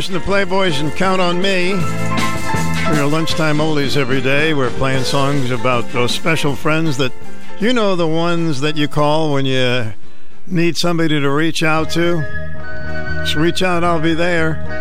Bush 0.00 0.08
the 0.08 0.18
Playboys 0.18 0.80
and 0.80 0.90
Count 0.92 1.20
on 1.20 1.42
Me. 1.42 1.72
For 2.86 2.94
your 2.94 3.06
lunchtime 3.06 3.58
oldies 3.58 3.98
every 3.98 4.22
day, 4.22 4.54
we're 4.54 4.70
playing 4.70 5.04
songs 5.04 5.50
about 5.50 5.86
those 5.90 6.10
special 6.10 6.56
friends 6.56 6.96
that 6.96 7.12
you 7.58 7.74
know 7.74 7.94
the 7.96 8.08
ones 8.08 8.62
that 8.62 8.78
you 8.78 8.88
call 8.88 9.30
when 9.30 9.44
you 9.44 9.92
need 10.46 10.78
somebody 10.78 11.20
to 11.20 11.30
reach 11.30 11.62
out 11.62 11.90
to. 11.90 12.22
Just 13.24 13.34
reach 13.34 13.62
out, 13.62 13.84
I'll 13.84 14.00
be 14.00 14.14
there. 14.14 14.79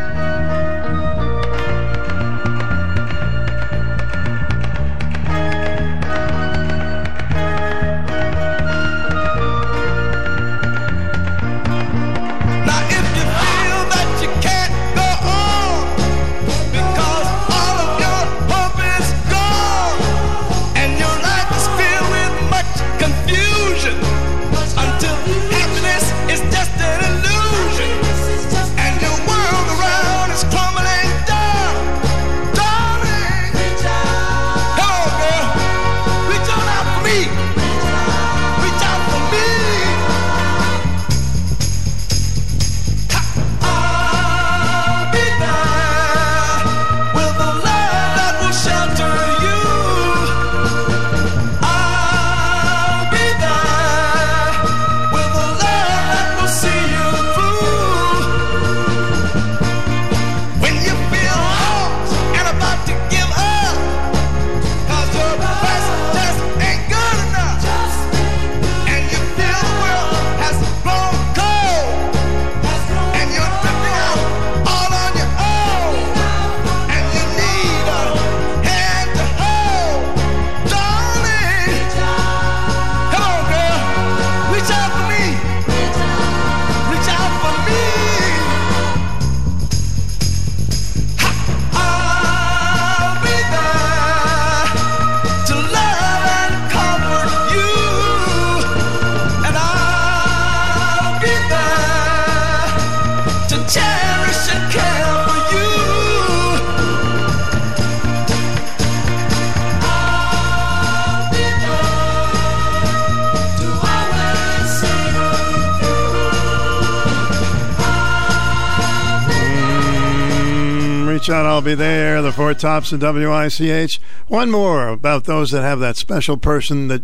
be 121.69 121.75
there, 121.75 122.19
the 122.23 122.31
Four 122.31 122.55
Tops 122.55 122.91
and 122.91 122.99
WICH. 122.99 124.01
One 124.27 124.49
more 124.49 124.87
about 124.87 125.25
those 125.25 125.51
that 125.51 125.61
have 125.61 125.79
that 125.79 125.97
special 125.97 126.35
person 126.35 126.87
that 126.87 127.03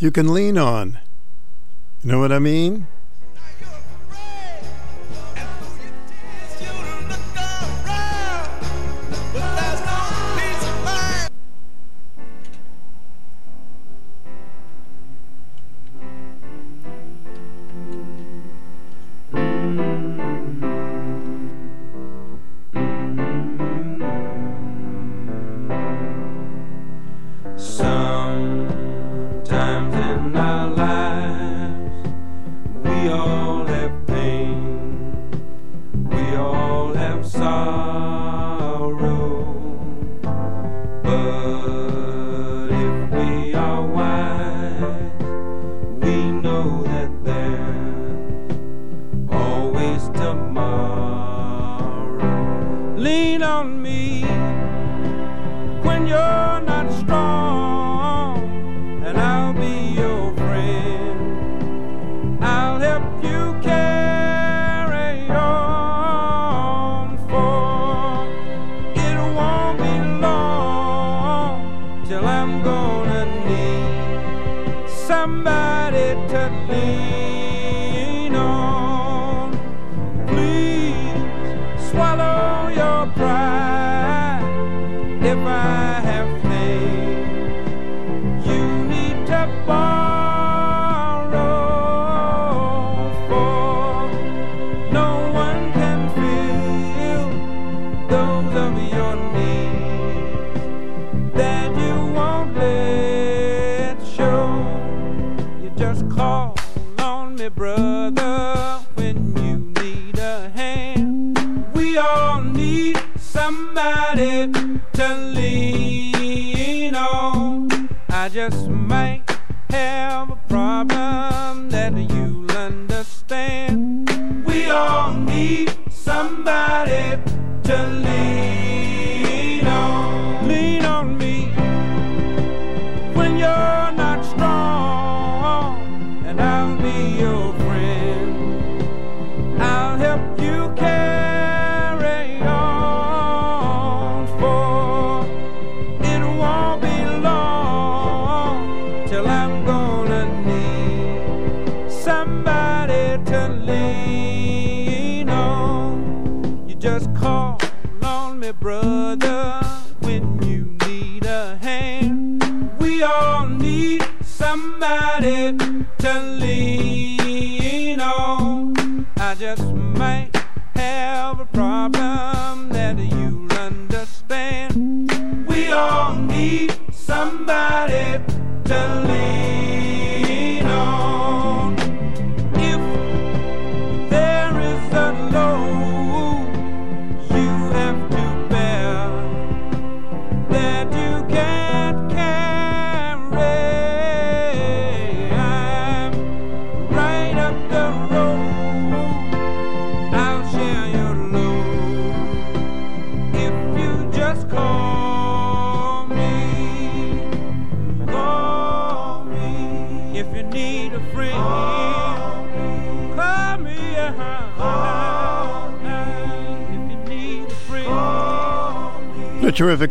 you 0.00 0.10
can 0.10 0.34
lean 0.34 0.58
on. 0.58 0.98
You 2.02 2.10
know 2.10 2.18
what 2.18 2.32
I 2.32 2.40
mean? 2.40 2.88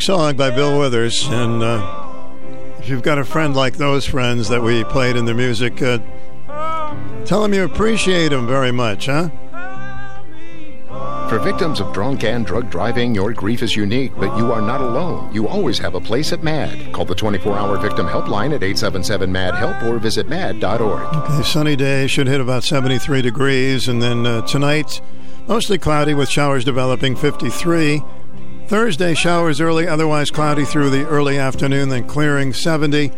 Terrific 0.01 0.19
song 0.19 0.35
by 0.35 0.49
Bill 0.49 0.79
Withers. 0.79 1.27
And 1.27 1.61
uh, 1.61 2.13
if 2.79 2.89
you've 2.89 3.03
got 3.03 3.19
a 3.19 3.23
friend 3.23 3.55
like 3.55 3.77
those 3.77 4.03
friends 4.03 4.49
that 4.49 4.63
we 4.63 4.83
played 4.85 5.15
in 5.15 5.25
the 5.25 5.35
music, 5.35 5.79
uh, 5.79 5.99
tell 7.23 7.43
them 7.43 7.53
you 7.53 7.63
appreciate 7.63 8.29
them 8.29 8.47
very 8.47 8.71
much, 8.71 9.05
huh? 9.05 9.29
For 11.29 11.37
victims 11.37 11.79
of 11.79 11.93
drunk 11.93 12.23
and 12.23 12.47
drug 12.47 12.71
driving, 12.71 13.13
your 13.13 13.31
grief 13.31 13.61
is 13.61 13.75
unique, 13.75 14.11
but 14.17 14.35
you 14.37 14.51
are 14.51 14.61
not 14.61 14.81
alone. 14.81 15.31
You 15.35 15.47
always 15.47 15.77
have 15.77 15.93
a 15.93 16.01
place 16.01 16.33
at 16.33 16.41
MADD. 16.41 16.91
Call 16.93 17.05
the 17.05 17.13
24 17.13 17.55
hour 17.55 17.77
victim 17.77 18.07
helpline 18.07 18.55
at 18.55 18.63
877 18.63 19.31
MADD 19.31 19.55
HELP 19.55 19.83
or 19.83 19.99
visit 19.99 20.27
MADD.org. 20.27 21.15
Okay, 21.15 21.43
sunny 21.43 21.75
day 21.75 22.07
should 22.07 22.27
hit 22.27 22.41
about 22.41 22.63
73 22.63 23.21
degrees, 23.21 23.87
and 23.87 24.01
then 24.01 24.25
uh, 24.25 24.41
tonight, 24.47 24.99
mostly 25.47 25.77
cloudy 25.77 26.15
with 26.15 26.27
showers 26.27 26.65
developing 26.65 27.15
53. 27.15 28.01
Thursday, 28.71 29.13
showers 29.13 29.59
early, 29.59 29.85
otherwise 29.85 30.31
cloudy 30.31 30.63
through 30.63 30.89
the 30.91 31.05
early 31.05 31.37
afternoon, 31.37 31.89
then 31.89 32.07
clearing 32.07 32.53
70. 32.53 33.11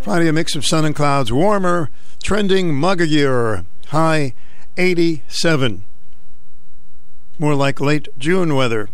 Friday, 0.00 0.26
a 0.26 0.32
mix 0.32 0.56
of 0.56 0.64
sun 0.64 0.86
and 0.86 0.96
clouds, 0.96 1.30
warmer, 1.30 1.90
trending 2.22 2.72
muggier, 2.72 3.66
high 3.88 4.32
87. 4.78 5.84
More 7.38 7.54
like 7.54 7.78
late 7.78 8.08
June 8.16 8.54
weather. 8.54 8.88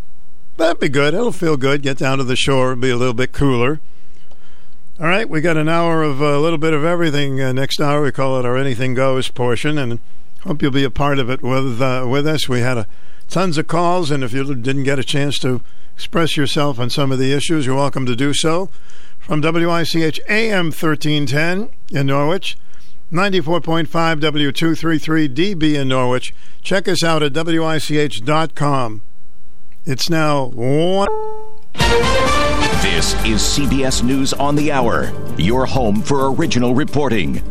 That'd 0.57 0.81
be 0.81 0.89
good. 0.89 1.15
It'll 1.15 1.31
feel 1.31 1.57
good. 1.57 1.83
Get 1.83 1.99
down 1.99 2.19
to 2.19 2.25
the 2.25 2.35
shore, 2.35 2.75
be 2.75 2.91
a 2.91 2.97
little 2.97 3.15
bit 3.15 3.31
cooler. 3.31 3.79
All 4.99 5.07
right, 5.07 5.29
we 5.29 5.41
got 5.41 5.57
an 5.57 5.69
hour 5.69 6.03
of 6.03 6.21
a 6.21 6.41
little 6.41 6.59
bit 6.59 6.75
of 6.75 6.85
everything. 6.85 7.41
Uh, 7.41 7.53
next 7.53 7.81
hour, 7.81 8.03
we 8.03 8.11
call 8.11 8.41
it 8.41 8.45
our 8.45 8.57
Anything 8.57 8.95
Goes 8.95 9.31
portion, 9.31 9.79
and 9.79 10.01
hope 10.41 10.63
you'll 10.63 10.73
be 10.73 10.83
a 10.83 10.91
part 10.91 11.21
of 11.21 11.31
it 11.31 11.43
with 11.43 11.81
uh, 11.81 12.07
with 12.09 12.27
us. 12.27 12.49
We 12.49 12.59
had 12.59 12.77
a, 12.77 12.89
tons 13.29 13.57
of 13.57 13.69
calls, 13.69 14.11
and 14.11 14.25
if 14.25 14.33
you 14.33 14.53
didn't 14.53 14.83
get 14.83 14.99
a 14.99 15.05
chance 15.05 15.39
to 15.39 15.61
express 15.97 16.37
yourself 16.37 16.79
on 16.79 16.91
some 16.91 17.11
of 17.11 17.19
the 17.19 17.33
issues, 17.33 17.65
you're 17.65 17.75
welcome 17.75 18.05
to 18.05 18.15
do 18.15 18.35
so. 18.35 18.69
From 19.19 19.41
WICH 19.41 20.21
AM 20.29 20.67
1310 20.67 21.71
in 21.91 22.07
Norwich, 22.07 22.59
94.5 23.11 23.87
W233 23.87 25.29
DB 25.35 25.75
in 25.75 25.89
Norwich. 25.89 26.35
Check 26.63 26.87
us 26.87 27.03
out 27.03 27.23
at 27.23 27.33
WICH.com. 27.33 29.01
It's 29.87 30.11
now 30.11 30.45
one. 30.49 31.09
This 32.83 33.15
is 33.25 33.41
CBS 33.41 34.03
News 34.03 34.35
on 34.35 34.55
the 34.55 34.71
Hour, 34.71 35.11
your 35.39 35.65
home 35.65 36.03
for 36.03 36.31
original 36.31 36.75
reporting. 36.75 37.43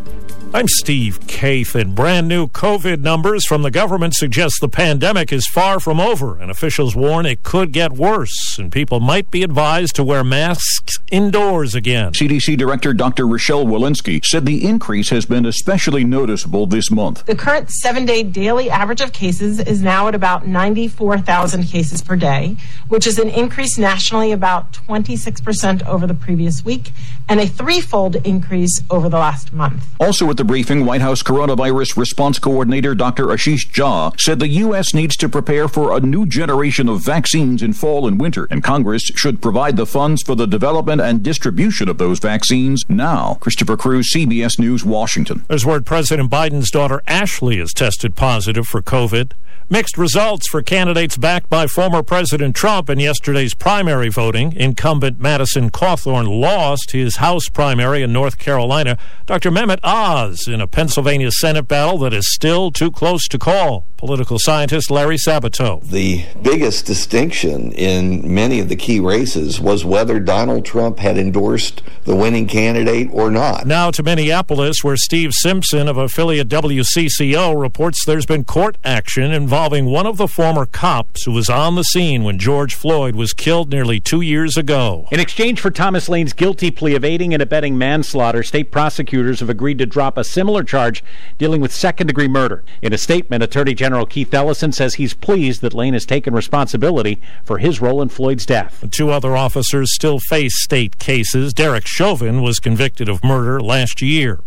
I'm 0.53 0.69
Steve 0.69 1.19
Kaith, 1.27 1.75
and 1.75 1.93
brand 1.93 2.29
new 2.29 2.47
COVID 2.47 3.01
numbers 3.01 3.45
from 3.45 3.61
the 3.61 3.71
government 3.71 4.15
suggest 4.15 4.55
the 4.61 4.69
pandemic 4.69 5.33
is 5.33 5.45
far 5.47 5.81
from 5.81 5.99
over, 5.99 6.39
and 6.39 6.49
officials 6.49 6.95
warn 6.95 7.25
it 7.25 7.43
could 7.43 7.73
get 7.73 7.91
worse, 7.91 8.57
and 8.57 8.71
people 8.71 9.01
might 9.01 9.29
be 9.29 9.43
advised 9.43 9.95
to 9.97 10.03
wear 10.03 10.23
masks 10.23 10.93
indoors 11.11 11.75
again. 11.75 12.13
CDC 12.13 12.57
Director 12.57 12.93
Dr. 12.93 13.27
Rochelle 13.27 13.65
Walensky 13.65 14.23
said 14.23 14.45
the 14.45 14.65
increase 14.65 15.09
has 15.09 15.25
been 15.25 15.45
especially 15.45 16.05
noticeable 16.05 16.67
this 16.67 16.89
month. 16.89 17.25
The 17.25 17.35
current 17.35 17.69
seven 17.69 18.05
day 18.05 18.23
daily 18.23 18.69
average 18.69 19.01
of 19.01 19.11
cases 19.11 19.59
is 19.59 19.81
now 19.81 20.07
at 20.07 20.15
about 20.15 20.47
94,000 20.47 21.65
cases 21.65 22.01
per 22.01 22.15
day, 22.15 22.55
which 22.87 23.05
is 23.05 23.19
an 23.19 23.27
increase 23.27 23.77
nationally 23.77 24.31
about 24.31 24.71
26% 24.71 25.85
over 25.85 26.07
the 26.07 26.13
previous 26.13 26.63
week 26.63 26.91
and 27.27 27.41
a 27.41 27.47
threefold 27.47 28.15
increase 28.17 28.81
over 28.89 29.09
the 29.09 29.17
last 29.17 29.51
month. 29.51 29.83
Also 29.99 30.25
at 30.35 30.37
the 30.37 30.43
briefing, 30.43 30.85
White 30.85 30.99
House 30.99 31.23
Coronavirus 31.23 31.95
Response 31.95 32.39
Coordinator 32.39 32.93
Dr. 32.93 33.27
Ashish 33.27 33.71
Jha 33.71 34.19
said 34.19 34.39
the 34.39 34.49
U.S. 34.49 34.93
needs 34.93 35.15
to 35.15 35.29
prepare 35.29 35.69
for 35.69 35.95
a 35.95 36.01
new 36.01 36.25
generation 36.25 36.89
of 36.89 37.05
vaccines 37.05 37.63
in 37.63 37.71
fall 37.71 38.05
and 38.05 38.19
winter, 38.19 38.45
and 38.51 38.61
Congress 38.61 39.03
should 39.15 39.41
provide 39.41 39.77
the 39.77 39.85
funds 39.85 40.21
for 40.21 40.35
the 40.35 40.45
development 40.45 40.99
and 40.99 41.23
distribution 41.23 41.87
of 41.87 41.99
those 41.99 42.19
vaccines 42.19 42.83
now. 42.89 43.35
Christopher 43.35 43.77
Cruise, 43.77 44.11
CBS 44.13 44.59
News, 44.59 44.83
Washington. 44.83 45.45
There's 45.47 45.65
word 45.65 45.85
President 45.85 46.29
Biden's 46.29 46.69
daughter 46.69 47.01
Ashley 47.07 47.59
has 47.59 47.71
tested 47.71 48.17
positive 48.17 48.65
for 48.65 48.81
COVID. 48.81 49.31
Mixed 49.67 49.97
results 49.97 50.47
for 50.47 50.61
candidates 50.61 51.17
backed 51.17 51.49
by 51.49 51.65
former 51.65 52.03
President 52.03 52.55
Trump 52.55 52.87
in 52.87 52.99
yesterday's 52.99 53.55
primary 53.55 54.09
voting. 54.09 54.53
Incumbent 54.53 55.19
Madison 55.19 55.71
Cawthorn 55.71 56.27
lost 56.39 56.91
his 56.91 57.15
House 57.15 57.49
primary 57.49 58.03
in 58.03 58.13
North 58.13 58.37
Carolina. 58.37 58.95
Dr. 59.25 59.49
Mehmet 59.49 59.79
Oz 59.83 60.24
in 60.47 60.61
a 60.61 60.67
Pennsylvania 60.67 61.31
Senate 61.31 61.67
battle 61.67 61.97
that 61.99 62.13
is 62.13 62.33
still 62.33 62.71
too 62.71 62.91
close 62.91 63.27
to 63.27 63.37
call. 63.37 63.85
Political 63.97 64.39
scientist 64.39 64.91
Larry 64.91 65.17
Sabato. 65.17 65.81
The 65.83 66.25
biggest 66.41 66.85
distinction 66.85 67.71
in 67.71 68.33
many 68.33 68.59
of 68.59 68.69
the 68.69 68.75
key 68.75 68.99
races 68.99 69.59
was 69.59 69.85
whether 69.85 70.19
Donald 70.19 70.65
Trump 70.65 70.99
had 70.99 71.17
endorsed 71.17 71.81
the 72.03 72.15
winning 72.15 72.45
candidate 72.45 73.09
or 73.11 73.31
not. 73.31 73.65
Now 73.65 73.91
to 73.91 74.03
Minneapolis, 74.03 74.83
where 74.83 74.97
Steve 74.97 75.33
Simpson 75.33 75.87
of 75.87 75.97
affiliate 75.97 76.49
WCCO 76.49 77.59
reports 77.59 78.05
there's 78.05 78.25
been 78.25 78.43
court 78.43 78.77
action 78.83 79.31
involving 79.31 79.85
one 79.85 80.05
of 80.05 80.17
the 80.17 80.27
former 80.27 80.65
cops 80.65 81.23
who 81.23 81.31
was 81.31 81.49
on 81.49 81.75
the 81.75 81.83
scene 81.83 82.23
when 82.23 82.37
George 82.37 82.75
Floyd 82.75 83.15
was 83.15 83.33
killed 83.33 83.71
nearly 83.71 83.99
two 83.99 84.21
years 84.21 84.57
ago. 84.57 85.07
In 85.11 85.19
exchange 85.19 85.59
for 85.59 85.71
Thomas 85.71 86.09
Lane's 86.09 86.33
guilty 86.33 86.69
plea 86.69 86.95
of 86.95 87.05
aiding 87.05 87.33
and 87.33 87.41
abetting 87.41 87.77
manslaughter, 87.77 88.43
state 88.43 88.71
prosecutors 88.71 89.39
have 89.39 89.49
agreed 89.49 89.79
to 89.79 89.85
drop 89.85 90.14
a 90.17 90.23
similar 90.23 90.63
charge 90.63 91.03
dealing 91.37 91.61
with 91.61 91.73
second 91.73 92.07
degree 92.07 92.27
murder. 92.27 92.63
In 92.81 92.93
a 92.93 92.97
statement, 92.97 93.43
Attorney 93.43 93.73
General 93.73 94.05
Keith 94.05 94.33
Ellison 94.33 94.71
says 94.71 94.95
he's 94.95 95.13
pleased 95.13 95.61
that 95.61 95.73
Lane 95.73 95.93
has 95.93 96.05
taken 96.05 96.33
responsibility 96.33 97.21
for 97.43 97.57
his 97.57 97.81
role 97.81 98.01
in 98.01 98.09
Floyd's 98.09 98.45
death. 98.45 98.83
Two 98.91 99.09
other 99.09 99.35
officers 99.35 99.93
still 99.93 100.19
face 100.29 100.61
state 100.63 100.99
cases. 100.99 101.53
Derek 101.53 101.87
Chauvin 101.87 102.41
was 102.41 102.59
convicted 102.59 103.09
of 103.09 103.23
murder 103.23 103.59
last 103.59 104.01
year. 104.01 104.39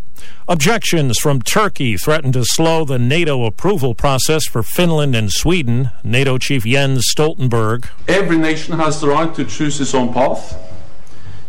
Objections 0.48 1.18
from 1.18 1.42
Turkey 1.42 1.96
threaten 1.96 2.32
to 2.32 2.44
slow 2.44 2.84
the 2.84 2.98
NATO 2.98 3.44
approval 3.44 3.94
process 3.94 4.46
for 4.46 4.62
Finland 4.62 5.14
and 5.14 5.30
Sweden. 5.30 5.90
NATO 6.02 6.38
chief 6.38 6.64
Jens 6.64 7.06
Stoltenberg. 7.14 7.88
Every 8.08 8.38
nation 8.38 8.78
has 8.78 9.00
the 9.00 9.08
right 9.08 9.34
to 9.34 9.44
choose 9.44 9.80
its 9.80 9.94
own 9.94 10.12
path. 10.12 10.56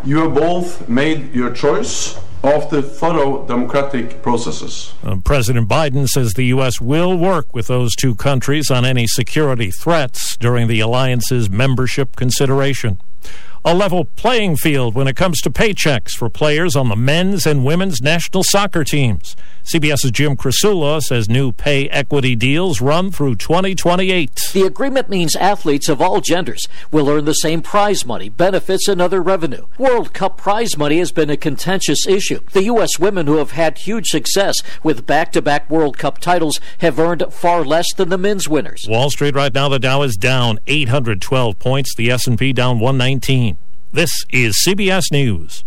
You 0.04 0.20
have 0.20 0.34
both 0.34 0.88
made 0.88 1.34
your 1.34 1.52
choice 1.52 2.18
after 2.44 2.82
thorough 2.82 3.46
democratic 3.46 4.22
processes. 4.22 4.94
Uh, 5.04 5.18
President 5.18 5.68
Biden 5.68 6.08
says 6.08 6.34
the 6.34 6.46
U.S. 6.46 6.80
will 6.80 7.18
work 7.18 7.54
with 7.54 7.68
those 7.68 7.96
two 7.96 8.16
countries 8.16 8.72
on 8.72 8.86
any 8.86 9.08
security 9.08 9.72
threats 9.72 10.38
during 10.38 10.68
the 10.68 10.80
alliance's 10.80 11.50
membership 11.50 12.16
consideration 12.16 13.00
a 13.66 13.74
level 13.74 14.06
playing 14.06 14.56
field 14.56 14.96
when 14.96 15.08
it 15.08 15.16
comes 15.16 15.42
to 15.42 15.50
paychecks 15.50 16.12
for 16.12 16.30
players 16.30 16.76
on 16.76 16.90
the 16.90 16.96
men's 16.96 17.46
and 17.46 17.66
women's 17.66 18.02
national 18.02 18.44
soccer 18.44 18.84
teams. 18.84 19.36
CBS's 19.72 20.10
Jim 20.10 20.36
Krasula 20.36 21.00
says 21.00 21.30
new 21.30 21.52
pay 21.52 21.88
equity 21.90 22.36
deals 22.36 22.82
run 22.82 23.12
through 23.12 23.36
2028. 23.36 24.50
The 24.52 24.64
agreement 24.64 25.10
means 25.10 25.36
athletes 25.36 25.88
of 25.88 26.02
all 26.02 26.22
genders 26.22 26.68
will 26.92 27.08
earn 27.08 27.26
the 27.26 27.34
same 27.34 27.62
prize 27.62 28.04
money, 28.04 28.30
benefits, 28.30 28.88
and 28.88 29.00
other 29.00 29.22
revenue. 29.22 29.68
World 29.78 30.12
Cup 30.12 30.38
prize 30.38 30.76
money 30.76 30.98
has 30.98 31.12
been 31.12 31.30
a 31.30 31.38
contentious 31.38 32.08
issue. 32.08 32.40
The 32.52 32.64
U.S. 32.64 32.98
women 32.98 33.28
who 33.28 33.38
have 33.38 33.52
had 33.52 33.78
huge 33.78 34.08
success 34.08 34.56
with 34.82 35.06
back-to-back 35.06 35.70
World 35.70 36.00
Cup 36.00 36.18
titles 36.18 36.60
have 36.80 36.98
earned 36.98 37.24
far 37.32 37.64
less 37.64 37.94
than 37.94 38.10
the 38.10 38.18
men's 38.18 38.50
winners. 38.50 38.86
Wall 38.90 39.12
Street 39.12 39.36
right 39.36 39.54
now, 39.54 39.70
the 39.70 39.78
Dow 39.78 40.02
is 40.02 40.18
down 40.18 40.58
812 40.66 41.60
points, 41.60 41.94
the 41.96 42.10
S&P 42.10 42.54
down 42.54 42.80
119. 42.80 43.59
This 43.92 44.12
is 44.30 44.64
CBS 44.68 45.06
News. 45.12 45.64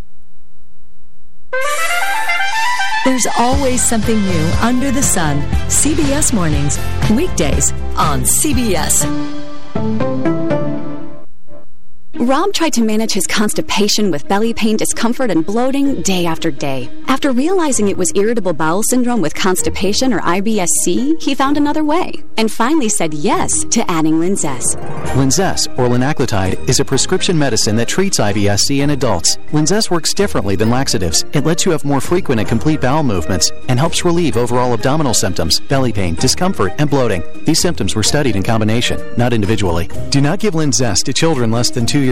There's 3.04 3.26
always 3.36 3.82
something 3.82 4.14
new 4.14 4.52
under 4.60 4.92
the 4.92 5.02
sun. 5.02 5.40
CBS 5.66 6.32
Mornings, 6.32 6.78
weekdays 7.10 7.72
on 7.96 8.20
CBS. 8.20 9.02
Rob 12.22 12.52
tried 12.52 12.72
to 12.74 12.82
manage 12.82 13.10
his 13.10 13.26
constipation 13.26 14.12
with 14.12 14.28
belly 14.28 14.54
pain, 14.54 14.76
discomfort, 14.76 15.28
and 15.28 15.44
bloating 15.44 16.02
day 16.02 16.24
after 16.24 16.52
day. 16.52 16.88
After 17.08 17.32
realizing 17.32 17.88
it 17.88 17.96
was 17.96 18.12
irritable 18.14 18.52
bowel 18.52 18.84
syndrome 18.84 19.20
with 19.20 19.34
constipation 19.34 20.12
or 20.12 20.20
IBS-C, 20.20 21.16
he 21.18 21.34
found 21.34 21.56
another 21.56 21.82
way 21.82 22.22
and 22.36 22.50
finally 22.50 22.88
said 22.88 23.12
yes 23.12 23.64
to 23.64 23.88
adding 23.90 24.20
Linzess. 24.20 24.62
Linzess, 25.16 25.66
or 25.76 25.88
linaclotide, 25.88 26.68
is 26.68 26.78
a 26.78 26.84
prescription 26.84 27.36
medicine 27.36 27.74
that 27.74 27.88
treats 27.88 28.20
IBS-C 28.20 28.82
in 28.82 28.90
adults. 28.90 29.36
Linzess 29.50 29.90
works 29.90 30.14
differently 30.14 30.54
than 30.54 30.70
laxatives. 30.70 31.24
It 31.32 31.44
lets 31.44 31.66
you 31.66 31.72
have 31.72 31.84
more 31.84 32.00
frequent 32.00 32.38
and 32.38 32.48
complete 32.48 32.80
bowel 32.80 33.02
movements 33.02 33.50
and 33.68 33.80
helps 33.80 34.04
relieve 34.04 34.36
overall 34.36 34.74
abdominal 34.74 35.12
symptoms, 35.12 35.58
belly 35.58 35.92
pain, 35.92 36.14
discomfort, 36.14 36.72
and 36.78 36.88
bloating. 36.88 37.24
These 37.46 37.60
symptoms 37.60 37.96
were 37.96 38.04
studied 38.04 38.36
in 38.36 38.44
combination, 38.44 39.00
not 39.16 39.32
individually. 39.32 39.90
Do 40.10 40.20
not 40.20 40.38
give 40.38 40.54
Linzess 40.54 41.02
to 41.02 41.12
children 41.12 41.50
less 41.50 41.70
than 41.70 41.84
two 41.84 41.98
years 41.98 42.11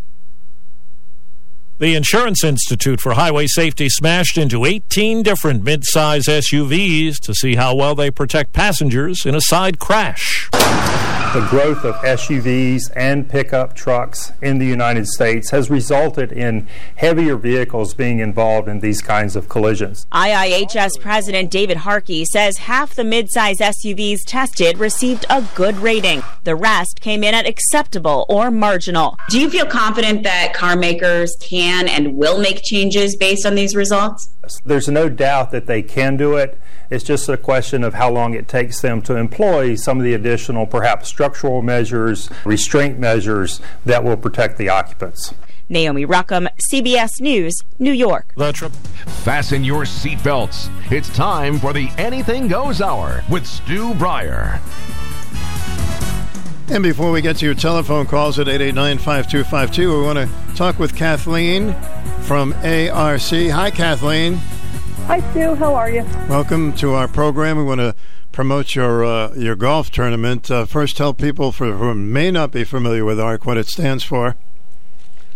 The 1.81 1.95
Insurance 1.95 2.43
Institute 2.43 3.01
for 3.01 3.13
Highway 3.13 3.47
Safety 3.47 3.89
smashed 3.89 4.37
into 4.37 4.65
18 4.65 5.23
different 5.23 5.63
midsize 5.63 6.27
SUVs 6.27 7.15
to 7.21 7.33
see 7.33 7.55
how 7.55 7.73
well 7.73 7.95
they 7.95 8.11
protect 8.11 8.53
passengers 8.53 9.25
in 9.25 9.33
a 9.33 9.41
side 9.41 9.79
crash. 9.79 10.47
The 10.51 11.47
growth 11.49 11.85
of 11.85 11.95
SUVs 11.95 12.91
and 12.93 13.27
pickup 13.27 13.73
trucks 13.73 14.33
in 14.41 14.57
the 14.57 14.65
United 14.65 15.07
States 15.07 15.49
has 15.51 15.69
resulted 15.69 16.33
in 16.33 16.67
heavier 16.97 17.37
vehicles 17.37 17.93
being 17.93 18.19
involved 18.19 18.67
in 18.67 18.81
these 18.81 19.01
kinds 19.01 19.37
of 19.37 19.47
collisions. 19.47 20.05
IIHS 20.11 20.99
President 20.99 21.49
David 21.49 21.77
Harkey 21.77 22.25
says 22.25 22.57
half 22.57 22.93
the 22.93 23.03
midsize 23.03 23.59
SUVs 23.59 24.19
tested 24.27 24.77
received 24.77 25.25
a 25.29 25.41
good 25.55 25.77
rating. 25.77 26.21
The 26.43 26.57
rest 26.57 26.99
came 26.99 27.23
in 27.23 27.33
at 27.33 27.47
acceptable 27.47 28.25
or 28.27 28.51
marginal. 28.51 29.17
Do 29.29 29.39
you 29.39 29.49
feel 29.49 29.65
confident 29.65 30.23
that 30.23 30.53
car 30.53 30.75
makers 30.75 31.33
can 31.39 31.70
and 31.87 32.15
will 32.15 32.39
make 32.39 32.61
changes 32.63 33.15
based 33.15 33.45
on 33.45 33.55
these 33.55 33.75
results? 33.75 34.29
There's 34.65 34.87
no 34.87 35.09
doubt 35.09 35.51
that 35.51 35.65
they 35.65 35.81
can 35.81 36.17
do 36.17 36.35
it. 36.35 36.59
It's 36.89 37.03
just 37.03 37.29
a 37.29 37.37
question 37.37 37.83
of 37.83 37.93
how 37.93 38.11
long 38.11 38.33
it 38.33 38.47
takes 38.47 38.81
them 38.81 39.01
to 39.03 39.15
employ 39.15 39.75
some 39.75 39.97
of 39.97 40.03
the 40.03 40.13
additional, 40.13 40.65
perhaps 40.65 41.07
structural 41.07 41.61
measures, 41.61 42.29
restraint 42.43 42.99
measures 42.99 43.61
that 43.85 44.03
will 44.03 44.17
protect 44.17 44.57
the 44.57 44.69
occupants. 44.69 45.33
Naomi 45.69 46.05
Ruchim, 46.05 46.49
CBS 46.71 47.21
News, 47.21 47.55
New 47.79 47.93
York. 47.93 48.33
Fasten 48.35 49.63
your 49.63 49.83
seatbelts. 49.83 50.69
It's 50.91 51.09
time 51.15 51.59
for 51.59 51.71
the 51.71 51.89
Anything 51.97 52.49
Goes 52.49 52.81
Hour 52.81 53.23
with 53.29 53.47
Stu 53.47 53.93
Bryer. 53.93 54.59
And 56.71 56.83
before 56.83 57.11
we 57.11 57.21
get 57.21 57.35
to 57.39 57.45
your 57.45 57.53
telephone 57.53 58.05
calls 58.05 58.39
at 58.39 58.47
889-5252, 58.47 59.77
we 59.77 60.05
want 60.05 60.19
to 60.19 60.55
talk 60.55 60.79
with 60.79 60.95
Kathleen 60.95 61.73
from 62.21 62.53
ARC. 62.63 63.19
Hi, 63.19 63.69
Kathleen. 63.69 64.35
Hi, 65.05 65.19
Sue. 65.33 65.53
How 65.55 65.75
are 65.75 65.91
you? 65.91 66.03
Welcome 66.29 66.71
to 66.77 66.93
our 66.93 67.09
program. 67.09 67.57
We 67.57 67.65
want 67.65 67.81
to 67.81 67.93
promote 68.31 68.73
your 68.73 69.03
uh, 69.03 69.33
your 69.33 69.57
golf 69.57 69.91
tournament. 69.91 70.49
Uh, 70.49 70.63
first, 70.63 70.95
tell 70.95 71.13
people 71.13 71.51
for, 71.51 71.73
who 71.73 71.93
may 71.93 72.31
not 72.31 72.53
be 72.53 72.63
familiar 72.63 73.03
with 73.03 73.19
ARC 73.19 73.45
what 73.45 73.57
it 73.57 73.67
stands 73.67 74.05
for. 74.05 74.37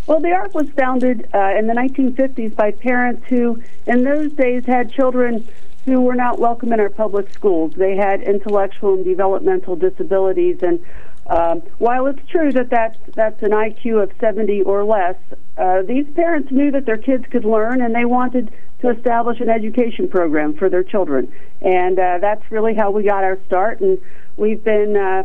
Well, 0.08 0.22
the 0.22 0.32
ARC 0.32 0.56
was 0.56 0.70
founded 0.70 1.28
uh, 1.34 1.58
in 1.60 1.68
the 1.68 1.74
1950s 1.74 2.56
by 2.56 2.72
parents 2.72 3.28
who, 3.28 3.62
in 3.86 4.06
those 4.06 4.32
days, 4.32 4.66
had 4.66 4.90
children 4.90 5.46
who 5.84 6.02
were 6.02 6.16
not 6.16 6.40
welcome 6.40 6.74
in 6.74 6.80
our 6.80 6.90
public 6.90 7.30
schools. 7.32 7.74
They 7.76 7.96
had 7.96 8.22
intellectual 8.22 8.96
and 8.96 9.04
developmental 9.04 9.76
disabilities, 9.76 10.60
and 10.64 10.84
um, 11.28 11.62
while 11.80 12.06
it's 12.08 12.22
true 12.30 12.52
that 12.52 12.70
that's, 12.70 12.98
that's 13.16 13.42
an 13.42 13.52
IQ 13.52 14.04
of 14.04 14.12
70 14.20 14.62
or 14.62 14.84
less, 14.84 15.16
uh, 15.58 15.82
these 15.82 16.06
parents 16.16 16.52
knew 16.52 16.72
that 16.72 16.86
their 16.86 16.98
kids 16.98 17.26
could 17.32 17.46
learn 17.46 17.82
and 17.82 17.96
they 17.96 18.06
wanted 18.06 18.52
to 18.82 18.90
establish 18.90 19.40
an 19.40 19.50
education 19.50 20.08
program 20.08 20.56
for 20.56 20.70
their 20.70 20.84
children. 20.84 21.32
And 21.62 21.98
uh, 21.98 22.20
that's 22.20 22.44
really 22.52 22.76
how 22.76 22.92
we 22.92 23.04
got 23.04 23.24
our 23.24 23.40
start. 23.48 23.82
And 23.82 23.98
we've 24.38 24.64
been, 24.64 24.96
uh, 24.96 25.24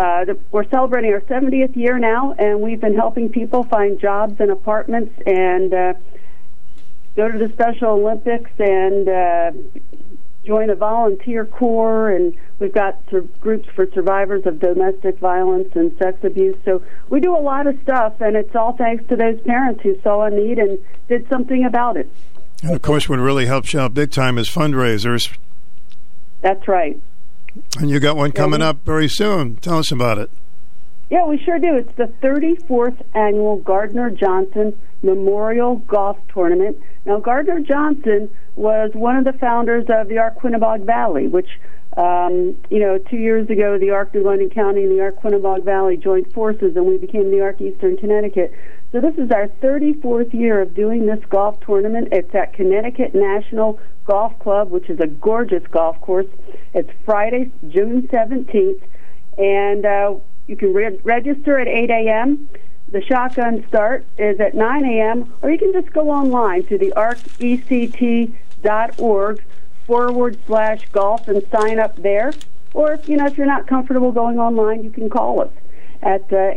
uh, 0.00 0.24
we're 0.50 0.68
celebrating 0.70 1.12
our 1.12 1.20
70th 1.20 1.76
year 1.76 1.98
now, 1.98 2.34
and 2.38 2.60
we've 2.60 2.80
been 2.80 2.94
helping 2.94 3.28
people 3.28 3.64
find 3.64 4.00
jobs 4.00 4.36
and 4.38 4.50
apartments 4.50 5.12
and 5.26 5.74
uh, 5.74 5.92
go 7.16 7.30
to 7.30 7.38
the 7.38 7.52
Special 7.52 7.90
Olympics 7.90 8.50
and 8.58 9.08
uh, 9.08 9.50
join 10.44 10.70
a 10.70 10.74
volunteer 10.74 11.44
corps, 11.44 12.10
and 12.10 12.34
we've 12.58 12.72
got 12.74 12.98
sur- 13.10 13.22
groups 13.40 13.68
for 13.74 13.86
survivors 13.92 14.44
of 14.46 14.60
domestic 14.60 15.18
violence 15.18 15.68
and 15.74 15.96
sex 15.98 16.18
abuse. 16.22 16.56
So 16.64 16.82
we 17.08 17.20
do 17.20 17.34
a 17.36 17.40
lot 17.40 17.66
of 17.66 17.78
stuff, 17.82 18.20
and 18.20 18.36
it's 18.36 18.54
all 18.54 18.72
thanks 18.76 19.04
to 19.08 19.16
those 19.16 19.40
parents 19.42 19.82
who 19.82 19.98
saw 20.02 20.24
a 20.24 20.30
need 20.30 20.58
and 20.58 20.78
did 21.08 21.28
something 21.28 21.64
about 21.64 21.96
it. 21.96 22.08
And 22.62 22.74
of 22.74 22.82
course, 22.82 23.08
what 23.08 23.18
really 23.18 23.46
helps 23.46 23.72
you 23.74 23.80
out 23.80 23.94
big 23.94 24.10
time 24.10 24.38
is 24.38 24.48
fundraisers. 24.48 25.36
That's 26.40 26.66
right. 26.68 26.98
And 27.78 27.88
you 27.90 28.00
got 28.00 28.16
one 28.16 28.30
Yeah, 28.30 28.36
coming 28.42 28.60
we- 28.60 28.66
up 28.66 28.78
very 28.84 29.08
soon. 29.08 29.56
Tell 29.56 29.78
us 29.78 29.90
about 29.92 30.18
it. 30.18 30.30
Yeah, 31.10 31.26
we 31.26 31.38
sure 31.38 31.58
do. 31.58 31.74
It's 31.76 31.94
the 31.96 32.06
34th 32.22 32.96
annual 33.14 33.56
Gardner 33.58 34.10
Johnson 34.10 34.76
Memorial 35.02 35.76
Golf 35.86 36.16
Tournament. 36.32 36.78
Now, 37.04 37.18
Gardner 37.20 37.60
Johnson 37.60 38.30
was 38.56 38.90
one 38.94 39.16
of 39.16 39.24
the 39.24 39.32
founders 39.34 39.86
of 39.88 40.08
the 40.08 40.18
Arc 40.18 40.38
Quinebaug 40.38 40.84
Valley, 40.84 41.26
which, 41.26 41.48
um, 41.96 42.56
you 42.70 42.78
know, 42.78 42.98
two 42.98 43.16
years 43.16 43.48
ago, 43.50 43.78
the 43.78 43.90
Arc 43.90 44.14
New 44.14 44.22
London 44.22 44.50
County 44.50 44.84
and 44.84 44.92
the 44.92 45.00
Arc 45.00 45.20
Quinebaug 45.20 45.64
Valley 45.64 45.96
joined 45.96 46.32
forces, 46.32 46.76
and 46.76 46.86
we 46.86 46.96
became 46.98 47.30
the 47.30 47.40
Arc 47.40 47.60
Eastern 47.60 47.96
Connecticut. 47.96 48.52
So 48.92 49.00
this 49.00 49.14
is 49.16 49.30
our 49.32 49.48
34th 49.60 50.32
year 50.32 50.60
of 50.60 50.74
doing 50.74 51.06
this 51.06 51.18
golf 51.28 51.58
tournament. 51.60 52.08
It's 52.12 52.32
at 52.34 52.52
Connecticut 52.52 53.14
National 53.14 53.80
Golf 54.06 54.38
Club, 54.38 54.70
which 54.70 54.88
is 54.88 55.00
a 55.00 55.06
gorgeous 55.06 55.66
golf 55.70 56.00
course. 56.00 56.26
It's 56.74 56.90
Friday, 57.04 57.50
June 57.68 58.06
17th, 58.08 58.80
and 59.36 59.84
uh, 59.84 60.14
you 60.46 60.56
can 60.56 60.72
re- 60.72 61.00
register 61.02 61.58
at 61.58 61.66
8 61.66 61.90
a.m. 61.90 62.48
The 62.92 63.02
shotgun 63.02 63.64
start 63.66 64.06
is 64.18 64.38
at 64.38 64.54
9 64.54 64.84
a.m., 64.84 65.32
or 65.42 65.50
you 65.50 65.58
can 65.58 65.72
just 65.72 65.92
go 65.92 66.10
online 66.10 66.64
to 66.66 66.78
the 66.78 66.92
arcect.org 68.64 69.44
forward 69.86 70.38
slash 70.46 70.88
golf 70.92 71.28
and 71.28 71.42
sign 71.50 71.78
up 71.78 71.96
there. 71.96 72.32
Or, 72.72 72.92
if, 72.92 73.08
you 73.08 73.16
know, 73.16 73.26
if 73.26 73.36
you're 73.36 73.46
not 73.46 73.66
comfortable 73.66 74.10
going 74.12 74.38
online, 74.38 74.82
you 74.82 74.90
can 74.90 75.08
call 75.08 75.40
us 75.42 75.50
at 76.02 76.22
uh, 76.32 76.52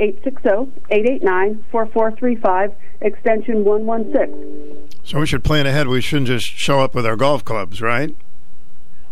860-889-4435, 0.90 2.76
extension 3.02 3.64
116. 3.64 4.90
So 5.04 5.20
we 5.20 5.28
should 5.28 5.44
plan 5.44 5.68
ahead. 5.68 5.88
We 5.88 6.02
shouldn't 6.02 6.28
just 6.28 6.48
show 6.48 6.80
up 6.80 6.96
with 6.96 7.06
our 7.06 7.16
golf 7.16 7.46
clubs, 7.46 7.82
right? 7.82 8.16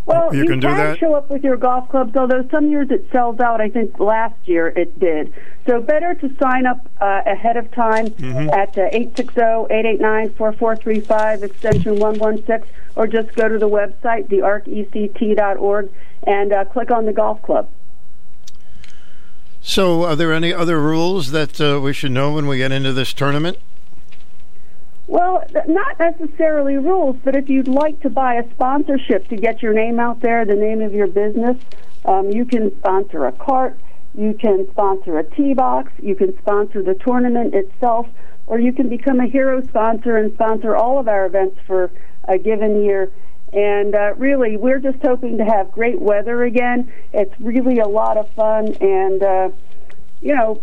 Well, 0.06 0.32
You 0.36 0.44
you, 0.44 0.50
can 0.50 0.60
do 0.60 0.68
that? 0.68 1.00
show 1.00 1.16
up 1.16 1.32
with 1.32 1.44
your 1.44 1.58
golf 1.58 1.90
clubs, 1.90 2.16
although 2.16 2.48
some 2.52 2.70
years 2.70 2.92
it 2.92 3.08
sells 3.12 3.40
out. 3.40 3.60
I 3.60 3.70
think 3.70 4.00
last 4.00 4.36
year 4.46 4.68
it 4.68 5.00
did. 5.00 5.34
So 5.66 5.82
better 5.82 6.14
to 6.14 6.30
sign 6.40 6.68
up 6.68 6.88
uh, 7.02 7.24
ahead 7.26 7.58
of 7.58 7.72
time 7.72 8.06
Mm-hmm. 8.10 8.50
at 8.52 8.78
uh, 8.78 8.90
860-889-4435, 8.92 11.42
extension 11.44 12.00
116, 12.00 12.70
or 12.96 13.08
just 13.08 13.34
go 13.36 13.48
to 13.48 13.58
the 13.58 13.68
website, 13.68 14.28
thearcect.org, 14.30 15.90
and 16.28 16.54
uh, 16.54 16.66
click 16.66 16.92
on 16.92 17.06
the 17.06 17.14
golf 17.14 17.42
club. 17.42 17.68
So, 19.62 20.04
are 20.04 20.16
there 20.16 20.32
any 20.32 20.54
other 20.54 20.80
rules 20.80 21.32
that 21.32 21.60
uh, 21.60 21.80
we 21.82 21.94
should 21.94 22.12
know 22.12 22.34
when 22.34 22.46
we 22.48 22.58
get 22.58 22.72
into 22.72 22.94
this 22.94 23.14
tournament? 23.14 23.58
Well, 25.08 25.44
not 25.68 26.00
necessarily 26.00 26.78
rules, 26.78 27.18
but 27.24 27.36
if 27.36 27.48
you'd 27.48 27.68
like 27.68 28.00
to 28.02 28.10
buy 28.10 28.36
a 28.36 28.50
sponsorship 28.52 29.28
to 29.30 29.36
get 29.36 29.62
your 29.62 29.74
name 29.74 30.00
out 30.00 30.20
there, 30.22 30.46
the 30.46 30.56
name 30.56 30.82
of 30.82 30.94
your 30.94 31.08
business, 31.08 31.58
um, 32.06 32.32
you 32.32 32.46
can 32.46 32.76
sponsor 32.80 33.28
a 33.28 33.32
cart, 33.32 33.78
you 34.16 34.34
can 34.34 34.68
sponsor 34.72 35.20
a 35.20 35.24
tee 35.24 35.54
box, 35.54 35.92
you 36.02 36.16
can 36.16 36.36
sponsor 36.40 36.82
the 36.82 36.96
tournament 36.96 37.54
itself, 37.54 38.08
or 38.48 38.60
you 38.60 38.74
can 38.74 38.90
become 38.90 39.20
a 39.20 39.28
hero 39.28 39.62
sponsor 39.68 40.18
and 40.18 40.34
sponsor 40.34 40.76
all 40.76 41.00
of 41.00 41.08
our 41.08 41.26
events 41.26 41.60
for 41.68 41.92
a 42.28 42.38
given 42.38 42.84
year. 42.84 43.12
And 43.54 43.94
uh, 43.94 44.16
really, 44.18 44.58
we're 44.58 44.80
just 44.80 44.98
hoping 45.04 45.38
to 45.38 45.46
have 45.46 45.72
great 45.72 46.02
weather 46.02 46.44
again. 46.44 46.92
It's 47.14 47.34
really 47.40 47.80
a 47.80 47.88
lot 47.88 48.18
of 48.18 48.30
fun, 48.32 48.74
and 48.82 49.24
uh, 49.24 49.50
you 50.22 50.36
know, 50.36 50.62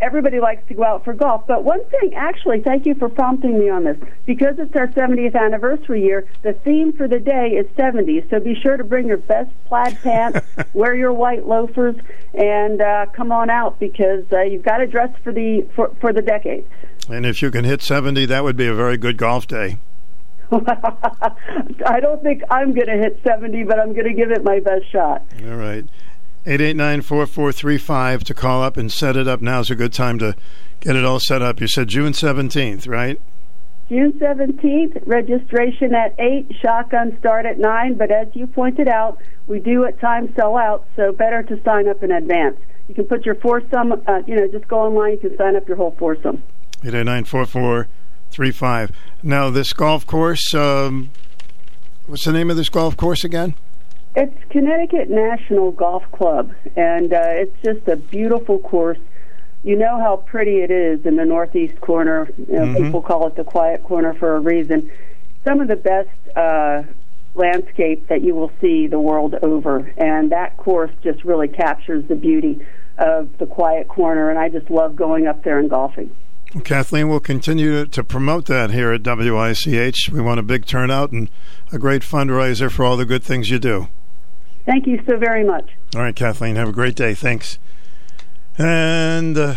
everybody 0.00 0.40
likes 0.40 0.66
to 0.68 0.74
go 0.74 0.84
out 0.84 1.04
for 1.04 1.12
golf. 1.12 1.46
But 1.46 1.64
one 1.64 1.84
thing, 1.86 2.14
actually, 2.14 2.60
thank 2.60 2.86
you 2.86 2.94
for 2.94 3.08
prompting 3.08 3.58
me 3.58 3.68
on 3.68 3.84
this. 3.84 3.96
Because 4.26 4.58
it's 4.58 4.74
our 4.76 4.88
70th 4.88 5.34
anniversary 5.34 6.02
year, 6.02 6.28
the 6.42 6.52
theme 6.52 6.92
for 6.92 7.08
the 7.08 7.18
day 7.18 7.50
is 7.50 7.66
70s. 7.76 8.28
So 8.30 8.40
be 8.40 8.54
sure 8.54 8.76
to 8.76 8.84
bring 8.84 9.08
your 9.08 9.16
best 9.18 9.50
plaid 9.66 9.98
pants, 10.02 10.40
wear 10.72 10.94
your 10.94 11.12
white 11.12 11.46
loafers, 11.46 11.96
and 12.34 12.80
uh, 12.80 13.06
come 13.12 13.32
on 13.32 13.50
out 13.50 13.78
because 13.80 14.24
uh, 14.32 14.42
you've 14.42 14.64
got 14.64 14.78
to 14.78 14.86
dress 14.86 15.10
for 15.22 15.32
the 15.32 15.66
for, 15.74 15.94
for 16.00 16.12
the 16.12 16.22
decade. 16.22 16.64
And 17.08 17.24
if 17.24 17.42
you 17.42 17.50
can 17.50 17.64
hit 17.64 17.82
70, 17.82 18.26
that 18.26 18.44
would 18.44 18.56
be 18.56 18.66
a 18.66 18.74
very 18.74 18.98
good 18.98 19.16
golf 19.16 19.46
day. 19.46 19.78
I 20.52 22.00
don't 22.00 22.22
think 22.22 22.42
I'm 22.50 22.72
going 22.72 22.86
to 22.86 22.96
hit 22.96 23.20
70, 23.22 23.64
but 23.64 23.78
I'm 23.78 23.92
going 23.92 24.06
to 24.06 24.14
give 24.14 24.30
it 24.30 24.42
my 24.44 24.60
best 24.60 24.90
shot. 24.90 25.22
All 25.44 25.56
right. 25.56 25.84
889-4435 26.48 28.24
to 28.24 28.32
call 28.32 28.62
up 28.62 28.78
and 28.78 28.90
set 28.90 29.18
it 29.18 29.28
up. 29.28 29.42
Now's 29.42 29.70
a 29.70 29.74
good 29.74 29.92
time 29.92 30.18
to 30.18 30.34
get 30.80 30.96
it 30.96 31.04
all 31.04 31.20
set 31.20 31.42
up. 31.42 31.60
You 31.60 31.68
said 31.68 31.88
June 31.88 32.12
17th, 32.12 32.88
right? 32.88 33.20
June 33.90 34.14
17th, 34.14 35.06
registration 35.06 35.94
at 35.94 36.14
8, 36.18 36.50
shotgun 36.60 37.18
start 37.18 37.44
at 37.44 37.58
9, 37.58 37.98
but 37.98 38.10
as 38.10 38.28
you 38.32 38.46
pointed 38.46 38.88
out, 38.88 39.18
we 39.46 39.60
do 39.60 39.84
at 39.84 40.00
times 40.00 40.30
sell 40.36 40.56
out, 40.56 40.86
so 40.96 41.12
better 41.12 41.42
to 41.42 41.62
sign 41.62 41.86
up 41.86 42.02
in 42.02 42.12
advance. 42.12 42.56
You 42.88 42.94
can 42.94 43.04
put 43.04 43.26
your 43.26 43.34
foursome, 43.34 43.92
uh, 44.06 44.22
you 44.26 44.34
know, 44.34 44.48
just 44.48 44.66
go 44.68 44.80
online, 44.80 45.12
you 45.12 45.18
can 45.18 45.36
sign 45.36 45.54
up 45.54 45.68
your 45.68 45.76
whole 45.76 45.94
foursome. 45.98 46.42
889-4435. 46.82 48.90
Now, 49.22 49.50
this 49.50 49.74
golf 49.74 50.06
course, 50.06 50.54
um, 50.54 51.10
what's 52.06 52.24
the 52.24 52.32
name 52.32 52.48
of 52.50 52.56
this 52.56 52.70
golf 52.70 52.96
course 52.96 53.22
again? 53.24 53.54
It's 54.20 54.34
Connecticut 54.50 55.08
National 55.10 55.70
Golf 55.70 56.02
Club, 56.10 56.52
and 56.74 57.12
uh, 57.12 57.20
it's 57.22 57.54
just 57.64 57.86
a 57.86 57.94
beautiful 57.94 58.58
course. 58.58 58.98
You 59.62 59.76
know 59.76 60.00
how 60.00 60.16
pretty 60.16 60.56
it 60.56 60.72
is 60.72 61.06
in 61.06 61.14
the 61.14 61.24
northeast 61.24 61.80
corner. 61.80 62.28
You 62.36 62.52
know, 62.52 62.66
Mhm. 62.66 62.76
People 62.86 63.00
call 63.00 63.28
it 63.28 63.36
the 63.36 63.44
quiet 63.44 63.84
corner 63.84 64.14
for 64.14 64.34
a 64.34 64.40
reason. 64.40 64.90
Some 65.44 65.60
of 65.60 65.68
the 65.68 65.76
best 65.76 66.08
uh, 66.34 66.82
landscape 67.36 68.08
that 68.08 68.22
you 68.22 68.34
will 68.34 68.50
see 68.60 68.88
the 68.88 68.98
world 68.98 69.36
over, 69.40 69.88
and 69.96 70.32
that 70.32 70.56
course 70.56 70.90
just 71.04 71.24
really 71.24 71.46
captures 71.46 72.04
the 72.08 72.16
beauty 72.16 72.58
of 72.98 73.28
the 73.38 73.46
quiet 73.46 73.86
corner. 73.86 74.30
And 74.30 74.38
I 74.40 74.48
just 74.48 74.68
love 74.68 74.96
going 74.96 75.28
up 75.28 75.44
there 75.44 75.60
and 75.60 75.70
golfing. 75.70 76.10
Kathleen 76.64 77.08
we'll 77.08 77.20
continue 77.20 77.84
to, 77.84 77.86
to 77.86 78.02
promote 78.02 78.46
that 78.46 78.72
here 78.72 78.92
at 78.92 79.04
WICH. 79.04 80.08
We 80.10 80.20
want 80.20 80.40
a 80.40 80.42
big 80.42 80.66
turnout 80.66 81.12
and 81.12 81.30
a 81.72 81.78
great 81.78 82.02
fundraiser 82.02 82.68
for 82.68 82.84
all 82.84 82.96
the 82.96 83.06
good 83.06 83.22
things 83.22 83.48
you 83.48 83.60
do. 83.60 83.86
Thank 84.68 84.86
you 84.86 85.02
so 85.06 85.16
very 85.16 85.44
much. 85.44 85.70
All 85.94 86.02
right, 86.02 86.14
Kathleen, 86.14 86.56
have 86.56 86.68
a 86.68 86.72
great 86.72 86.94
day. 86.94 87.14
Thanks. 87.14 87.58
And 88.58 89.38
uh, 89.38 89.54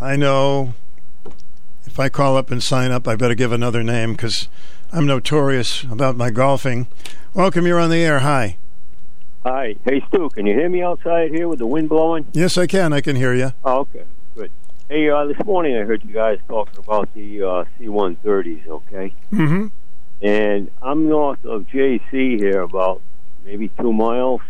I 0.00 0.14
know 0.14 0.74
if 1.86 1.98
I 1.98 2.08
call 2.08 2.36
up 2.36 2.52
and 2.52 2.62
sign 2.62 2.92
up, 2.92 3.08
I 3.08 3.16
better 3.16 3.34
give 3.34 3.50
another 3.50 3.82
name 3.82 4.12
because 4.12 4.48
I'm 4.92 5.06
notorious 5.06 5.82
about 5.82 6.16
my 6.16 6.30
golfing. 6.30 6.86
Welcome, 7.34 7.66
you're 7.66 7.80
on 7.80 7.90
the 7.90 7.96
air. 7.96 8.20
Hi. 8.20 8.58
Hi. 9.44 9.74
Hey, 9.84 10.00
Stu, 10.06 10.30
can 10.30 10.46
you 10.46 10.54
hear 10.54 10.68
me 10.68 10.84
outside 10.84 11.32
here 11.32 11.48
with 11.48 11.58
the 11.58 11.66
wind 11.66 11.88
blowing? 11.88 12.26
Yes, 12.32 12.56
I 12.56 12.68
can. 12.68 12.92
I 12.92 13.00
can 13.00 13.16
hear 13.16 13.34
you. 13.34 13.54
Oh, 13.64 13.80
okay. 13.80 14.04
Good. 14.36 14.52
Hey, 14.88 15.10
uh, 15.10 15.24
this 15.24 15.44
morning 15.44 15.76
I 15.76 15.80
heard 15.80 16.04
you 16.04 16.14
guys 16.14 16.38
talking 16.46 16.78
about 16.78 17.12
the 17.12 17.42
uh, 17.42 17.64
C-130s, 17.76 18.68
okay? 18.68 19.12
Mm-hmm. 19.32 19.66
And 20.22 20.70
I'm 20.80 21.08
north 21.08 21.44
of 21.44 21.66
JC 21.66 22.38
here 22.38 22.60
about 22.60 23.02
maybe 23.46 23.70
two 23.80 23.92
miles. 23.92 24.40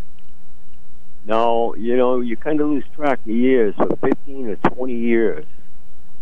Now, 1.26 1.75
you 1.75 1.97
know, 1.97 2.20
you 2.20 2.36
kind 2.36 2.60
of 2.60 2.68
lose 2.68 2.84
track 2.94 3.20
of 3.20 3.26
years. 3.26 3.75
For 3.76 3.94
15 3.97 4.49
or 4.49 4.57
20 4.57 4.94
years, 4.94 5.44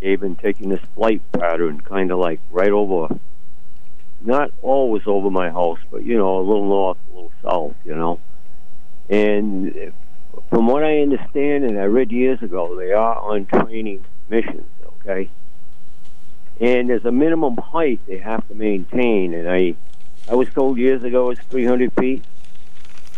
they've 0.00 0.20
been 0.20 0.36
taking 0.36 0.68
this 0.68 0.80
flight 0.94 1.22
pattern 1.32 1.80
kind 1.80 2.10
of 2.10 2.18
like 2.18 2.40
right 2.50 2.70
over, 2.70 3.16
not 4.20 4.50
always 4.60 5.04
over 5.06 5.30
my 5.30 5.50
house, 5.50 5.78
but, 5.90 6.04
you 6.04 6.18
know, 6.18 6.38
a 6.38 6.42
little 6.42 6.66
north, 6.66 6.98
a 7.12 7.14
little 7.14 7.32
south, 7.42 7.76
you 7.84 7.94
know. 7.94 8.18
And 9.08 9.92
from 10.50 10.66
what 10.66 10.82
I 10.82 11.00
understand, 11.00 11.64
and 11.64 11.78
I 11.78 11.84
read 11.84 12.10
years 12.10 12.42
ago, 12.42 12.76
they 12.76 12.92
are 12.92 13.16
on 13.16 13.46
training 13.46 14.04
missions, 14.28 14.68
okay? 15.00 15.30
And 16.60 16.88
there's 16.88 17.04
a 17.04 17.12
minimum 17.12 17.56
height 17.56 18.00
they 18.06 18.18
have 18.18 18.46
to 18.48 18.54
maintain, 18.54 19.34
and 19.34 19.48
I, 19.48 19.74
I 20.28 20.34
was 20.34 20.48
told 20.48 20.78
years 20.78 21.04
ago 21.04 21.30
it's 21.30 21.42
300 21.50 21.92
feet, 21.92 22.24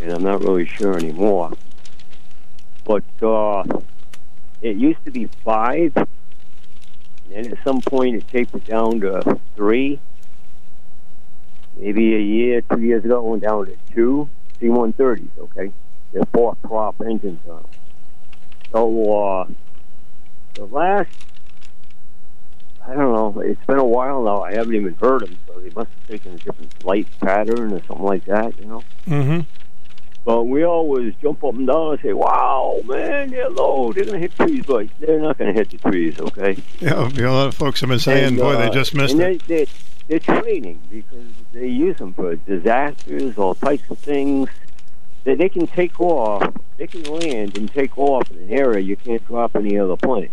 and 0.00 0.12
I'm 0.12 0.22
not 0.22 0.42
really 0.42 0.66
sure 0.66 0.96
anymore. 0.96 1.52
But 2.84 3.04
uh, 3.22 3.64
it 4.62 4.76
used 4.76 5.04
to 5.04 5.10
be 5.10 5.26
five, 5.44 5.96
and 5.96 6.06
then 7.30 7.52
at 7.52 7.58
some 7.64 7.80
point 7.80 8.16
it 8.16 8.28
tapered 8.28 8.64
down 8.64 9.00
to 9.00 9.40
three. 9.54 10.00
Maybe 11.76 12.14
a 12.14 12.20
year, 12.20 12.62
two 12.62 12.80
years 12.80 13.04
ago, 13.04 13.18
it 13.18 13.30
went 13.30 13.42
down 13.42 13.66
to 13.66 13.76
two 13.92 14.28
C-130s. 14.60 15.28
Okay, 15.38 15.72
they're 16.12 16.24
four 16.32 16.54
prop 16.62 17.00
engines 17.02 17.40
on 17.48 17.56
them. 17.56 17.66
So 18.72 19.14
uh, 19.14 19.48
the 20.54 20.64
last, 20.64 21.10
I 22.86 22.94
don't 22.94 23.12
know, 23.12 23.40
it's 23.40 23.64
been 23.66 23.78
a 23.78 23.84
while 23.84 24.22
now. 24.22 24.42
I 24.42 24.54
haven't 24.54 24.74
even 24.74 24.94
heard 24.94 25.22
them, 25.22 25.38
so 25.46 25.60
they 25.60 25.70
must 25.70 25.90
have 25.90 26.08
taken 26.08 26.34
a 26.34 26.38
different 26.38 26.72
flight 26.80 27.06
pattern 27.20 27.72
or 27.72 27.82
something 27.84 28.06
like 28.06 28.24
that. 28.24 28.58
You 28.58 28.66
know. 28.66 28.84
Mm-hmm. 29.06 29.40
But 30.26 30.42
we 30.42 30.64
always 30.64 31.14
jump 31.22 31.44
up 31.44 31.54
and 31.54 31.68
down 31.68 31.92
and 31.92 32.00
say, 32.00 32.12
"Wow, 32.12 32.80
man, 32.84 33.30
they're 33.30 33.48
low. 33.48 33.92
They're 33.92 34.04
going 34.04 34.20
to 34.20 34.20
hit 34.20 34.34
trees, 34.34 34.64
but 34.66 34.88
they're 34.98 35.20
not 35.20 35.38
going 35.38 35.54
to 35.54 35.58
hit 35.58 35.70
the 35.70 35.78
trees." 35.88 36.18
Okay. 36.18 36.56
Yeah, 36.80 37.08
a 37.08 37.30
lot 37.30 37.46
of 37.46 37.54
folks 37.54 37.80
have 37.80 37.88
been 37.88 38.00
saying, 38.00 38.24
And, 38.24 38.36
boy, 38.36 38.54
uh, 38.54 38.66
they 38.66 38.74
just 38.74 38.92
missed 38.92 39.14
and 39.14 39.22
it. 39.22 39.46
They, 39.46 39.64
they, 39.64 39.70
they're 40.08 40.18
training 40.42 40.80
because 40.90 41.26
they 41.52 41.68
use 41.68 41.98
them 41.98 42.12
for 42.12 42.34
disasters, 42.34 43.38
all 43.38 43.54
types 43.54 43.88
of 43.88 44.00
things. 44.00 44.48
They, 45.22 45.36
they 45.36 45.48
can 45.48 45.68
take 45.68 46.00
off, 46.00 46.52
they 46.76 46.88
can 46.88 47.04
land 47.04 47.56
and 47.56 47.72
take 47.72 47.96
off 47.96 48.28
in 48.32 48.38
an 48.38 48.50
area 48.50 48.80
you 48.80 48.96
can't 48.96 49.24
drop 49.28 49.54
any 49.54 49.78
other 49.78 49.96
plane. 49.96 50.30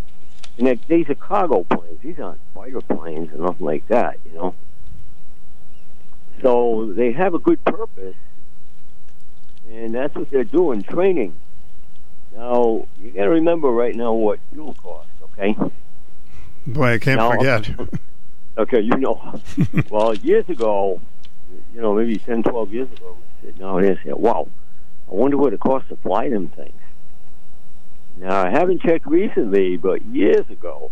And 0.58 0.66
they, 0.66 0.80
these 0.88 1.08
are 1.10 1.16
cargo 1.16 1.66
planes. 1.66 2.00
These 2.02 2.20
aren't 2.20 2.40
fighter 2.56 2.82
planes 2.82 3.32
or 3.32 3.38
nothing 3.38 3.66
like 3.66 3.88
that, 3.90 4.18
you 4.26 4.34
know. 4.38 4.56
So 6.42 6.94
they 6.96 7.12
have 7.12 7.36
a 7.36 7.40
good 7.40 7.64
purpose, 7.64 8.16
and 9.74 9.94
that's 9.94 10.14
what 10.16 10.30
they're 10.30 10.44
doing, 10.44 10.84
training. 10.84 11.36
Now 12.36 12.88
you 13.02 13.12
got 13.12 13.24
to 13.24 13.30
remember 13.30 13.70
right 13.70 13.96
now 13.96 14.14
what 14.14 14.40
fuel 14.52 14.74
costs, 14.76 15.12
okay? 15.24 15.56
Boy, 16.68 16.94
I 16.94 17.00
can't 17.00 17.20
Now- 17.20 17.32
forget. 17.32 17.70
Okay, 18.56 18.82
you 18.82 18.96
know. 18.98 19.42
well, 19.90 20.14
years 20.14 20.48
ago, 20.48 21.02
you 21.74 21.82
know, 21.82 21.96
maybe 21.96 22.18
10, 22.18 22.44
12 22.44 22.72
years 22.72 22.92
ago, 22.92 23.18
we 23.42 23.52
here 23.58 23.92
and 23.94 24.00
said, 24.04 24.14
wow, 24.14 24.48
I 25.10 25.16
wonder 25.16 25.38
what 25.38 25.54
it 25.54 25.60
costs 25.60 25.90
to 25.90 25.96
fly 25.96 26.30
them 26.30 26.50
things. 26.50 26.80
Now, 28.18 28.46
I 28.46 28.52
haven't 28.52 28.84
checked 28.84 29.08
recently, 29.08 29.78
but 29.78 30.06
years 30.06 30.48
ago, 30.52 30.92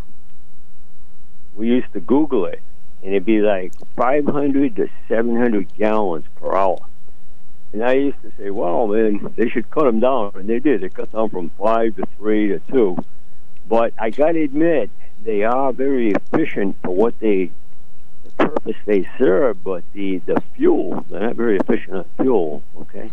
we 1.56 1.68
used 1.68 1.94
to 1.94 2.00
Google 2.00 2.46
it, 2.48 2.62
and 3.04 3.12
it'd 3.12 3.26
be 3.26 3.42
like 3.42 3.74
500 3.96 4.76
to 4.78 4.90
700 5.08 5.76
gallons 5.78 6.26
per 6.38 6.56
hour. 6.56 6.80
And 7.74 7.84
I 7.84 7.94
used 7.94 8.22
to 8.24 8.32
say, 8.38 8.50
well, 8.50 8.88
man, 8.88 9.34
they 9.38 9.48
should 9.50 9.70
cut 9.72 9.86
them 9.86 10.00
down. 10.02 10.32
And 10.36 10.48
they 10.50 10.60
did. 10.60 10.82
They 10.82 10.90
cut 10.90 11.12
down 11.12 11.30
from 11.30 11.50
five 11.58 11.96
to 11.96 12.04
three 12.18 12.48
to 12.50 12.60
two. 12.72 12.98
But 13.70 13.94
I 13.98 14.10
got 14.10 14.34
to 14.34 14.42
admit, 14.42 14.90
they 15.24 15.44
are 15.44 15.72
very 15.72 16.12
efficient 16.12 16.76
for 16.84 16.90
what 16.94 17.18
they, 17.20 17.52
the 18.26 18.32
purpose 18.32 18.76
they 18.86 19.08
serve. 19.18 19.64
But 19.64 19.84
the 19.94 20.18
the 20.26 20.42
fuel, 20.56 21.06
they're 21.10 21.22
not 21.22 21.36
very 21.36 21.58
efficient 21.58 21.94
on 21.96 22.06
fuel. 22.20 22.62
Okay. 22.82 23.10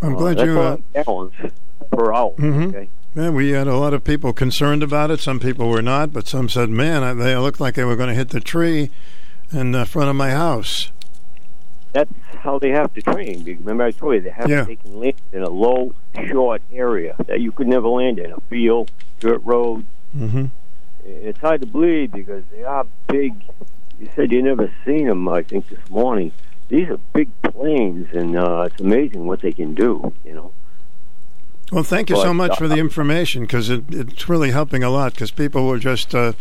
I'm 0.00 0.16
Uh, 0.16 0.18
glad 0.18 0.38
that's 0.38 0.46
you. 0.46 0.60
Uh, 0.60 0.76
gallons 0.94 1.32
per 1.92 2.12
hour. 2.12 2.32
Mhm. 2.38 2.68
Okay. 2.74 2.88
Yeah, 3.14 3.30
we 3.30 3.50
had 3.50 3.68
a 3.68 3.76
lot 3.76 3.92
of 3.94 4.02
people 4.02 4.32
concerned 4.32 4.82
about 4.82 5.10
it. 5.12 5.20
Some 5.20 5.38
people 5.38 5.68
were 5.68 5.82
not, 5.82 6.12
but 6.12 6.26
some 6.26 6.48
said, 6.48 6.70
"Man, 6.70 7.18
they 7.18 7.36
looked 7.36 7.60
like 7.60 7.74
they 7.74 7.84
were 7.84 7.94
going 7.94 8.08
to 8.08 8.14
hit 8.14 8.30
the 8.30 8.40
tree 8.40 8.90
in 9.52 9.70
the 9.72 9.84
front 9.84 10.08
of 10.10 10.16
my 10.16 10.30
house." 10.30 10.90
That's 11.92 12.10
how 12.38 12.58
they 12.58 12.70
have 12.70 12.92
to 12.94 13.02
train. 13.02 13.44
Remember, 13.44 13.84
I 13.84 13.90
told 13.90 14.14
you 14.14 14.20
they 14.22 14.30
have 14.30 14.48
Yeah. 14.48 14.64
they 14.64 14.76
can 14.76 14.98
land 14.98 15.20
in 15.32 15.42
a 15.42 15.50
low, 15.50 15.94
short 16.28 16.62
area 16.72 17.14
that 17.26 17.40
you 17.40 17.52
could 17.52 17.68
never 17.68 17.88
land 17.88 18.18
in 18.18 18.32
a 18.32 18.40
field, 18.48 18.90
dirt 19.20 19.42
road. 19.44 19.84
Mm-hmm. 20.16 20.46
It's 21.04 21.38
hard 21.38 21.60
to 21.60 21.66
believe 21.66 22.12
because 22.12 22.44
they 22.50 22.64
are 22.64 22.86
big. 23.08 23.34
You 24.00 24.08
said 24.14 24.32
you 24.32 24.42
never 24.42 24.72
seen 24.84 25.06
them. 25.06 25.28
I 25.28 25.42
think 25.42 25.68
this 25.68 25.90
morning. 25.90 26.32
These 26.68 26.88
are 26.88 26.98
big 27.12 27.28
planes, 27.42 28.08
and 28.14 28.36
uh, 28.38 28.62
it's 28.62 28.80
amazing 28.80 29.26
what 29.26 29.40
they 29.42 29.52
can 29.52 29.74
do. 29.74 30.14
You 30.24 30.34
know. 30.34 30.52
Well, 31.70 31.84
thank 31.84 32.08
you 32.08 32.16
so 32.16 32.28
But, 32.28 32.34
much 32.34 32.58
for 32.58 32.68
the 32.68 32.76
uh, 32.76 32.78
information 32.78 33.42
because 33.42 33.68
it, 33.68 33.84
it's 33.90 34.28
really 34.28 34.52
helping 34.52 34.82
a 34.82 34.88
lot. 34.88 35.12
Because 35.12 35.30
people 35.30 35.66
were 35.66 35.78
just 35.78 36.14
uh, 36.14 36.32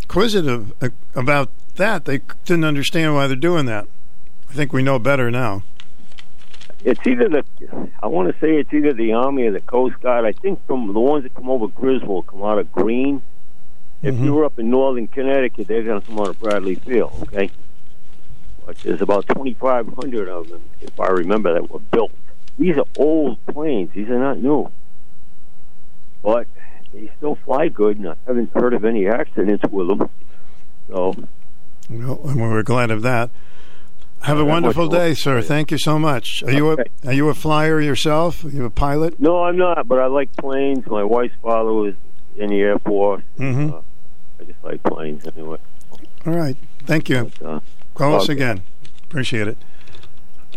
inquisitive 0.00 0.72
uh, 0.82 0.88
about 1.14 1.50
that; 1.76 2.06
they 2.06 2.20
didn't 2.46 2.64
understand 2.64 3.14
why 3.14 3.26
they're 3.26 3.36
doing 3.36 3.66
that. 3.66 3.86
I 4.54 4.56
think 4.56 4.72
we 4.72 4.84
know 4.84 5.00
better 5.00 5.32
now. 5.32 5.64
It's 6.84 7.04
either 7.04 7.28
the, 7.28 7.44
I 8.00 8.06
want 8.06 8.32
to 8.32 8.40
say 8.40 8.54
it's 8.60 8.72
either 8.72 8.92
the 8.92 9.12
Army 9.14 9.48
or 9.48 9.50
the 9.50 9.58
Coast 9.60 10.00
Guard. 10.00 10.24
I 10.24 10.30
think 10.30 10.64
from 10.68 10.92
the 10.94 11.00
ones 11.00 11.24
that 11.24 11.34
come 11.34 11.50
over 11.50 11.66
Griswold 11.66 12.28
come 12.28 12.44
out 12.44 12.58
of 12.58 12.70
Green. 12.70 13.20
If 14.00 14.14
Mm-hmm. 14.14 14.24
you 14.26 14.34
were 14.34 14.44
up 14.44 14.56
in 14.60 14.70
northern 14.70 15.08
Connecticut, 15.08 15.66
they're 15.66 15.82
going 15.82 16.00
to 16.00 16.06
come 16.06 16.20
out 16.20 16.28
of 16.28 16.38
Bradley 16.38 16.76
Field, 16.76 17.10
okay? 17.22 17.50
But 18.64 18.78
there's 18.78 19.02
about 19.02 19.26
2,500 19.26 20.28
of 20.28 20.48
them, 20.48 20.62
if 20.80 21.00
I 21.00 21.08
remember, 21.08 21.52
that 21.54 21.68
were 21.68 21.80
built. 21.80 22.12
These 22.56 22.76
are 22.76 22.84
old 22.96 23.44
planes. 23.46 23.90
These 23.92 24.08
are 24.10 24.18
not 24.20 24.38
new. 24.40 24.70
But 26.22 26.46
they 26.92 27.10
still 27.16 27.34
fly 27.44 27.66
good, 27.70 27.96
and 27.98 28.10
I 28.10 28.14
haven't 28.24 28.52
heard 28.54 28.72
of 28.74 28.84
any 28.84 29.08
accidents 29.08 29.64
with 29.68 29.88
them. 29.88 30.08
So, 30.88 31.16
Well, 31.90 32.20
and 32.28 32.40
we're 32.40 32.62
glad 32.62 32.92
of 32.92 33.02
that. 33.02 33.30
Have 34.24 34.38
a 34.38 34.44
wonderful 34.44 34.88
day, 34.88 35.12
sir. 35.12 35.42
Thank 35.42 35.70
you 35.70 35.76
so 35.76 35.98
much. 35.98 36.42
Are 36.44 36.50
you 36.50 36.72
a 36.72 36.76
are 37.04 37.12
you 37.12 37.28
a 37.28 37.34
flyer 37.34 37.78
yourself? 37.80 38.42
Are 38.44 38.48
you 38.48 38.64
a 38.64 38.70
pilot? 38.70 39.20
no, 39.20 39.42
I'm 39.44 39.58
not, 39.58 39.86
but 39.86 39.98
I 39.98 40.06
like 40.06 40.34
planes. 40.36 40.86
My 40.86 41.04
wife's 41.04 41.34
father 41.42 41.72
was 41.72 41.94
in 42.36 42.48
the 42.48 42.60
Air 42.60 42.78
Force. 42.78 43.22
Mm-hmm. 43.38 43.74
Uh, 43.74 43.80
I 44.40 44.44
just 44.44 44.64
like 44.64 44.82
planes 44.82 45.26
anyway. 45.26 45.58
All 46.26 46.32
right. 46.32 46.56
Thank 46.86 47.10
you. 47.10 47.30
uh, 47.44 47.60
Call 47.94 48.14
us 48.16 48.30
again. 48.30 48.62
Appreciate 49.04 49.46
it. 49.46 49.58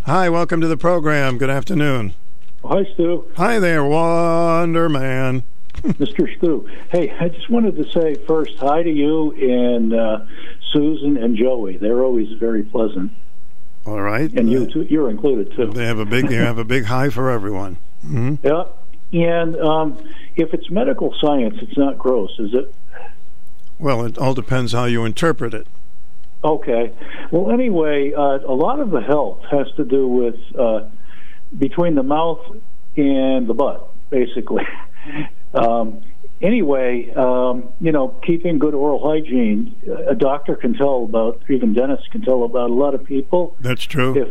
Hi, 0.06 0.30
welcome 0.30 0.62
to 0.62 0.68
the 0.68 0.78
program. 0.78 1.38
Good 1.38 1.50
afternoon. 1.50 2.14
Hi, 2.64 2.86
Stu. 2.94 3.26
Hi 3.36 3.60
there, 3.60 3.84
Wonder 3.84 4.88
Man. 4.88 5.44
Mr. 5.84 6.34
Stu. 6.38 6.70
Hey, 6.90 7.12
I 7.20 7.28
just 7.28 7.50
wanted 7.50 7.76
to 7.76 7.84
say 7.92 8.16
first 8.26 8.58
hi 8.60 8.82
to 8.82 8.90
you 8.90 9.32
and 9.34 9.94
uh, 9.94 10.20
Susan 10.72 11.18
and 11.18 11.36
Joey. 11.36 11.76
They're 11.78 12.02
always 12.04 12.32
very 12.40 12.64
pleasant. 12.64 13.12
All 13.88 14.02
right. 14.02 14.30
And 14.34 14.52
you 14.52 14.68
too. 14.68 14.86
You're 14.90 15.10
included 15.10 15.56
too. 15.56 15.68
They 15.68 15.86
have 15.86 16.00
a 16.00 16.06
big. 16.06 16.30
You 16.30 16.40
have 16.40 16.58
a 16.58 16.66
big 16.66 16.84
high 16.86 17.10
for 17.10 17.32
everyone. 17.32 17.78
hmm 18.02 18.36
Yeah. 18.44 18.66
And 19.14 19.56
um, 19.62 19.98
if 20.36 20.54
it's 20.54 20.70
medical 20.70 21.16
science, 21.22 21.56
it's 21.62 21.78
not 21.78 21.98
gross, 21.98 22.38
is 22.40 22.54
it? 22.54 22.76
Well, 23.80 24.06
it 24.06 24.18
all 24.18 24.34
depends 24.34 24.74
how 24.74 24.84
you 24.84 25.06
interpret 25.06 25.54
it. 25.54 25.68
Okay. 26.44 26.92
Well, 27.32 27.50
anyway, 27.50 28.14
uh, 28.14 28.40
a 28.40 28.54
lot 28.54 28.82
of 28.82 28.92
the 28.92 29.02
health 29.02 29.44
has 29.50 29.68
to 29.78 29.86
do 29.86 30.08
with 30.08 30.36
uh, 30.60 30.90
between 31.58 31.96
the 31.96 32.04
mouth 32.04 32.42
and 32.98 33.48
the 33.48 33.54
butt, 33.54 33.90
basically. 34.10 34.64
um, 35.54 36.02
anyway, 36.42 37.12
um, 37.16 37.70
you 37.80 37.92
know, 37.92 38.10
keeping 38.26 38.60
good 38.60 38.74
oral 38.74 39.00
hygiene, 39.10 39.76
a 40.08 40.16
doctor 40.16 40.56
can 40.56 40.74
tell 40.74 41.04
about, 41.04 41.42
even 41.50 41.74
dentists 41.74 42.08
can 42.08 42.22
tell 42.22 42.44
about 42.44 42.70
a 42.70 42.74
lot 42.74 42.94
of 42.94 43.04
people 43.04 43.56
That's 43.60 43.84
true. 43.84 44.16
if 44.16 44.30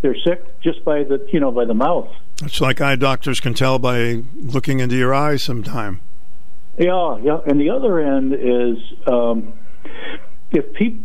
they're 0.00 0.16
sick 0.24 0.60
just 0.60 0.84
by 0.84 1.04
the, 1.04 1.26
you 1.32 1.40
know, 1.40 1.50
by 1.50 1.64
the 1.64 1.74
mouth. 1.74 2.08
It's 2.42 2.60
like 2.60 2.80
eye 2.80 2.96
doctors 2.96 3.40
can 3.40 3.54
tell 3.54 3.78
by 3.78 4.22
looking 4.36 4.80
into 4.80 4.96
your 4.96 5.14
eyes 5.14 5.42
sometime. 5.42 6.00
Yeah, 6.78 7.18
yeah. 7.18 7.38
And 7.46 7.60
the 7.60 7.70
other 7.70 8.00
end 8.00 8.34
is 8.34 8.78
um, 9.06 9.54
if 10.50 10.72
people 10.72 11.04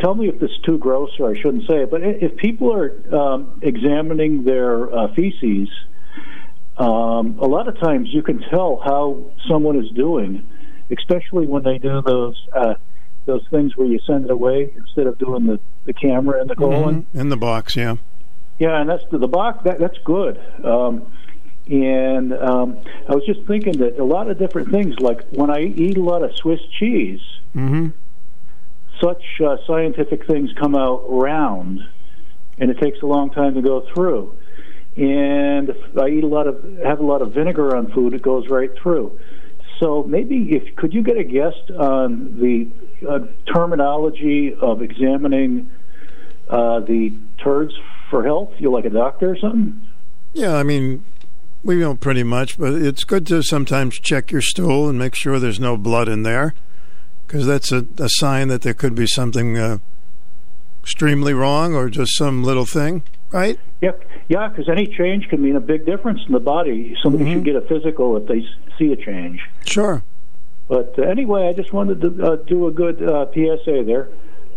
tell 0.00 0.14
me 0.14 0.28
if 0.28 0.40
this 0.40 0.50
is 0.50 0.58
too 0.64 0.78
gross 0.78 1.10
or 1.20 1.30
I 1.30 1.40
shouldn't 1.40 1.66
say 1.68 1.82
it, 1.82 1.90
but 1.90 2.02
if 2.02 2.36
people 2.36 2.72
are 2.72 2.92
um, 3.14 3.60
examining 3.62 4.44
their 4.44 4.92
uh, 4.92 5.12
feces, 5.14 5.68
um, 6.78 7.38
a 7.40 7.46
lot 7.46 7.68
of 7.68 7.78
times 7.80 8.08
you 8.12 8.22
can 8.22 8.38
tell 8.50 8.80
how 8.84 9.18
someone 9.48 9.76
is 9.84 9.90
doing, 9.92 10.46
especially 10.96 11.46
when 11.46 11.62
they 11.64 11.78
do 11.78 12.00
those 12.02 12.36
uh, 12.54 12.74
those 13.26 13.44
things 13.50 13.76
where 13.76 13.86
you 13.86 13.98
send 14.06 14.24
it 14.24 14.30
away 14.30 14.72
instead 14.76 15.06
of 15.06 15.18
doing 15.18 15.46
the, 15.46 15.60
the 15.84 15.92
camera 15.92 16.40
and 16.40 16.48
the 16.48 16.54
colon. 16.56 17.06
Mhm. 17.14 17.20
In 17.20 17.28
the 17.28 17.36
box, 17.36 17.76
yeah. 17.76 17.96
Yeah, 18.58 18.80
and 18.80 18.88
that's 18.88 19.04
the, 19.10 19.18
the 19.18 19.28
box. 19.28 19.62
That, 19.64 19.78
that's 19.78 19.98
good. 20.04 20.40
Um, 20.64 21.06
and 21.68 22.32
um, 22.32 22.78
I 23.08 23.14
was 23.14 23.24
just 23.26 23.42
thinking 23.46 23.76
that 23.78 23.98
a 23.98 24.04
lot 24.04 24.30
of 24.30 24.38
different 24.38 24.70
things, 24.70 24.98
like 25.00 25.28
when 25.30 25.50
I 25.50 25.60
eat 25.60 25.98
a 25.98 26.02
lot 26.02 26.22
of 26.22 26.34
Swiss 26.36 26.60
cheese, 26.78 27.20
Mm-hmm. 27.56 27.88
such 29.00 29.22
uh, 29.44 29.56
scientific 29.66 30.26
things 30.26 30.50
come 30.58 30.74
out 30.74 31.02
round, 31.08 31.80
and 32.58 32.70
it 32.70 32.78
takes 32.78 33.00
a 33.02 33.06
long 33.06 33.30
time 33.30 33.54
to 33.54 33.62
go 33.62 33.86
through. 33.92 34.36
And 34.98 35.68
if 35.68 35.96
I 35.96 36.08
eat 36.08 36.24
a 36.24 36.26
lot 36.26 36.48
of 36.48 36.60
have 36.84 36.98
a 36.98 37.06
lot 37.06 37.22
of 37.22 37.32
vinegar 37.32 37.76
on 37.76 37.92
food, 37.92 38.14
it 38.14 38.22
goes 38.22 38.48
right 38.48 38.70
through. 38.82 39.18
So 39.78 40.02
maybe 40.02 40.56
if 40.56 40.74
could 40.74 40.92
you 40.92 41.02
get 41.02 41.16
a 41.16 41.22
guest 41.22 41.70
on 41.78 42.40
the 42.40 42.68
uh, 43.08 43.20
terminology 43.46 44.52
of 44.60 44.82
examining 44.82 45.70
uh, 46.50 46.80
the 46.80 47.12
turds 47.42 47.74
for 48.10 48.24
health? 48.24 48.50
You 48.58 48.72
like 48.72 48.86
a 48.86 48.90
doctor 48.90 49.30
or 49.30 49.38
something? 49.38 49.80
Yeah, 50.32 50.56
I 50.56 50.64
mean, 50.64 51.04
we 51.62 51.76
know 51.76 51.94
pretty 51.94 52.24
much, 52.24 52.58
but 52.58 52.72
it's 52.72 53.04
good 53.04 53.24
to 53.28 53.42
sometimes 53.42 54.00
check 54.00 54.32
your 54.32 54.42
stool 54.42 54.88
and 54.88 54.98
make 54.98 55.14
sure 55.14 55.38
there's 55.38 55.60
no 55.60 55.76
blood 55.76 56.08
in 56.08 56.24
there, 56.24 56.54
because 57.26 57.46
that's 57.46 57.70
a, 57.70 57.86
a 57.98 58.08
sign 58.08 58.48
that 58.48 58.62
there 58.62 58.74
could 58.74 58.96
be 58.96 59.06
something 59.06 59.56
uh, 59.56 59.78
extremely 60.82 61.34
wrong 61.34 61.74
or 61.74 61.88
just 61.88 62.16
some 62.16 62.42
little 62.42 62.66
thing, 62.66 63.04
right? 63.30 63.60
Yeah, 63.80 63.92
yeah, 64.28 64.48
because 64.48 64.68
any 64.68 64.86
change 64.86 65.28
can 65.28 65.40
mean 65.40 65.54
a 65.54 65.60
big 65.60 65.86
difference 65.86 66.20
in 66.26 66.32
the 66.32 66.40
body. 66.40 66.96
Somebody 67.02 67.32
should 67.32 67.44
get 67.44 67.54
a 67.54 67.60
physical 67.60 68.16
if 68.16 68.26
they 68.26 68.44
see 68.76 68.92
a 68.92 68.96
change. 68.96 69.40
Sure. 69.64 70.02
But 70.66 70.98
uh, 70.98 71.02
anyway, 71.02 71.48
I 71.48 71.52
just 71.52 71.72
wanted 71.72 72.00
to 72.00 72.26
uh, 72.26 72.36
do 72.36 72.66
a 72.66 72.72
good 72.72 73.02
uh, 73.02 73.26
PSA 73.32 73.84
there. 73.86 74.08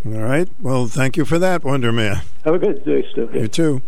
All 0.06 0.12
right. 0.14 0.50
Well, 0.60 0.88
thank 0.88 1.18
you 1.18 1.26
for 1.26 1.38
that, 1.38 1.64
Wonder 1.64 1.92
Man. 1.92 2.22
Have 2.44 2.56
a 2.56 2.60
good 2.60 2.84
day, 2.84 3.06
Stu. 3.12 3.30
You 3.34 3.48
too. 3.48 3.82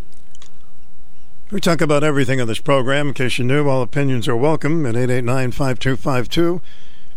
We 1.51 1.59
talk 1.59 1.81
about 1.81 2.03
everything 2.03 2.39
on 2.39 2.47
this 2.47 2.59
program. 2.59 3.09
In 3.09 3.13
case 3.13 3.37
you 3.37 3.45
knew, 3.45 3.67
all 3.67 3.81
opinions 3.81 4.27
are 4.27 4.35
welcome 4.35 4.85
at 4.85 4.95
889 4.95 5.51
5252. 5.51 6.61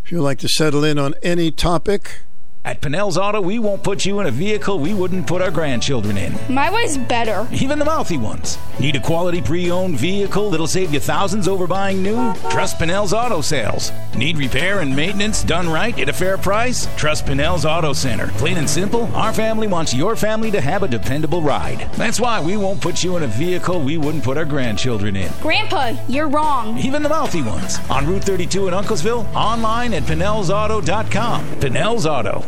If 0.04 0.12
you'd 0.12 0.22
like 0.22 0.38
to 0.38 0.48
settle 0.48 0.84
in 0.84 0.98
on 0.98 1.14
any 1.22 1.50
topic, 1.50 2.20
At 2.66 2.80
Pinnell's 2.80 3.16
Auto, 3.16 3.40
we 3.40 3.60
won't 3.60 3.84
put 3.84 4.04
you 4.04 4.18
in 4.18 4.26
a 4.26 4.30
vehicle 4.32 4.80
we 4.80 4.92
wouldn't 4.92 5.28
put 5.28 5.40
our 5.40 5.52
grandchildren 5.52 6.18
in. 6.18 6.34
My 6.52 6.68
way's 6.68 6.98
better. 6.98 7.46
Even 7.52 7.78
the 7.78 7.84
mouthy 7.84 8.18
ones. 8.18 8.58
Need 8.80 8.96
a 8.96 9.00
quality 9.00 9.40
pre-owned 9.40 9.96
vehicle 9.96 10.50
that'll 10.50 10.66
save 10.66 10.92
you 10.92 10.98
thousands 10.98 11.46
over 11.46 11.68
buying 11.68 12.02
new? 12.02 12.34
Trust 12.50 12.78
Pinnell's 12.78 13.12
Auto 13.12 13.40
Sales. 13.40 13.92
Need 14.16 14.36
repair 14.36 14.80
and 14.80 14.96
maintenance 14.96 15.44
done 15.44 15.68
right 15.68 15.96
at 15.96 16.08
a 16.08 16.12
fair 16.12 16.36
price? 16.36 16.88
Trust 16.96 17.24
Pinnell's 17.24 17.64
Auto 17.64 17.92
Center. 17.92 18.26
Plain 18.32 18.56
and 18.56 18.68
simple, 18.68 19.04
our 19.14 19.32
family 19.32 19.68
wants 19.68 19.94
your 19.94 20.16
family 20.16 20.50
to 20.50 20.60
have 20.60 20.82
a 20.82 20.88
dependable 20.88 21.42
ride. 21.42 21.88
That's 21.92 22.18
why 22.18 22.40
we 22.40 22.56
won't 22.56 22.80
put 22.80 23.04
you 23.04 23.16
in 23.16 23.22
a 23.22 23.28
vehicle 23.28 23.80
we 23.80 23.96
wouldn't 23.96 24.24
put 24.24 24.36
our 24.36 24.44
grandchildren 24.44 25.14
in. 25.14 25.30
Grandpa, 25.40 25.92
you're 26.08 26.28
wrong. 26.28 26.76
Even 26.78 27.04
the 27.04 27.08
mouthy 27.08 27.42
ones. 27.42 27.78
On 27.88 28.04
Route 28.04 28.24
32 28.24 28.66
in 28.66 28.74
Uncasville, 28.74 29.32
online 29.36 29.94
at 29.94 30.02
PinnellsAuto.com. 30.02 31.44
Pinnell's 31.60 32.06
Auto. 32.06 32.44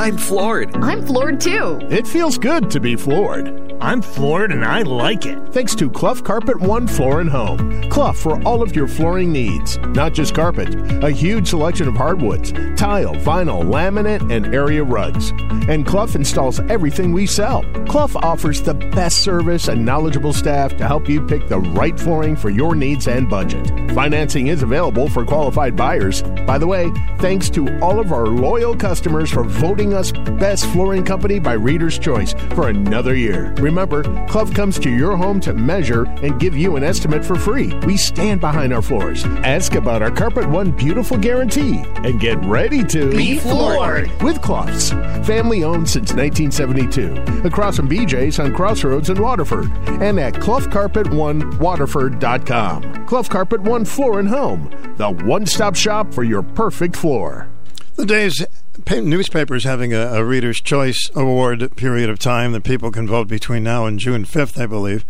I'm 0.00 0.16
floored. 0.16 0.74
I'm 0.76 1.04
floored 1.04 1.42
too. 1.42 1.78
It 1.90 2.06
feels 2.06 2.38
good 2.38 2.70
to 2.70 2.80
be 2.80 2.96
floored. 2.96 3.69
I'm 3.82 4.02
floored 4.02 4.52
and 4.52 4.62
I 4.62 4.82
like 4.82 5.24
it. 5.24 5.38
Thanks 5.54 5.74
to 5.76 5.88
Clough 5.88 6.16
Carpet 6.16 6.60
One 6.60 6.86
Floor 6.86 7.22
and 7.22 7.30
Home. 7.30 7.88
Clough 7.88 8.12
for 8.12 8.42
all 8.42 8.62
of 8.62 8.76
your 8.76 8.86
flooring 8.86 9.32
needs. 9.32 9.78
Not 9.78 10.12
just 10.12 10.34
carpet, 10.34 10.74
a 11.02 11.10
huge 11.10 11.48
selection 11.48 11.88
of 11.88 11.96
hardwoods, 11.96 12.52
tile, 12.76 13.14
vinyl, 13.14 13.64
laminate, 13.64 14.30
and 14.30 14.54
area 14.54 14.84
rugs. 14.84 15.30
And 15.68 15.86
Clough 15.86 16.14
installs 16.14 16.60
everything 16.68 17.12
we 17.12 17.26
sell. 17.26 17.62
Clough 17.86 18.10
offers 18.16 18.60
the 18.60 18.74
best 18.74 19.22
service 19.22 19.68
and 19.68 19.84
knowledgeable 19.84 20.34
staff 20.34 20.76
to 20.76 20.86
help 20.86 21.08
you 21.08 21.24
pick 21.24 21.48
the 21.48 21.60
right 21.60 21.98
flooring 21.98 22.36
for 22.36 22.50
your 22.50 22.74
needs 22.74 23.08
and 23.08 23.30
budget. 23.30 23.66
Financing 23.92 24.48
is 24.48 24.62
available 24.62 25.08
for 25.08 25.24
qualified 25.24 25.74
buyers. 25.74 26.22
By 26.46 26.58
the 26.58 26.66
way, 26.66 26.90
thanks 27.18 27.48
to 27.50 27.78
all 27.80 27.98
of 27.98 28.12
our 28.12 28.26
loyal 28.26 28.76
customers 28.76 29.30
for 29.30 29.42
voting 29.42 29.94
us 29.94 30.12
Best 30.12 30.66
Flooring 30.66 31.04
Company 31.04 31.38
by 31.38 31.54
Reader's 31.54 31.98
Choice 31.98 32.34
for 32.50 32.68
another 32.68 33.14
year. 33.14 33.54
Remember, 33.70 34.02
Clough 34.26 34.46
comes 34.46 34.80
to 34.80 34.90
your 34.90 35.16
home 35.16 35.38
to 35.40 35.54
measure 35.54 36.02
and 36.24 36.40
give 36.40 36.56
you 36.56 36.74
an 36.74 36.82
estimate 36.82 37.24
for 37.24 37.36
free. 37.36 37.72
We 37.86 37.96
stand 37.96 38.40
behind 38.40 38.72
our 38.72 38.82
floors. 38.82 39.24
Ask 39.44 39.76
about 39.76 40.02
our 40.02 40.10
Carpet 40.10 40.48
One 40.48 40.72
Beautiful 40.72 41.16
Guarantee 41.16 41.84
and 42.02 42.18
get 42.18 42.44
ready 42.44 42.82
to 42.82 43.08
Be 43.12 43.38
floored. 43.38 44.10
with 44.22 44.42
Cloughs. 44.42 44.90
Family 45.24 45.62
owned 45.62 45.88
since 45.88 46.12
1972. 46.12 47.46
Across 47.46 47.76
from 47.76 47.88
BJ's 47.88 48.40
on 48.40 48.52
Crossroads 48.52 49.08
in 49.08 49.22
Waterford 49.22 49.70
and 50.02 50.18
at 50.18 50.34
cloughcarpet1waterford.com. 50.34 53.06
Clough 53.06 53.22
Carpet 53.22 53.60
One 53.60 53.84
Floor 53.84 54.18
and 54.18 54.28
Home, 54.28 54.68
the 54.96 55.10
one 55.10 55.46
stop 55.46 55.76
shop 55.76 56.12
for 56.12 56.24
your 56.24 56.42
perfect 56.42 56.96
floor. 56.96 57.46
the 57.94 58.04
day's 58.04 58.44
pa- 58.84 59.00
newspapers 59.00 59.64
having 59.64 59.92
a, 59.92 60.14
a 60.14 60.24
Reader's 60.24 60.60
Choice 60.60 61.10
Award 61.14 61.76
period 61.76 62.10
of 62.10 62.18
time 62.18 62.52
that 62.52 62.64
people 62.64 62.90
can 62.90 63.06
vote 63.06 63.28
between 63.28 63.62
now 63.62 63.86
and 63.86 63.98
June 63.98 64.24
5th, 64.24 64.60
I 64.60 64.66
believe. 64.66 65.04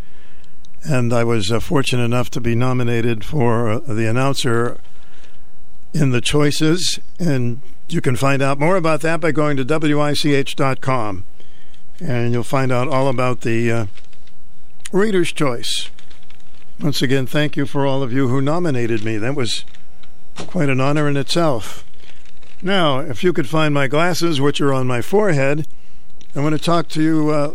And 0.82 1.12
I 1.12 1.24
was 1.24 1.52
uh, 1.52 1.60
fortunate 1.60 2.04
enough 2.04 2.30
to 2.30 2.40
be 2.40 2.54
nominated 2.54 3.24
for 3.24 3.70
uh, 3.70 3.78
the 3.80 4.08
announcer 4.08 4.78
in 5.92 6.10
the 6.10 6.20
choices. 6.20 6.98
And 7.18 7.60
you 7.88 8.00
can 8.00 8.16
find 8.16 8.40
out 8.40 8.58
more 8.58 8.76
about 8.76 9.00
that 9.02 9.20
by 9.20 9.32
going 9.32 9.56
to 9.56 9.64
WICH.com. 9.64 11.24
And 12.00 12.32
you'll 12.32 12.42
find 12.42 12.72
out 12.72 12.88
all 12.88 13.08
about 13.08 13.42
the 13.42 13.70
uh, 13.70 13.86
Reader's 14.92 15.32
Choice. 15.32 15.90
Once 16.80 17.02
again, 17.02 17.26
thank 17.26 17.56
you 17.56 17.66
for 17.66 17.86
all 17.86 18.02
of 18.02 18.12
you 18.12 18.28
who 18.28 18.40
nominated 18.40 19.04
me. 19.04 19.18
That 19.18 19.34
was 19.34 19.66
quite 20.36 20.70
an 20.70 20.80
honor 20.80 21.08
in 21.08 21.16
itself. 21.18 21.84
Now, 22.62 22.98
if 22.98 23.24
you 23.24 23.32
could 23.32 23.48
find 23.48 23.72
my 23.72 23.86
glasses, 23.86 24.38
which 24.38 24.60
are 24.60 24.72
on 24.72 24.86
my 24.86 25.00
forehead, 25.00 25.66
I 26.34 26.40
want 26.40 26.54
to 26.54 26.62
talk 26.62 26.88
to 26.90 27.02
you 27.02 27.30
uh, 27.30 27.54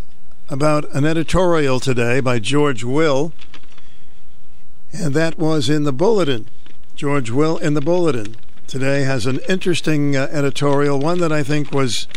about 0.49 0.91
an 0.95 1.05
editorial 1.05 1.79
today 1.79 2.19
by 2.19 2.39
George 2.39 2.83
Will, 2.83 3.31
and 4.91 5.13
that 5.13 5.37
was 5.37 5.69
in 5.69 5.83
the 5.83 5.93
Bulletin. 5.93 6.47
George 6.95 7.29
Will 7.29 7.57
in 7.57 7.75
the 7.75 7.81
Bulletin 7.81 8.35
today 8.65 9.03
has 9.03 9.27
an 9.27 9.39
interesting 9.47 10.15
uh, 10.15 10.27
editorial, 10.31 10.99
one 10.99 11.19
that 11.19 11.31
I 11.31 11.43
think 11.43 11.71
was 11.71 12.07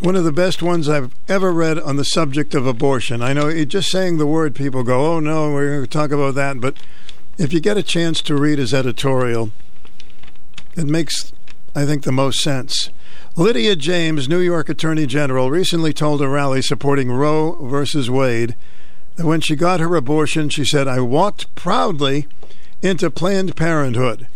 one 0.00 0.16
of 0.16 0.24
the 0.24 0.32
best 0.32 0.62
ones 0.62 0.90
I've 0.90 1.14
ever 1.26 1.52
read 1.52 1.78
on 1.78 1.96
the 1.96 2.04
subject 2.04 2.54
of 2.54 2.66
abortion. 2.66 3.22
I 3.22 3.32
know 3.32 3.64
just 3.64 3.90
saying 3.90 4.18
the 4.18 4.26
word, 4.26 4.54
people 4.54 4.82
go, 4.82 5.14
oh 5.14 5.20
no, 5.20 5.50
we're 5.50 5.70
going 5.70 5.84
to 5.84 5.86
talk 5.86 6.10
about 6.10 6.34
that. 6.34 6.60
But 6.60 6.76
if 7.38 7.52
you 7.54 7.60
get 7.60 7.78
a 7.78 7.82
chance 7.82 8.20
to 8.22 8.36
read 8.36 8.58
his 8.58 8.74
editorial, 8.74 9.52
it 10.74 10.86
makes, 10.86 11.32
I 11.74 11.84
think, 11.84 12.02
the 12.02 12.12
most 12.12 12.40
sense. 12.40 12.90
Lydia 13.36 13.76
James, 13.76 14.28
New 14.28 14.40
York 14.40 14.68
Attorney 14.68 15.06
General, 15.06 15.50
recently 15.50 15.92
told 15.92 16.20
a 16.20 16.28
rally 16.28 16.60
supporting 16.60 17.10
Roe 17.10 17.54
versus 17.66 18.10
Wade 18.10 18.54
that 19.16 19.26
when 19.26 19.40
she 19.40 19.56
got 19.56 19.80
her 19.80 19.96
abortion, 19.96 20.48
she 20.48 20.64
said, 20.64 20.86
I 20.86 21.00
walked 21.00 21.54
proudly 21.54 22.26
into 22.82 23.10
Planned 23.10 23.56
Parenthood. 23.56 24.26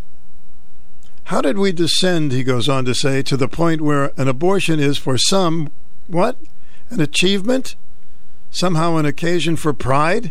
How 1.24 1.40
did 1.40 1.58
we 1.58 1.72
descend, 1.72 2.32
he 2.32 2.44
goes 2.44 2.68
on 2.68 2.84
to 2.84 2.94
say, 2.94 3.20
to 3.22 3.36
the 3.36 3.48
point 3.48 3.80
where 3.80 4.12
an 4.16 4.28
abortion 4.28 4.78
is 4.78 4.96
for 4.96 5.18
some, 5.18 5.72
what? 6.06 6.38
An 6.88 7.00
achievement? 7.00 7.74
Somehow 8.50 8.96
an 8.96 9.06
occasion 9.06 9.56
for 9.56 9.72
pride? 9.72 10.26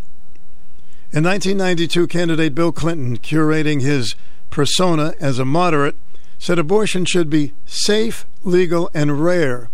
In 1.11 1.23
1992, 1.23 2.07
candidate 2.07 2.55
Bill 2.55 2.71
Clinton, 2.71 3.17
curating 3.17 3.81
his 3.81 4.15
persona 4.49 5.13
as 5.19 5.37
a 5.37 5.45
moderate, 5.45 5.95
said 6.39 6.59
abortion 6.59 7.05
should 7.05 7.29
be 7.29 7.53
safe, 7.65 8.25
legal, 8.43 8.89
and 8.93 9.23
rare. 9.23 9.69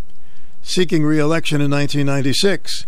Seeking 0.62 1.04
re 1.04 1.20
election 1.20 1.60
in 1.62 1.72
1996, 1.72 2.86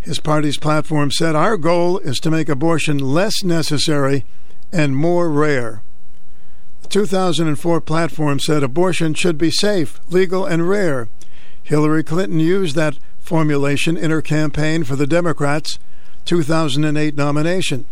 his 0.00 0.20
party's 0.20 0.58
platform 0.58 1.10
said, 1.10 1.34
Our 1.34 1.56
goal 1.56 1.98
is 1.98 2.18
to 2.20 2.30
make 2.30 2.48
abortion 2.48 2.98
less 2.98 3.42
necessary 3.42 4.24
and 4.72 4.96
more 4.96 5.28
rare. 5.28 5.82
The 6.82 6.88
2004 6.88 7.80
platform 7.80 8.38
said 8.38 8.62
abortion 8.62 9.14
should 9.14 9.36
be 9.36 9.50
safe, 9.50 9.98
legal, 10.08 10.44
and 10.44 10.68
rare. 10.68 11.08
Hillary 11.62 12.04
Clinton 12.04 12.38
used 12.38 12.76
that 12.76 12.98
formulation 13.18 13.96
in 13.96 14.12
her 14.12 14.22
campaign 14.22 14.84
for 14.84 14.94
the 14.94 15.06
Democrats' 15.06 15.80
2008 16.26 17.16
nomination. 17.16 17.86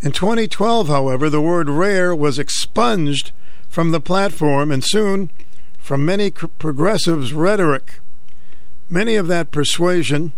In 0.00 0.12
2012, 0.12 0.88
however, 0.88 1.28
the 1.28 1.42
word 1.42 1.68
rare 1.68 2.14
was 2.14 2.38
expunged 2.38 3.32
from 3.72 3.90
the 3.90 4.00
platform 4.00 4.70
and 4.70 4.84
soon 4.84 5.30
from 5.78 6.04
many 6.04 6.30
progressives' 6.30 7.32
rhetoric. 7.32 8.00
Many 8.90 9.14
of 9.14 9.28
that 9.28 9.50
persuasion 9.50 10.34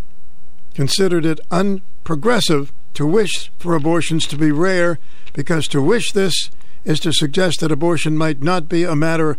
considered 0.72 1.26
it 1.26 1.40
unprogressive 1.50 2.70
to 2.94 3.04
wish 3.04 3.50
for 3.58 3.74
abortions 3.74 4.28
to 4.28 4.36
be 4.36 4.52
rare 4.52 5.00
because 5.32 5.66
to 5.66 5.82
wish 5.82 6.12
this 6.12 6.48
is 6.84 7.00
to 7.00 7.12
suggest 7.12 7.58
that 7.58 7.72
abortion 7.72 8.16
might 8.16 8.40
not 8.40 8.68
be 8.68 8.84
a 8.84 8.94
matter 8.94 9.36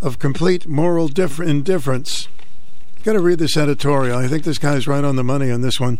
of 0.00 0.18
complete 0.18 0.66
moral 0.66 1.08
differ- 1.08 1.44
indifference. 1.44 2.28
You've 2.96 3.04
got 3.04 3.12
to 3.12 3.20
read 3.20 3.40
this 3.40 3.58
editorial. 3.58 4.16
I 4.16 4.26
think 4.26 4.44
this 4.44 4.56
guy's 4.56 4.88
right 4.88 5.04
on 5.04 5.16
the 5.16 5.22
money 5.22 5.50
on 5.50 5.60
this 5.60 5.78
one. 5.78 5.98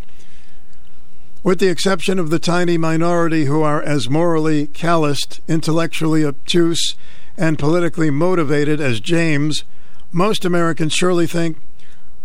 With 1.43 1.61
the 1.61 1.69
exception 1.69 2.19
of 2.19 2.31
the 2.31 2.39
tiny 2.39 2.79
minority 2.79 3.45
who 3.45 3.61
are 3.61 3.83
as 3.83 4.09
morally 4.09 4.69
calloused, 4.69 5.43
intellectually 5.47 6.25
obtuse, 6.25 6.97
and 7.39 7.59
politically 7.59 8.11
motivated 8.11 8.81
as 8.81 9.01
James, 9.01 9.65
most 10.11 10.45
Americans 10.45 10.93
surely 10.93 11.27
think, 11.27 11.57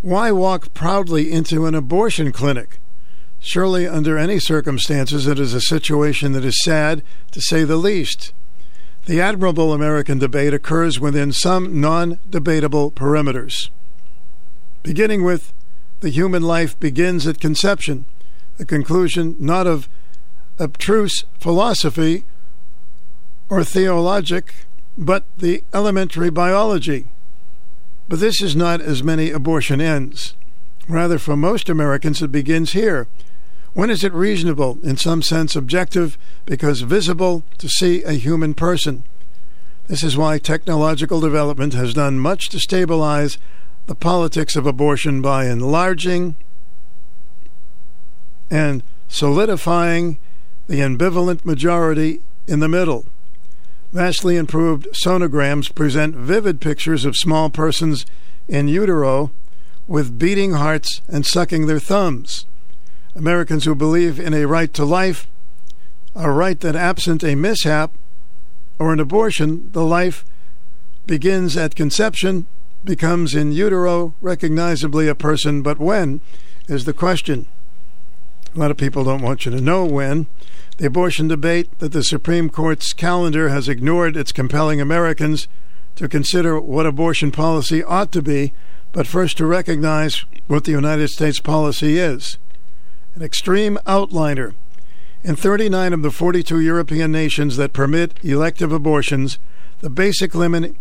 why 0.02 0.32
walk 0.32 0.74
proudly 0.74 1.32
into 1.32 1.66
an 1.66 1.76
abortion 1.76 2.32
clinic? 2.32 2.80
Surely, 3.40 3.88
under 3.88 4.18
any 4.18 4.40
circumstances, 4.40 5.28
it 5.28 5.38
is 5.38 5.54
a 5.54 5.62
situation 5.62 6.32
that 6.32 6.44
is 6.44 6.62
sad, 6.64 7.04
to 7.32 7.42
say 7.42 7.64
the 7.64 7.78
least. 7.78 8.34
The 9.06 9.22
admirable 9.22 9.74
American 9.74 10.18
debate 10.18 10.54
occurs 10.54 11.00
within 11.00 11.32
some 11.32 11.80
non 11.80 12.20
debatable 12.30 12.92
perimeters. 12.92 13.70
Beginning 14.82 15.24
with 15.24 15.54
the 16.00 16.10
human 16.10 16.42
life 16.42 16.80
begins 16.80 17.28
at 17.28 17.40
conception, 17.40 18.06
a 18.60 18.66
conclusion 18.66 19.36
not 19.40 19.68
of 19.68 19.90
abstruse 20.58 21.26
philosophy 21.40 22.24
or 23.50 23.64
theologic, 23.64 24.54
but 24.98 25.26
the 25.38 25.64
elementary 25.74 26.30
biology. 26.30 27.08
But 28.08 28.20
this 28.20 28.42
is 28.42 28.56
not 28.56 28.82
as 28.82 29.04
many 29.04 29.32
abortion 29.32 29.82
ends. 29.82 30.36
Rather, 30.88 31.18
for 31.18 31.38
most 31.38 31.70
Americans, 31.70 32.22
it 32.22 32.32
begins 32.32 32.74
here 32.74 33.08
when 33.74 33.90
is 33.90 34.04
it 34.04 34.14
reasonable, 34.14 34.78
in 34.84 34.98
some 34.98 35.24
sense 35.24 35.56
objective, 35.56 36.18
because 36.46 36.82
visible 36.82 37.44
to 37.58 37.68
see 37.68 38.04
a 38.04 38.14
human 38.14 38.54
person? 38.54 39.04
This 39.88 40.04
is 40.04 40.16
why 40.16 40.38
technological 40.38 41.20
development 41.20 41.74
has 41.74 41.96
done 41.96 42.20
much 42.20 42.50
to 42.50 42.60
stabilize 42.60 43.40
the 43.88 43.96
politics 43.96 44.56
of 44.56 44.68
abortion 44.68 45.22
by 45.22 45.48
enlarging 45.48 46.36
and 48.52 48.84
solidifying 49.08 50.20
the 50.68 50.80
ambivalent 50.80 51.44
majority 51.44 52.22
in 52.48 52.60
the 52.60 52.70
middle. 52.70 53.06
Vastly 53.94 54.38
improved 54.38 54.88
sonograms 55.06 55.74
present 55.74 56.16
vivid 56.16 56.60
pictures 56.60 57.06
of 57.06 57.16
small 57.16 57.52
persons 57.52 58.08
in 58.48 58.68
utero 58.68 59.32
with 59.88 60.18
beating 60.18 60.54
hearts 60.54 61.02
and 61.08 61.24
sucking 61.24 61.68
their 61.68 61.80
thumbs. 61.80 62.48
Americans 63.16 63.66
who 63.66 63.76
believe 63.76 64.20
in 64.20 64.34
a 64.34 64.48
right 64.48 64.74
to 64.74 64.84
life, 64.84 65.28
a 66.16 66.32
right 66.32 66.60
that 66.62 66.76
absent 66.76 67.24
a 67.24 67.36
mishap 67.36 67.92
or 68.80 68.92
an 68.92 69.00
abortion, 69.00 69.70
the 69.74 69.86
life 69.86 70.26
begins 71.06 71.56
at 71.56 71.76
conception, 71.76 72.48
becomes 72.84 73.36
in 73.36 73.52
utero 73.52 74.16
recognizably 74.22 75.08
a 75.08 75.14
person, 75.14 75.62
but 75.62 75.78
when 75.78 76.20
is 76.68 76.86
the 76.86 76.94
question. 76.94 77.46
A 78.56 78.60
lot 78.60 78.72
of 78.72 78.78
people 78.78 79.04
don't 79.04 79.22
want 79.22 79.46
you 79.46 79.52
to 79.52 79.62
know 79.62 79.86
when. 79.86 80.26
The 80.78 80.88
abortion 80.88 81.28
debate 81.28 81.78
that 81.80 81.92
the 81.92 82.04
Supreme 82.04 82.50
Court's 82.50 82.94
calendar 82.94 83.50
has 83.50 83.70
ignored 83.70 84.18
its 84.18 84.32
compelling 84.32 84.82
Americans 84.82 85.48
to 85.96 86.08
consider 86.08 86.60
what 86.60 86.88
abortion 86.88 87.32
policy 87.32 87.84
ought 87.84 88.12
to 88.12 88.22
be, 88.22 88.54
but 88.92 89.06
first 89.06 89.38
to 89.38 89.46
recognize 89.46 90.26
what 90.48 90.64
the 90.64 90.72
United 90.72 91.10
States 91.10 91.40
policy 91.40 91.98
is 91.98 92.38
an 93.16 93.22
extreme 93.22 93.78
outliner. 93.86 94.54
In 95.24 95.36
39 95.36 95.94
of 95.94 96.02
the 96.02 96.12
42 96.12 96.60
European 96.60 97.12
nations 97.12 97.58
that 97.58 97.72
permit 97.72 98.14
elective 98.24 98.72
abortions, 98.72 99.38
the 99.82 99.90
basic 99.90 100.34
limit 100.34 100.76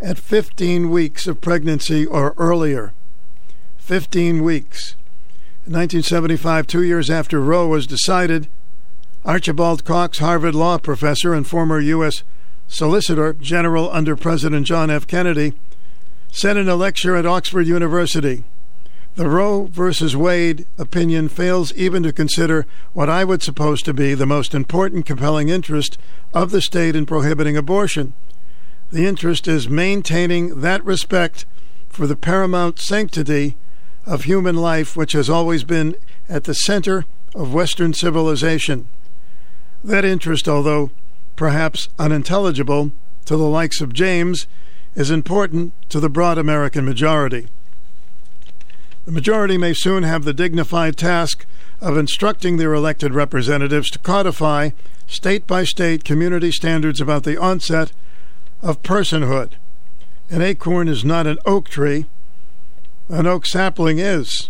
at 0.00 0.18
15 0.18 0.90
weeks 0.90 1.26
of 1.26 1.40
pregnancy 1.40 2.04
or 2.04 2.34
earlier. 2.36 2.92
15 3.78 4.42
weeks. 4.42 4.96
In 5.66 5.72
1975, 5.72 6.66
two 6.66 6.82
years 6.82 7.08
after 7.08 7.40
Roe 7.40 7.68
was 7.68 7.86
decided, 7.86 8.48
Archibald 9.24 9.84
Cox, 9.84 10.18
Harvard 10.18 10.54
Law 10.54 10.78
professor 10.78 11.32
and 11.32 11.46
former 11.46 11.80
U.S. 11.80 12.22
Solicitor 12.68 13.32
General 13.34 13.90
under 13.90 14.16
President 14.16 14.66
John 14.66 14.90
F. 14.90 15.06
Kennedy, 15.06 15.54
said 16.30 16.56
in 16.56 16.68
a 16.68 16.76
lecture 16.76 17.16
at 17.16 17.26
Oxford 17.26 17.66
University 17.66 18.44
the 19.16 19.28
Roe 19.28 19.66
versus 19.66 20.16
Wade 20.16 20.66
opinion 20.76 21.28
fails 21.28 21.72
even 21.74 22.02
to 22.02 22.12
consider 22.12 22.66
what 22.92 23.08
I 23.08 23.24
would 23.24 23.44
suppose 23.44 23.80
to 23.82 23.94
be 23.94 24.14
the 24.14 24.26
most 24.26 24.54
important 24.54 25.06
compelling 25.06 25.48
interest 25.48 25.98
of 26.32 26.50
the 26.50 26.60
state 26.60 26.96
in 26.96 27.06
prohibiting 27.06 27.56
abortion. 27.56 28.12
The 28.90 29.06
interest 29.06 29.46
is 29.46 29.68
maintaining 29.68 30.62
that 30.62 30.84
respect 30.84 31.46
for 31.88 32.08
the 32.08 32.16
paramount 32.16 32.80
sanctity 32.80 33.56
of 34.04 34.24
human 34.24 34.56
life, 34.56 34.96
which 34.96 35.12
has 35.12 35.30
always 35.30 35.62
been 35.62 35.94
at 36.28 36.44
the 36.44 36.54
center 36.54 37.04
of 37.36 37.54
Western 37.54 37.94
civilization. 37.94 38.88
That 39.84 40.06
interest, 40.06 40.48
although 40.48 40.90
perhaps 41.36 41.90
unintelligible 41.98 42.92
to 43.26 43.36
the 43.36 43.44
likes 43.44 43.82
of 43.82 43.92
James, 43.92 44.46
is 44.94 45.10
important 45.10 45.74
to 45.90 46.00
the 46.00 46.08
broad 46.08 46.38
American 46.38 46.86
majority. 46.86 47.48
The 49.04 49.12
majority 49.12 49.58
may 49.58 49.74
soon 49.74 50.02
have 50.02 50.24
the 50.24 50.32
dignified 50.32 50.96
task 50.96 51.44
of 51.82 51.98
instructing 51.98 52.56
their 52.56 52.72
elected 52.72 53.12
representatives 53.12 53.90
to 53.90 53.98
codify 53.98 54.70
state 55.06 55.46
by 55.46 55.64
state 55.64 56.02
community 56.02 56.50
standards 56.50 56.98
about 56.98 57.24
the 57.24 57.36
onset 57.36 57.92
of 58.62 58.82
personhood. 58.82 59.52
An 60.30 60.40
acorn 60.40 60.88
is 60.88 61.04
not 61.04 61.26
an 61.26 61.36
oak 61.44 61.68
tree, 61.68 62.06
an 63.10 63.26
oak 63.26 63.44
sapling 63.44 63.98
is. 63.98 64.48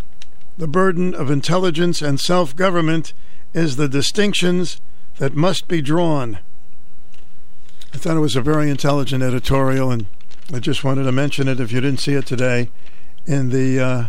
The 0.57 0.69
burden 0.69 1.13
of 1.13 1.29
intelligence 1.29 2.01
and 2.01 2.21
self 2.21 2.55
government 2.55 3.11
is 3.53 3.75
the 3.75 3.89
distinctions 3.89 4.79
that 5.17 5.35
must 5.35 5.67
be 5.67 5.81
drawn. 5.81 6.39
I 7.93 7.97
thought 7.97 8.17
it 8.17 8.21
was 8.21 8.35
a 8.35 8.41
very 8.41 8.69
intelligent 8.69 9.23
editorial, 9.23 9.89
and 9.91 10.07
I 10.53 10.59
just 10.59 10.83
wanted 10.83 11.03
to 11.03 11.11
mention 11.11 11.47
it 11.47 11.59
if 11.59 11.71
you 11.71 11.81
didn't 11.81 12.01
see 12.01 12.13
it 12.13 12.25
today. 12.25 12.69
In 13.25 13.49
the 13.49 13.79
uh, 13.79 14.07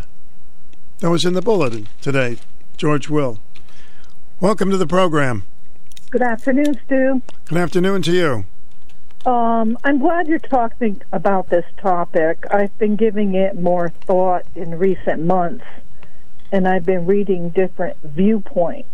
that 0.99 1.09
was 1.09 1.25
in 1.25 1.33
the 1.33 1.41
bulletin 1.41 1.87
today. 2.01 2.37
George 2.75 3.09
Will, 3.09 3.39
welcome 4.39 4.69
to 4.69 4.77
the 4.77 4.85
program. 4.85 5.43
Good 6.11 6.21
afternoon, 6.21 6.79
Stu. 6.85 7.21
Good 7.45 7.57
afternoon 7.57 8.01
to 8.03 8.11
you. 8.11 8.45
Um, 9.29 9.77
I'm 9.83 9.99
glad 9.99 10.27
you're 10.27 10.39
talking 10.39 11.01
about 11.11 11.49
this 11.49 11.65
topic. 11.77 12.45
I've 12.51 12.77
been 12.77 12.95
giving 12.95 13.35
it 13.35 13.59
more 13.59 13.89
thought 14.05 14.45
in 14.55 14.77
recent 14.77 15.23
months, 15.23 15.65
and 16.51 16.67
I've 16.67 16.85
been 16.85 17.05
reading 17.05 17.49
different 17.49 17.97
viewpoints. 18.03 18.89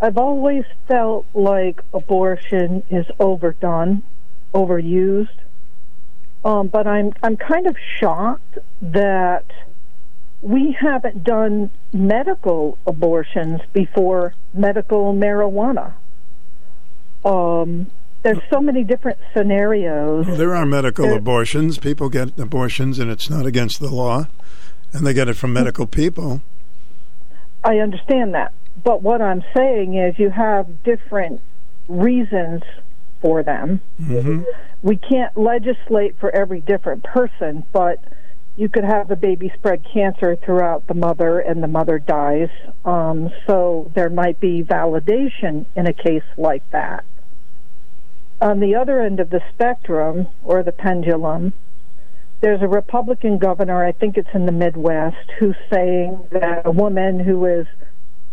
I've 0.00 0.16
always 0.16 0.64
felt 0.88 1.26
like 1.34 1.80
abortion 1.92 2.82
is 2.90 3.06
overdone, 3.18 4.02
overused. 4.54 5.28
Um, 6.44 6.68
but 6.68 6.86
I'm 6.86 7.12
I'm 7.22 7.36
kind 7.36 7.66
of 7.66 7.76
shocked 7.98 8.58
that 8.80 9.44
we 10.40 10.74
haven't 10.78 11.22
done 11.22 11.70
medical 11.92 12.78
abortions 12.86 13.60
before 13.74 14.34
medical 14.54 15.12
marijuana. 15.12 15.92
Um, 17.24 17.90
there's 18.22 18.40
so 18.50 18.60
many 18.60 18.84
different 18.84 19.18
scenarios. 19.34 20.26
There 20.26 20.54
are 20.54 20.64
medical 20.64 21.06
there, 21.06 21.18
abortions. 21.18 21.78
People 21.78 22.08
get 22.08 22.38
abortions, 22.38 22.98
and 22.98 23.10
it's 23.10 23.28
not 23.28 23.44
against 23.44 23.80
the 23.80 23.90
law, 23.90 24.28
and 24.92 25.06
they 25.06 25.12
get 25.12 25.28
it 25.28 25.34
from 25.34 25.52
medical 25.52 25.86
people. 25.86 26.42
I 27.62 27.78
understand 27.78 28.34
that, 28.34 28.52
but 28.82 29.02
what 29.02 29.20
I'm 29.20 29.42
saying 29.54 29.96
is, 29.96 30.18
you 30.18 30.30
have 30.30 30.82
different 30.84 31.40
reasons 31.88 32.62
for 33.20 33.42
them. 33.42 33.80
Mm-hmm. 34.00 34.42
We 34.82 34.96
can't 34.96 35.36
legislate 35.36 36.18
for 36.18 36.34
every 36.34 36.60
different 36.60 37.04
person, 37.04 37.64
but 37.72 38.02
you 38.56 38.68
could 38.68 38.84
have 38.84 39.10
a 39.10 39.16
baby 39.16 39.52
spread 39.54 39.84
cancer 39.92 40.36
throughout 40.36 40.86
the 40.86 40.94
mother 40.94 41.38
and 41.40 41.62
the 41.62 41.68
mother 41.68 41.98
dies. 41.98 42.48
Um, 42.84 43.30
so 43.46 43.90
there 43.94 44.10
might 44.10 44.40
be 44.40 44.62
validation 44.62 45.66
in 45.76 45.86
a 45.86 45.92
case 45.92 46.24
like 46.36 46.68
that. 46.70 47.04
On 48.40 48.60
the 48.60 48.74
other 48.74 49.02
end 49.02 49.20
of 49.20 49.30
the 49.30 49.42
spectrum, 49.52 50.28
or 50.42 50.62
the 50.62 50.72
pendulum, 50.72 51.52
there's 52.40 52.62
a 52.62 52.68
Republican 52.68 53.36
governor, 53.36 53.84
I 53.84 53.92
think 53.92 54.16
it's 54.16 54.30
in 54.32 54.46
the 54.46 54.52
Midwest, 54.52 55.30
who's 55.38 55.56
saying 55.70 56.18
that 56.30 56.62
a 56.64 56.70
woman 56.70 57.20
who 57.20 57.44
is 57.44 57.66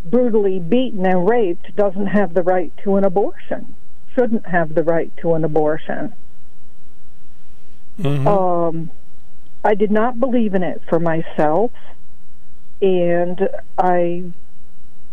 brutally 0.10 0.60
beaten 0.60 1.06
and 1.06 1.28
raped 1.28 1.76
doesn't 1.76 2.08
have 2.08 2.34
the 2.34 2.44
right 2.44 2.72
to 2.84 2.96
an 2.96 3.04
abortion, 3.04 3.76
shouldn't 4.16 4.48
have 4.48 4.76
the 4.76 4.84
right 4.84 5.12
to 5.18 5.34
an 5.34 5.44
abortion. 5.44 6.14
Mm-hmm. 8.00 8.28
Um, 8.28 8.92
I 9.64 9.74
did 9.74 9.92
not 9.92 10.20
believe 10.20 10.54
in 10.54 10.64
it 10.64 10.82
for 10.88 11.00
myself, 11.00 11.72
and 12.82 13.50
I 13.78 14.32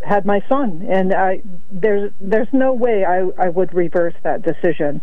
had 0.02 0.26
my 0.26 0.42
son, 0.48 0.86
and 0.88 1.14
I 1.14 1.42
there's 1.70 2.12
there's 2.20 2.52
no 2.52 2.72
way 2.72 3.04
I 3.04 3.28
I 3.38 3.48
would 3.48 3.74
reverse 3.74 4.14
that 4.22 4.42
decision. 4.42 5.00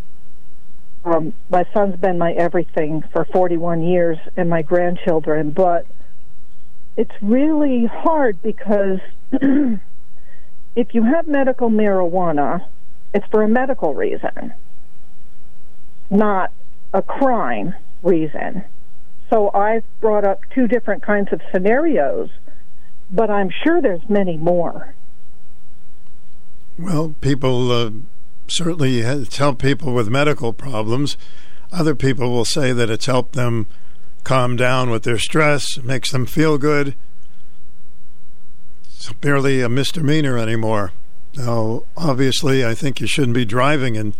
Um, 1.04 1.34
my 1.50 1.66
son's 1.74 2.00
been 2.00 2.20
my 2.20 2.34
everything 2.34 3.04
for 3.12 3.26
41 3.26 3.82
years, 3.82 4.20
and 4.38 4.50
my 4.50 4.62
grandchildren, 4.62 5.50
but 5.50 5.88
it's 7.02 7.20
really 7.20 7.88
hard 7.88 8.40
because 8.44 9.00
if 10.76 10.94
you 10.94 11.02
have 11.02 11.28
medical 11.28 11.68
marijuana, 11.68 12.64
it's 13.12 13.26
for 13.32 13.42
a 13.42 13.48
medical 13.48 13.96
reason, 13.96 14.54
not 16.12 16.52
a 16.94 17.02
crime 17.02 17.74
reason. 18.04 18.64
So 19.32 19.50
I've 19.52 19.84
brought 20.00 20.26
up 20.26 20.42
two 20.54 20.68
different 20.68 21.02
kinds 21.02 21.30
of 21.32 21.42
scenarios, 21.52 22.30
but 23.10 23.32
I'm 23.32 23.50
sure 23.64 23.82
there's 23.82 24.08
many 24.08 24.38
more. 24.38 24.94
Well, 26.78 27.16
people 27.20 27.72
uh, 27.72 27.90
certainly 28.46 29.02
helped 29.02 29.60
people 29.60 29.92
with 29.92 30.08
medical 30.08 30.54
problems. 30.54 31.18
Other 31.72 31.96
people 31.96 32.30
will 32.30 32.46
say 32.46 32.74
that 32.74 32.92
it's 32.92 33.08
helped 33.08 33.34
them 33.34 33.66
calm 34.24 34.56
down 34.56 34.90
with 34.90 35.04
their 35.04 35.18
stress, 35.18 35.78
makes 35.80 36.12
them 36.12 36.26
feel 36.26 36.58
good. 36.58 36.96
It's 38.86 39.12
barely 39.14 39.62
a 39.62 39.70
misdemeanor 39.70 40.38
anymore. 40.38 40.92
Now, 41.36 41.84
obviously, 41.98 42.66
I 42.66 42.74
think 42.76 43.00
you 43.00 43.08
shouldn't 43.08 43.34
be 43.34 43.46
driving 43.46 43.98
and, 43.98 44.14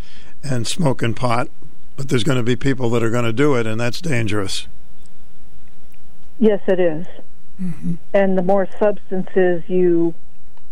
and 0.44 0.66
smoking 0.66 1.14
pot, 1.14 1.50
but 1.98 2.10
there's 2.10 2.24
going 2.24 2.38
to 2.38 2.44
be 2.44 2.56
people 2.56 2.90
that 2.92 3.04
are 3.04 3.10
going 3.10 3.26
to 3.26 3.34
do 3.34 3.56
it, 3.56 3.68
and 3.68 3.80
that's 3.80 4.02
dangerous. 4.02 4.68
Yes, 6.40 6.62
it 6.68 6.80
is. 6.80 7.06
Mm-hmm. 7.62 7.96
And 8.14 8.38
the 8.38 8.42
more 8.42 8.68
substances 8.80 9.64
you 9.68 10.16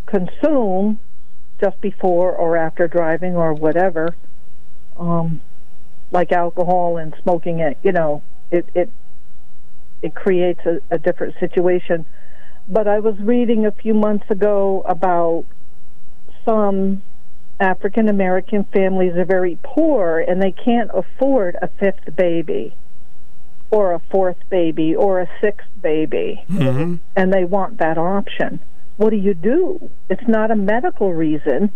consume 0.07 0.99
just 1.61 1.79
before 1.81 2.31
or 2.31 2.57
after 2.57 2.87
driving 2.87 3.35
or 3.35 3.53
whatever, 3.53 4.15
um, 4.97 5.41
like 6.11 6.31
alcohol 6.31 6.97
and 6.97 7.13
smoking 7.21 7.59
it, 7.59 7.77
you 7.83 7.91
know, 7.91 8.23
it 8.49 8.67
it 8.73 8.89
it 10.01 10.15
creates 10.15 10.61
a, 10.65 10.79
a 10.91 10.97
different 10.97 11.35
situation. 11.39 12.05
But 12.67 12.87
I 12.87 12.99
was 12.99 13.15
reading 13.19 13.65
a 13.65 13.71
few 13.71 13.93
months 13.93 14.29
ago 14.29 14.83
about 14.85 15.45
some 16.45 17.01
African 17.59 18.07
American 18.07 18.63
families 18.65 19.15
are 19.15 19.25
very 19.25 19.57
poor 19.63 20.19
and 20.19 20.41
they 20.41 20.51
can't 20.51 20.89
afford 20.93 21.57
a 21.61 21.67
fifth 21.79 22.15
baby 22.15 22.75
or 23.71 23.93
a 23.93 24.01
fourth 24.11 24.37
baby 24.49 24.95
or 24.95 25.19
a 25.19 25.29
sixth 25.41 25.67
baby. 25.81 26.43
Mm-hmm. 26.49 26.95
And 27.15 27.33
they 27.33 27.43
want 27.43 27.79
that 27.79 27.97
option. 27.97 28.59
What 28.97 29.11
do 29.11 29.17
you 29.17 29.33
do? 29.33 29.89
It's 30.09 30.27
not 30.27 30.51
a 30.51 30.55
medical 30.55 31.13
reason. 31.13 31.71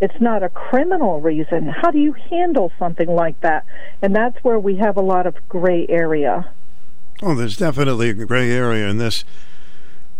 It's 0.00 0.20
not 0.20 0.42
a 0.42 0.48
criminal 0.48 1.20
reason. 1.20 1.68
How 1.68 1.90
do 1.90 1.98
you 1.98 2.14
handle 2.30 2.72
something 2.78 3.08
like 3.08 3.40
that? 3.40 3.64
And 4.00 4.14
that's 4.14 4.36
where 4.42 4.58
we 4.58 4.76
have 4.76 4.96
a 4.96 5.02
lot 5.02 5.26
of 5.26 5.36
gray 5.48 5.86
area. 5.88 6.52
Oh, 7.24 7.36
there's 7.36 7.56
definitely 7.56 8.10
a 8.10 8.14
gray 8.14 8.50
area 8.50 8.88
in 8.88 8.98
this. 8.98 9.24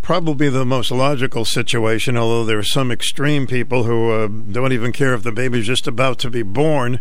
Probably 0.03 0.49
the 0.49 0.65
most 0.65 0.93
logical 0.93 1.45
situation, 1.45 2.17
although 2.17 2.45
there 2.45 2.59
are 2.59 2.65
some 2.65 2.93
extreme 2.93 3.49
people 3.49 3.85
who 3.85 4.11
uh, 4.13 4.29
don't 4.29 4.73
even 4.73 4.93
care 4.93 5.13
if 5.13 5.25
the 5.25 5.33
baby's 5.33 5.67
just 5.67 5.89
about 5.89 6.21
to 6.21 6.31
be 6.31 6.43
born. 6.43 7.01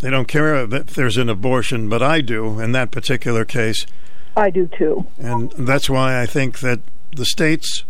They 0.00 0.10
don't 0.10 0.28
care 0.28 0.56
if 0.56 0.94
there's 0.94 1.16
an 1.16 1.30
abortion, 1.30 1.88
but 1.88 2.02
I 2.02 2.20
do 2.20 2.60
in 2.60 2.72
that 2.72 2.90
particular 2.90 3.46
case. 3.46 3.86
I 4.36 4.50
do 4.50 4.66
too. 4.66 5.06
And 5.18 5.52
that's 5.52 5.88
why 5.88 6.20
I 6.20 6.26
think 6.26 6.60
that 6.60 6.80
the 7.16 7.24
states 7.24 7.84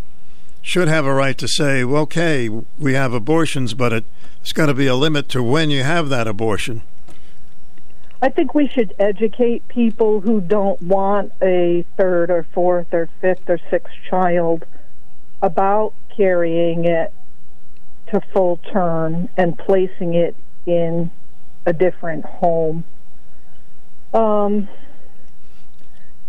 should 0.62 0.86
have 0.86 1.04
a 1.04 1.14
right 1.14 1.36
to 1.38 1.48
say, 1.48 1.82
well, 1.82 2.02
okay, 2.02 2.48
we 2.48 2.94
have 2.94 3.12
abortions, 3.12 3.74
but 3.74 3.92
it, 3.92 4.04
it's 4.40 4.52
got 4.52 4.66
to 4.66 4.74
be 4.74 4.86
a 4.86 4.94
limit 4.94 5.28
to 5.30 5.42
when 5.42 5.70
you 5.70 5.82
have 5.82 6.08
that 6.10 6.28
abortion. 6.28 6.82
I 8.24 8.30
think 8.30 8.54
we 8.54 8.68
should 8.68 8.94
educate 8.98 9.68
people 9.68 10.22
who 10.22 10.40
don't 10.40 10.80
want 10.80 11.34
a 11.42 11.84
third 11.98 12.30
or 12.30 12.46
fourth 12.54 12.86
or 12.94 13.10
fifth 13.20 13.50
or 13.50 13.58
sixth 13.68 13.92
child 14.08 14.64
about 15.42 15.92
carrying 16.16 16.86
it 16.86 17.12
to 18.10 18.22
full 18.32 18.56
term 18.72 19.28
and 19.36 19.58
placing 19.58 20.14
it 20.14 20.34
in 20.64 21.10
a 21.66 21.74
different 21.74 22.24
home. 22.24 22.84
Um, 24.14 24.68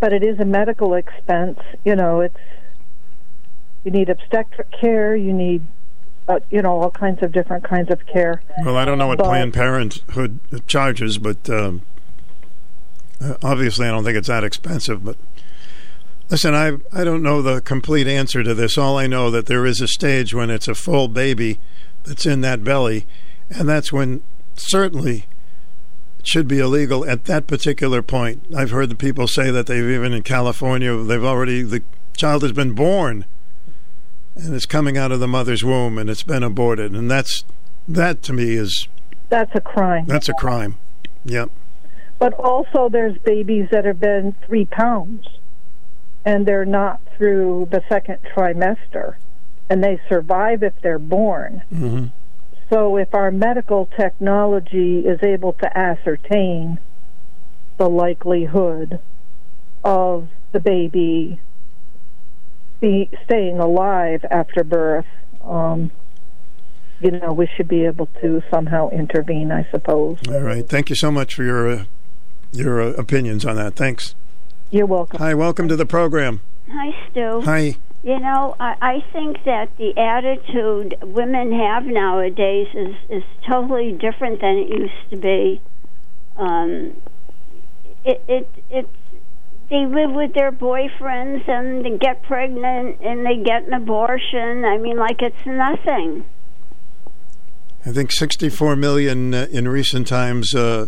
but 0.02 0.12
it 0.12 0.22
is 0.22 0.38
a 0.42 0.46
medical 0.46 0.96
expense. 0.96 1.62
You 1.86 1.96
know, 1.96 2.20
it's 2.20 2.36
you 3.86 3.92
need 3.92 4.10
obstetric 4.10 4.68
care. 4.70 5.16
You 5.16 5.32
need, 5.32 5.66
uh, 6.28 6.40
you 6.50 6.62
know, 6.62 6.82
all 6.82 6.92
kinds 6.92 7.22
of 7.22 7.32
different 7.32 7.64
kinds 7.64 7.92
of 7.92 8.06
care. 8.08 8.42
Well, 8.64 8.78
I 8.78 8.86
don't 8.86 8.98
know 8.98 9.08
what 9.08 9.18
But- 9.20 9.26
Planned 9.26 9.54
Parenthood 9.54 10.40
charges, 10.68 11.18
but 11.18 11.50
um, 11.50 11.82
uh, 13.22 13.36
obviously 13.44 13.88
I 13.88 13.92
don't 13.92 14.04
think 14.04 14.18
it's 14.18 14.28
that 14.28 14.44
expensive. 14.44 15.04
But 15.04 15.18
listen, 16.30 16.54
I 16.56 16.78
I 16.92 17.04
don't 17.04 17.24
know 17.24 17.42
the 17.42 17.62
complete 17.62 18.08
answer 18.08 18.44
to 18.44 18.54
this. 18.54 18.78
All 18.78 18.98
I 18.98 19.08
know 19.08 19.30
that 19.32 19.46
there 19.46 19.66
is 19.66 19.82
a 19.82 19.88
stage 19.88 20.34
when 20.34 20.50
it's 20.50 20.68
a 20.68 20.76
full 20.76 21.08
baby 21.08 21.60
that's 22.04 22.26
in 22.26 22.42
that 22.42 22.64
belly, 22.64 23.06
and 23.50 23.68
that's 23.70 23.92
when 23.94 24.22
certainly 24.56 25.26
it 26.20 26.28
should 26.28 26.48
be 26.48 26.60
illegal 26.60 27.06
at 27.08 27.26
that 27.26 27.46
particular 27.46 28.02
point. 28.02 28.44
I've 28.56 28.72
heard 28.72 28.90
the 28.90 28.96
people 28.96 29.28
say 29.28 29.52
that 29.52 29.68
they've 29.68 29.84
even 29.90 30.14
in 30.14 30.24
California 30.24 30.96
they've 31.04 31.24
already 31.24 31.62
the 31.62 31.84
child 32.18 32.42
has 32.44 32.52
been 32.54 32.74
born 32.74 33.26
and 34.36 34.54
it's 34.54 34.66
coming 34.66 34.98
out 34.98 35.12
of 35.12 35.20
the 35.20 35.28
mother's 35.28 35.64
womb 35.64 35.98
and 35.98 36.10
it's 36.10 36.24
been 36.24 36.44
aborted, 36.44 36.94
and 36.94 37.10
that's 37.10 37.44
that 37.88 38.22
to 38.24 38.34
me 38.34 38.56
is 38.56 38.88
That's 39.30 39.52
a 39.56 39.62
crime. 39.62 40.06
that's 40.08 40.30
a 40.30 40.34
crime. 40.34 40.78
Yep. 41.24 41.50
But 42.20 42.34
also, 42.34 42.88
there's 42.90 43.18
babies 43.20 43.68
that 43.72 43.84
have 43.86 44.00
been 44.00 44.36
three 44.46 44.66
pounds, 44.66 45.28
and 46.24 46.46
they're 46.46 46.66
not 46.66 47.02
through 47.18 47.68
the 47.72 47.82
second 47.90 48.20
trimester, 48.36 49.16
and 49.70 49.84
they 49.84 50.00
survive 50.08 50.64
if 50.64 50.74
they're 50.82 51.00
born. 51.00 51.62
Mm-hmm. 51.74 52.06
So, 52.70 52.98
if 52.98 53.14
our 53.14 53.32
medical 53.32 53.88
technology 53.98 55.00
is 55.00 55.22
able 55.24 55.54
to 55.54 55.78
ascertain 55.78 56.80
the 57.78 57.90
likelihood 57.90 59.00
of 59.84 60.30
the 60.52 60.60
baby 60.60 61.42
be 62.86 63.10
staying 63.26 63.58
alive 63.58 64.24
after 64.30 64.64
birth, 64.64 65.08
um, 65.44 65.92
you 67.02 67.10
know, 67.12 67.34
we 67.34 67.50
should 67.56 67.68
be 67.68 67.84
able 67.86 68.08
to 68.22 68.44
somehow 68.52 68.90
intervene, 68.90 69.52
I 69.52 69.68
suppose. 69.72 70.20
All 70.28 70.42
right. 70.42 70.68
Thank 70.68 70.92
you 70.92 70.96
so 70.96 71.12
much 71.12 71.34
for 71.34 71.44
your 71.44 71.68
uh, 71.68 71.86
your 72.52 72.82
uh, 72.82 72.90
opinions 72.92 73.44
on 73.44 73.56
that. 73.56 73.76
Thanks. 73.76 74.14
You're 74.70 74.86
welcome. 74.86 75.20
Hi. 75.20 75.34
Welcome 75.34 75.68
to 75.68 75.76
the 75.76 75.86
program. 75.86 76.42
Hi, 76.72 76.92
Stu. 77.10 77.42
Hi. 77.42 77.76
You 78.04 78.20
know, 78.20 78.56
I, 78.60 78.76
I 78.80 79.06
think 79.12 79.44
that 79.46 79.76
the 79.78 79.98
attitude 79.98 80.96
women 81.02 81.52
have 81.54 81.86
nowadays 81.86 82.68
is, 82.76 82.96
is 83.10 83.24
totally 83.50 83.94
different 83.94 84.42
than 84.42 84.58
it 84.58 84.70
used 84.70 85.10
to 85.10 85.18
be. 85.18 85.60
Um, 86.38 87.02
it, 88.04 88.24
it, 88.28 88.50
it's 88.70 88.90
they 89.70 89.86
live 89.86 90.12
with 90.12 90.34
their 90.34 90.52
boyfriends 90.52 91.48
and 91.50 91.84
they 91.84 91.98
get 91.98 92.24
pregnant 92.24 93.02
and 93.02 93.26
they 93.26 93.38
get 93.44 93.64
an 93.64 93.74
abortion. 93.74 94.64
I 94.66 94.78
mean, 94.78 94.98
like 94.98 95.22
it's 95.22 95.46
nothing. 95.46 96.26
I 97.86 97.92
think 97.92 98.12
64 98.12 98.76
million 98.76 99.34
uh, 99.34 99.48
in 99.52 99.68
recent 99.68 100.08
times 100.08 100.56
uh, 100.56 100.88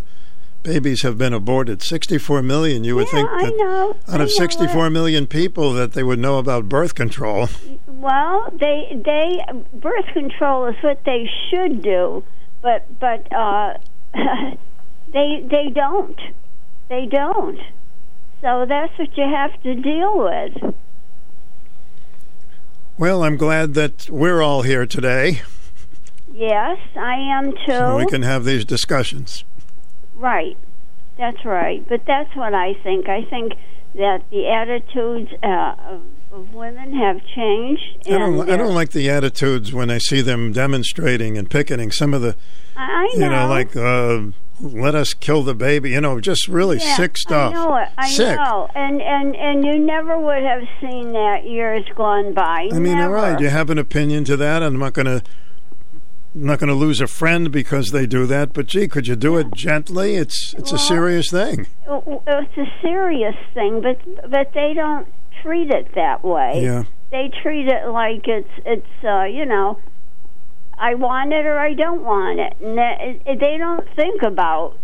babies 0.62 1.02
have 1.02 1.16
been 1.16 1.32
aborted. 1.32 1.80
64 1.82 2.42
million. 2.42 2.82
You 2.84 2.96
would 2.96 3.06
Yeah, 3.12 3.12
think 3.12 3.28
that 3.28 3.54
know. 3.56 3.96
out 4.08 4.20
of 4.20 4.28
know 4.28 4.34
64 4.34 4.90
million 4.90 5.26
people 5.26 5.72
that 5.74 5.92
they 5.92 6.02
would 6.02 6.18
know 6.18 6.38
about 6.38 6.68
birth 6.68 6.94
control. 6.94 7.48
Well, 7.86 8.52
they 8.52 9.00
they 9.04 9.40
birth 9.74 10.06
control 10.12 10.66
is 10.66 10.76
what 10.82 11.04
they 11.04 11.28
should 11.50 11.82
do, 11.82 12.22
but 12.62 12.86
but 13.00 13.26
uh, 13.32 13.74
they 15.12 15.44
they 15.48 15.70
don't. 15.74 16.18
They 16.88 17.06
don't. 17.06 17.58
So 18.40 18.66
that's 18.68 18.96
what 18.98 19.16
you 19.16 19.24
have 19.24 19.60
to 19.62 19.74
deal 19.74 20.18
with. 20.18 20.74
Well, 22.96 23.22
I'm 23.22 23.36
glad 23.36 23.74
that 23.74 24.08
we're 24.10 24.42
all 24.42 24.62
here 24.62 24.86
today 24.86 25.42
Yes, 26.38 26.78
I 26.94 27.14
am 27.36 27.50
too. 27.50 27.58
so 27.66 27.96
we 27.96 28.06
can 28.06 28.22
have 28.22 28.44
these 28.44 28.64
discussions. 28.64 29.42
Right. 30.14 30.56
That's 31.16 31.44
right. 31.44 31.84
But 31.88 32.02
that's 32.06 32.34
what 32.36 32.54
I 32.54 32.74
think. 32.74 33.08
I 33.08 33.24
think 33.24 33.54
that 33.96 34.22
the 34.30 34.48
attitudes 34.48 35.32
uh, 35.42 35.74
of, 35.84 36.02
of 36.38 36.54
women 36.54 36.94
have 36.94 37.20
changed. 37.34 37.98
I 38.06 38.10
don't, 38.10 38.48
I 38.50 38.56
don't 38.56 38.74
like 38.74 38.90
the 38.90 39.10
attitudes 39.10 39.72
when 39.72 39.90
I 39.90 39.98
see 39.98 40.20
them 40.20 40.52
demonstrating 40.52 41.36
and 41.36 41.50
picketing. 41.50 41.90
Some 41.90 42.14
of 42.14 42.22
the, 42.22 42.36
I, 42.76 42.82
I 42.82 43.10
you 43.14 43.20
know. 43.20 43.30
know, 43.30 43.48
like 43.48 43.76
uh, 43.76 44.20
let 44.60 44.94
us 44.94 45.14
kill 45.14 45.42
the 45.42 45.54
baby. 45.54 45.90
You 45.90 46.00
know, 46.00 46.20
just 46.20 46.48
really 46.48 46.78
Yeah, 46.78 46.96
sick 46.96 47.18
stuff. 47.18 47.52
I 47.52 47.54
know 47.54 47.76
it. 47.76 47.88
I 47.98 48.08
sick. 48.10 48.36
know, 48.36 48.68
and 48.74 49.00
and 49.02 49.36
and 49.36 49.64
you 49.64 49.78
never 49.78 50.18
would 50.18 50.42
have 50.42 50.62
seen 50.80 51.12
that 51.12 51.44
years 51.44 51.84
gone 51.96 52.34
by. 52.34 52.68
I 52.72 52.78
mean, 52.78 52.94
all 52.94 53.10
never. 53.10 53.14
right, 53.14 53.40
you 53.40 53.48
have 53.50 53.70
an 53.70 53.78
opinion 53.78 54.24
to 54.24 54.36
that. 54.36 54.62
I'm 54.62 54.78
not 54.78 54.92
going 54.94 55.06
to. 55.06 55.22
I'm 56.34 56.44
not 56.44 56.58
going 56.60 56.68
to 56.68 56.74
lose 56.74 57.00
a 57.00 57.06
friend 57.06 57.50
because 57.50 57.90
they 57.90 58.06
do 58.06 58.26
that, 58.26 58.52
but 58.52 58.66
gee, 58.66 58.86
could 58.86 59.08
you 59.08 59.16
do 59.16 59.38
it 59.38 59.50
gently? 59.54 60.14
It's 60.16 60.54
it's 60.58 60.72
a 60.72 60.78
serious 60.78 61.30
thing. 61.30 61.66
It's 61.88 62.56
a 62.58 62.66
serious 62.82 63.34
thing, 63.54 63.80
but 63.80 64.30
but 64.30 64.52
they 64.52 64.72
don't 64.74 65.08
treat 65.42 65.70
it 65.70 65.94
that 65.94 66.24
way. 66.24 66.60
Yeah. 66.62 66.84
They 67.10 67.30
treat 67.42 67.66
it 67.68 67.88
like 67.88 68.26
it's 68.26 68.48
it's 68.66 69.04
uh, 69.04 69.24
you 69.24 69.46
know, 69.46 69.78
I 70.78 70.94
want 70.94 71.32
it 71.32 71.46
or 71.46 71.58
I 71.58 71.74
don't 71.74 72.02
want 72.02 72.38
it, 72.38 72.56
and 72.60 72.76
they, 72.78 73.20
they 73.34 73.56
don't 73.56 73.86
think 73.96 74.22
about 74.22 74.76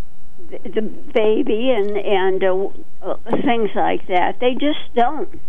the, 0.50 0.58
the 0.68 0.82
baby 0.82 1.70
and 1.70 1.96
and 1.96 2.42
uh, 2.42 2.68
uh, 3.02 3.16
things 3.44 3.70
like 3.74 4.06
that. 4.08 4.40
They 4.40 4.54
just 4.54 4.94
don't. 4.94 5.40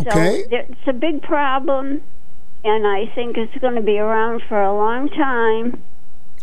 Okay. 0.00 0.42
So 0.44 0.48
it's 0.50 0.88
a 0.88 0.92
big 0.92 1.22
problem, 1.22 2.02
and 2.64 2.86
I 2.86 3.12
think 3.14 3.36
it's 3.36 3.56
going 3.60 3.76
to 3.76 3.82
be 3.82 3.98
around 3.98 4.42
for 4.48 4.60
a 4.60 4.74
long 4.74 5.08
time. 5.08 5.82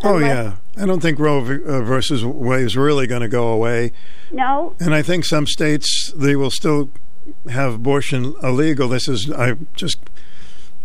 Oh 0.04 0.18
yeah, 0.18 0.56
I 0.78 0.86
don't 0.86 1.02
think 1.02 1.20
Roe 1.20 1.42
v- 1.42 1.64
uh, 1.66 1.82
versus 1.82 2.26
Wade 2.26 2.66
is 2.66 2.76
really 2.76 3.08
going 3.08 3.22
to 3.22 3.30
go 3.30 3.50
away, 3.50 3.92
No, 4.32 4.76
and 4.80 4.94
I 4.94 5.02
think 5.02 5.24
some 5.24 5.46
states 5.48 6.12
they 6.16 6.36
will 6.36 6.50
still 6.50 6.90
have 7.50 7.76
abortion 7.76 8.36
illegal. 8.42 8.88
This 8.90 9.08
is 9.08 9.30
I'm 9.32 9.68
just 9.76 9.98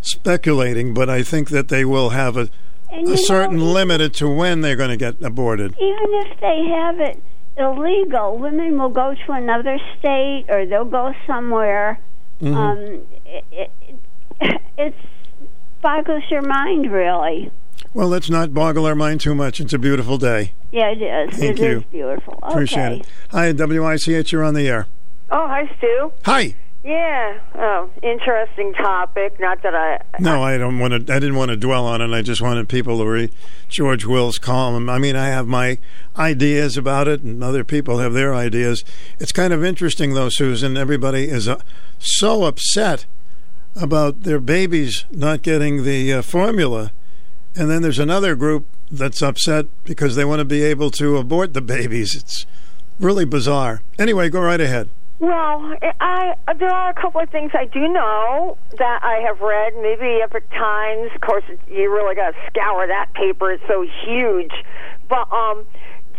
speculating, 0.01 0.95
but 0.95 1.09
I 1.11 1.23
think 1.23 1.51
that 1.51 1.69
they 1.69 1.85
will 1.85 2.11
have 2.11 2.37
a, 2.37 2.49
a 2.91 3.03
know, 3.03 3.17
certain 3.17 3.61
limit 3.61 4.13
to 4.15 4.29
when 4.29 4.61
they're 4.61 4.77
going 4.77 4.91
to 4.91 4.97
get 4.97 5.21
aborted. 5.23 5.75
even 5.81 6.09
if 6.27 6.41
they 6.41 6.65
have 6.71 7.01
it 7.01 7.23
illegal, 7.57 8.39
women 8.39 8.79
will 8.79 8.89
go 8.89 9.15
to 9.27 9.33
another 9.33 9.79
state 9.99 10.47
or 10.49 10.65
they'll 10.67 10.85
go 10.85 11.13
somewhere. 11.27 11.99
Mhm. 12.41 12.55
Um, 12.55 13.07
it, 13.27 13.45
it, 13.51 13.71
it's 14.79 14.97
boggles 15.83 16.23
your 16.31 16.43
mind, 16.43 16.91
really. 16.93 17.51
Well, 17.95 18.09
let's 18.09 18.29
not 18.31 18.53
boggle 18.55 18.87
our 18.87 18.95
mind 18.95 19.21
too 19.21 19.35
much. 19.35 19.61
It's 19.61 19.73
a 19.73 19.79
beautiful 19.79 20.19
day. 20.19 20.53
Yeah, 20.71 20.91
it 20.91 21.01
is. 21.03 21.39
Thank 21.39 21.59
It 21.59 21.63
you. 21.63 21.79
is 21.79 21.85
beautiful. 21.85 22.39
Appreciate 22.43 22.87
okay. 22.93 23.01
it. 23.01 23.07
Hi, 23.31 23.53
WICH, 23.53 24.31
you're 24.33 24.45
on 24.45 24.55
the 24.55 24.69
air. 24.69 24.87
Oh, 25.31 25.47
hi, 25.47 25.71
Stu. 25.77 26.13
Hi. 26.25 26.55
Yeah, 26.85 27.41
oh, 27.57 27.91
interesting 28.03 28.73
topic. 28.73 29.39
Not 29.41 29.63
that 29.63 29.75
I. 29.75 30.01
No, 30.21 30.43
I 30.43 30.57
don't 30.57 30.79
want 30.79 31.07
to. 31.07 31.13
I 31.13 31.19
didn't 31.19 31.35
want 31.35 31.51
to 31.51 31.57
dwell 31.57 31.87
on 31.87 32.01
it. 32.01 32.17
I 32.17 32.23
just 32.23 32.41
wanted 32.41 32.69
people 32.69 32.99
to 32.99 33.05
read 33.05 33.31
George 33.69 34.07
Will's 34.07 34.39
column. 34.39 34.89
I 34.89 34.99
mean, 34.99 35.17
I 35.17 35.27
have 35.27 35.47
my 35.47 35.79
ideas 36.17 36.77
about 36.77 37.09
it, 37.09 37.23
and 37.23 37.43
other 37.43 37.65
people 37.65 37.99
have 37.99 38.15
their 38.15 38.33
ideas. 38.33 38.85
It's 39.19 39.33
kind 39.33 39.53
of 39.53 39.65
interesting, 39.65 40.15
though, 40.15 40.29
Susan. 40.29 40.77
Everybody 40.77 41.25
is 41.25 41.49
uh, 41.49 41.61
so 41.99 42.45
upset 42.45 43.07
about 43.75 44.23
their 44.23 44.41
babies 44.41 45.05
not 45.11 45.43
getting 45.43 45.83
the 45.83 46.13
uh, 46.13 46.23
formula, 46.23 46.93
and 47.57 47.69
then 47.69 47.83
there's 47.83 47.99
another 47.99 48.35
group 48.37 48.67
that's 48.91 49.21
upset 49.21 49.67
because 49.85 50.15
they 50.15 50.25
want 50.25 50.39
to 50.39 50.45
be 50.45 50.63
able 50.63 50.91
to 50.93 51.19
abort 51.19 51.55
the 51.55 51.61
babies. 51.61 52.15
It's 52.15 52.47
really 53.01 53.25
bizarre. 53.25 53.83
Anyway, 53.99 54.31
go 54.31 54.41
right 54.41 54.61
ahead. 54.61 54.89
Well, 55.21 55.75
I 56.01 56.35
there 56.59 56.71
are 56.71 56.91
a 56.91 56.95
couple 56.95 57.21
of 57.21 57.29
things 57.31 57.51
I 57.53 57.65
do 57.65 57.89
know 57.89 58.57
that 58.79 59.01
I 59.03 59.21
have 59.27 59.41
read. 59.41 59.75
Maybe 59.83 60.21
Epoch 60.23 60.49
Times. 60.51 61.11
Of 61.15 61.21
course, 61.23 61.43
you 61.69 61.93
really 61.93 62.15
got 62.15 62.31
to 62.31 62.37
scour 62.47 62.87
that 62.87 63.13
paper. 63.15 63.51
It's 63.51 63.65
so 63.67 63.85
huge. 64.05 64.53
But 65.09 65.31
um, 65.33 65.67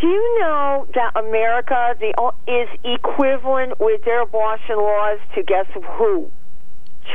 do 0.02 0.08
you 0.08 0.40
know 0.42 0.86
that 0.96 1.12
America 1.16 1.96
the 2.00 2.12
is 2.48 2.68
equivalent 2.84 3.80
with 3.80 4.04
their 4.04 4.22
abortion 4.24 4.76
laws 4.78 5.20
to 5.36 5.44
guess 5.44 5.68
who? 5.98 6.30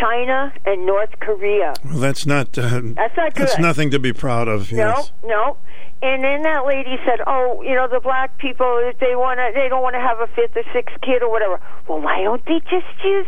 China 0.01 0.53
and 0.65 0.87
North 0.87 1.21
Korea. 1.21 1.75
Well, 1.85 1.99
that's 1.99 2.27
not. 2.27 2.57
Uh, 2.59 2.81
That's 2.97 3.17
not 3.17 3.35
good. 3.35 3.47
That's 3.47 3.59
nothing 3.59 3.91
to 3.91 3.99
be 3.99 4.13
proud 4.13 4.49
of. 4.49 4.73
Yes. 4.73 5.13
No, 5.23 5.29
no. 5.29 5.57
And 6.05 6.23
then 6.23 6.43
that 6.43 6.67
lady 6.67 6.97
said, 7.07 7.21
"Oh, 7.27 7.63
you 7.63 7.75
know, 7.75 7.89
the 7.89 8.01
black 8.01 8.37
people 8.37 8.69
if 8.85 8.99
they 9.01 9.17
want 9.17 9.41
to, 9.41 9.49
they 9.55 9.69
don't 9.71 9.83
want 9.83 9.95
to 9.95 10.01
have 10.05 10.21
a 10.21 10.27
fifth 10.37 10.55
or 10.55 10.63
sixth 10.75 11.01
kid 11.01 11.23
or 11.23 11.31
whatever. 11.31 11.59
Well, 11.89 12.01
why 12.03 12.23
don't 12.23 12.45
they 12.45 12.61
just 12.69 12.93
use 13.03 13.27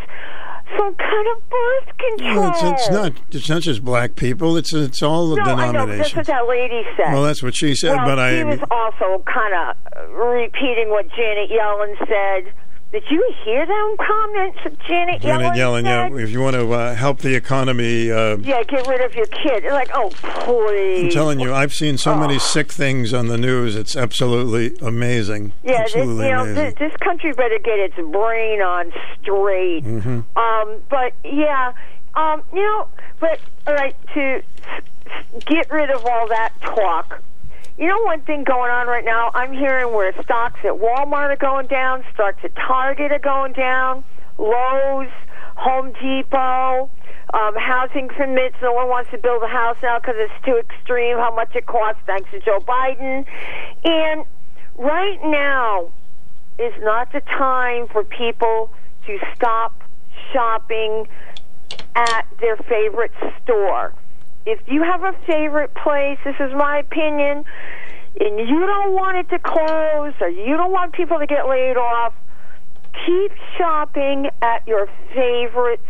some 0.76 0.94
kind 0.94 1.26
of 1.32 1.36
birth 1.48 1.88
control?" 1.96 2.36
Well, 2.36 2.50
it's, 2.52 2.62
it's 2.82 2.90
not. 2.90 3.12
It's 3.30 3.48
not 3.48 3.62
just 3.62 3.82
black 3.82 4.14
people. 4.16 4.58
It's 4.58 4.74
it's 4.74 5.02
all 5.02 5.30
the 5.30 5.36
No, 5.36 5.42
I 5.44 5.72
know. 5.72 5.86
but 5.86 5.96
That's 5.96 6.12
denominations. 6.12 6.16
what 6.16 6.26
that 6.26 6.46
lady 6.48 6.82
said. 6.98 7.12
Well, 7.14 7.22
that's 7.22 7.42
what 7.42 7.56
she 7.56 7.74
said, 7.74 7.96
Well, 7.96 8.04
but 8.06 8.18
I- 8.18 8.36
she 8.38 8.44
was 8.44 8.60
also 8.70 9.24
kind 9.24 9.54
of 9.56 10.10
repeating 10.12 10.90
what 10.90 11.08
Janet 11.16 11.48
Yellen 11.50 11.96
said. 12.06 12.52
Did 12.92 13.02
you 13.10 13.32
hear 13.44 13.66
them 13.66 13.96
comments 13.98 14.58
Janet, 14.86 15.20
Janet 15.20 15.52
Yellen, 15.54 15.82
said? 15.82 16.12
yeah. 16.12 16.18
If 16.22 16.30
you 16.30 16.40
want 16.40 16.54
to 16.54 16.72
uh, 16.72 16.94
help 16.94 17.18
the 17.18 17.34
economy, 17.34 18.10
uh, 18.10 18.36
Yeah, 18.38 18.62
get 18.62 18.86
rid 18.86 19.00
of 19.02 19.14
your 19.14 19.26
kid. 19.26 19.64
They're 19.64 19.72
like, 19.72 19.90
oh, 19.92 20.10
please. 20.44 21.04
I'm 21.04 21.10
telling 21.10 21.40
you, 21.40 21.52
I've 21.52 21.74
seen 21.74 21.98
so 21.98 22.12
Oh. 22.12 22.18
many 22.18 22.38
sick 22.38 22.70
things 22.72 23.12
on 23.12 23.26
the 23.26 23.36
news. 23.36 23.74
It's 23.76 23.96
absolutely 23.96 24.78
amazing. 24.86 25.52
Yeah, 25.64 25.82
this, 25.82 25.94
you 25.94 26.00
absolutely 26.02 26.30
know, 26.30 26.54
this, 26.54 26.74
this 26.78 26.96
country 27.02 27.32
better 27.32 27.58
get 27.58 27.78
its 27.80 27.96
brain 27.96 28.62
on 28.62 28.92
straight. 29.20 29.84
Mhm. 29.84 30.24
Um, 30.36 30.76
but 30.88 31.12
yeah, 31.24 31.72
um, 32.14 32.42
you 32.54 32.62
know, 32.62 32.88
but 33.20 33.40
all 33.66 33.74
right, 33.74 33.96
to 34.14 34.42
get 35.44 35.70
rid 35.70 35.90
of 35.90 36.04
all 36.06 36.28
that 36.28 36.52
talk. 36.62 37.20
You 37.78 37.88
know, 37.88 38.00
one 38.04 38.22
thing 38.22 38.42
going 38.44 38.70
on 38.70 38.86
right 38.86 39.04
now, 39.04 39.30
I'm 39.34 39.52
hearing 39.52 39.92
where 39.92 40.10
stocks 40.22 40.60
at 40.64 40.72
Walmart 40.72 41.28
are 41.28 41.36
going 41.36 41.66
down, 41.66 42.02
stocks 42.14 42.38
at 42.42 42.54
Target 42.56 43.12
are 43.12 43.18
going 43.18 43.52
down, 43.52 44.02
Lowe's, 44.38 45.12
Home 45.56 45.92
Depot, 45.92 46.90
um, 47.34 47.54
housing 47.54 48.08
permits. 48.08 48.56
No 48.62 48.72
one 48.72 48.88
wants 48.88 49.10
to 49.10 49.18
build 49.18 49.42
a 49.42 49.48
house 49.48 49.76
now 49.82 49.98
because 49.98 50.14
it's 50.16 50.46
too 50.46 50.56
extreme. 50.56 51.18
How 51.18 51.34
much 51.34 51.54
it 51.54 51.66
costs, 51.66 52.00
thanks 52.06 52.30
to 52.30 52.40
Joe 52.40 52.60
Biden. 52.60 53.26
And 53.84 54.24
right 54.78 55.18
now 55.22 55.92
is 56.58 56.72
not 56.80 57.12
the 57.12 57.20
time 57.20 57.88
for 57.88 58.04
people 58.04 58.70
to 59.06 59.18
stop 59.34 59.82
shopping 60.32 61.06
at 61.94 62.26
their 62.40 62.56
favorite 62.56 63.12
store. 63.42 63.92
If 64.46 64.60
you 64.68 64.82
have 64.84 65.02
a 65.02 65.12
favorite 65.26 65.74
place, 65.74 66.18
this 66.24 66.36
is 66.38 66.52
my 66.54 66.78
opinion, 66.78 67.44
and 68.20 68.38
you 68.48 68.60
don't 68.66 68.92
want 68.94 69.16
it 69.18 69.28
to 69.30 69.38
close 69.40 70.14
or 70.20 70.28
you 70.28 70.56
don't 70.56 70.70
want 70.72 70.92
people 70.94 71.18
to 71.18 71.26
get 71.26 71.48
laid 71.48 71.76
off, 71.76 72.14
keep 73.04 73.32
shopping 73.58 74.30
at 74.40 74.66
your 74.66 74.88
favorite 75.14 75.80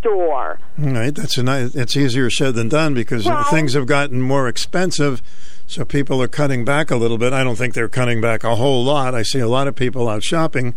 store. 0.00 0.58
All 0.82 0.92
right, 0.92 1.14
that's 1.14 1.36
a 1.38 1.42
nice. 1.42 1.74
It's 1.74 1.96
easier 1.96 2.30
said 2.30 2.54
than 2.54 2.68
done 2.68 2.94
because 2.94 3.26
Well- 3.26 3.44
things 3.44 3.74
have 3.74 3.86
gotten 3.86 4.20
more 4.22 4.48
expensive, 4.48 5.20
so 5.66 5.84
people 5.84 6.22
are 6.22 6.28
cutting 6.28 6.64
back 6.64 6.90
a 6.90 6.96
little 6.96 7.18
bit. 7.18 7.32
I 7.34 7.44
don't 7.44 7.56
think 7.56 7.74
they're 7.74 7.88
cutting 7.88 8.20
back 8.22 8.44
a 8.44 8.54
whole 8.56 8.82
lot. 8.82 9.14
I 9.14 9.22
see 9.22 9.40
a 9.40 9.48
lot 9.48 9.68
of 9.68 9.76
people 9.76 10.08
out 10.08 10.22
shopping. 10.24 10.74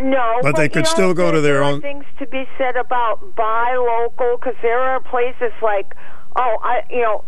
No, 0.00 0.38
But 0.42 0.54
they 0.54 0.68
could 0.68 0.84
know, 0.84 0.90
still 0.90 1.14
go 1.14 1.32
to 1.32 1.40
their 1.40 1.54
there 1.54 1.62
are 1.64 1.72
own- 1.72 1.80
things 1.80 2.04
to 2.20 2.26
be 2.26 2.46
said 2.56 2.76
about 2.76 3.34
buy 3.34 3.74
local 3.74 4.36
because 4.36 4.54
there 4.62 4.78
are 4.80 5.00
places 5.00 5.50
like, 5.60 5.92
oh, 6.38 6.56
I, 6.62 6.82
you 6.90 7.02
know, 7.02 7.24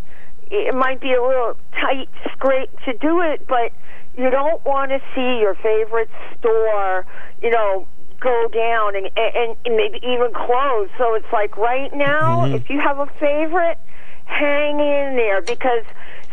it 0.50 0.74
might 0.74 1.00
be 1.00 1.12
a 1.12 1.22
little 1.22 1.54
tight, 1.72 2.08
scrape 2.32 2.70
to 2.84 2.92
do 2.94 3.20
it, 3.20 3.46
but 3.46 3.72
you 4.16 4.30
don't 4.30 4.64
want 4.64 4.90
to 4.90 5.00
see 5.14 5.40
your 5.40 5.54
favorite 5.56 6.10
store, 6.38 7.06
you 7.42 7.50
know, 7.50 7.86
go 8.20 8.48
down 8.52 8.96
and, 8.96 9.08
and, 9.16 9.56
and 9.64 9.76
maybe 9.76 9.98
even 9.98 10.32
close. 10.34 10.88
So 10.98 11.14
it's 11.14 11.32
like 11.32 11.56
right 11.56 11.92
now, 11.94 12.44
Mm-hmm. 12.46 12.54
if 12.54 12.68
you 12.70 12.80
have 12.80 12.98
a 12.98 13.06
favorite, 13.18 13.78
hang 14.26 14.78
in 14.80 15.16
there 15.16 15.40
because 15.42 15.84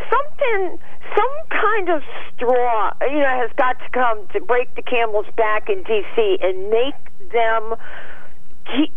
something, 0.10 0.80
some 1.16 1.36
kind 1.50 1.90
of 1.90 2.02
straw, 2.36 2.92
you 3.02 3.20
know, 3.20 3.40
has 3.42 3.50
got 3.58 3.80
to 3.80 3.90
come 3.92 4.28
to 4.34 4.42
break 4.42 4.74
the 4.76 4.82
camel's 4.82 5.26
back 5.36 5.70
in 5.70 5.84
D.C. 5.84 6.38
and 6.42 6.70
make 6.70 6.96
them 7.32 7.76
keep, 8.66 8.94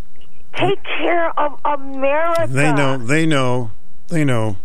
take 0.54 0.82
care 0.84 1.38
of 1.38 1.58
America. 1.64 2.46
They 2.48 2.72
know. 2.72 2.96
They 2.98 3.26
know. 3.26 3.70
They 4.08 4.24
know. 4.24 4.56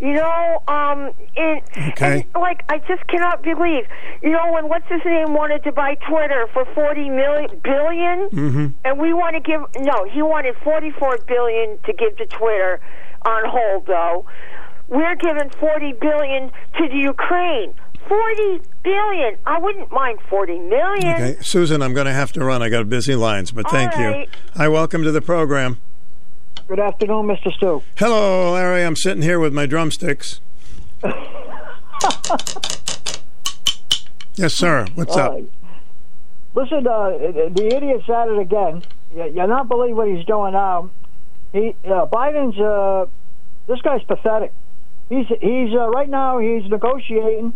You 0.00 0.14
know, 0.14 0.62
um, 0.66 1.12
and, 1.36 1.60
Okay. 1.90 2.26
and 2.34 2.42
like 2.42 2.64
I 2.68 2.78
just 2.78 3.06
cannot 3.06 3.42
believe. 3.42 3.84
You 4.20 4.30
know, 4.30 4.50
when 4.52 4.68
what's 4.68 4.88
his 4.88 5.00
name 5.04 5.32
wanted 5.34 5.62
to 5.64 5.72
buy 5.72 5.94
Twitter 6.08 6.48
for 6.52 6.64
forty 6.74 7.08
million 7.08 7.60
billion, 7.62 8.28
Mm-hmm. 8.30 8.66
and 8.84 8.98
we 8.98 9.12
want 9.12 9.34
to 9.36 9.40
give 9.40 9.60
no, 9.84 10.04
he 10.10 10.22
wanted 10.22 10.56
forty-four 10.64 11.18
billion 11.28 11.78
to 11.86 11.92
give 11.92 12.16
to 12.16 12.26
Twitter 12.26 12.80
on 13.26 13.42
hold. 13.46 13.86
Though 13.86 14.26
we're 14.88 15.14
giving 15.16 15.50
forty 15.60 15.92
billion 15.92 16.50
to 16.78 16.88
the 16.88 16.96
Ukraine. 16.98 17.74
Forty 18.08 18.60
billion. 18.82 19.36
I 19.46 19.58
wouldn't 19.58 19.90
mind 19.92 20.18
forty 20.28 20.58
million. 20.58 21.14
Okay, 21.14 21.36
Susan, 21.40 21.82
I'm 21.82 21.94
going 21.94 22.06
to 22.06 22.12
have 22.12 22.32
to 22.32 22.44
run. 22.44 22.62
I 22.62 22.68
got 22.68 22.88
busy 22.88 23.14
lines, 23.14 23.50
but 23.52 23.68
thank 23.70 23.96
All 23.96 24.02
you. 24.20 24.26
Hi, 24.56 24.68
welcome 24.68 25.02
to 25.04 25.12
the 25.12 25.22
program. 25.22 25.78
Good 26.68 26.80
afternoon, 26.80 27.26
Mr. 27.26 27.52
Stu. 27.52 27.82
Hello, 27.96 28.52
Larry. 28.52 28.84
I'm 28.84 28.96
sitting 28.96 29.22
here 29.22 29.38
with 29.38 29.52
my 29.52 29.66
drumsticks. 29.66 30.40
yes, 34.34 34.54
sir. 34.54 34.86
What's 34.94 35.12
All 35.16 35.20
up? 35.22 35.32
right. 35.32 35.50
Listen, 36.54 36.86
uh, 36.86 37.10
the 37.10 37.70
idiot's 37.74 38.08
at 38.10 38.28
it 38.28 38.38
again. 38.38 38.82
You- 39.14 39.32
You're 39.34 39.46
not 39.46 39.68
believe 39.68 39.96
what 39.96 40.08
he's 40.08 40.24
doing 40.26 40.52
now. 40.52 40.90
He 41.52 41.74
uh, 41.84 42.06
Biden's 42.06 42.58
uh, 42.58 43.06
this 43.66 43.80
guy's 43.82 44.02
pathetic. 44.04 44.52
He's 45.08 45.26
he's 45.40 45.72
uh, 45.74 45.88
right 45.88 46.08
now 46.08 46.38
he's 46.38 46.64
negotiating 46.70 47.52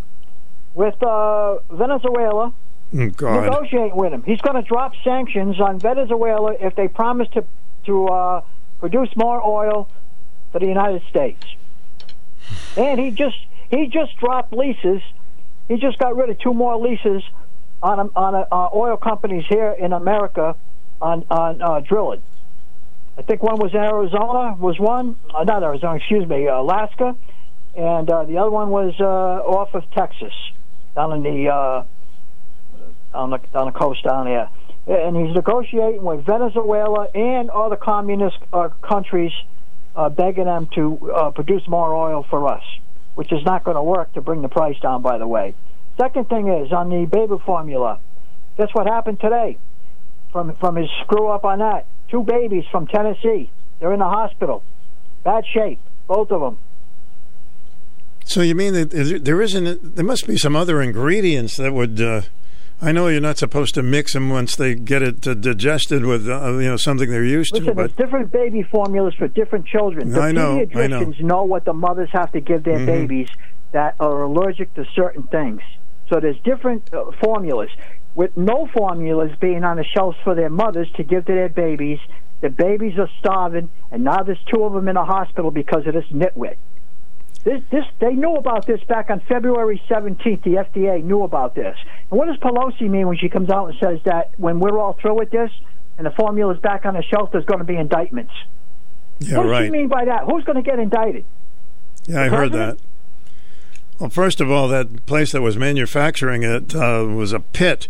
with 0.77 1.01
uh, 1.01 1.57
Venezuela. 1.71 2.53
Oh, 2.95 3.09
God. 3.09 3.43
Negotiating 3.43 3.95
with 3.95 4.13
him. 4.13 4.23
He's 4.23 4.39
going 4.39 4.55
to 4.55 4.61
drop 4.61 4.93
sanctions 5.03 5.59
on 5.59 5.79
Venezuela 5.79 6.53
if 6.59 6.75
they 6.75 6.87
promise 6.87 7.27
to 7.33 7.43
to 7.85 8.07
uh, 8.07 8.41
produce 8.79 9.09
more 9.15 9.45
oil 9.45 9.89
for 10.51 10.59
the 10.59 10.67
United 10.67 11.01
States. 11.09 11.43
And 12.77 12.99
he 12.99 13.11
just 13.11 13.37
he 13.69 13.87
just 13.87 14.15
dropped 14.17 14.53
leases. 14.53 15.01
He 15.67 15.77
just 15.77 15.97
got 15.97 16.15
rid 16.15 16.29
of 16.29 16.39
two 16.39 16.53
more 16.53 16.77
leases 16.77 17.23
on 17.83 17.99
a, 17.99 18.03
on 18.15 18.35
a, 18.35 18.47
uh, 18.51 18.69
oil 18.73 18.97
companies 18.97 19.45
here 19.49 19.71
in 19.71 19.91
America 19.91 20.55
on 21.01 21.25
on 21.29 21.61
uh, 21.61 21.79
drilling. 21.81 22.21
I 23.17 23.23
think 23.23 23.41
one 23.41 23.57
was 23.57 23.73
in 23.73 23.79
Arizona 23.79 24.55
was 24.59 24.79
one, 24.79 25.15
uh, 25.33 25.43
not 25.43 25.63
Arizona, 25.63 25.95
excuse 25.95 26.27
me, 26.27 26.45
Alaska, 26.45 27.15
and 27.75 28.09
uh, 28.09 28.23
the 28.25 28.37
other 28.37 28.51
one 28.51 28.69
was 28.69 28.93
uh, 28.99 29.03
off 29.03 29.73
of 29.73 29.89
Texas, 29.91 30.33
down 30.97 31.13
in 31.13 31.21
the 31.21 31.49
uh, 31.49 31.85
on 33.13 33.29
the 33.29 33.39
the 33.53 33.71
coast 33.71 34.03
down 34.03 34.25
there. 34.25 34.49
And 34.87 35.15
he's 35.15 35.35
negotiating 35.35 36.01
with 36.01 36.25
Venezuela 36.25 37.07
and 37.13 37.49
other 37.49 37.75
communist 37.75 38.37
uh, 38.51 38.69
countries, 38.81 39.33
uh, 39.95 40.09
begging 40.09 40.45
them 40.45 40.67
to 40.75 41.11
uh, 41.11 41.31
produce 41.31 41.67
more 41.67 41.93
oil 41.93 42.25
for 42.29 42.47
us, 42.47 42.63
which 43.15 43.31
is 43.31 43.43
not 43.43 43.63
going 43.63 43.75
to 43.75 43.83
work 43.83 44.13
to 44.13 44.21
bring 44.21 44.41
the 44.41 44.47
price 44.47 44.79
down. 44.79 45.01
By 45.01 45.17
the 45.17 45.27
way, 45.27 45.53
second 45.97 46.29
thing 46.29 46.47
is 46.47 46.71
on 46.71 46.89
the 46.89 47.05
baby 47.05 47.35
formula. 47.45 47.99
Guess 48.57 48.69
what 48.73 48.87
happened 48.87 49.19
today? 49.19 49.57
From 50.31 50.55
from 50.55 50.77
his 50.77 50.89
screw 51.03 51.27
up 51.27 51.45
on 51.45 51.59
that, 51.59 51.85
two 52.09 52.23
babies 52.23 52.65
from 52.71 52.87
Tennessee. 52.87 53.51
They're 53.79 53.93
in 53.93 53.99
the 53.99 54.05
hospital, 54.05 54.63
bad 55.23 55.45
shape, 55.53 55.79
both 56.07 56.31
of 56.31 56.41
them. 56.41 56.57
So 58.27 58.41
you 58.41 58.55
mean 58.55 58.73
that 58.73 58.91
there 59.23 59.41
isn't? 59.41 59.95
There 59.95 60.05
must 60.05 60.27
be 60.27 60.37
some 60.37 60.55
other 60.55 60.81
ingredients 60.81 61.55
that 61.57 61.73
would. 61.73 61.99
Uh, 62.01 62.21
I 62.81 62.91
know 62.91 63.07
you're 63.07 63.21
not 63.21 63.37
supposed 63.37 63.73
to 63.75 63.81
mix 63.83 64.13
them 64.13 64.29
once 64.29 64.55
they 64.55 64.75
get 64.75 65.01
it 65.01 65.25
uh, 65.25 65.33
digested 65.33 66.05
with 66.05 66.27
uh, 66.27 66.51
you 66.57 66.67
know 66.67 66.77
something 66.77 67.09
they're 67.09 67.23
used 67.23 67.55
to, 67.55 67.61
Listen, 67.61 67.73
but 67.75 67.95
there's 67.95 68.07
different 68.09 68.31
baby 68.31 68.63
formulas 68.63 69.15
for 69.15 69.27
different 69.29 69.65
children. 69.65 70.11
The 70.11 70.19
I 70.21 70.31
know, 70.33 70.59
I 70.59 70.65
pediatricians 70.65 71.21
know. 71.21 71.43
what 71.43 71.63
the 71.65 71.73
mothers 71.73 72.09
have 72.11 72.31
to 72.33 72.41
give 72.41 72.63
their 72.63 72.77
Mhm. 72.79 72.85
babies 72.85 73.29
that 73.71 73.95
are 73.99 74.23
allergic 74.23 74.73
to 74.75 74.85
certain 74.93 75.23
things. 75.23 75.61
So 76.09 76.19
there's 76.19 76.39
different 76.43 76.93
uh, 76.93 77.11
formulas. 77.23 77.69
With 78.13 78.35
no 78.35 78.67
formulas 78.75 79.31
being 79.39 79.63
on 79.63 79.77
the 79.77 79.83
shelves 79.85 80.17
for 80.23 80.35
their 80.35 80.49
mothers 80.49 80.89
to 80.97 81.03
give 81.03 81.25
to 81.25 81.33
their 81.33 81.49
babies, 81.49 81.99
the 82.41 82.49
babies 82.49 82.99
are 82.99 83.09
starving, 83.19 83.69
and 83.91 84.03
now 84.03 84.21
there's 84.23 84.43
two 84.53 84.63
of 84.63 84.73
them 84.73 84.87
in 84.87 84.97
a 84.97 85.05
hospital 85.05 85.49
because 85.51 85.87
of 85.87 85.93
this 85.93 86.05
nitwit. 86.11 86.55
This, 87.47 87.63
this, 87.71 87.85
they 88.01 88.11
knew 88.11 88.35
about 88.35 88.65
this 88.65 88.83
back 88.89 89.09
on 89.09 89.21
February 89.21 89.81
17th. 89.89 90.43
The 90.43 90.65
FDA 90.69 91.01
knew 91.01 91.23
about 91.23 91.55
this. 91.55 91.77
And 92.11 92.19
what 92.19 92.25
does 92.25 92.35
Pelosi 92.39 92.89
mean 92.89 93.07
when 93.07 93.17
she 93.17 93.29
comes 93.29 93.49
out 93.49 93.69
and 93.69 93.79
says 93.79 93.99
that 94.03 94.31
when 94.35 94.59
we're 94.59 94.77
all 94.77 94.97
through 95.01 95.17
with 95.17 95.31
this 95.31 95.49
and 95.97 96.05
the 96.05 96.11
formula 96.11 96.53
is 96.55 96.59
back 96.59 96.85
on 96.85 96.95
the 96.95 97.03
shelf, 97.03 97.31
there's 97.31 97.45
going 97.45 97.59
to 97.59 97.63
be 97.63 97.77
indictments? 97.77 98.33
yeah, 99.19 99.37
what 99.37 99.43
does 99.43 99.51
right. 99.51 99.65
she 99.67 99.71
mean 99.71 99.87
by 99.87 100.03
that? 100.03 100.25
Who's 100.25 100.43
going 100.43 100.57
to 100.57 100.61
get 100.61 100.77
indicted? 100.77 101.23
Yeah, 102.05 102.23
I 102.23 102.27
heard 102.27 102.51
that. 102.51 102.79
Well, 103.97 104.09
first 104.09 104.41
of 104.41 104.51
all, 104.51 104.67
that 104.67 105.05
place 105.05 105.31
that 105.31 105.41
was 105.41 105.55
manufacturing 105.55 106.43
it 106.43 106.75
uh, 106.75 107.05
was 107.07 107.31
a 107.31 107.39
pit, 107.39 107.87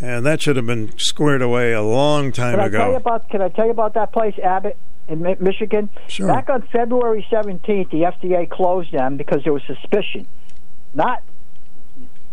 and 0.00 0.24
that 0.24 0.40
should 0.40 0.54
have 0.54 0.66
been 0.66 0.96
squared 0.98 1.42
away 1.42 1.72
a 1.72 1.82
long 1.82 2.30
time 2.30 2.52
Can 2.52 2.60
I 2.60 2.68
tell 2.68 2.90
you 2.90 2.96
ago. 2.96 2.96
about? 2.96 3.28
Can 3.28 3.42
I 3.42 3.48
tell 3.48 3.64
you 3.64 3.72
about 3.72 3.94
that 3.94 4.12
place, 4.12 4.38
Abbott 4.38 4.76
in 5.08 5.22
Mi- 5.22 5.36
Michigan? 5.40 5.90
Sure. 6.08 6.28
Back 6.28 6.48
on 6.50 6.62
February 6.72 7.26
17th, 7.30 7.90
the 7.90 8.02
FDA 8.02 8.48
closed 8.48 8.92
them 8.92 9.16
because 9.16 9.42
there 9.44 9.52
was 9.52 9.62
suspicion. 9.66 10.26
Not 10.94 11.22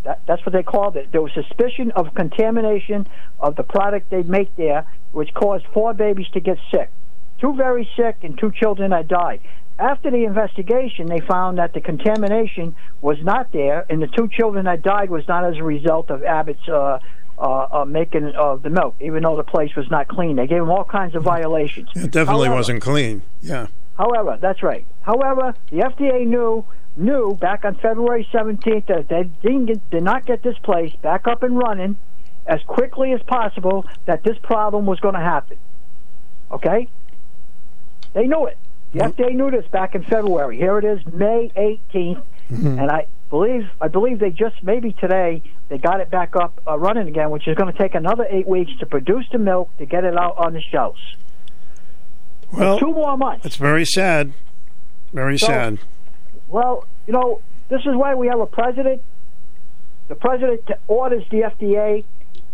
that, 0.04 0.22
that's 0.26 0.44
what 0.46 0.54
they 0.54 0.64
called 0.64 0.98
it. 0.98 1.12
There 1.12 1.22
was 1.22 1.32
suspicion 1.34 1.92
of 1.92 2.14
contamination 2.16 3.08
of 3.40 3.56
the 3.56 3.64
product 3.64 4.10
they 4.10 4.24
make 4.24 4.56
there, 4.56 4.86
which 5.12 5.34
caused 5.34 5.66
four 5.74 5.94
babies 5.94 6.28
to 6.34 6.40
get 6.40 6.58
sick. 6.72 6.90
Two 7.40 7.54
very 7.56 7.90
sick, 7.96 8.18
and 8.24 8.38
two 8.38 8.52
children 8.52 8.92
that 8.92 9.08
died. 9.08 9.42
After 9.80 10.12
the 10.12 10.26
investigation, 10.26 11.08
they 11.08 11.22
found 11.22 11.58
that 11.58 11.74
the 11.74 11.82
contamination 11.82 12.76
was 13.02 13.18
not 13.24 13.52
there, 13.52 13.86
and 13.90 14.02
the 14.02 14.08
two 14.08 14.28
children 14.28 14.66
that 14.66 14.84
died 14.84 15.10
was 15.10 15.28
not 15.28 15.44
as 15.44 15.58
a 15.58 15.64
result 15.64 16.12
of 16.12 16.24
Abbott's 16.24 16.68
uh, 16.70 17.00
uh, 17.42 17.68
uh, 17.82 17.86
making 17.86 18.28
of 18.36 18.62
the 18.62 18.70
milk, 18.70 18.96
even 19.02 19.24
though 19.24 19.36
the 19.36 19.44
place 19.44 19.76
was 19.76 19.90
not 19.90 20.08
clean. 20.08 20.36
They 20.36 20.46
gave 20.48 20.60
them 20.60 20.70
all 20.70 20.84
kinds 20.86 21.16
of 21.16 21.24
violations. 21.24 21.90
It 21.96 22.12
definitely 22.12 22.46
However- 22.46 22.56
wasn't 22.56 22.82
clean. 22.82 23.24
Yeah. 23.42 23.68
However, 23.98 24.38
that's 24.40 24.62
right. 24.64 24.86
However, 25.02 25.54
the 25.72 25.78
FDA 25.80 26.26
knew 26.26 26.64
knew 26.96 27.34
back 27.40 27.64
on 27.66 27.76
February 27.76 28.28
17th 28.34 28.86
that 28.88 29.08
they 29.10 29.24
didn't 29.42 29.66
get, 29.68 29.90
did 29.92 30.04
not 30.04 30.26
get 30.26 30.44
this 30.44 30.58
place 30.60 30.94
back 31.02 31.26
up 31.28 31.42
and 31.42 31.58
running 31.58 31.98
as 32.46 32.62
quickly 32.64 33.12
as 33.14 33.22
possible. 33.24 33.86
That 34.06 34.24
this 34.24 34.38
problem 34.44 34.86
was 34.86 35.00
going 35.00 35.16
to 35.16 35.22
happen. 35.22 35.58
Okay, 36.52 36.88
they 38.14 38.28
knew 38.28 38.46
it. 38.46 38.58
The 38.94 39.00
FDA 39.00 39.34
knew 39.34 39.50
this 39.50 39.66
back 39.68 39.96
in 39.96 40.04
February. 40.04 40.58
Here 40.58 40.78
it 40.78 40.84
is, 40.84 41.00
May 41.14 41.50
18th, 41.56 42.22
and 42.50 42.92
I 42.92 43.08
believe 43.32 43.68
I 43.80 43.88
believe 43.88 44.20
they 44.20 44.30
just 44.30 44.62
maybe 44.62 44.92
today 44.94 45.42
they 45.70 45.80
got 45.80 46.02
it 46.02 46.12
back 46.12 46.36
up 46.36 46.62
uh, 46.68 46.78
running 46.78 47.08
again, 47.08 47.32
which 47.32 47.48
is 47.48 47.56
going 47.58 47.72
to 47.72 47.78
take 47.78 47.96
another 47.96 48.28
eight 48.30 48.48
weeks 48.48 48.72
to 48.80 48.86
produce 48.86 49.26
the 49.32 49.40
milk 49.40 49.76
to 49.80 49.86
get 49.88 50.04
it 50.04 50.16
out 50.16 50.38
on 50.38 50.54
the 50.54 50.62
shelves. 50.62 51.00
Well, 52.52 52.78
two 52.78 52.92
more 52.92 53.18
months. 53.18 53.46
It's 53.46 53.56
very 53.56 53.86
sad. 53.86 54.34
Very 55.14 55.38
So- 55.40 55.48
sad. 55.48 55.80
Well, 56.50 56.86
you 57.08 57.14
know, 57.14 57.40
this 57.70 57.80
is 57.82 57.96
why 57.96 58.14
we 58.16 58.28
have 58.28 58.42
a 58.42 58.46
president. 58.46 59.02
The 60.10 60.16
president 60.16 60.70
orders 60.90 61.24
the 61.32 61.44
FDA 61.44 62.04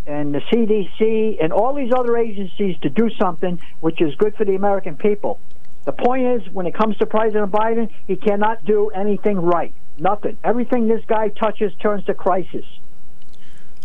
and 0.05 0.33
the 0.35 0.41
CDC 0.51 1.37
and 1.43 1.51
all 1.51 1.73
these 1.73 1.91
other 1.91 2.15
agencies 2.15 2.77
to 2.83 2.89
do 2.89 3.09
something 3.19 3.59
which 3.79 3.99
is 3.99 4.13
good 4.15 4.35
for 4.35 4.45
the 4.45 4.53
American 4.55 4.95
people. 4.95 5.39
The 5.85 5.91
point 5.93 6.25
is, 6.27 6.53
when 6.53 6.67
it 6.67 6.75
comes 6.75 6.97
to 6.97 7.07
President 7.07 7.51
Biden, 7.51 7.89
he 8.05 8.15
cannot 8.15 8.63
do 8.65 8.89
anything 8.89 9.37
right. 9.39 9.73
Nothing. 9.97 10.37
Everything 10.43 10.87
this 10.87 11.03
guy 11.07 11.29
touches 11.29 11.73
turns 11.81 12.05
to 12.05 12.13
crisis. 12.13 12.65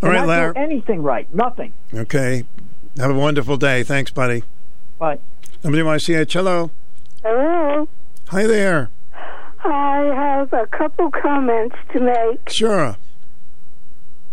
All 0.01 0.09
right, 0.09 0.15
Cannot 0.19 0.27
Larry. 0.27 0.53
do 0.53 0.59
anything 0.59 1.01
right. 1.01 1.33
Nothing. 1.33 1.73
Okay. 1.93 2.45
Have 2.97 3.11
a 3.11 3.15
wonderful 3.15 3.57
day. 3.57 3.83
Thanks, 3.83 4.11
buddy. 4.11 4.43
Bye. 4.99 5.19
WICH, 5.63 6.33
hello. 6.33 6.71
Hello. 7.23 7.87
Hi 8.27 8.45
there. 8.45 8.89
I 9.63 10.11
have 10.13 10.51
a 10.53 10.67
couple 10.67 11.09
comments 11.09 11.75
to 11.93 11.99
make. 12.01 12.49
Sure. 12.49 12.97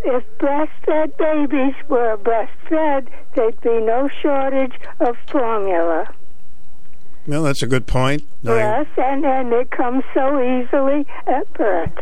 If 0.03 0.25
breastfed 0.39 1.17
babies 1.19 1.75
were 1.89 2.17
breastfed, 2.17 3.09
there'd 3.37 3.61
be 3.61 3.81
no 3.81 4.09
shortage 4.23 4.73
of 4.99 5.17
formula. 5.31 6.13
Well, 7.31 7.45
that's 7.45 7.63
a 7.63 7.69
good 7.69 7.87
point. 7.87 8.25
I- 8.45 8.57
Yes, 8.57 8.87
and, 8.97 9.25
and 9.25 9.53
it 9.53 9.71
comes 9.71 10.03
so 10.13 10.41
easily 10.43 11.07
at 11.29 11.53
birth. 11.55 11.93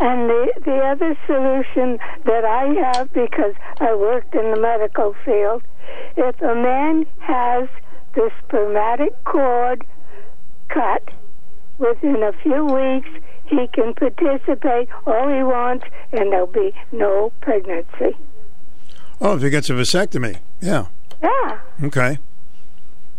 And 0.00 0.28
the, 0.28 0.52
the 0.64 0.78
other 0.78 1.16
solution 1.26 1.98
that 2.24 2.44
I 2.44 2.74
have, 2.90 3.12
because 3.12 3.54
I 3.78 3.94
worked 3.94 4.34
in 4.34 4.50
the 4.50 4.60
medical 4.60 5.14
field, 5.24 5.62
if 6.16 6.40
a 6.40 6.54
man 6.56 7.06
has 7.20 7.68
the 8.14 8.30
spermatic 8.42 9.12
cord 9.24 9.86
cut, 10.70 11.08
within 11.78 12.22
a 12.24 12.32
few 12.42 12.64
weeks 12.64 13.08
he 13.46 13.68
can 13.72 13.94
participate 13.94 14.88
all 15.06 15.28
he 15.28 15.42
wants 15.44 15.84
and 16.12 16.32
there'll 16.32 16.46
be 16.48 16.72
no 16.92 17.32
pregnancy. 17.42 18.16
Oh, 19.20 19.36
if 19.36 19.42
he 19.42 19.50
gets 19.50 19.70
a 19.70 19.74
vasectomy. 19.74 20.38
Yeah. 20.60 20.86
Yeah, 21.22 21.58
Okay. 21.84 22.18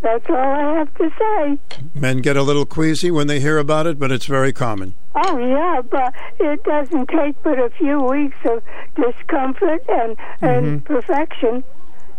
That's 0.02 0.26
all 0.30 0.36
I 0.36 0.78
have 0.80 0.94
to 0.96 1.10
say. 1.20 1.80
Men 1.94 2.18
get 2.20 2.38
a 2.38 2.44
little 2.44 2.66
queasy 2.66 3.12
when 3.12 3.28
they 3.28 3.40
hear 3.40 3.58
about 3.58 3.88
it, 3.88 4.00
but 4.00 4.12
it's 4.12 4.26
very 4.26 4.52
common. 4.54 4.96
Oh 5.16 5.38
yeah, 5.38 5.82
but 5.82 6.14
it 6.40 6.64
doesn't 6.64 7.08
take 7.10 7.42
but 7.44 7.60
a 7.60 7.70
few 7.72 8.02
weeks 8.02 8.38
of 8.46 8.64
discomfort 8.96 9.84
and 9.90 10.18
and 10.42 10.66
mm-hmm. 10.66 10.94
perfection, 10.94 11.64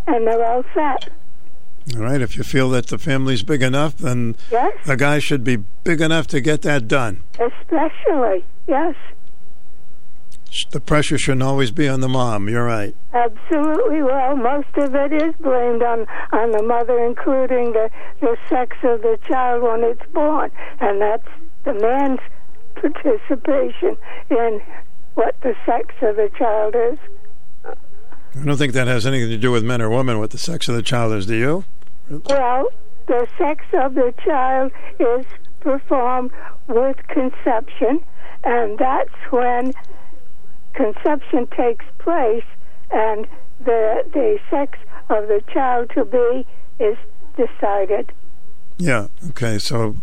and 0.07 0.27
they're 0.27 0.45
all 0.45 0.65
set. 0.75 1.09
All 1.97 2.03
right. 2.03 2.21
If 2.21 2.37
you 2.37 2.45
feel 2.45 2.71
that 2.71 2.87
the 2.87 2.99
family's 2.99 3.43
big 3.43 3.63
enough, 3.63 3.97
then 3.99 4.37
Yes, 4.53 4.73
the 4.87 4.97
guy 4.97 5.19
should 5.19 5.43
be 5.43 5.57
big 5.83 6.01
enough 6.01 6.29
to 6.29 6.41
get 6.41 6.63
that 6.63 6.87
done. 6.87 7.25
especially 7.41 8.45
yes, 8.69 8.95
The 10.71 10.81
pressure 10.81 11.17
shouldn't 11.19 11.43
always 11.43 11.71
be 11.71 11.89
on 11.89 12.01
the 12.01 12.09
mom. 12.09 12.49
You're 12.49 12.65
right. 12.65 12.95
absolutely. 13.15 14.03
Well, 14.03 14.37
most 14.37 14.69
of 14.77 14.95
it 14.95 15.13
is 15.13 15.35
blamed 15.41 15.83
on 15.83 16.07
on 16.33 16.51
the 16.51 16.63
mother, 16.63 16.99
including 17.05 17.73
the 17.73 17.91
the 18.21 18.37
sex 18.51 18.77
of 18.83 19.01
the 19.03 19.19
child 19.29 19.63
when 19.63 19.83
it's 19.83 20.05
born, 20.13 20.51
and 20.81 21.01
that's 21.01 21.29
the 21.65 21.75
man's 21.75 22.21
participation 22.75 23.97
in 24.31 24.61
what 25.15 25.35
the 25.43 25.55
sex 25.65 25.95
of 26.03 26.17
the 26.17 26.31
child 26.39 26.75
is. 26.75 26.99
I 27.65 28.45
don't 28.45 28.57
think 28.57 28.73
that 28.73 28.87
has 28.89 29.07
anything 29.07 29.29
to 29.31 29.39
do 29.39 29.53
with 29.53 29.63
men 29.63 29.83
or 29.83 29.91
women, 29.91 30.19
what 30.19 30.31
the 30.31 30.39
sex 30.39 30.69
of 30.69 30.75
the 30.75 30.83
child 30.83 31.13
is, 31.13 31.27
do 31.27 31.35
you? 31.35 31.65
Well, 32.09 32.69
the 33.07 33.27
sex 33.39 33.65
of 33.75 33.95
the 33.95 34.15
child 34.25 34.73
is 34.99 35.27
performed 35.61 36.31
with 36.67 36.97
conception, 37.09 38.01
and 38.45 38.79
that's 38.79 39.13
when 39.31 39.73
conception 40.75 41.47
takes 41.49 41.85
place, 41.99 42.45
and 42.91 43.27
the 43.61 44.05
the 44.13 44.39
sex 44.51 44.79
of 45.09 45.29
the 45.29 45.43
child 45.53 45.91
to 45.95 46.05
be 46.05 46.47
is 46.83 46.97
decided. 47.37 48.13
Yeah. 48.79 49.09
Okay. 49.31 49.59
So 49.59 49.97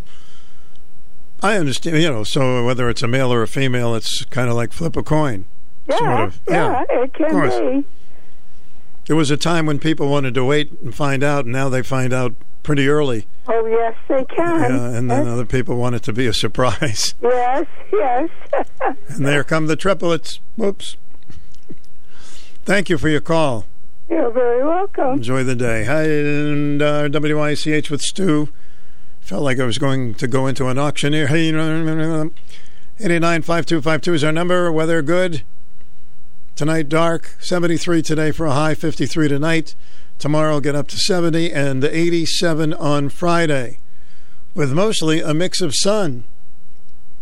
I 1.41 1.57
understand. 1.57 2.01
You 2.01 2.09
know, 2.09 2.23
so 2.23 2.65
whether 2.65 2.89
it's 2.89 3.01
a 3.03 3.07
male 3.07 3.31
or 3.33 3.41
a 3.41 3.47
female, 3.47 3.95
it's 3.95 4.23
kind 4.25 4.49
of 4.49 4.55
like 4.55 4.71
flip 4.73 4.95
a 4.95 5.03
coin. 5.03 5.45
Yeah, 5.87 5.97
Sort 5.97 6.19
of. 6.19 6.41
yeah, 6.47 6.83
Yeah, 6.89 7.03
it 7.03 7.13
can 7.13 7.81
be. 7.81 7.87
There 9.07 9.15
was 9.15 9.31
a 9.31 9.37
time 9.37 9.65
when 9.65 9.79
people 9.79 10.07
wanted 10.07 10.35
to 10.35 10.45
wait 10.45 10.71
and 10.83 10.93
find 10.93 11.23
out, 11.23 11.45
and 11.45 11.53
now 11.53 11.67
they 11.67 11.81
find 11.81 12.13
out 12.13 12.35
pretty 12.63 12.87
early. 12.87 13.27
Oh 13.47 13.65
yes, 13.65 13.95
they 14.07 14.25
can. 14.25 14.61
Yeah, 14.61 14.97
and 14.97 15.09
then 15.09 15.25
yes, 15.25 15.33
other 15.33 15.45
people 15.45 15.77
want 15.77 15.95
it 15.95 16.03
to 16.03 16.13
be 16.13 16.27
a 16.27 16.33
surprise. 16.33 17.15
yes, 17.21 17.65
yes. 17.91 18.29
and 19.07 19.25
there 19.25 19.43
come 19.43 19.67
the 19.67 19.75
triplets. 19.75 20.39
Whoops. 20.55 20.97
Thank 22.65 22.89
you 22.89 22.97
for 22.97 23.09
your 23.09 23.21
call. 23.21 23.65
You're 24.09 24.31
very 24.31 24.63
welcome. 24.63 25.13
Enjoy 25.13 25.43
the 25.43 25.55
day. 25.55 25.85
Hi, 25.85 26.03
and 26.03 26.81
uh, 26.81 27.09
WICH 27.11 27.89
with 27.89 28.01
Stu. 28.01 28.49
Felt 29.19 29.43
like 29.43 29.59
I 29.59 29.65
was 29.65 29.77
going 29.77 30.15
to 30.15 30.27
go 30.27 30.47
into 30.47 30.67
an 30.67 30.79
auctioneer. 30.79 31.27
Hey, 31.27 31.51
889-5252 31.51 34.13
is 34.13 34.23
our 34.23 34.31
number. 34.31 34.71
Weather 34.71 35.01
good. 35.01 35.43
Tonight 36.55 36.89
dark. 36.89 37.35
73 37.39 38.01
today 38.01 38.31
for 38.31 38.47
a 38.47 38.51
high. 38.51 38.73
53 38.73 39.27
tonight. 39.27 39.75
Tomorrow 40.19 40.59
get 40.59 40.75
up 40.75 40.89
to 40.89 40.97
70 40.97 41.53
and 41.53 41.81
87 41.81 42.73
on 42.73 43.07
Friday. 43.07 43.79
With 44.53 44.73
mostly 44.73 45.21
a 45.21 45.33
mix 45.33 45.61
of 45.61 45.73
sun. 45.73 46.25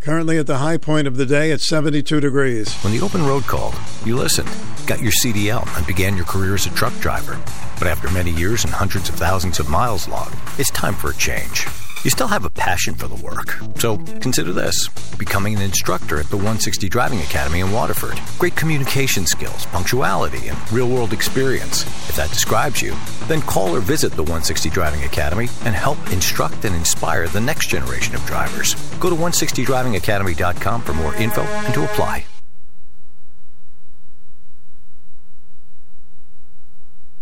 Currently 0.00 0.36
at 0.36 0.48
the 0.48 0.58
high 0.58 0.78
point 0.78 1.06
of 1.06 1.16
the 1.16 1.24
day 1.24 1.52
at 1.52 1.60
72 1.60 2.18
degrees. 2.18 2.74
When 2.82 2.92
the 2.92 3.00
open 3.00 3.24
road 3.24 3.44
called, 3.44 3.76
you 4.04 4.16
listened, 4.16 4.48
got 4.88 5.00
your 5.00 5.12
CDL, 5.12 5.64
and 5.76 5.86
began 5.86 6.16
your 6.16 6.26
career 6.26 6.54
as 6.54 6.66
a 6.66 6.70
truck 6.70 6.92
driver. 6.98 7.38
But 7.78 7.86
after 7.86 8.10
many 8.10 8.32
years 8.32 8.64
and 8.64 8.72
hundreds 8.72 9.08
of 9.08 9.14
thousands 9.14 9.60
of 9.60 9.68
miles 9.68 10.08
logged, 10.08 10.34
it's 10.58 10.70
time 10.70 10.94
for 10.94 11.10
a 11.10 11.14
change. 11.14 11.66
You 12.08 12.10
still 12.10 12.28
have 12.28 12.46
a 12.46 12.50
passion 12.50 12.94
for 12.94 13.06
the 13.06 13.22
work. 13.22 13.58
So 13.78 13.98
consider 14.22 14.54
this 14.54 14.88
becoming 15.18 15.54
an 15.54 15.60
instructor 15.60 16.18
at 16.18 16.30
the 16.30 16.36
160 16.36 16.88
Driving 16.88 17.20
Academy 17.20 17.60
in 17.60 17.70
Waterford. 17.70 18.18
Great 18.38 18.56
communication 18.56 19.26
skills, 19.26 19.66
punctuality, 19.66 20.48
and 20.48 20.72
real 20.72 20.88
world 20.88 21.12
experience. 21.12 21.82
If 22.08 22.16
that 22.16 22.30
describes 22.30 22.80
you, 22.80 22.96
then 23.26 23.42
call 23.42 23.76
or 23.76 23.80
visit 23.80 24.12
the 24.12 24.22
160 24.22 24.70
Driving 24.70 25.04
Academy 25.04 25.48
and 25.66 25.74
help 25.74 25.98
instruct 26.10 26.64
and 26.64 26.74
inspire 26.74 27.28
the 27.28 27.42
next 27.42 27.68
generation 27.68 28.14
of 28.14 28.24
drivers. 28.24 28.72
Go 29.00 29.10
to 29.10 29.14
160drivingacademy.com 29.14 30.80
for 30.80 30.94
more 30.94 31.14
info 31.16 31.42
and 31.42 31.74
to 31.74 31.84
apply. 31.84 32.24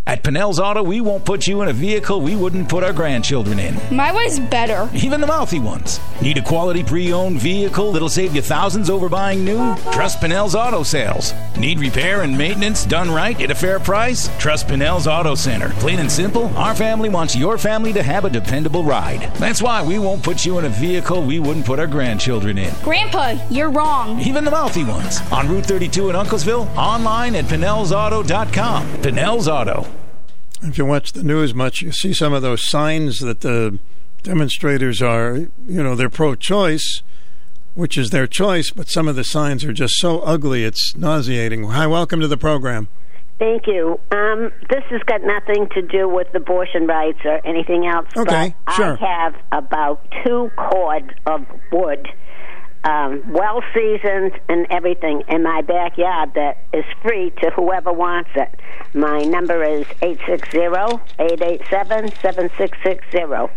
At 0.09 0.23
Pinnell's 0.23 0.61
Auto, 0.61 0.85
we 0.85 1.01
won't 1.01 1.25
put 1.25 1.49
you 1.49 1.63
in 1.63 1.69
a 1.69 1.73
vehicle 1.73 2.21
we 2.21 2.37
wouldn't 2.37 2.69
put 2.69 2.85
our 2.85 2.93
grandchildren 2.93 3.59
in. 3.59 3.75
My 3.91 4.15
way's 4.15 4.39
better. 4.39 4.89
Even 4.95 5.21
the 5.21 5.27
mouthy 5.27 5.59
ones. 5.59 5.99
Need 6.23 6.39
a 6.39 6.43
quality 6.43 6.85
pre-owned 6.85 7.41
vehicle 7.41 7.91
that'll 7.91 8.09
save 8.09 8.33
you 8.33 8.41
thousands 8.41 8.89
over 8.89 9.09
buying 9.09 9.45
new? 9.45 9.75
Trust 9.91 10.21
Pinnell's 10.21 10.55
Auto 10.55 10.85
Sales. 10.85 11.35
Need 11.59 11.81
repair 11.81 12.23
and 12.23 12.39
maintenance 12.39 12.85
done 12.87 13.11
right 13.11 13.41
at 13.41 13.51
a 13.51 13.55
fair 13.55 13.81
price? 13.81 14.31
Trust 14.39 14.69
Pinnell's 14.69 15.09
Auto 15.09 15.35
Center. 15.35 15.71
Plain 15.81 15.99
and 15.99 16.13
simple, 16.13 16.47
our 16.57 16.77
family 16.77 17.09
wants 17.09 17.35
your 17.35 17.59
family 17.59 17.93
to 17.93 18.03
have 18.03 18.25
a 18.25 18.31
dependable 18.31 18.85
ride. 18.85 19.23
That's 19.39 19.61
why 19.61 19.83
we 19.83 19.99
won't 19.99 20.23
put 20.23 20.47
you 20.47 20.59
in 20.59 20.67
a 20.67 20.69
vehicle 20.69 21.25
we 21.25 21.41
wouldn't 21.41 21.67
put 21.67 21.81
our 21.81 21.89
grandchildren 21.89 22.59
in. 22.59 22.73
Grandpa, 22.85 23.45
you're 23.51 23.71
wrong. 23.71 24.21
Even 24.21 24.45
the 24.45 24.53
mouthy 24.53 24.85
ones. 24.85 25.21
On 25.33 25.49
Route 25.49 25.67
32 25.67 26.11
in 26.11 26.15
Uncasville, 26.15 26.73
online 26.77 27.35
at 27.35 27.47
PinnellsAuto.com. 27.47 28.87
Pinnell's 29.03 29.49
Auto. 29.49 29.85
If 30.67 30.79
you 30.79 30.85
watch 30.85 31.13
the 31.13 31.23
news 31.23 31.55
much, 31.55 31.81
you 31.81 31.93
see 31.93 32.13
some 32.13 32.33
of 32.33 32.43
those 32.43 32.69
signs 32.69 33.21
that 33.21 33.41
the 33.41 33.79
demonstrators 34.25 35.01
are, 35.01 35.37
you 35.37 35.83
know, 35.83 35.95
they're 35.95 36.11
pro 36.11 36.35
choice, 36.35 37.03
which 37.75 37.97
is 37.97 38.11
their 38.11 38.27
choice, 38.27 38.71
but 38.71 38.89
some 38.89 39.07
of 39.07 39.15
the 39.15 39.23
signs 39.23 39.65
are 39.65 39.73
just 39.73 39.95
so 39.99 40.21
ugly, 40.21 40.65
it's 40.65 40.97
nauseating. 40.97 41.69
Hi, 41.69 41.87
welcome 41.87 42.19
to 42.21 42.27
the 42.27 42.37
program. 42.37 42.89
Thank 43.39 43.69
you. 43.69 44.01
Um, 44.11 44.51
this 44.71 44.83
has 44.91 45.03
got 45.03 45.23
nothing 45.23 45.69
to 45.75 45.83
do 45.83 46.09
with 46.09 46.35
abortion 46.35 46.87
rights 46.87 47.21
or 47.25 47.41
anything 47.47 47.87
else. 47.87 48.09
Okay, 48.17 48.57
sure. 48.75 48.99
I 49.01 49.23
have 49.23 49.35
about 49.53 50.01
two 50.25 50.51
cord 50.57 51.15
of 51.27 51.47
wood, 51.71 52.09
um, 52.87 53.23
well 53.33 53.63
seasoned 53.75 54.39
and 54.49 54.67
everything 54.71 55.23
in 55.29 55.43
my 55.43 55.61
backyard 55.63 56.33
that 56.35 56.59
is 56.73 56.85
free 57.03 57.31
to 57.43 57.51
whoever 57.51 57.93
wants 57.93 58.31
it. 58.37 58.49
My 58.95 59.19
number 59.25 59.63
is 59.65 59.85
eight 60.03 60.21
six 60.27 60.51
zero 60.51 61.01
eight 61.19 61.43
eight 61.43 61.63
seven 61.69 62.13
seven 62.23 62.49
six 62.57 62.79
six 62.85 63.05
zero. 63.11 63.51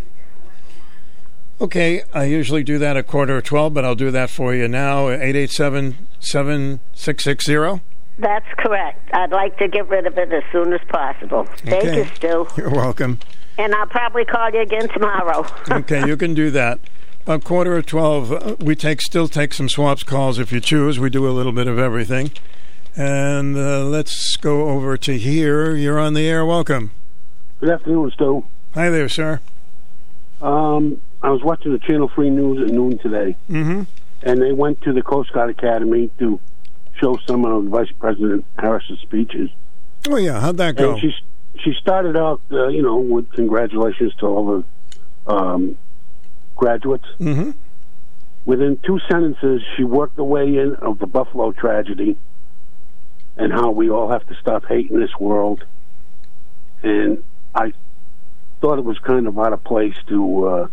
Okay, 1.61 2.03
I 2.14 2.24
usually 2.24 2.64
do 2.64 2.77
that 2.80 2.95
at 2.95 3.06
quarter 3.06 3.35
of 3.38 3.43
12, 3.43 3.74
but 3.74 3.83
I'll 3.83 3.93
do 3.93 4.11
that 4.11 4.30
for 4.30 4.56
you 4.56 4.69
now. 4.69 5.09
887 5.09 6.08
7660. 6.22 7.82
That's 8.17 8.45
correct. 8.58 9.09
I'd 9.14 9.32
like 9.32 9.58
to 9.58 9.67
get 9.67 9.90
rid 9.90 10.06
of 10.08 10.17
it 10.17 10.32
as 10.32 10.43
soon 10.53 10.72
as 10.74 10.80
possible. 10.88 11.43
Thank 11.58 11.83
Okay. 11.83 11.98
you, 11.98 12.06
Stu. 12.16 12.48
You're 12.56 12.69
welcome. 12.69 13.19
And 13.58 13.75
I'll 13.75 13.88
probably 13.88 14.24
call 14.24 14.49
you 14.51 14.61
again 14.61 14.88
tomorrow. 14.90 15.45
okay, 15.69 16.08
you 16.08 16.16
can 16.16 16.33
do 16.33 16.49
that. 16.51 16.80
About 17.30 17.43
quarter 17.43 17.77
of 17.77 17.85
twelve, 17.85 18.32
uh, 18.32 18.56
we 18.59 18.75
take 18.75 19.03
still 19.03 19.27
take 19.27 19.53
some 19.53 19.69
swaps 19.69 20.01
calls 20.01 20.40
if 20.40 20.51
you 20.51 20.59
choose. 20.59 20.98
We 20.98 21.11
do 21.11 21.27
a 21.27 21.30
little 21.30 21.51
bit 21.51 21.67
of 21.67 21.77
everything, 21.77 22.32
and 22.95 23.56
uh, 23.56 23.83
let's 23.85 24.35
go 24.38 24.69
over 24.69 24.98
to 24.98 25.16
here. 25.16 25.75
You're 25.75 25.99
on 25.99 26.16
the 26.16 26.27
air. 26.27 26.43
Welcome. 26.43 26.90
Good 27.59 27.69
afternoon, 27.69 28.09
Stu. 28.16 28.45
Hi 28.74 28.90
there, 28.90 29.08
sir. 29.08 29.41
Um, 30.41 30.99
I 31.22 31.30
was 31.30 31.43
watching 31.43 31.72
the 31.72 31.77
Channel 31.77 32.09
3 32.16 32.32
News 32.32 32.67
at 32.67 32.74
noon 32.74 32.98
today, 32.98 33.38
Mm-hmm. 33.48 33.83
and 34.24 34.41
they 34.41 34.51
went 34.51 34.82
to 34.82 34.91
the 34.91 35.03
Coast 35.03 35.32
Guard 35.32 35.51
Academy 35.51 36.09
to 36.17 36.40
show 36.99 37.19
some 37.27 37.45
of 37.45 37.66
Vice 37.66 37.91
President 37.99 38.43
Harris's 38.58 38.98
speeches. 39.01 39.51
Oh 40.09 40.16
yeah, 40.17 40.40
how'd 40.40 40.58
that 40.58 40.77
go? 40.77 40.93
And 40.93 40.99
she 40.99 41.14
she 41.59 41.74
started 41.80 42.17
out, 42.17 42.41
uh, 42.51 42.69
you 42.69 42.82
know, 42.82 42.98
with 42.98 43.32
congratulations 43.33 44.16
to 44.16 44.25
all 44.25 44.64
the 45.27 45.32
um, 45.32 45.77
graduates. 46.60 47.06
Mm-hmm. 47.20 47.52
Within 48.46 48.78
two 48.86 49.00
sentences, 49.10 49.62
she 49.76 49.84
worked 49.84 50.18
the 50.18 50.24
way 50.24 50.58
in 50.58 50.76
of 50.76 51.00
the 51.00 51.08
Buffalo 51.08 51.52
tragedy 51.52 52.18
and 53.38 53.52
how 53.54 53.72
we 53.72 53.90
all 53.90 54.10
have 54.10 54.28
to 54.28 54.36
stop 54.36 54.66
hating 54.66 55.00
this 55.00 55.18
world. 55.20 55.64
And 56.84 57.24
I 57.56 57.74
thought 58.60 58.78
it 58.78 58.86
was 58.86 59.00
kind 59.00 59.28
of 59.28 59.40
out 59.40 59.54
of 59.54 59.64
place 59.64 59.96
to 60.08 60.48
uh, 60.48 60.68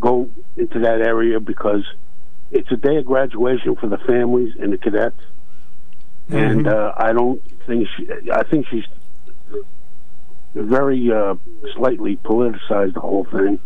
go 0.00 0.28
into 0.56 0.80
that 0.80 1.00
area 1.00 1.38
because 1.38 1.84
it's 2.50 2.70
a 2.72 2.76
day 2.76 2.96
of 2.96 3.06
graduation 3.06 3.76
for 3.76 3.88
the 3.88 3.98
families 3.98 4.54
and 4.58 4.72
the 4.72 4.78
cadets. 4.78 5.20
And 6.28 6.66
uh, 6.66 6.92
I 6.96 7.12
don't 7.12 7.40
think 7.66 7.88
she, 7.96 8.08
I 8.32 8.42
think 8.42 8.66
she's 8.68 8.84
very 10.54 11.12
uh, 11.12 11.36
slightly 11.74 12.16
politicized 12.16 12.94
the 12.94 13.00
whole 13.00 13.24
thing. 13.24 13.60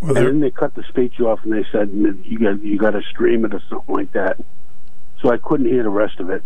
Well, 0.00 0.16
and 0.16 0.26
then 0.26 0.40
they 0.40 0.50
cut 0.50 0.74
the 0.74 0.84
speech 0.84 1.20
off 1.20 1.40
and 1.42 1.52
they 1.52 1.64
said 1.72 1.90
you 2.24 2.38
got 2.38 2.62
you 2.62 2.78
got 2.78 2.90
to 2.92 3.02
stream 3.10 3.44
it 3.44 3.52
or 3.54 3.60
something 3.68 3.94
like 3.94 4.12
that. 4.12 4.38
So 5.20 5.32
I 5.32 5.38
couldn't 5.38 5.66
hear 5.66 5.82
the 5.82 5.88
rest 5.90 6.20
of 6.20 6.30
it. 6.30 6.42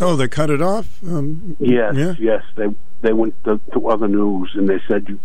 Oh, 0.00 0.16
they 0.16 0.26
cut 0.28 0.50
it 0.50 0.60
off. 0.62 0.98
Um, 1.06 1.56
Yes, 1.60 1.94
Yeah. 1.94 2.14
yes, 2.18 2.42
they 2.56 2.66
they 3.02 3.12
went 3.12 3.34
to, 3.44 3.60
to 3.72 3.88
other 3.88 4.08
news 4.08 4.50
and 4.54 4.68
they 4.68 4.80
said 4.88 5.08
you 5.08 5.20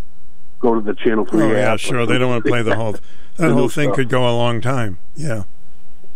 go 0.59 0.75
to 0.75 0.81
the 0.81 0.93
channel 0.93 1.25
three 1.25 1.43
Oh 1.43 1.51
yeah, 1.51 1.75
sure. 1.77 2.05
They 2.05 2.17
don't 2.17 2.29
want 2.29 2.43
to 2.45 2.49
play 2.49 2.61
the 2.61 2.75
whole. 2.75 2.95
That 3.37 3.47
The 3.49 3.53
whole 3.53 3.67
thing 3.67 3.87
stuff. 3.89 3.95
could 3.97 4.09
go 4.09 4.23
a 4.29 4.31
long 4.35 4.61
time. 4.61 4.97
Yeah. 5.15 5.43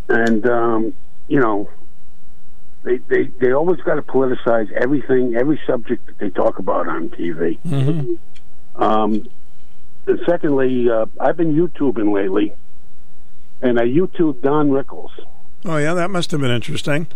and 0.07 0.45
um, 0.47 0.93
you 1.27 1.39
know 1.39 1.69
they 2.83 2.97
they 3.09 3.23
they 3.41 3.51
always 3.51 3.81
got 3.81 3.95
to 3.95 4.01
politicize 4.01 4.71
everything, 4.71 5.35
every 5.35 5.59
subject 5.67 6.05
that 6.05 6.17
they 6.19 6.29
talk 6.29 6.59
about 6.59 6.87
on 6.87 7.09
TV. 7.09 7.59
Mm-hmm. 7.67 8.81
Um, 8.81 9.27
secondly, 10.27 10.89
uh, 10.89 11.05
I've 11.19 11.37
been 11.37 11.53
YouTubing 11.55 12.13
lately, 12.13 12.53
and 13.61 13.79
I 13.79 13.83
YouTubed 13.83 14.41
Don 14.41 14.69
Rickles, 14.69 15.11
Oh 15.65 15.77
yeah, 15.77 15.93
that 15.93 16.09
must 16.09 16.31
have 16.31 16.39
been 16.39 16.51
interesting. 16.51 17.07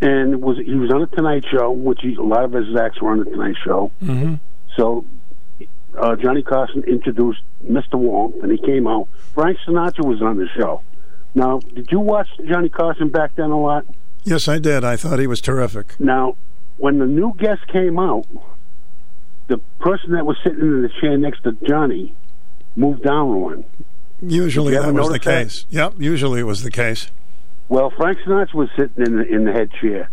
and 0.00 0.34
it 0.34 0.40
was 0.40 0.56
he 0.58 0.74
was 0.74 0.90
on 0.92 1.00
the 1.00 1.06
Tonight 1.08 1.44
Show, 1.50 1.70
which 1.72 2.00
he, 2.02 2.14
a 2.14 2.22
lot 2.22 2.44
of 2.44 2.52
his 2.52 2.74
acts 2.76 3.00
were 3.02 3.10
on 3.10 3.18
the 3.18 3.24
Tonight 3.24 3.56
Show. 3.64 3.90
Mm-hmm. 4.02 4.34
So 4.76 5.04
uh, 6.00 6.16
Johnny 6.16 6.42
Carson 6.42 6.84
introduced 6.84 7.40
Mr. 7.64 7.94
Warmth, 7.94 8.36
and 8.42 8.52
he 8.52 8.58
came 8.58 8.86
out. 8.86 9.08
Frank 9.34 9.58
Sinatra 9.66 10.04
was 10.06 10.22
on 10.22 10.38
the 10.38 10.46
show. 10.56 10.82
Now, 11.34 11.58
did 11.58 11.88
you 11.90 12.00
watch 12.00 12.28
Johnny 12.48 12.68
Carson 12.68 13.08
back 13.08 13.34
then 13.36 13.50
a 13.50 13.60
lot? 13.60 13.84
Yes, 14.24 14.48
I 14.48 14.58
did. 14.58 14.84
I 14.84 14.96
thought 14.96 15.18
he 15.18 15.26
was 15.26 15.40
terrific. 15.40 15.98
Now, 15.98 16.36
when 16.76 16.98
the 16.98 17.06
new 17.06 17.34
guest 17.38 17.66
came 17.68 17.98
out, 17.98 18.26
the 19.48 19.58
person 19.80 20.12
that 20.12 20.24
was 20.26 20.36
sitting 20.44 20.60
in 20.60 20.82
the 20.82 20.90
chair 21.00 21.16
next 21.18 21.42
to 21.42 21.52
Johnny 21.68 22.14
moved 22.76 23.02
down 23.02 23.40
one. 23.40 23.64
Usually 24.22 24.74
that 24.74 24.92
was 24.92 25.06
the 25.08 25.12
that? 25.14 25.20
case. 25.22 25.66
Yep. 25.70 25.94
Usually 25.98 26.40
it 26.40 26.44
was 26.44 26.62
the 26.62 26.70
case. 26.70 27.10
Well, 27.68 27.90
Frank 27.90 28.18
Sinatra 28.26 28.54
was 28.54 28.68
sitting 28.76 29.04
in 29.06 29.16
the, 29.16 29.22
in 29.26 29.44
the 29.44 29.52
head 29.52 29.70
chair, 29.80 30.10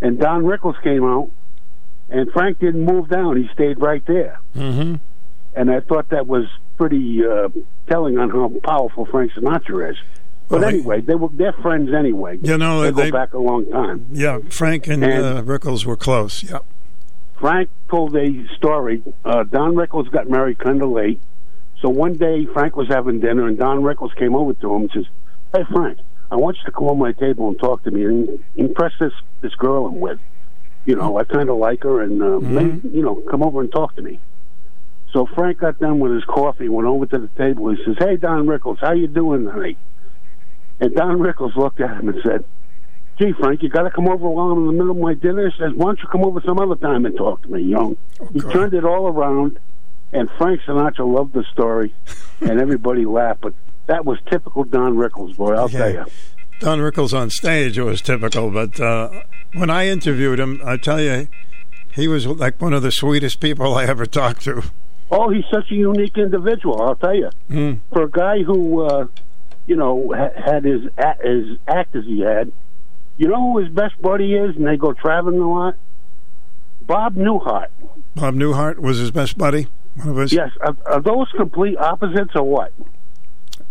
and 0.00 0.18
Don 0.18 0.44
Rickles 0.44 0.80
came 0.82 1.04
out, 1.04 1.30
and 2.08 2.30
Frank 2.32 2.60
didn't 2.60 2.84
move 2.84 3.08
down; 3.08 3.36
he 3.36 3.48
stayed 3.52 3.80
right 3.80 4.04
there. 4.06 4.38
Mm-hmm. 4.56 4.94
And 5.54 5.70
I 5.70 5.80
thought 5.80 6.08
that 6.10 6.26
was 6.26 6.46
pretty 6.78 7.26
uh, 7.26 7.48
telling 7.88 8.18
on 8.18 8.30
how 8.30 8.50
powerful 8.64 9.04
Frank 9.06 9.32
Sinatra 9.32 9.90
is. 9.90 9.96
But 10.48 10.60
Well, 10.60 10.68
anyway, 10.68 11.00
they 11.00 11.14
were 11.14 11.28
they're 11.32 11.52
friends 11.54 11.90
anyway. 11.92 12.38
You 12.40 12.56
know, 12.56 12.82
they, 12.82 12.90
they- 12.90 13.10
go 13.10 13.18
back 13.18 13.32
a 13.34 13.38
long 13.38 13.70
time. 13.70 14.06
Yeah, 14.12 14.38
Frank 14.48 14.86
and, 14.86 15.04
And- 15.04 15.24
uh, 15.38 15.42
Rickles 15.42 15.84
were 15.84 15.96
close. 15.96 16.42
Yep. 16.42 16.64
Frank 17.38 17.68
told 17.90 18.14
a 18.16 18.46
story. 18.56 19.02
Uh, 19.24 19.42
Don 19.42 19.74
Rickles 19.74 20.10
got 20.12 20.30
married 20.30 20.58
kind 20.58 20.80
of 20.80 20.90
late. 20.90 21.20
So 21.82 21.88
one 21.88 22.14
day, 22.14 22.46
Frank 22.46 22.76
was 22.76 22.86
having 22.88 23.18
dinner, 23.18 23.48
and 23.48 23.58
Don 23.58 23.82
Rickles 23.82 24.14
came 24.16 24.36
over 24.36 24.54
to 24.54 24.74
him 24.74 24.82
and 24.82 24.90
says, 24.94 25.04
Hey, 25.52 25.64
Frank, 25.72 25.98
I 26.30 26.36
want 26.36 26.56
you 26.58 26.64
to 26.64 26.70
come 26.72 26.84
on 26.84 26.98
my 26.98 27.12
table 27.12 27.48
and 27.48 27.58
talk 27.58 27.82
to 27.82 27.90
me 27.90 28.04
and 28.04 28.42
impress 28.56 28.92
this, 29.00 29.12
this 29.40 29.54
girl 29.56 29.86
I'm 29.86 30.00
with. 30.00 30.20
You 30.86 30.96
know, 30.96 31.18
I 31.18 31.24
kind 31.24 31.48
of 31.48 31.56
like 31.58 31.82
her, 31.82 32.00
and, 32.00 32.22
uh, 32.22 32.38
maybe, 32.40 32.88
you 32.88 33.02
know, 33.02 33.16
come 33.28 33.42
over 33.42 33.60
and 33.60 33.70
talk 33.70 33.96
to 33.96 34.02
me. 34.02 34.20
So 35.12 35.26
Frank 35.26 35.58
got 35.58 35.78
done 35.78 35.98
with 35.98 36.12
his 36.12 36.24
coffee, 36.24 36.68
went 36.68 36.88
over 36.88 37.04
to 37.04 37.18
the 37.18 37.28
table. 37.36 37.68
He 37.70 37.84
says, 37.84 37.96
Hey, 37.98 38.16
Don 38.16 38.46
Rickles, 38.46 38.78
how 38.80 38.92
you 38.92 39.08
doing 39.08 39.44
tonight? 39.44 39.76
And 40.80 40.94
Don 40.94 41.18
Rickles 41.18 41.54
looked 41.56 41.80
at 41.80 41.90
him 41.90 42.08
and 42.08 42.22
said, 42.22 42.44
Gee, 43.18 43.32
Frank, 43.32 43.62
you 43.62 43.68
got 43.68 43.82
to 43.82 43.90
come 43.90 44.08
over 44.08 44.28
while 44.28 44.52
I'm 44.52 44.58
in 44.60 44.66
the 44.66 44.72
middle 44.72 44.92
of 44.92 44.96
my 44.96 45.14
dinner. 45.14 45.50
He 45.50 45.56
says, 45.58 45.72
Why 45.74 45.86
don't 45.86 46.00
you 46.00 46.08
come 46.08 46.24
over 46.24 46.40
some 46.46 46.58
other 46.58 46.76
time 46.76 47.04
and 47.04 47.16
talk 47.16 47.42
to 47.42 47.48
me, 47.48 47.60
young?" 47.62 47.96
know? 48.20 48.28
he 48.32 48.40
turned 48.40 48.72
it 48.72 48.84
all 48.84 49.06
around, 49.06 49.58
and 50.12 50.28
Frank 50.38 50.60
Sinatra 50.62 51.06
loved 51.10 51.32
the 51.32 51.44
story, 51.52 51.94
and 52.40 52.60
everybody 52.60 53.04
laughed. 53.06 53.40
But 53.40 53.54
that 53.86 54.04
was 54.04 54.18
typical 54.30 54.64
Don 54.64 54.96
Rickles, 54.96 55.36
boy, 55.36 55.54
I'll 55.54 55.68
tell 55.68 55.90
you. 55.90 56.04
Don 56.60 56.78
Rickles 56.78 57.12
on 57.12 57.28
stage 57.30 57.76
it 57.76 57.82
was 57.82 58.00
typical, 58.00 58.50
but 58.50 58.78
uh, 58.80 59.22
when 59.54 59.68
I 59.70 59.88
interviewed 59.88 60.38
him, 60.38 60.60
I 60.64 60.76
tell 60.76 61.00
you, 61.00 61.26
he 61.92 62.06
was 62.06 62.26
like 62.26 62.60
one 62.60 62.72
of 62.72 62.82
the 62.82 62.92
sweetest 62.92 63.40
people 63.40 63.74
I 63.74 63.84
ever 63.84 64.06
talked 64.06 64.42
to. 64.42 64.62
Oh, 65.10 65.28
he's 65.28 65.44
such 65.52 65.70
a 65.70 65.74
unique 65.74 66.16
individual, 66.16 66.80
I'll 66.80 66.94
tell 66.94 67.14
you. 67.14 67.30
Mm. 67.50 67.80
For 67.92 68.04
a 68.04 68.10
guy 68.10 68.42
who, 68.44 68.80
uh, 68.82 69.06
you 69.66 69.76
know, 69.76 70.14
ha- 70.16 70.30
had 70.42 70.64
his, 70.64 70.82
a- 70.96 71.26
his 71.28 71.58
act 71.66 71.94
as 71.96 72.04
he 72.04 72.20
had, 72.20 72.52
you 73.18 73.28
know 73.28 73.52
who 73.52 73.58
his 73.58 73.68
best 73.68 74.00
buddy 74.00 74.34
is, 74.34 74.56
and 74.56 74.66
they 74.66 74.76
go 74.76 74.92
traveling 74.92 75.40
a 75.40 75.50
lot? 75.50 75.74
Bob 76.80 77.14
Newhart. 77.16 77.68
Bob 78.14 78.34
Newhart 78.34 78.78
was 78.78 78.98
his 78.98 79.10
best 79.10 79.36
buddy. 79.36 79.66
One 79.96 80.08
of 80.08 80.16
his. 80.16 80.32
Yes, 80.32 80.50
are, 80.60 80.76
are 80.86 81.00
those 81.00 81.28
complete 81.36 81.76
opposites 81.78 82.32
or 82.34 82.42
what? 82.44 82.72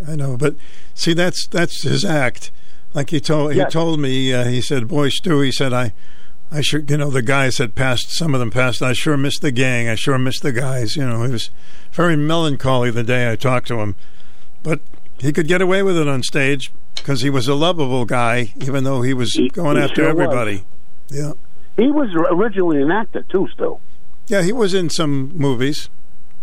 I 0.08 0.16
know, 0.16 0.38
but 0.38 0.56
see, 0.94 1.14
that's 1.14 1.48
that's 1.48 1.84
his 1.84 2.04
act. 2.06 2.52
Like 2.94 3.10
he 3.12 3.20
told 3.20 3.54
he 3.54 3.60
Yes. 3.60 3.72
told 3.74 4.00
me, 4.00 4.34
uh, 4.34 4.46
he 4.46 4.62
said, 4.62 4.88
"Boy, 4.88 5.10
Stu," 5.10 5.40
he 5.42 5.52
said, 5.52 5.74
"I, 5.74 5.94
I 6.52 6.62
sure, 6.62 6.82
you 6.82 6.98
know, 6.98 7.10
the 7.10 7.22
guys 7.22 7.58
that 7.58 7.76
passed, 7.76 8.12
some 8.12 8.34
of 8.34 8.40
them 8.40 8.52
passed. 8.52 8.82
I 8.82 8.94
sure 8.94 9.16
missed 9.18 9.42
the 9.42 9.52
gang. 9.52 9.88
I 9.90 9.96
sure 9.96 10.18
missed 10.18 10.44
the 10.44 10.52
guys. 10.52 10.96
You 10.96 11.08
know, 11.08 11.24
he 11.24 11.32
was 11.32 11.50
very 11.94 12.16
melancholy 12.16 12.92
the 12.92 13.04
day 13.04 13.32
I 13.32 13.36
talked 13.36 13.68
to 13.70 13.80
him, 13.80 13.96
but 14.64 14.80
he 15.20 15.32
could 15.32 15.48
get 15.48 15.62
away 15.62 15.84
with 15.84 15.98
it 15.98 16.08
on 16.08 16.24
stage 16.24 16.72
because 16.96 17.22
he 17.22 17.30
was 17.30 17.48
a 17.48 17.56
lovable 17.56 18.06
guy, 18.06 18.54
even 18.62 18.84
though 18.84 19.02
he 19.02 19.14
was 19.14 19.32
going 19.54 19.78
he 19.78 19.84
after 19.84 19.96
sure 20.04 20.14
was. 20.14 20.24
everybody. 20.24 20.64
Yeah, 21.10 21.34
He 21.78 21.88
was 21.92 22.10
originally 22.32 22.82
an 22.82 22.92
actor, 22.92 23.24
too, 23.30 23.48
still. 23.54 23.80
yeah, 24.28 24.42
he 24.44 24.52
was 24.52 24.74
in 24.74 24.90
some 24.90 25.32
movies. 25.36 25.90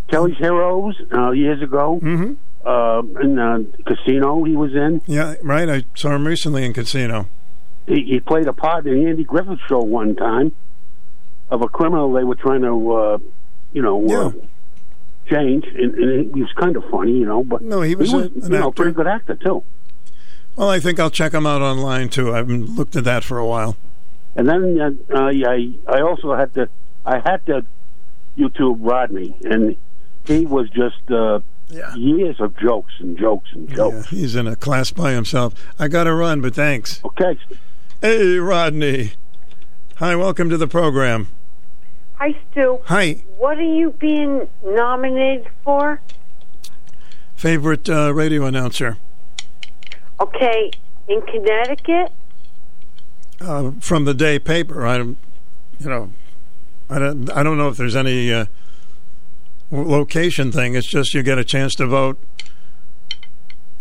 Kelly's 0.09 0.37
Heroes 0.39 0.95
uh, 1.13 1.31
years 1.31 1.63
ago. 1.63 2.01
Mm-hmm. 2.03 2.35
Uh, 2.67 3.03
in 3.23 3.39
uh, 3.39 3.59
Casino, 3.87 4.45
he 4.45 4.57
was 4.57 4.75
in. 4.75 5.01
Yeah, 5.07 5.37
right. 5.43 5.69
I 5.69 5.85
saw 5.95 6.11
him 6.15 6.27
recently 6.27 6.65
in 6.67 6.73
Casino. 6.75 7.27
He, 7.87 8.03
he 8.05 8.21
played 8.21 8.47
a 8.47 8.53
part 8.53 8.87
in 8.87 8.95
the 9.03 9.09
Andy 9.09 9.25
Griffith 9.25 9.61
Show 9.69 9.81
one 9.81 10.17
time 10.17 10.53
of 11.51 11.63
a 11.63 11.69
criminal 11.69 12.13
they 12.13 12.25
were 12.25 12.35
trying 12.35 12.61
to, 12.63 12.93
uh, 12.93 13.19
you 13.73 13.81
know, 13.81 14.05
uh, 14.07 14.33
change, 15.31 15.65
and, 15.67 15.95
and 15.95 16.35
he 16.35 16.43
was 16.43 16.53
kind 16.61 16.77
of 16.77 16.85
funny, 16.91 17.13
you 17.13 17.27
know. 17.27 17.43
But 17.45 17.63
No, 17.63 17.81
he 17.81 17.95
was 17.95 18.13
a- 18.13 18.19
an 18.19 18.33
you 18.43 18.49
know, 18.51 18.73
pretty 18.73 18.93
good 18.93 19.07
actor 19.07 19.37
too. 19.37 19.63
Well, 20.57 20.69
I 20.69 20.81
think 20.81 20.99
I'll 20.99 21.11
check 21.11 21.33
him 21.33 21.47
out 21.47 21.63
online 21.63 22.09
too. 22.09 22.35
I 22.35 22.39
haven't 22.39 22.71
looked 22.77 22.97
at 22.97 23.05
that 23.05 23.25
for 23.25 23.39
a 23.39 23.47
while. 23.47 23.77
And 24.37 24.49
then 24.49 24.79
uh, 25.11 25.17
I 25.21 25.73
I 25.87 26.01
also 26.01 26.35
had 26.35 26.53
to 26.55 26.69
I 27.07 27.19
had 27.21 27.47
to 27.47 27.65
YouTube 28.37 28.79
Rodney, 28.81 29.37
and 29.45 29.77
he 30.29 30.47
was 30.47 30.69
just 30.71 31.11
uh, 31.11 31.41
years 31.97 32.41
of 32.41 32.57
jokes 32.59 32.93
and 33.01 33.19
jokes 33.19 33.49
and 33.53 33.69
jokes. 33.75 34.13
Yeah, 34.13 34.19
he's 34.19 34.37
in 34.37 34.47
a 34.47 34.55
class 34.55 34.93
by 34.93 35.13
himself. 35.13 35.55
I 35.79 35.89
got 35.89 36.05
to 36.05 36.15
run, 36.15 36.41
but 36.41 36.55
thanks. 36.55 37.03
Okay. 37.05 37.39
Hey, 38.01 38.37
Rodney. 38.37 39.13
Hi, 39.97 40.15
welcome 40.15 40.49
to 40.51 40.57
the 40.57 40.69
program. 40.69 41.29
Hi, 42.15 42.37
Stu. 42.51 42.79
Hi. 42.85 43.25
What 43.39 43.59
are 43.59 43.63
you 43.63 43.91
being 43.99 44.49
nominated 44.65 45.49
for? 45.65 46.01
Favorite 47.35 47.89
uh, 47.89 48.13
radio 48.15 48.45
announcer? 48.45 48.99
Okay, 50.21 50.71
in 51.09 51.23
Connecticut? 51.23 52.13
uh, 53.41 53.71
from 53.81 54.05
the 54.05 54.15
day 54.15 54.39
paper. 54.39 54.87
I, 54.87 54.99
you 54.99 55.17
know, 55.81 56.11
I 56.91 56.99
don't, 56.99 57.31
I 57.31 57.43
don't 57.43 57.57
know 57.59 57.69
if 57.69 57.77
there's 57.77 57.97
any 57.97 58.33
uh, 58.33 58.47
location 59.71 60.53
thing. 60.53 60.75
It's 60.75 60.89
just 60.89 61.15
you 61.15 61.23
get 61.23 61.39
a 61.39 61.45
chance 61.45 61.75
to 61.77 61.87
vote 61.87 62.19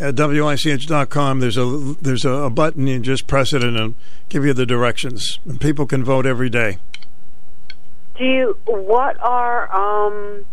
at 0.00 0.14
wich.com. 0.14 1.40
There's 1.40 1.56
a 1.56 1.94
there's 2.00 2.24
a, 2.24 2.30
a 2.30 2.50
button. 2.50 2.86
You 2.86 3.00
just 3.00 3.26
press 3.26 3.52
it 3.52 3.62
and 3.64 3.76
it'll 3.76 3.94
give 4.28 4.44
you 4.44 4.52
the 4.52 4.66
directions, 4.66 5.38
and 5.44 5.60
people 5.60 5.86
can 5.86 6.04
vote 6.04 6.26
every 6.26 6.50
day. 6.50 6.78
Do 8.16 8.24
you? 8.24 8.58
What 8.66 9.16
are 9.20 9.72
um? 9.74 10.44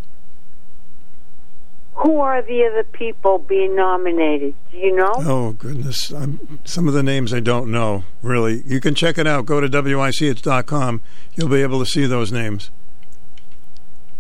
Who 1.99 2.19
are 2.19 2.41
the 2.41 2.65
other 2.65 2.83
people 2.83 3.39
being 3.39 3.73
nominated? 3.75 4.53
Do 4.69 4.77
you 4.77 4.95
know? 4.95 5.13
Oh 5.15 5.51
goodness, 5.53 6.11
I'm, 6.11 6.59
some 6.65 6.89
of 6.89 6.93
the 6.93 7.03
names 7.03 7.33
I 7.33 7.39
don't 7.39 7.71
know. 7.71 8.03
Really, 8.21 8.63
you 8.65 8.81
can 8.81 8.95
check 8.95 9.17
it 9.17 9.25
out. 9.25 9.45
Go 9.45 9.61
to 9.61 9.69
wich.com. 9.69 11.01
You'll 11.35 11.49
be 11.49 11.61
able 11.61 11.79
to 11.79 11.85
see 11.85 12.05
those 12.05 12.31
names. 12.31 12.69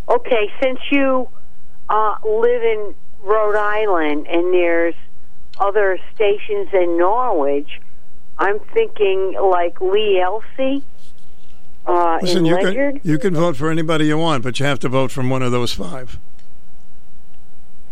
Okay, 0.07 0.51
since 0.61 0.79
you 0.91 1.27
uh, 1.89 2.15
live 2.23 2.63
in 2.63 2.95
Rhode 3.23 3.55
Island 3.55 4.27
and 4.27 4.53
there's 4.53 4.95
other 5.59 5.97
stations 6.13 6.69
in 6.73 6.97
Norwich, 6.97 7.81
I'm 8.37 8.59
thinking 8.73 9.35
like 9.41 9.81
Lee 9.81 10.19
Elsie. 10.19 10.83
Uh, 11.85 12.19
Listen, 12.21 12.45
you 12.45 12.55
Ledyard. 12.55 13.01
can 13.01 13.11
you 13.11 13.17
can 13.17 13.33
vote 13.33 13.55
for 13.55 13.69
anybody 13.69 14.05
you 14.07 14.17
want, 14.17 14.43
but 14.43 14.59
you 14.59 14.65
have 14.65 14.79
to 14.79 14.89
vote 14.89 15.11
from 15.11 15.29
one 15.29 15.41
of 15.41 15.51
those 15.51 15.71
five. 15.73 16.19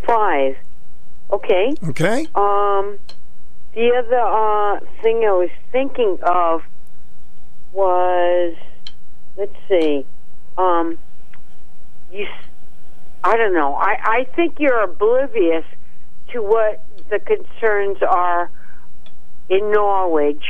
Five. 0.05 0.57
Okay. 1.31 1.73
Okay. 1.89 2.27
Um, 2.35 2.99
the 3.73 3.91
other 3.97 4.19
uh, 4.19 4.79
thing 5.01 5.23
I 5.25 5.31
was 5.31 5.49
thinking 5.71 6.19
of 6.21 6.63
was, 7.71 8.55
let's 9.35 9.55
see, 9.67 10.05
um, 10.57 10.99
you, 12.13 12.27
I 13.23 13.35
don't 13.37 13.53
know. 13.53 13.75
I 13.75 13.95
I 14.03 14.27
think 14.35 14.59
you're 14.59 14.83
oblivious 14.83 15.65
to 16.31 16.41
what 16.41 16.83
the 17.09 17.19
concerns 17.19 17.97
are 18.01 18.49
in 19.49 19.71
Norwich 19.71 20.43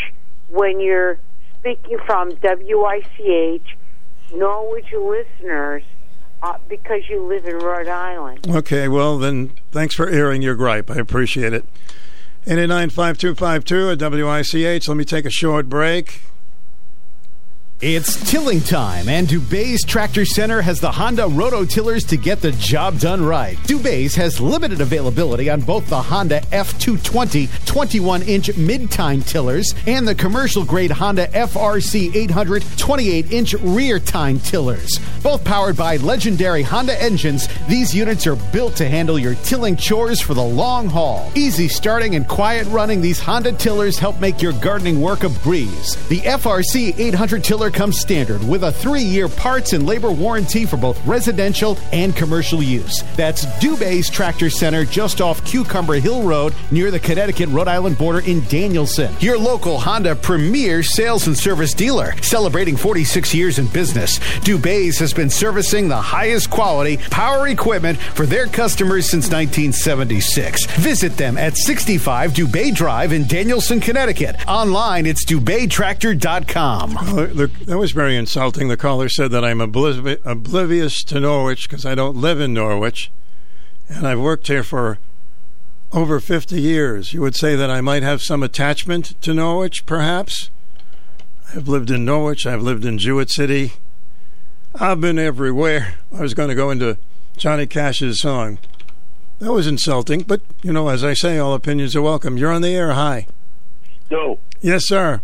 when 0.50 0.80
you're 0.80 1.19
speaking 1.59 1.98
from 2.06 2.32
WICH 2.42 3.77
Norwich 4.35 4.92
listeners 4.93 5.83
uh, 6.42 6.58
because 6.67 7.01
you 7.09 7.24
live 7.25 7.45
in 7.45 7.58
Rhode 7.58 7.88
Island. 7.88 8.48
Okay, 8.48 8.88
well 8.88 9.17
then, 9.17 9.51
thanks 9.72 9.95
for 9.95 10.09
airing 10.09 10.42
your 10.42 10.56
gripe. 10.56 10.90
I 10.92 10.95
appreciate 10.95 11.53
it. 11.53 11.66
889-5252 12.45 13.93
at 13.93 14.11
WICH. 14.11 14.88
Let 14.88 14.98
me 14.98 15.06
take 15.06 15.25
a 15.25 15.32
short 15.32 15.69
break. 15.69 16.22
It's 17.82 18.32
tilling 18.32 18.61
time, 18.61 19.10
and 19.10 19.27
Dubay's 19.27 19.84
Tractor 19.84 20.24
Center 20.24 20.61
has 20.61 20.80
the 20.80 20.90
Honda 20.90 21.27
Roto 21.27 21.66
Tillers 21.66 22.06
to 22.06 22.16
get 22.16 22.40
the 22.40 22.53
job 22.53 22.98
done 22.98 23.22
right. 23.26 23.58
Dubay's 23.64 24.16
has 24.16 24.40
limited 24.40 24.80
availability 24.80 25.50
on 25.50 25.60
both 25.60 25.90
the 25.90 26.02
Honda 26.02 26.40
F220 26.52 27.66
21 27.66 28.22
inch 28.22 28.56
mid 28.56 28.90
tine 28.90 29.19
tillers 29.19 29.76
and 29.85 30.08
the 30.08 30.16
commercial 30.16 30.64
grade 30.64 30.92
Honda 30.92 31.27
FRC 31.27 32.16
800 32.16 32.64
28 32.77 33.32
inch 33.34 33.53
rear-tine 33.56 34.40
tillers. 34.40 34.98
Both 35.22 35.43
powered 35.43 35.76
by 35.76 35.98
legendary 35.98 36.61
Honda 36.64 37.02
engines, 37.02 37.50
these 37.68 37.93
units 37.93 38.26
are 38.27 38.38
built 38.53 38.77
to 38.77 38.88
handle 38.88 39.19
your 39.19 39.35
tilling 39.35 39.76
chores 39.76 40.22
for 40.22 40.34
the 40.34 40.42
long 40.43 40.88
haul. 40.88 41.30
Easy 41.35 41.68
starting 41.68 42.16
and 42.16 42.30
quiet 42.30 42.66
running, 42.68 43.02
these 43.02 43.19
Honda 43.19 43.52
tillers 43.52 44.00
help 44.00 44.22
make 44.22 44.42
your 44.42 44.53
gardening 44.53 45.02
work 45.02 45.24
a 45.24 45.30
breeze. 45.30 45.98
The 46.08 46.19
FRC 46.19 46.98
800 46.98 47.43
tiller 47.43 47.72
comes 47.74 48.00
standard 48.00 48.43
with 48.48 48.64
a 48.64 48.72
three 48.72 49.02
year 49.02 49.27
parts 49.27 49.74
and 49.74 49.85
labor 49.85 50.11
warranty 50.11 50.66
for 50.66 50.77
both 50.77 51.03
residential 51.06 51.77
and 51.92 52.16
commercial 52.16 52.61
use. 52.61 53.03
That's 53.16 53.45
Dubay's 53.61 54.10
Tractor 54.10 54.50
Center 54.50 54.85
just 54.85 55.22
off 55.22 55.43
Cucumber 55.45 55.95
Hill 55.95 56.24
Road 56.24 56.53
near 56.72 56.92
the 56.92 57.00
Connecticut 57.00 57.50
Rhode 57.50 57.68
Island 57.68 57.98
border 57.98 58.19
in 58.19 58.42
Danielson. 58.48 59.14
Your 59.19 59.38
local 59.38 59.80
Honda 59.80 60.16
premier 60.16 60.84
sales 60.84 61.27
and 61.27 61.38
service 61.38 61.74
dealer, 61.74 62.16
celebrating 62.22 62.77
46 62.77 63.34
years 63.34 63.60
in 63.60 63.68
business. 63.68 64.19
Dubay's 64.40 65.00
has 65.00 65.14
been 65.14 65.30
servicing 65.30 65.88
the 65.88 66.02
highest 66.02 66.50
quality 66.50 66.98
power 67.10 67.48
equipment 67.48 67.98
for 67.98 68.26
their 68.26 68.48
customers 68.48 69.10
since 69.10 69.26
1976. 69.26 70.66
Visit 70.77 71.18
them 71.18 71.38
at 71.38 71.58
65 71.58 72.32
Dubay 72.34 72.74
Drive 72.74 73.14
in 73.14 73.27
Danielson, 73.27 73.80
Connecticut. 73.80 74.35
Online, 74.48 75.06
it's 75.06 75.26
DubayTractor.com. 75.26 76.93
The, 77.34 77.50
that 77.61 77.77
was 77.77 77.91
very 77.91 78.15
insulting. 78.15 78.67
The 78.67 78.77
caller 78.77 79.09
said 79.09 79.32
that 79.32 79.45
I'm 79.45 79.59
obliv- 79.59 80.19
oblivious 80.25 81.01
to 81.03 81.19
Norwich 81.19 81.67
because 81.69 81.85
I 81.85 81.95
don't 81.95 82.17
live 82.17 82.40
in 82.40 82.53
Norwich, 82.53 83.11
and 83.88 84.07
I've 84.07 84.19
worked 84.19 84.48
here 84.48 84.64
for 84.64 84.99
over 85.91 86.19
50 86.19 86.59
years. 86.59 87.14
You 87.14 87.22
would 87.22 87.35
say 87.35 87.56
that 87.56 87.69
I 87.69 87.82
might 87.82 88.03
have 88.03 88.22
some 88.22 88.43
attachment 88.43 89.19
to 89.22 89.33
Norwich, 89.33 89.85
perhaps? 89.85 90.49
I've 91.56 91.67
lived 91.67 91.91
in 91.91 92.03
Norwich, 92.03 92.45
I've 92.48 92.64
lived 92.64 92.83
in 92.85 92.98
Jewett 92.98 93.32
City. 93.32 93.73
I've 94.75 94.99
been 94.99 95.19
everywhere. 95.19 95.95
I 96.11 96.22
was 96.22 96.33
going 96.33 96.49
to 96.49 96.56
go 96.56 96.72
into 96.72 96.98
Johnny 97.38 97.67
Cash's 97.67 98.19
song. 98.22 98.57
That 99.40 99.51
was 99.53 99.67
insulting, 99.67 100.22
but, 100.22 100.41
you 100.64 100.73
know, 100.73 100.88
as 100.90 101.03
I 101.03 101.14
say, 101.14 101.38
all 101.38 101.53
opinions 101.53 101.95
are 101.95 102.01
welcome. 102.01 102.38
You're 102.38 102.51
on 102.51 102.61
the 102.64 102.73
air. 102.75 102.93
Hi. 102.93 103.27
Stu, 104.07 104.40
Yes, 104.61 104.88
sir. 104.88 105.22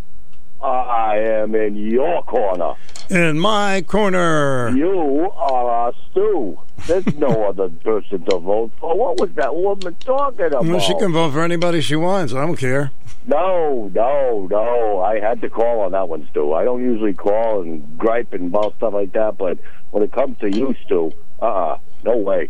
I 0.62 1.18
am 1.18 1.56
in 1.56 1.76
your 1.76 2.24
corner. 2.24 2.74
In 3.10 3.40
my 3.40 3.82
corner. 3.82 4.70
You 4.76 5.32
are 5.36 5.90
a 5.90 5.94
Stu. 6.12 6.58
There's 6.88 7.16
no 7.16 7.44
other 7.50 7.70
person 7.70 8.26
to 8.26 8.38
vote 8.40 8.72
for. 8.80 8.98
What 8.98 9.20
was 9.20 9.32
that 9.36 9.56
woman 9.56 9.96
talking 10.00 10.46
about? 10.46 10.66
Well, 10.66 10.80
she 10.80 10.94
can 10.98 11.14
vote 11.14 11.32
for 11.32 11.42
anybody 11.42 11.82
she 11.82 11.96
wants. 11.96 12.34
I 12.34 12.46
don't 12.46 12.58
care. 12.58 12.92
No, 13.26 13.90
no, 13.94 14.48
no. 14.50 15.02
I 15.02 15.20
had 15.20 15.42
to 15.42 15.50
call 15.50 15.82
on 15.82 15.92
that 15.94 16.10
one, 16.10 16.28
Stu. 16.32 16.54
I 16.54 16.64
don't 16.64 16.82
usually 16.82 17.14
call 17.14 17.62
and 17.62 17.98
gripe 17.98 18.34
and 18.34 18.48
about 18.48 18.76
stuff 18.78 18.94
like 18.94 19.14
that, 19.14 19.38
but 19.38 19.60
when 19.92 20.04
it 20.04 20.12
comes 20.12 20.38
to 20.40 20.50
you, 20.50 20.76
Stu, 20.86 21.12
uh-uh, 21.42 21.78
no 22.04 22.18
way. 22.18 22.50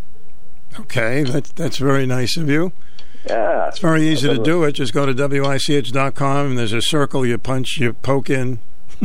Okay, 0.79 1.23
that's 1.23 1.51
that's 1.51 1.77
very 1.77 2.05
nice 2.05 2.38
of 2.38 2.49
you. 2.49 2.71
Yeah. 3.27 3.67
It's 3.67 3.80
very 3.80 4.07
easy 4.07 4.27
to 4.27 4.41
do 4.41 4.64
it. 4.64 4.73
Just 4.73 4.93
go 4.93 5.06
to 5.06 5.14
wich.com 5.14 6.48
and 6.48 6.57
there's 6.57 6.73
a 6.73 6.81
circle 6.81 7.25
you 7.25 7.38
punch, 7.38 7.77
you 7.77 7.93
poke 7.93 8.30
in. 8.30 8.59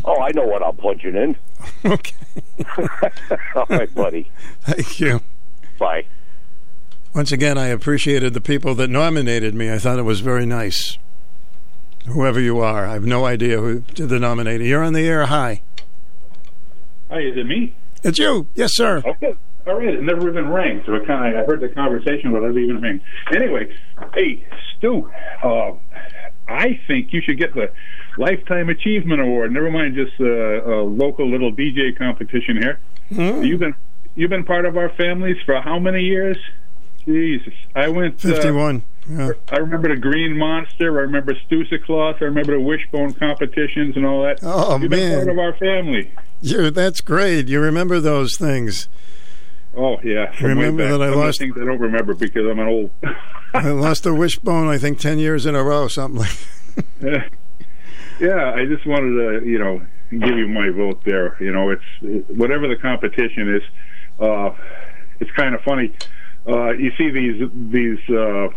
Oh, 0.05 0.21
I 0.21 0.31
know 0.33 0.45
what 0.47 0.63
I'm 0.63 0.77
punching 0.77 1.15
in. 1.15 1.37
okay. 1.85 2.15
All 3.55 3.67
right, 3.69 3.95
buddy. 3.95 4.31
Thank 4.63 5.01
you. 5.01 5.21
Bye. 5.79 6.07
Once 7.15 7.31
again, 7.31 7.57
I 7.57 7.69
appreciated 7.69 8.35
the 8.35 8.41
people 8.41 8.75
that 8.75 8.89
nominated 8.89 9.55
me. 9.55 9.73
I 9.73 9.79
thought 9.79 9.99
it 9.99 10.03
was 10.03 10.21
very 10.21 10.47
nice. 10.47 10.99
Whoever 12.07 12.41
you 12.41 12.59
are, 12.59 12.87
I 12.87 12.95
have 12.95 13.05
no 13.05 13.25
idea 13.25 13.59
who 13.59 13.81
did 13.81 14.09
the 14.09 14.19
nominating. 14.19 14.67
You're 14.67 14.83
on 14.83 14.93
the 14.93 15.07
air. 15.07 15.27
Hi. 15.27 15.63
Hi, 17.09 17.21
is 17.21 17.37
it 17.37 17.47
me? 17.47 17.75
It's 18.03 18.19
you. 18.19 18.49
Yes, 18.55 18.73
sir. 18.75 19.03
Okay. 19.07 19.35
All 19.67 19.79
right. 19.79 19.95
It 19.95 20.03
never 20.03 20.29
even 20.29 20.51
rang, 20.51 20.83
so 20.85 20.95
it 20.95 21.07
kind 21.07 21.35
of 21.35 21.43
I 21.43 21.47
heard 21.47 21.61
the 21.61 21.69
conversation, 21.69 22.33
but 22.33 22.43
it 22.43 22.49
didn't 22.53 22.65
even 22.71 22.83
ring. 22.83 23.01
Anyway, 23.35 23.75
hey 24.15 24.47
Stu, 24.77 25.11
uh, 25.43 25.73
I 26.47 26.79
think 26.87 27.13
you 27.13 27.23
should 27.23 27.39
get 27.39 27.55
the 27.55 27.71
lifetime 28.19 28.69
achievement 28.69 29.21
award. 29.21 29.53
Never 29.53 29.71
mind 29.71 29.95
just 29.95 30.21
uh, 30.21 30.25
a 30.25 30.83
local 30.83 31.29
little 31.31 31.53
DJ 31.53 31.97
competition 31.97 32.57
here. 32.61 32.79
You've 33.11 33.61
been 33.61 33.75
you've 34.15 34.31
been 34.31 34.45
part 34.45 34.67
of 34.67 34.77
our 34.77 34.91
families 34.91 35.37
for 35.47 35.61
how 35.61 35.79
many 35.79 36.03
years? 36.03 36.37
Jesus, 37.07 37.53
I 37.75 37.89
went 37.89 38.25
uh, 38.25 38.29
51. 38.35 38.83
Yeah. 39.11 39.33
I 39.51 39.59
remember 39.59 39.89
the 39.95 40.01
Green 40.01 40.39
Monster. 40.39 40.99
I 40.99 41.03
remember 41.03 41.35
Stusicloth. 41.35 42.23
I 42.23 42.25
remember 42.25 42.55
the 42.55 42.61
Wishbone 42.63 43.13
competitions 43.13 43.95
and 43.97 44.07
all 44.07 44.23
that. 44.23 44.39
Oh, 44.43 44.79
You've 44.79 44.91
man. 44.91 45.01
been 45.11 45.15
part 45.19 45.29
of 45.29 45.39
our 45.39 45.53
family. 45.59 46.11
You, 46.41 46.71
that's 46.71 47.03
great. 47.03 47.49
You 47.49 47.61
remember 47.61 48.01
those 48.01 48.37
things. 48.39 48.89
Oh 49.77 49.99
yeah. 50.03 50.31
from 50.33 50.49
Remember 50.49 50.87
that 50.87 51.03
I 51.03 51.11
Some 51.11 51.19
lost- 51.19 51.39
things 51.39 51.57
I 51.61 51.65
don't 51.65 51.81
remember 51.81 52.15
because 52.15 52.47
I'm 52.47 52.59
an 52.59 52.69
old. 52.69 52.91
I 53.55 53.71
lost 53.71 54.07
a 54.07 54.15
wishbone, 54.15 54.69
I 54.69 54.79
think, 54.79 54.99
10 54.99 55.19
years 55.19 55.47
in 55.47 55.55
a 55.55 55.63
row, 55.63 55.87
something 55.89 56.21
like 56.21 56.37
Yeah, 57.01 57.29
yeah. 58.21 58.53
I 58.55 58.65
just 58.67 58.87
wanted 58.87 59.41
to, 59.41 59.47
you 59.47 59.59
know, 59.59 59.81
give 60.11 60.37
you 60.37 60.49
my 60.49 60.71
vote 60.71 61.03
there. 61.05 61.37
You 61.43 61.53
know, 61.53 61.71
it's 61.71 61.83
it, 62.03 62.37
whatever 62.37 62.67
the 62.69 62.77
competition 62.77 63.55
is. 63.57 63.63
Uh, 64.21 64.51
it's 65.21 65.31
kind 65.33 65.55
of 65.55 65.61
funny. 65.63 65.93
Uh, 66.47 66.71
you 66.73 66.91
see 66.99 67.11
these 67.11 67.49
these 67.55 67.99
uh, 68.11 68.49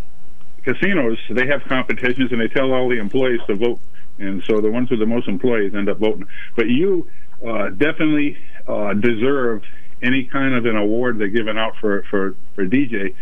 casinos. 0.64 1.18
They 1.30 1.48
have 1.48 1.62
competitions, 1.64 2.32
and 2.32 2.42
they 2.42 2.48
tell 2.48 2.74
all 2.74 2.90
the 2.90 3.00
employees 3.00 3.40
to 3.48 3.56
vote. 3.56 3.80
And 4.20 4.44
so 4.44 4.60
the 4.62 4.72
ones 4.72 4.90
with 4.90 5.00
the 5.00 5.06
most 5.06 5.28
employees 5.28 5.74
end 5.76 5.90
up 5.90 5.98
voting. 6.00 6.28
But 6.56 6.68
you 6.70 7.08
uh, 7.46 7.70
definitely 7.70 8.38
uh, 8.68 8.94
deserve 8.94 9.64
any 10.02 10.26
kind 10.26 10.54
of 10.56 10.66
an 10.66 10.76
award 10.76 11.18
they're 11.20 11.28
giving 11.28 11.58
out 11.58 11.74
for 11.82 12.04
for 12.10 12.36
for 12.56 12.66
DJ. 12.66 13.14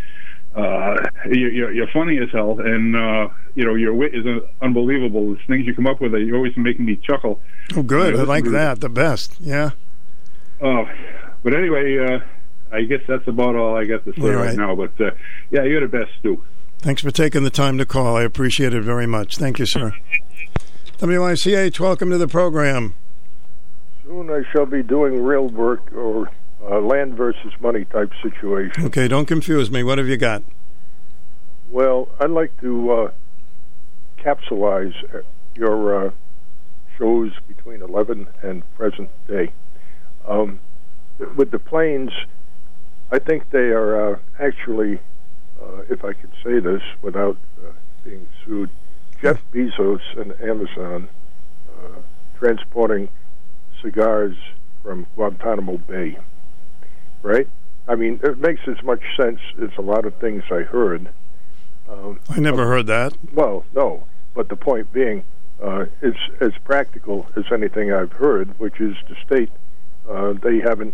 uh, 0.55 0.95
you, 1.29 1.47
you're, 1.49 1.71
you're 1.73 1.87
funny 1.93 2.17
as 2.17 2.29
hell, 2.31 2.59
and 2.59 2.95
uh, 2.95 3.27
you 3.55 3.65
know 3.65 3.75
your 3.75 3.93
wit 3.93 4.15
is 4.15 4.25
uh, 4.25 4.39
unbelievable. 4.61 5.31
The 5.33 5.39
things 5.47 5.65
you 5.65 5.75
come 5.75 5.87
up 5.87 5.99
with, 6.01 6.13
you're 6.13 6.37
always 6.37 6.55
making 6.55 6.85
me 6.85 6.95
chuckle. 6.97 7.39
Oh, 7.75 7.83
good. 7.83 8.07
I 8.13 8.17
listen 8.17 8.27
like 8.27 8.43
to- 8.45 8.49
that. 8.51 8.79
The 8.81 8.89
best. 8.89 9.35
Yeah. 9.41 9.71
Oh, 10.61 10.85
but 11.43 11.53
anyway, 11.53 11.97
uh, 11.99 12.19
I 12.73 12.83
guess 12.83 13.01
that's 13.07 13.27
about 13.27 13.55
all 13.55 13.75
I 13.75 13.83
got 13.85 14.05
to 14.05 14.13
say 14.13 14.21
All 14.21 14.29
right. 14.29 14.47
right. 14.47 14.57
now. 14.57 14.75
But 14.75 14.99
uh, 15.01 15.11
yeah, 15.51 15.63
you're 15.63 15.81
the 15.81 15.87
best, 15.97 16.11
Stu. 16.19 16.41
Thanks 16.79 17.01
for 17.01 17.11
taking 17.11 17.43
the 17.43 17.49
time 17.49 17.77
to 17.77 17.85
call. 17.85 18.15
I 18.15 18.23
appreciate 18.23 18.73
it 18.73 18.83
very 18.83 19.07
much. 19.07 19.37
Thank 19.37 19.59
you, 19.59 19.65
sir. 19.65 19.91
WICH, 21.01 21.79
welcome 21.79 22.09
to 22.11 22.17
the 22.17 22.27
program. 22.27 22.93
Soon 24.05 24.29
I 24.29 24.43
shall 24.53 24.65
be 24.65 24.83
doing 24.83 25.21
real 25.23 25.47
work 25.49 25.91
or 25.93 26.29
uh, 26.69 26.79
land 26.79 27.15
versus 27.15 27.53
money 27.59 27.85
type 27.85 28.11
situation. 28.21 28.85
Okay, 28.85 29.07
don't 29.07 29.25
confuse 29.25 29.69
me. 29.69 29.83
What 29.83 29.97
have 29.97 30.07
you 30.07 30.17
got? 30.17 30.43
Well, 31.69 32.09
I'd 32.19 32.29
like 32.29 32.59
to 32.61 32.91
uh, 32.91 33.11
capsulize 34.17 34.93
uh, 35.13 35.21
your 35.55 36.07
uh, 36.07 36.11
shows 36.97 37.31
between 37.47 37.81
11 37.81 38.27
and 38.41 38.63
present 38.75 39.09
day. 39.27 39.51
Um, 40.27 40.59
with 41.35 41.51
the 41.51 41.59
planes, 41.59 42.11
I 43.11 43.19
think 43.19 43.49
they 43.51 43.69
are 43.69 44.15
uh, 44.15 44.19
actually, 44.39 44.99
uh, 45.61 45.81
if 45.89 46.03
I 46.03 46.13
can 46.13 46.31
say 46.43 46.59
this 46.59 46.81
without 47.01 47.37
uh, 47.63 47.71
being 48.03 48.27
sued, 48.43 48.69
Jeff 49.21 49.39
Bezos 49.53 50.01
and 50.17 50.39
Amazon 50.41 51.09
uh, 51.77 51.99
transporting 52.37 53.09
cigars 53.81 54.35
from 54.81 55.07
Guantanamo 55.15 55.77
Bay. 55.77 56.17
Right? 57.25 57.49
I 57.87 57.95
mean, 57.95 58.19
it 58.23 58.37
makes 58.37 58.61
as 58.67 58.81
much 58.83 59.01
sense 59.17 59.39
as 59.61 59.71
a 59.79 59.81
lot 59.81 60.05
of 60.05 60.13
things 60.15 60.43
I 60.51 60.61
heard. 60.61 61.09
Um, 61.89 62.19
I 62.29 62.39
never 62.39 62.67
heard 62.67 62.85
that. 62.87 63.13
well, 63.33 63.65
no, 63.75 64.03
but 64.35 64.49
the 64.49 64.55
point 64.55 64.93
being, 64.93 65.23
uh, 65.61 65.85
it's 66.03 66.19
as 66.39 66.51
practical 66.63 67.27
as 67.35 67.45
anything 67.51 67.91
I've 67.91 68.11
heard, 68.13 68.57
which 68.59 68.79
is 68.79 68.95
to 69.07 69.15
state 69.25 69.49
uh, 70.07 70.33
they 70.33 70.59
haven't 70.59 70.93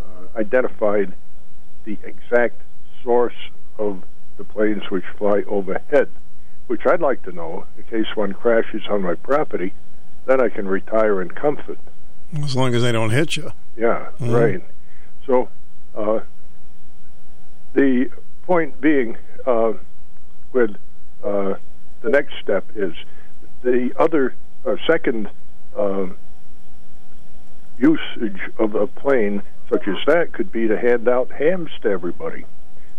uh, 0.00 0.38
identified 0.38 1.12
the 1.84 1.98
exact 2.04 2.54
source 3.04 3.34
of 3.78 4.02
the 4.38 4.44
planes 4.44 4.90
which 4.90 5.04
fly 5.18 5.42
overhead, 5.46 6.08
which 6.68 6.86
I'd 6.86 7.00
like 7.02 7.22
to 7.24 7.32
know 7.32 7.66
in 7.76 7.84
case 7.84 8.16
one 8.16 8.32
crashes 8.32 8.82
on 8.88 9.02
my 9.02 9.14
property, 9.14 9.74
then 10.24 10.40
I 10.40 10.48
can 10.48 10.66
retire 10.68 11.20
in 11.20 11.30
comfort. 11.32 11.78
As 12.42 12.56
long 12.56 12.74
as 12.74 12.80
they 12.82 12.92
don't 12.92 13.10
hit 13.10 13.36
you. 13.36 13.52
Yeah, 13.76 14.06
Mhm. 14.20 14.34
right. 14.34 14.62
So, 15.26 15.48
uh, 15.96 16.20
the 17.74 18.10
point 18.44 18.80
being, 18.80 19.16
uh, 19.46 19.72
with 20.52 20.76
uh, 21.24 21.54
the 22.02 22.10
next 22.10 22.34
step 22.42 22.64
is 22.74 22.92
the 23.62 23.90
other 23.98 24.34
uh, 24.64 24.76
second 24.86 25.28
um 25.76 26.16
usage 27.78 28.40
of 28.58 28.74
a 28.74 28.86
plane 28.86 29.42
such 29.70 29.86
as 29.86 29.96
that 30.06 30.32
could 30.32 30.50
be 30.50 30.66
to 30.68 30.78
hand 30.78 31.08
out 31.08 31.30
hams 31.30 31.70
to 31.82 31.88
everybody. 31.90 32.44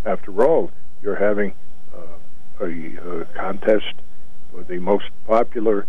After 0.06 0.44
all, 0.44 0.70
you're 1.02 1.16
having 1.16 1.54
uh, 1.96 2.64
a 2.66 3.22
uh, 3.22 3.24
contest 3.34 3.94
for 4.52 4.64
the 4.64 4.78
most 4.80 5.06
popular 5.26 5.86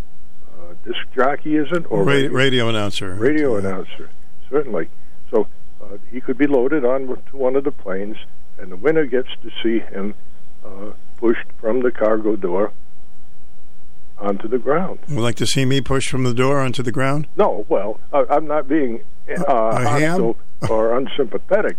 uh, 0.55 0.75
disc 0.85 1.01
jockey, 1.15 1.57
isn't 1.57 1.85
or 1.91 2.05
Ra- 2.05 2.29
radio 2.31 2.69
announcer. 2.69 3.15
radio 3.15 3.57
announcer, 3.57 4.09
certainly. 4.49 4.89
So 5.31 5.47
uh, 5.83 5.97
he 6.11 6.21
could 6.21 6.39
be 6.39 6.47
loaded 6.47 6.85
on 6.85 7.07
to 7.31 7.37
one 7.37 7.57
of 7.57 7.65
the 7.65 7.71
planes, 7.73 8.17
and 8.59 8.71
the 8.73 8.77
winner 8.77 9.07
gets 9.07 9.29
to 9.43 9.51
see 9.63 9.79
him 9.81 10.15
uh, 10.65 10.93
pushed 11.19 11.47
from 11.61 11.83
the 11.83 11.91
cargo 11.91 12.37
door 12.37 12.73
onto 14.19 14.49
the 14.49 14.59
ground. 14.59 14.99
Would 15.09 15.19
like 15.21 15.37
to 15.37 15.47
see 15.47 15.65
me 15.65 15.81
pushed 15.81 16.09
from 16.11 16.25
the 16.25 16.35
door 16.35 16.61
onto 16.61 16.83
the 16.83 16.93
ground? 16.93 17.27
No, 17.37 17.65
well, 17.69 18.01
I, 18.13 18.25
I'm 18.31 18.47
not 18.47 18.67
being 18.69 19.01
uh, 19.29 19.45
hostile 19.47 20.37
or 20.69 20.97
unsympathetic. 20.99 21.77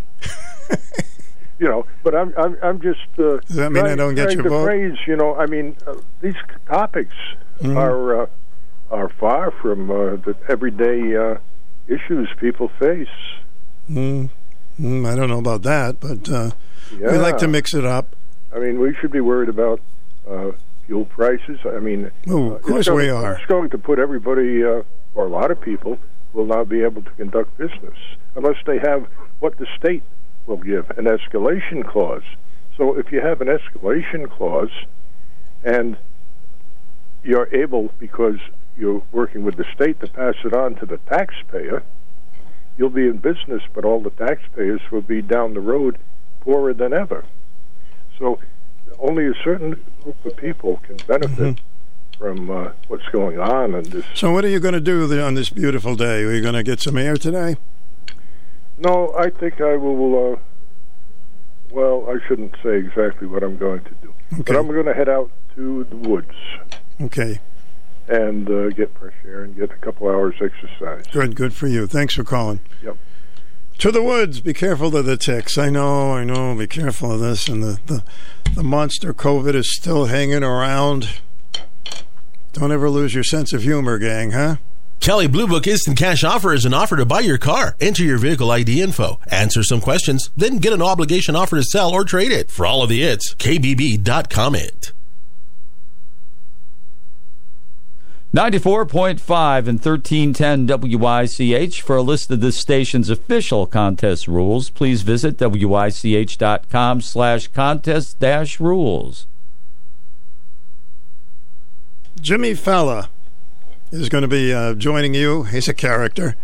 you 1.59 1.67
know, 1.67 1.85
but 2.03 2.15
I'm 2.15 2.33
I'm, 2.37 2.57
I'm 2.63 2.81
just. 2.81 2.99
Uh, 3.17 3.37
Does 3.47 3.55
that 3.57 3.71
mean 3.71 3.85
I 3.85 3.95
don't 3.95 4.15
get 4.15 4.25
trying 4.25 4.37
your 4.39 4.49
vote? 4.49 4.65
Phrase, 4.65 4.97
you 5.07 5.15
know, 5.17 5.35
I 5.35 5.45
mean, 5.47 5.75
uh, 5.85 5.95
these 6.21 6.35
topics 6.67 7.15
Mhm. 7.61 7.75
are 7.75 8.21
uh, 8.23 8.27
are 8.89 9.09
far 9.09 9.51
from 9.51 9.91
uh, 9.91 10.15
the 10.15 10.33
everyday 10.47 11.15
uh, 11.17 11.37
issues 11.89 12.29
people 12.39 12.69
face. 12.79 13.07
Mm, 13.89 14.29
mm, 14.79 15.05
I 15.11 15.15
don't 15.15 15.29
know 15.29 15.39
about 15.39 15.63
that, 15.63 15.99
but 15.99 16.29
uh, 16.29 16.51
Yeah. 16.99 17.11
we 17.11 17.17
like 17.17 17.37
to 17.39 17.47
mix 17.47 17.73
it 17.73 17.85
up. 17.85 18.15
I 18.55 18.59
mean, 18.59 18.79
we 18.79 18.93
should 18.95 19.11
be 19.11 19.21
worried 19.21 19.49
about 19.49 19.79
uh, 20.29 20.51
fuel 20.85 21.05
prices. 21.05 21.59
I 21.65 21.79
mean, 21.79 22.11
Oh, 22.29 22.51
uh, 22.51 22.55
of 22.55 22.61
course 22.61 22.87
going- 22.87 23.05
we 23.05 23.09
are. 23.09 23.33
It's 23.33 23.45
going 23.47 23.69
to 23.71 23.77
put 23.77 23.97
everybody, 23.99 24.63
uh, 24.63 24.83
or 25.15 25.25
a 25.25 25.29
lot 25.29 25.49
of 25.51 25.59
people, 25.61 25.97
will 26.33 26.45
not 26.45 26.69
be 26.69 26.83
able 26.83 27.01
to 27.01 27.09
conduct 27.11 27.57
business 27.57 27.97
unless 28.35 28.57
they 28.65 28.77
have 28.77 29.07
what 29.39 29.57
the 29.57 29.65
state 29.77 30.03
will 30.45 30.57
give 30.57 30.89
an 30.91 31.05
escalation 31.05 31.83
clause. 31.87 32.23
So 32.77 32.95
if 32.97 33.11
you 33.11 33.21
have 33.21 33.41
an 33.41 33.47
escalation 33.47 34.29
clause 34.29 34.71
and 35.63 35.97
you're 37.23 37.49
able, 37.53 37.91
because 37.99 38.37
you're 38.77 39.01
working 39.11 39.43
with 39.43 39.57
the 39.57 39.65
state, 39.73 39.99
to 40.01 40.07
pass 40.07 40.35
it 40.45 40.53
on 40.53 40.75
to 40.75 40.85
the 40.85 40.97
taxpayer, 41.09 41.83
you'll 42.79 42.89
be 42.89 43.07
in 43.07 43.17
business, 43.17 43.61
but 43.73 43.83
all 43.83 43.99
the 43.99 44.09
taxpayers 44.11 44.81
will 44.89 45.01
be 45.01 45.21
down 45.21 45.53
the 45.53 45.59
road 45.59 45.99
poorer 46.39 46.73
than 46.73 46.93
ever. 46.93 47.25
So 48.17 48.39
only 48.97 49.27
a 49.27 49.33
certain 49.43 49.79
group 50.01 50.25
of 50.25 50.37
people 50.37 50.79
can 50.83 50.97
benefit 51.05 51.59
from 52.17 52.49
uh, 52.49 52.71
what's 52.87 53.07
going 53.09 53.39
on 53.39 53.75
in 53.75 53.83
this. 53.83 54.05
So, 54.13 54.31
what 54.31 54.43
are 54.43 54.49
you 54.49 54.59
going 54.59 54.73
to 54.73 54.81
do 54.81 55.21
on 55.21 55.35
this 55.35 55.49
beautiful 55.49 55.95
day? 55.95 56.23
Are 56.23 56.33
you 56.33 56.41
going 56.41 56.53
to 56.53 56.63
get 56.63 56.81
some 56.81 56.97
air 56.97 57.15
today? 57.15 57.57
No, 58.77 59.13
I 59.17 59.29
think 59.29 59.61
I 59.61 59.75
will. 59.75 60.33
Uh, 60.33 60.39
well, 61.71 62.09
I 62.09 62.17
shouldn't 62.27 62.55
say 62.63 62.77
exactly 62.77 63.27
what 63.27 63.43
I'm 63.43 63.57
going 63.57 63.81
to 63.83 63.91
do, 64.01 64.13
but 64.43 64.55
I'm 64.55 64.67
going 64.67 64.85
to 64.85 64.93
head 64.93 65.07
out 65.07 65.29
to 65.55 65.83
the 65.85 65.95
woods 65.95 66.33
Okay, 67.01 67.39
and 68.09 68.49
uh, 68.49 68.69
get 68.69 68.97
fresh 68.97 69.13
air 69.23 69.43
and 69.43 69.55
get 69.55 69.71
a 69.71 69.77
couple 69.77 70.07
hours 70.09 70.35
exercise. 70.41 71.05
good, 71.11 71.35
good 71.35 71.53
for 71.53 71.67
you. 71.67 71.87
Thanks 71.87 72.15
for 72.15 72.23
calling. 72.23 72.59
Yep. 72.83 72.97
To 73.79 73.91
the 73.91 74.03
woods. 74.03 74.41
Be 74.41 74.53
careful 74.53 74.95
of 74.97 75.05
the 75.05 75.15
ticks. 75.15 75.57
I 75.57 75.69
know, 75.69 76.13
I 76.13 76.23
know. 76.23 76.55
Be 76.55 76.67
careful 76.67 77.13
of 77.13 77.21
this. 77.21 77.47
And 77.47 77.63
the, 77.63 77.79
the, 77.85 78.03
the 78.55 78.63
monster 78.63 79.13
COVID 79.13 79.55
is 79.55 79.73
still 79.75 80.05
hanging 80.05 80.43
around. 80.43 81.21
Don't 82.51 82.71
ever 82.71 82.89
lose 82.89 83.13
your 83.13 83.23
sense 83.23 83.53
of 83.53 83.61
humor, 83.61 83.99
gang, 83.99 84.31
huh? 84.31 84.57
Kelley 84.99 85.27
Blue 85.27 85.47
Book 85.47 85.65
Instant 85.65 85.97
Cash 85.97 86.25
Offer 86.25 86.51
is 86.51 86.65
an 86.65 86.73
offer 86.73 86.97
to 86.97 87.05
buy 87.05 87.21
your 87.21 87.37
car. 87.37 87.77
Enter 87.79 88.03
your 88.03 88.17
vehicle 88.17 88.51
ID 88.51 88.81
info, 88.81 89.17
answer 89.27 89.63
some 89.63 89.79
questions, 89.79 90.29
then 90.35 90.57
get 90.57 90.73
an 90.73 90.81
obligation 90.81 91.37
offer 91.37 91.55
to 91.55 91.63
sell 91.63 91.91
or 91.91 92.03
trade 92.03 92.33
it. 92.33 92.51
For 92.51 92.65
all 92.65 92.83
of 92.83 92.89
the 92.89 93.01
its, 93.01 93.33
kbb.com 93.35 94.55
it. 94.55 94.91
94.5 98.33 99.67
and 99.67 99.83
1310 99.83 100.67
WICH. 100.67 101.81
For 101.81 101.95
a 101.95 102.01
list 102.03 102.29
of 102.29 102.41
this 102.41 102.57
station's 102.57 103.09
official 103.09 103.65
contest 103.65 104.27
rules, 104.27 104.69
please 104.69 105.01
visit 105.01 105.39
WICH.com 105.39 107.01
slash 107.01 107.47
contest 107.47 108.19
dash 108.19 108.59
rules. 108.59 109.25
Jimmy 112.21 112.51
Failla 112.51 113.09
is 113.91 114.09
going 114.09 114.21
to 114.21 114.27
be 114.27 114.53
uh, 114.53 114.75
joining 114.75 115.15
you. 115.15 115.43
He's 115.43 115.67
a 115.67 115.73
character. 115.73 116.35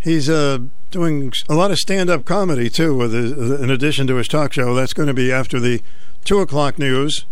He's 0.00 0.30
uh, 0.30 0.60
doing 0.90 1.32
a 1.46 1.54
lot 1.54 1.70
of 1.70 1.76
stand-up 1.76 2.24
comedy 2.24 2.70
too, 2.70 3.00
his, 3.00 3.32
in 3.60 3.70
addition 3.70 4.06
to 4.06 4.14
his 4.14 4.28
talk 4.28 4.54
show. 4.54 4.74
That's 4.74 4.94
going 4.94 5.08
to 5.08 5.14
be 5.14 5.30
after 5.30 5.60
the 5.60 5.82
two 6.24 6.40
o'clock 6.40 6.78
news. 6.78 7.26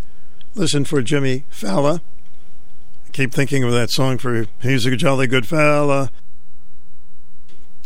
Listen 0.55 0.85
for 0.85 1.01
Jimmy 1.01 1.45
Failla. 1.51 2.03
Keep 3.17 3.33
thinking 3.33 3.65
of 3.65 3.73
that 3.73 3.89
song 3.91 4.19
for 4.19 4.47
"He's 4.61 4.85
a 4.85 4.95
Jolly 4.95 5.27
Good 5.27 5.47
Fella." 5.47 6.11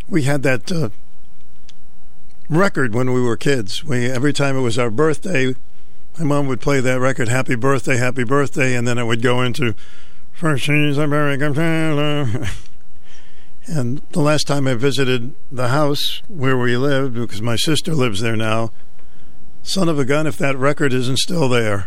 We 0.09 0.25
had 0.25 0.43
that 0.43 0.73
uh, 0.73 0.89
record 2.49 2.97
when 2.97 3.13
we 3.13 3.23
were 3.23 3.37
kids. 3.37 3.85
We 3.85 4.07
every 4.07 4.33
time 4.33 4.57
it 4.57 4.63
was 4.63 4.77
our 4.77 4.91
birthday, 4.91 5.55
my 6.19 6.25
mom 6.25 6.49
would 6.49 6.61
play 6.61 6.81
that 6.81 6.99
record, 6.99 7.29
Happy 7.29 7.55
Birthday, 7.55 7.97
Happy 7.97 8.25
Birthday, 8.25 8.75
and 8.75 8.89
then 8.89 8.99
it 8.99 9.05
would 9.05 9.23
go 9.23 9.41
into 9.41 9.77
First 10.33 10.65
She's 10.65 10.99
a 10.99 11.07
Very 11.07 11.37
Good 11.37 11.55
Fella. 11.55 12.49
And 13.67 14.03
the 14.11 14.23
last 14.23 14.49
time 14.49 14.67
I 14.67 14.75
visited 14.75 15.37
the 15.53 15.69
house 15.69 16.23
where 16.27 16.59
we 16.59 16.77
lived, 16.77 17.15
because 17.15 17.41
my 17.41 17.55
sister 17.55 17.95
lives 17.95 18.21
there 18.21 18.35
now, 18.35 18.73
son 19.63 19.89
of 19.89 19.97
a 19.97 20.05
gun, 20.05 20.27
if 20.27 20.37
that 20.39 20.57
record 20.57 20.93
isn't 20.93 21.19
still 21.19 21.49
there. 21.49 21.87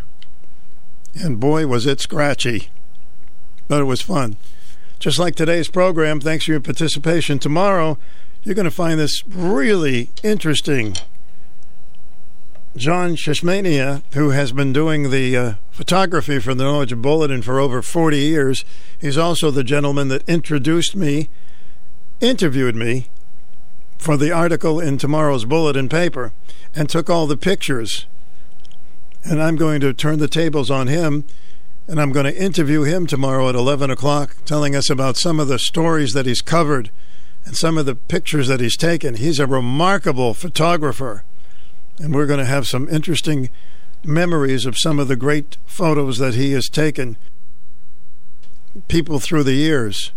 And 1.13 1.41
boy, 1.41 1.67
was 1.67 1.85
it 1.85 1.99
scratchy. 1.99 2.69
But 3.67 3.81
it 3.81 3.85
was 3.85 4.01
fun. 4.01 4.37
Just 4.99 5.19
like 5.19 5.35
today's 5.35 5.69
program, 5.69 6.19
thanks 6.19 6.45
for 6.45 6.51
your 6.51 6.61
participation. 6.61 7.39
Tomorrow, 7.39 7.97
you're 8.43 8.55
going 8.55 8.65
to 8.65 8.71
find 8.71 8.99
this 8.99 9.23
really 9.27 10.09
interesting 10.23 10.95
John 12.75 13.15
Shishmanian, 13.15 14.01
who 14.13 14.31
has 14.31 14.51
been 14.51 14.73
doing 14.73 15.11
the 15.11 15.37
uh, 15.37 15.53
photography 15.69 16.39
for 16.39 16.55
the 16.55 16.63
Norwich 16.63 16.95
Bulletin 16.95 17.43
for 17.43 17.59
over 17.59 17.83
40 17.83 18.17
years. 18.17 18.65
He's 18.99 19.17
also 19.17 19.51
the 19.51 19.63
gentleman 19.63 20.07
that 20.07 20.27
introduced 20.27 20.95
me, 20.95 21.29
interviewed 22.19 22.75
me 22.75 23.09
for 23.99 24.17
the 24.17 24.31
article 24.31 24.79
in 24.79 24.97
tomorrow's 24.97 25.45
Bulletin 25.45 25.87
paper, 25.87 26.33
and 26.73 26.89
took 26.89 27.11
all 27.11 27.27
the 27.27 27.37
pictures. 27.37 28.07
And 29.23 29.41
I'm 29.41 29.55
going 29.55 29.79
to 29.81 29.93
turn 29.93 30.17
the 30.17 30.27
tables 30.27 30.71
on 30.71 30.87
him, 30.87 31.25
and 31.87 31.99
I'm 31.99 32.11
going 32.11 32.25
to 32.25 32.41
interview 32.41 32.83
him 32.83 33.07
tomorrow 33.07 33.49
at 33.49 33.55
11 33.55 33.91
o'clock, 33.91 34.37
telling 34.45 34.75
us 34.75 34.89
about 34.89 35.17
some 35.17 35.39
of 35.39 35.47
the 35.47 35.59
stories 35.59 36.13
that 36.13 36.25
he's 36.25 36.41
covered 36.41 36.91
and 37.45 37.57
some 37.57 37.77
of 37.77 37.85
the 37.85 37.95
pictures 37.95 38.47
that 38.47 38.61
he's 38.61 38.77
taken. 38.77 39.15
He's 39.15 39.39
a 39.39 39.47
remarkable 39.47 40.33
photographer 40.33 41.23
and 41.99 42.13
we're 42.13 42.25
going 42.25 42.39
to 42.39 42.45
have 42.45 42.67
some 42.67 42.89
interesting 42.89 43.49
memories 44.03 44.65
of 44.65 44.77
some 44.77 44.99
of 44.99 45.07
the 45.07 45.15
great 45.15 45.57
photos 45.65 46.17
that 46.17 46.33
he 46.33 46.51
has 46.51 46.67
taken 46.67 47.17
people 48.87 49.19
through 49.19 49.43
the 49.43 49.53
years. 49.53 50.11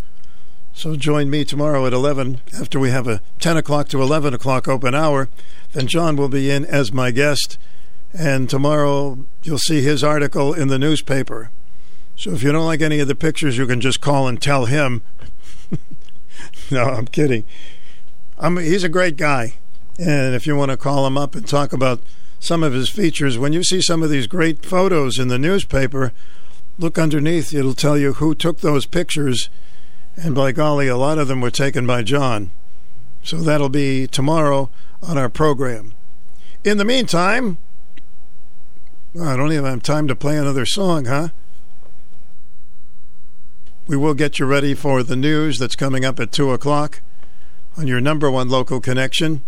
So 0.73 0.97
join 0.97 1.31
me 1.31 1.45
tomorrow 1.45 1.86
at 1.86 1.93
11 1.93 2.41
after 2.59 2.78
we 2.78 2.91
have 2.91 3.07
a 3.07 3.20
10 3.41 3.57
o'clock 3.57 3.89
to 3.89 4.03
11 4.03 4.35
o'clock 4.35 4.69
open 4.69 4.95
hour. 4.95 5.28
Then 5.73 5.86
John 5.86 6.17
will 6.17 6.28
be 6.28 6.51
in 6.51 6.65
as 6.65 6.93
my 6.93 7.11
guest. 7.11 7.59
And 8.12 8.49
tomorrow 8.49 9.19
you'll 9.43 9.59
see 9.59 9.83
his 9.83 10.03
article 10.03 10.55
in 10.55 10.69
the 10.69 10.78
newspaper. 10.78 11.51
So 12.17 12.33
if 12.33 12.43
you 12.43 12.51
don't 12.51 12.65
like 12.65 12.81
any 12.81 12.99
of 12.99 13.09
the 13.09 13.15
pictures, 13.15 13.59
you 13.59 13.67
can 13.67 13.81
just 13.81 14.01
call 14.01 14.27
and 14.27 14.41
tell 14.41 14.65
him. 14.65 15.03
no, 16.70 16.85
I'm 16.85 17.07
kidding. 17.07 17.45
I'm, 18.39 18.57
he's 18.57 18.85
a 18.85 18.89
great 18.89 19.17
guy. 19.17 19.55
And 19.99 20.35
if 20.35 20.47
you 20.47 20.57
want 20.57 20.70
to 20.70 20.78
call 20.78 21.07
him 21.07 21.19
up 21.19 21.35
and 21.35 21.47
talk 21.47 21.73
about 21.73 22.01
some 22.41 22.62
of 22.62 22.73
his 22.73 22.89
features, 22.89 23.39
when 23.39 23.53
you 23.53 23.62
see 23.62 23.83
some 23.83 24.03
of 24.03 24.09
these 24.09 24.27
great 24.27 24.65
photos 24.65 25.19
in 25.19 25.28
the 25.28 25.39
newspaper, 25.39 26.12
look 26.78 26.99
underneath. 26.99 27.55
It'll 27.55 27.75
tell 27.75 27.99
you 27.99 28.15
who 28.15 28.35
took 28.35 28.61
those 28.61 28.86
pictures. 28.86 29.51
And 30.17 30.35
by 30.35 30.53
golly, 30.53 30.89
a 30.89 30.97
lot 30.97 31.19
of 31.19 31.28
them 31.28 31.43
were 31.43 31.51
taken 31.51 31.86
by 31.86 32.03
John. 32.03 32.51
So 33.23 33.39
that'll 33.39 33.69
be 33.69 34.07
tomorrow 34.07 34.70
on 35.03 35.19
our 35.19 35.28
program. 35.28 35.93
In 36.65 36.78
the 36.78 36.85
meantime, 36.85 37.59
I 39.20 39.36
don't 39.36 39.53
even 39.53 39.67
have 39.67 39.83
time 39.83 40.09
to 40.09 40.17
play 40.17 40.39
another 40.39 40.65
song, 40.65 41.05
huh? 41.05 41.28
We 43.89 43.97
will 43.97 44.15
get 44.15 44.40
you 44.40 44.47
ready 44.47 44.74
for 44.74 45.05
the 45.05 45.15
news 45.15 45.58
that's 45.58 45.76
coming 45.76 46.05
up 46.05 46.18
at 46.18 46.32
2 46.32 46.50
o'clock 46.50 47.02
on 47.76 47.86
your 47.86 48.00
number 48.00 48.28
one 48.28 48.48
local 48.48 48.81
connection. 48.81 49.44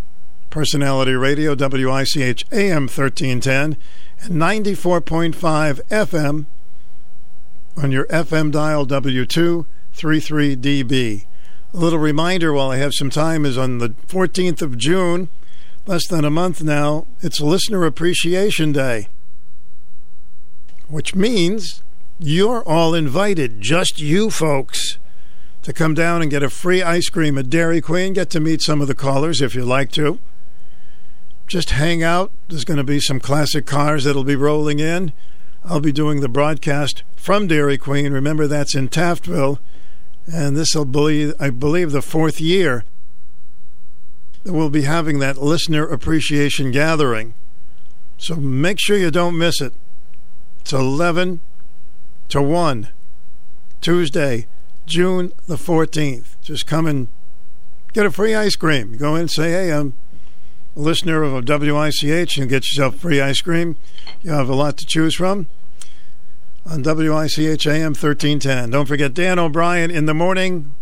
Personality 0.49 1.15
Radio, 1.15 1.57
WICH 1.57 2.45
AM 2.53 2.83
1310 2.83 3.77
and 4.21 4.31
94.5 4.31 5.81
FM 5.89 6.47
on 7.77 7.91
your 7.91 8.07
FM 8.07 8.53
dial 8.53 8.87
W233DB. 8.87 11.25
A 11.75 11.77
little 11.77 11.99
reminder 11.99 12.53
while 12.53 12.71
I 12.71 12.77
have 12.77 12.95
some 12.95 13.11
time 13.11 13.45
is 13.45 13.59
on 13.59 13.79
the 13.79 13.89
14th 14.07 14.63
of 14.63 14.79
June, 14.79 15.31
less 15.85 16.07
than 16.07 16.25
a 16.25 16.31
month 16.31 16.63
now, 16.63 17.09
it's 17.23 17.41
Listener 17.41 17.85
Appreciation 17.85 18.71
Day, 18.71 19.09
which 20.87 21.17
means 21.17 21.83
you're 22.19 22.63
all 22.63 22.95
invited, 22.95 23.61
just 23.61 24.01
you 24.01 24.31
folks, 24.31 24.99
to 25.63 25.73
come 25.73 25.95
down 25.95 26.23
and 26.23 26.31
get 26.31 26.43
a 26.43 26.51
free 26.51 26.83
ice 26.83 27.09
cream 27.09 27.39
at 27.39 27.51
Dairy 27.51 27.81
Queen. 27.81 28.13
Get 28.13 28.31
to 28.31 28.41
meet 28.41 28.63
some 28.63 28.81
of 28.81 28.89
the 28.89 28.95
callers 28.95 29.41
if 29.41 29.55
you'd 29.55 29.65
like 29.65 29.93
to 29.93 30.19
just 31.49 31.71
hang 31.71 32.03
out. 32.03 32.31
There's 32.49 32.65
going 32.65 32.77
to 32.77 32.85
be 32.85 33.01
some 33.01 33.19
classic 33.19 33.67
cars 33.67 34.05
that'll 34.05 34.25
be 34.25 34.37
rolling 34.37 34.79
in. 34.79 35.13
I'll 35.65 35.81
be 35.81 35.93
doing 35.93 36.21
the 36.21 36.29
broadcast 36.29 37.03
from 37.17 37.47
Dairy 37.47 37.79
Queen. 37.79 38.13
Remember, 38.13 38.47
that's 38.47 38.75
in 38.75 38.89
Taftville. 38.89 39.59
And 40.27 40.57
this 40.57 40.75
will 40.75 40.85
be, 40.85 41.33
I 41.41 41.51
believe, 41.51 41.91
the 41.91 42.03
fourth 42.03 42.41
year 42.41 42.85
that 44.45 44.53
we'll 44.53 44.71
be 44.71 44.83
having 44.83 45.19
that 45.19 45.39
listener 45.39 45.85
appreciation 45.87 46.71
gathering. 46.71 47.35
So 48.19 48.37
make 48.37 48.79
sure 48.79 48.97
you 48.97 49.11
don't 49.11 49.39
miss 49.39 49.61
it. 49.61 49.73
It's 50.61 50.73
11 50.73 51.41
to 52.29 52.43
1, 52.43 52.89
Tuesday, 53.81 54.47
June 54.87 55.33
the 55.47 55.57
14th. 55.57 56.37
Just 56.43 56.67
come 56.67 56.87
and 56.87 57.09
get 57.93 58.07
a 58.07 58.11
free 58.11 58.35
ice 58.35 58.57
cream. 58.57 58.97
Go 58.97 59.15
in 59.15 59.23
and 59.23 59.31
say, 59.31 59.51
hey, 59.51 59.73
I'm 59.73 59.95
a 60.77 60.81
listener 60.81 61.23
of 61.23 61.33
WICH 61.49 62.39
and 62.39 62.49
get 62.49 62.69
yourself 62.69 62.97
free 62.97 63.21
ice 63.21 63.41
cream. 63.41 63.77
You 64.23 64.33
have 64.33 64.49
a 64.49 64.55
lot 64.55 64.77
to 64.79 64.87
choose 64.87 65.15
from 65.15 65.47
on 66.67 66.83
WICH 66.83 67.67
AM 67.67 67.95
1310. 67.95 68.71
Don't 68.71 68.87
forget 68.87 69.15
Dan 69.15 69.39
O'Brien 69.39 69.91
in 69.91 70.07
the 70.07 70.15
morning 70.15 70.73